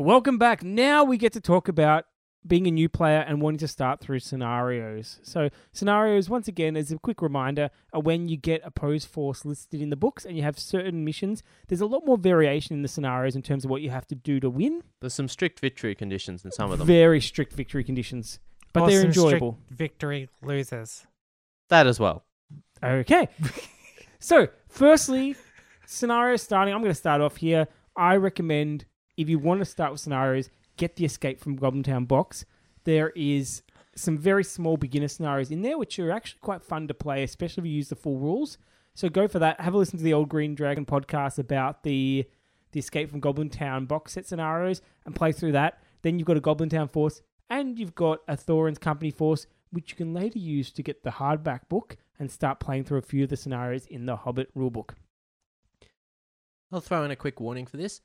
Welcome 0.05 0.37
back. 0.37 0.63
Now 0.63 1.03
we 1.03 1.17
get 1.17 1.33
to 1.33 1.41
talk 1.41 1.67
about 1.67 2.05
being 2.45 2.67
a 2.67 2.71
new 2.71 2.87
player 2.87 3.25
and 3.27 3.41
wanting 3.41 3.57
to 3.57 3.67
start 3.67 4.01
through 4.01 4.19
scenarios. 4.19 5.19
So, 5.23 5.49
scenarios, 5.71 6.29
once 6.29 6.47
again, 6.47 6.77
as 6.77 6.91
a 6.91 6.99
quick 6.99 7.23
reminder, 7.23 7.71
are 7.91 8.01
when 8.01 8.27
you 8.27 8.37
get 8.37 8.61
opposed 8.63 9.07
force 9.07 9.45
listed 9.45 9.81
in 9.81 9.89
the 9.89 9.95
books 9.95 10.23
and 10.23 10.37
you 10.37 10.43
have 10.43 10.59
certain 10.59 11.03
missions. 11.03 11.41
There's 11.69 11.81
a 11.81 11.87
lot 11.87 12.05
more 12.05 12.19
variation 12.19 12.75
in 12.75 12.83
the 12.83 12.87
scenarios 12.87 13.35
in 13.35 13.41
terms 13.41 13.65
of 13.65 13.71
what 13.71 13.81
you 13.81 13.89
have 13.89 14.05
to 14.09 14.13
do 14.13 14.39
to 14.41 14.47
win. 14.47 14.83
There's 15.01 15.15
some 15.15 15.27
strict 15.27 15.59
victory 15.59 15.95
conditions 15.95 16.45
in 16.45 16.51
some 16.51 16.69
of 16.69 16.77
them. 16.77 16.85
Very 16.85 17.19
strict 17.19 17.53
victory 17.53 17.83
conditions, 17.83 18.37
but 18.73 18.83
Or 18.83 18.89
they're 18.91 19.01
some 19.01 19.11
strict 19.11 19.25
enjoyable. 19.25 19.57
Victory 19.71 20.29
losers. 20.43 21.07
that 21.69 21.87
as 21.87 21.99
well. 21.99 22.25
Okay. 22.83 23.27
so, 24.19 24.49
firstly, 24.69 25.35
scenario 25.87 26.35
starting. 26.35 26.75
I'm 26.75 26.81
going 26.81 26.91
to 26.91 26.95
start 26.95 27.21
off 27.21 27.37
here. 27.37 27.67
I 27.97 28.17
recommend 28.17 28.85
if 29.17 29.29
you 29.29 29.39
want 29.39 29.59
to 29.59 29.65
start 29.65 29.91
with 29.91 30.01
scenarios, 30.01 30.49
get 30.77 30.95
the 30.95 31.05
Escape 31.05 31.39
from 31.39 31.55
Goblin 31.55 31.83
Town 31.83 32.05
box. 32.05 32.45
There 32.83 33.11
is 33.15 33.63
some 33.95 34.17
very 34.17 34.43
small 34.43 34.77
beginner 34.77 35.07
scenarios 35.07 35.51
in 35.51 35.61
there, 35.61 35.77
which 35.77 35.97
are 35.99 36.11
actually 36.11 36.39
quite 36.41 36.61
fun 36.61 36.87
to 36.87 36.93
play, 36.93 37.23
especially 37.23 37.61
if 37.61 37.67
you 37.67 37.75
use 37.75 37.89
the 37.89 37.95
full 37.95 38.19
rules. 38.19 38.57
So 38.93 39.09
go 39.09 39.27
for 39.27 39.39
that. 39.39 39.59
Have 39.59 39.73
a 39.73 39.77
listen 39.77 39.97
to 39.97 40.03
the 40.03 40.13
Old 40.13 40.29
Green 40.29 40.55
Dragon 40.55 40.85
podcast 40.85 41.39
about 41.39 41.83
the 41.83 42.25
the 42.71 42.79
Escape 42.79 43.09
from 43.09 43.21
Goblin 43.21 43.49
Town 43.49 43.85
box 43.85 44.13
set 44.13 44.25
scenarios 44.25 44.81
and 45.05 45.15
play 45.15 45.31
through 45.31 45.53
that. 45.53 45.81
Then 46.01 46.19
you've 46.19 46.27
got 46.27 46.35
a 46.35 46.41
Goblin 46.41 46.67
Town 46.67 46.89
force 46.89 47.21
and 47.49 47.79
you've 47.79 47.95
got 47.95 48.19
a 48.27 48.35
Thorin's 48.35 48.77
Company 48.77 49.11
force, 49.11 49.47
which 49.71 49.91
you 49.91 49.95
can 49.95 50.13
later 50.13 50.39
use 50.39 50.71
to 50.71 50.83
get 50.83 51.03
the 51.03 51.11
hardback 51.11 51.69
book 51.69 51.95
and 52.19 52.29
start 52.29 52.59
playing 52.59 52.83
through 52.83 52.97
a 52.97 53.03
few 53.03 53.23
of 53.23 53.29
the 53.29 53.37
scenarios 53.37 53.85
in 53.85 54.05
the 54.05 54.17
Hobbit 54.17 54.53
rulebook. 54.55 54.89
I'll 56.69 56.81
throw 56.81 57.05
in 57.05 57.11
a 57.11 57.15
quick 57.15 57.39
warning 57.39 57.65
for 57.65 57.77
this. 57.77 58.01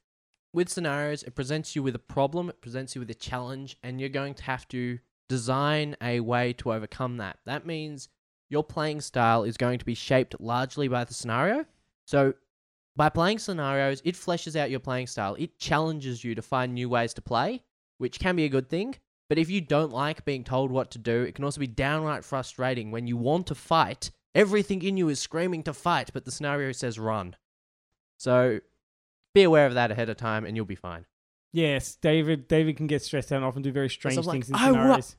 With 0.52 0.68
scenarios, 0.68 1.22
it 1.22 1.36
presents 1.36 1.76
you 1.76 1.82
with 1.82 1.94
a 1.94 2.00
problem, 2.00 2.48
it 2.48 2.60
presents 2.60 2.94
you 2.94 3.00
with 3.00 3.10
a 3.10 3.14
challenge, 3.14 3.76
and 3.82 4.00
you're 4.00 4.08
going 4.08 4.34
to 4.34 4.42
have 4.42 4.66
to 4.68 4.98
design 5.28 5.96
a 6.02 6.18
way 6.20 6.52
to 6.54 6.72
overcome 6.72 7.18
that. 7.18 7.38
That 7.46 7.66
means 7.66 8.08
your 8.48 8.64
playing 8.64 9.00
style 9.00 9.44
is 9.44 9.56
going 9.56 9.78
to 9.78 9.84
be 9.84 9.94
shaped 9.94 10.34
largely 10.40 10.88
by 10.88 11.04
the 11.04 11.14
scenario. 11.14 11.64
So, 12.06 12.34
by 12.96 13.08
playing 13.08 13.38
scenarios, 13.38 14.02
it 14.04 14.16
fleshes 14.16 14.56
out 14.56 14.70
your 14.70 14.80
playing 14.80 15.06
style. 15.06 15.36
It 15.38 15.58
challenges 15.58 16.24
you 16.24 16.34
to 16.34 16.42
find 16.42 16.74
new 16.74 16.88
ways 16.88 17.14
to 17.14 17.22
play, 17.22 17.62
which 17.98 18.18
can 18.18 18.34
be 18.34 18.44
a 18.44 18.48
good 18.48 18.68
thing. 18.68 18.96
But 19.28 19.38
if 19.38 19.48
you 19.48 19.60
don't 19.60 19.92
like 19.92 20.24
being 20.24 20.42
told 20.42 20.72
what 20.72 20.90
to 20.90 20.98
do, 20.98 21.22
it 21.22 21.36
can 21.36 21.44
also 21.44 21.60
be 21.60 21.68
downright 21.68 22.24
frustrating 22.24 22.90
when 22.90 23.06
you 23.06 23.16
want 23.16 23.46
to 23.46 23.54
fight. 23.54 24.10
Everything 24.34 24.82
in 24.82 24.96
you 24.96 25.08
is 25.08 25.20
screaming 25.20 25.62
to 25.62 25.72
fight, 25.72 26.10
but 26.12 26.24
the 26.24 26.32
scenario 26.32 26.72
says 26.72 26.98
run. 26.98 27.36
So 28.18 28.60
be 29.34 29.42
aware 29.42 29.66
of 29.66 29.74
that 29.74 29.90
ahead 29.90 30.08
of 30.08 30.16
time 30.16 30.44
and 30.44 30.56
you'll 30.56 30.66
be 30.66 30.74
fine. 30.74 31.06
Yes, 31.52 31.96
David. 31.96 32.48
David 32.48 32.76
can 32.76 32.86
get 32.86 33.02
stressed 33.02 33.32
out 33.32 33.36
and 33.36 33.44
often 33.44 33.62
do 33.62 33.72
very 33.72 33.90
strange 33.90 34.18
I'm 34.18 34.24
like, 34.24 34.34
things 34.34 34.48
in 34.50 34.54
"I 34.54 34.70
wa- 34.70 34.78
scenarios. 34.78 35.16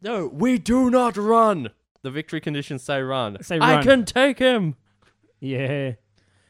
No, 0.00 0.26
we 0.26 0.58
do 0.58 0.90
not 0.90 1.16
run. 1.16 1.70
The 2.02 2.10
victory 2.10 2.40
conditions 2.40 2.82
say 2.82 3.00
run. 3.00 3.42
Say 3.42 3.58
I 3.60 3.82
can 3.82 4.04
take 4.04 4.38
him. 4.38 4.76
Yeah. 5.40 5.92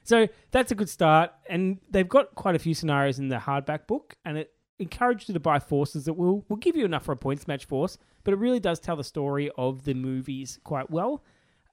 So 0.05 0.29
that's 0.51 0.73
a 0.73 0.75
good 0.75 0.89
start. 0.89 1.33
And 1.49 1.79
they've 1.91 2.09
got 2.09 2.35
quite 2.35 2.55
a 2.55 2.59
few 2.59 2.75
scenarios 2.75 3.19
in 3.19 3.29
the 3.29 3.37
hardback 3.37 3.87
book, 3.87 4.17
and 4.25 4.39
it 4.39 4.53
encourages 4.79 5.29
you 5.29 5.35
to 5.35 5.41
buy 5.41 5.59
forces 5.59 6.07
that 6.07 6.15
will, 6.15 6.45
will 6.49 6.57
give 6.57 6.77
you 6.77 6.85
enough 6.85 7.05
for 7.05 7.13
a 7.13 7.17
points 7.17 7.47
match 7.47 7.67
force, 7.67 7.99
but 8.25 8.35
it 8.35 8.39
really 8.39 8.61
does 8.61 8.81
tell 8.81 8.97
the 8.97 9.05
story 9.05 9.51
of 9.57 9.85
the 9.85 9.95
movies 9.95 10.59
quite 10.65 10.91
well. 10.91 11.23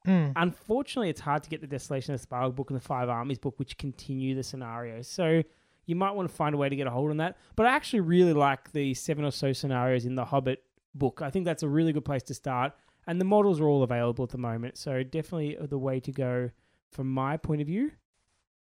Mm. 0.06 0.32
Unfortunately, 0.36 1.10
it's 1.10 1.20
hard 1.20 1.42
to 1.42 1.50
get 1.50 1.60
the 1.60 1.66
Desolation 1.66 2.14
of 2.14 2.20
Sparrow 2.20 2.50
book 2.50 2.70
and 2.70 2.78
the 2.78 2.84
Five 2.84 3.08
Armies 3.08 3.38
book, 3.38 3.58
which 3.58 3.76
continue 3.76 4.34
the 4.34 4.42
scenario. 4.42 5.02
So 5.02 5.42
you 5.86 5.96
might 5.96 6.12
want 6.12 6.28
to 6.28 6.34
find 6.34 6.54
a 6.54 6.58
way 6.58 6.68
to 6.68 6.76
get 6.76 6.86
a 6.86 6.90
hold 6.90 7.10
on 7.10 7.18
that. 7.18 7.36
But 7.56 7.66
I 7.66 7.70
actually 7.70 8.00
really 8.00 8.32
like 8.32 8.72
the 8.72 8.94
seven 8.94 9.24
or 9.24 9.30
so 9.30 9.52
scenarios 9.52 10.06
in 10.06 10.14
the 10.14 10.24
Hobbit 10.24 10.62
book. 10.94 11.20
I 11.22 11.30
think 11.30 11.44
that's 11.44 11.62
a 11.62 11.68
really 11.68 11.92
good 11.92 12.04
place 12.04 12.22
to 12.24 12.34
start. 12.34 12.72
And 13.06 13.20
the 13.20 13.24
models 13.24 13.60
are 13.60 13.68
all 13.68 13.82
available 13.82 14.24
at 14.24 14.30
the 14.30 14.38
moment. 14.38 14.78
So 14.78 15.02
definitely 15.02 15.56
the 15.60 15.78
way 15.78 16.00
to 16.00 16.12
go 16.12 16.50
from 16.92 17.12
my 17.12 17.36
point 17.36 17.60
of 17.60 17.66
view. 17.66 17.92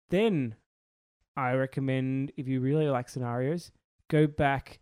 Then 0.10 0.56
I 1.36 1.54
recommend, 1.54 2.32
if 2.38 2.48
you 2.48 2.60
really 2.60 2.88
like 2.88 3.10
scenarios, 3.10 3.72
go 4.10 4.28
back, 4.28 4.80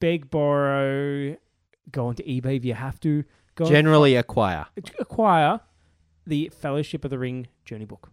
beg, 0.00 0.30
borrow, 0.30 1.36
go 1.90 2.06
onto 2.06 2.22
eBay 2.24 2.56
if 2.56 2.64
you 2.64 2.74
have 2.74 3.00
to. 3.00 3.24
Go 3.54 3.64
and 3.64 3.72
Generally 3.72 4.16
acquire. 4.16 4.66
acquire 4.98 5.60
the 6.26 6.48
Fellowship 6.48 7.04
of 7.04 7.10
the 7.10 7.18
Ring 7.18 7.46
journey 7.64 7.84
book. 7.84 8.10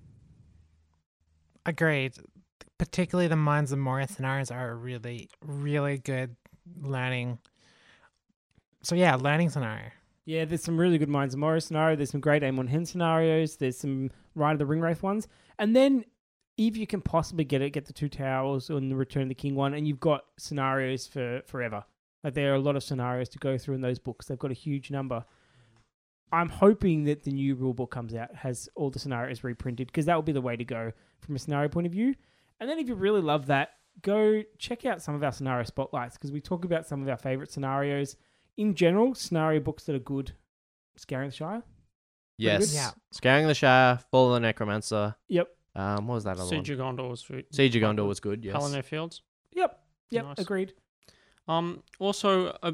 Agreed. 1.66 2.14
Particularly 2.78 3.28
the 3.28 3.36
Mines 3.36 3.72
of 3.72 3.80
Moria 3.80 4.08
scenarios 4.08 4.52
are 4.52 4.76
really, 4.76 5.30
really 5.42 5.98
good 5.98 6.36
learning. 6.82 7.40
So 8.84 8.96
yeah, 8.96 9.16
learning 9.16 9.50
scenario. 9.50 9.92
Yeah, 10.26 10.46
there's 10.46 10.64
some 10.64 10.78
really 10.78 10.98
good 10.98 11.10
Mines 11.10 11.34
of 11.34 11.40
Moria 11.40 11.62
scenario. 11.62 11.96
There's 11.96 12.10
some 12.10 12.20
great 12.20 12.44
Amon 12.44 12.68
Hen 12.68 12.86
scenarios. 12.86 13.56
There's 13.56 13.78
some 13.78 14.12
Ride 14.36 14.54
of 14.54 14.60
the 14.60 14.66
Ringwraith 14.66 15.02
ones. 15.02 15.28
And 15.58 15.76
then, 15.76 16.04
if 16.58 16.76
you 16.76 16.86
can 16.86 17.02
possibly 17.02 17.44
get 17.46 17.62
it, 17.62 17.72
get 17.72 17.86
the 17.86 17.94
Two 17.94 18.10
Towers 18.10 18.70
and 18.70 18.92
the 18.92 18.96
Return 18.96 19.24
of 19.24 19.30
the 19.30 19.36
King 19.36 19.56
one, 19.56 19.74
and 19.74 19.88
you've 19.88 20.00
got 20.00 20.26
scenarios 20.38 21.08
for 21.08 21.42
forever. 21.48 21.84
Like, 22.28 22.34
there 22.34 22.52
are 22.52 22.56
a 22.56 22.60
lot 22.60 22.76
of 22.76 22.84
scenarios 22.84 23.30
to 23.30 23.40
go 23.40 23.58
through 23.58 23.76
in 23.76 23.82
those 23.82 24.00
books. 24.00 24.26
They've 24.26 24.38
got 24.38 24.52
a 24.52 24.54
huge 24.54 24.92
number. 24.92 25.24
I'm 26.34 26.50
hoping 26.50 27.06
that 27.06 27.24
the 27.24 27.32
new 27.32 27.56
rule 27.56 27.74
book 27.74 27.90
comes 27.90 28.14
out, 28.14 28.36
has 28.36 28.68
all 28.76 28.90
the 28.90 29.00
scenarios 29.00 29.46
reprinted, 29.46 29.88
because 29.88 30.08
that 30.08 30.16
will 30.16 30.24
be 30.24 30.34
the 30.34 30.42
way 30.42 30.58
to 30.58 30.66
go 30.66 30.92
from 31.22 31.38
a 31.38 31.40
scenario 31.40 31.70
point 31.70 31.88
of 31.88 31.94
view. 31.94 32.16
And 32.60 32.70
then, 32.70 32.80
if 32.80 32.90
you 32.90 32.96
really 32.96 33.22
love 33.22 33.46
that, 33.46 33.70
go 34.02 34.44
check 34.60 34.86
out 34.86 35.02
some 35.02 35.16
of 35.16 35.24
our 35.24 35.32
scenario 35.32 35.64
spotlights, 35.64 36.18
because 36.18 36.34
we 36.34 36.42
talk 36.42 36.66
about 36.66 36.86
some 36.86 37.02
of 37.02 37.08
our 37.08 37.16
favorite 37.16 37.50
scenarios 37.50 38.18
in 38.58 38.76
general, 38.76 39.16
scenario 39.16 39.62
books 39.62 39.86
that 39.86 39.96
are 39.96 40.00
good. 40.00 40.34
Scaring 40.98 41.30
the 41.30 41.36
Shire. 41.36 41.64
Yes. 42.38 42.76
Yeah. 42.76 42.92
Scaring 43.14 43.48
the 43.48 43.54
Shire, 43.54 44.00
Fall 44.12 44.28
of 44.28 44.34
the 44.34 44.40
Necromancer. 44.42 45.16
Yep. 45.30 45.48
Um, 45.76 46.08
what 46.08 46.16
was 46.16 46.24
that 46.26 46.40
other 46.40 46.50
Siege 46.50 46.72
one? 46.72 46.90
of 46.90 46.98
Gondor 46.98 47.10
was 47.10 47.22
good. 47.22 47.46
Siege 47.54 47.78
of 47.78 47.84
Gondor 47.84 48.06
was 48.06 48.20
good, 48.20 48.44
yes. 48.44 48.54
Pelennor 48.54 48.84
Fields. 48.84 49.22
Yep. 49.54 49.80
Yep. 50.10 50.26
Nice. 50.26 50.40
Agreed. 50.40 50.74
Um, 51.48 51.84
also, 52.00 52.58
uh, 52.62 52.74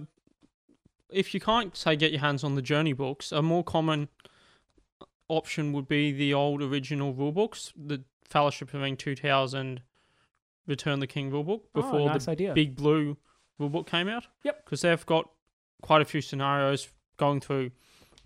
if 1.09 1.33
you 1.33 1.39
can't 1.39 1.75
say 1.77 1.95
get 1.95 2.11
your 2.11 2.21
hands 2.21 2.43
on 2.43 2.55
the 2.55 2.61
journey 2.61 2.93
books, 2.93 3.31
a 3.31 3.41
more 3.41 3.63
common 3.63 4.09
option 5.27 5.73
would 5.73 5.87
be 5.87 6.11
the 6.11 6.33
old 6.33 6.61
original 6.61 7.13
rule 7.13 7.31
books, 7.31 7.71
the 7.75 8.03
Fellowship 8.27 8.73
of 8.73 8.81
Ring 8.81 8.97
2000, 8.97 9.81
Return 10.65 10.99
the 10.99 11.07
King 11.07 11.29
rulebook 11.29 11.61
before 11.73 11.99
oh, 11.99 12.05
nice 12.07 12.25
the 12.25 12.31
idea. 12.31 12.53
Big 12.53 12.75
Blue 12.75 13.17
rulebook 13.59 13.85
came 13.85 14.07
out. 14.07 14.27
Yep. 14.43 14.65
because 14.65 14.81
they've 14.81 15.05
got 15.05 15.29
quite 15.81 16.01
a 16.01 16.05
few 16.05 16.21
scenarios 16.21 16.89
going 17.17 17.41
through, 17.41 17.71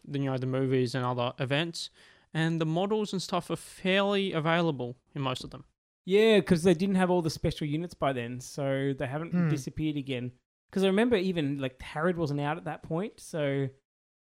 the, 0.08 0.20
you 0.20 0.26
know, 0.26 0.38
the 0.38 0.46
movies 0.46 0.94
and 0.94 1.04
other 1.04 1.34
events, 1.40 1.90
and 2.34 2.62
the 2.62 2.66
models 2.66 3.12
and 3.12 3.22
stuff 3.22 3.50
are 3.50 3.56
fairly 3.56 4.32
available 4.32 4.96
in 5.16 5.22
most 5.22 5.44
of 5.44 5.50
them. 5.50 5.66
Yeah, 6.10 6.38
because 6.40 6.64
they 6.64 6.74
didn't 6.74 6.96
have 6.96 7.10
all 7.12 7.22
the 7.22 7.30
special 7.30 7.68
units 7.68 7.94
by 7.94 8.14
then, 8.14 8.40
so 8.40 8.94
they 8.98 9.08
haven't 9.08 9.32
Hmm. 9.34 9.50
disappeared 9.50 9.98
again. 9.98 10.32
Because 10.70 10.84
I 10.86 10.88
remember 10.88 11.18
even 11.18 11.58
like 11.60 11.78
Harad 11.80 12.16
wasn't 12.16 12.40
out 12.40 12.56
at 12.58 12.64
that 12.64 12.82
point, 12.82 13.20
so 13.20 13.68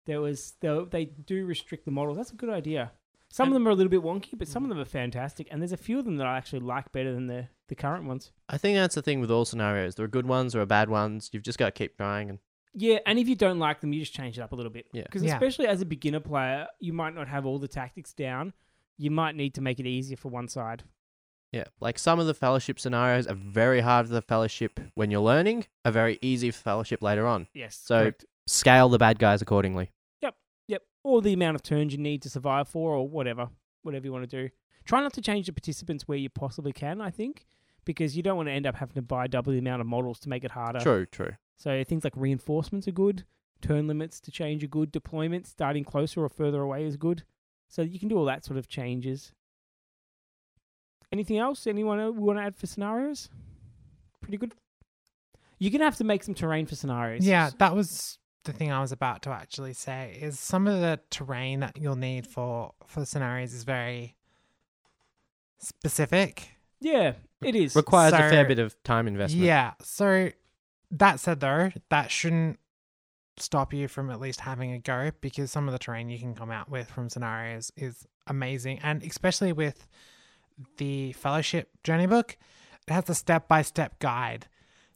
there 0.05 0.19
was 0.19 0.55
they, 0.59 0.85
they 0.91 1.05
do 1.05 1.45
restrict 1.45 1.85
the 1.85 1.91
models. 1.91 2.17
That's 2.17 2.31
a 2.31 2.35
good 2.35 2.49
idea. 2.49 2.91
Some 3.29 3.47
of 3.47 3.53
them 3.53 3.65
are 3.67 3.71
a 3.71 3.75
little 3.75 3.89
bit 3.89 4.01
wonky, 4.01 4.37
but 4.37 4.47
some 4.49 4.63
of 4.63 4.69
them 4.69 4.79
are 4.79 4.85
fantastic, 4.85 5.47
and 5.49 5.61
there's 5.61 5.71
a 5.71 5.77
few 5.77 5.97
of 5.97 6.03
them 6.05 6.17
that 6.17 6.27
I 6.27 6.37
actually 6.37 6.59
like 6.59 6.91
better 6.91 7.13
than 7.13 7.27
the 7.27 7.47
the 7.69 7.75
current 7.75 8.03
ones. 8.05 8.31
I 8.49 8.57
think 8.57 8.75
that's 8.77 8.95
the 8.95 9.01
thing 9.01 9.21
with 9.21 9.31
all 9.31 9.45
scenarios. 9.45 9.95
There 9.95 10.03
are 10.05 10.09
good 10.09 10.25
ones, 10.25 10.53
there 10.53 10.61
are 10.61 10.65
bad 10.65 10.89
ones. 10.89 11.29
You've 11.31 11.43
just 11.43 11.57
got 11.59 11.65
to 11.67 11.71
keep 11.71 11.95
trying. 11.97 12.29
And 12.29 12.39
Yeah, 12.73 12.99
and 13.05 13.17
if 13.19 13.27
you 13.29 13.35
don't 13.35 13.59
like 13.59 13.79
them, 13.81 13.91
you 13.93 14.01
just 14.01 14.13
change 14.13 14.37
it 14.37 14.41
up 14.41 14.51
a 14.51 14.55
little 14.55 14.71
bit. 14.71 14.87
Yeah. 14.93 15.03
Because 15.03 15.23
Yeah. 15.23 15.33
especially 15.35 15.67
as 15.67 15.81
a 15.81 15.85
beginner 15.85 16.19
player, 16.21 16.67
you 16.79 16.91
might 16.93 17.13
not 17.15 17.27
have 17.29 17.45
all 17.45 17.59
the 17.59 17.67
tactics 17.67 18.13
down. 18.13 18.53
You 18.97 19.09
might 19.11 19.35
need 19.35 19.53
to 19.55 19.61
make 19.61 19.79
it 19.81 19.85
easier 19.87 20.15
for 20.17 20.29
one 20.29 20.47
side. 20.49 20.83
Yeah, 21.51 21.65
like 21.79 21.97
some 21.99 22.19
of 22.19 22.27
the 22.27 22.33
fellowship 22.33 22.79
scenarios 22.79 23.27
are 23.27 23.35
very 23.35 23.81
hard 23.81 24.07
for 24.07 24.13
the 24.13 24.21
fellowship 24.21 24.79
when 24.95 25.11
you're 25.11 25.21
learning, 25.21 25.65
are 25.85 25.91
very 25.91 26.19
easy 26.21 26.51
for 26.51 26.59
fellowship 26.61 27.01
later 27.01 27.25
on. 27.27 27.47
Yes. 27.53 27.75
So- 27.81 28.01
correct. 28.03 28.25
Scale 28.49 28.87
the 28.87 28.97
bad 28.97 29.19
guys 29.19 29.41
accordingly. 29.41 29.91
Yep. 30.21 30.35
Yep. 30.69 30.81
Or 31.03 31.21
the 31.21 31.33
amount 31.33 31.55
of 31.55 31.63
turns 31.63 31.91
you 31.91 31.97
need 31.99 32.21
to 32.21 32.29
survive 32.29 32.69
for, 32.69 32.91
or 32.95 33.05
whatever, 33.05 33.49
whatever 33.83 34.05
you 34.05 34.13
want 34.13 34.29
to 34.29 34.43
do. 34.43 34.49
Try 34.85 35.01
not 35.01 35.11
to 35.13 35.21
change 35.21 35.47
the 35.47 35.51
participants 35.51 36.07
where 36.07 36.17
you 36.17 36.29
possibly 36.29 36.71
can. 36.71 37.01
I 37.01 37.09
think 37.09 37.45
because 37.83 38.15
you 38.15 38.23
don't 38.23 38.37
want 38.37 38.47
to 38.47 38.53
end 38.53 38.65
up 38.65 38.75
having 38.75 38.95
to 38.95 39.01
buy 39.01 39.27
double 39.27 39.51
the 39.51 39.59
amount 39.59 39.81
of 39.81 39.87
models 39.87 40.17
to 40.21 40.29
make 40.29 40.45
it 40.45 40.51
harder. 40.51 40.79
True, 40.79 41.05
true. 41.05 41.31
So 41.57 41.83
things 41.83 42.05
like 42.05 42.13
reinforcements 42.15 42.87
are 42.87 42.91
good. 42.93 43.25
Turn 43.61 43.87
limits 43.87 44.21
to 44.21 44.31
change 44.31 44.63
are 44.63 44.67
good. 44.67 44.93
Deployment 44.93 45.45
starting 45.45 45.83
closer 45.83 46.23
or 46.23 46.29
further 46.29 46.61
away 46.61 46.85
is 46.85 46.95
good. 46.95 47.23
So 47.67 47.81
you 47.81 47.99
can 47.99 48.07
do 48.07 48.17
all 48.17 48.25
that 48.25 48.45
sort 48.45 48.57
of 48.57 48.69
changes. 48.69 49.33
Anything 51.11 51.37
else? 51.37 51.67
Anyone 51.67 51.99
uh, 51.99 52.11
want 52.11 52.39
to 52.39 52.43
add 52.43 52.55
for 52.55 52.67
scenarios? 52.67 53.29
Pretty 54.21 54.37
good. 54.37 54.53
You're 55.59 55.71
gonna 55.71 55.85
have 55.85 55.97
to 55.97 56.03
make 56.03 56.23
some 56.23 56.35
terrain 56.35 56.65
for 56.65 56.75
scenarios. 56.75 57.25
Yeah, 57.25 57.49
that 57.57 57.75
was 57.75 58.19
the 58.43 58.53
thing 58.53 58.71
I 58.71 58.81
was 58.81 58.91
about 58.91 59.21
to 59.23 59.31
actually 59.31 59.73
say. 59.73 60.17
Is 60.21 60.39
some 60.39 60.67
of 60.67 60.81
the 60.81 60.99
terrain 61.09 61.61
that 61.61 61.77
you'll 61.77 61.95
need 61.95 62.27
for 62.27 62.73
for 62.85 62.99
the 62.99 63.05
scenarios 63.05 63.53
is 63.53 63.63
very 63.63 64.15
specific. 65.59 66.49
Yeah, 66.79 67.13
it 67.41 67.55
is. 67.55 67.75
Requires 67.75 68.13
a 68.13 68.17
fair 68.17 68.45
bit 68.45 68.59
of 68.59 68.81
time 68.83 69.07
investment. 69.07 69.43
Yeah. 69.43 69.73
So 69.81 70.29
that 70.91 71.19
said, 71.19 71.39
though, 71.39 71.71
that 71.89 72.11
shouldn't 72.11 72.59
stop 73.37 73.73
you 73.73 73.87
from 73.87 74.09
at 74.09 74.19
least 74.19 74.41
having 74.41 74.71
a 74.71 74.79
go 74.79 75.11
because 75.21 75.51
some 75.51 75.67
of 75.67 75.71
the 75.71 75.79
terrain 75.79 76.09
you 76.09 76.19
can 76.19 76.33
come 76.33 76.51
out 76.51 76.69
with 76.69 76.89
from 76.89 77.09
scenarios 77.09 77.71
is 77.75 78.07
amazing, 78.27 78.79
and 78.83 79.03
especially 79.03 79.53
with 79.53 79.87
the 80.77 81.13
Fellowship 81.13 81.69
Journey 81.83 82.07
book, 82.07 82.37
it 82.87 82.93
has 82.93 83.09
a 83.09 83.15
step-by-step 83.15 83.99
guide 83.99 84.47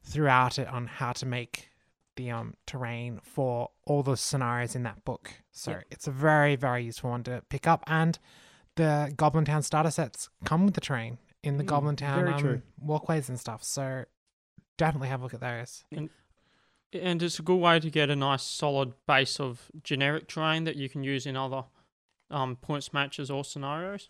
throughout 0.04 0.58
it 0.58 0.68
on 0.68 0.88
how 0.88 1.12
to 1.14 1.26
make 1.26 1.70
the 2.18 2.30
um 2.30 2.56
terrain 2.68 3.20
for 3.24 3.70
all 3.86 4.04
the 4.04 4.18
scenarios 4.18 4.76
in 4.76 4.84
that 4.84 5.04
book. 5.06 5.32
So 5.52 5.72
Yep. 5.72 5.84
it's 5.92 6.08
a 6.08 6.12
very 6.12 6.56
very 6.56 6.84
useful 6.84 7.12
one 7.12 7.24
to 7.24 7.42
pick 7.50 7.68
up, 7.68 7.84
and 7.88 8.18
the 8.76 9.14
Goblin 9.16 9.46
Town 9.46 9.64
starter 9.64 9.92
sets 9.92 10.30
come 10.44 10.66
with 10.66 10.74
the 10.76 10.82
terrain 10.82 11.18
in 11.44 11.58
the 11.58 11.64
Mm, 11.64 11.68
Goblin 11.68 11.96
Town 11.96 12.28
um, 12.28 12.64
walkways 12.82 13.30
and 13.30 13.40
stuff. 13.40 13.64
So 13.64 14.06
definitely 14.78 15.10
have 15.10 15.22
a 15.22 15.24
look 15.24 15.34
at 15.34 15.40
those. 15.42 15.84
And 16.94 17.22
it's 17.24 17.40
a 17.40 17.42
good 17.44 17.56
way 17.56 17.80
to 17.80 17.90
get 17.90 18.10
a 18.10 18.16
nice 18.16 18.44
solid 18.44 18.94
base 19.08 19.40
of 19.40 19.72
generic 19.84 20.28
terrain 20.28 20.66
that 20.66 20.76
you 20.76 20.90
can 20.90 21.04
use 21.04 21.26
in 21.26 21.38
other 21.38 21.64
um, 22.30 22.56
points 22.58 22.92
matches 22.94 23.32
or 23.32 23.44
scenarios. 23.46 24.10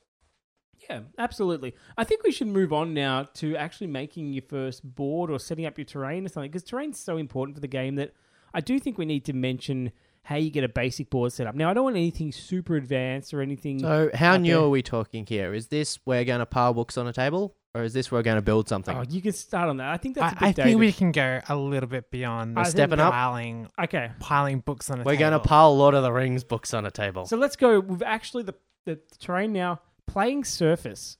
Yeah, 0.89 1.01
absolutely. 1.17 1.75
I 1.97 2.03
think 2.03 2.23
we 2.23 2.31
should 2.31 2.47
move 2.47 2.73
on 2.73 2.93
now 2.93 3.23
to 3.35 3.55
actually 3.55 3.87
making 3.87 4.33
your 4.33 4.43
first 4.43 4.83
board 4.83 5.29
or 5.29 5.39
setting 5.39 5.65
up 5.65 5.77
your 5.77 5.85
terrain 5.85 6.25
or 6.25 6.29
something 6.29 6.49
because 6.49 6.63
terrain's 6.63 6.99
so 6.99 7.17
important 7.17 7.55
for 7.55 7.61
the 7.61 7.67
game 7.67 7.95
that 7.95 8.13
I 8.53 8.61
do 8.61 8.79
think 8.79 8.97
we 8.97 9.05
need 9.05 9.25
to 9.25 9.33
mention 9.33 9.91
how 10.23 10.35
you 10.35 10.51
get 10.51 10.63
a 10.63 10.69
basic 10.69 11.09
board 11.09 11.33
set 11.33 11.47
up. 11.47 11.55
Now, 11.55 11.69
I 11.69 11.73
don't 11.73 11.83
want 11.83 11.95
anything 11.95 12.31
super 12.31 12.75
advanced 12.75 13.33
or 13.33 13.41
anything. 13.41 13.79
So 13.79 14.09
how 14.13 14.37
new 14.37 14.53
there. 14.55 14.59
are 14.63 14.69
we 14.69 14.81
talking 14.83 15.25
here? 15.25 15.53
Is 15.53 15.67
this 15.67 15.99
where 16.03 16.19
we're 16.19 16.25
going 16.25 16.39
to 16.39 16.45
pile 16.45 16.73
books 16.73 16.97
on 16.97 17.07
a 17.07 17.13
table, 17.13 17.55
or 17.73 17.83
is 17.83 17.93
this 17.93 18.11
where 18.11 18.19
we're 18.19 18.23
going 18.23 18.35
to 18.35 18.41
build 18.43 18.69
something? 18.69 18.95
oh, 18.95 19.03
you 19.09 19.21
can 19.21 19.31
start 19.31 19.69
on 19.69 19.77
that. 19.77 19.89
I 19.89 19.97
think 19.97 20.15
that's 20.15 20.33
a 20.33 20.43
I, 20.43 20.51
bit 20.51 20.59
I 20.59 20.63
think 20.63 20.79
we 20.79 20.91
can 20.91 21.11
go 21.11 21.39
a 21.49 21.55
little 21.55 21.89
bit 21.89 22.11
beyond 22.11 22.57
I 22.57 22.61
We're 22.61 22.65
stepping 22.65 22.99
up. 22.99 23.13
piling 23.13 23.67
Okay, 23.81 24.11
piling 24.19 24.59
books 24.59 24.89
on 24.89 24.95
a 24.95 24.97
table. 24.99 25.05
We're 25.09 25.13
table. 25.13 25.29
going 25.31 25.41
to 25.41 25.47
pile 25.47 25.75
Lord 25.75 25.95
of 25.95 26.03
the 26.03 26.11
Rings 26.11 26.43
books 26.43 26.73
on 26.73 26.85
a 26.85 26.91
table. 26.91 27.25
so 27.25 27.37
let's 27.37 27.55
go. 27.55 27.79
We've 27.79 28.03
actually 28.03 28.43
the 28.43 28.55
the 28.85 28.99
terrain 29.19 29.53
now 29.53 29.79
playing 30.11 30.43
surface. 30.43 31.17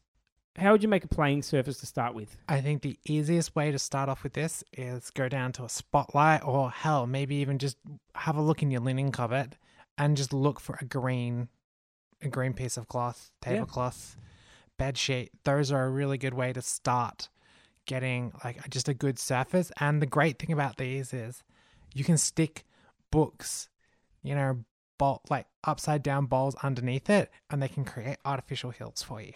How 0.58 0.74
would 0.74 0.84
you 0.84 0.90
make 0.90 1.06
a 1.06 1.08
playing 1.08 1.44
surface 1.44 1.78
to 1.78 1.86
start 1.86 2.14
with? 2.14 2.36
I 2.50 2.60
think 2.60 2.82
the 2.82 3.00
easiest 3.06 3.56
way 3.56 3.72
to 3.72 3.80
start 3.80 4.10
off 4.10 4.24
with 4.24 4.34
this 4.34 4.64
is 4.74 5.10
go 5.12 5.30
down 5.30 5.54
to 5.54 5.64
a 5.64 5.70
spotlight 5.70 6.44
or 6.44 6.70
hell, 6.70 7.08
maybe 7.08 7.36
even 7.36 7.58
just 7.58 7.78
have 8.16 8.36
a 8.36 8.42
look 8.42 8.62
in 8.62 8.70
your 8.70 8.82
linen 8.82 9.12
cupboard 9.14 9.58
and 9.98 10.18
just 10.18 10.34
look 10.34 10.60
for 10.60 10.78
a 10.82 10.86
green 10.86 11.48
a 12.24 12.28
green 12.28 12.54
piece 12.54 12.78
of 12.78 12.88
cloth, 12.88 13.32
Yeah. 13.44 13.56
tablecloth, 13.56 14.16
bed 14.78 14.98
sheet. 14.98 15.32
Those 15.44 15.72
are 15.72 15.86
a 15.86 15.90
really 15.90 16.18
good 16.20 16.36
way 16.36 16.54
to 16.54 16.62
start 16.62 17.30
getting 17.88 18.32
like 18.44 18.70
just 18.70 18.88
a 18.88 18.94
good 18.94 19.18
surface. 19.18 19.72
And 19.80 20.02
the 20.02 20.06
great 20.06 20.38
thing 20.38 20.52
about 20.52 20.78
these 20.78 21.14
is 21.14 21.44
you 21.96 22.04
can 22.04 22.18
stick 22.18 22.66
books, 23.10 23.70
you 24.22 24.36
know, 24.36 24.64
bolt 25.02 25.22
like 25.32 25.48
upside 25.64 26.04
down 26.04 26.28
bowls 26.28 26.54
underneath 26.62 27.10
it 27.10 27.32
and 27.50 27.60
they 27.60 27.68
can 27.68 27.84
create 27.84 28.18
artificial 28.24 28.70
hills 28.70 29.02
for 29.02 29.20
you. 29.20 29.34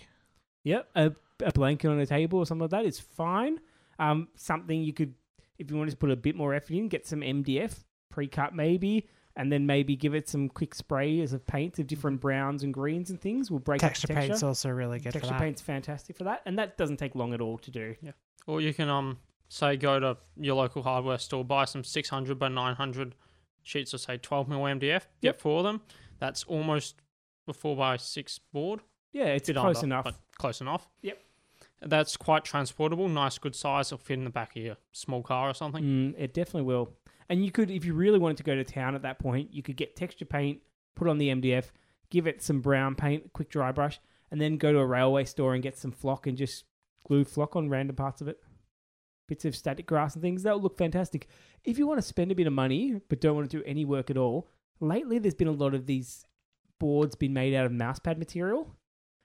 Yep, 0.64 0.90
a, 0.94 1.12
a 1.44 1.52
blanket 1.52 1.90
on 1.90 2.00
a 2.00 2.06
table 2.06 2.38
or 2.38 2.46
something 2.46 2.62
like 2.62 2.70
that 2.70 2.86
is 2.86 3.00
fine. 3.00 3.60
Um, 3.98 4.28
something 4.36 4.84
you 4.84 4.94
could, 4.94 5.16
if 5.58 5.72
you 5.72 5.76
wanted 5.76 5.90
to 5.90 5.98
put 5.98 6.12
a 6.12 6.16
bit 6.16 6.36
more 6.36 6.54
effort 6.54 6.74
in, 6.74 6.88
get 6.88 7.08
some 7.08 7.22
MDF 7.22 7.84
pre-cut 8.12 8.54
maybe, 8.54 9.08
and 9.36 9.52
then 9.52 9.66
maybe 9.66 9.96
give 9.96 10.14
it 10.14 10.30
some 10.30 10.50
quick 10.50 10.76
sprays 10.76 11.34
of 11.34 11.48
paints 11.48 11.80
of 11.80 11.88
different 11.88 12.22
browns 12.22 12.62
and 12.62 12.72
greens 12.72 13.10
and 13.10 13.20
things. 13.20 13.50
Will 13.50 13.58
break 13.58 13.84
up 13.84 13.90
Texture 13.90 14.06
the 14.06 14.14
paint's 14.14 14.44
also 14.44 14.70
really 14.70 15.00
good 15.00 15.14
texture 15.14 15.22
for 15.22 15.34
that. 15.34 15.42
paint's 15.42 15.62
fantastic 15.62 16.16
for 16.16 16.26
that, 16.26 16.44
and 16.46 16.60
that 16.60 16.78
doesn't 16.78 16.98
take 16.98 17.16
long 17.16 17.34
at 17.34 17.42
all 17.42 17.58
to 17.58 17.72
do. 17.72 17.96
Yeah. 18.04 18.12
Or 18.46 18.62
you 18.62 18.72
can 18.72 18.88
um 18.88 19.18
say 19.50 19.78
go 19.78 20.00
to 20.00 20.18
your 20.38 20.58
local 20.58 20.84
hardware 20.84 21.18
store, 21.18 21.44
buy 21.44 21.66
some 21.66 21.84
600 21.84 22.38
by 22.38 22.50
900 22.50 23.16
sheets 23.66 23.94
of 23.94 24.00
say 24.00 24.18
12 24.18 24.48
mil 24.48 24.60
MDF. 24.62 24.82
Yep. 24.82 25.04
Get 25.22 25.42
four 25.42 25.58
of 25.60 25.64
them. 25.66 25.82
That's 26.20 26.44
almost 26.46 26.96
a 27.48 27.54
four 27.54 27.76
by 27.76 27.98
six 27.98 28.40
board. 28.54 28.80
Yeah, 29.12 29.26
it's 29.26 29.48
Bit 29.48 29.58
close 29.58 29.78
under, 29.78 29.88
enough. 29.88 30.04
but 30.06 30.16
close 30.38 30.62
enough. 30.62 30.88
Yep. 31.02 31.20
That's 31.82 32.16
quite 32.18 32.44
transportable. 32.46 33.10
Nice, 33.10 33.38
good 33.38 33.56
size. 33.56 33.88
It'll 33.88 33.98
fit 33.98 34.18
in 34.18 34.24
the 34.24 34.30
back 34.30 34.56
of 34.56 34.64
your 34.64 34.78
small 34.92 35.22
car 35.22 35.50
or 35.50 35.54
something. 35.54 35.84
Mm, 35.84 36.16
it 36.18 36.34
definitely 36.34 36.64
will. 36.64 36.94
And 37.28 37.44
you 37.44 37.52
could, 37.52 37.70
if 37.72 37.86
you 37.86 37.94
really 37.94 38.20
wanted 38.20 38.38
to 38.38 38.44
go 38.44 38.56
to 38.56 38.64
town 38.64 38.96
at 38.96 39.02
that 39.02 39.20
point, 39.20 39.54
you 39.54 39.62
could 39.64 39.76
get 39.78 39.96
texture 39.96 40.26
paint, 40.26 40.62
put 40.96 41.08
on 41.08 41.18
the 41.18 41.30
MDF, 41.30 41.66
give 42.10 42.28
it 42.28 42.42
some 42.42 42.62
brown 42.62 42.96
paint, 42.96 43.34
quick 43.34 43.50
dry 43.50 43.72
brush, 43.72 44.00
and 44.32 44.40
then 44.40 44.58
go 44.58 44.72
to 44.72 44.80
a 44.80 44.86
railway 44.86 45.26
store 45.26 45.54
and 45.54 45.64
get 45.64 45.78
some 45.78 45.92
flock 45.92 46.28
and 46.28 46.38
just 46.38 46.66
glue 47.08 47.24
flock 47.24 47.56
on 47.56 47.70
random 47.70 47.96
parts 47.96 48.22
of 48.22 48.28
it. 48.28 48.40
Bits 49.28 49.46
of 49.46 49.56
static 49.56 49.86
grass 49.86 50.14
and 50.14 50.22
things. 50.22 50.44
That'll 50.44 50.62
look 50.62 50.78
fantastic. 50.78 51.28
If 51.64 51.78
you 51.78 51.88
want 51.88 51.98
to 52.00 52.08
spend 52.08 52.32
a 52.32 52.36
bit 52.36 52.48
of 52.48 52.54
money 52.54 53.02
but 53.10 53.22
don't 53.22 53.36
want 53.36 53.50
to 53.50 53.58
do 53.58 53.64
any 53.66 53.86
work 53.86 54.10
at 54.10 54.18
all, 54.18 54.48
lately 54.80 55.20
there's 55.20 55.34
been 55.34 55.48
a 55.48 55.52
lot 55.52 55.74
of 55.74 55.86
these 55.86 56.26
boards 56.80 57.16
been 57.16 57.34
made 57.34 57.56
out 57.56 57.66
of 57.66 57.72
mousepad 57.72 58.18
material. 58.18 58.76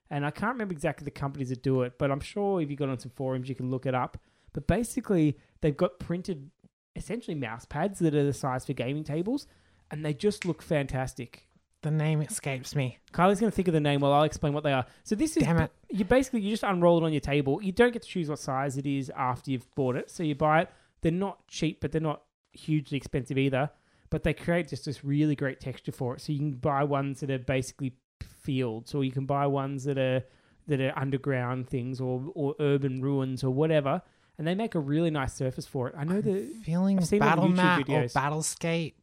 And 0.09 0.25
I 0.25 0.31
can't 0.31 0.53
remember 0.53 0.73
exactly 0.73 1.05
the 1.05 1.11
companies 1.11 1.49
that 1.49 1.63
do 1.63 1.83
it, 1.83 1.93
but 1.97 2.11
I'm 2.11 2.19
sure 2.19 2.61
if 2.61 2.69
you 2.69 2.75
got 2.75 2.89
on 2.89 2.99
some 2.99 3.11
forums, 3.11 3.47
you 3.47 3.55
can 3.55 3.69
look 3.69 3.85
it 3.85 3.95
up. 3.95 4.17
But 4.53 4.67
basically, 4.67 5.37
they've 5.61 5.75
got 5.75 5.99
printed 5.99 6.51
essentially 6.95 7.35
mouse 7.35 7.63
pads 7.65 7.99
that 7.99 8.13
are 8.13 8.25
the 8.25 8.33
size 8.33 8.65
for 8.65 8.73
gaming 8.73 9.05
tables, 9.05 9.47
and 9.89 10.05
they 10.05 10.13
just 10.13 10.43
look 10.43 10.61
fantastic. 10.61 11.47
The 11.81 11.91
name 11.91 12.21
escapes 12.21 12.75
me. 12.75 12.99
Kylie's 13.11 13.39
going 13.39 13.51
to 13.51 13.55
think 13.55 13.67
of 13.67 13.73
the 13.73 13.79
name 13.79 14.01
while 14.01 14.13
I'll 14.13 14.23
explain 14.23 14.53
what 14.53 14.63
they 14.63 14.71
are. 14.71 14.85
So 15.03 15.15
this 15.15 15.35
is 15.35 15.43
Damn 15.43 15.61
it. 15.61 15.71
you 15.89 16.05
basically 16.05 16.41
you 16.41 16.51
just 16.51 16.63
unroll 16.63 16.99
it 16.99 17.03
on 17.03 17.11
your 17.11 17.21
table. 17.21 17.61
You 17.61 17.71
don't 17.71 17.91
get 17.91 18.03
to 18.03 18.07
choose 18.07 18.29
what 18.29 18.37
size 18.37 18.77
it 18.77 18.85
is 18.85 19.11
after 19.17 19.49
you've 19.49 19.73
bought 19.73 19.95
it. 19.95 20.11
So 20.11 20.21
you 20.21 20.35
buy 20.35 20.61
it. 20.61 20.69
They're 21.01 21.11
not 21.11 21.47
cheap, 21.47 21.81
but 21.81 21.91
they're 21.91 21.99
not 21.99 22.21
hugely 22.53 22.97
expensive 22.97 23.37
either. 23.37 23.71
But 24.11 24.23
they 24.23 24.33
create 24.33 24.67
just 24.67 24.85
this 24.85 25.03
really 25.03 25.35
great 25.35 25.59
texture 25.59 25.91
for 25.91 26.15
it. 26.15 26.21
So 26.21 26.33
you 26.33 26.39
can 26.39 26.51
buy 26.51 26.83
ones 26.83 27.21
that 27.21 27.31
are 27.31 27.39
basically 27.39 27.93
fields, 28.21 28.93
or 28.93 29.03
you 29.03 29.11
can 29.11 29.25
buy 29.25 29.47
ones 29.47 29.83
that 29.85 29.97
are 29.97 30.23
that 30.67 30.79
are 30.79 30.93
underground 30.95 31.67
things, 31.67 31.99
or 31.99 32.21
or 32.35 32.53
urban 32.59 33.01
ruins, 33.01 33.43
or 33.43 33.49
whatever. 33.51 34.03
And 34.37 34.47
they 34.47 34.53
make 34.53 34.75
a 34.75 34.79
really 34.79 35.09
nice 35.09 35.33
surface 35.33 35.65
for 35.65 35.87
it. 35.87 35.95
I 35.97 36.03
know 36.03 36.21
the 36.21 36.47
Feeling 36.63 36.99
I've 36.99 37.07
seen 37.07 37.17
it 37.17 37.25
Battle 37.25 37.47
Mat 37.47 37.81
or. 37.87 38.03
Battlescape. 38.03 38.93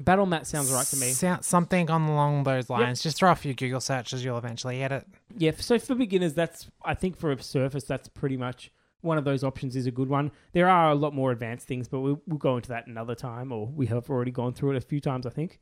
Battle 0.00 0.26
mat 0.26 0.46
sounds 0.46 0.70
right 0.70 0.86
to 0.86 0.96
me. 0.96 1.10
Sou- 1.10 1.36
something 1.40 1.90
on 1.90 2.02
along 2.02 2.44
those 2.44 2.68
lines. 2.70 3.02
Just 3.02 3.16
throw 3.16 3.30
a 3.32 3.34
few 3.34 3.54
Google 3.54 3.80
searches, 3.80 4.24
you'll 4.24 4.38
eventually 4.38 4.78
get 4.78 4.92
it. 4.92 5.06
Yeah, 5.36 5.52
so 5.58 5.78
for 5.78 5.94
beginners, 5.94 6.34
that's 6.34 6.68
I 6.84 6.94
think 6.94 7.16
for 7.16 7.32
a 7.32 7.42
surface, 7.42 7.84
that's 7.84 8.08
pretty 8.08 8.36
much 8.36 8.70
one 9.02 9.18
of 9.18 9.24
those 9.24 9.44
options 9.44 9.76
is 9.76 9.86
a 9.86 9.90
good 9.90 10.08
one. 10.08 10.32
There 10.52 10.68
are 10.68 10.90
a 10.90 10.94
lot 10.94 11.14
more 11.14 11.30
advanced 11.30 11.66
things, 11.68 11.86
but 11.88 12.00
we'll, 12.00 12.20
we'll 12.26 12.38
go 12.38 12.56
into 12.56 12.70
that 12.70 12.86
another 12.86 13.14
time, 13.14 13.52
or 13.52 13.66
we 13.66 13.86
have 13.86 14.10
already 14.10 14.30
gone 14.32 14.52
through 14.52 14.72
it 14.72 14.76
a 14.76 14.80
few 14.80 15.00
times, 15.00 15.26
I 15.26 15.30
think. 15.30 15.60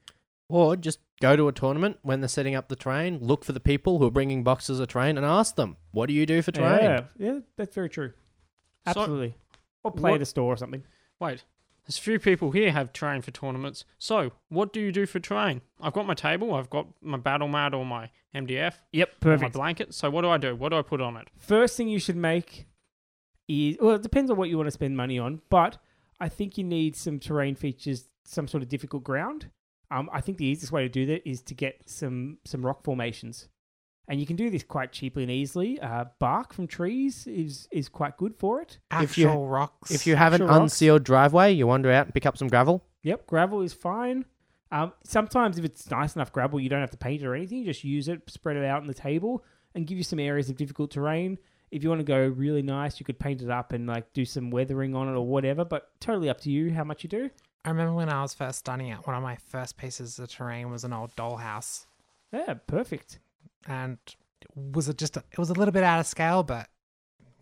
Or 0.48 0.76
just 0.76 1.00
go 1.20 1.36
to 1.36 1.48
a 1.48 1.52
tournament 1.52 1.98
when 2.02 2.20
they're 2.20 2.28
setting 2.28 2.54
up 2.54 2.68
the 2.68 2.76
train, 2.76 3.18
look 3.20 3.44
for 3.44 3.52
the 3.52 3.60
people 3.60 3.98
who 3.98 4.06
are 4.06 4.10
bringing 4.10 4.44
boxes 4.44 4.78
of 4.78 4.88
train 4.88 5.16
and 5.16 5.24
ask 5.26 5.56
them, 5.56 5.76
what 5.90 6.06
do 6.06 6.12
you 6.12 6.26
do 6.26 6.42
for 6.42 6.52
train? 6.52 6.82
Yeah, 6.82 7.00
yeah, 7.18 7.38
that's 7.56 7.74
very 7.74 7.88
true. 7.88 8.10
So- 8.86 8.90
Absolutely. 9.00 9.34
or 9.82 9.90
play 9.90 10.10
what- 10.12 10.16
at 10.16 10.22
a 10.22 10.26
store 10.26 10.52
or 10.52 10.56
something. 10.56 10.82
Wait, 11.20 11.44
there's 11.86 11.98
a 11.98 12.00
few 12.00 12.18
people 12.18 12.50
here 12.50 12.72
have 12.72 12.92
terrain 12.92 13.20
for 13.22 13.30
tournaments. 13.30 13.84
So, 13.98 14.32
what 14.48 14.72
do 14.72 14.80
you 14.80 14.90
do 14.92 15.04
for 15.06 15.20
terrain? 15.20 15.60
I've 15.80 15.92
got 15.92 16.06
my 16.06 16.14
table, 16.14 16.54
I've 16.54 16.70
got 16.70 16.86
my 17.02 17.18
battle 17.18 17.48
mat 17.48 17.74
or 17.74 17.84
my 17.84 18.10
MDF, 18.34 18.74
Yep, 18.92 19.08
or 19.24 19.28
my 19.28 19.36
perfect. 19.36 19.52
blanket. 19.54 19.94
So, 19.94 20.08
what 20.10 20.22
do 20.22 20.28
I 20.30 20.38
do? 20.38 20.54
What 20.56 20.70
do 20.70 20.78
I 20.78 20.82
put 20.82 21.00
on 21.00 21.16
it? 21.16 21.28
First 21.38 21.76
thing 21.76 21.88
you 21.88 21.98
should 21.98 22.16
make 22.16 22.66
is 23.48 23.76
well, 23.80 23.94
it 23.96 24.02
depends 24.02 24.30
on 24.30 24.36
what 24.36 24.48
you 24.48 24.56
want 24.56 24.66
to 24.68 24.70
spend 24.72 24.96
money 24.96 25.18
on, 25.18 25.42
but 25.50 25.78
I 26.20 26.28
think 26.28 26.56
you 26.56 26.64
need 26.64 26.96
some 26.96 27.18
terrain 27.18 27.54
features, 27.54 28.08
some 28.24 28.48
sort 28.48 28.62
of 28.62 28.68
difficult 28.68 29.04
ground. 29.04 29.50
Um, 29.90 30.08
I 30.12 30.20
think 30.22 30.38
the 30.38 30.46
easiest 30.46 30.72
way 30.72 30.82
to 30.82 30.88
do 30.88 31.04
that 31.06 31.28
is 31.28 31.42
to 31.42 31.54
get 31.54 31.82
some 31.88 32.38
some 32.44 32.64
rock 32.64 32.82
formations, 32.82 33.48
and 34.08 34.20
you 34.20 34.26
can 34.26 34.36
do 34.36 34.50
this 34.50 34.62
quite 34.62 34.92
cheaply 34.92 35.22
and 35.22 35.32
easily. 35.32 35.80
Uh, 35.80 36.04
bark 36.18 36.52
from 36.52 36.66
trees 36.66 37.26
is 37.26 37.68
is 37.70 37.88
quite 37.88 38.16
good 38.16 38.34
for 38.36 38.60
it. 38.60 38.78
If 38.92 39.16
you- 39.18 39.28
Actual 39.28 39.46
rocks. 39.48 39.90
If 39.90 40.06
you 40.06 40.16
have 40.16 40.32
an 40.34 40.38
Sure 40.40 40.48
rocks. 40.48 40.60
unsealed 40.60 41.04
driveway, 41.04 41.52
you 41.52 41.66
wander 41.66 41.90
out 41.90 42.06
and 42.06 42.14
pick 42.14 42.26
up 42.26 42.36
some 42.36 42.48
gravel. 42.48 42.84
Yep, 43.02 43.26
gravel 43.26 43.60
is 43.62 43.72
fine. 43.72 44.24
Um, 44.72 44.92
sometimes 45.04 45.58
if 45.58 45.64
it's 45.64 45.88
nice 45.90 46.16
enough 46.16 46.32
gravel, 46.32 46.58
you 46.58 46.68
don't 46.68 46.80
have 46.80 46.90
to 46.90 46.96
paint 46.96 47.22
it 47.22 47.26
or 47.26 47.34
anything. 47.34 47.58
You 47.58 47.64
just 47.66 47.84
use 47.84 48.08
it, 48.08 48.22
spread 48.28 48.56
it 48.56 48.64
out 48.64 48.80
on 48.80 48.86
the 48.88 48.94
table, 48.94 49.44
and 49.74 49.86
give 49.86 49.98
you 49.98 50.04
some 50.04 50.18
areas 50.18 50.50
of 50.50 50.56
difficult 50.56 50.90
terrain. 50.90 51.38
If 51.70 51.82
you 51.82 51.88
want 51.88 52.00
to 52.00 52.04
go 52.04 52.26
really 52.28 52.62
nice, 52.62 52.98
you 53.00 53.06
could 53.06 53.18
paint 53.18 53.42
it 53.42 53.50
up 53.50 53.72
and 53.72 53.86
like 53.86 54.12
do 54.12 54.24
some 54.24 54.50
weathering 54.50 54.94
on 54.94 55.08
it 55.08 55.12
or 55.16 55.26
whatever. 55.26 55.64
But 55.64 55.90
totally 56.00 56.28
up 56.28 56.40
to 56.42 56.50
you 56.50 56.72
how 56.72 56.84
much 56.84 57.02
you 57.04 57.08
do. 57.08 57.30
I 57.64 57.70
remember 57.70 57.94
when 57.94 58.08
I 58.10 58.20
was 58.22 58.34
first 58.34 58.58
starting 58.60 58.90
out, 58.90 59.06
one 59.06 59.16
of 59.16 59.22
my 59.22 59.36
first 59.36 59.76
pieces 59.76 60.18
of 60.18 60.28
terrain 60.28 60.70
was 60.70 60.84
an 60.84 60.92
old 60.92 61.14
dollhouse. 61.16 61.86
Yeah, 62.32 62.54
perfect. 62.66 63.18
And 63.66 63.98
was 64.54 64.88
it 64.88 64.98
just, 64.98 65.16
a, 65.16 65.24
it 65.30 65.38
was 65.38 65.50
a 65.50 65.54
little 65.54 65.72
bit 65.72 65.82
out 65.82 66.00
of 66.00 66.06
scale, 66.06 66.42
but 66.42 66.68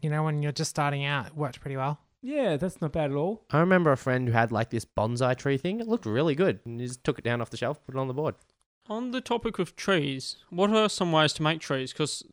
you 0.00 0.10
know, 0.10 0.24
when 0.24 0.42
you're 0.42 0.52
just 0.52 0.70
starting 0.70 1.04
out, 1.04 1.26
it 1.26 1.36
worked 1.36 1.60
pretty 1.60 1.76
well. 1.76 1.98
Yeah, 2.22 2.56
that's 2.56 2.80
not 2.80 2.92
bad 2.92 3.10
at 3.10 3.16
all. 3.16 3.42
I 3.50 3.58
remember 3.58 3.90
a 3.90 3.96
friend 3.96 4.28
who 4.28 4.32
had 4.32 4.52
like 4.52 4.70
this 4.70 4.84
bonsai 4.84 5.36
tree 5.36 5.56
thing. 5.56 5.80
It 5.80 5.88
looked 5.88 6.06
really 6.06 6.34
good. 6.34 6.60
And 6.64 6.80
he 6.80 6.86
just 6.86 7.02
took 7.02 7.18
it 7.18 7.24
down 7.24 7.40
off 7.40 7.50
the 7.50 7.56
shelf, 7.56 7.84
put 7.84 7.96
it 7.96 7.98
on 7.98 8.08
the 8.08 8.14
board. 8.14 8.36
On 8.88 9.10
the 9.10 9.20
topic 9.20 9.58
of 9.58 9.74
trees, 9.76 10.36
what 10.50 10.70
are 10.70 10.88
some 10.88 11.12
ways 11.12 11.32
to 11.34 11.42
make 11.42 11.60
trees? 11.60 11.92
Because 11.92 12.24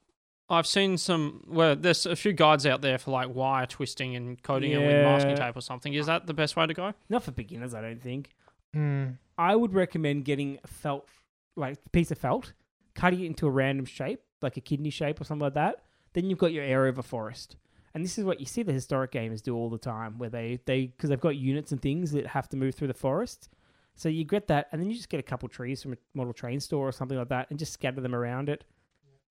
I've 0.49 0.68
seen 0.68 0.98
some 0.98 1.44
where 1.48 1.76
there's 1.76 2.06
a 2.06 2.16
few 2.16 2.34
guides 2.34 2.66
out 2.66 2.82
there 2.82 2.98
for 2.98 3.11
like 3.11 3.34
wire 3.34 3.66
twisting 3.68 4.16
and 4.16 4.41
coating 4.41 4.72
it 4.72 4.80
with 4.80 5.03
masking 5.03 5.36
tape 5.36 5.56
or 5.56 5.61
something. 5.61 5.94
Is 5.94 6.07
that 6.07 6.28
the 6.28 6.34
best 6.34 6.56
way 6.56 6.66
to 6.66 6.74
go? 6.74 6.94
Not 7.07 7.24
for 7.24 7.32
beginners, 7.32 7.74
I 7.74 7.82
don't 7.82 8.02
think. 8.02 8.30
Mm. 8.76 9.18
I 9.38 9.56
would 9.56 9.74
recommend 9.74 10.26
getting 10.26 10.60
a 10.64 10.68
felt, 10.68 11.07
like 11.56 11.78
a 11.86 11.90
piece 11.90 12.11
of 12.11 12.18
felt, 12.18 12.53
cutting 12.95 13.22
it 13.22 13.26
into 13.26 13.48
a 13.48 13.52
random 13.52 13.86
shape, 13.86 14.22
like 14.41 14.57
a 14.57 14.61
kidney 14.61 14.90
shape 14.90 15.20
or 15.20 15.24
something 15.24 15.44
like 15.44 15.53
that. 15.53 15.84
Then 16.14 16.30
you've 16.30 16.40
got 16.40 16.53
your 16.53 16.64
area 16.64 16.90
of 16.90 16.98
a 16.98 17.03
forest. 17.03 17.56
And 17.94 18.03
this 18.03 18.18
is 18.18 18.26
what 18.26 18.40
you 18.40 18.45
see 18.45 18.64
the 18.64 18.74
historic 18.74 19.11
gamers 19.11 19.41
do 19.41 19.56
all 19.56 19.70
the 19.70 19.78
time, 19.78 20.18
where 20.18 20.30
they 20.30 20.60
they 20.66 20.88
because 20.88 21.10
they've 21.10 21.20
got 21.20 21.36
units 21.36 21.72
and 21.72 21.82
things 21.82 22.11
that 22.11 22.28
have 22.28 22.48
to 22.49 22.57
move 22.57 22.76
through 22.76 22.88
the 22.88 22.94
forest. 22.94 23.49
So 23.95 24.07
you 24.07 24.24
get 24.24 24.48
that, 24.48 24.68
and 24.72 24.82
then 24.82 24.90
you 24.90 24.95
just 24.95 25.10
get 25.10 25.20
a 25.20 25.24
couple 25.24 25.49
trees 25.49 25.82
from 25.84 25.94
a 25.94 25.98
model 26.14 26.32
train 26.32 26.60
store 26.60 26.88
or 26.88 26.91
something 26.91 27.18
like 27.18 27.30
that, 27.30 27.48
and 27.49 27.60
just 27.60 27.74
scatter 27.74 27.99
them 27.99 28.16
around 28.16 28.48
it. 28.48 28.64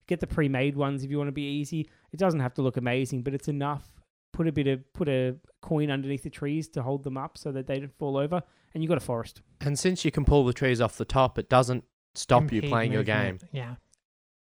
Get 0.07 0.19
the 0.19 0.27
pre-made 0.27 0.75
ones 0.75 1.03
if 1.03 1.09
you 1.09 1.17
want 1.17 1.29
to 1.29 1.33
be 1.33 1.43
easy. 1.43 1.89
It 2.11 2.17
doesn't 2.17 2.39
have 2.39 2.53
to 2.55 2.61
look 2.61 2.77
amazing, 2.77 3.23
but 3.23 3.33
it's 3.33 3.47
enough. 3.47 3.89
Put 4.31 4.47
a 4.47 4.51
bit 4.51 4.67
of 4.67 4.93
put 4.93 5.09
a 5.09 5.37
coin 5.61 5.89
underneath 5.89 6.23
the 6.23 6.29
trees 6.29 6.67
to 6.69 6.83
hold 6.83 7.03
them 7.03 7.17
up 7.17 7.37
so 7.37 7.51
that 7.51 7.65
they 7.65 7.79
don't 7.79 7.97
fall 7.97 8.17
over, 8.17 8.43
and 8.73 8.83
you've 8.83 8.89
got 8.89 8.97
a 8.97 9.01
forest. 9.01 9.41
And 9.61 9.79
since 9.79 10.03
you 10.03 10.11
can 10.11 10.25
pull 10.25 10.45
the 10.45 10.53
trees 10.53 10.81
off 10.81 10.97
the 10.97 11.05
top, 11.05 11.39
it 11.39 11.49
doesn't 11.49 11.83
stop 12.15 12.51
you 12.51 12.57
Impede 12.57 12.69
playing 12.71 12.91
your 12.91 13.03
game. 13.03 13.39
Yeah. 13.51 13.75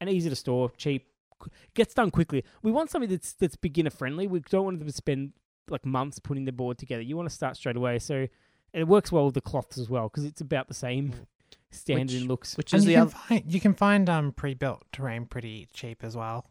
and 0.00 0.08
easy 0.10 0.28
to 0.30 0.36
store, 0.36 0.70
cheap, 0.76 1.06
gets 1.74 1.94
done 1.94 2.10
quickly. 2.10 2.44
We 2.62 2.70
want 2.72 2.90
something 2.90 3.10
that's 3.10 3.32
that's 3.32 3.56
beginner 3.56 3.90
friendly. 3.90 4.26
We 4.26 4.40
don't 4.40 4.64
want 4.64 4.78
them 4.78 4.88
to 4.88 4.92
spend 4.94 5.32
like 5.70 5.84
months 5.84 6.18
putting 6.18 6.44
the 6.44 6.52
board 6.52 6.78
together. 6.78 7.02
You 7.02 7.16
want 7.16 7.28
to 7.28 7.34
start 7.34 7.56
straight 7.56 7.76
away. 7.76 7.98
So 7.98 8.26
it 8.72 8.84
works 8.88 9.10
well 9.12 9.24
with 9.26 9.34
the 9.34 9.40
cloths 9.40 9.78
as 9.78 9.88
well 9.88 10.08
because 10.08 10.24
it's 10.24 10.40
about 10.40 10.68
the 10.68 10.74
same 10.74 11.14
standard 11.70 12.14
Which- 12.20 12.24
looks. 12.28 12.56
Which 12.56 12.72
And 12.72 12.80
is 12.80 12.86
you 12.86 12.90
the 12.90 12.94
can 12.96 13.02
other. 13.02 13.10
find 13.10 13.52
you 13.52 13.60
can 13.60 13.74
find 13.74 14.08
um 14.10 14.32
pre-built 14.32 14.82
terrain 14.92 15.26
pretty 15.26 15.68
cheap 15.72 16.02
as 16.04 16.16
well. 16.16 16.46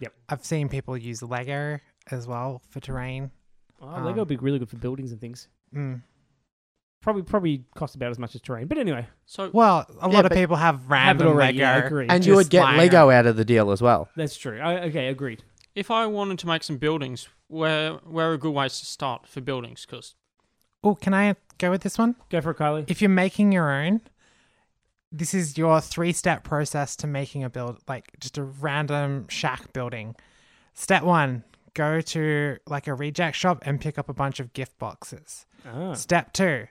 Yep. 0.00 0.12
I've 0.28 0.44
seen 0.44 0.68
people 0.68 0.96
use 0.96 1.22
Lego 1.22 1.78
as 2.10 2.26
well 2.26 2.60
for 2.68 2.80
terrain. 2.80 3.30
Oh, 3.80 3.86
Lego 3.86 4.08
um, 4.10 4.16
would 4.16 4.28
be 4.28 4.36
really 4.36 4.58
good 4.58 4.68
for 4.68 4.76
buildings 4.76 5.10
and 5.12 5.20
things. 5.20 5.48
Mm. 5.74 6.02
Probably 7.06 7.22
probably 7.22 7.64
cost 7.76 7.94
about 7.94 8.10
as 8.10 8.18
much 8.18 8.34
as 8.34 8.40
terrain, 8.40 8.66
but 8.66 8.78
anyway, 8.78 9.06
So 9.26 9.48
Well, 9.52 9.86
a 10.02 10.08
Yeah, 10.08 10.16
lot 10.16 10.24
of 10.24 10.30
but- 10.30 10.34
people 10.38 10.56
have 10.56 10.80
have 10.80 10.84
it 10.84 10.88
random 10.90 11.28
already. 11.28 11.58
Lego. 11.58 11.70
Yeah, 11.70 11.74
I 11.76 11.86
agree. 11.86 12.06
And 12.08 12.26
you 12.26 12.32
just 12.32 12.36
would 12.36 12.50
get 12.50 12.62
lying 12.64 12.78
Lego 12.78 13.06
around. 13.08 13.18
out 13.18 13.26
of 13.26 13.36
the 13.36 13.44
deal 13.44 13.70
as 13.70 13.80
well. 13.80 14.08
That's 14.16 14.36
true. 14.36 14.58
I, 14.58 14.80
okay, 14.86 15.06
agreed. 15.06 15.44
if 15.76 15.88
I 15.88 16.06
wanted 16.06 16.40
to 16.40 16.48
make 16.48 16.64
some 16.64 16.78
buildings, 16.78 17.28
where 17.46 17.92
where 18.04 18.32
are 18.32 18.36
good 18.36 18.50
ways 18.52 18.80
to 18.80 18.86
start 18.86 19.28
for 19.28 19.40
buildings? 19.40 19.86
Because 19.86 20.16
Oh, 20.82 20.96
can 20.96 21.14
I 21.14 21.36
go 21.58 21.70
with 21.70 21.82
this 21.82 21.96
one? 21.96 22.16
Go 22.28 22.40
for 22.40 22.50
it, 22.50 22.56
Kylie. 22.58 22.84
If 22.88 23.00
you're 23.00 23.08
making 23.08 23.52
your 23.52 23.70
own, 23.70 24.00
this 25.12 25.32
is 25.32 25.56
your 25.56 25.80
three-step 25.80 26.42
process 26.42 26.96
to 26.96 27.06
making 27.06 27.44
a 27.44 27.50
build, 27.50 27.78
like 27.86 28.10
just 28.18 28.36
a 28.36 28.42
random 28.42 29.28
shack 29.28 29.72
building. 29.72 30.16
Step 30.74 31.04
one: 31.04 31.44
go 31.74 32.00
to 32.00 32.56
like 32.66 32.88
a 32.88 32.94
reject 32.94 33.36
shop 33.36 33.62
and 33.64 33.80
pick 33.80 33.96
up 33.96 34.08
a 34.08 34.12
bunch 34.14 34.40
of 34.40 34.52
gift 34.54 34.76
boxes. 34.80 35.46
Ah, 35.64 35.94
Step 35.94 36.32
two, 36.32 36.66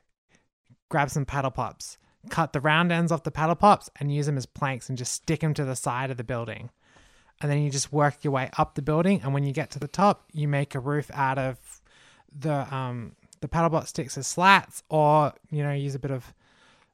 grab 0.89 1.09
some 1.09 1.25
paddle 1.25 1.51
pops, 1.51 1.97
cut 2.29 2.53
the 2.53 2.61
round 2.61 2.91
ends 2.91 3.11
off 3.11 3.23
the 3.23 3.31
paddle 3.31 3.55
pops 3.55 3.89
and 3.99 4.13
use 4.13 4.25
them 4.25 4.37
as 4.37 4.45
planks 4.45 4.89
and 4.89 4.97
just 4.97 5.13
stick 5.13 5.41
them 5.41 5.53
to 5.53 5.65
the 5.65 5.75
side 5.75 6.11
of 6.11 6.17
the 6.17 6.23
building. 6.23 6.69
And 7.41 7.51
then 7.51 7.61
you 7.61 7.69
just 7.69 7.91
work 7.91 8.23
your 8.23 8.31
way 8.31 8.49
up 8.57 8.75
the 8.75 8.81
building. 8.81 9.21
And 9.21 9.33
when 9.33 9.43
you 9.43 9.51
get 9.51 9.69
to 9.71 9.79
the 9.79 9.87
top, 9.87 10.23
you 10.31 10.47
make 10.47 10.73
a 10.73 10.79
roof 10.79 11.11
out 11.13 11.37
of 11.37 11.57
the 12.37 12.73
um 12.73 13.15
the 13.41 13.47
paddle 13.47 13.69
pop 13.69 13.87
sticks 13.87 14.17
as 14.17 14.27
slats, 14.27 14.83
or 14.89 15.33
you 15.51 15.61
know 15.63 15.73
use 15.73 15.95
a 15.95 15.99
bit 15.99 16.11
of 16.11 16.33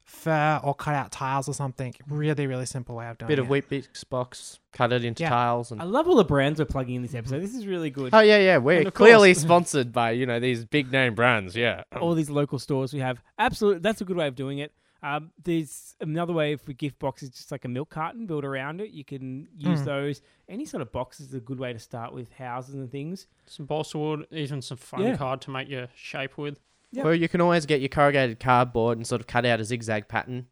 fur 0.04 0.60
or 0.64 0.74
cut 0.76 0.96
out 0.96 1.12
tiles 1.12 1.48
or 1.48 1.54
something. 1.54 1.94
Really, 2.10 2.48
really 2.48 2.66
simple 2.66 2.96
way 2.96 3.08
of 3.08 3.18
doing 3.18 3.28
it. 3.28 3.32
Bit 3.32 3.40
it. 3.40 3.42
of 3.44 3.50
Weet-Bix 3.50 4.10
box, 4.10 4.60
cut 4.74 4.92
it 4.92 5.06
into 5.06 5.24
Yeah. 5.24 5.30
tiles, 5.30 5.72
and 5.72 5.82
I 5.82 5.86
love 5.86 6.08
all 6.08 6.16
the 6.16 6.24
brands 6.26 6.60
we're 6.60 6.66
plugging 6.66 6.96
in 6.96 7.02
this 7.02 7.16
episode. 7.16 7.40
This 7.42 7.56
is 7.56 7.66
really 7.68 7.90
good. 7.90 8.14
oh 8.14 8.20
yeah, 8.20 8.38
yeah, 8.40 8.58
we're 8.58 8.80
And 8.80 8.88
of 8.88 8.94
clearly 8.94 9.30
course- 9.34 9.42
sponsored 9.44 9.92
by 9.92 10.12
you 10.12 10.26
know 10.26 10.40
these 10.40 10.66
big 10.66 10.92
name 10.92 11.16
brands. 11.16 11.56
Yeah, 11.56 11.84
all 12.00 12.14
these 12.16 12.30
local 12.30 12.60
stores 12.60 12.94
we 12.94 13.00
have. 13.00 13.22
Absolutely, 13.40 13.80
that's 13.82 14.02
a 14.02 14.06
good 14.06 14.18
way 14.18 14.28
of 14.28 14.36
doing 14.36 14.60
it. 14.60 14.74
Um, 15.04 15.32
there's 15.44 15.96
another 16.00 16.32
way 16.32 16.56
for 16.58 16.74
gift 16.74 17.00
boxes, 17.00 17.32
just 17.32 17.52
like 17.52 17.66
a 17.66 17.68
milk 17.68 17.90
carton 17.90 18.28
built 18.28 18.46
around 18.46 18.82
it. 18.82 18.92
You 18.92 19.04
can 19.04 19.48
use 19.58 19.82
Mm. 19.82 19.86
those. 19.86 20.22
Any 20.48 20.64
sort 20.66 20.82
of 20.82 20.92
box 20.92 21.20
is 21.20 21.34
a 21.34 21.40
good 21.40 21.58
way 21.60 21.74
to 21.74 21.80
start 21.80 22.14
with 22.14 22.32
houses 22.34 22.76
and 22.76 22.92
things. 22.92 23.26
some 23.48 23.66
balsa 23.66 23.98
wood, 23.98 24.28
even 24.30 24.62
some 24.62 24.78
foam 24.78 25.02
Yeah. 25.02 25.18
card 25.18 25.42
to 25.42 25.50
make 25.52 25.68
your 25.70 25.88
shape 25.96 26.38
with. 26.38 26.60
Yep. 26.94 27.06
Or 27.06 27.14
you 27.14 27.30
can 27.30 27.42
always 27.42 27.66
get 27.66 27.80
your 27.80 27.90
corrugated 27.90 28.40
cardboard 28.40 28.98
and 28.98 29.08
sort 29.08 29.22
of 29.22 29.28
cut 29.28 29.46
out 29.46 29.62
a 29.62 29.64
zigzag 29.64 30.08
pattern, 30.08 30.48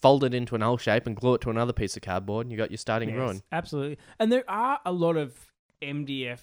fold 0.00 0.24
it 0.24 0.32
into 0.32 0.54
an 0.54 0.62
L 0.62 0.78
shape, 0.78 1.06
and 1.06 1.14
glue 1.14 1.34
it 1.34 1.40
to 1.42 1.50
another 1.50 1.72
piece 1.72 1.96
of 1.96 2.02
cardboard, 2.02 2.46
and 2.46 2.52
you 2.52 2.56
got 2.56 2.70
your 2.70 2.78
starting 2.78 3.10
Yes, 3.10 3.18
ruin. 3.18 3.42
Absolutely. 3.52 3.98
And 4.18 4.32
there 4.32 4.48
are 4.48 4.80
a 4.86 4.92
lot 4.92 5.16
of 5.16 5.34
MDF 5.82 6.40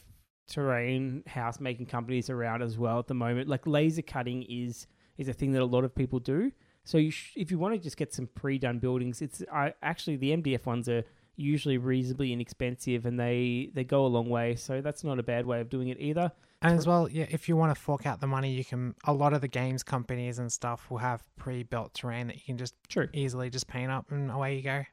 terrain 0.48 1.24
house 1.28 1.60
making 1.60 1.86
companies 1.86 2.30
around 2.30 2.62
as 2.62 2.78
well 2.78 3.00
at 3.00 3.08
the 3.08 3.14
moment. 3.14 3.48
Like 3.48 3.66
laser 3.68 4.02
cutting 4.02 4.44
is 4.44 4.88
is 5.18 5.28
a 5.28 5.34
thing 5.34 5.52
that 5.54 5.62
a 5.62 5.66
lot 5.66 5.84
of 5.84 5.94
people 5.94 6.20
do. 6.20 6.52
So 6.84 6.98
you 6.98 7.12
sh- 7.12 7.34
if 7.36 7.52
you 7.52 7.60
want 7.60 7.76
to 7.76 7.80
just 7.80 7.98
get 7.98 8.14
some 8.14 8.28
pre-done 8.28 8.80
buildings, 8.80 9.22
it's 9.22 9.44
I 9.52 9.74
actually 9.82 10.18
the 10.18 10.32
MDF 10.32 10.66
ones 10.66 10.90
are 10.90 11.04
usually 11.36 11.78
reasonably 11.78 12.34
inexpensive 12.34 13.06
and 13.06 13.20
they 13.20 13.72
they 13.74 13.84
go 13.84 14.06
a 14.06 14.08
long 14.08 14.30
way. 14.30 14.56
So 14.56 14.82
that's 14.82 15.04
not 15.04 15.20
a 15.20 15.24
bad 15.24 15.46
way 15.46 15.62
of 15.62 15.70
doing 15.70 15.90
it 15.90 16.00
either. 16.00 16.32
And 16.61 16.77
as 16.77 16.86
well, 16.86 17.10
yeah, 17.10 17.26
if 17.30 17.48
you 17.48 17.56
want 17.56 17.73
to 17.73 17.81
fork 17.81 18.06
out 18.06 18.19
the 18.19 18.27
money, 18.27 18.52
you 18.52 18.65
can. 18.65 18.94
A 19.06 19.14
lot 19.14 19.34
of 19.34 19.41
the 19.41 19.48
games 19.48 19.81
companies 19.81 20.40
and 20.40 20.52
stuff 20.52 20.90
will 20.90 20.98
have 20.98 21.23
pre-built 21.38 21.94
terrain 21.94 22.27
that 22.27 22.36
you 22.36 22.41
can 22.45 22.57
just 22.57 22.76
True. 22.90 23.07
easily 23.14 23.49
just 23.49 23.68
paint 23.68 23.91
up, 23.91 24.11
and 24.11 24.30
away 24.30 24.57
you 24.57 24.64
go. 24.64 24.84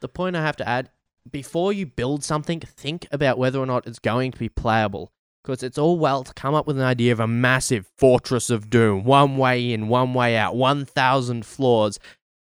The 0.00 0.08
point 0.08 0.36
I 0.36 0.42
have 0.42 0.56
to 0.56 0.68
add 0.68 0.90
before 1.30 1.72
you 1.72 1.86
build 1.86 2.24
something, 2.24 2.60
think 2.60 3.06
about 3.12 3.38
whether 3.38 3.58
or 3.58 3.66
not 3.66 3.86
it's 3.86 3.98
going 3.98 4.32
to 4.32 4.38
be 4.38 4.48
playable. 4.48 5.12
Because 5.42 5.62
it's 5.62 5.78
all 5.78 5.98
well 5.98 6.22
to 6.22 6.34
come 6.34 6.54
up 6.54 6.66
with 6.66 6.76
an 6.76 6.84
idea 6.84 7.12
of 7.12 7.20
a 7.20 7.26
massive 7.26 7.90
fortress 7.96 8.50
of 8.50 8.68
doom, 8.68 9.04
one 9.04 9.38
way 9.38 9.72
in, 9.72 9.88
one 9.88 10.12
way 10.12 10.36
out, 10.36 10.54
1,000 10.54 11.46
floors. 11.46 11.98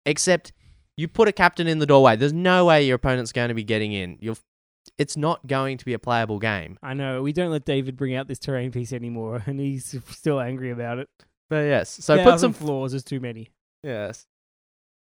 Except 0.07 0.53
you 0.97 1.07
put 1.09 1.29
a 1.29 1.33
captain 1.33 1.67
in 1.67 1.79
the 1.79 1.85
doorway. 1.85 2.17
There's 2.17 2.33
no 2.33 2.65
way 2.65 2.87
your 2.87 2.97
opponent's 2.97 3.33
going 3.33 3.49
to 3.49 3.55
be 3.55 3.65
getting 3.65 3.93
in. 3.93 4.17
You'll, 4.21 4.39
it's 4.99 5.17
not 5.17 5.47
going 5.47 5.79
to 5.79 5.85
be 5.85 5.93
a 5.93 5.99
playable 5.99 6.39
game. 6.39 6.79
I 6.83 6.95
know 6.95 7.23
we 7.23 7.33
don't 7.33 7.51
let 7.51 7.65
David 7.65 7.97
bring 7.97 8.15
out 8.15 8.29
this 8.29 8.39
terrain 8.39 8.71
piece 8.73 8.93
anymore, 8.93 9.43
and 9.47 9.61
he's 9.61 9.95
still 10.11 10.41
angry 10.41 10.71
about 10.71 10.99
it. 10.99 11.09
But 11.49 11.65
yes, 11.67 11.91
so 11.91 12.23
put 12.23 12.41
some 12.41 12.53
floors 12.53 12.95
is 12.95 13.05
too 13.05 13.21
many. 13.21 13.51
Yes. 13.83 14.27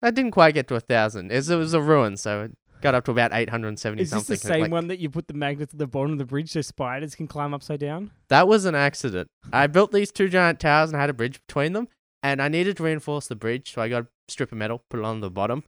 I 0.03 0.11
didn't 0.11 0.31
quite 0.31 0.55
get 0.55 0.67
to 0.69 0.75
a 0.77 0.81
thousand. 0.81 1.31
It 1.31 1.37
was, 1.37 1.51
it 1.51 1.57
was 1.57 1.75
a 1.75 1.81
ruin, 1.83 2.17
so 2.17 2.45
it 2.45 2.53
got 2.81 2.95
up 2.95 3.05
to 3.05 3.11
about 3.11 3.33
870 3.35 4.03
Is 4.03 4.11
this 4.11 4.17
something. 4.19 4.35
the 4.35 4.39
same 4.39 4.61
Like, 4.63 4.71
one 4.71 4.87
that 4.89 4.99
you 4.99 5.11
put 5.11 5.29
the 5.29 5.35
magnets 5.35 5.75
at 5.75 5.79
the 5.79 5.87
bottom 5.87 6.13
of 6.13 6.19
the 6.19 6.25
bridge 6.25 6.51
so 6.51 6.63
spiders 6.63 7.15
can 7.15 7.27
climb 7.27 7.53
upside 7.53 7.81
down? 7.81 8.11
That 8.29 8.49
was 8.49 8.65
an 8.65 8.75
accident. 8.75 9.29
I 9.53 9.67
built 9.67 9.93
these 9.93 10.11
two 10.11 10.29
giant 10.31 10.61
towers 10.61 10.91
and 10.91 10.99
had 10.99 11.11
a 11.11 11.13
bridge 11.13 11.41
between 11.47 11.75
them, 11.75 11.89
and 12.23 12.41
I 12.41 12.49
needed 12.49 12.79
to 12.79 12.83
reinforce 12.85 13.29
the 13.29 13.37
bridge, 13.37 13.73
so 13.75 13.83
I 13.83 13.91
got 13.91 14.05
a 14.05 14.07
strip 14.29 14.51
of 14.53 14.57
metal, 14.57 14.83
put 14.89 15.01
it 15.01 15.05
on 15.05 15.21
the 15.21 15.31
bottom. 15.31 15.65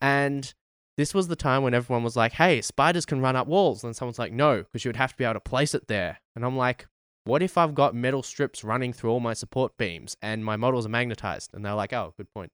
And 0.00 0.52
this 0.96 1.14
was 1.14 1.28
the 1.28 1.36
time 1.36 1.62
when 1.62 1.74
everyone 1.74 2.02
was 2.02 2.16
like, 2.16 2.32
hey, 2.32 2.60
spiders 2.60 3.06
can 3.06 3.20
run 3.20 3.36
up 3.36 3.46
walls. 3.46 3.84
And 3.84 3.94
someone's 3.94 4.18
like, 4.18 4.32
no, 4.32 4.62
because 4.62 4.84
you 4.84 4.88
would 4.88 4.96
have 4.96 5.12
to 5.12 5.16
be 5.16 5.24
able 5.24 5.34
to 5.34 5.40
place 5.40 5.74
it 5.74 5.88
there. 5.88 6.20
And 6.34 6.44
I'm 6.44 6.56
like, 6.56 6.86
what 7.24 7.42
if 7.42 7.58
I've 7.58 7.74
got 7.74 7.94
metal 7.94 8.22
strips 8.22 8.64
running 8.64 8.92
through 8.92 9.10
all 9.10 9.20
my 9.20 9.34
support 9.34 9.76
beams 9.76 10.16
and 10.22 10.44
my 10.44 10.56
models 10.56 10.86
are 10.86 10.90
magnetized? 10.90 11.50
And 11.52 11.64
they're 11.64 11.74
like, 11.74 11.92
oh, 11.92 12.14
good 12.16 12.32
point. 12.32 12.50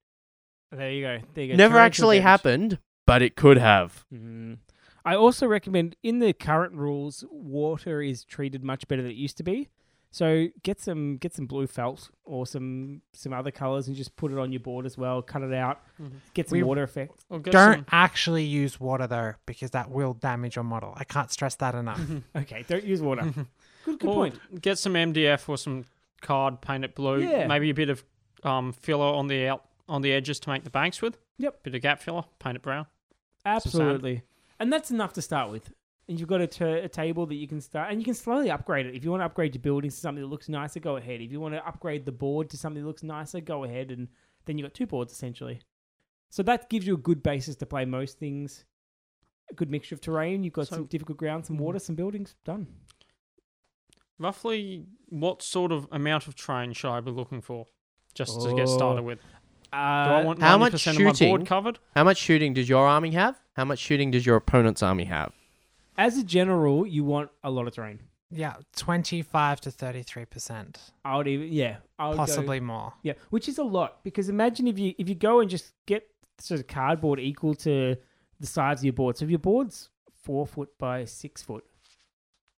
There 0.73 0.91
you 0.91 1.03
go. 1.03 1.19
There 1.35 1.45
you 1.45 1.53
go. 1.53 1.57
Never 1.57 1.79
actually 1.79 2.19
advantage. 2.19 2.31
happened, 2.31 2.79
but 3.07 3.23
it 3.23 3.37
could 3.37 3.59
have. 3.59 4.05
Mm. 4.13 4.59
I 5.05 5.15
also 5.15 5.47
recommend 5.47 5.97
in 6.03 6.21
the 6.21 6.33
current 6.33 6.75
rules, 6.75 7.25
water 7.31 8.01
is 8.01 8.25
treated 8.25 8.65
much 8.65 8.89
better 8.89 9.03
than 9.03 9.11
it 9.11 9.17
used 9.17 9.37
to 9.39 9.43
be. 9.43 9.69
So 10.15 10.49
get 10.63 10.79
some 10.79 11.17
get 11.17 11.33
some 11.35 11.47
blue 11.47 11.67
felt 11.67 12.11
or 12.25 12.47
some 12.47 13.01
some 13.15 13.33
other 13.33 13.51
colors 13.51 13.89
and 13.89 13.97
just 13.97 14.15
put 14.15 14.31
it 14.31 14.37
on 14.39 14.53
your 14.53 14.61
board 14.61 14.85
as 14.85 14.99
well. 14.99 15.23
Cut 15.23 15.41
it 15.43 15.55
out. 15.55 15.81
Mhm. 16.01 16.13
Get 16.35 16.51
some 16.51 16.59
We- 16.59 16.63
water 16.63 16.83
effect. 16.83 17.25
Don't 17.31 17.51
some- 17.53 17.87
actually 17.91 18.45
use 18.45 18.79
water 18.79 19.07
though, 19.07 19.33
because 19.47 19.71
that 19.71 19.91
will 19.91 20.13
damage 20.13 20.55
your 20.57 20.65
model. 20.65 20.93
I 20.97 21.05
can't 21.05 21.31
stress 21.31 21.55
that 21.57 21.75
enough. 21.75 21.99
Okay, 22.37 22.63
don't 22.69 22.85
use 22.85 23.01
water. 23.01 23.23
good 23.85 23.99
good 23.99 24.05
or 24.11 24.15
point. 24.15 24.39
Get 24.61 24.79
some 24.79 24.93
MDF 24.95 25.49
or 25.49 25.57
some 25.57 25.87
card, 26.21 26.61
paint 26.61 26.85
it 26.85 26.95
blue. 26.95 27.23
Yeah. 27.23 27.47
Maybe 27.47 27.71
a 27.71 27.75
bit 27.75 27.89
of 27.89 28.05
um, 28.45 28.73
filler 28.73 29.07
on 29.07 29.29
the 29.29 29.49
out 29.49 29.65
on 29.89 30.03
the 30.03 30.13
edges 30.13 30.39
to 30.41 30.51
make 30.51 30.65
the 30.65 30.71
banks 30.71 31.01
with. 31.01 31.17
Yep. 31.39 31.63
Bit 31.63 31.75
of 31.75 31.81
gap 31.81 32.01
filler, 32.03 32.25
paint 32.39 32.57
it 32.57 32.63
brown. 32.63 32.87
Absolutely. 33.47 34.23
And 34.61 34.73
that's 34.73 34.91
enough 34.91 35.13
to 35.15 35.23
start 35.23 35.51
with. 35.51 35.73
And 36.09 36.19
you've 36.19 36.29
got 36.29 36.41
a, 36.41 36.47
ta- 36.49 36.65
a 36.83 36.89
table 36.89 37.27
that 37.27 37.37
you 37.37 37.47
can 37.47 37.61
start, 37.61 37.91
and 37.91 38.01
you 38.01 38.05
can 38.05 38.15
slowly 38.15 38.51
upgrade 38.51 38.87
it. 38.87 38.95
If 38.97 39.05
you 39.05 39.11
want 39.11 39.21
to 39.23 39.25
upgrade 39.27 39.55
your 39.55 39.63
buildings 39.63 39.95
to 39.95 40.01
something 40.01 40.23
that 40.23 40.29
looks 40.29 40.49
nicer, 40.49 40.81
go 40.81 40.97
ahead. 40.97 41.21
If 41.21 41.31
you 41.31 41.41
want 41.41 41.55
to 41.55 41.67
upgrade 41.67 42.05
the 42.05 42.13
board 42.13 42.51
to 42.51 42.57
something 42.57 42.83
that 42.83 42.87
looks 42.89 43.03
nicer, 43.05 43.41
go 43.41 43.63
ahead. 43.65 43.91
And 43.93 44.09
then 44.45 44.59
you've 44.59 44.65
got 44.67 44.75
two 44.75 44.87
boards 44.87 45.13
essentially. 45.13 45.61
So 46.31 46.43
that 46.43 46.69
gives 46.69 46.87
you 46.87 46.95
a 46.95 46.99
good 46.99 47.23
basis 47.23 47.55
to 47.57 47.67
play 47.67 47.85
most 47.85 48.19
things. 48.19 48.65
A 49.51 49.55
good 49.55 49.71
mixture 49.71 49.95
of 49.95 50.01
terrain. 50.01 50.43
You've 50.43 50.55
got 50.55 50.67
So- 50.69 50.77
some 50.77 50.87
difficult 50.87 51.19
ground, 51.19 51.47
some 51.47 51.57
water, 51.57 51.79
some 51.79 51.95
buildings. 51.95 52.35
Done. 52.45 52.67
Roughly, 54.19 54.87
what 55.09 55.43
sort 55.43 55.73
of 55.73 55.87
amount 55.91 56.27
of 56.29 56.35
train 56.35 56.73
should 56.73 56.91
I 56.91 57.01
be 57.01 57.11
looking 57.11 57.41
for, 57.41 57.67
just 58.15 58.41
to 58.43 58.55
get 58.55 58.69
started 58.69 59.01
Oh, 59.01 59.05
with? 59.05 59.19
Do 59.21 59.27
Uh, 59.73 59.77
I 59.77 60.25
want 60.25 60.41
how 60.41 60.59
90% 60.59 60.59
much 60.59 60.87
of 60.87 60.87
my 61.05 61.13
shooting? 61.13 61.29
board 61.31 61.47
covered? 61.47 61.79
How 61.97 62.05
much 62.05 62.19
shooting 62.19 62.53
does 62.55 62.69
your 62.69 62.87
army 62.87 63.13
have? 63.13 63.41
How 63.55 63.65
much 63.65 63.79
shooting 63.79 64.11
does 64.11 64.27
your 64.27 64.37
opponent's 64.37 64.83
army 64.83 65.05
have? 65.05 65.33
As 65.99 66.17
a 66.19 66.25
general 66.25 66.87
you 66.87 67.05
want 67.05 67.31
a 67.43 67.51
lot 67.51 67.67
of 67.67 67.75
terrain. 67.75 68.01
Yeah, 68.35 68.55
25 68.77 69.61
to 69.63 69.71
33%. 69.71 70.77
I 71.05 71.17
would 71.17 71.29
even 71.29 71.53
yeah, 71.53 71.77
I 71.99 72.09
would 72.09 72.13
go- 72.15 72.17
Possibly 72.19 72.61
more. 72.61 72.95
yeah, 73.03 73.13
which 73.31 73.49
is 73.49 73.59
a 73.59 73.63
lot 73.65 74.03
because 74.05 74.29
imagine 74.29 74.67
if 74.67 74.79
you 74.79 74.95
if 74.99 75.09
you 75.09 75.15
go 75.15 75.41
and 75.41 75.51
just 75.51 75.73
get 75.87 76.07
sort 76.39 76.61
of 76.61 76.67
cardboard 76.67 77.21
equal 77.21 77.55
to 77.57 77.97
the 78.41 78.47
size 78.47 78.79
of 78.81 78.85
your 78.85 78.95
board. 78.95 79.19
So 79.19 79.25
if 79.27 79.31
your 79.31 79.39
board's 79.39 79.91
four 80.23 80.47
foot 80.47 80.71
by 80.79 81.05
six 81.05 81.43
foot, 81.43 81.65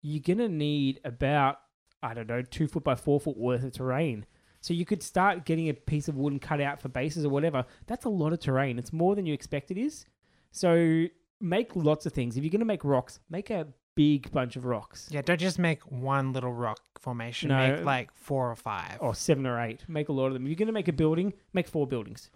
you're 0.01 0.21
gonna 0.21 0.47
need 0.49 0.99
about 1.03 1.57
I 2.03 2.13
don't 2.13 2.27
know 2.27 2.41
two 2.43 2.67
foot 2.67 2.83
by 2.83 2.95
four 2.95 3.19
foot 3.19 3.37
worth 3.37 3.63
of 3.63 3.71
terrain. 3.73 4.25
So 4.61 4.73
you 4.73 4.85
could 4.85 5.01
start 5.03 5.43
getting 5.45 5.69
a 5.69 5.73
piece 5.73 6.07
of 6.07 6.15
wood 6.15 6.31
and 6.33 6.41
cut 6.41 6.61
out 6.61 6.81
for 6.81 6.87
bases 6.87 7.25
or 7.25 7.29
whatever. 7.29 7.65
That's 7.87 8.05
a 8.05 8.09
lot 8.09 8.31
of 8.31 8.39
terrain. 8.39 8.77
It's 8.79 8.93
more 8.93 9.15
than 9.15 9.25
you 9.25 9.33
expect 9.33 9.71
it 9.71 9.77
is. 9.77 10.05
So 10.51 11.07
make 11.43 11.75
lots 11.75 12.05
of 12.05 12.13
things. 12.13 12.37
If 12.37 12.43
you're 12.43 12.51
gonna 12.51 12.65
make 12.65 12.83
rocks, 12.83 13.19
make 13.29 13.49
a 13.49 13.67
big 13.95 14.31
bunch 14.31 14.55
of 14.55 14.65
rocks. 14.65 15.09
Yeah, 15.11 15.21
don't 15.21 15.39
just 15.39 15.59
make 15.59 15.81
one 15.83 16.33
little 16.33 16.53
rock 16.53 16.79
formation. 16.99 17.49
No. 17.49 17.75
Make 17.75 17.85
like 17.85 18.15
four 18.15 18.49
or 18.49 18.55
five. 18.55 18.97
Or 18.99 19.13
seven 19.13 19.45
or 19.45 19.59
eight. 19.61 19.83
Make 19.87 20.09
a 20.09 20.13
lot 20.13 20.27
of 20.27 20.33
them. 20.33 20.43
If 20.43 20.49
you're 20.49 20.55
gonna 20.55 20.71
make 20.71 20.87
a 20.87 20.93
building, 20.93 21.33
make 21.53 21.67
four 21.67 21.85
buildings. 21.85 22.31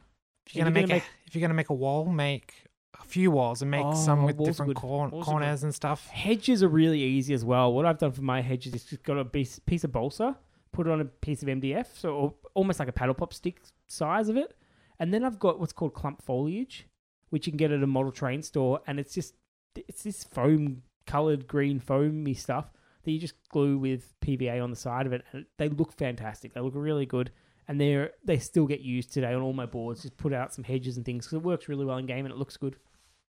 if 0.46 0.56
you're 0.56 0.66
gonna, 0.66 0.72
if 0.72 0.78
you're 0.78 0.82
make, 0.82 0.90
gonna 0.90 1.02
a, 1.02 1.26
if 1.28 1.36
you're 1.36 1.42
gonna 1.42 1.54
make 1.54 1.70
a 1.70 1.74
wall, 1.74 2.06
make 2.06 2.54
a 3.00 3.04
few 3.06 3.32
walls 3.32 3.62
and 3.62 3.72
make 3.72 3.86
oh, 3.86 3.94
some 3.94 4.24
Oh, 4.24 4.26
with 4.26 4.44
different 4.44 4.76
cor- 4.76 5.10
corners 5.10 5.64
and 5.64 5.74
stuff. 5.74 6.08
Hedges 6.08 6.64
are 6.64 6.68
really 6.68 7.02
easy 7.02 7.34
as 7.34 7.46
well. 7.46 7.74
What 7.74 7.86
I've 7.86 7.98
done 7.98 8.12
for 8.12 8.22
my 8.22 8.42
hedges 8.42 8.74
is 8.74 8.84
just 8.84 9.04
got 9.04 9.18
a 9.18 9.26
piece, 9.26 9.60
piece 9.60 9.84
of 9.84 9.92
balsa, 9.92 10.38
put 10.72 10.88
it 10.88 10.92
on 10.92 11.02
a 11.02 11.06
piece 11.06 11.42
of 11.44 11.48
MDF, 11.48 11.88
so 11.94 12.36
almost 12.54 12.80
like 12.80 12.88
a 12.88 12.94
paddle 12.94 13.14
pop 13.14 13.34
stick 13.34 13.62
size 13.88 14.30
of 14.30 14.38
it, 14.38 14.56
and 15.00 15.14
then 15.14 15.24
I've 15.24 15.40
got 15.40 15.60
what's 15.60 15.74
called 15.74 15.94
clump 15.94 16.22
foliage, 16.22 16.88
which 17.30 17.46
you 17.48 17.52
can 17.52 17.58
get 17.58 17.72
at 17.72 17.84
a 17.84 17.88
model 17.88 18.12
train 18.12 18.42
store, 18.42 18.82
and 18.88 19.00
it's 19.00 19.14
just 19.14 19.36
it's 19.76 20.04
this 20.04 20.24
foam 20.24 20.82
colored 21.06 21.48
green 21.48 21.80
foamy 21.80 22.34
stuff 22.34 22.72
that 23.04 23.12
you 23.12 23.20
just 23.20 23.36
glue 23.50 23.78
with 23.78 24.14
PVA 24.22 24.62
on 24.62 24.70
the 24.70 24.76
side 24.76 25.06
of 25.06 25.14
it, 25.14 25.24
and 25.32 25.46
they 25.58 25.70
look 25.70 25.94
fantastic. 25.94 26.54
They 26.54 26.60
look 26.62 26.74
really 26.76 27.06
good. 27.06 27.32
And 27.70 27.82
they're 27.82 28.12
they 28.24 28.40
still 28.40 28.66
get 28.66 28.80
used 28.80 29.12
today 29.12 29.34
on 29.34 29.42
all 29.42 29.52
my 29.52 29.66
boards. 29.66 30.02
Just 30.02 30.16
put 30.16 30.32
out 30.32 30.54
some 30.54 30.64
hedges 30.64 30.96
and 30.96 31.06
things 31.06 31.26
because 31.26 31.36
it 31.36 31.44
works 31.44 31.68
really 31.68 31.84
well 31.84 31.98
in 31.98 32.06
game 32.06 32.24
and 32.26 32.34
it 32.34 32.38
looks 32.38 32.56
good. 32.56 32.78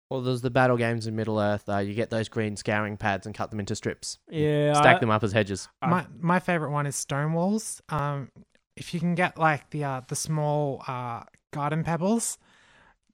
Well, 0.09 0.21
there's 0.21 0.41
the 0.41 0.49
battle 0.49 0.75
games 0.75 1.05
in 1.05 1.15
Middle 1.15 1.39
Earth. 1.39 1.69
Uh, 1.69 1.77
you 1.77 1.93
get 1.93 2.09
those 2.09 2.29
green 2.29 2.55
scouring 2.55 2.97
pads 2.97 3.27
and 3.27 3.35
cut 3.35 3.51
them 3.51 3.59
into 3.59 3.75
strips. 3.75 4.17
Yeah, 4.31 4.73
Stack 4.73 4.97
I- 4.97 4.99
them 4.99 5.11
up 5.11 5.23
as 5.23 5.33
hedges. 5.33 5.69
My 5.83 6.07
my 6.19 6.39
favorite 6.39 6.71
one 6.71 6.87
is 6.87 6.95
stone 6.95 7.33
walls. 7.33 7.79
Um, 7.89 8.31
if 8.75 8.91
you 8.93 8.99
can 8.99 9.13
get 9.13 9.37
like 9.37 9.69
the 9.69 9.83
uh, 9.83 10.01
the 10.07 10.15
small 10.15 10.83
uh, 10.87 11.23
garden 11.51 11.83
pebbles, 11.83 12.39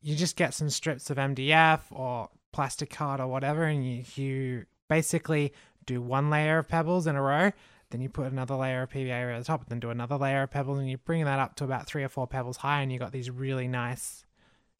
you 0.01 0.15
just 0.15 0.35
get 0.35 0.53
some 0.53 0.69
strips 0.69 1.09
of 1.09 1.17
MDF 1.17 1.81
or 1.91 2.29
plastic 2.51 2.89
card 2.89 3.19
or 3.19 3.27
whatever, 3.27 3.63
and 3.63 3.85
you 3.85 4.03
you 4.15 4.65
basically 4.87 5.53
do 5.85 6.01
one 6.01 6.29
layer 6.29 6.59
of 6.59 6.67
pebbles 6.67 7.07
in 7.07 7.15
a 7.15 7.21
row. 7.21 7.51
Then 7.91 8.01
you 8.01 8.09
put 8.09 8.31
another 8.31 8.55
layer 8.55 8.83
of 8.83 8.89
PVA 8.91 9.23
over 9.29 9.39
the 9.39 9.43
top, 9.45 9.61
and 9.61 9.69
then 9.69 9.79
do 9.79 9.89
another 9.89 10.15
layer 10.17 10.43
of 10.43 10.51
pebbles, 10.51 10.77
and 10.79 10.89
you 10.89 10.97
bring 10.97 11.23
that 11.25 11.39
up 11.39 11.55
to 11.55 11.63
about 11.63 11.87
three 11.87 12.03
or 12.03 12.09
four 12.09 12.27
pebbles 12.27 12.57
high, 12.57 12.81
and 12.81 12.91
you 12.91 12.99
got 12.99 13.11
these 13.11 13.31
really 13.31 13.67
nice, 13.67 14.25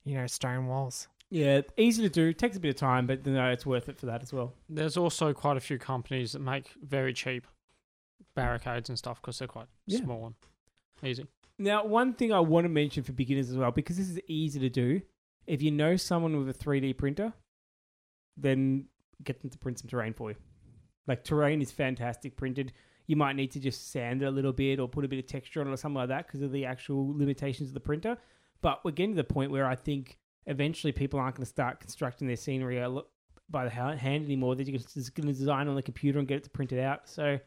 you 0.04 0.14
know, 0.16 0.28
stone 0.28 0.68
walls. 0.68 1.08
Yeah, 1.32 1.62
easy 1.78 2.02
to 2.04 2.10
do. 2.10 2.34
Takes 2.34 2.58
a 2.58 2.60
bit 2.60 2.70
of 2.70 2.76
time, 2.76 3.06
but 3.08 3.26
no, 3.26 3.50
it's 3.52 3.66
worth 3.66 3.90
it 3.90 3.98
for 4.00 4.06
that 4.08 4.22
as 4.24 4.32
well. 4.34 4.54
There's 4.68 4.98
also 4.98 5.34
quite 5.34 5.58
a 5.58 5.60
few 5.60 5.78
companies 5.80 6.32
that 6.34 6.40
make 6.40 6.72
very 6.84 7.14
cheap 7.14 7.46
barricades 8.36 8.90
and 8.90 8.98
stuff 8.98 9.22
because 9.22 9.40
they're 9.40 9.48
quite 9.48 9.68
Yeah. 9.86 10.00
small 10.00 10.26
and 10.28 10.36
easy. 11.04 11.26
Now, 11.62 11.86
one 11.86 12.14
thing 12.14 12.32
I 12.32 12.40
want 12.40 12.66
to 12.66 12.70
mention 12.70 13.04
for 13.04 13.12
beginners 13.12 13.50
as 13.50 13.58
well, 13.58 13.70
because 13.70 13.98
this 13.98 14.10
is 14.10 14.20
easy 14.28 14.60
to 14.62 14.70
do. 14.70 15.02
If 15.46 15.62
you 15.62 15.72
know 15.72 15.98
someone 15.98 16.38
with 16.38 16.50
a 16.50 16.58
3D 16.58 16.98
printer, 16.98 17.34
then 18.38 18.86
get 19.24 19.42
them 19.42 19.50
to 19.50 19.58
print 19.58 19.80
some 19.80 19.90
terrain 19.90 20.14
for 20.14 20.32
you. 20.32 20.38
Like 21.06 21.24
terrain 21.24 21.62
is 21.62 21.72
fantastic 21.72 22.38
printed. 22.38 22.72
You 23.08 23.16
might 23.18 23.36
need 23.36 23.52
to 23.52 23.60
just 23.60 23.92
sand 23.92 24.22
it 24.22 24.28
a 24.28 24.32
little 24.32 24.54
bit 24.54 24.80
or 24.80 24.88
put 24.88 25.04
a 25.04 25.08
bit 25.08 25.20
of 25.20 25.28
texture 25.28 25.60
on 25.60 25.68
it 25.68 25.72
or 25.72 25.78
something 25.78 25.98
like 25.98 26.10
that 26.10 26.28
because 26.28 26.42
of 26.42 26.52
the 26.52 26.66
actual 26.66 27.18
limitations 27.18 27.70
of 27.70 27.74
the 27.74 27.80
printer. 27.80 28.18
But 28.62 28.86
we're 28.86 28.92
getting 28.92 29.16
to 29.16 29.18
the 29.18 29.24
point 29.24 29.52
where 29.52 29.66
I 29.66 29.76
think 29.76 30.18
eventually 30.46 30.94
people 30.94 31.20
aren't 31.20 31.36
going 31.36 31.46
to 31.46 31.50
start 31.50 31.80
constructing 31.80 32.28
their 32.28 32.38
scenery 32.38 32.80
by 33.50 33.64
the 33.66 33.70
hand 33.70 34.24
anymore. 34.24 34.56
They're 34.56 34.66
just 34.66 35.16
going 35.16 35.28
to 35.28 35.34
design 35.34 35.68
on 35.68 35.76
the 35.76 35.82
computer 35.82 36.20
and 36.20 36.28
get 36.28 36.38
it 36.38 36.44
to 36.44 36.50
print 36.52 36.72
it 36.72 36.80
out. 36.80 37.10
So 37.10 37.40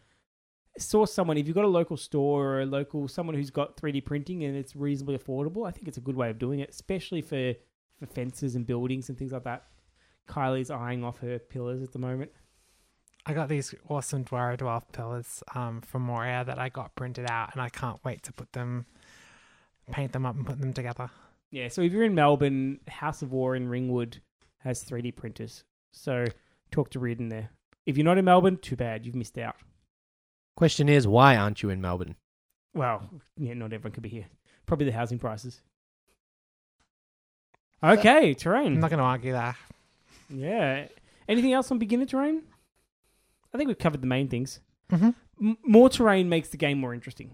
source 0.78 1.12
someone 1.12 1.36
if 1.36 1.46
you've 1.46 1.54
got 1.54 1.64
a 1.64 1.68
local 1.68 1.96
store 1.96 2.46
or 2.46 2.60
a 2.62 2.66
local 2.66 3.06
someone 3.08 3.34
who's 3.34 3.50
got 3.50 3.76
3D 3.76 4.04
printing 4.04 4.44
and 4.44 4.56
it's 4.56 4.74
reasonably 4.74 5.18
affordable. 5.18 5.66
I 5.66 5.70
think 5.70 5.88
it's 5.88 5.98
a 5.98 6.02
good 6.02 6.16
way 6.16 6.30
of 6.30 6.38
doing 6.38 6.60
it, 6.60 6.70
especially 6.70 7.22
for 7.22 7.54
for 7.98 8.06
fences 8.06 8.54
and 8.56 8.66
buildings 8.66 9.08
and 9.08 9.18
things 9.18 9.32
like 9.32 9.44
that. 9.44 9.64
Kylie's 10.28 10.70
eyeing 10.70 11.04
off 11.04 11.18
her 11.18 11.38
pillars 11.38 11.82
at 11.82 11.92
the 11.92 11.98
moment. 11.98 12.30
I 13.24 13.34
got 13.34 13.48
these 13.48 13.74
awesome 13.88 14.24
Dwarrowdelf 14.24 14.82
pillars 14.92 15.42
um, 15.54 15.80
from 15.80 16.02
Moria 16.02 16.44
that 16.44 16.58
I 16.58 16.68
got 16.68 16.96
printed 16.96 17.30
out, 17.30 17.50
and 17.52 17.62
I 17.62 17.68
can't 17.68 18.00
wait 18.04 18.24
to 18.24 18.32
put 18.32 18.52
them, 18.52 18.86
paint 19.92 20.12
them 20.12 20.26
up, 20.26 20.34
and 20.34 20.44
put 20.44 20.60
them 20.60 20.72
together. 20.72 21.08
Yeah, 21.52 21.68
so 21.68 21.82
if 21.82 21.92
you're 21.92 22.02
in 22.02 22.14
Melbourne, 22.14 22.80
House 22.88 23.22
of 23.22 23.30
War 23.30 23.54
in 23.54 23.68
Ringwood 23.68 24.20
has 24.58 24.82
3D 24.82 25.14
printers. 25.14 25.62
So 25.92 26.24
talk 26.72 26.90
to 26.90 26.98
Reardon 26.98 27.28
there. 27.28 27.50
If 27.86 27.96
you're 27.96 28.04
not 28.04 28.18
in 28.18 28.24
Melbourne, 28.24 28.56
too 28.56 28.76
bad, 28.76 29.06
you've 29.06 29.14
missed 29.14 29.38
out. 29.38 29.56
Question 30.56 30.88
is, 30.88 31.06
why 31.06 31.36
aren't 31.36 31.62
you 31.62 31.70
in 31.70 31.80
Melbourne? 31.80 32.16
Well, 32.74 33.08
yeah, 33.36 33.54
not 33.54 33.72
everyone 33.72 33.92
could 33.92 34.02
be 34.02 34.08
here. 34.08 34.26
Probably 34.66 34.86
the 34.86 34.92
housing 34.92 35.18
prices. 35.18 35.60
Okay, 37.82 38.34
terrain. 38.34 38.74
I'm 38.74 38.80
not 38.80 38.90
going 38.90 38.98
to 38.98 39.04
argue 39.04 39.32
that. 39.32 39.56
Yeah. 40.28 40.86
Anything 41.28 41.52
else 41.52 41.70
on 41.70 41.78
beginner 41.78 42.06
terrain? 42.06 42.42
I 43.52 43.58
think 43.58 43.68
we've 43.68 43.78
covered 43.78 44.00
the 44.00 44.06
main 44.06 44.28
things. 44.28 44.60
Mm-hmm. 44.90 45.10
M- 45.48 45.58
more 45.64 45.88
terrain 45.88 46.28
makes 46.28 46.48
the 46.50 46.56
game 46.56 46.78
more 46.78 46.94
interesting. 46.94 47.32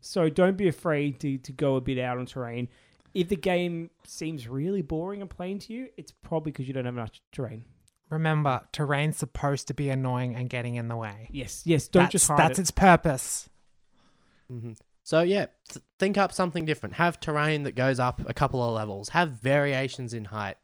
So 0.00 0.28
don't 0.28 0.56
be 0.56 0.68
afraid 0.68 1.20
to, 1.20 1.38
to 1.38 1.52
go 1.52 1.76
a 1.76 1.80
bit 1.80 1.98
out 1.98 2.18
on 2.18 2.26
terrain. 2.26 2.68
If 3.12 3.28
the 3.28 3.36
game 3.36 3.90
seems 4.06 4.48
really 4.48 4.82
boring 4.82 5.20
and 5.20 5.28
plain 5.28 5.58
to 5.60 5.72
you, 5.72 5.88
it's 5.96 6.12
probably 6.12 6.52
because 6.52 6.68
you 6.68 6.74
don't 6.74 6.84
have 6.84 6.94
much 6.94 7.20
terrain. 7.32 7.64
Remember, 8.10 8.62
terrain's 8.72 9.16
supposed 9.16 9.68
to 9.68 9.74
be 9.74 9.88
annoying 9.88 10.34
and 10.34 10.50
getting 10.50 10.74
in 10.74 10.88
the 10.88 10.96
way. 10.96 11.28
Yes, 11.30 11.62
yes. 11.64 11.88
Don't 11.88 12.04
that's, 12.04 12.12
just 12.12 12.28
hide 12.28 12.38
that's 12.38 12.58
it. 12.58 12.62
its 12.62 12.70
purpose. 12.70 13.48
Mm-hmm. 14.52 14.72
So 15.04 15.22
yeah, 15.22 15.46
think 15.98 16.18
up 16.18 16.32
something 16.32 16.64
different. 16.64 16.96
Have 16.96 17.20
terrain 17.20 17.62
that 17.62 17.74
goes 17.74 17.98
up 17.98 18.20
a 18.28 18.34
couple 18.34 18.62
of 18.62 18.74
levels. 18.74 19.10
Have 19.10 19.30
variations 19.30 20.12
in 20.12 20.26
height. 20.26 20.56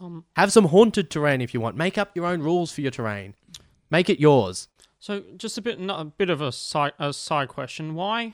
Um, 0.00 0.24
Have 0.36 0.52
some 0.52 0.66
haunted 0.66 1.10
terrain 1.10 1.40
if 1.40 1.54
you 1.54 1.60
want. 1.60 1.76
Make 1.76 1.98
up 1.98 2.16
your 2.16 2.26
own 2.26 2.40
rules 2.40 2.72
for 2.72 2.80
your 2.80 2.90
terrain. 2.90 3.34
Make 3.90 4.08
it 4.08 4.18
yours. 4.18 4.68
so 4.98 5.22
just 5.36 5.58
a 5.58 5.62
bit, 5.62 5.78
no- 5.78 5.96
a 5.96 6.04
bit 6.04 6.30
of 6.30 6.40
a 6.40 6.52
side, 6.52 6.92
a 6.98 7.12
side 7.12 7.48
question. 7.48 7.94
Why 7.94 8.32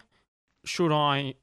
should 0.64 0.92
I 0.92 1.34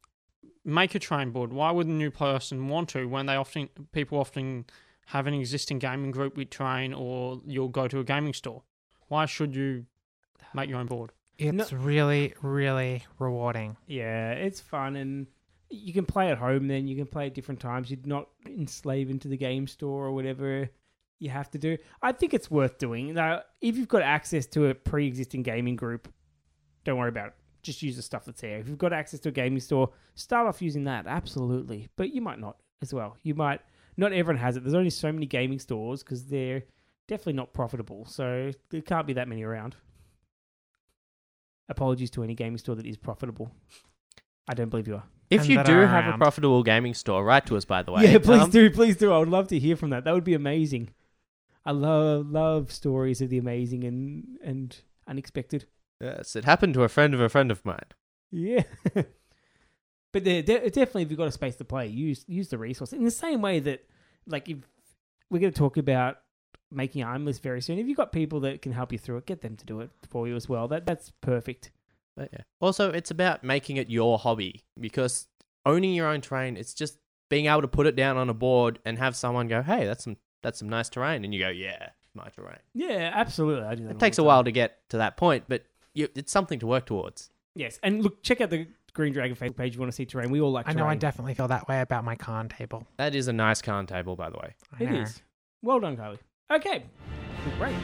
make 0.64 0.96
a 0.96 1.00
train 1.00 1.32
board? 1.32 1.52
Why 1.52 1.72
would 1.72 1.88
a 1.88 1.92
new 1.92 2.12
person 2.12 2.68
want 2.70 2.90
to 2.90 3.06
when 3.08 3.26
they 3.26 3.36
often 3.36 3.70
people 3.92 4.18
often 4.18 4.66
have 5.06 5.28
an 5.28 5.34
existing 5.34 5.80
gaming 5.80 6.12
group 6.12 6.36
with 6.38 6.50
Train 6.50 6.94
or 6.94 7.42
you'll 7.46 7.70
go 7.70 7.88
to 7.88 8.00
a 8.00 8.04
gaming 8.04 8.34
store? 8.34 8.64
Why 9.08 9.26
should 9.26 9.56
you 9.56 9.86
make 10.54 10.70
your 10.70 10.80
own 10.80 10.88
board? 10.88 11.12
It's 11.38 11.74
really, 11.74 12.34
really 12.42 13.04
rewarding. 13.20 13.78
Yeah, 13.88 14.32
it's 14.32 14.62
fun 14.62 14.96
and 14.96 15.28
you 15.70 15.94
can 15.94 16.06
play 16.06 16.32
at 16.32 16.38
home 16.38 16.68
then. 16.68 16.88
You 16.88 16.96
can 16.96 17.08
play 17.08 17.28
at 17.28 17.34
different 17.34 17.60
times. 17.60 17.90
You're 17.90 18.00
not 18.06 18.30
enslaved 18.46 19.12
into 19.12 19.28
the 19.28 19.38
game 19.38 19.68
store 19.68 20.06
or 20.06 20.12
whatever 20.12 20.70
you 21.20 21.30
have 21.30 21.50
to 21.52 21.58
do. 21.58 21.78
I 22.02 22.12
think 22.12 22.34
it's 22.34 22.50
worth 22.52 22.78
doing. 22.78 23.14
Now, 23.14 23.42
if 23.62 23.78
you've 23.78 23.88
got 23.88 24.02
access 24.02 24.46
to 24.48 24.68
a 24.68 24.76
pre 24.76 25.08
existing 25.08 25.44
gaming 25.44 25.76
group, 25.76 26.12
don't 26.84 26.98
worry 26.98 27.10
about 27.10 27.28
it. 27.28 27.34
Just 27.64 27.82
use 27.82 27.96
the 27.96 28.02
stuff 28.02 28.26
that's 28.26 28.42
there. 28.42 28.60
If 28.60 28.70
you've 28.70 28.78
got 28.78 28.94
access 28.94 29.20
to 29.22 29.30
a 29.30 29.32
gaming 29.32 29.60
store, 29.60 29.90
start 30.14 30.48
off 30.48 30.62
using 30.62 30.84
that. 30.86 31.08
Absolutely. 31.08 31.90
But 31.96 32.14
you 32.14 32.22
might 32.22 32.40
not 32.40 32.58
as 32.82 32.94
well. 32.94 33.18
You 33.24 33.34
might, 33.34 33.62
not 33.98 34.14
everyone 34.14 34.42
has 34.42 34.58
it. 34.58 34.64
There's 34.64 34.74
only 34.74 34.90
so 34.90 35.12
many 35.12 35.26
gaming 35.26 35.60
stores 35.60 36.04
because 36.04 36.26
they're 36.28 36.64
definitely 37.08 37.34
not 37.34 37.54
profitable. 37.54 38.06
So 38.06 38.52
there 38.70 38.82
can't 38.82 39.08
be 39.08 39.14
that 39.14 39.28
many 39.28 39.44
around. 39.44 39.76
Apologies 41.68 42.12
to 42.12 42.24
any 42.24 42.36
gaming 42.36 42.58
store 42.58 42.76
that 42.76 42.86
is 42.86 42.98
profitable. 42.98 43.52
I 44.48 44.54
don't 44.54 44.70
believe 44.70 44.88
you 44.88 44.96
are. 44.96 45.04
If 45.32 45.42
And 45.42 45.50
you 45.50 45.64
do 45.64 45.80
are 45.80 45.88
have 45.88 46.06
a 46.06 46.10
around. 46.10 46.20
profitable 46.20 46.62
gaming 46.62 46.94
store, 46.94 47.26
write 47.26 47.48
to 47.48 47.58
us. 47.58 47.66
By 47.66 47.82
the 47.82 47.92
way, 47.92 48.04
yeah, 48.12 48.20
please 48.20 48.42
Um, 48.44 48.50
do, 48.52 48.70
please 48.70 48.96
do. 48.96 49.12
I 49.12 49.18
would 49.18 49.30
love 49.30 49.48
to 49.48 49.58
hear 49.58 49.76
from 49.76 49.90
that. 49.90 50.04
That 50.04 50.14
would 50.14 50.24
be 50.24 50.36
amazing. 50.36 50.90
I 51.66 51.72
love 51.72 52.30
love 52.30 52.72
stories 52.72 53.22
of 53.22 53.30
the 53.32 53.40
amazing 53.40 53.84
and 53.84 54.38
and 54.44 54.80
unexpected. 55.08 55.66
Yes, 56.00 56.36
it 56.36 56.46
happened 56.46 56.76
to 56.76 56.84
a 56.84 56.90
friend 56.90 57.16
of 57.16 57.20
a 57.22 57.30
friend 57.30 57.50
of 57.50 57.66
mine. 57.66 57.80
Yeah. 58.32 58.64
but 60.16 60.24
de- 60.24 60.42
definitely, 60.42 61.02
if 61.02 61.10
you've 61.10 61.18
got 61.18 61.28
a 61.28 61.32
space 61.32 61.58
to 61.58 61.66
play, 61.66 61.88
use 61.88 62.24
use 62.26 62.48
the 62.48 62.58
resource 62.58 62.94
in 62.94 63.04
the 63.04 63.12
same 63.12 63.42
way 63.42 63.60
that, 63.60 63.84
like, 64.26 64.48
if 64.48 64.60
we're 65.30 65.40
going 65.40 65.52
to 65.52 65.60
talk 65.60 65.76
about 65.76 66.20
making 66.72 67.04
Armless 67.04 67.40
very 67.40 67.62
soon, 67.62 67.80
if 67.80 67.86
you've 67.86 67.98
got 67.98 68.14
people 68.14 68.40
that 68.40 68.62
can 68.62 68.72
help 68.72 68.94
you 68.94 68.98
through 68.98 69.18
it, 69.18 69.26
get 69.26 69.42
them 69.42 69.58
to 69.58 69.66
do 69.66 69.82
it 69.82 69.90
for 70.10 70.26
you 70.26 70.38
as 70.38 70.48
well. 70.48 70.70
That 70.70 70.86
that's 70.86 71.12
perfect. 71.20 71.72
But 72.16 72.30
yeah. 72.32 72.44
Also, 72.62 72.92
it's 72.92 73.12
about 73.12 73.44
making 73.44 73.76
it 73.76 73.90
your 73.90 74.18
hobby 74.18 74.64
because 74.80 75.28
owning 75.66 75.94
your 75.94 76.08
own 76.08 76.22
terrain, 76.22 76.56
it's 76.56 76.74
just 76.74 76.98
being 77.30 77.48
able 77.48 77.64
to 77.64 77.68
put 77.68 77.86
it 77.86 77.98
down 77.98 78.16
on 78.16 78.30
a 78.30 78.34
board 78.34 78.80
and 78.86 78.98
have 78.98 79.18
someone 79.18 79.50
go, 79.50 79.64
"Hey, 79.64 79.86
that's 79.86 80.06
some 80.06 80.16
that's 80.44 80.60
some 80.60 80.70
nice 80.70 80.88
terrain," 80.88 81.26
and 81.26 81.34
you 81.34 81.42
go, 81.42 81.50
"Yeah." 81.50 81.90
my 82.14 82.30
terrain. 82.30 82.60
Yeah, 82.74 83.12
absolutely. 83.14 83.66
I 83.66 83.76
do 83.76 83.84
that. 83.84 83.92
It 83.92 84.00
takes 84.00 84.18
a 84.18 84.22
time. 84.22 84.28
while 84.28 84.44
to 84.46 84.52
get 84.54 84.90
to 84.92 84.98
that 85.00 85.18
point, 85.18 85.44
but 85.50 85.66
you, 85.94 86.08
it's 86.16 86.32
something 86.32 86.60
to 86.60 86.68
work 86.68 86.86
towards. 86.86 87.30
Yes, 87.56 87.78
and 87.84 88.04
look, 88.04 88.24
check 88.24 88.40
out 88.40 88.50
the 88.50 88.68
Green 88.96 89.14
Dragon 89.14 89.36
Facebook 89.36 89.58
page 89.58 89.74
you 89.76 89.80
want 89.80 89.92
to 89.92 89.96
see 89.96 90.06
terrain. 90.06 90.32
We 90.32 90.42
all 90.42 90.52
like 90.52 90.66
terrain. 90.66 90.78
I 90.78 90.80
terrain. 90.80 90.88
know 90.88 90.92
I 90.92 90.96
definitely 90.96 91.34
feel 91.36 91.50
that 91.50 91.68
way 91.68 91.82
about 91.82 92.04
my 92.04 92.16
con 92.16 92.50
table. 92.50 92.88
That 92.98 93.14
is 93.14 93.28
a 93.28 93.34
nice 93.34 93.62
con 93.62 93.86
table, 93.86 94.16
by 94.16 94.30
the 94.32 94.38
way. 94.38 94.56
I 94.80 94.84
It 94.84 94.90
know. 94.90 95.02
is. 95.02 95.22
Well 95.62 95.80
done, 95.80 95.98
Kylie. 95.98 96.18
Okay, 96.52 96.86
great. 97.58 97.76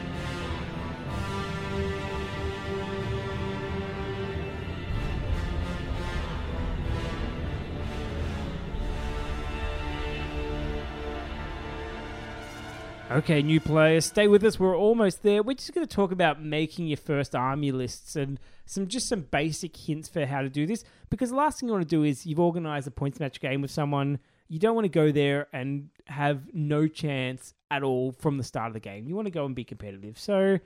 Okay, 13.10 13.42
new 13.42 13.60
players, 13.60 14.06
stay 14.06 14.26
with 14.26 14.42
us. 14.42 14.58
We're 14.58 14.76
almost 14.76 15.22
there. 15.22 15.42
We're 15.42 15.52
just 15.54 15.74
going 15.74 15.86
to 15.86 15.94
talk 15.94 16.12
about 16.12 16.42
making 16.42 16.86
your 16.86 16.96
first 16.96 17.34
army 17.34 17.70
lists 17.70 18.16
and 18.16 18.40
some 18.64 18.86
just 18.86 19.08
some 19.08 19.22
basic 19.22 19.76
hints 19.76 20.08
for 20.08 20.24
how 20.26 20.42
to 20.42 20.48
do 20.48 20.66
this. 20.66 20.84
Because 21.10 21.30
the 21.30 21.36
last 21.36 21.60
thing 21.60 21.68
you 21.68 21.72
want 21.74 21.88
to 21.88 21.96
do 21.96 22.04
is 22.04 22.26
you've 22.26 22.40
organized 22.40 22.86
a 22.86 22.90
points 22.90 23.20
match 23.20 23.40
game 23.40 23.62
with 23.62 23.70
someone. 23.70 24.18
You 24.48 24.58
don't 24.58 24.74
want 24.74 24.84
to 24.84 24.90
go 24.90 25.12
there 25.12 25.48
and 25.52 25.88
have 26.06 26.42
no 26.52 26.86
chance 26.86 27.54
at 27.70 27.82
all 27.82 28.12
from 28.12 28.36
the 28.36 28.44
start 28.44 28.68
of 28.68 28.74
the 28.74 28.80
game. 28.80 29.08
You 29.08 29.14
want 29.14 29.26
to 29.26 29.32
go 29.32 29.46
and 29.46 29.54
be 29.54 29.64
competitive. 29.64 30.18
So, 30.18 30.58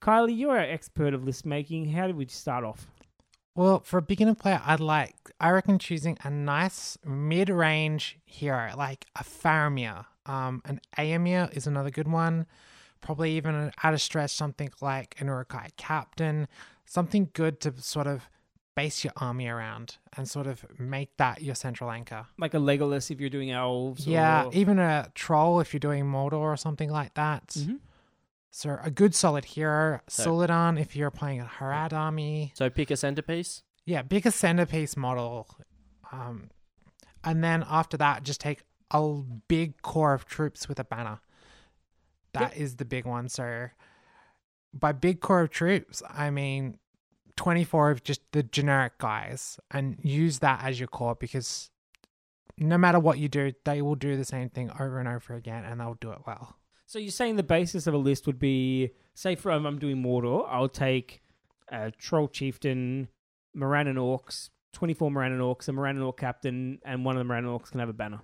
Kylie, 0.00 0.36
you're 0.36 0.52
our 0.52 0.58
expert 0.58 1.14
of 1.14 1.24
list 1.24 1.44
making. 1.44 1.90
How 1.90 2.06
did 2.06 2.16
we 2.16 2.26
start 2.26 2.64
off? 2.64 2.86
Well, 3.56 3.80
for 3.80 3.98
a 3.98 4.02
beginner 4.02 4.34
player, 4.34 4.60
I'd 4.64 4.80
like, 4.80 5.14
I 5.38 5.50
reckon 5.50 5.78
choosing 5.78 6.18
a 6.24 6.30
nice 6.30 6.98
mid 7.04 7.48
range 7.48 8.18
hero, 8.24 8.72
like 8.76 9.06
a 9.14 9.22
Faramir. 9.22 10.06
Um, 10.26 10.62
an 10.64 10.80
Eomer 10.98 11.54
is 11.56 11.66
another 11.66 11.90
good 11.90 12.08
one. 12.08 12.46
Probably 13.00 13.32
even 13.36 13.70
at 13.82 13.94
a 13.94 13.98
stretch, 13.98 14.32
something 14.32 14.70
like 14.80 15.14
an 15.20 15.28
Uruk-hai 15.28 15.68
Captain. 15.76 16.48
Something 16.84 17.30
good 17.32 17.60
to 17.60 17.74
sort 17.80 18.06
of 18.06 18.28
base 18.74 19.04
your 19.04 19.12
army 19.16 19.46
around 19.46 19.98
and 20.16 20.28
sort 20.28 20.46
of 20.46 20.64
make 20.78 21.16
that 21.16 21.42
your 21.42 21.54
central 21.54 21.90
anchor. 21.90 22.26
Like 22.38 22.54
a 22.54 22.58
Legolas 22.58 23.10
if 23.10 23.20
you're 23.20 23.30
doing 23.30 23.50
elves. 23.50 24.06
Yeah, 24.06 24.46
or... 24.46 24.52
even 24.52 24.78
a 24.78 25.10
troll 25.14 25.60
if 25.60 25.72
you're 25.72 25.80
doing 25.80 26.04
Mordor 26.04 26.34
or 26.34 26.56
something 26.56 26.90
like 26.90 27.14
that. 27.14 27.48
Mhm. 27.48 27.78
So 28.50 28.78
a 28.82 28.90
good 28.90 29.14
solid 29.14 29.44
hero. 29.44 30.00
So- 30.08 30.40
if 30.76 30.94
you're 30.96 31.10
playing 31.10 31.40
a 31.40 31.44
Harad 31.44 31.92
army. 31.92 32.52
So 32.54 32.70
pick 32.70 32.90
a 32.90 32.96
centerpiece. 32.96 33.62
Yeah, 33.84 34.02
pick 34.02 34.26
a 34.26 34.30
centerpiece 34.30 34.96
model. 34.96 35.48
Um, 36.10 36.50
and 37.22 37.42
then 37.42 37.64
after 37.68 37.96
that, 37.96 38.22
just 38.22 38.40
take 38.40 38.62
a 38.90 39.02
big 39.48 39.82
core 39.82 40.14
of 40.14 40.24
troops 40.24 40.68
with 40.68 40.78
a 40.78 40.84
banner. 40.84 41.20
That 42.32 42.56
is 42.56 42.76
the 42.76 42.84
big 42.84 43.04
one. 43.06 43.28
So 43.28 43.68
by 44.78 44.92
big 44.92 45.20
core 45.20 45.42
of 45.42 45.50
troops, 45.50 46.02
I 46.08 46.30
mean 46.30 46.78
24 47.36 47.90
of 47.90 48.04
just 48.04 48.20
the 48.32 48.42
generic 48.42 48.98
guys 48.98 49.58
and 49.70 49.98
use 50.02 50.38
that 50.40 50.62
as 50.62 50.78
your 50.78 50.88
core 50.88 51.14
because 51.14 51.70
no 52.58 52.78
matter 52.78 53.00
what 53.00 53.18
you 53.18 53.28
do, 53.28 53.52
they 53.64 53.82
will 53.82 53.96
do 53.96 54.16
the 54.16 54.24
same 54.24 54.48
thing 54.48 54.70
over 54.78 54.98
and 54.98 55.08
over 55.08 55.34
again 55.34 55.64
and 55.64 55.80
they'll 55.80 55.96
do 56.00 56.12
it 56.12 56.20
well. 56.26 56.56
So 56.86 56.98
you're 56.98 57.10
saying 57.10 57.36
the 57.36 57.42
basis 57.42 57.86
of 57.86 57.94
a 57.94 57.98
list 57.98 58.26
would 58.26 58.38
be, 58.38 58.90
say, 59.14 59.34
for 59.34 59.50
um, 59.50 59.66
I'm 59.66 59.78
doing 59.78 60.02
Mordor, 60.02 60.46
I'll 60.48 60.68
take 60.68 61.22
a 61.68 61.90
Troll 61.90 62.28
Chieftain, 62.28 63.08
Morannon 63.56 63.96
Orcs, 63.96 64.50
24 64.74 65.10
Morannon 65.10 65.40
Orcs, 65.40 65.68
a 65.68 65.72
Morannon 65.72 66.02
Orc 66.02 66.18
Captain, 66.18 66.78
and 66.84 67.04
one 67.04 67.16
of 67.16 67.26
the 67.26 67.32
Morannon 67.32 67.58
Orcs 67.58 67.70
can 67.70 67.80
have 67.80 67.88
a 67.88 67.94
banner. 67.94 68.20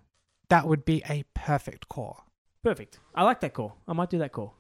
That 0.51 0.67
would 0.67 0.85
be 0.85 1.03
a 1.09 1.25
perfect 1.35 1.89
core. 1.89 2.23
Perfect. 2.63 2.99
I 3.15 3.25
like 3.25 3.41
that 3.41 3.55
call. 3.55 3.77
I 3.89 3.93
might 3.93 4.11
do 4.11 4.19
that 4.19 4.33
call. 4.33 4.55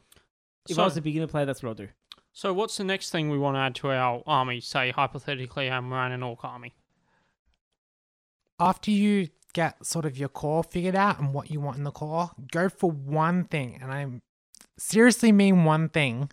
If 0.68 0.76
So- 0.76 0.82
I 0.82 0.84
was 0.84 0.96
a 0.96 1.02
beginner 1.02 1.26
player, 1.26 1.46
that's 1.46 1.62
what 1.62 1.70
I'll 1.70 1.74
do. 1.74 1.88
So, 2.32 2.52
what's 2.52 2.76
the 2.76 2.84
next 2.84 3.10
thing 3.10 3.28
we 3.28 3.38
want 3.38 3.56
to 3.56 3.60
add 3.60 3.74
to 3.76 3.90
our 3.90 4.22
army? 4.26 4.60
Say, 4.60 4.92
hypothetically, 4.92 5.68
I'm 5.70 5.92
running 5.92 6.14
an 6.14 6.22
Orc 6.22 6.44
army. 6.44 6.74
after 8.58 8.90
you 8.90 9.28
get 9.54 9.84
sort 9.86 10.04
of 10.04 10.18
your 10.18 10.28
core 10.28 10.62
figured 10.62 10.94
out 10.94 11.18
and 11.18 11.32
what 11.32 11.50
you 11.50 11.58
want 11.60 11.78
in 11.78 11.84
the 11.84 11.90
core, 11.90 12.30
go 12.52 12.68
for 12.68 12.90
one 12.90 13.44
thing. 13.44 13.78
And 13.80 13.90
I 13.90 14.20
seriously 14.78 15.32
mean 15.32 15.64
one 15.64 15.88
thing. 15.88 16.30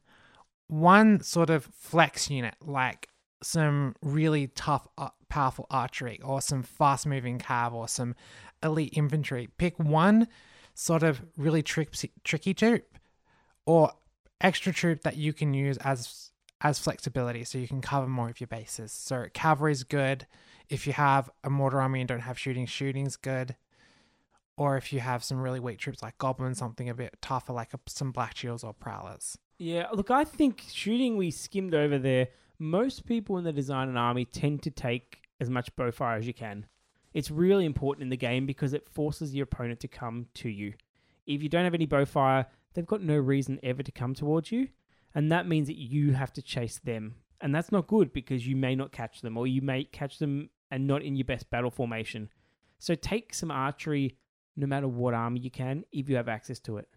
One 0.67 1.21
sort 1.21 1.49
of 1.49 1.63
flex 1.65 2.29
unit, 2.29 2.55
like 2.61 3.07
some 3.41 3.95
really 4.01 4.47
tough, 4.47 4.87
uh, 4.97 5.09
powerful 5.29 5.67
archery, 5.69 6.19
or 6.21 6.41
some 6.41 6.63
fast 6.63 7.07
moving 7.07 7.39
cav, 7.39 7.71
or 7.71 7.87
some 7.87 8.13
elite 8.61 8.91
infantry. 8.97 9.47
Pick 9.57 9.79
one 9.79 10.27
sort 10.73 11.03
of 11.03 11.21
really 11.37 11.63
trick- 11.63 11.95
tricky 12.25 12.53
troop, 12.53 12.97
or 13.65 13.93
extra 14.41 14.73
troop 14.73 15.01
that 15.01 15.17
you 15.17 15.33
can 15.33 15.53
use 15.53 15.77
as 15.77 16.31
as 16.61 16.79
flexibility, 16.79 17.43
so 17.43 17.57
you 17.57 17.67
can 17.67 17.81
cover 17.81 18.07
more 18.07 18.29
of 18.29 18.39
your 18.39 18.47
bases. 18.47 18.91
So 18.91 19.27
cavalry's 19.33 19.83
good. 19.83 20.25
If 20.69 20.87
you 20.87 20.93
have 20.93 21.29
a 21.43 21.49
Mordor 21.49 21.75
army 21.75 22.01
and 22.01 22.07
don't 22.07 22.21
have 22.21 22.39
shooting, 22.39 22.65
shooting's 22.65 23.15
good. 23.15 23.55
Or 24.57 24.75
if 24.75 24.91
you 24.91 24.99
have 24.99 25.23
some 25.23 25.39
really 25.39 25.59
weak 25.59 25.77
troops 25.77 26.01
like 26.01 26.17
goblins, 26.17 26.57
something 26.57 26.89
a 26.89 26.95
bit 26.95 27.15
tougher 27.21 27.53
like 27.53 27.75
a, 27.75 27.79
some 27.85 28.11
black 28.11 28.35
shields 28.35 28.63
or 28.63 28.73
prowlers. 28.73 29.37
Yeah, 29.59 29.87
look, 29.93 30.09
I 30.09 30.23
think 30.23 30.63
shooting 30.71 31.15
we 31.15 31.29
skimmed 31.29 31.75
over 31.75 31.99
there. 31.99 32.29
Most 32.57 33.05
people 33.05 33.37
in 33.37 33.43
the 33.43 33.53
design 33.53 33.87
and 33.87 33.99
army 33.99 34.25
tend 34.25 34.63
to 34.63 34.71
take 34.71 35.21
as 35.39 35.49
much 35.49 35.75
bow 35.75 35.91
fire 35.91 36.17
as 36.17 36.25
you 36.25 36.33
can. 36.33 36.65
It's 37.13 37.29
really 37.29 37.65
important 37.65 38.03
in 38.03 38.09
the 38.09 38.17
game 38.17 38.47
because 38.47 38.73
it 38.73 38.87
forces 38.87 39.35
your 39.35 39.43
opponent 39.43 39.79
to 39.81 39.87
come 39.87 40.25
to 40.35 40.49
you. 40.49 40.73
If 41.27 41.43
you 41.43 41.49
don't 41.49 41.63
have 41.63 41.73
any 41.75 41.85
bow 41.85 42.05
fire, 42.05 42.47
they've 42.77 42.85
got 42.85 43.01
no 43.01 43.17
reason 43.17 43.59
ever 43.63 43.81
to 43.81 43.91
come 43.91 44.13
towards 44.13 44.51
you, 44.51 44.67
and 45.15 45.31
that 45.31 45.47
means 45.47 45.67
that 45.67 45.79
you 45.79 46.13
have 46.13 46.31
to 46.31 46.43
chase 46.43 46.77
them. 46.77 47.15
And 47.41 47.53
that's 47.53 47.71
not 47.71 47.87
good 47.87 48.13
because 48.13 48.47
you 48.47 48.55
may 48.55 48.75
not 48.75 48.91
catch 48.91 49.21
them, 49.21 49.35
or 49.35 49.47
you 49.47 49.63
may 49.63 49.83
catch 49.83 50.19
them 50.19 50.51
and 50.69 50.85
not 50.85 51.01
in 51.01 51.15
your 51.15 51.25
best 51.25 51.49
battle 51.49 51.71
formation. 51.71 52.29
So 52.77 52.93
take 52.93 53.33
some 53.33 53.49
archery 53.49 54.15
no 54.55 54.67
matter 54.67 54.87
what 54.87 55.15
army 55.15 55.39
you 55.39 55.49
can 55.49 55.85
if 55.91 56.07
you 56.07 56.17
have 56.17 56.29
access 56.29 56.59
to 56.61 56.77
it. 56.77 56.87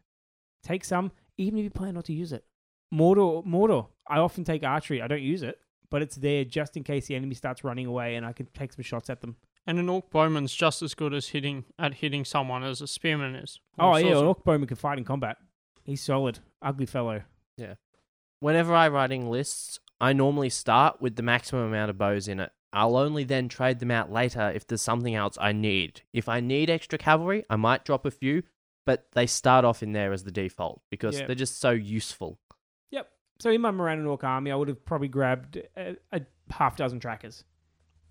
Take 0.62 0.85
some, 0.85 1.12
even 1.39 1.59
if 1.59 1.65
you 1.65 1.70
plan 1.70 1.94
not 1.94 2.05
to 2.07 2.12
use 2.12 2.35
it. 2.35 2.44
Mordor, 2.93 3.47
Mordor. 3.47 3.86
I 4.07 4.19
often 4.19 4.44
take 4.44 4.62
archery. 4.62 5.01
I 5.01 5.07
don't 5.07 5.23
use 5.23 5.43
it, 5.43 5.59
but 5.89 6.02
it's 6.02 6.16
there 6.16 6.44
just 6.44 6.77
in 6.77 6.85
case 6.85 7.07
the 7.07 7.16
enemy 7.16 7.35
starts 7.35 7.65
running 7.65 7.86
away 7.86 8.16
and 8.16 8.27
I 8.27 8.35
can 8.35 8.47
take 8.52 8.74
some 8.74 8.82
shots 8.82 9.09
at 9.09 9.23
them. 9.23 9.36
And 9.66 9.78
an 9.78 9.89
Orc 9.89 10.11
bowman's 10.11 10.55
just 10.55 10.82
as 10.82 10.94
good 10.94 11.15
as 11.15 11.28
hitting 11.28 11.65
at 11.78 11.94
hitting 11.94 12.27
someone 12.27 12.65
as 12.65 12.82
a 12.82 12.86
spearman 12.86 13.35
is. 13.36 13.61
Oh, 13.78 13.97
yeah, 13.97 14.19
an. 14.19 14.27
Orc 14.27 14.44
Bowman 14.44 14.66
can 14.66 14.77
fight 14.77 14.98
in 14.98 15.05
combat. 15.05 15.39
He's 15.85 16.02
solid. 16.02 16.39
Ugly 16.62 16.86
fellow. 16.86 17.23
Yeah. 17.57 17.74
Whenever 18.40 18.74
I'm 18.74 18.93
writing 18.93 19.28
lists, 19.31 19.78
I 20.01 20.12
normally 20.12 20.51
start 20.51 21.01
with 21.01 21.16
the 21.16 21.23
maximum 21.23 21.65
amount 21.66 21.90
of 21.90 21.98
bows 21.98 22.28
in 22.28 22.40
it. 22.40 22.51
I'll 22.73 22.97
only 22.97 23.24
then 23.24 23.48
trade 23.48 23.81
them 23.81 23.90
out 23.90 24.12
later 24.12 24.51
if 24.55 24.66
there's 24.66 24.81
something 24.82 25.15
else 25.15 25.36
I 25.40 25.52
need. 25.52 26.02
If 26.12 26.28
I 26.28 26.40
need 26.40 26.70
extra 26.70 26.98
cavalry, 26.98 27.44
I 27.51 27.57
might 27.57 27.85
drop 27.85 28.07
a 28.07 28.11
few, 28.11 28.44
but 28.86 29.09
they 29.12 29.27
start 29.27 29.65
off 29.65 29.82
in 29.82 29.93
there 29.93 30.12
as 30.12 30.23
the 30.24 30.31
default 30.31 30.81
because 30.90 31.19
Yeah. 31.20 31.27
they're 31.27 31.35
just 31.35 31.61
so 31.61 31.70
useful. 31.70 32.39
Yep. 32.93 33.11
So 33.40 33.51
in 33.51 33.61
my 33.61 33.73
Morannon 33.73 34.07
Orc 34.07 34.23
army, 34.23 34.52
I 34.52 34.57
would 34.57 34.69
have 34.69 34.85
probably 34.85 35.09
grabbed 35.09 35.57
a, 35.77 35.97
a 36.12 36.20
half 36.51 36.77
dozen 36.77 37.01
trackers. 37.01 37.44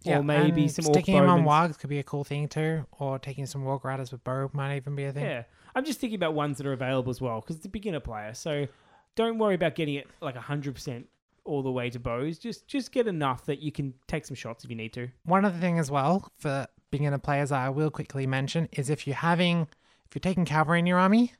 or 0.06 0.24
maybe 0.24 0.64
and 0.64 0.72
some 0.72 0.86
Orc 0.86 0.94
sticking 0.96 1.16
them 1.16 1.30
on 1.30 1.44
Bowmans. 1.44 1.76
wargs 1.76 1.80
could 1.80 1.90
be 1.90 2.00
a 2.00 2.04
cool 2.04 2.24
thing 2.24 2.48
too, 2.48 2.86
or 2.92 3.18
taking 3.20 3.46
some 3.46 3.64
warg 3.64 3.84
riders 3.84 4.12
with 4.12 4.24
bow 4.24 4.50
might 4.54 4.76
even 4.78 4.96
be 4.96 5.06
a 5.06 5.12
thing. 5.14 5.24
Yeah. 5.26 5.44
I'm 5.76 5.86
just 5.86 6.00
thinking 6.00 6.16
about 6.16 6.34
ones 6.34 6.58
that 6.58 6.68
are 6.68 6.74
available 6.74 7.10
as 7.10 7.22
well 7.22 7.42
because 7.42 7.58
it's 7.58 7.66
a 7.66 7.70
beginner 7.70 8.00
player. 8.00 8.34
So 8.34 8.68
don't 9.16 9.38
worry 9.38 9.56
about 9.56 9.76
getting 9.76 9.96
it 9.96 10.08
like 10.22 10.36
100% 10.36 11.06
all 11.46 11.64
the 11.64 11.72
way 11.72 11.90
to 11.90 12.00
bows. 12.00 12.38
Just 12.38 12.68
just 12.68 12.92
get 12.92 13.08
enough 13.08 13.46
that 13.46 13.60
you 13.60 13.72
can 13.72 13.94
take 14.08 14.26
some 14.26 14.36
shots 14.36 14.64
if 14.64 14.70
you 14.70 14.76
need 14.76 14.94
to. 14.94 15.10
One 15.24 15.46
other 15.46 15.58
thing 15.58 15.80
as 15.80 15.90
well 15.90 16.32
for 16.38 16.68
beginner 16.92 17.18
players 17.18 17.52
I 17.52 17.70
will 17.70 17.92
quickly 17.92 18.28
mention 18.28 18.70
is 18.72 18.90
if 18.90 19.08
you're 19.08 19.16
having 19.16 19.68
if 20.08 20.16
you're 20.16 20.22
taking 20.22 20.46
cavalry 20.46 20.80
in 20.80 20.86
your 20.86 21.00
army, 21.00 21.34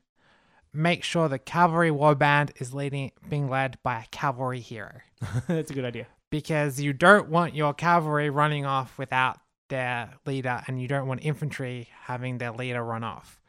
make 0.72 1.02
sure 1.02 1.28
the 1.28 1.38
cavalry 1.38 1.90
warband 1.90 2.50
is 2.60 2.74
leading 2.74 3.12
being 3.28 3.48
led 3.48 3.78
by 3.82 4.00
a 4.00 4.06
cavalry 4.10 4.60
hero. 4.60 5.00
That's 5.48 5.70
a 5.70 5.74
good 5.74 5.84
idea. 5.84 6.06
Because 6.30 6.80
you 6.80 6.92
don't 6.92 7.28
want 7.28 7.54
your 7.54 7.74
cavalry 7.74 8.30
running 8.30 8.64
off 8.64 8.96
without 8.98 9.38
their 9.68 10.10
leader 10.26 10.62
and 10.66 10.80
you 10.80 10.86
don't 10.86 11.08
want 11.08 11.24
infantry 11.24 11.88
having 12.02 12.38
their 12.38 12.52
leader 12.52 12.84
run 12.84 13.02
off. 13.02 13.39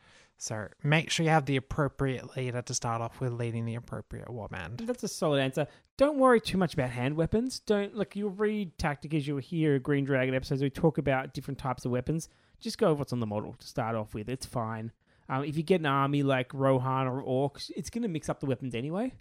So 0.41 0.69
make 0.81 1.11
sure 1.11 1.23
you 1.23 1.29
have 1.29 1.45
the 1.45 1.57
appropriate 1.57 2.35
leader 2.35 2.63
to 2.63 2.73
start 2.73 2.99
off 2.99 3.19
with 3.19 3.31
leading 3.31 3.63
the 3.63 3.75
appropriate 3.75 4.27
warband. 4.27 4.87
That's 4.87 5.03
a 5.03 5.07
solid 5.07 5.39
answer. 5.39 5.67
Don't 5.97 6.17
worry 6.17 6.41
too 6.41 6.57
much 6.57 6.73
about 6.73 6.89
hand 6.89 7.15
weapons. 7.15 7.59
Don't 7.59 7.93
look. 7.95 8.15
you'll 8.15 8.31
read 8.31 8.75
tactic 8.79 9.13
as 9.13 9.27
you'll 9.27 9.37
hear 9.37 9.77
Green 9.77 10.03
Dragon 10.03 10.33
episodes. 10.33 10.63
We 10.63 10.71
talk 10.71 10.97
about 10.97 11.35
different 11.35 11.59
types 11.59 11.85
of 11.85 11.91
weapons. 11.91 12.27
Just 12.59 12.79
go 12.79 12.89
with 12.89 12.97
what's 12.97 13.13
on 13.13 13.19
the 13.19 13.27
model 13.27 13.53
to 13.53 13.67
start 13.67 13.95
off 13.95 14.15
with. 14.15 14.29
It's 14.29 14.47
fine. 14.47 14.91
Um, 15.29 15.43
if 15.43 15.57
you 15.57 15.61
get 15.61 15.81
an 15.81 15.85
army 15.85 16.23
like 16.23 16.51
Rohan 16.55 17.05
or 17.05 17.21
Orcs, 17.21 17.69
it's 17.75 17.91
going 17.91 18.01
to 18.01 18.09
mix 18.09 18.27
up 18.27 18.39
the 18.39 18.47
weapons 18.47 18.73
anyway 18.73 19.13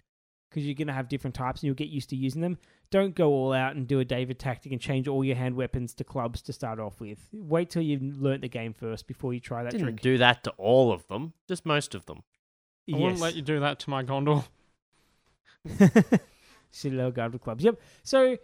because 0.49 0.65
you're 0.65 0.73
going 0.73 0.87
to 0.87 0.93
have 0.93 1.07
different 1.07 1.35
types 1.35 1.61
and 1.61 1.67
you'll 1.67 1.75
get 1.75 1.89
used 1.89 2.09
to 2.09 2.15
using 2.15 2.41
them. 2.41 2.57
Don't 2.91 3.15
go 3.15 3.29
all 3.29 3.53
out 3.53 3.75
and 3.75 3.87
do 3.87 3.99
a 3.99 4.05
David 4.05 4.37
tactic 4.37 4.71
and 4.71 4.79
change 4.79 5.07
all 5.07 5.23
your 5.23 5.37
hand 5.37 5.55
weapons 5.55 5.93
to 5.95 6.03
clubs 6.03 6.41
to 6.43 6.53
start 6.53 6.77
off 6.79 6.99
with. 6.99 7.19
Wait 7.31 7.69
till 7.69 7.81
you've 7.81 8.01
learnt 8.21 8.41
the 8.41 8.49
game 8.49 8.73
first 8.73 9.07
before 9.07 9.33
you 9.33 9.39
try 9.39 9.63
that 9.63 9.71
Didn't 9.71 9.87
trick. 9.87 10.01
do 10.01 10.17
that 10.17 10.43
to 10.43 10.51
all 10.57 10.91
of 10.91 11.07
them, 11.07 11.33
just 11.47 11.65
most 11.65 11.95
of 11.95 12.05
them. 12.05 12.23
I 12.93 12.97
wouldn't 12.97 13.21
let 13.21 13.35
you 13.35 13.41
do 13.41 13.61
that 13.61 13.79
to 13.79 13.89
my 13.89 14.03
Gondor. 14.03 14.43
Citadel 16.71 17.11
guard 17.11 17.33
with 17.33 17.41
clubs. 17.41 17.63
Yep. 17.63 17.79
So 18.03 18.37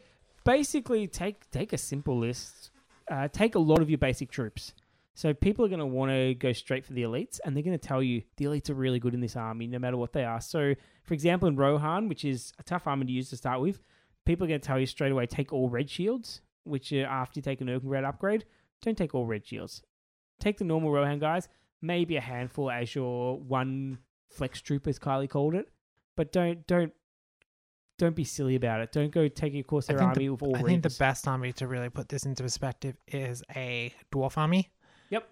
basically, 0.46 1.08
take 1.08 1.50
take 1.52 1.74
a 1.74 1.78
simple 1.78 2.18
list. 2.18 2.72
Uh, 3.10 3.28
take 3.28 3.56
a 3.56 3.60
lot 3.60 3.82
of 3.82 3.90
your 3.90 3.98
basic 3.98 4.32
troops. 4.32 4.74
So 5.14 5.34
people 5.34 5.66
are 5.66 5.68
going 5.70 5.80
to 5.80 5.86
want 5.86 6.12
to 6.12 6.36
go 6.36 6.54
straight 6.54 6.86
for 6.86 6.94
the 6.94 7.02
elites, 7.02 7.40
and 7.44 7.56
they're 7.56 7.64
going 7.64 7.78
to 7.78 7.88
tell 7.88 8.04
you 8.04 8.22
the 8.36 8.46
elites 8.46 8.70
are 8.70 8.76
really 8.76 9.00
good 9.00 9.16
in 9.16 9.20
this 9.20 9.36
army, 9.36 9.66
no 9.66 9.80
matter 9.80 9.98
what 9.98 10.14
they 10.14 10.24
are. 10.24 10.40
So, 10.40 10.76
for 11.04 11.14
example, 11.16 11.48
in 11.48 11.56
Rohan, 11.56 12.08
which 12.08 12.24
is 12.24 12.54
a 12.60 12.64
tough 12.64 12.86
army 12.86 13.08
to 13.08 13.12
use 13.12 13.30
to 13.32 13.38
start 13.38 13.60
with, 13.60 13.82
people 14.28 14.46
are 14.46 14.50
going 14.50 14.60
to 14.60 14.68
tell 14.68 14.80
you 14.80 14.86
straight 14.86 15.12
away 15.12 15.26
take 15.26 15.52
all 15.52 15.70
red 15.70 15.90
shields, 15.90 16.42
which 16.66 16.92
are 16.92 17.06
after 17.06 17.40
you 17.40 17.42
take 17.42 17.62
an 17.62 17.80
Red 17.84 18.04
upgrade. 18.04 18.46
Don't 18.82 18.98
take 18.98 19.16
all 19.16 19.26
red 19.26 19.48
shields. 19.48 19.82
Take 20.40 20.58
the 20.58 20.66
normal 20.66 20.92
Rohan 20.92 21.18
guys, 21.18 21.48
maybe 21.82 22.18
a 22.18 22.22
handful 22.22 22.70
as 22.70 22.94
your 22.94 23.40
one 23.40 23.98
flex 24.30 24.62
troop, 24.62 24.86
as 24.86 25.00
Kylie 25.00 25.30
called 25.30 25.56
it, 25.56 25.70
but 26.16 26.32
don't 26.32 26.68
don't 26.68 26.94
don't 27.98 28.16
be 28.16 28.24
silly 28.24 28.56
about 28.56 28.82
it. 28.82 28.92
Don't 28.92 29.10
go 29.10 29.28
take 29.28 29.54
your 29.54 29.64
Corsair 29.64 30.00
army 30.00 30.26
the, 30.26 30.30
with 30.30 30.44
all 30.44 30.56
I 30.56 30.62
think 30.62 30.84
the 30.84 30.96
best 31.00 31.28
army 31.28 31.52
to 31.54 31.66
really 31.66 31.90
put 31.90 32.10
this 32.10 32.26
into 32.26 32.44
perspective 32.44 32.96
is 33.08 33.42
a 33.56 33.92
dwarf 34.12 34.38
army. 34.38 34.70
Yep. 35.10 35.28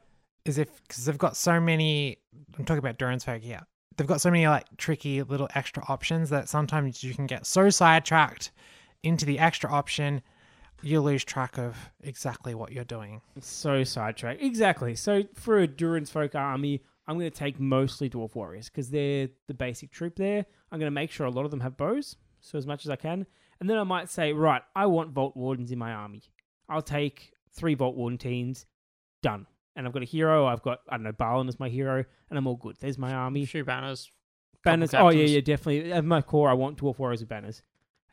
Is 0.45 0.57
if 0.57 0.81
because 0.87 1.05
they've 1.05 1.17
got 1.17 1.37
so 1.37 1.59
many. 1.59 2.17
I'm 2.57 2.65
talking 2.65 2.79
about 2.79 2.97
Durin's 2.97 3.23
folk 3.23 3.43
here. 3.43 3.61
They've 3.97 4.07
got 4.07 4.21
so 4.21 4.31
many 4.31 4.47
like 4.47 4.65
tricky 4.77 5.21
little 5.21 5.47
extra 5.53 5.83
options 5.87 6.29
that 6.31 6.49
sometimes 6.49 7.03
you 7.03 7.13
can 7.13 7.27
get 7.27 7.45
so 7.45 7.69
sidetracked 7.69 8.51
into 9.03 9.25
the 9.25 9.39
extra 9.39 9.71
option, 9.71 10.21
you 10.81 11.01
lose 11.01 11.23
track 11.23 11.57
of 11.57 11.75
exactly 12.01 12.53
what 12.53 12.71
you're 12.71 12.83
doing. 12.83 13.21
So 13.39 13.83
sidetracked. 13.83 14.41
Exactly. 14.41 14.95
So 14.95 15.23
for 15.33 15.59
a 15.59 15.67
Durin's 15.67 16.09
Folk 16.09 16.35
army, 16.35 16.81
I'm 17.07 17.17
going 17.17 17.29
to 17.29 17.37
take 17.37 17.59
mostly 17.59 18.09
Dwarf 18.09 18.35
Warriors 18.35 18.69
because 18.69 18.89
they're 18.89 19.29
the 19.47 19.53
basic 19.53 19.91
troop 19.91 20.15
there. 20.15 20.45
I'm 20.71 20.79
going 20.79 20.87
to 20.87 20.91
make 20.91 21.11
sure 21.11 21.25
a 21.25 21.31
lot 21.31 21.45
of 21.45 21.51
them 21.51 21.61
have 21.61 21.77
bows, 21.77 22.15
so 22.41 22.57
as 22.57 22.65
much 22.65 22.85
as 22.85 22.89
I 22.89 22.95
can. 22.95 23.25
And 23.59 23.69
then 23.69 23.77
I 23.77 23.83
might 23.83 24.09
say, 24.09 24.33
right, 24.33 24.61
I 24.75 24.85
want 24.87 25.11
Vault 25.11 25.35
Wardens 25.37 25.71
in 25.71 25.79
my 25.79 25.93
army. 25.93 26.23
I'll 26.67 26.81
take 26.81 27.31
three 27.53 27.75
Vault 27.75 27.95
Warden 27.95 28.17
teams. 28.17 28.65
Done. 29.21 29.47
And 29.75 29.87
I've 29.87 29.93
got 29.93 30.03
a 30.03 30.05
hero. 30.05 30.45
I've 30.45 30.61
got, 30.61 30.79
I 30.89 30.97
don't 30.97 31.03
know, 31.03 31.11
Balin 31.11 31.47
as 31.47 31.59
my 31.59 31.69
hero, 31.69 32.03
and 32.29 32.37
I'm 32.37 32.47
all 32.47 32.55
good. 32.55 32.75
There's 32.79 32.97
my 32.97 33.13
army. 33.13 33.43
A 33.43 33.47
few 33.47 33.63
banners. 33.63 34.11
Banners. 34.63 34.91
couple 34.91 35.07
Oh, 35.07 35.09
yeah, 35.11 35.25
yeah, 35.25 35.41
definitely. 35.41 35.91
At 35.91 36.05
my 36.05 36.21
core, 36.21 36.49
I 36.49 36.53
want 36.53 36.77
Dwarf 36.77 36.97
Warriors 36.99 37.21
with 37.21 37.29
banners. 37.29 37.61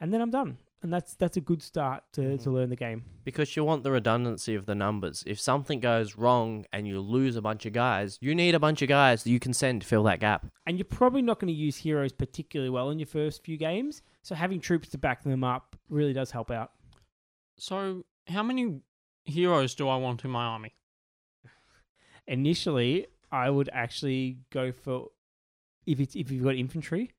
And 0.01 0.13
then 0.13 0.21
I'm 0.21 0.31
done. 0.31 0.59
And 0.83 0.93
that's 0.93 1.15
that's 1.15 1.37
a 1.37 1.41
good 1.41 1.63
start 1.63 2.03
to, 2.15 2.23
to 2.23 2.29
mm-hmm. 2.29 2.51
learn 2.51 2.71
the 2.71 2.77
game. 2.77 3.05
Because 3.25 3.55
you 3.55 3.63
want 3.63 3.85
the 3.85 3.93
redundancy 3.93 4.57
of 4.57 4.67
the 4.67 4.75
numbers. 4.75 5.23
If 5.27 5.41
something 5.41 5.79
goes 5.79 6.17
wrong 6.17 6.67
and 6.73 6.89
you 6.89 7.01
lose 7.01 7.37
a 7.37 7.43
bunch 7.43 7.67
of 7.67 7.73
guys, 7.73 8.19
you 8.21 8.35
need 8.35 8.55
a 8.55 8.59
bunch 8.59 8.83
of 8.83 8.89
guys 8.89 9.23
that 9.23 9.31
you 9.31 9.39
can 9.39 9.55
send 9.55 9.83
to 9.83 9.87
fill 9.87 10.03
that 10.05 10.21
gap. 10.21 10.47
and 10.67 10.79
you're 10.79 10.85
probably 10.85 11.23
not 11.23 11.39
going 11.39 11.53
to 11.53 11.59
use 11.59 11.77
heroes 11.77 12.13
particularly 12.13 12.71
well 12.71 12.91
in 12.91 12.99
your 12.99 13.07
first 13.07 13.45
few 13.45 13.57
games. 13.57 14.03
So 14.23 14.35
having 14.35 14.61
troops 14.61 14.89
to 14.91 14.99
back 14.99 15.23
them 15.23 15.45
up 15.45 15.77
really 15.89 16.13
does 16.13 16.33
help 16.33 16.51
out. 16.51 16.73
So, 17.59 18.05
how 18.27 18.43
many 18.43 18.81
heroes 19.25 19.75
do 19.75 19.89
I 19.89 19.97
want 19.97 20.25
in 20.25 20.31
my 20.31 20.45
army? 20.45 20.75
Initially, 22.27 23.07
I 23.31 23.51
would 23.51 23.71
actually 23.73 24.39
go 24.51 24.73
for 24.73 25.11
if 25.87 26.01
it's 26.01 26.15
if 26.15 26.31
you've 26.31 26.45
got 26.45 26.55
infantry, 26.55 27.11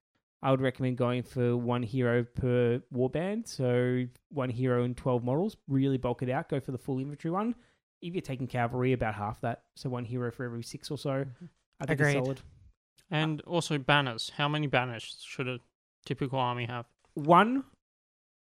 I 0.44 0.52
would 0.52 0.62
recommend 0.62 0.98
going 0.98 1.24
for 1.24 1.56
one 1.58 1.82
hero 1.82 2.24
per 2.24 2.82
warband. 2.94 3.48
So 3.48 4.06
one 4.30 4.50
hero 4.50 4.84
and 4.84 4.96
twelve 4.96 5.24
models. 5.24 5.56
Really 5.68 5.98
bulk 5.98 6.22
it 6.22 6.30
out. 6.30 6.50
Go 6.50 6.60
for 6.60 6.72
the 6.72 6.78
full 6.78 7.00
infantry 7.00 7.32
one. 7.32 7.56
If 8.02 8.14
you're 8.14 8.22
taking 8.22 8.48
cavalry, 8.48 8.92
about 8.92 9.16
half 9.16 9.40
that. 9.42 9.64
So 9.76 9.90
one 9.90 10.04
hero 10.04 10.30
for 10.32 10.44
every 10.44 10.62
six 10.64 10.92
or 10.92 10.98
so. 10.98 11.26
I 11.80 11.86
think 11.86 12.00
Agreed. 12.00 12.18
it's 12.18 12.26
solid. 12.26 12.42
And 13.10 13.42
also 13.42 13.78
banners. 13.78 14.32
How 14.36 14.50
many 14.50 14.68
banners 14.68 15.24
should 15.26 15.48
a 15.48 15.60
typical 16.06 16.40
army 16.40 16.66
have? 16.66 16.86
One 17.14 17.64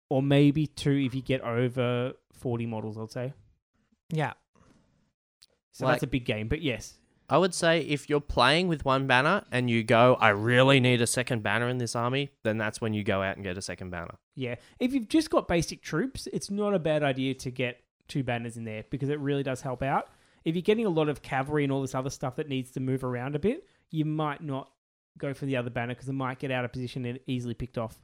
or 0.09 0.23
maybe 0.23 0.67
two 0.67 0.93
if 0.93 1.15
you 1.15 1.21
get 1.23 1.43
over 1.43 2.15
forty 2.33 2.65
models. 2.67 2.97
I'd 2.97 3.13
say. 3.13 3.33
Yeah. 4.09 4.33
So 5.73 5.85
Like- 5.85 5.95
that's 5.97 6.05
a 6.05 6.07
big 6.09 6.25
game, 6.25 6.49
but 6.49 6.63
yes, 6.63 6.99
I 7.31 7.39
would 7.39 7.55
say 7.55 7.83
if 7.83 8.11
you're 8.11 8.21
playing 8.21 8.67
with 8.67 8.85
one 8.85 9.07
banner 9.07 9.45
and 9.53 9.71
you 9.71 9.85
go, 9.85 10.17
I 10.21 10.31
really 10.31 10.81
need 10.81 11.01
a 11.01 11.07
second 11.07 11.45
banner 11.45 11.69
in 11.69 11.79
this 11.79 11.95
army, 11.95 12.31
then 12.43 12.59
that's 12.59 12.81
when 12.81 12.93
you 12.93 13.05
go 13.05 13.23
out 13.23 13.37
and 13.37 13.45
get 13.45 13.57
a 13.57 13.63
second 13.63 13.91
banner. 13.91 14.17
yeah. 14.35 14.57
If 14.81 14.93
you've 14.93 15.09
just 15.09 15.31
got 15.31 15.47
basic 15.47 15.81
troops, 15.81 16.27
it's 16.33 16.51
not 16.51 16.75
a 16.75 16.79
bad 16.81 17.05
idea 17.05 17.35
to 17.35 17.51
get 17.53 17.83
two 18.09 18.25
banners 18.25 18.57
in 18.57 18.65
there 18.65 18.85
because 18.91 19.09
it 19.09 19.21
really 19.21 19.45
does 19.45 19.61
help 19.61 19.81
out. 19.83 20.09
If 20.45 20.57
you're 20.57 20.63
getting 20.63 20.87
a 20.87 20.91
lot 20.91 21.09
of 21.09 21.23
cavalry 21.23 21.63
and 21.63 21.73
all 21.73 21.83
this 21.83 21.95
other 21.95 22.11
stuff 22.11 22.35
that 22.37 22.49
needs 22.49 22.73
to 22.73 22.81
move 22.81 23.05
around 23.05 23.37
a 23.37 23.39
bit, 23.39 23.65
you 23.91 24.05
might 24.05 24.43
not 24.43 24.71
go 25.17 25.33
for 25.33 25.47
the 25.47 25.57
other 25.57 25.71
banner 25.71 25.95
because 25.95 26.09
it 26.09 26.15
might 26.15 26.41
get 26.41 26.51
out 26.51 26.65
of 26.65 26.73
position 26.73 27.05
and 27.05 27.21
easily 27.27 27.55
picked 27.55 27.79
off. 27.79 28.03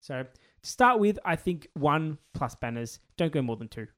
So 0.00 0.22
to 0.62 0.70
start 0.70 1.00
with, 1.00 1.18
I 1.24 1.34
think 1.34 1.66
one 1.74 2.18
plus 2.34 2.54
banners. 2.54 3.00
Don't 3.16 3.32
go 3.32 3.42
more 3.42 3.56
than 3.56 3.68
two. 3.68 3.88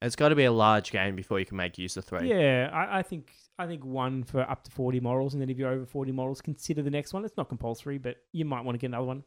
It's 0.00 0.14
got 0.16 0.28
to 0.28 0.36
be 0.36 0.44
a 0.44 0.52
large 0.52 0.92
game 0.92 1.16
before 1.16 1.40
you 1.40 1.46
can 1.46 1.56
make 1.56 1.76
use 1.76 1.96
of 1.96 2.04
three. 2.04 2.28
Yeah, 2.28 2.70
I, 2.72 2.98
I 2.98 3.02
think 3.02 3.32
I 3.58 3.66
think 3.66 3.84
one 3.84 4.22
for 4.22 4.40
up 4.42 4.62
to 4.64 4.70
forty 4.70 5.00
models, 5.00 5.34
and 5.34 5.40
then 5.42 5.50
if 5.50 5.58
you're 5.58 5.70
over 5.70 5.86
forty 5.86 6.12
models, 6.12 6.40
consider 6.40 6.82
the 6.82 6.90
next 6.90 7.12
one. 7.12 7.24
It's 7.24 7.36
not 7.36 7.48
compulsory, 7.48 7.98
but 7.98 8.16
you 8.32 8.44
might 8.44 8.64
want 8.64 8.74
to 8.76 8.78
get 8.78 8.86
another 8.88 9.06
one. 9.06 9.24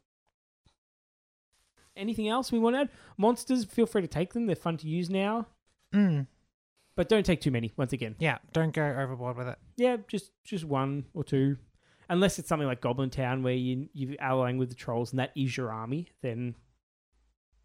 Anything 1.98 2.30
else 2.30 2.52
we 2.52 2.60
want 2.60 2.76
to 2.76 2.82
add? 2.82 2.90
Monsters, 3.18 3.66
feel 3.66 3.86
free 3.86 4.02
to 4.02 4.08
take 4.08 4.32
them. 4.34 4.46
They're 4.46 4.56
fun 4.56 4.78
to 4.78 4.88
use 4.88 5.10
now, 5.10 5.48
Mm. 5.94 6.26
but 6.96 7.10
don't 7.10 7.26
take 7.26 7.42
too 7.42 7.52
many. 7.52 7.74
Once 7.76 7.92
again, 7.92 8.16
Yeah. 8.18 8.38
Don't 8.54 8.74
go 8.74 8.86
overboard 8.98 9.36
with 9.36 9.50
it. 9.50 9.60
yeah, 9.76 9.98
just 10.08 10.32
just 10.46 10.64
one 10.64 11.06
or 11.14 11.26
two, 11.26 11.58
unless 12.08 12.40
it's 12.40 12.48
something 12.48 12.68
like 12.68 12.80
Goblin 12.80 13.10
Town 13.10 13.44
where 13.44 13.54
you 13.54 13.90
you're 13.94 14.16
allying 14.22 14.58
with 14.58 14.70
the 14.70 14.76
trolls 14.76 15.12
and 15.12 15.20
that 15.20 15.32
is 15.36 15.58
your 15.58 15.70
army. 15.70 16.08
Then 16.22 16.56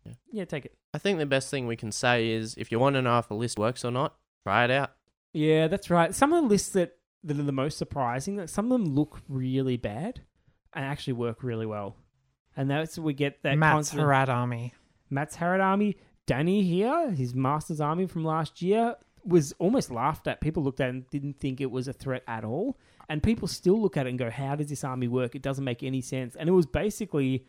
Yeah. 0.07 0.41
yeah, 0.41 0.45
take 0.45 0.65
it. 0.65 0.77
I 0.95 0.99
think 0.99 1.19
the 1.19 1.27
best 1.27 1.51
thing 1.51 1.67
we 1.67 1.77
can 1.77 1.93
say 1.93 2.31
is 2.31 2.55
if 2.57 2.71
you 2.73 2.79
want 2.79 2.95
to 2.95 3.03
know 3.03 3.19
if 3.19 3.31
a 3.31 3.35
list 3.35 3.59
works 3.59 3.85
or 3.85 3.91
not, 3.91 4.15
try 4.45 4.65
it 4.65 4.71
out. 4.71 4.93
Yeah, 5.33 5.69
that's 5.69 5.91
right. 5.91 6.15
Some 6.15 6.33
of 6.33 6.43
the 6.43 6.49
lists 6.49 6.71
that, 6.71 6.97
that 7.25 7.39
are 7.39 7.43
the 7.43 7.53
most 7.53 7.77
surprising, 7.79 8.37
that 8.37 8.49
some 8.49 8.67
of 8.67 8.73
them 8.73 8.95
look 8.95 9.21
really 9.29 9.77
bad 9.77 10.21
and 10.73 10.85
actually 10.85 11.15
work 11.15 11.43
really 11.43 11.67
well. 11.67 11.97
And 12.57 12.71
that's 12.71 12.99
we 12.99 13.13
get 13.13 13.43
that 13.43 13.59
Matt's 13.59 13.91
constant- 13.91 14.03
Harad 14.03 14.29
army. 14.29 14.73
Matt's 15.11 15.37
Harad 15.37 15.61
army. 15.63 15.97
Danny 16.27 16.63
here, 16.63 17.11
his 17.11 17.35
Masters 17.35 17.81
army 17.81 18.07
from 18.07 18.25
last 18.25 18.61
year, 18.63 18.97
was 19.25 19.53
almost 19.59 19.91
laughed 19.91 20.27
at. 20.27 20.41
People 20.41 20.63
looked 20.63 20.81
at 20.81 20.89
it 20.89 20.91
and 20.91 21.11
didn't 21.11 21.39
think 21.39 21.61
it 21.61 21.71
was 21.71 21.87
a 21.87 21.93
threat 21.93 22.23
at 22.27 22.45
all. 22.45 22.79
And 23.09 23.23
people 23.23 23.47
still 23.47 23.81
look 23.81 23.97
at 23.97 24.07
it 24.07 24.11
and 24.11 24.19
go, 24.19 24.31
How 24.31 24.57
does 24.57 24.69
this 24.69 24.85
army 24.85 25.07
work? 25.07 25.35
It 25.35 25.43
doesn't 25.43 25.65
make 25.65 25.83
any 25.83 26.01
sense. 26.01 26.35
And 26.35 26.49
it 26.49 26.53
was 26.53 26.67
basically 26.67 27.47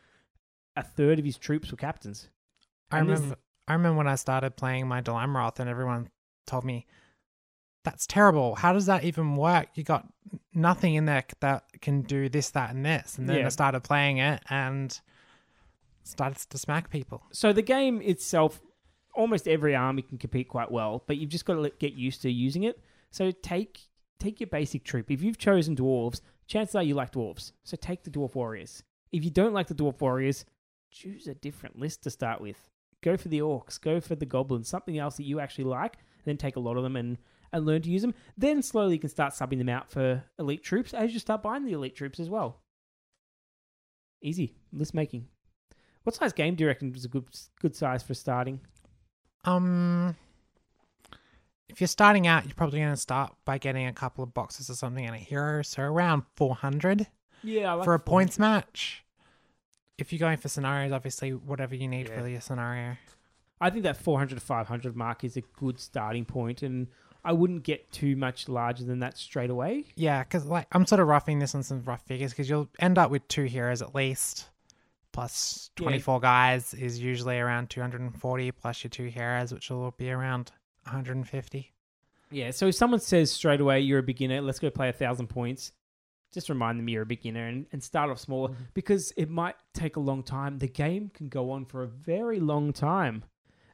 a 0.75 0.83
third 0.83 1.19
of 1.19 1.25
his 1.25 1.37
troops 1.37 1.71
were 1.71 1.77
captains. 1.77 2.29
I 2.91 2.99
And 2.99 3.09
this- 3.09 3.19
remember. 3.19 3.39
I 3.67 3.73
remember 3.73 3.97
when 3.97 4.07
I 4.07 4.15
started 4.15 4.55
playing 4.55 4.87
my 4.87 5.01
Dol 5.01 5.17
Amroth, 5.17 5.59
and 5.59 5.69
everyone 5.69 6.09
told 6.45 6.63
me, 6.63 6.85
"That's 7.83 8.07
terrible. 8.07 8.55
How 8.55 8.71
does 8.71 8.85
that 8.85 9.03
even 9.03 9.35
work? 9.35 9.69
You 9.75 9.83
got 9.83 10.07
nothing 10.53 10.95
in 10.95 11.03
there 11.05 11.25
that 11.41 11.65
can 11.81 12.01
do 12.03 12.29
this, 12.29 12.49
that, 12.51 12.69
and 12.69 12.85
this." 12.85 13.17
And 13.17 13.27
then 13.27 13.39
Yeah. 13.39 13.45
I 13.45 13.49
started 13.49 13.81
playing 13.83 14.17
it 14.19 14.41
and 14.49 14.99
started 16.03 16.37
to 16.49 16.57
smack 16.57 16.89
people. 16.89 17.23
So 17.33 17.51
the 17.51 17.61
game 17.61 18.01
itself, 18.01 18.61
almost 19.13 19.47
every 19.49 19.75
army 19.75 20.01
can 20.01 20.17
compete 20.17 20.47
quite 20.47 20.71
well, 20.71 21.03
but 21.05 21.17
you've 21.17 21.29
just 21.29 21.43
got 21.45 21.55
to 21.55 21.69
get 21.79 21.93
used 21.93 22.21
to 22.21 22.31
using 22.31 22.63
it. 22.63 22.81
So 23.11 23.31
take 23.31 23.89
take 24.19 24.39
your 24.39 24.47
basic 24.47 24.83
troop. 24.83 25.11
If 25.11 25.21
you've 25.21 25.37
chosen 25.37 25.75
dwarves, 25.75 26.21
chances 26.47 26.73
are 26.75 26.81
you 26.83 26.95
like 26.95 27.11
dwarves. 27.11 27.51
So 27.63 27.75
take 27.77 28.03
the 28.03 28.09
dwarf 28.09 28.33
warriors. 28.33 28.81
If 29.11 29.23
you 29.23 29.29
don't 29.29 29.53
like 29.53 29.67
the 29.67 29.75
dwarf 29.75 29.99
warriors, 30.01 30.43
choose 30.89 31.27
a 31.27 31.35
different 31.35 31.77
list 31.77 32.01
to 32.03 32.09
start 32.09 32.41
with. 32.41 32.67
Go 33.03 33.17
for 33.17 33.27
the 33.27 33.39
orcs. 33.39 33.79
Go 33.79 33.99
for 33.99 34.15
the 34.15 34.25
goblins. 34.25 34.67
Something 34.67 34.97
else 34.97 35.17
that 35.17 35.23
you 35.25 35.39
actually 35.39 35.65
like. 35.65 35.95
And 35.95 36.25
then 36.25 36.37
take 36.37 36.55
a 36.55 36.59
lot 36.59 36.77
of 36.77 36.83
them 36.83 36.95
and 36.95 37.17
and 37.53 37.65
learn 37.65 37.81
to 37.81 37.89
use 37.89 38.01
them. 38.01 38.13
Then 38.37 38.61
slowly 38.61 38.93
you 38.93 38.99
can 38.99 39.09
start 39.09 39.33
subbing 39.33 39.57
them 39.57 39.69
out 39.69 39.89
for 39.89 40.23
elite 40.37 40.63
troops 40.63 40.93
as 40.93 41.13
you 41.13 41.19
start 41.19 41.41
buying 41.41 41.65
the 41.65 41.73
elite 41.73 41.95
troops 41.95 42.19
as 42.19 42.29
well. 42.29 42.61
Easy 44.21 44.55
list 44.73 44.93
making. 44.93 45.27
What 46.03 46.15
size 46.15 46.33
game 46.33 46.55
do 46.55 46.63
you 46.63 46.67
reckon 46.67 46.93
is 46.95 47.05
a 47.05 47.09
good 47.09 47.25
good 47.61 47.75
size 47.75 48.03
for 48.03 48.13
starting? 48.13 48.61
Um, 49.45 50.15
if 51.69 51.79
you're 51.79 51.87
starting 51.87 52.27
out, 52.27 52.45
you're 52.45 52.55
probably 52.55 52.79
going 52.79 52.91
to 52.91 52.97
start 52.97 53.33
by 53.45 53.57
getting 53.57 53.87
a 53.87 53.93
couple 53.93 54.23
of 54.23 54.33
boxes 54.33 54.69
or 54.69 54.73
something 54.73 55.05
and 55.05 55.15
a 55.15 55.19
hero, 55.19 55.61
so 55.61 55.83
around 55.83 56.23
400 56.35 57.07
Yeah, 57.43 57.73
like 57.73 57.85
for 57.85 57.93
a 57.93 57.99
points 57.99 58.39
match. 58.39 59.03
If 59.97 60.11
you're 60.13 60.19
going 60.19 60.37
for 60.37 60.47
scenarios, 60.47 60.91
obviously 60.91 61.33
whatever 61.33 61.75
you 61.75 61.87
need 61.87 62.07
Yeah. 62.09 62.21
for 62.21 62.27
your 62.27 62.41
scenario. 62.41 62.97
I 63.59 63.71
think 63.71 63.83
that 63.83 63.97
400 63.97 64.35
to 64.35 64.41
500 64.41 64.95
mark 64.95 65.23
is 65.23 65.35
a 65.35 65.41
good 65.41 65.79
starting 65.79 66.25
point, 66.25 66.61
and 66.61 66.87
I 67.25 67.31
wouldn't 67.33 67.63
get 67.63 67.91
too 67.91 68.15
much 68.15 68.47
larger 68.47 68.83
than 68.85 68.99
that 68.99 69.17
straight 69.17 69.49
away. 69.49 69.85
Yeah, 69.95 70.23
because 70.23 70.45
like 70.45 70.67
I'm 70.71 70.85
sort 70.85 71.01
of 71.01 71.07
roughing 71.07 71.39
this 71.39 71.55
on 71.55 71.63
some 71.63 71.83
rough 71.83 72.03
figures 72.03 72.31
because 72.31 72.47
you'll 72.49 72.69
end 72.79 72.99
up 72.99 73.09
with 73.09 73.27
two 73.27 73.45
heroes 73.45 73.81
at 73.81 73.95
least, 73.95 74.49
plus 75.11 75.71
Yeah. 75.79 75.83
24 75.85 76.19
guys 76.19 76.75
is 76.75 76.99
usually 76.99 77.39
around 77.39 77.71
240 77.71 78.51
plus 78.51 78.83
your 78.83 78.89
two 78.89 79.07
heroes, 79.07 79.51
which 79.51 79.71
will 79.71 79.91
be 79.97 80.11
around 80.11 80.51
150. 80.83 81.73
Yeah, 82.29 82.51
so 82.51 82.67
if 82.67 82.75
someone 82.75 82.99
says 82.99 83.31
straight 83.31 83.61
away 83.61 83.79
you're 83.79 83.99
a 83.99 84.03
beginner, 84.03 84.41
let's 84.41 84.59
go 84.59 84.69
play 84.69 84.89
a 84.89 84.93
thousand 84.93 85.27
points. 85.27 85.71
Just 86.33 86.49
remind 86.49 86.77
them 86.79 86.89
you're 86.89 87.03
a 87.03 87.05
beginner 87.05 87.47
and, 87.47 87.65
and 87.71 87.81
start 87.83 88.09
off 88.09 88.19
smaller 88.19 88.49
Mm-hmm. 88.49 88.63
because 88.73 89.11
it 89.17 89.29
might 89.29 89.55
take 89.73 89.95
a 89.95 89.99
long 89.99 90.23
time. 90.23 90.57
The 90.59 90.67
game 90.67 91.09
can 91.13 91.29
go 91.29 91.51
on 91.51 91.65
for 91.65 91.83
a 91.83 91.87
very 91.87 92.39
long 92.39 92.73
time. 92.73 93.23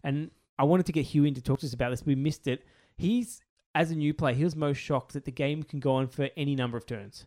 And 0.04 0.30
I 0.60 0.64
wanted 0.66 0.86
to 0.88 0.92
get 0.92 1.08
Huw 1.08 1.28
in 1.28 1.34
to 1.34 1.42
talk 1.42 1.60
to 1.60 1.66
us 1.66 1.74
about 1.74 1.90
this. 1.90 2.06
We 2.06 2.16
missed 2.16 2.48
it. 2.48 2.64
He's, 2.96 3.42
as 3.74 3.90
a 3.90 3.96
new 3.96 4.14
player, 4.14 4.36
he 4.36 4.44
was 4.44 4.56
most 4.56 4.78
shocked 4.78 5.14
that 5.14 5.26
the 5.26 5.32
game 5.32 5.64
can 5.64 5.80
go 5.80 5.96
on 5.96 6.08
for 6.08 6.30
any 6.38 6.56
number 6.56 6.78
of 6.78 6.86
turns. 6.86 7.26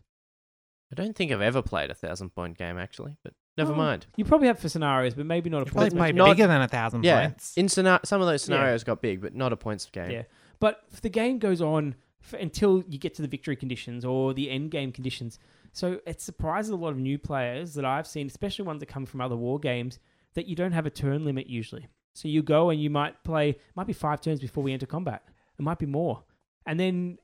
I 0.91 0.95
don't 0.95 1.13
think 1.15 1.31
I've 1.33 1.41
ever 1.41 1.61
played 1.61 1.91
a 1.91 1.93
thousand 1.93 2.29
point 2.29 2.57
game 2.57 2.77
actually, 2.77 3.17
but 3.23 3.33
never 3.57 3.73
Oh, 3.73 3.75
mind. 3.75 4.05
You 4.15 4.23
probably 4.23 4.47
have 4.47 4.59
for 4.59 4.69
scenarios, 4.69 5.13
but 5.15 5.25
maybe 5.25 5.49
not 5.49 5.63
a 5.63 5.65
Probably 5.65 5.89
points 5.89 5.95
play 5.95 6.11
not- 6.13 6.29
bigger 6.29 6.47
than 6.47 6.61
a 6.61 6.67
thousand 6.69 7.03
Yeah, 7.03 7.27
points. 7.27 7.57
in 7.57 7.67
scena- 7.67 7.99
some 8.05 8.21
of 8.21 8.27
those 8.27 8.43
Yeah. 8.43 8.55
scenarios 8.55 8.85
got 8.85 9.01
big, 9.01 9.19
but 9.19 9.35
not 9.35 9.51
a 9.51 9.57
points 9.57 9.85
game. 9.89 10.11
Yeah. 10.11 10.23
But 10.61 10.81
if 10.93 11.01
the 11.01 11.09
game 11.09 11.39
goes 11.39 11.61
on 11.61 11.91
for, 11.91 11.97
until 12.33 12.83
you 12.87 12.97
get 12.97 13.13
to 13.15 13.21
the 13.21 13.27
victory 13.27 13.55
conditions 13.55 14.05
or 14.05 14.33
the 14.33 14.49
end 14.49 14.71
game 14.71 14.91
conditions. 14.91 15.39
So 15.71 15.99
it 16.05 16.21
surprises 16.21 16.71
a 16.71 16.75
lot 16.75 16.89
of 16.89 16.97
new 16.97 17.17
players 17.17 17.73
that 17.75 17.85
I've 17.85 18.07
seen, 18.07 18.27
especially 18.27 18.65
ones 18.65 18.79
that 18.79 18.87
come 18.87 19.05
from 19.05 19.21
other 19.21 19.35
war 19.35 19.59
games, 19.59 19.99
that 20.33 20.47
you 20.47 20.55
don't 20.55 20.71
have 20.71 20.85
a 20.85 20.89
turn 20.89 21.25
limit 21.25 21.47
usually. 21.47 21.87
So 22.13 22.27
you 22.27 22.41
go 22.41 22.69
and 22.69 22.81
you 22.81 22.89
might 22.89 23.23
play, 23.23 23.57
might 23.75 23.87
be 23.87 23.93
five 23.93 24.21
turns 24.21 24.39
before 24.39 24.63
we 24.63 24.73
enter 24.73 24.85
combat. 24.85 25.23
It 25.59 25.61
might 25.61 25.79
be 25.79 25.85
more. 25.85 26.23
And 26.65 26.79
then, 26.79 27.17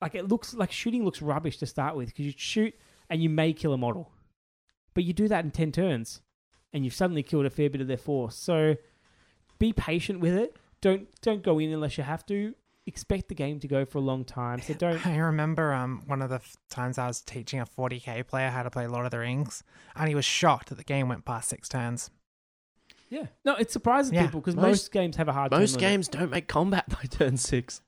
like, 0.00 0.14
it 0.14 0.28
looks 0.28 0.54
like 0.54 0.72
shooting 0.72 1.04
looks 1.04 1.22
rubbish 1.22 1.58
to 1.58 1.66
start 1.66 1.96
with 1.96 2.08
because 2.08 2.26
you 2.26 2.32
shoot 2.36 2.74
and 3.10 3.22
you 3.22 3.28
may 3.28 3.52
kill 3.52 3.72
a 3.72 3.78
model. 3.78 4.10
But 4.94 5.04
you 5.04 5.12
do 5.12 5.28
that 5.28 5.44
in 5.44 5.50
10 5.50 5.72
turns 5.72 6.22
and 6.72 6.84
you've 6.84 6.94
suddenly 6.94 7.22
killed 7.22 7.46
a 7.46 7.50
fair 7.50 7.70
bit 7.70 7.80
of 7.80 7.86
their 7.86 7.96
force. 7.96 8.36
So 8.36 8.76
be 9.58 9.72
patient 9.72 10.20
with 10.20 10.34
it. 10.34 10.56
Don't 10.80 11.08
don't 11.22 11.42
go 11.42 11.58
in 11.58 11.72
unless 11.72 11.96
you 11.96 12.04
have 12.04 12.26
to. 12.26 12.54
Expect 12.86 13.28
the 13.28 13.34
game 13.34 13.60
to 13.60 13.68
go 13.68 13.84
for 13.86 13.96
a 13.98 14.02
long 14.02 14.24
time. 14.24 14.60
So 14.60 14.74
don't. 14.74 15.04
I 15.06 15.16
remember 15.16 15.72
um 15.72 16.02
one 16.06 16.20
of 16.20 16.28
the 16.28 16.36
f- 16.36 16.56
times 16.70 16.98
I 16.98 17.06
was 17.06 17.22
teaching 17.22 17.58
a 17.60 17.64
40k 17.66 18.26
player 18.26 18.50
how 18.50 18.62
to 18.62 18.70
play 18.70 18.86
Lord 18.86 19.06
of 19.06 19.10
the 19.10 19.18
Rings, 19.20 19.62
and 19.96 20.08
he 20.08 20.14
was 20.14 20.24
shocked 20.26 20.68
that 20.68 20.74
the 20.76 20.84
game 20.84 21.08
went 21.08 21.24
past 21.24 21.48
six 21.48 21.68
turns. 21.68 22.10
Yeah. 23.08 23.26
No, 23.44 23.54
it 23.54 23.70
surprises 23.70 24.12
Yeah. 24.12 24.24
people 24.26 24.40
because 24.40 24.56
Most- 24.56 24.64
most, 24.66 24.92
games 24.92 25.16
have 25.16 25.28
a 25.28 25.32
hard. 25.32 25.52
turn 25.52 25.60
Most 25.60 25.76
limit. 25.76 25.80
games 25.80 26.08
don't 26.08 26.30
make 26.30 26.46
combat 26.48 26.88
by 26.88 27.02
turn 27.08 27.36
six, 27.38 27.80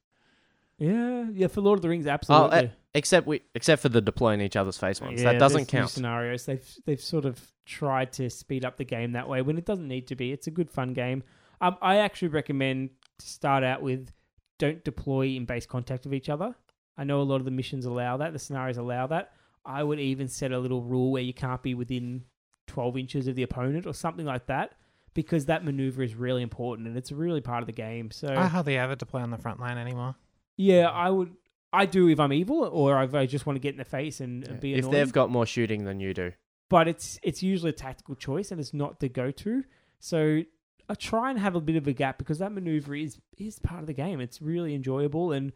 Yeah, 0.78 1.26
yeah. 1.32 1.48
For 1.48 1.60
Lord 1.60 1.78
of 1.78 1.82
the 1.82 1.88
Rings, 1.88 2.06
absolutely. 2.06 2.58
uh, 2.58 2.68
except 2.94 3.26
we 3.26 3.42
except 3.54 3.82
for 3.82 3.88
the 3.90 4.00
deploying 4.00 4.40
each 4.40 4.56
other's 4.56 4.78
face 4.78 5.00
ones. 5.00 5.20
Yeah, 5.22 5.32
that 5.32 5.38
doesn't 5.38 5.58
there's 5.58 5.72
new 5.72 5.78
count. 5.80 5.90
Scenarios 5.90 6.46
they've 6.46 6.74
they've 6.86 7.00
sort 7.00 7.24
of 7.24 7.52
tried 7.64 8.12
to 8.14 8.30
speed 8.30 8.64
up 8.64 8.76
the 8.76 8.84
game 8.84 9.12
that 9.12 9.28
way 9.28 9.42
when 9.42 9.58
it 9.58 9.64
doesn't 9.66 9.88
need 9.88 10.06
to 10.08 10.14
be. 10.16 10.32
It's 10.32 10.46
a 10.46 10.50
good 10.50 10.70
fun 10.70 10.92
game. 10.92 11.22
Um, 11.60 11.76
I 11.82 11.96
actually 11.96 12.28
recommend 12.28 12.90
to 13.18 13.26
start 13.26 13.64
out 13.64 13.80
with 13.82 14.10
don't 14.58 14.82
deploy 14.84 15.26
in 15.28 15.44
base 15.44 15.66
contact 15.66 16.04
with 16.04 16.14
each 16.14 16.28
other. 16.28 16.54
I 16.98 17.04
know 17.04 17.20
a 17.20 17.24
lot 17.24 17.36
of 17.36 17.44
the 17.44 17.50
missions 17.50 17.84
allow 17.84 18.16
that, 18.18 18.32
the 18.32 18.38
scenarios 18.38 18.78
allow 18.78 19.06
that. 19.08 19.32
I 19.64 19.82
would 19.82 20.00
even 20.00 20.28
set 20.28 20.52
a 20.52 20.58
little 20.58 20.82
rule 20.82 21.10
where 21.12 21.22
you 21.22 21.34
can't 21.34 21.62
be 21.62 21.74
within 21.74 22.24
12 22.68 22.96
inches 22.96 23.26
of 23.28 23.34
the 23.34 23.42
opponent 23.42 23.86
or 23.86 23.92
something 23.92 24.24
like 24.24 24.46
that 24.46 24.74
because 25.12 25.46
that 25.46 25.64
maneuver 25.64 26.02
is 26.02 26.14
really 26.14 26.42
important 26.42 26.86
and 26.88 26.96
it's 26.96 27.10
really 27.12 27.40
part 27.40 27.62
of 27.62 27.66
the 27.66 27.72
game. 27.72 28.10
So 28.10 28.28
I 28.28 28.46
hardly 28.46 28.76
ever 28.78 28.94
deploy 28.94 29.20
on 29.20 29.30
the 29.30 29.38
front 29.38 29.60
line 29.60 29.78
anymore. 29.78 30.14
yeah, 30.56 30.88
I 30.88 31.10
would. 31.10 31.32
I 31.72 31.84
do 31.84 32.08
if 32.08 32.18
I'm 32.20 32.32
evil 32.32 32.62
or 32.64 33.02
if 33.02 33.12
I 33.14 33.26
just 33.26 33.44
want 33.44 33.56
to 33.56 33.60
get 33.60 33.72
in 33.74 33.78
the 33.78 33.84
face 33.84 34.20
and, 34.20 34.44
and 34.44 34.54
Yeah. 34.54 34.60
be 34.60 34.72
if 34.74 34.78
annoying 34.78 34.92
they've 34.92 35.12
got 35.12 35.30
more 35.30 35.44
shooting 35.46 35.84
than 35.84 36.00
you 36.00 36.14
do. 36.14 36.32
but 36.70 36.88
it's 36.88 37.18
it's 37.22 37.42
usually 37.42 37.70
a 37.70 37.74
tactical 37.74 38.14
choice 38.14 38.50
and 38.50 38.60
it's 38.60 38.72
not 38.72 39.00
the 39.00 39.08
go 39.08 39.30
to. 39.32 39.64
So 39.98 40.42
I 40.88 40.94
try 40.94 41.30
and 41.30 41.38
have 41.38 41.54
a 41.56 41.60
bit 41.60 41.76
of 41.76 41.86
a 41.88 41.92
gap 41.92 42.18
because 42.18 42.38
that 42.38 42.52
maneuver 42.52 42.94
is 42.94 43.18
is 43.38 43.58
part 43.58 43.80
of 43.80 43.86
the 43.86 43.92
game. 43.92 44.20
It's 44.20 44.40
really 44.40 44.74
enjoyable 44.74 45.32
and 45.32 45.52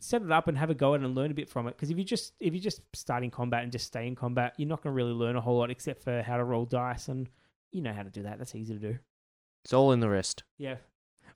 set 0.00 0.22
it 0.22 0.30
up 0.32 0.48
and 0.48 0.58
have 0.58 0.70
a 0.70 0.74
go 0.74 0.94
at 0.94 1.00
it 1.00 1.04
and 1.04 1.14
learn 1.14 1.30
a 1.30 1.34
bit 1.34 1.48
from 1.48 1.66
it. 1.66 1.76
Because 1.76 1.90
if 1.90 1.98
you 1.98 2.04
just 2.04 2.34
if 2.40 2.54
you 2.54 2.60
just 2.60 2.82
start 2.94 3.24
in 3.24 3.30
combat 3.30 3.62
and 3.62 3.72
just 3.72 3.86
stay 3.86 4.06
in 4.06 4.14
combat, 4.14 4.54
you're 4.56 4.68
not 4.68 4.82
going 4.82 4.92
to 4.92 4.96
really 4.96 5.12
learn 5.12 5.36
a 5.36 5.40
whole 5.40 5.58
lot 5.58 5.70
except 5.70 6.02
for 6.04 6.22
how 6.22 6.36
to 6.36 6.44
roll 6.44 6.64
dice 6.66 7.08
and 7.08 7.28
you 7.72 7.80
know 7.82 7.92
how 7.92 8.02
to 8.02 8.10
do 8.10 8.22
that. 8.22 8.38
That's 8.38 8.54
easy 8.54 8.74
to 8.74 8.80
do. 8.80 8.98
It's 9.64 9.72
all 9.72 9.92
in 9.92 10.00
the 10.00 10.08
wrist. 10.08 10.44
Yeah. 10.58 10.76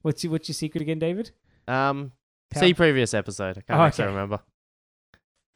What's 0.02 0.22
your, 0.22 0.30
what's 0.32 0.48
your 0.48 0.54
secret 0.54 0.82
again, 0.82 0.98
David? 0.98 1.30
Um, 1.66 2.12
Power- 2.50 2.62
see 2.62 2.74
previous 2.74 3.14
episode. 3.14 3.58
I 3.58 3.60
can't 3.62 3.80
Oh, 3.80 3.82
actually 3.82 4.04
okay. 4.04 4.12
remember. 4.14 4.40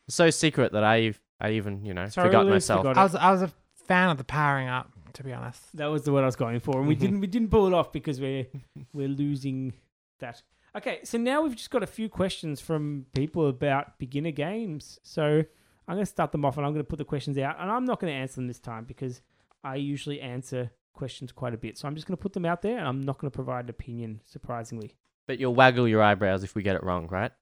It's 0.08 0.16
so 0.16 0.30
secret 0.30 0.72
that 0.72 0.82
I 0.82 1.14
I 1.40 1.50
even 1.52 1.84
you 1.84 1.94
know 1.94 2.06
Totally 2.06 2.26
forgot 2.28 2.46
myself. 2.48 2.80
forgot 2.80 2.96
I 2.98 3.02
was 3.04 3.14
I 3.14 3.30
was 3.30 3.42
a 3.42 3.52
fan 3.86 4.10
of 4.10 4.18
the 4.18 4.24
powering 4.24 4.68
up, 4.68 4.90
to 5.14 5.22
be 5.24 5.32
honest. 5.32 5.76
That 5.76 5.86
was 5.86 6.02
the 6.04 6.12
word 6.12 6.22
I 6.22 6.26
was 6.26 6.36
going 6.36 6.60
for, 6.60 6.78
and 6.78 6.86
we 6.88 6.96
Mhm. 6.96 7.00
didn't 7.00 7.20
we 7.20 7.26
didn't 7.26 7.50
pull 7.50 7.66
it 7.66 7.72
off 7.72 7.92
because 7.92 8.20
we're 8.20 8.46
we're 8.92 9.08
losing 9.08 9.72
that. 10.20 10.42
Okay, 10.74 11.00
so 11.04 11.18
now 11.18 11.42
we've 11.42 11.54
just 11.56 11.70
got 11.70 11.82
a 11.82 11.86
few 11.86 12.08
questions 12.08 12.60
from 12.60 13.06
people 13.14 13.46
about 13.48 13.98
beginner 13.98 14.30
games. 14.30 14.98
So 15.02 15.44
I'm 15.86 15.94
going 15.96 16.00
to 16.00 16.06
start 16.06 16.32
them 16.32 16.44
off, 16.44 16.56
and 16.56 16.64
I'm 16.64 16.72
going 16.72 16.84
to 16.84 16.88
put 16.88 16.96
the 16.98 17.04
questions 17.04 17.36
out, 17.38 17.56
and 17.60 17.70
I'm 17.70 17.84
not 17.84 18.00
going 18.00 18.10
to 18.12 18.16
answer 18.16 18.36
them 18.36 18.46
this 18.48 18.58
time 18.60 18.84
because 18.84 19.20
I 19.62 19.76
usually 19.76 20.20
answer 20.20 20.70
questions 20.94 21.30
quite 21.32 21.52
a 21.52 21.58
bit. 21.58 21.76
So 21.76 21.86
I'm 21.88 21.94
just 21.94 22.06
going 22.06 22.16
to 22.16 22.22
put 22.22 22.32
them 22.32 22.44
out 22.46 22.62
there, 22.62 22.78
and 22.78 22.86
I'm 22.88 23.00
not 23.02 23.18
going 23.18 23.30
to 23.30 23.34
provide 23.34 23.64
an 23.66 23.70
opinion. 23.70 24.20
Surprisingly, 24.24 24.94
But 25.26 25.38
you'll 25.38 25.54
waggle 25.54 25.86
your 25.88 26.02
eyebrows 26.02 26.42
if 26.44 26.54
we 26.54 26.62
get 26.62 26.76
it 26.76 26.82
wrong, 26.82 27.06
right? 27.08 27.32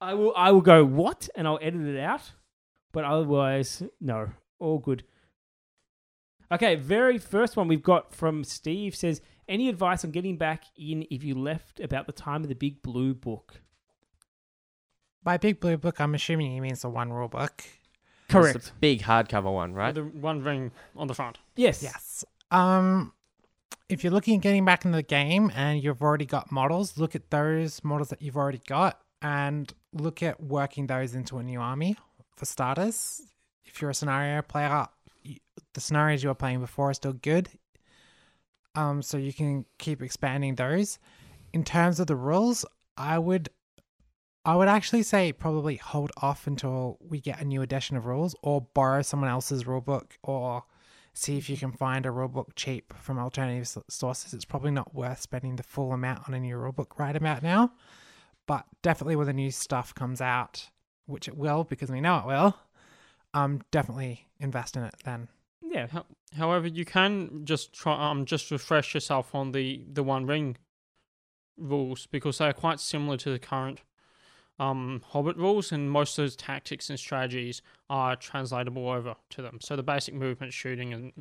I 0.00 0.14
will 0.14 0.32
I 0.36 0.50
will 0.52 0.60
go 0.62 0.84
what, 0.84 1.28
and 1.34 1.46
I'll 1.46 1.58
edit 1.60 1.82
it 1.86 1.98
out. 2.00 2.32
But 2.92 3.04
otherwise, 3.04 3.82
no, 4.00 4.30
all 4.58 4.78
good. 4.78 5.04
Okay, 6.54 6.76
very 6.76 7.18
first 7.18 7.56
one 7.56 7.66
we've 7.66 7.82
got 7.82 8.14
from 8.14 8.44
Steve 8.44 8.94
says, 8.94 9.20
"Any 9.48 9.68
advice 9.68 10.04
on 10.04 10.12
getting 10.12 10.36
back 10.36 10.62
in 10.76 11.04
if 11.10 11.24
you 11.24 11.34
left 11.34 11.80
about 11.80 12.06
the 12.06 12.12
time 12.12 12.42
of 12.42 12.48
the 12.48 12.54
Big 12.54 12.80
Blue 12.80 13.12
Book?" 13.12 13.60
By 15.24 15.36
Big 15.36 15.58
Blue 15.58 15.76
Book, 15.76 16.00
I'm 16.00 16.14
assuming 16.14 16.52
he 16.52 16.60
means 16.60 16.82
the 16.82 16.88
one 16.88 17.12
rule 17.12 17.26
book. 17.26 17.64
It's 18.28 18.68
the 18.68 18.72
big 18.78 19.02
hardcover 19.02 19.52
one, 19.52 19.74
right? 19.74 19.92
With 19.94 20.12
the 20.12 20.18
one 20.20 20.44
ring 20.44 20.70
on 20.94 21.08
the 21.08 21.14
front. 21.14 21.38
Yes. 21.56 21.82
Yes. 21.82 22.24
Um, 22.52 23.12
if 23.88 24.04
you're 24.04 24.12
looking 24.12 24.36
at 24.36 24.42
getting 24.42 24.64
back 24.64 24.84
into 24.84 24.96
the 24.96 25.02
game 25.02 25.50
and 25.56 25.82
you've 25.82 26.02
already 26.02 26.24
got 26.24 26.52
models, 26.52 26.96
look 26.98 27.16
at 27.16 27.30
those 27.30 27.82
models 27.82 28.10
that 28.10 28.22
you've 28.22 28.36
already 28.36 28.60
got 28.66 29.00
and 29.20 29.72
look 29.92 30.22
at 30.22 30.40
working 30.40 30.86
those 30.86 31.14
into 31.14 31.38
a 31.38 31.42
new 31.42 31.60
army 31.60 31.96
for 32.36 32.44
starters. 32.44 33.22
If 33.64 33.80
you're 33.82 33.90
a 33.90 33.94
scenario 33.94 34.42
player, 34.42 34.68
you, 34.68 34.93
the 35.72 35.80
scenarios 35.80 36.22
you 36.22 36.28
were 36.28 36.34
playing 36.34 36.60
before 36.60 36.90
are 36.90 36.94
still 36.94 37.12
good. 37.12 37.48
Um, 38.74 39.02
so 39.02 39.16
you 39.16 39.32
can 39.32 39.64
keep 39.78 40.02
expanding 40.02 40.56
those. 40.56 40.98
In 41.52 41.64
terms 41.64 42.00
of 42.00 42.06
the 42.06 42.16
rules, 42.16 42.64
I 42.96 43.18
would 43.18 43.48
I 44.46 44.56
would 44.56 44.68
actually 44.68 45.02
say 45.04 45.32
probably 45.32 45.76
hold 45.76 46.12
off 46.18 46.46
until 46.46 46.98
we 47.00 47.20
get 47.20 47.40
a 47.40 47.44
new 47.44 47.62
edition 47.62 47.96
of 47.96 48.04
rules 48.04 48.36
or 48.42 48.66
borrow 48.74 49.00
someone 49.00 49.30
else's 49.30 49.64
rulebook 49.64 50.12
or 50.22 50.64
see 51.14 51.38
if 51.38 51.48
you 51.48 51.56
can 51.56 51.72
find 51.72 52.04
a 52.04 52.10
rulebook 52.10 52.48
cheap 52.54 52.92
from 52.92 53.18
alternative 53.18 53.82
sources. 53.88 54.34
It's 54.34 54.44
probably 54.44 54.72
not 54.72 54.94
worth 54.94 55.20
spending 55.20 55.56
the 55.56 55.62
full 55.62 55.92
amount 55.92 56.28
on 56.28 56.34
a 56.34 56.40
new 56.40 56.56
rulebook 56.56 56.98
right 56.98 57.16
about 57.16 57.42
now. 57.42 57.72
But 58.46 58.66
definitely 58.82 59.16
when 59.16 59.28
the 59.28 59.32
new 59.32 59.50
stuff 59.50 59.94
comes 59.94 60.20
out, 60.20 60.68
which 61.06 61.26
it 61.26 61.38
will 61.38 61.64
because 61.64 61.90
we 61.90 62.02
know 62.02 62.18
it 62.18 62.26
will, 62.26 62.56
um 63.34 63.60
definitely 63.70 64.26
invest 64.40 64.76
in 64.76 64.84
it 64.84 64.94
then. 65.04 65.28
Yeah. 65.62 65.88
Ho- 65.88 66.06
However, 66.36 66.66
you 66.66 66.84
can 66.84 67.44
just 67.44 67.72
try 67.72 68.10
um 68.10 68.24
just 68.24 68.50
refresh 68.50 68.94
yourself 68.94 69.34
on 69.34 69.52
the 69.52 69.84
the 69.92 70.02
one 70.02 70.26
ring 70.26 70.56
rules 71.56 72.06
because 72.06 72.38
they 72.38 72.46
are 72.46 72.52
quite 72.52 72.80
similar 72.80 73.16
to 73.18 73.30
the 73.30 73.38
current 73.38 73.80
um 74.58 75.02
Hobbit 75.08 75.36
rules, 75.36 75.72
and 75.72 75.90
most 75.90 76.16
of 76.18 76.22
those 76.22 76.36
tactics 76.36 76.88
and 76.88 76.98
strategies 76.98 77.60
are 77.90 78.14
translatable 78.16 78.88
over 78.88 79.16
to 79.30 79.42
them. 79.42 79.58
So 79.60 79.74
the 79.76 79.82
basic 79.82 80.14
movement, 80.14 80.52
shooting, 80.52 80.92
and 80.92 81.12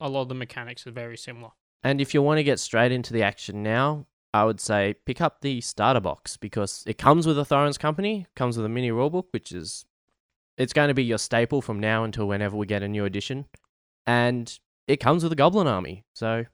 a 0.00 0.08
lot 0.08 0.22
of 0.22 0.28
the 0.28 0.34
mechanics 0.34 0.86
are 0.86 0.90
very 0.90 1.16
similar. 1.16 1.50
And 1.82 2.00
if 2.00 2.14
you 2.14 2.22
want 2.22 2.38
to 2.38 2.44
get 2.44 2.60
straight 2.60 2.92
into 2.92 3.12
the 3.12 3.22
action 3.22 3.62
now, 3.62 4.06
I 4.32 4.44
would 4.44 4.60
say 4.60 4.94
pick 5.06 5.20
up 5.20 5.40
the 5.40 5.60
starter 5.60 6.00
box 6.00 6.36
because 6.36 6.82
it 6.86 6.98
comes 6.98 7.26
with 7.26 7.38
a 7.38 7.44
Thorin's 7.44 7.78
Company, 7.78 8.26
comes 8.34 8.56
with 8.56 8.66
a 8.66 8.70
mini 8.70 8.90
rulebook, 8.90 9.26
which 9.30 9.52
is 9.52 9.84
it's 10.56 10.72
going 10.72 10.88
to 10.88 10.94
be 10.94 11.04
your 11.04 11.18
staple 11.18 11.60
from 11.62 11.80
now 11.80 12.04
until 12.04 12.26
whenever 12.26 12.56
we 12.56 12.66
get 12.66 12.82
a 12.82 12.88
new 12.88 13.04
edition, 13.04 13.46
and 14.06 14.58
it 14.86 14.98
comes 14.98 15.22
with 15.22 15.32
a 15.32 15.36
Goblin 15.36 15.66
army, 15.66 16.04
so 16.14 16.44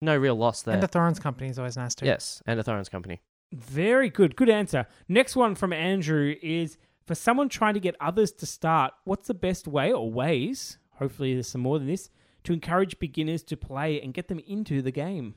no 0.00 0.16
real 0.16 0.36
loss 0.36 0.62
there. 0.62 0.74
And 0.74 0.82
the 0.82 0.88
Thorin's 0.88 1.18
company 1.18 1.48
is 1.50 1.58
always 1.58 1.76
nice 1.76 1.94
too. 1.94 2.06
yes, 2.06 2.42
and 2.46 2.58
the 2.58 2.62
Thorin's 2.62 2.88
Company. 2.88 3.20
Very 3.52 4.10
good. 4.10 4.36
Good 4.36 4.50
answer. 4.50 4.86
Next 5.08 5.34
one 5.34 5.54
from 5.54 5.72
Andrew 5.72 6.34
is 6.42 6.76
for 7.06 7.14
someone 7.14 7.48
trying 7.48 7.74
to 7.74 7.80
get 7.80 7.96
others 8.00 8.30
to 8.32 8.46
start, 8.46 8.92
what's 9.04 9.28
the 9.28 9.34
best 9.34 9.66
way 9.66 9.90
or 9.90 10.10
ways, 10.10 10.76
hopefully 10.96 11.32
there's 11.32 11.48
some 11.48 11.62
more 11.62 11.78
than 11.78 11.88
this, 11.88 12.10
to 12.44 12.52
encourage 12.52 12.98
beginners 12.98 13.42
to 13.44 13.56
play 13.56 14.00
and 14.00 14.12
get 14.12 14.28
them 14.28 14.38
into 14.46 14.82
the 14.82 14.90
game? 14.90 15.34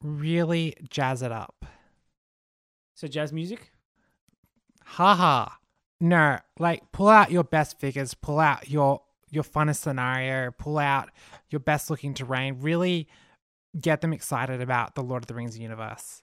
Really 0.00 0.74
jazz 0.88 1.20
it 1.22 1.30
up. 1.30 1.66
So 2.94 3.06
jazz 3.06 3.32
music? 3.32 3.70
Haha. 4.84 5.50
No, 6.02 6.40
like 6.58 6.82
pull 6.90 7.08
out 7.08 7.30
your 7.30 7.44
best 7.44 7.78
figures, 7.78 8.12
pull 8.12 8.40
out 8.40 8.68
your 8.68 9.02
your 9.30 9.44
funnest 9.44 9.76
scenario, 9.76 10.50
pull 10.50 10.78
out 10.78 11.10
your 11.48 11.60
best 11.60 11.90
looking 11.90 12.12
terrain. 12.12 12.56
Really 12.60 13.06
get 13.80 14.00
them 14.00 14.12
excited 14.12 14.60
about 14.60 14.96
the 14.96 15.02
Lord 15.02 15.22
of 15.22 15.28
the 15.28 15.34
Rings 15.34 15.56
universe. 15.56 16.22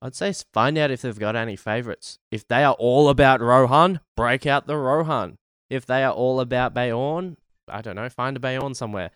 I'd 0.00 0.14
say 0.14 0.28
s- 0.28 0.44
find 0.54 0.78
out 0.78 0.92
if 0.92 1.02
they've 1.02 1.18
got 1.18 1.34
any 1.34 1.56
favorites. 1.56 2.20
If 2.30 2.46
they 2.46 2.62
are 2.62 2.74
all 2.74 3.08
about 3.08 3.40
Rohan, 3.40 3.98
break 4.16 4.46
out 4.46 4.68
the 4.68 4.76
Rohan. 4.76 5.38
If 5.68 5.84
they 5.86 6.04
are 6.04 6.12
all 6.12 6.38
about 6.38 6.72
Beorn, 6.72 7.36
I 7.66 7.82
don't 7.82 7.96
know, 7.96 8.08
find 8.08 8.36
a 8.36 8.40
Beorn 8.40 8.74
somewhere. 8.74 9.10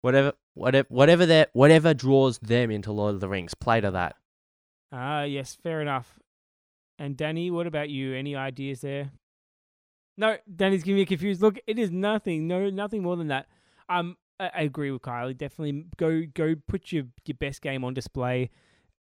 Whatever, 0.00 0.32
whatever, 0.54 0.86
whatever 0.90 1.26
that, 1.26 1.50
whatever 1.52 1.94
draws 1.94 2.38
them 2.38 2.72
into 2.72 2.90
Lord 2.90 3.14
of 3.14 3.20
the 3.20 3.28
Rings, 3.28 3.54
play 3.54 3.80
to 3.80 3.92
that. 3.92 4.16
Ah, 4.90 5.22
yes, 5.22 5.56
fair 5.62 5.80
enough. 5.80 6.18
And 6.98 7.16
Danny, 7.16 7.50
what 7.50 7.66
about 7.66 7.90
you? 7.90 8.14
Any 8.14 8.34
ideas 8.34 8.80
there? 8.80 9.10
No, 10.16 10.38
Danny's 10.54 10.82
giving 10.82 10.96
me 10.96 11.02
a 11.02 11.06
confused 11.06 11.42
look. 11.42 11.58
It 11.66 11.78
is 11.78 11.90
nothing. 11.90 12.46
No, 12.46 12.70
nothing 12.70 13.02
more 13.02 13.16
than 13.16 13.28
that. 13.28 13.46
Um, 13.88 14.16
I, 14.40 14.50
I 14.54 14.60
agree 14.62 14.90
with 14.90 15.02
Kylie. 15.02 15.36
Definitely 15.36 15.86
go 15.96 16.22
go 16.34 16.54
put 16.66 16.92
your 16.92 17.04
your 17.24 17.36
best 17.38 17.60
game 17.60 17.84
on 17.84 17.94
display. 17.94 18.50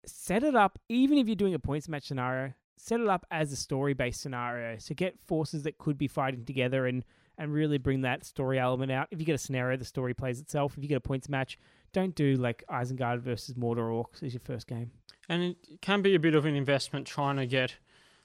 Set 0.05 0.43
it 0.43 0.55
up, 0.55 0.79
even 0.89 1.17
if 1.17 1.27
you're 1.27 1.35
doing 1.35 1.53
a 1.53 1.59
points 1.59 1.87
match 1.87 2.07
scenario. 2.07 2.53
Set 2.77 2.99
it 2.99 3.07
up 3.07 3.25
as 3.31 3.51
a 3.51 3.55
story 3.55 3.93
based 3.93 4.21
scenario. 4.21 4.77
So 4.79 4.95
get 4.95 5.19
forces 5.19 5.63
that 5.63 5.77
could 5.77 5.97
be 5.97 6.07
fighting 6.07 6.45
together 6.45 6.85
and 6.87 7.03
and 7.37 7.53
really 7.53 7.77
bring 7.77 8.01
that 8.01 8.25
story 8.25 8.57
element 8.57 8.91
out. 8.91 9.07
If 9.11 9.19
you 9.19 9.25
get 9.25 9.35
a 9.35 9.39
scenario, 9.39 9.77
the 9.77 9.85
story 9.85 10.15
plays 10.15 10.39
itself. 10.39 10.75
If 10.75 10.83
you 10.83 10.89
get 10.89 10.97
a 10.97 11.01
points 11.01 11.29
match, 11.29 11.59
don't 11.93 12.15
do 12.15 12.35
like 12.35 12.63
Isengard 12.69 13.19
versus 13.19 13.53
Mordor 13.55 13.91
Orcs 13.91 14.23
as 14.23 14.33
your 14.33 14.41
first 14.41 14.65
game. 14.65 14.91
And 15.29 15.43
it 15.43 15.57
can 15.81 16.01
be 16.01 16.15
a 16.15 16.19
bit 16.19 16.35
of 16.35 16.45
an 16.45 16.55
investment 16.55 17.05
trying 17.05 17.35
to 17.37 17.45
get 17.45 17.75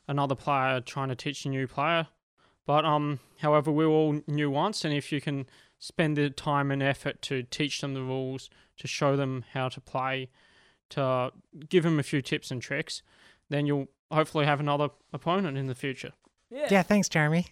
another 0.06 0.34
player, 0.34 0.80
trying 0.80 1.08
to 1.08 1.16
teach 1.16 1.44
a 1.44 1.48
new 1.48 1.66
player. 1.66 2.06
But 2.66 2.84
um, 2.84 3.18
however, 3.40 3.72
we're 3.72 3.86
all 3.88 4.20
new 4.26 4.50
once, 4.50 4.84
and 4.84 4.94
if 4.94 5.10
you 5.10 5.20
can 5.20 5.46
spend 5.78 6.16
the 6.16 6.30
time 6.30 6.70
and 6.70 6.80
effort 6.82 7.20
to 7.22 7.42
teach 7.42 7.80
them 7.80 7.94
the 7.94 8.02
rules, 8.02 8.48
to 8.78 8.86
show 8.86 9.16
them 9.16 9.44
how 9.52 9.68
to 9.68 9.80
play, 9.80 10.30
to 10.90 11.32
give 11.68 11.82
them 11.82 11.98
a 11.98 12.02
few 12.04 12.22
tips 12.22 12.50
and 12.52 12.62
tricks, 12.62 13.02
then 13.48 13.66
you'll 13.66 13.88
hopefully 14.12 14.44
have 14.46 14.60
another 14.60 14.90
opponent 15.12 15.58
in 15.58 15.66
the 15.66 15.74
future. 15.74 16.12
Yeah, 16.50 16.68
Yeah. 16.70 16.82
thanks, 16.82 17.08
Jeremy. 17.08 17.46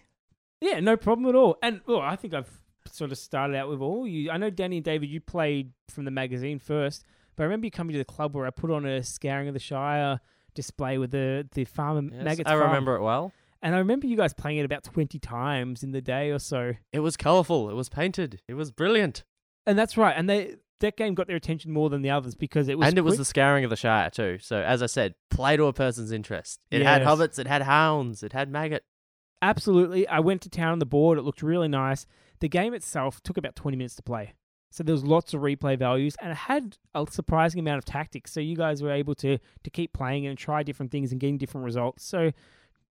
Yeah, 0.61 0.79
no 0.79 0.95
problem 0.95 1.27
at 1.27 1.35
all. 1.35 1.57
And 1.61 1.81
well, 1.87 1.99
I 2.01 2.15
think 2.15 2.33
I've 2.33 2.61
sort 2.89 3.11
of 3.11 3.17
started 3.17 3.55
out 3.57 3.67
with 3.67 3.81
all 3.81 4.07
you. 4.07 4.31
I 4.31 4.37
know 4.37 4.49
Danny 4.49 4.77
and 4.77 4.85
David, 4.85 5.09
you 5.09 5.19
played 5.19 5.71
from 5.89 6.05
the 6.05 6.11
magazine 6.11 6.59
first, 6.59 7.03
but 7.35 7.43
I 7.43 7.45
remember 7.45 7.65
you 7.67 7.71
coming 7.71 7.93
to 7.93 7.99
the 7.99 8.05
club 8.05 8.35
where 8.35 8.45
I 8.45 8.49
put 8.51 8.71
on 8.71 8.85
a 8.85 9.01
Scouring 9.03 9.47
of 9.47 9.53
the 9.53 9.59
Shire 9.59 10.19
display 10.53 10.97
with 10.97 11.11
the 11.11 11.47
the 11.53 11.65
farmer 11.65 12.01
Yes, 12.13 12.23
maggots. 12.23 12.49
I 12.49 12.53
farm. 12.53 12.63
remember 12.67 12.95
it 12.95 13.01
well. 13.01 13.31
and 13.61 13.73
I 13.75 13.77
remember 13.79 14.07
you 14.07 14.17
guys 14.17 14.33
playing 14.33 14.57
it 14.57 14.65
about 14.65 14.83
twenty 14.83 15.19
times 15.19 15.83
in 15.83 15.91
the 15.91 16.01
day 16.01 16.31
or 16.31 16.39
so. 16.39 16.73
It 16.91 16.99
was 16.99 17.15
colourful. 17.17 17.69
It 17.69 17.73
was 17.75 17.89
painted. 17.89 18.41
It 18.47 18.55
was 18.55 18.71
brilliant. 18.71 19.23
And 19.65 19.77
that's 19.77 19.95
right. 19.97 20.13
And 20.17 20.29
they 20.29 20.55
that 20.81 20.97
game 20.97 21.13
got 21.13 21.27
their 21.27 21.35
attention 21.35 21.71
more 21.71 21.89
than 21.91 22.01
the 22.01 22.09
others 22.09 22.33
because 22.35 22.67
it 22.67 22.77
was 22.77 22.87
and 22.89 22.97
it 22.97 23.01
was 23.01 23.17
the 23.17 23.23
scouring 23.25 23.63
of 23.63 23.69
the 23.69 23.75
Shire 23.75 24.09
too. 24.09 24.39
So 24.41 24.61
as 24.61 24.81
I 24.81 24.87
said, 24.87 25.13
play 25.29 25.55
to 25.55 25.65
a 25.65 25.73
person's 25.73 26.11
interest. 26.11 26.59
It 26.71 26.81
had 26.81 27.03
hobbits, 27.03 27.37
it 27.39 27.45
had 27.47 27.61
hounds, 27.61 28.23
it 28.23 28.33
had 28.33 28.49
maggot. 28.49 28.83
Absolutely. 29.43 30.07
I 30.07 30.19
went 30.19 30.41
to 30.41 30.49
town 30.49 30.71
on 30.73 30.79
the 30.79 30.85
board. 30.85 31.17
It 31.17 31.21
looked 31.23 31.41
really 31.41 31.67
nice. 31.67 32.05
The 32.39 32.49
game 32.49 32.73
itself 32.73 33.21
took 33.23 33.37
about 33.37 33.55
20 33.55 33.77
minutes 33.77 33.95
to 33.95 34.03
play. 34.03 34.33
So 34.71 34.83
there 34.83 34.93
was 34.93 35.03
lots 35.03 35.33
of 35.33 35.41
replay 35.41 35.77
values 35.77 36.15
and 36.21 36.31
it 36.31 36.37
had 36.37 36.77
a 36.95 37.05
surprising 37.09 37.59
amount 37.59 37.77
of 37.79 37.85
tactics. 37.85 38.31
So 38.31 38.39
you 38.39 38.55
guys 38.55 38.81
were 38.81 38.91
able 38.91 39.13
to 39.15 39.37
to 39.37 39.69
keep 39.69 39.93
playing 39.93 40.25
and 40.25 40.37
try 40.37 40.63
different 40.63 40.91
things 40.91 41.11
and 41.11 41.19
getting 41.19 41.37
different 41.37 41.65
results. 41.65 42.05
So 42.05 42.31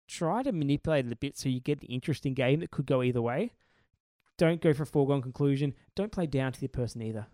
try 0.07 0.43
to 0.43 0.53
manipulate 0.53 1.07
it 1.07 1.13
a 1.13 1.17
bit 1.17 1.39
so 1.39 1.49
you 1.49 1.59
get 1.59 1.81
the 1.81 1.87
interesting 1.87 2.35
game 2.35 2.61
that 2.61 2.71
could 2.71 2.87
go 2.87 3.03
either 3.03 3.23
way. 3.23 3.53
Don't 4.37 4.61
go 4.61 4.73
for 4.75 4.83
a 4.83 4.87
foregone 4.87 5.23
conclusion. 5.23 5.75
Don't 5.95 6.13
play 6.13 6.27
down 6.27 6.53
to 6.53 6.61
the 6.61 6.69
person 6.69 7.03
either. 7.03 7.27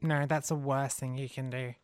No, 0.00 0.26
that's 0.26 0.48
the 0.48 0.54
worst 0.54 0.98
thing 0.98 1.16
you 1.16 1.28
can 1.28 1.50
do. 1.50 1.74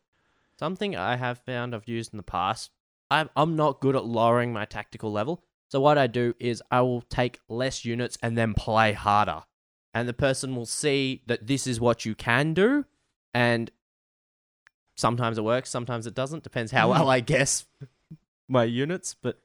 Something 0.57 0.95
I 0.95 1.15
have 1.15 1.39
found 1.39 1.73
I've 1.73 1.87
used 1.87 2.13
in 2.13 2.17
the 2.17 2.23
past. 2.23 2.71
I'm 3.11 3.29
I'm 3.35 3.55
not 3.55 3.81
good 3.81 3.95
at 3.95 4.05
lowering 4.05 4.51
my 4.51 4.65
tactical 4.65 5.11
level. 5.11 5.43
So 5.69 5.79
what 5.79 5.99
I 5.99 6.07
do 6.07 6.33
is 6.39 6.63
I 6.71 6.81
will 6.81 7.01
take 7.01 7.39
less 7.47 7.85
units 7.85 8.17
and 8.23 8.35
then 8.35 8.55
play 8.55 8.93
harder. 8.93 9.43
And 9.93 10.07
the 10.07 10.13
person 10.13 10.55
will 10.55 10.65
see 10.67 11.23
that 11.27 11.47
this 11.47 11.65
is 11.67 11.79
what 11.79 12.05
you 12.05 12.13
can 12.15 12.53
do 12.53 12.85
and 13.33 13.71
sometimes 14.95 15.37
it 15.37 15.43
works, 15.43 15.69
sometimes 15.69 16.05
it 16.07 16.13
doesn't. 16.13 16.43
Depends 16.43 16.71
how 16.71 16.91
well 16.91 17.09
I 17.09 17.19
guess 17.21 17.65
my 18.47 18.63
units, 18.65 19.15
but 19.19 19.39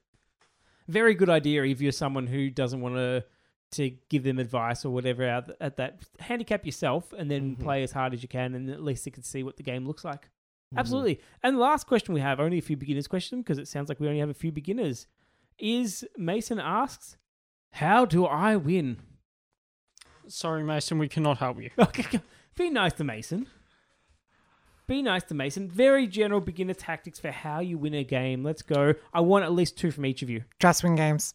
Very 0.86 1.14
good 1.14 1.31
idea 1.31 1.64
if 1.64 1.81
you're 1.81 1.92
someone 1.92 2.26
who 2.26 2.50
doesn't 2.50 2.81
want 2.81 2.97
to 2.97 3.24
to 3.73 3.90
give 4.08 4.23
them 4.23 4.39
advice 4.39 4.84
or 4.84 4.90
whatever 4.90 5.24
at, 5.24 5.50
at 5.60 5.76
that. 5.78 6.02
Handicap 6.20 6.64
yourself 6.64 7.12
and 7.12 7.28
then 7.31 7.56
Mhm. 7.56 7.60
play 7.60 7.82
as 7.82 7.90
hard 7.90 8.14
as 8.14 8.23
you 8.23 8.28
can, 8.28 8.55
and 8.55 8.70
at 8.70 8.82
least 8.84 9.05
they 9.05 9.10
can 9.10 9.24
see 9.24 9.42
what 9.42 9.56
the 9.56 9.64
game 9.64 9.84
looks 9.86 10.05
like. 10.05 10.26
Mm-hmm. 10.26 10.78
Absolutely. 10.78 11.20
And 11.42 11.56
the 11.56 11.60
last 11.60 11.86
question 11.89 12.14
we 12.14 12.20
have, 12.20 12.39
only 12.39 12.58
a 12.58 12.62
few 12.62 12.76
beginners 12.76 13.08
question, 13.08 13.40
because 13.40 13.58
it 13.58 13.66
sounds 13.66 13.89
like 13.89 13.98
we 13.98 14.06
only 14.06 14.20
have 14.20 14.28
a 14.31 14.34
few 14.34 14.52
beginners, 14.52 15.06
is 15.58 16.06
Mason 16.16 16.60
asks, 16.60 17.16
How 17.73 18.05
do 18.05 18.26
I 18.26 18.55
win? 18.55 18.98
Sorry, 20.28 20.62
Mason, 20.62 20.99
we 20.99 21.09
cannot 21.09 21.39
help 21.39 21.61
you. 21.61 21.70
Okay, 21.78 22.20
be 22.57 22.70
nice 22.70 22.93
to 22.94 23.05
Mason. 23.05 23.47
Be 24.86 25.01
nice 25.03 25.23
to 25.25 25.35
Mason. 25.35 25.69
Very 25.69 26.07
general 26.07 26.41
beginner 26.41 26.75
tactics 26.75 27.19
for 27.19 27.31
how 27.31 27.61
you 27.61 27.78
win 27.78 27.94
a 27.94 28.05
game. 28.05 28.43
Let's 28.44 28.62
go. 28.62 28.94
I 29.12 29.20
want 29.20 29.44
at 29.44 29.53
least 29.53 29.78
two 29.78 29.91
from 29.91 30.05
each 30.07 30.23
of 30.23 30.28
you. 30.31 30.44
Just 30.61 30.83
win 30.85 30.94
games. 30.97 31.35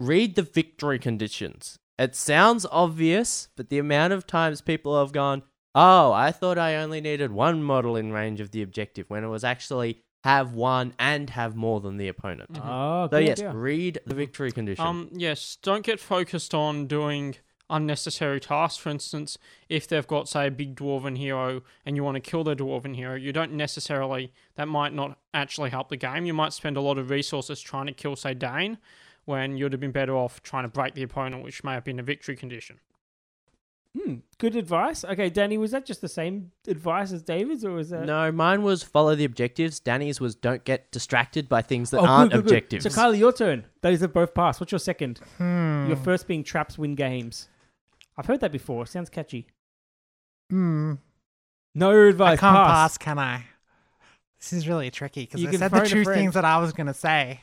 read 0.00 0.36
the 0.36 0.42
victory 0.42 0.98
conditions. 0.98 1.76
It 1.98 2.14
sounds 2.14 2.64
obvious, 2.70 3.48
but 3.56 3.68
the 3.68 3.78
amount 3.78 4.12
of 4.12 4.26
times 4.28 4.60
people 4.60 4.98
have 4.98 5.10
gone, 5.12 5.42
"Oh, 5.74 6.12
I 6.12 6.30
thought 6.30 6.56
I 6.56 6.76
only 6.76 7.00
needed 7.00 7.32
one 7.32 7.62
model 7.64 7.96
in 7.96 8.12
range 8.12 8.40
of 8.40 8.52
the 8.52 8.62
objective," 8.62 9.10
when 9.10 9.24
it 9.24 9.28
was 9.28 9.42
actually 9.42 10.00
have 10.28 10.52
one 10.52 10.92
and 10.98 11.30
have 11.30 11.56
more 11.56 11.80
than 11.80 11.96
the 11.96 12.06
opponent. 12.06 12.50
Oh, 12.62 13.08
So 13.10 13.16
yes, 13.16 13.38
idea. 13.38 13.52
read 13.52 13.94
the 13.94 14.00
mm-hmm. 14.10 14.18
victory 14.18 14.52
condition. 14.52 14.84
Um, 14.84 15.08
yes, 15.12 15.56
don't 15.62 15.84
get 15.84 15.98
focused 15.98 16.54
on 16.54 16.86
doing 16.86 17.36
unnecessary 17.70 18.38
tasks. 18.38 18.76
For 18.76 18.90
instance, 18.90 19.38
if 19.70 19.88
they've 19.88 20.06
got, 20.06 20.28
say, 20.28 20.48
a 20.48 20.50
big 20.50 20.76
dwarven 20.76 21.16
hero 21.16 21.62
and 21.86 21.96
you 21.96 22.04
want 22.04 22.16
to 22.16 22.20
kill 22.20 22.44
the 22.44 22.54
dwarven 22.54 22.94
hero, 22.94 23.14
you 23.14 23.32
don't 23.32 23.52
necessarily, 23.52 24.30
that 24.56 24.68
might 24.68 24.92
not 24.92 25.18
actually 25.32 25.70
help 25.70 25.88
the 25.88 25.96
game. 25.96 26.26
You 26.26 26.34
might 26.34 26.52
spend 26.52 26.76
a 26.76 26.82
lot 26.82 26.98
of 26.98 27.08
resources 27.08 27.58
trying 27.58 27.86
to 27.86 27.94
kill, 27.94 28.14
say, 28.14 28.34
Dain, 28.34 28.76
when 29.24 29.56
you'd 29.56 29.72
have 29.72 29.80
been 29.80 29.92
better 29.92 30.14
off 30.14 30.42
trying 30.42 30.64
to 30.64 30.68
break 30.68 30.94
the 30.94 31.02
opponent, 31.02 31.42
which 31.42 31.64
may 31.64 31.72
have 31.72 31.84
been 31.84 31.98
a 31.98 32.02
victory 32.02 32.36
condition. 32.36 32.80
Hmm, 34.08 34.14
good 34.38 34.56
advice. 34.56 35.04
Okay, 35.04 35.28
Danny, 35.30 35.58
was 35.58 35.70
that 35.72 35.84
just 35.84 36.00
the 36.00 36.08
same 36.08 36.50
advice 36.66 37.12
as 37.12 37.22
David's, 37.22 37.64
or 37.64 37.72
was 37.72 37.90
that? 37.90 38.04
no, 38.06 38.30
mine 38.32 38.62
was 38.62 38.82
follow 38.82 39.14
the 39.14 39.24
objectives. 39.24 39.80
Danny's 39.80 40.20
was 40.20 40.34
don't 40.34 40.64
get 40.64 40.90
distracted 40.92 41.48
by 41.48 41.62
things 41.62 41.90
that 41.90 41.98
Oh, 41.98 42.02
good, 42.02 42.08
aren't 42.08 42.32
good, 42.32 42.36
good. 42.36 42.44
objectives. 42.46 42.84
So, 42.84 42.90
Kylie, 42.90 43.18
your 43.18 43.32
turn. 43.32 43.64
Those 43.82 44.00
have 44.00 44.12
both 44.12 44.34
passed. 44.34 44.60
What's 44.60 44.72
your 44.72 44.78
second? 44.78 45.18
Hmm. 45.38 45.86
Your 45.88 45.96
first 45.96 46.26
being 46.26 46.42
traps 46.44 46.78
win 46.78 46.94
games. 46.94 47.48
I've 48.16 48.26
heard 48.26 48.40
that 48.40 48.52
before. 48.52 48.86
Sounds 48.86 49.10
catchy. 49.10 49.48
Hmm. 50.50 50.94
No 51.74 51.90
I 51.90 52.08
advice. 52.08 52.40
can't 52.40 52.56
pass. 52.56 52.66
pass, 52.66 52.98
can 52.98 53.18
I? 53.18 53.44
This 54.40 54.52
is 54.52 54.68
really 54.68 54.90
tricky 54.90 55.22
because 55.22 55.42
You 55.42 55.48
I 55.48 55.50
can 55.50 55.58
said 55.60 55.70
the 55.72 55.82
a 55.82 55.86
two 55.86 56.04
friend. 56.04 56.18
things 56.20 56.34
that 56.34 56.44
I 56.44 56.58
was 56.58 56.72
going 56.72 56.86
to 56.86 56.94
say. 56.94 57.40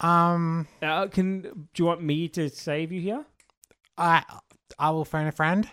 Um, 0.00 0.66
Uh, 0.80 1.08
can 1.08 1.42
do 1.42 1.50
you 1.76 1.84
want 1.84 2.02
me 2.02 2.28
to 2.28 2.48
save 2.48 2.92
you 2.92 3.00
here? 3.00 3.24
I 3.98 4.22
I 4.78 4.90
will 4.90 5.04
phone 5.04 5.26
a 5.26 5.32
friend. 5.32 5.68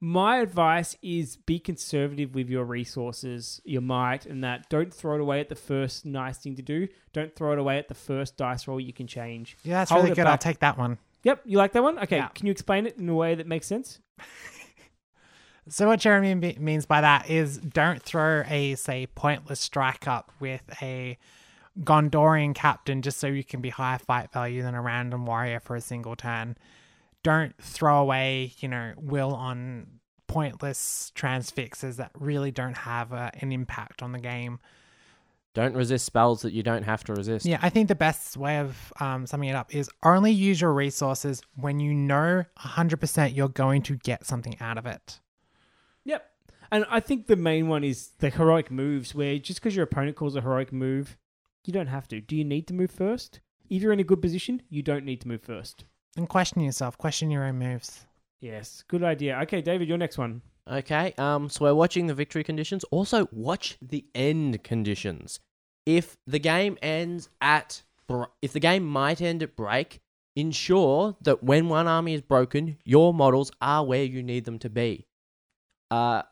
My 0.00 0.38
advice 0.38 0.96
is 1.02 1.36
be 1.36 1.58
conservative 1.58 2.34
with 2.34 2.48
your 2.48 2.64
resources, 2.64 3.60
your 3.64 3.82
might, 3.82 4.26
and 4.26 4.44
that. 4.44 4.68
Don't 4.68 4.94
throw 4.94 5.16
it 5.16 5.20
away 5.20 5.40
at 5.40 5.48
the 5.48 5.54
first 5.56 6.06
nice 6.06 6.38
thing 6.38 6.54
to 6.56 6.62
do. 6.62 6.86
Don't 7.12 7.34
throw 7.34 7.52
it 7.52 7.58
away 7.58 7.78
at 7.78 7.88
the 7.88 7.94
first 7.94 8.36
dice 8.36 8.68
roll 8.68 8.78
you 8.78 8.92
can 8.92 9.06
change. 9.08 9.56
Yeah, 9.64 9.78
that's 9.78 9.90
Hold 9.90 10.04
really 10.04 10.14
good. 10.14 10.26
I'll 10.26 10.38
take 10.38 10.60
that 10.60 10.78
one. 10.78 10.98
Yep, 11.24 11.42
you 11.46 11.58
like 11.58 11.72
that 11.72 11.82
one? 11.82 11.98
Okay, 11.98 12.18
Yeah. 12.18 12.28
can 12.28 12.46
you 12.46 12.52
explain 12.52 12.86
it 12.86 12.96
in 12.96 13.08
a 13.08 13.14
way 13.14 13.34
that 13.34 13.46
makes 13.46 13.66
sense? 13.66 13.98
So 15.70 15.86
what 15.86 16.00
Jeremy 16.00 16.34
me- 16.34 16.56
means 16.58 16.86
by 16.86 17.02
that 17.02 17.28
is 17.28 17.58
don't 17.58 18.02
throw 18.02 18.42
a 18.48 18.74
say 18.76 19.06
pointless 19.06 19.60
strike 19.60 20.08
up 20.08 20.32
with 20.40 20.62
a 20.80 21.18
Gondorian 21.80 22.54
captain 22.54 23.02
just 23.02 23.18
so 23.18 23.26
you 23.26 23.44
can 23.44 23.60
be 23.60 23.68
higher 23.68 23.98
fight 23.98 24.32
value 24.32 24.62
than 24.62 24.74
a 24.74 24.80
random 24.80 25.26
warrior 25.26 25.60
for 25.60 25.76
a 25.76 25.80
single 25.82 26.16
turn. 26.16 26.56
Don't 27.28 27.54
throw 27.60 28.00
away, 28.00 28.54
you 28.60 28.68
know, 28.68 28.94
will 28.96 29.34
on 29.34 29.86
pointless 30.28 31.12
transfixes 31.14 31.98
that 31.98 32.10
really 32.14 32.50
don't 32.50 32.74
have 32.74 33.12
a, 33.12 33.30
an 33.40 33.52
impact 33.52 34.02
on 34.02 34.12
the 34.12 34.18
game. 34.18 34.60
Don't 35.52 35.74
resist 35.74 36.06
spells 36.06 36.40
that 36.40 36.54
you 36.54 36.62
don't 36.62 36.84
have 36.84 37.04
to 37.04 37.12
resist. 37.12 37.44
Yeah, 37.44 37.58
I 37.60 37.68
think 37.68 37.88
the 37.88 37.94
best 37.94 38.38
way 38.38 38.60
of 38.60 38.94
um, 38.98 39.26
summing 39.26 39.50
it 39.50 39.54
up 39.54 39.74
is 39.74 39.90
only 40.02 40.32
use 40.32 40.62
your 40.62 40.72
resources 40.72 41.42
when 41.54 41.80
you 41.80 41.92
know 41.92 42.46
100% 42.60 43.36
you're 43.36 43.50
going 43.50 43.82
to 43.82 43.96
get 43.96 44.24
something 44.24 44.56
out 44.58 44.78
of 44.78 44.86
it. 44.86 45.20
Yep. 46.06 46.30
And 46.72 46.86
I 46.88 47.00
think 47.00 47.26
the 47.26 47.36
main 47.36 47.68
one 47.68 47.84
is 47.84 48.12
the 48.20 48.30
heroic 48.30 48.70
moves, 48.70 49.14
where 49.14 49.38
just 49.38 49.60
because 49.60 49.76
your 49.76 49.84
opponent 49.84 50.16
calls 50.16 50.34
a 50.34 50.40
heroic 50.40 50.72
move, 50.72 51.18
you 51.66 51.74
don't 51.74 51.88
have 51.88 52.08
to. 52.08 52.22
Do 52.22 52.34
you 52.36 52.44
need 52.44 52.66
to 52.68 52.74
move 52.74 52.90
first? 52.90 53.40
If 53.68 53.82
you're 53.82 53.92
in 53.92 54.00
a 54.00 54.04
good 54.04 54.22
position, 54.22 54.62
you 54.70 54.80
don't 54.80 55.04
need 55.04 55.20
to 55.20 55.28
move 55.28 55.42
first. 55.42 55.84
And 56.16 56.28
question 56.28 56.62
yourself, 56.62 56.98
question 56.98 57.30
your 57.30 57.44
own 57.44 57.58
moves. 57.58 58.06
Yes, 58.40 58.84
good 58.88 59.02
idea. 59.02 59.38
Okay, 59.42 59.60
David, 59.60 59.88
your 59.88 59.98
next 59.98 60.18
one. 60.18 60.42
Okay, 60.70 61.14
um, 61.16 61.48
so 61.48 61.64
we're 61.64 61.74
watching 61.74 62.06
the 62.06 62.14
victory 62.14 62.44
conditions. 62.44 62.84
Also, 62.90 63.28
watch 63.32 63.78
the 63.80 64.04
end 64.14 64.62
conditions. 64.62 65.40
If 65.86 66.16
the 66.26 66.38
game 66.38 66.76
ends 66.82 67.30
at, 67.40 67.82
br- 68.06 68.24
if 68.42 68.52
the 68.52 68.60
game 68.60 68.84
might 68.84 69.22
end 69.22 69.42
at 69.42 69.56
break, 69.56 70.00
ensure 70.36 71.16
that 71.22 71.42
when 71.42 71.68
one 71.68 71.88
army 71.88 72.14
is 72.14 72.20
broken, 72.20 72.76
your 72.84 73.14
models 73.14 73.50
are 73.60 73.84
where 73.84 74.04
you 74.04 74.22
need 74.22 74.44
them 74.44 74.58
to 74.60 74.68
be. 74.70 75.06
Uh, 75.90 76.22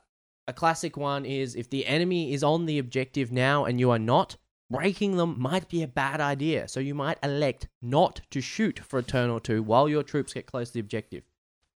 a 0.46 0.52
classic 0.52 0.96
one 0.96 1.24
is 1.24 1.56
if 1.56 1.70
the 1.70 1.86
enemy 1.86 2.32
is 2.32 2.44
on 2.44 2.66
the 2.66 2.78
objective 2.78 3.32
now 3.32 3.64
and 3.64 3.80
you 3.80 3.90
are 3.90 3.98
not, 3.98 4.36
breaking 4.70 5.16
them 5.16 5.36
might 5.38 5.68
be 5.68 5.82
a 5.82 5.88
bad 5.88 6.20
idea. 6.20 6.68
So 6.68 6.80
you 6.80 6.94
might 6.94 7.18
elect 7.22 7.68
not 7.82 8.20
to 8.30 8.40
shoot 8.40 8.78
for 8.80 8.98
a 8.98 9.02
turn 9.02 9.30
or 9.30 9.40
two 9.40 9.62
while 9.62 9.88
your 9.88 10.02
troops 10.02 10.32
get 10.32 10.46
close 10.46 10.68
to 10.68 10.74
the 10.74 10.80
objective. 10.80 11.24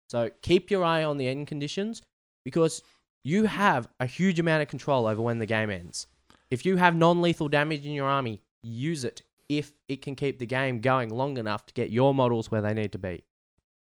So 0.08 0.30
keep 0.42 0.70
your 0.70 0.84
eye 0.84 1.04
on 1.04 1.18
the 1.18 1.28
end 1.28 1.46
conditions 1.46 2.02
because 2.44 2.82
you 3.22 3.44
have 3.44 3.88
a 4.00 4.06
huge 4.06 4.40
amount 4.40 4.62
of 4.62 4.68
control 4.68 5.06
over 5.06 5.22
when 5.22 5.38
the 5.38 5.46
game 5.46 5.70
ends. 5.70 6.06
If 6.50 6.66
you 6.66 6.76
have 6.76 6.96
non 6.96 7.22
lethal 7.22 7.48
damage 7.48 7.86
in 7.86 7.92
your 7.92 8.08
army, 8.08 8.42
use 8.62 9.04
it 9.04 9.22
if 9.48 9.72
it 9.88 10.02
can 10.02 10.14
keep 10.14 10.38
the 10.38 10.46
game 10.46 10.80
going 10.80 11.10
long 11.10 11.36
enough 11.36 11.66
to 11.66 11.74
get 11.74 11.90
your 11.90 12.14
models 12.14 12.50
where 12.50 12.62
they 12.62 12.74
need 12.74 12.92
to 12.92 12.98
be. 12.98 13.24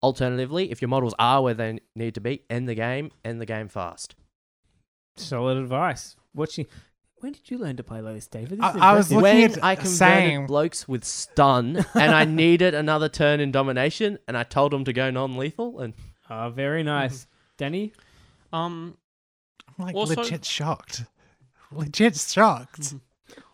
Alternatively, 0.02 0.70
if 0.70 0.80
your 0.80 0.88
models 0.88 1.14
are 1.18 1.42
where 1.42 1.54
they 1.54 1.78
need 1.94 2.14
to 2.14 2.20
be, 2.20 2.42
end 2.48 2.68
the 2.68 2.74
game, 2.74 3.10
end 3.24 3.40
the 3.40 3.46
game 3.46 3.68
fast. 3.68 4.14
Solid 5.16 5.58
advice. 5.58 6.16
What's 6.32 6.56
Watching. 6.56 6.66
When 7.20 7.32
did 7.32 7.50
you 7.50 7.58
learn 7.58 7.76
to 7.76 7.82
play 7.82 8.00
like 8.00 8.14
this, 8.14 8.26
David? 8.26 8.58
This 8.58 8.64
I- 8.64 8.70
is 8.70 8.76
I 8.80 8.94
was 8.94 9.12
impressive. 9.12 9.16
looking 9.22 9.50
when 9.50 9.58
at 9.58 9.64
I 9.64 9.74
the 9.74 9.80
converted 9.82 9.96
same. 9.98 10.46
blokes 10.46 10.88
with 10.88 11.04
stun 11.04 11.84
and 11.94 12.14
I 12.14 12.24
needed 12.44 12.74
another 12.74 13.08
turn 13.08 13.40
in 13.40 13.52
domination 13.52 14.18
and 14.26 14.36
I 14.36 14.42
told 14.42 14.72
them 14.72 14.84
to 14.84 14.92
go 14.92 15.10
non-lethal 15.10 15.80
and 15.80 15.94
Oh, 16.30 16.48
very 16.50 16.82
nice. 16.82 17.26
Danny? 17.56 17.92
Um, 18.52 18.96
I'm 19.78 19.84
like 19.86 19.94
Also- 19.94 20.14
legit 20.16 20.44
shocked. 20.44 21.04
Legit 21.72 22.16
shocked. 22.16 22.94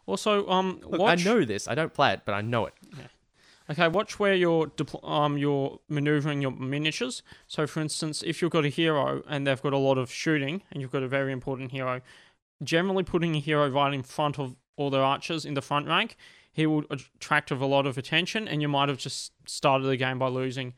also, 0.06 0.46
um, 0.48 0.80
Look, 0.84 1.00
watch. 1.00 1.20
I 1.20 1.24
know 1.24 1.44
this. 1.44 1.66
I 1.68 1.74
don't 1.74 1.92
play 1.92 2.12
it, 2.12 2.20
but 2.24 2.34
I 2.34 2.40
know 2.42 2.66
it. 2.66 2.74
Okay, 3.68 3.88
watch 3.88 4.20
where 4.20 4.32
you're 4.32 4.68
depl- 4.68 5.02
um 5.08 5.36
you're 5.38 5.80
maneuvering 5.88 6.40
your 6.40 6.52
miniatures. 6.52 7.24
So, 7.48 7.66
for 7.66 7.80
instance, 7.80 8.22
if 8.24 8.40
you've 8.40 8.52
got 8.52 8.64
a 8.64 8.68
hero 8.68 9.24
and 9.28 9.44
they've 9.44 9.60
got 9.60 9.72
a 9.72 9.76
lot 9.78 9.98
of 9.98 10.08
shooting, 10.08 10.62
and 10.70 10.80
you've 10.80 10.92
got 10.92 11.02
a 11.02 11.08
very 11.08 11.32
important 11.32 11.72
hero, 11.72 12.00
generally 12.62 13.04
putting 13.04 13.34
a 13.36 13.40
hero 13.40 13.68
right 13.68 13.92
in 13.92 14.02
front 14.02 14.38
of 14.38 14.56
all 14.76 14.90
the 14.90 14.98
archers 14.98 15.44
in 15.44 15.54
the 15.54 15.62
front 15.62 15.86
rank, 15.86 16.16
he 16.52 16.66
will 16.66 16.84
attract 16.90 17.50
a 17.50 17.54
lot 17.54 17.86
of 17.86 17.98
attention, 17.98 18.48
and 18.48 18.62
you 18.62 18.68
might 18.68 18.88
have 18.88 18.98
just 18.98 19.32
started 19.46 19.84
the 19.84 19.96
game 19.96 20.18
by 20.18 20.28
losing 20.28 20.74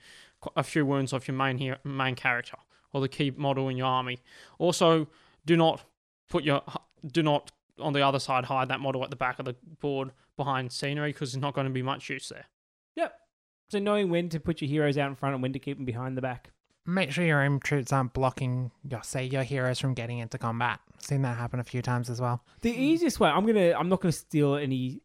a 0.56 0.62
few 0.62 0.84
wounds 0.84 1.12
off 1.12 1.28
your 1.28 1.36
main 1.36 1.58
hero, 1.58 1.76
main 1.84 2.14
character 2.14 2.56
or 2.92 3.00
the 3.00 3.08
key 3.08 3.30
model 3.36 3.68
in 3.68 3.76
your 3.76 3.86
army. 3.86 4.20
Also, 4.58 5.08
do 5.46 5.56
not 5.56 5.84
put 6.28 6.44
your 6.44 6.62
do 7.06 7.22
not 7.22 7.52
on 7.78 7.92
the 7.92 8.02
other 8.02 8.18
side 8.18 8.44
hide 8.44 8.68
that 8.68 8.80
model 8.80 9.04
at 9.04 9.10
the 9.10 9.16
back 9.16 9.38
of 9.38 9.44
the 9.44 9.54
board 9.80 10.10
behind 10.36 10.72
scenery 10.72 11.12
because 11.12 11.32
there's 11.32 11.42
not 11.42 11.54
going 11.54 11.66
to 11.66 11.72
be 11.72 11.82
much 11.82 12.10
use 12.10 12.28
there. 12.28 12.46
Yep. 12.96 13.14
So 13.70 13.78
knowing 13.78 14.10
when 14.10 14.28
to 14.30 14.40
put 14.40 14.60
your 14.60 14.68
heroes 14.68 14.98
out 14.98 15.08
in 15.08 15.14
front 15.14 15.34
and 15.34 15.42
when 15.42 15.52
to 15.52 15.58
keep 15.58 15.76
them 15.76 15.84
behind 15.84 16.16
the 16.16 16.22
back. 16.22 16.50
Make 16.88 17.12
sure 17.12 17.22
your 17.22 17.42
own 17.42 17.60
troops 17.60 17.92
aren't 17.92 18.14
blocking 18.14 18.70
your 18.82 19.02
say 19.02 19.26
your 19.26 19.42
heroes 19.42 19.78
from 19.78 19.92
getting 19.92 20.20
into 20.20 20.38
combat. 20.38 20.80
Seen 21.02 21.20
that 21.20 21.36
happen 21.36 21.60
a 21.60 21.64
few 21.64 21.82
times 21.82 22.08
as 22.08 22.18
well. 22.18 22.42
The 22.62 22.70
easiest 22.70 23.20
way, 23.20 23.28
I'm 23.28 23.44
gonna, 23.44 23.72
I'm 23.72 23.90
not 23.90 24.00
gonna 24.00 24.10
steal 24.10 24.54
any 24.54 25.02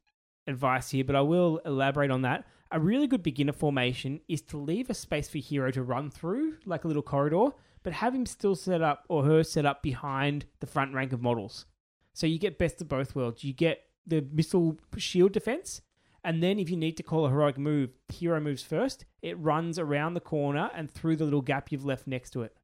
advice 0.48 0.92
here, 0.92 1.04
but 1.04 1.18
I 1.18 1.20
will 1.20 1.60
elaborate 1.66 2.10
on 2.10 2.22
that. 2.22 2.46
A 2.72 2.80
really 2.80 3.06
good 3.06 3.22
beginner 3.22 3.52
formation 3.52 4.22
is 4.30 4.42
to 4.44 4.58
leave 4.58 4.90
a 4.90 4.94
space 4.94 5.28
for 5.28 5.40
hero 5.40 5.72
to 5.72 5.84
run 5.84 6.10
through, 6.10 6.54
like 6.66 6.86
a 6.86 6.88
little 6.88 7.04
corridor, 7.04 7.50
but 7.84 7.92
have 7.92 8.16
him 8.16 8.26
still 8.26 8.56
set 8.56 8.82
up 8.82 9.04
or 9.10 9.26
her 9.26 9.44
set 9.44 9.66
up 9.66 9.84
behind 9.84 10.46
the 10.62 10.68
front 10.68 10.94
rank 10.94 11.12
of 11.12 11.22
models. 11.22 11.66
So 12.14 12.28
you 12.28 12.40
get 12.40 12.58
best 12.58 12.80
of 12.80 12.88
both 12.88 13.14
worlds. 13.14 13.44
You 13.44 13.52
get 13.52 13.82
the 14.08 14.26
missile 14.32 14.80
shield 14.96 15.34
defense, 15.34 15.82
and 16.24 16.42
then 16.42 16.60
if 16.60 16.70
you 16.70 16.78
need 16.78 16.98
to 16.98 17.04
call 17.04 17.26
a 17.26 17.30
heroic 17.30 17.58
move, 17.58 17.92
hero 18.08 18.40
moves 18.40 18.64
first. 18.64 19.06
It 19.22 19.38
runs 19.40 19.78
around 19.78 20.14
the 20.14 20.20
corner 20.20 20.70
and 20.74 20.90
through 20.90 21.18
the 21.18 21.26
little 21.26 21.42
gap 21.42 21.72
you've 21.72 21.86
left 21.86 22.08
next 22.08 22.32
to 22.32 22.44
it. 22.44 22.56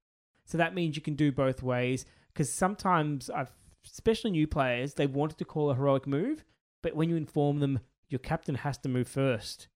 So 0.45 0.57
that 0.57 0.73
means 0.73 0.95
you 0.95 1.01
can 1.01 1.15
do 1.15 1.31
both 1.31 1.61
ways. 1.61 2.05
Because 2.33 2.51
sometimes 2.51 3.29
I've, 3.29 3.51
especially 3.85 4.31
new 4.31 4.47
players, 4.47 4.93
they 4.93 5.07
wanted 5.07 5.37
to 5.39 5.45
call 5.45 5.69
a 5.69 5.75
heroic 5.75 6.07
move, 6.07 6.45
but 6.81 6.95
when 6.95 7.09
you 7.09 7.15
inform 7.15 7.59
them 7.59 7.79
your 8.07 8.19
captain 8.19 8.55
has 8.55 8.77
to 8.79 8.89
move 8.89 9.07
first, 9.07 9.67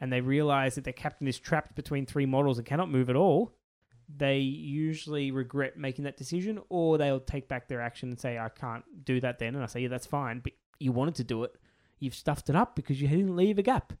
and 0.00 0.12
they 0.12 0.20
realize 0.20 0.74
that 0.74 0.84
their 0.84 0.92
captain 0.92 1.26
is 1.26 1.38
trapped 1.38 1.74
between 1.74 2.06
three 2.06 2.26
models 2.26 2.58
and 2.58 2.66
cannot 2.66 2.90
move 2.90 3.08
at 3.08 3.16
all, 3.16 3.54
they 4.14 4.38
usually 4.38 5.30
regret 5.30 5.76
making 5.76 6.04
that 6.04 6.16
decision, 6.16 6.60
or 6.68 6.98
they'll 6.98 7.20
take 7.20 7.48
back 7.48 7.68
their 7.68 7.80
action 7.80 8.08
and 8.08 8.18
say, 8.18 8.38
"I 8.38 8.48
can't 8.48 8.84
do 9.04 9.20
that." 9.20 9.38
Then, 9.38 9.54
and 9.54 9.62
I 9.62 9.66
say, 9.66 9.80
"Yeah, 9.80 9.88
that's 9.88 10.06
fine, 10.06 10.40
but 10.40 10.52
you 10.78 10.92
wanted 10.92 11.14
to 11.16 11.24
do 11.24 11.44
it. 11.44 11.56
You've 11.98 12.14
stuffed 12.14 12.48
it 12.48 12.56
up 12.56 12.76
because 12.76 13.00
you 13.00 13.08
didn't 13.08 13.36
leave 13.36 13.58
a 13.58 13.62
gap." 13.62 13.92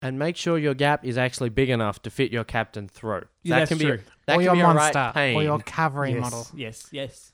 And 0.00 0.18
make 0.18 0.36
sure 0.36 0.58
your 0.58 0.74
gap 0.74 1.04
is 1.04 1.18
actually 1.18 1.50
big 1.50 1.70
enough 1.70 2.02
to 2.02 2.10
fit 2.10 2.30
your 2.30 2.44
captain 2.44 2.86
through. 2.86 3.24
Yeah, 3.42 3.56
that 3.56 3.58
that's 3.60 3.68
can 3.70 3.78
true. 3.78 3.96
be 3.98 4.02
that 4.26 4.34
or 4.34 4.36
can 4.36 4.42
your 4.44 4.54
be 4.54 4.60
a 4.60 4.66
right 4.66 4.74
monster, 4.94 5.10
pain. 5.14 5.36
or 5.36 5.42
your 5.42 5.58
cavalry 5.58 6.12
yes, 6.12 6.20
model. 6.20 6.46
Yes, 6.54 6.88
yes. 6.92 7.32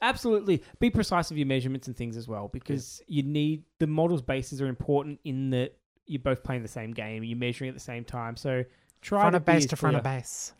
Absolutely. 0.00 0.62
Be 0.80 0.90
precise 0.90 1.30
with 1.30 1.38
your 1.38 1.46
measurements 1.46 1.88
and 1.88 1.96
things 1.96 2.16
as 2.16 2.28
well 2.28 2.48
because 2.48 3.02
you 3.06 3.22
need 3.22 3.64
the 3.78 3.86
models' 3.86 4.22
bases 4.22 4.60
are 4.60 4.66
important 4.68 5.20
in 5.24 5.50
that 5.50 5.76
you're 6.06 6.20
both 6.20 6.42
playing 6.42 6.62
the 6.62 6.68
same 6.68 6.92
game, 6.92 7.24
you're 7.24 7.38
measuring 7.38 7.68
at 7.68 7.74
the 7.74 7.80
same 7.80 8.04
time. 8.04 8.36
So 8.36 8.64
try 9.00 9.22
Front 9.22 9.32
to 9.34 9.36
of 9.38 9.44
base 9.44 9.64
be 9.64 9.68
to 9.68 9.76
front 9.76 9.96
of 9.96 10.02
clear. 10.02 10.18
base. 10.18 10.52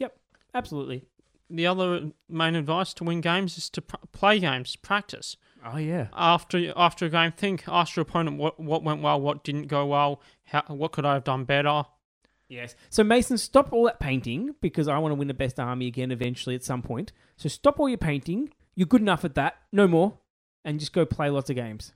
Absolutely. 0.54 1.04
The 1.50 1.66
other 1.66 2.10
main 2.28 2.54
advice 2.56 2.94
to 2.94 3.04
win 3.04 3.20
games 3.20 3.58
is 3.58 3.68
to 3.70 3.82
pr- 3.82 3.96
play 4.12 4.38
games, 4.38 4.76
practice. 4.76 5.36
Oh 5.64 5.76
yeah. 5.76 6.08
After 6.12 6.72
after 6.76 7.06
a 7.06 7.08
game, 7.08 7.32
think, 7.32 7.64
ask 7.68 7.96
your 7.96 8.02
opponent 8.02 8.38
what, 8.38 8.58
what 8.58 8.82
went 8.82 9.02
well, 9.02 9.20
what 9.20 9.44
didn't 9.44 9.68
go 9.68 9.86
well, 9.86 10.20
how, 10.44 10.62
what 10.68 10.92
could 10.92 11.04
I 11.04 11.14
have 11.14 11.24
done 11.24 11.44
better. 11.44 11.84
Yes. 12.48 12.74
So 12.90 13.02
Mason, 13.02 13.38
stop 13.38 13.72
all 13.72 13.84
that 13.84 14.00
painting 14.00 14.54
because 14.60 14.88
I 14.88 14.98
want 14.98 15.12
to 15.12 15.16
win 15.16 15.28
the 15.28 15.34
best 15.34 15.58
army 15.58 15.86
again 15.86 16.10
eventually 16.10 16.54
at 16.54 16.64
some 16.64 16.82
point. 16.82 17.12
So 17.36 17.48
stop 17.48 17.80
all 17.80 17.88
your 17.88 17.98
painting. 17.98 18.50
You're 18.74 18.86
good 18.86 19.00
enough 19.00 19.24
at 19.24 19.34
that. 19.36 19.56
No 19.72 19.86
more. 19.88 20.18
And 20.64 20.78
just 20.78 20.92
go 20.92 21.06
play 21.06 21.30
lots 21.30 21.50
of 21.50 21.56
games. 21.56 21.92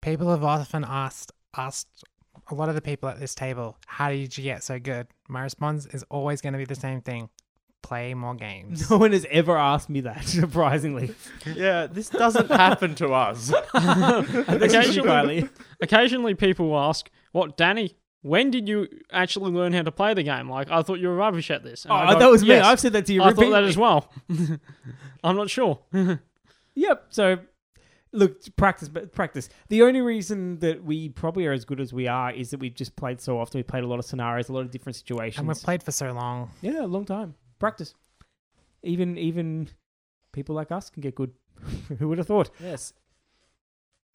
People 0.00 0.30
have 0.30 0.44
often 0.44 0.84
asked 0.84 1.32
asked 1.56 2.04
a 2.50 2.54
lot 2.54 2.68
of 2.68 2.74
the 2.74 2.80
people 2.80 3.08
at 3.08 3.20
this 3.20 3.34
table, 3.34 3.76
how 3.86 4.08
did 4.10 4.36
you 4.36 4.44
get 4.44 4.64
so 4.64 4.78
good? 4.78 5.06
My 5.28 5.42
response 5.42 5.86
is 5.86 6.02
always 6.10 6.40
going 6.40 6.54
to 6.54 6.58
be 6.58 6.64
the 6.64 6.74
same 6.74 7.00
thing: 7.00 7.28
play 7.82 8.14
more 8.14 8.34
games. 8.34 8.88
No 8.90 8.98
one 8.98 9.12
has 9.12 9.26
ever 9.30 9.56
asked 9.58 9.90
me 9.90 10.00
that, 10.02 10.24
surprisingly. 10.26 11.14
yeah, 11.54 11.86
this 11.86 12.08
doesn't 12.08 12.50
happen 12.50 12.94
to 12.96 13.08
us. 13.12 13.52
Occasionally. 13.74 14.58
Occasionally- 14.64 15.48
Occasionally, 15.80 16.34
people 16.34 16.78
ask, 16.78 17.10
"What, 17.32 17.56
Danny? 17.56 17.96
When 18.22 18.52
did 18.52 18.68
you 18.68 18.86
actually 19.10 19.50
learn 19.50 19.72
how 19.72 19.82
to 19.82 19.90
play 19.90 20.14
the 20.14 20.22
game? 20.22 20.48
Like, 20.48 20.70
I 20.70 20.82
thought 20.82 21.00
you 21.00 21.08
were 21.08 21.16
rubbish 21.16 21.50
at 21.50 21.64
this." 21.64 21.84
And 21.84 21.92
Oh, 21.92 21.96
I 21.96 22.12
go, 22.12 22.18
that 22.20 22.30
was 22.30 22.42
me. 22.42 22.48
"Yes, 22.50 22.64
I've 22.64 22.78
said 22.80 22.92
that 22.92 23.06
to 23.06 23.12
you 23.12 23.22
I 23.22 23.32
thought 23.32 23.50
that 23.50 23.64
as 23.64 23.76
well. 23.76 24.12
I'm 25.24 25.34
not 25.36 25.50
sure. 25.50 25.80
Yep. 26.74 27.06
So, 27.10 27.38
look, 28.12 28.38
practice, 28.56 28.88
but 28.88 29.12
practice. 29.12 29.48
The 29.68 29.82
only 29.82 30.00
reason 30.00 30.60
that 30.60 30.84
we 30.84 31.08
probably 31.08 31.46
are 31.46 31.52
as 31.52 31.64
good 31.64 31.80
as 31.80 31.92
we 31.92 32.06
are 32.06 32.30
is 32.32 32.50
that 32.50 32.60
we've 32.60 32.74
just 32.74 32.94
played 32.94 33.20
so 33.20 33.40
often. 33.40 33.58
We 33.58 33.62
played 33.64 33.82
a 33.82 33.88
lot 33.88 33.98
of 33.98 34.04
scenarios, 34.04 34.48
a 34.48 34.52
lot 34.52 34.60
of 34.60 34.70
different 34.70 34.94
situations. 34.96 35.38
and 35.38 35.48
we've 35.48 35.60
played 35.60 35.82
for 35.82 35.90
so 35.90 36.12
long. 36.12 36.50
yeah, 36.60 36.84
a 36.84 36.86
long 36.86 37.04
time. 37.04 37.34
Practice. 37.62 37.94
Even 38.82 39.16
even 39.16 39.68
people 40.32 40.56
like 40.56 40.72
us 40.72 40.90
can 40.90 41.00
get 41.00 41.14
good. 41.14 41.30
Who 42.00 42.08
would 42.08 42.18
have 42.18 42.26
thought? 42.26 42.50
yes. 42.60 42.92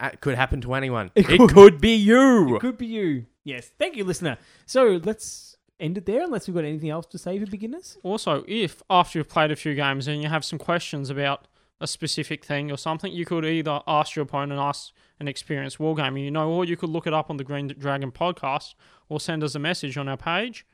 It 0.03 0.19
could 0.21 0.35
happen 0.35 0.59
to 0.61 0.73
anyone. 0.73 1.11
It 1.15 1.29
It 1.29 1.37
could. 1.39 1.53
could, 1.53 1.81
be 1.81 1.95
you. 1.95 2.57
It 2.57 2.59
could 2.59 2.77
be 2.77 2.85
you. 2.87 3.25
Yes. 3.45 3.71
Thank 3.79 3.95
you, 3.95 4.03
listener. 4.03 4.37
So 4.65 4.99
let's 5.03 5.55
end 5.79 5.97
it 5.97 6.05
there, 6.05 6.23
unless 6.23 6.47
we've 6.47 6.53
got 6.55 6.65
anything 6.65 6.89
else 6.89 7.05
to 7.07 7.17
say 7.17 7.39
for 7.39 7.49
beginners. 7.49 7.97
Also, 8.03 8.43
if 8.49 8.83
after 8.89 9.17
you've 9.17 9.29
played 9.29 9.49
a 9.49 9.55
few 9.55 9.73
games 9.75 10.07
and 10.09 10.21
you 10.21 10.27
have 10.27 10.43
some 10.43 10.59
questions 10.59 11.09
about 11.09 11.47
a 11.79 11.87
specific 11.87 12.43
thing 12.43 12.69
or 12.69 12.77
something, 12.77 13.11
you 13.13 13.25
could 13.25 13.45
either 13.45 13.81
ask 13.87 14.15
your 14.15 14.23
opponent, 14.23 14.59
ask 14.59 14.91
an 15.19 15.27
experienced 15.29 15.77
wargamer 15.79 16.21
you 16.21 16.31
know, 16.31 16.49
or 16.51 16.65
you 16.65 16.75
could 16.75 16.89
look 16.89 17.07
it 17.07 17.13
up 17.13 17.29
on 17.29 17.37
the 17.37 17.43
Green 17.43 17.67
Dragon 17.67 18.11
podcast 18.11 18.75
or 19.09 19.19
send 19.19 19.41
us 19.43 19.55
a 19.55 19.59
message 19.59 19.97
on 19.97 20.07
our 20.09 20.17
page. 20.17 20.65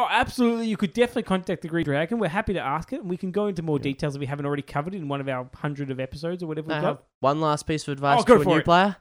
Oh, 0.00 0.06
absolutely. 0.08 0.66
You 0.66 0.78
could 0.78 0.94
definitely 0.94 1.24
contact 1.24 1.60
the 1.60 1.68
Green 1.68 1.84
Dragon. 1.84 2.18
We're 2.18 2.28
happy 2.28 2.54
to 2.54 2.60
ask 2.60 2.90
it, 2.94 3.00
and 3.02 3.10
we 3.10 3.18
can 3.18 3.30
go 3.32 3.48
into 3.48 3.60
more 3.62 3.78
details 3.78 4.14
if 4.16 4.20
we 4.20 4.24
haven't 4.24 4.46
already 4.46 4.62
covered 4.62 4.94
in 4.94 5.08
one 5.08 5.20
of 5.20 5.28
our 5.28 5.46
hundred 5.54 5.90
of 5.90 6.00
episodes 6.00 6.42
or 6.42 6.46
whatever 6.46 6.72
I 6.72 6.76
we've 6.76 6.84
have 6.84 6.96
got. 6.96 7.06
one 7.20 7.40
last 7.42 7.66
piece 7.66 7.82
of 7.82 7.90
oh, 7.90 7.92
advice 7.92 8.20
Oh, 8.22 8.24
to 8.36 8.40
a 8.40 8.44
new 8.46 8.56
it. 8.56 8.64
player. 8.64 8.96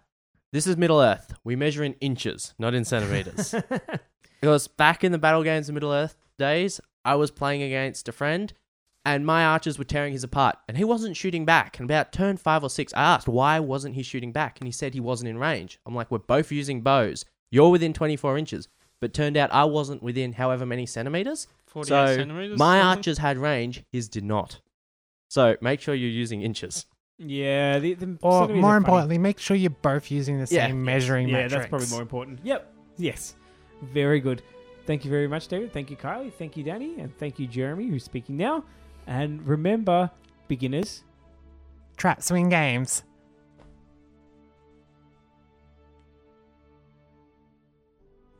This 0.52 0.68
is 0.68 0.76
Middle 0.76 1.00
Earth. 1.00 1.34
We 1.46 1.56
measure 1.56 1.86
in 1.86 1.94
inches, 2.02 2.54
not 2.60 2.74
in 2.74 2.84
centimeters. 2.84 3.56
because 4.42 4.68
back 4.68 5.06
in 5.06 5.14
the 5.14 5.18
battle 5.18 5.42
games 5.44 5.70
of 5.70 5.74
Middle 5.74 5.94
Earth 5.94 6.18
days, 6.38 6.82
I 7.06 7.16
was 7.16 7.32
playing 7.32 7.62
against 7.64 8.10
a 8.10 8.12
friend, 8.12 8.52
and 9.06 9.26
my 9.26 9.46
archers 9.46 9.78
were 9.78 9.86
tearing 9.86 10.12
his 10.12 10.26
apart, 10.26 10.58
and 10.68 10.76
he 10.76 10.84
wasn't 10.84 11.16
shooting 11.16 11.46
back. 11.46 11.80
And 11.80 11.90
about 11.90 12.12
turn 12.12 12.36
five 12.36 12.62
or 12.62 12.70
six, 12.70 12.94
I 12.94 13.04
asked 13.04 13.30
why 13.30 13.58
wasn't 13.62 13.96
he 13.96 14.04
shooting 14.04 14.34
back, 14.34 14.60
and 14.60 14.68
he 14.68 14.74
said 14.74 14.94
he 14.94 15.00
wasn't 15.00 15.30
in 15.30 15.38
range. 15.38 15.80
I'm 15.86 15.96
like, 15.96 16.12
we're 16.12 16.18
both 16.18 16.52
using 16.52 16.82
bows. 16.82 17.24
You're 17.52 17.72
within 17.72 17.94
24 17.94 18.38
inches, 18.38 18.68
but 19.00 19.14
turned 19.14 19.38
out 19.38 19.52
I 19.54 19.66
wasn't 19.66 20.02
within 20.04 20.34
however 20.34 20.66
many 20.66 20.86
centimeters. 20.86 21.48
48 21.68 21.88
So 21.90 22.16
centimeters. 22.16 22.58
my 22.60 22.80
something. 22.80 22.98
archers 22.98 23.18
had 23.20 23.38
range, 23.38 23.84
his 23.92 24.10
did 24.10 24.24
not. 24.24 24.60
So 25.30 25.56
make 25.62 25.80
sure 25.82 25.94
you're 25.94 26.10
using 26.10 26.42
inches. 26.42 26.86
yeah, 27.18 27.80
the, 27.80 27.94
the 27.94 28.18
Or 28.22 28.42
centimeters 28.42 28.62
more 28.62 28.72
are 28.72 28.74
funny. 28.74 28.78
importantly, 28.78 29.18
make 29.20 29.40
sure 29.40 29.56
you're 29.56 29.70
both 29.70 30.10
using 30.10 30.36
the 30.44 30.48
Yeah. 30.54 30.68
same 30.68 30.84
measuring 30.84 31.28
yeah, 31.28 31.34
metrics. 31.44 31.54
that's 31.54 31.70
probably 31.70 31.88
more 31.90 32.02
important. 32.02 32.40
Yep. 32.44 32.74
Yes. 32.98 33.36
Very 33.84 34.20
good. 34.20 34.42
Thank 34.88 35.06
you 35.06 35.12
very 35.12 35.28
much, 35.28 35.48
David. 35.48 35.72
Thank 35.72 35.92
you, 35.92 35.98
Kylie. 35.98 36.34
Thank 36.34 36.58
you, 36.58 36.64
Danny. 36.64 37.00
And 37.00 37.16
thank 37.18 37.38
you, 37.40 37.46
Jeremy, 37.46 37.88
who's 37.88 38.04
speaking 38.04 38.36
now. 38.38 38.64
And 39.06 39.46
remember, 39.48 40.10
beginners, 40.48 41.04
Trap 41.98 42.24
swing 42.24 42.50
games. 42.50 43.04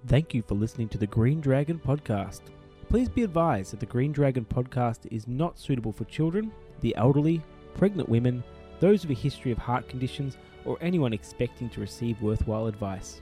Thank 0.10 0.34
you 0.34 0.42
for 0.42 0.56
listening 0.56 0.90
to 0.90 0.98
the 0.98 1.06
Green 1.06 1.40
Dragon 1.40 1.78
podcast. 1.78 2.42
Please 2.90 3.08
be 3.08 3.22
advised 3.22 3.72
that 3.72 3.80
the 3.80 3.86
Green 3.86 4.12
Dragon 4.12 4.44
podcast 4.44 5.02
is 5.12 5.28
not 5.28 5.60
suitable 5.60 5.92
for 5.92 6.06
children, 6.06 6.52
the 6.82 6.96
elderly, 6.96 7.44
pregnant 7.76 8.10
women, 8.10 8.44
those 8.80 9.04
with 9.04 9.16
a 9.16 9.22
history 9.22 9.52
of 9.52 9.60
heart 9.60 9.88
conditions, 9.88 10.36
or 10.66 10.80
anyone 10.82 11.14
expecting 11.14 11.70
to 11.70 11.80
receive 11.80 12.24
worthwhile 12.24 12.66
advice. 12.66 13.22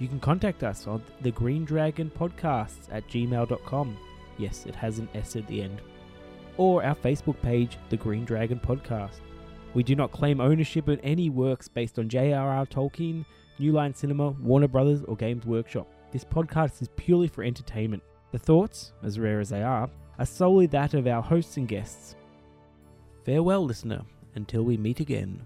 You 0.00 0.08
can 0.08 0.18
contact 0.18 0.64
us 0.64 0.88
on 0.88 1.04
the 1.20 1.30
Green 1.30 1.64
Dragon 1.64 2.10
Podcasts 2.18 2.88
at 2.90 3.06
gmail.com. 3.06 3.96
Yes, 4.38 4.66
it 4.66 4.74
has 4.74 4.98
an 4.98 5.08
S 5.14 5.36
at 5.36 5.46
the 5.46 5.62
end. 5.62 5.80
Or 6.56 6.82
our 6.82 6.96
Facebook 6.96 7.40
page, 7.42 7.78
The 7.90 7.96
Green 7.96 8.24
Dragon 8.24 8.58
Podcast. 8.58 9.20
We 9.72 9.84
do 9.84 9.94
not 9.94 10.10
claim 10.10 10.40
ownership 10.40 10.88
of 10.88 10.98
any 11.04 11.30
works 11.30 11.68
based 11.68 11.96
on 11.96 12.08
J.R.R. 12.08 12.66
Tolkien, 12.66 13.24
New 13.60 13.70
Line 13.70 13.94
Cinema, 13.94 14.30
Warner 14.30 14.66
Brothers, 14.66 15.04
or 15.04 15.14
Games 15.14 15.46
Workshop. 15.46 15.86
This 16.10 16.24
podcast 16.24 16.80
is 16.80 16.88
purely 16.96 17.28
for 17.28 17.44
entertainment. 17.44 18.02
The 18.32 18.38
thoughts, 18.38 18.92
as 19.02 19.18
rare 19.18 19.40
as 19.40 19.50
they 19.50 19.62
are, 19.62 19.90
are 20.18 20.26
solely 20.26 20.66
that 20.68 20.94
of 20.94 21.06
our 21.06 21.22
hosts 21.22 21.58
and 21.58 21.68
guests. 21.68 22.16
Farewell, 23.24 23.64
listener, 23.64 24.02
until 24.34 24.62
we 24.62 24.78
meet 24.78 25.00
again. 25.00 25.42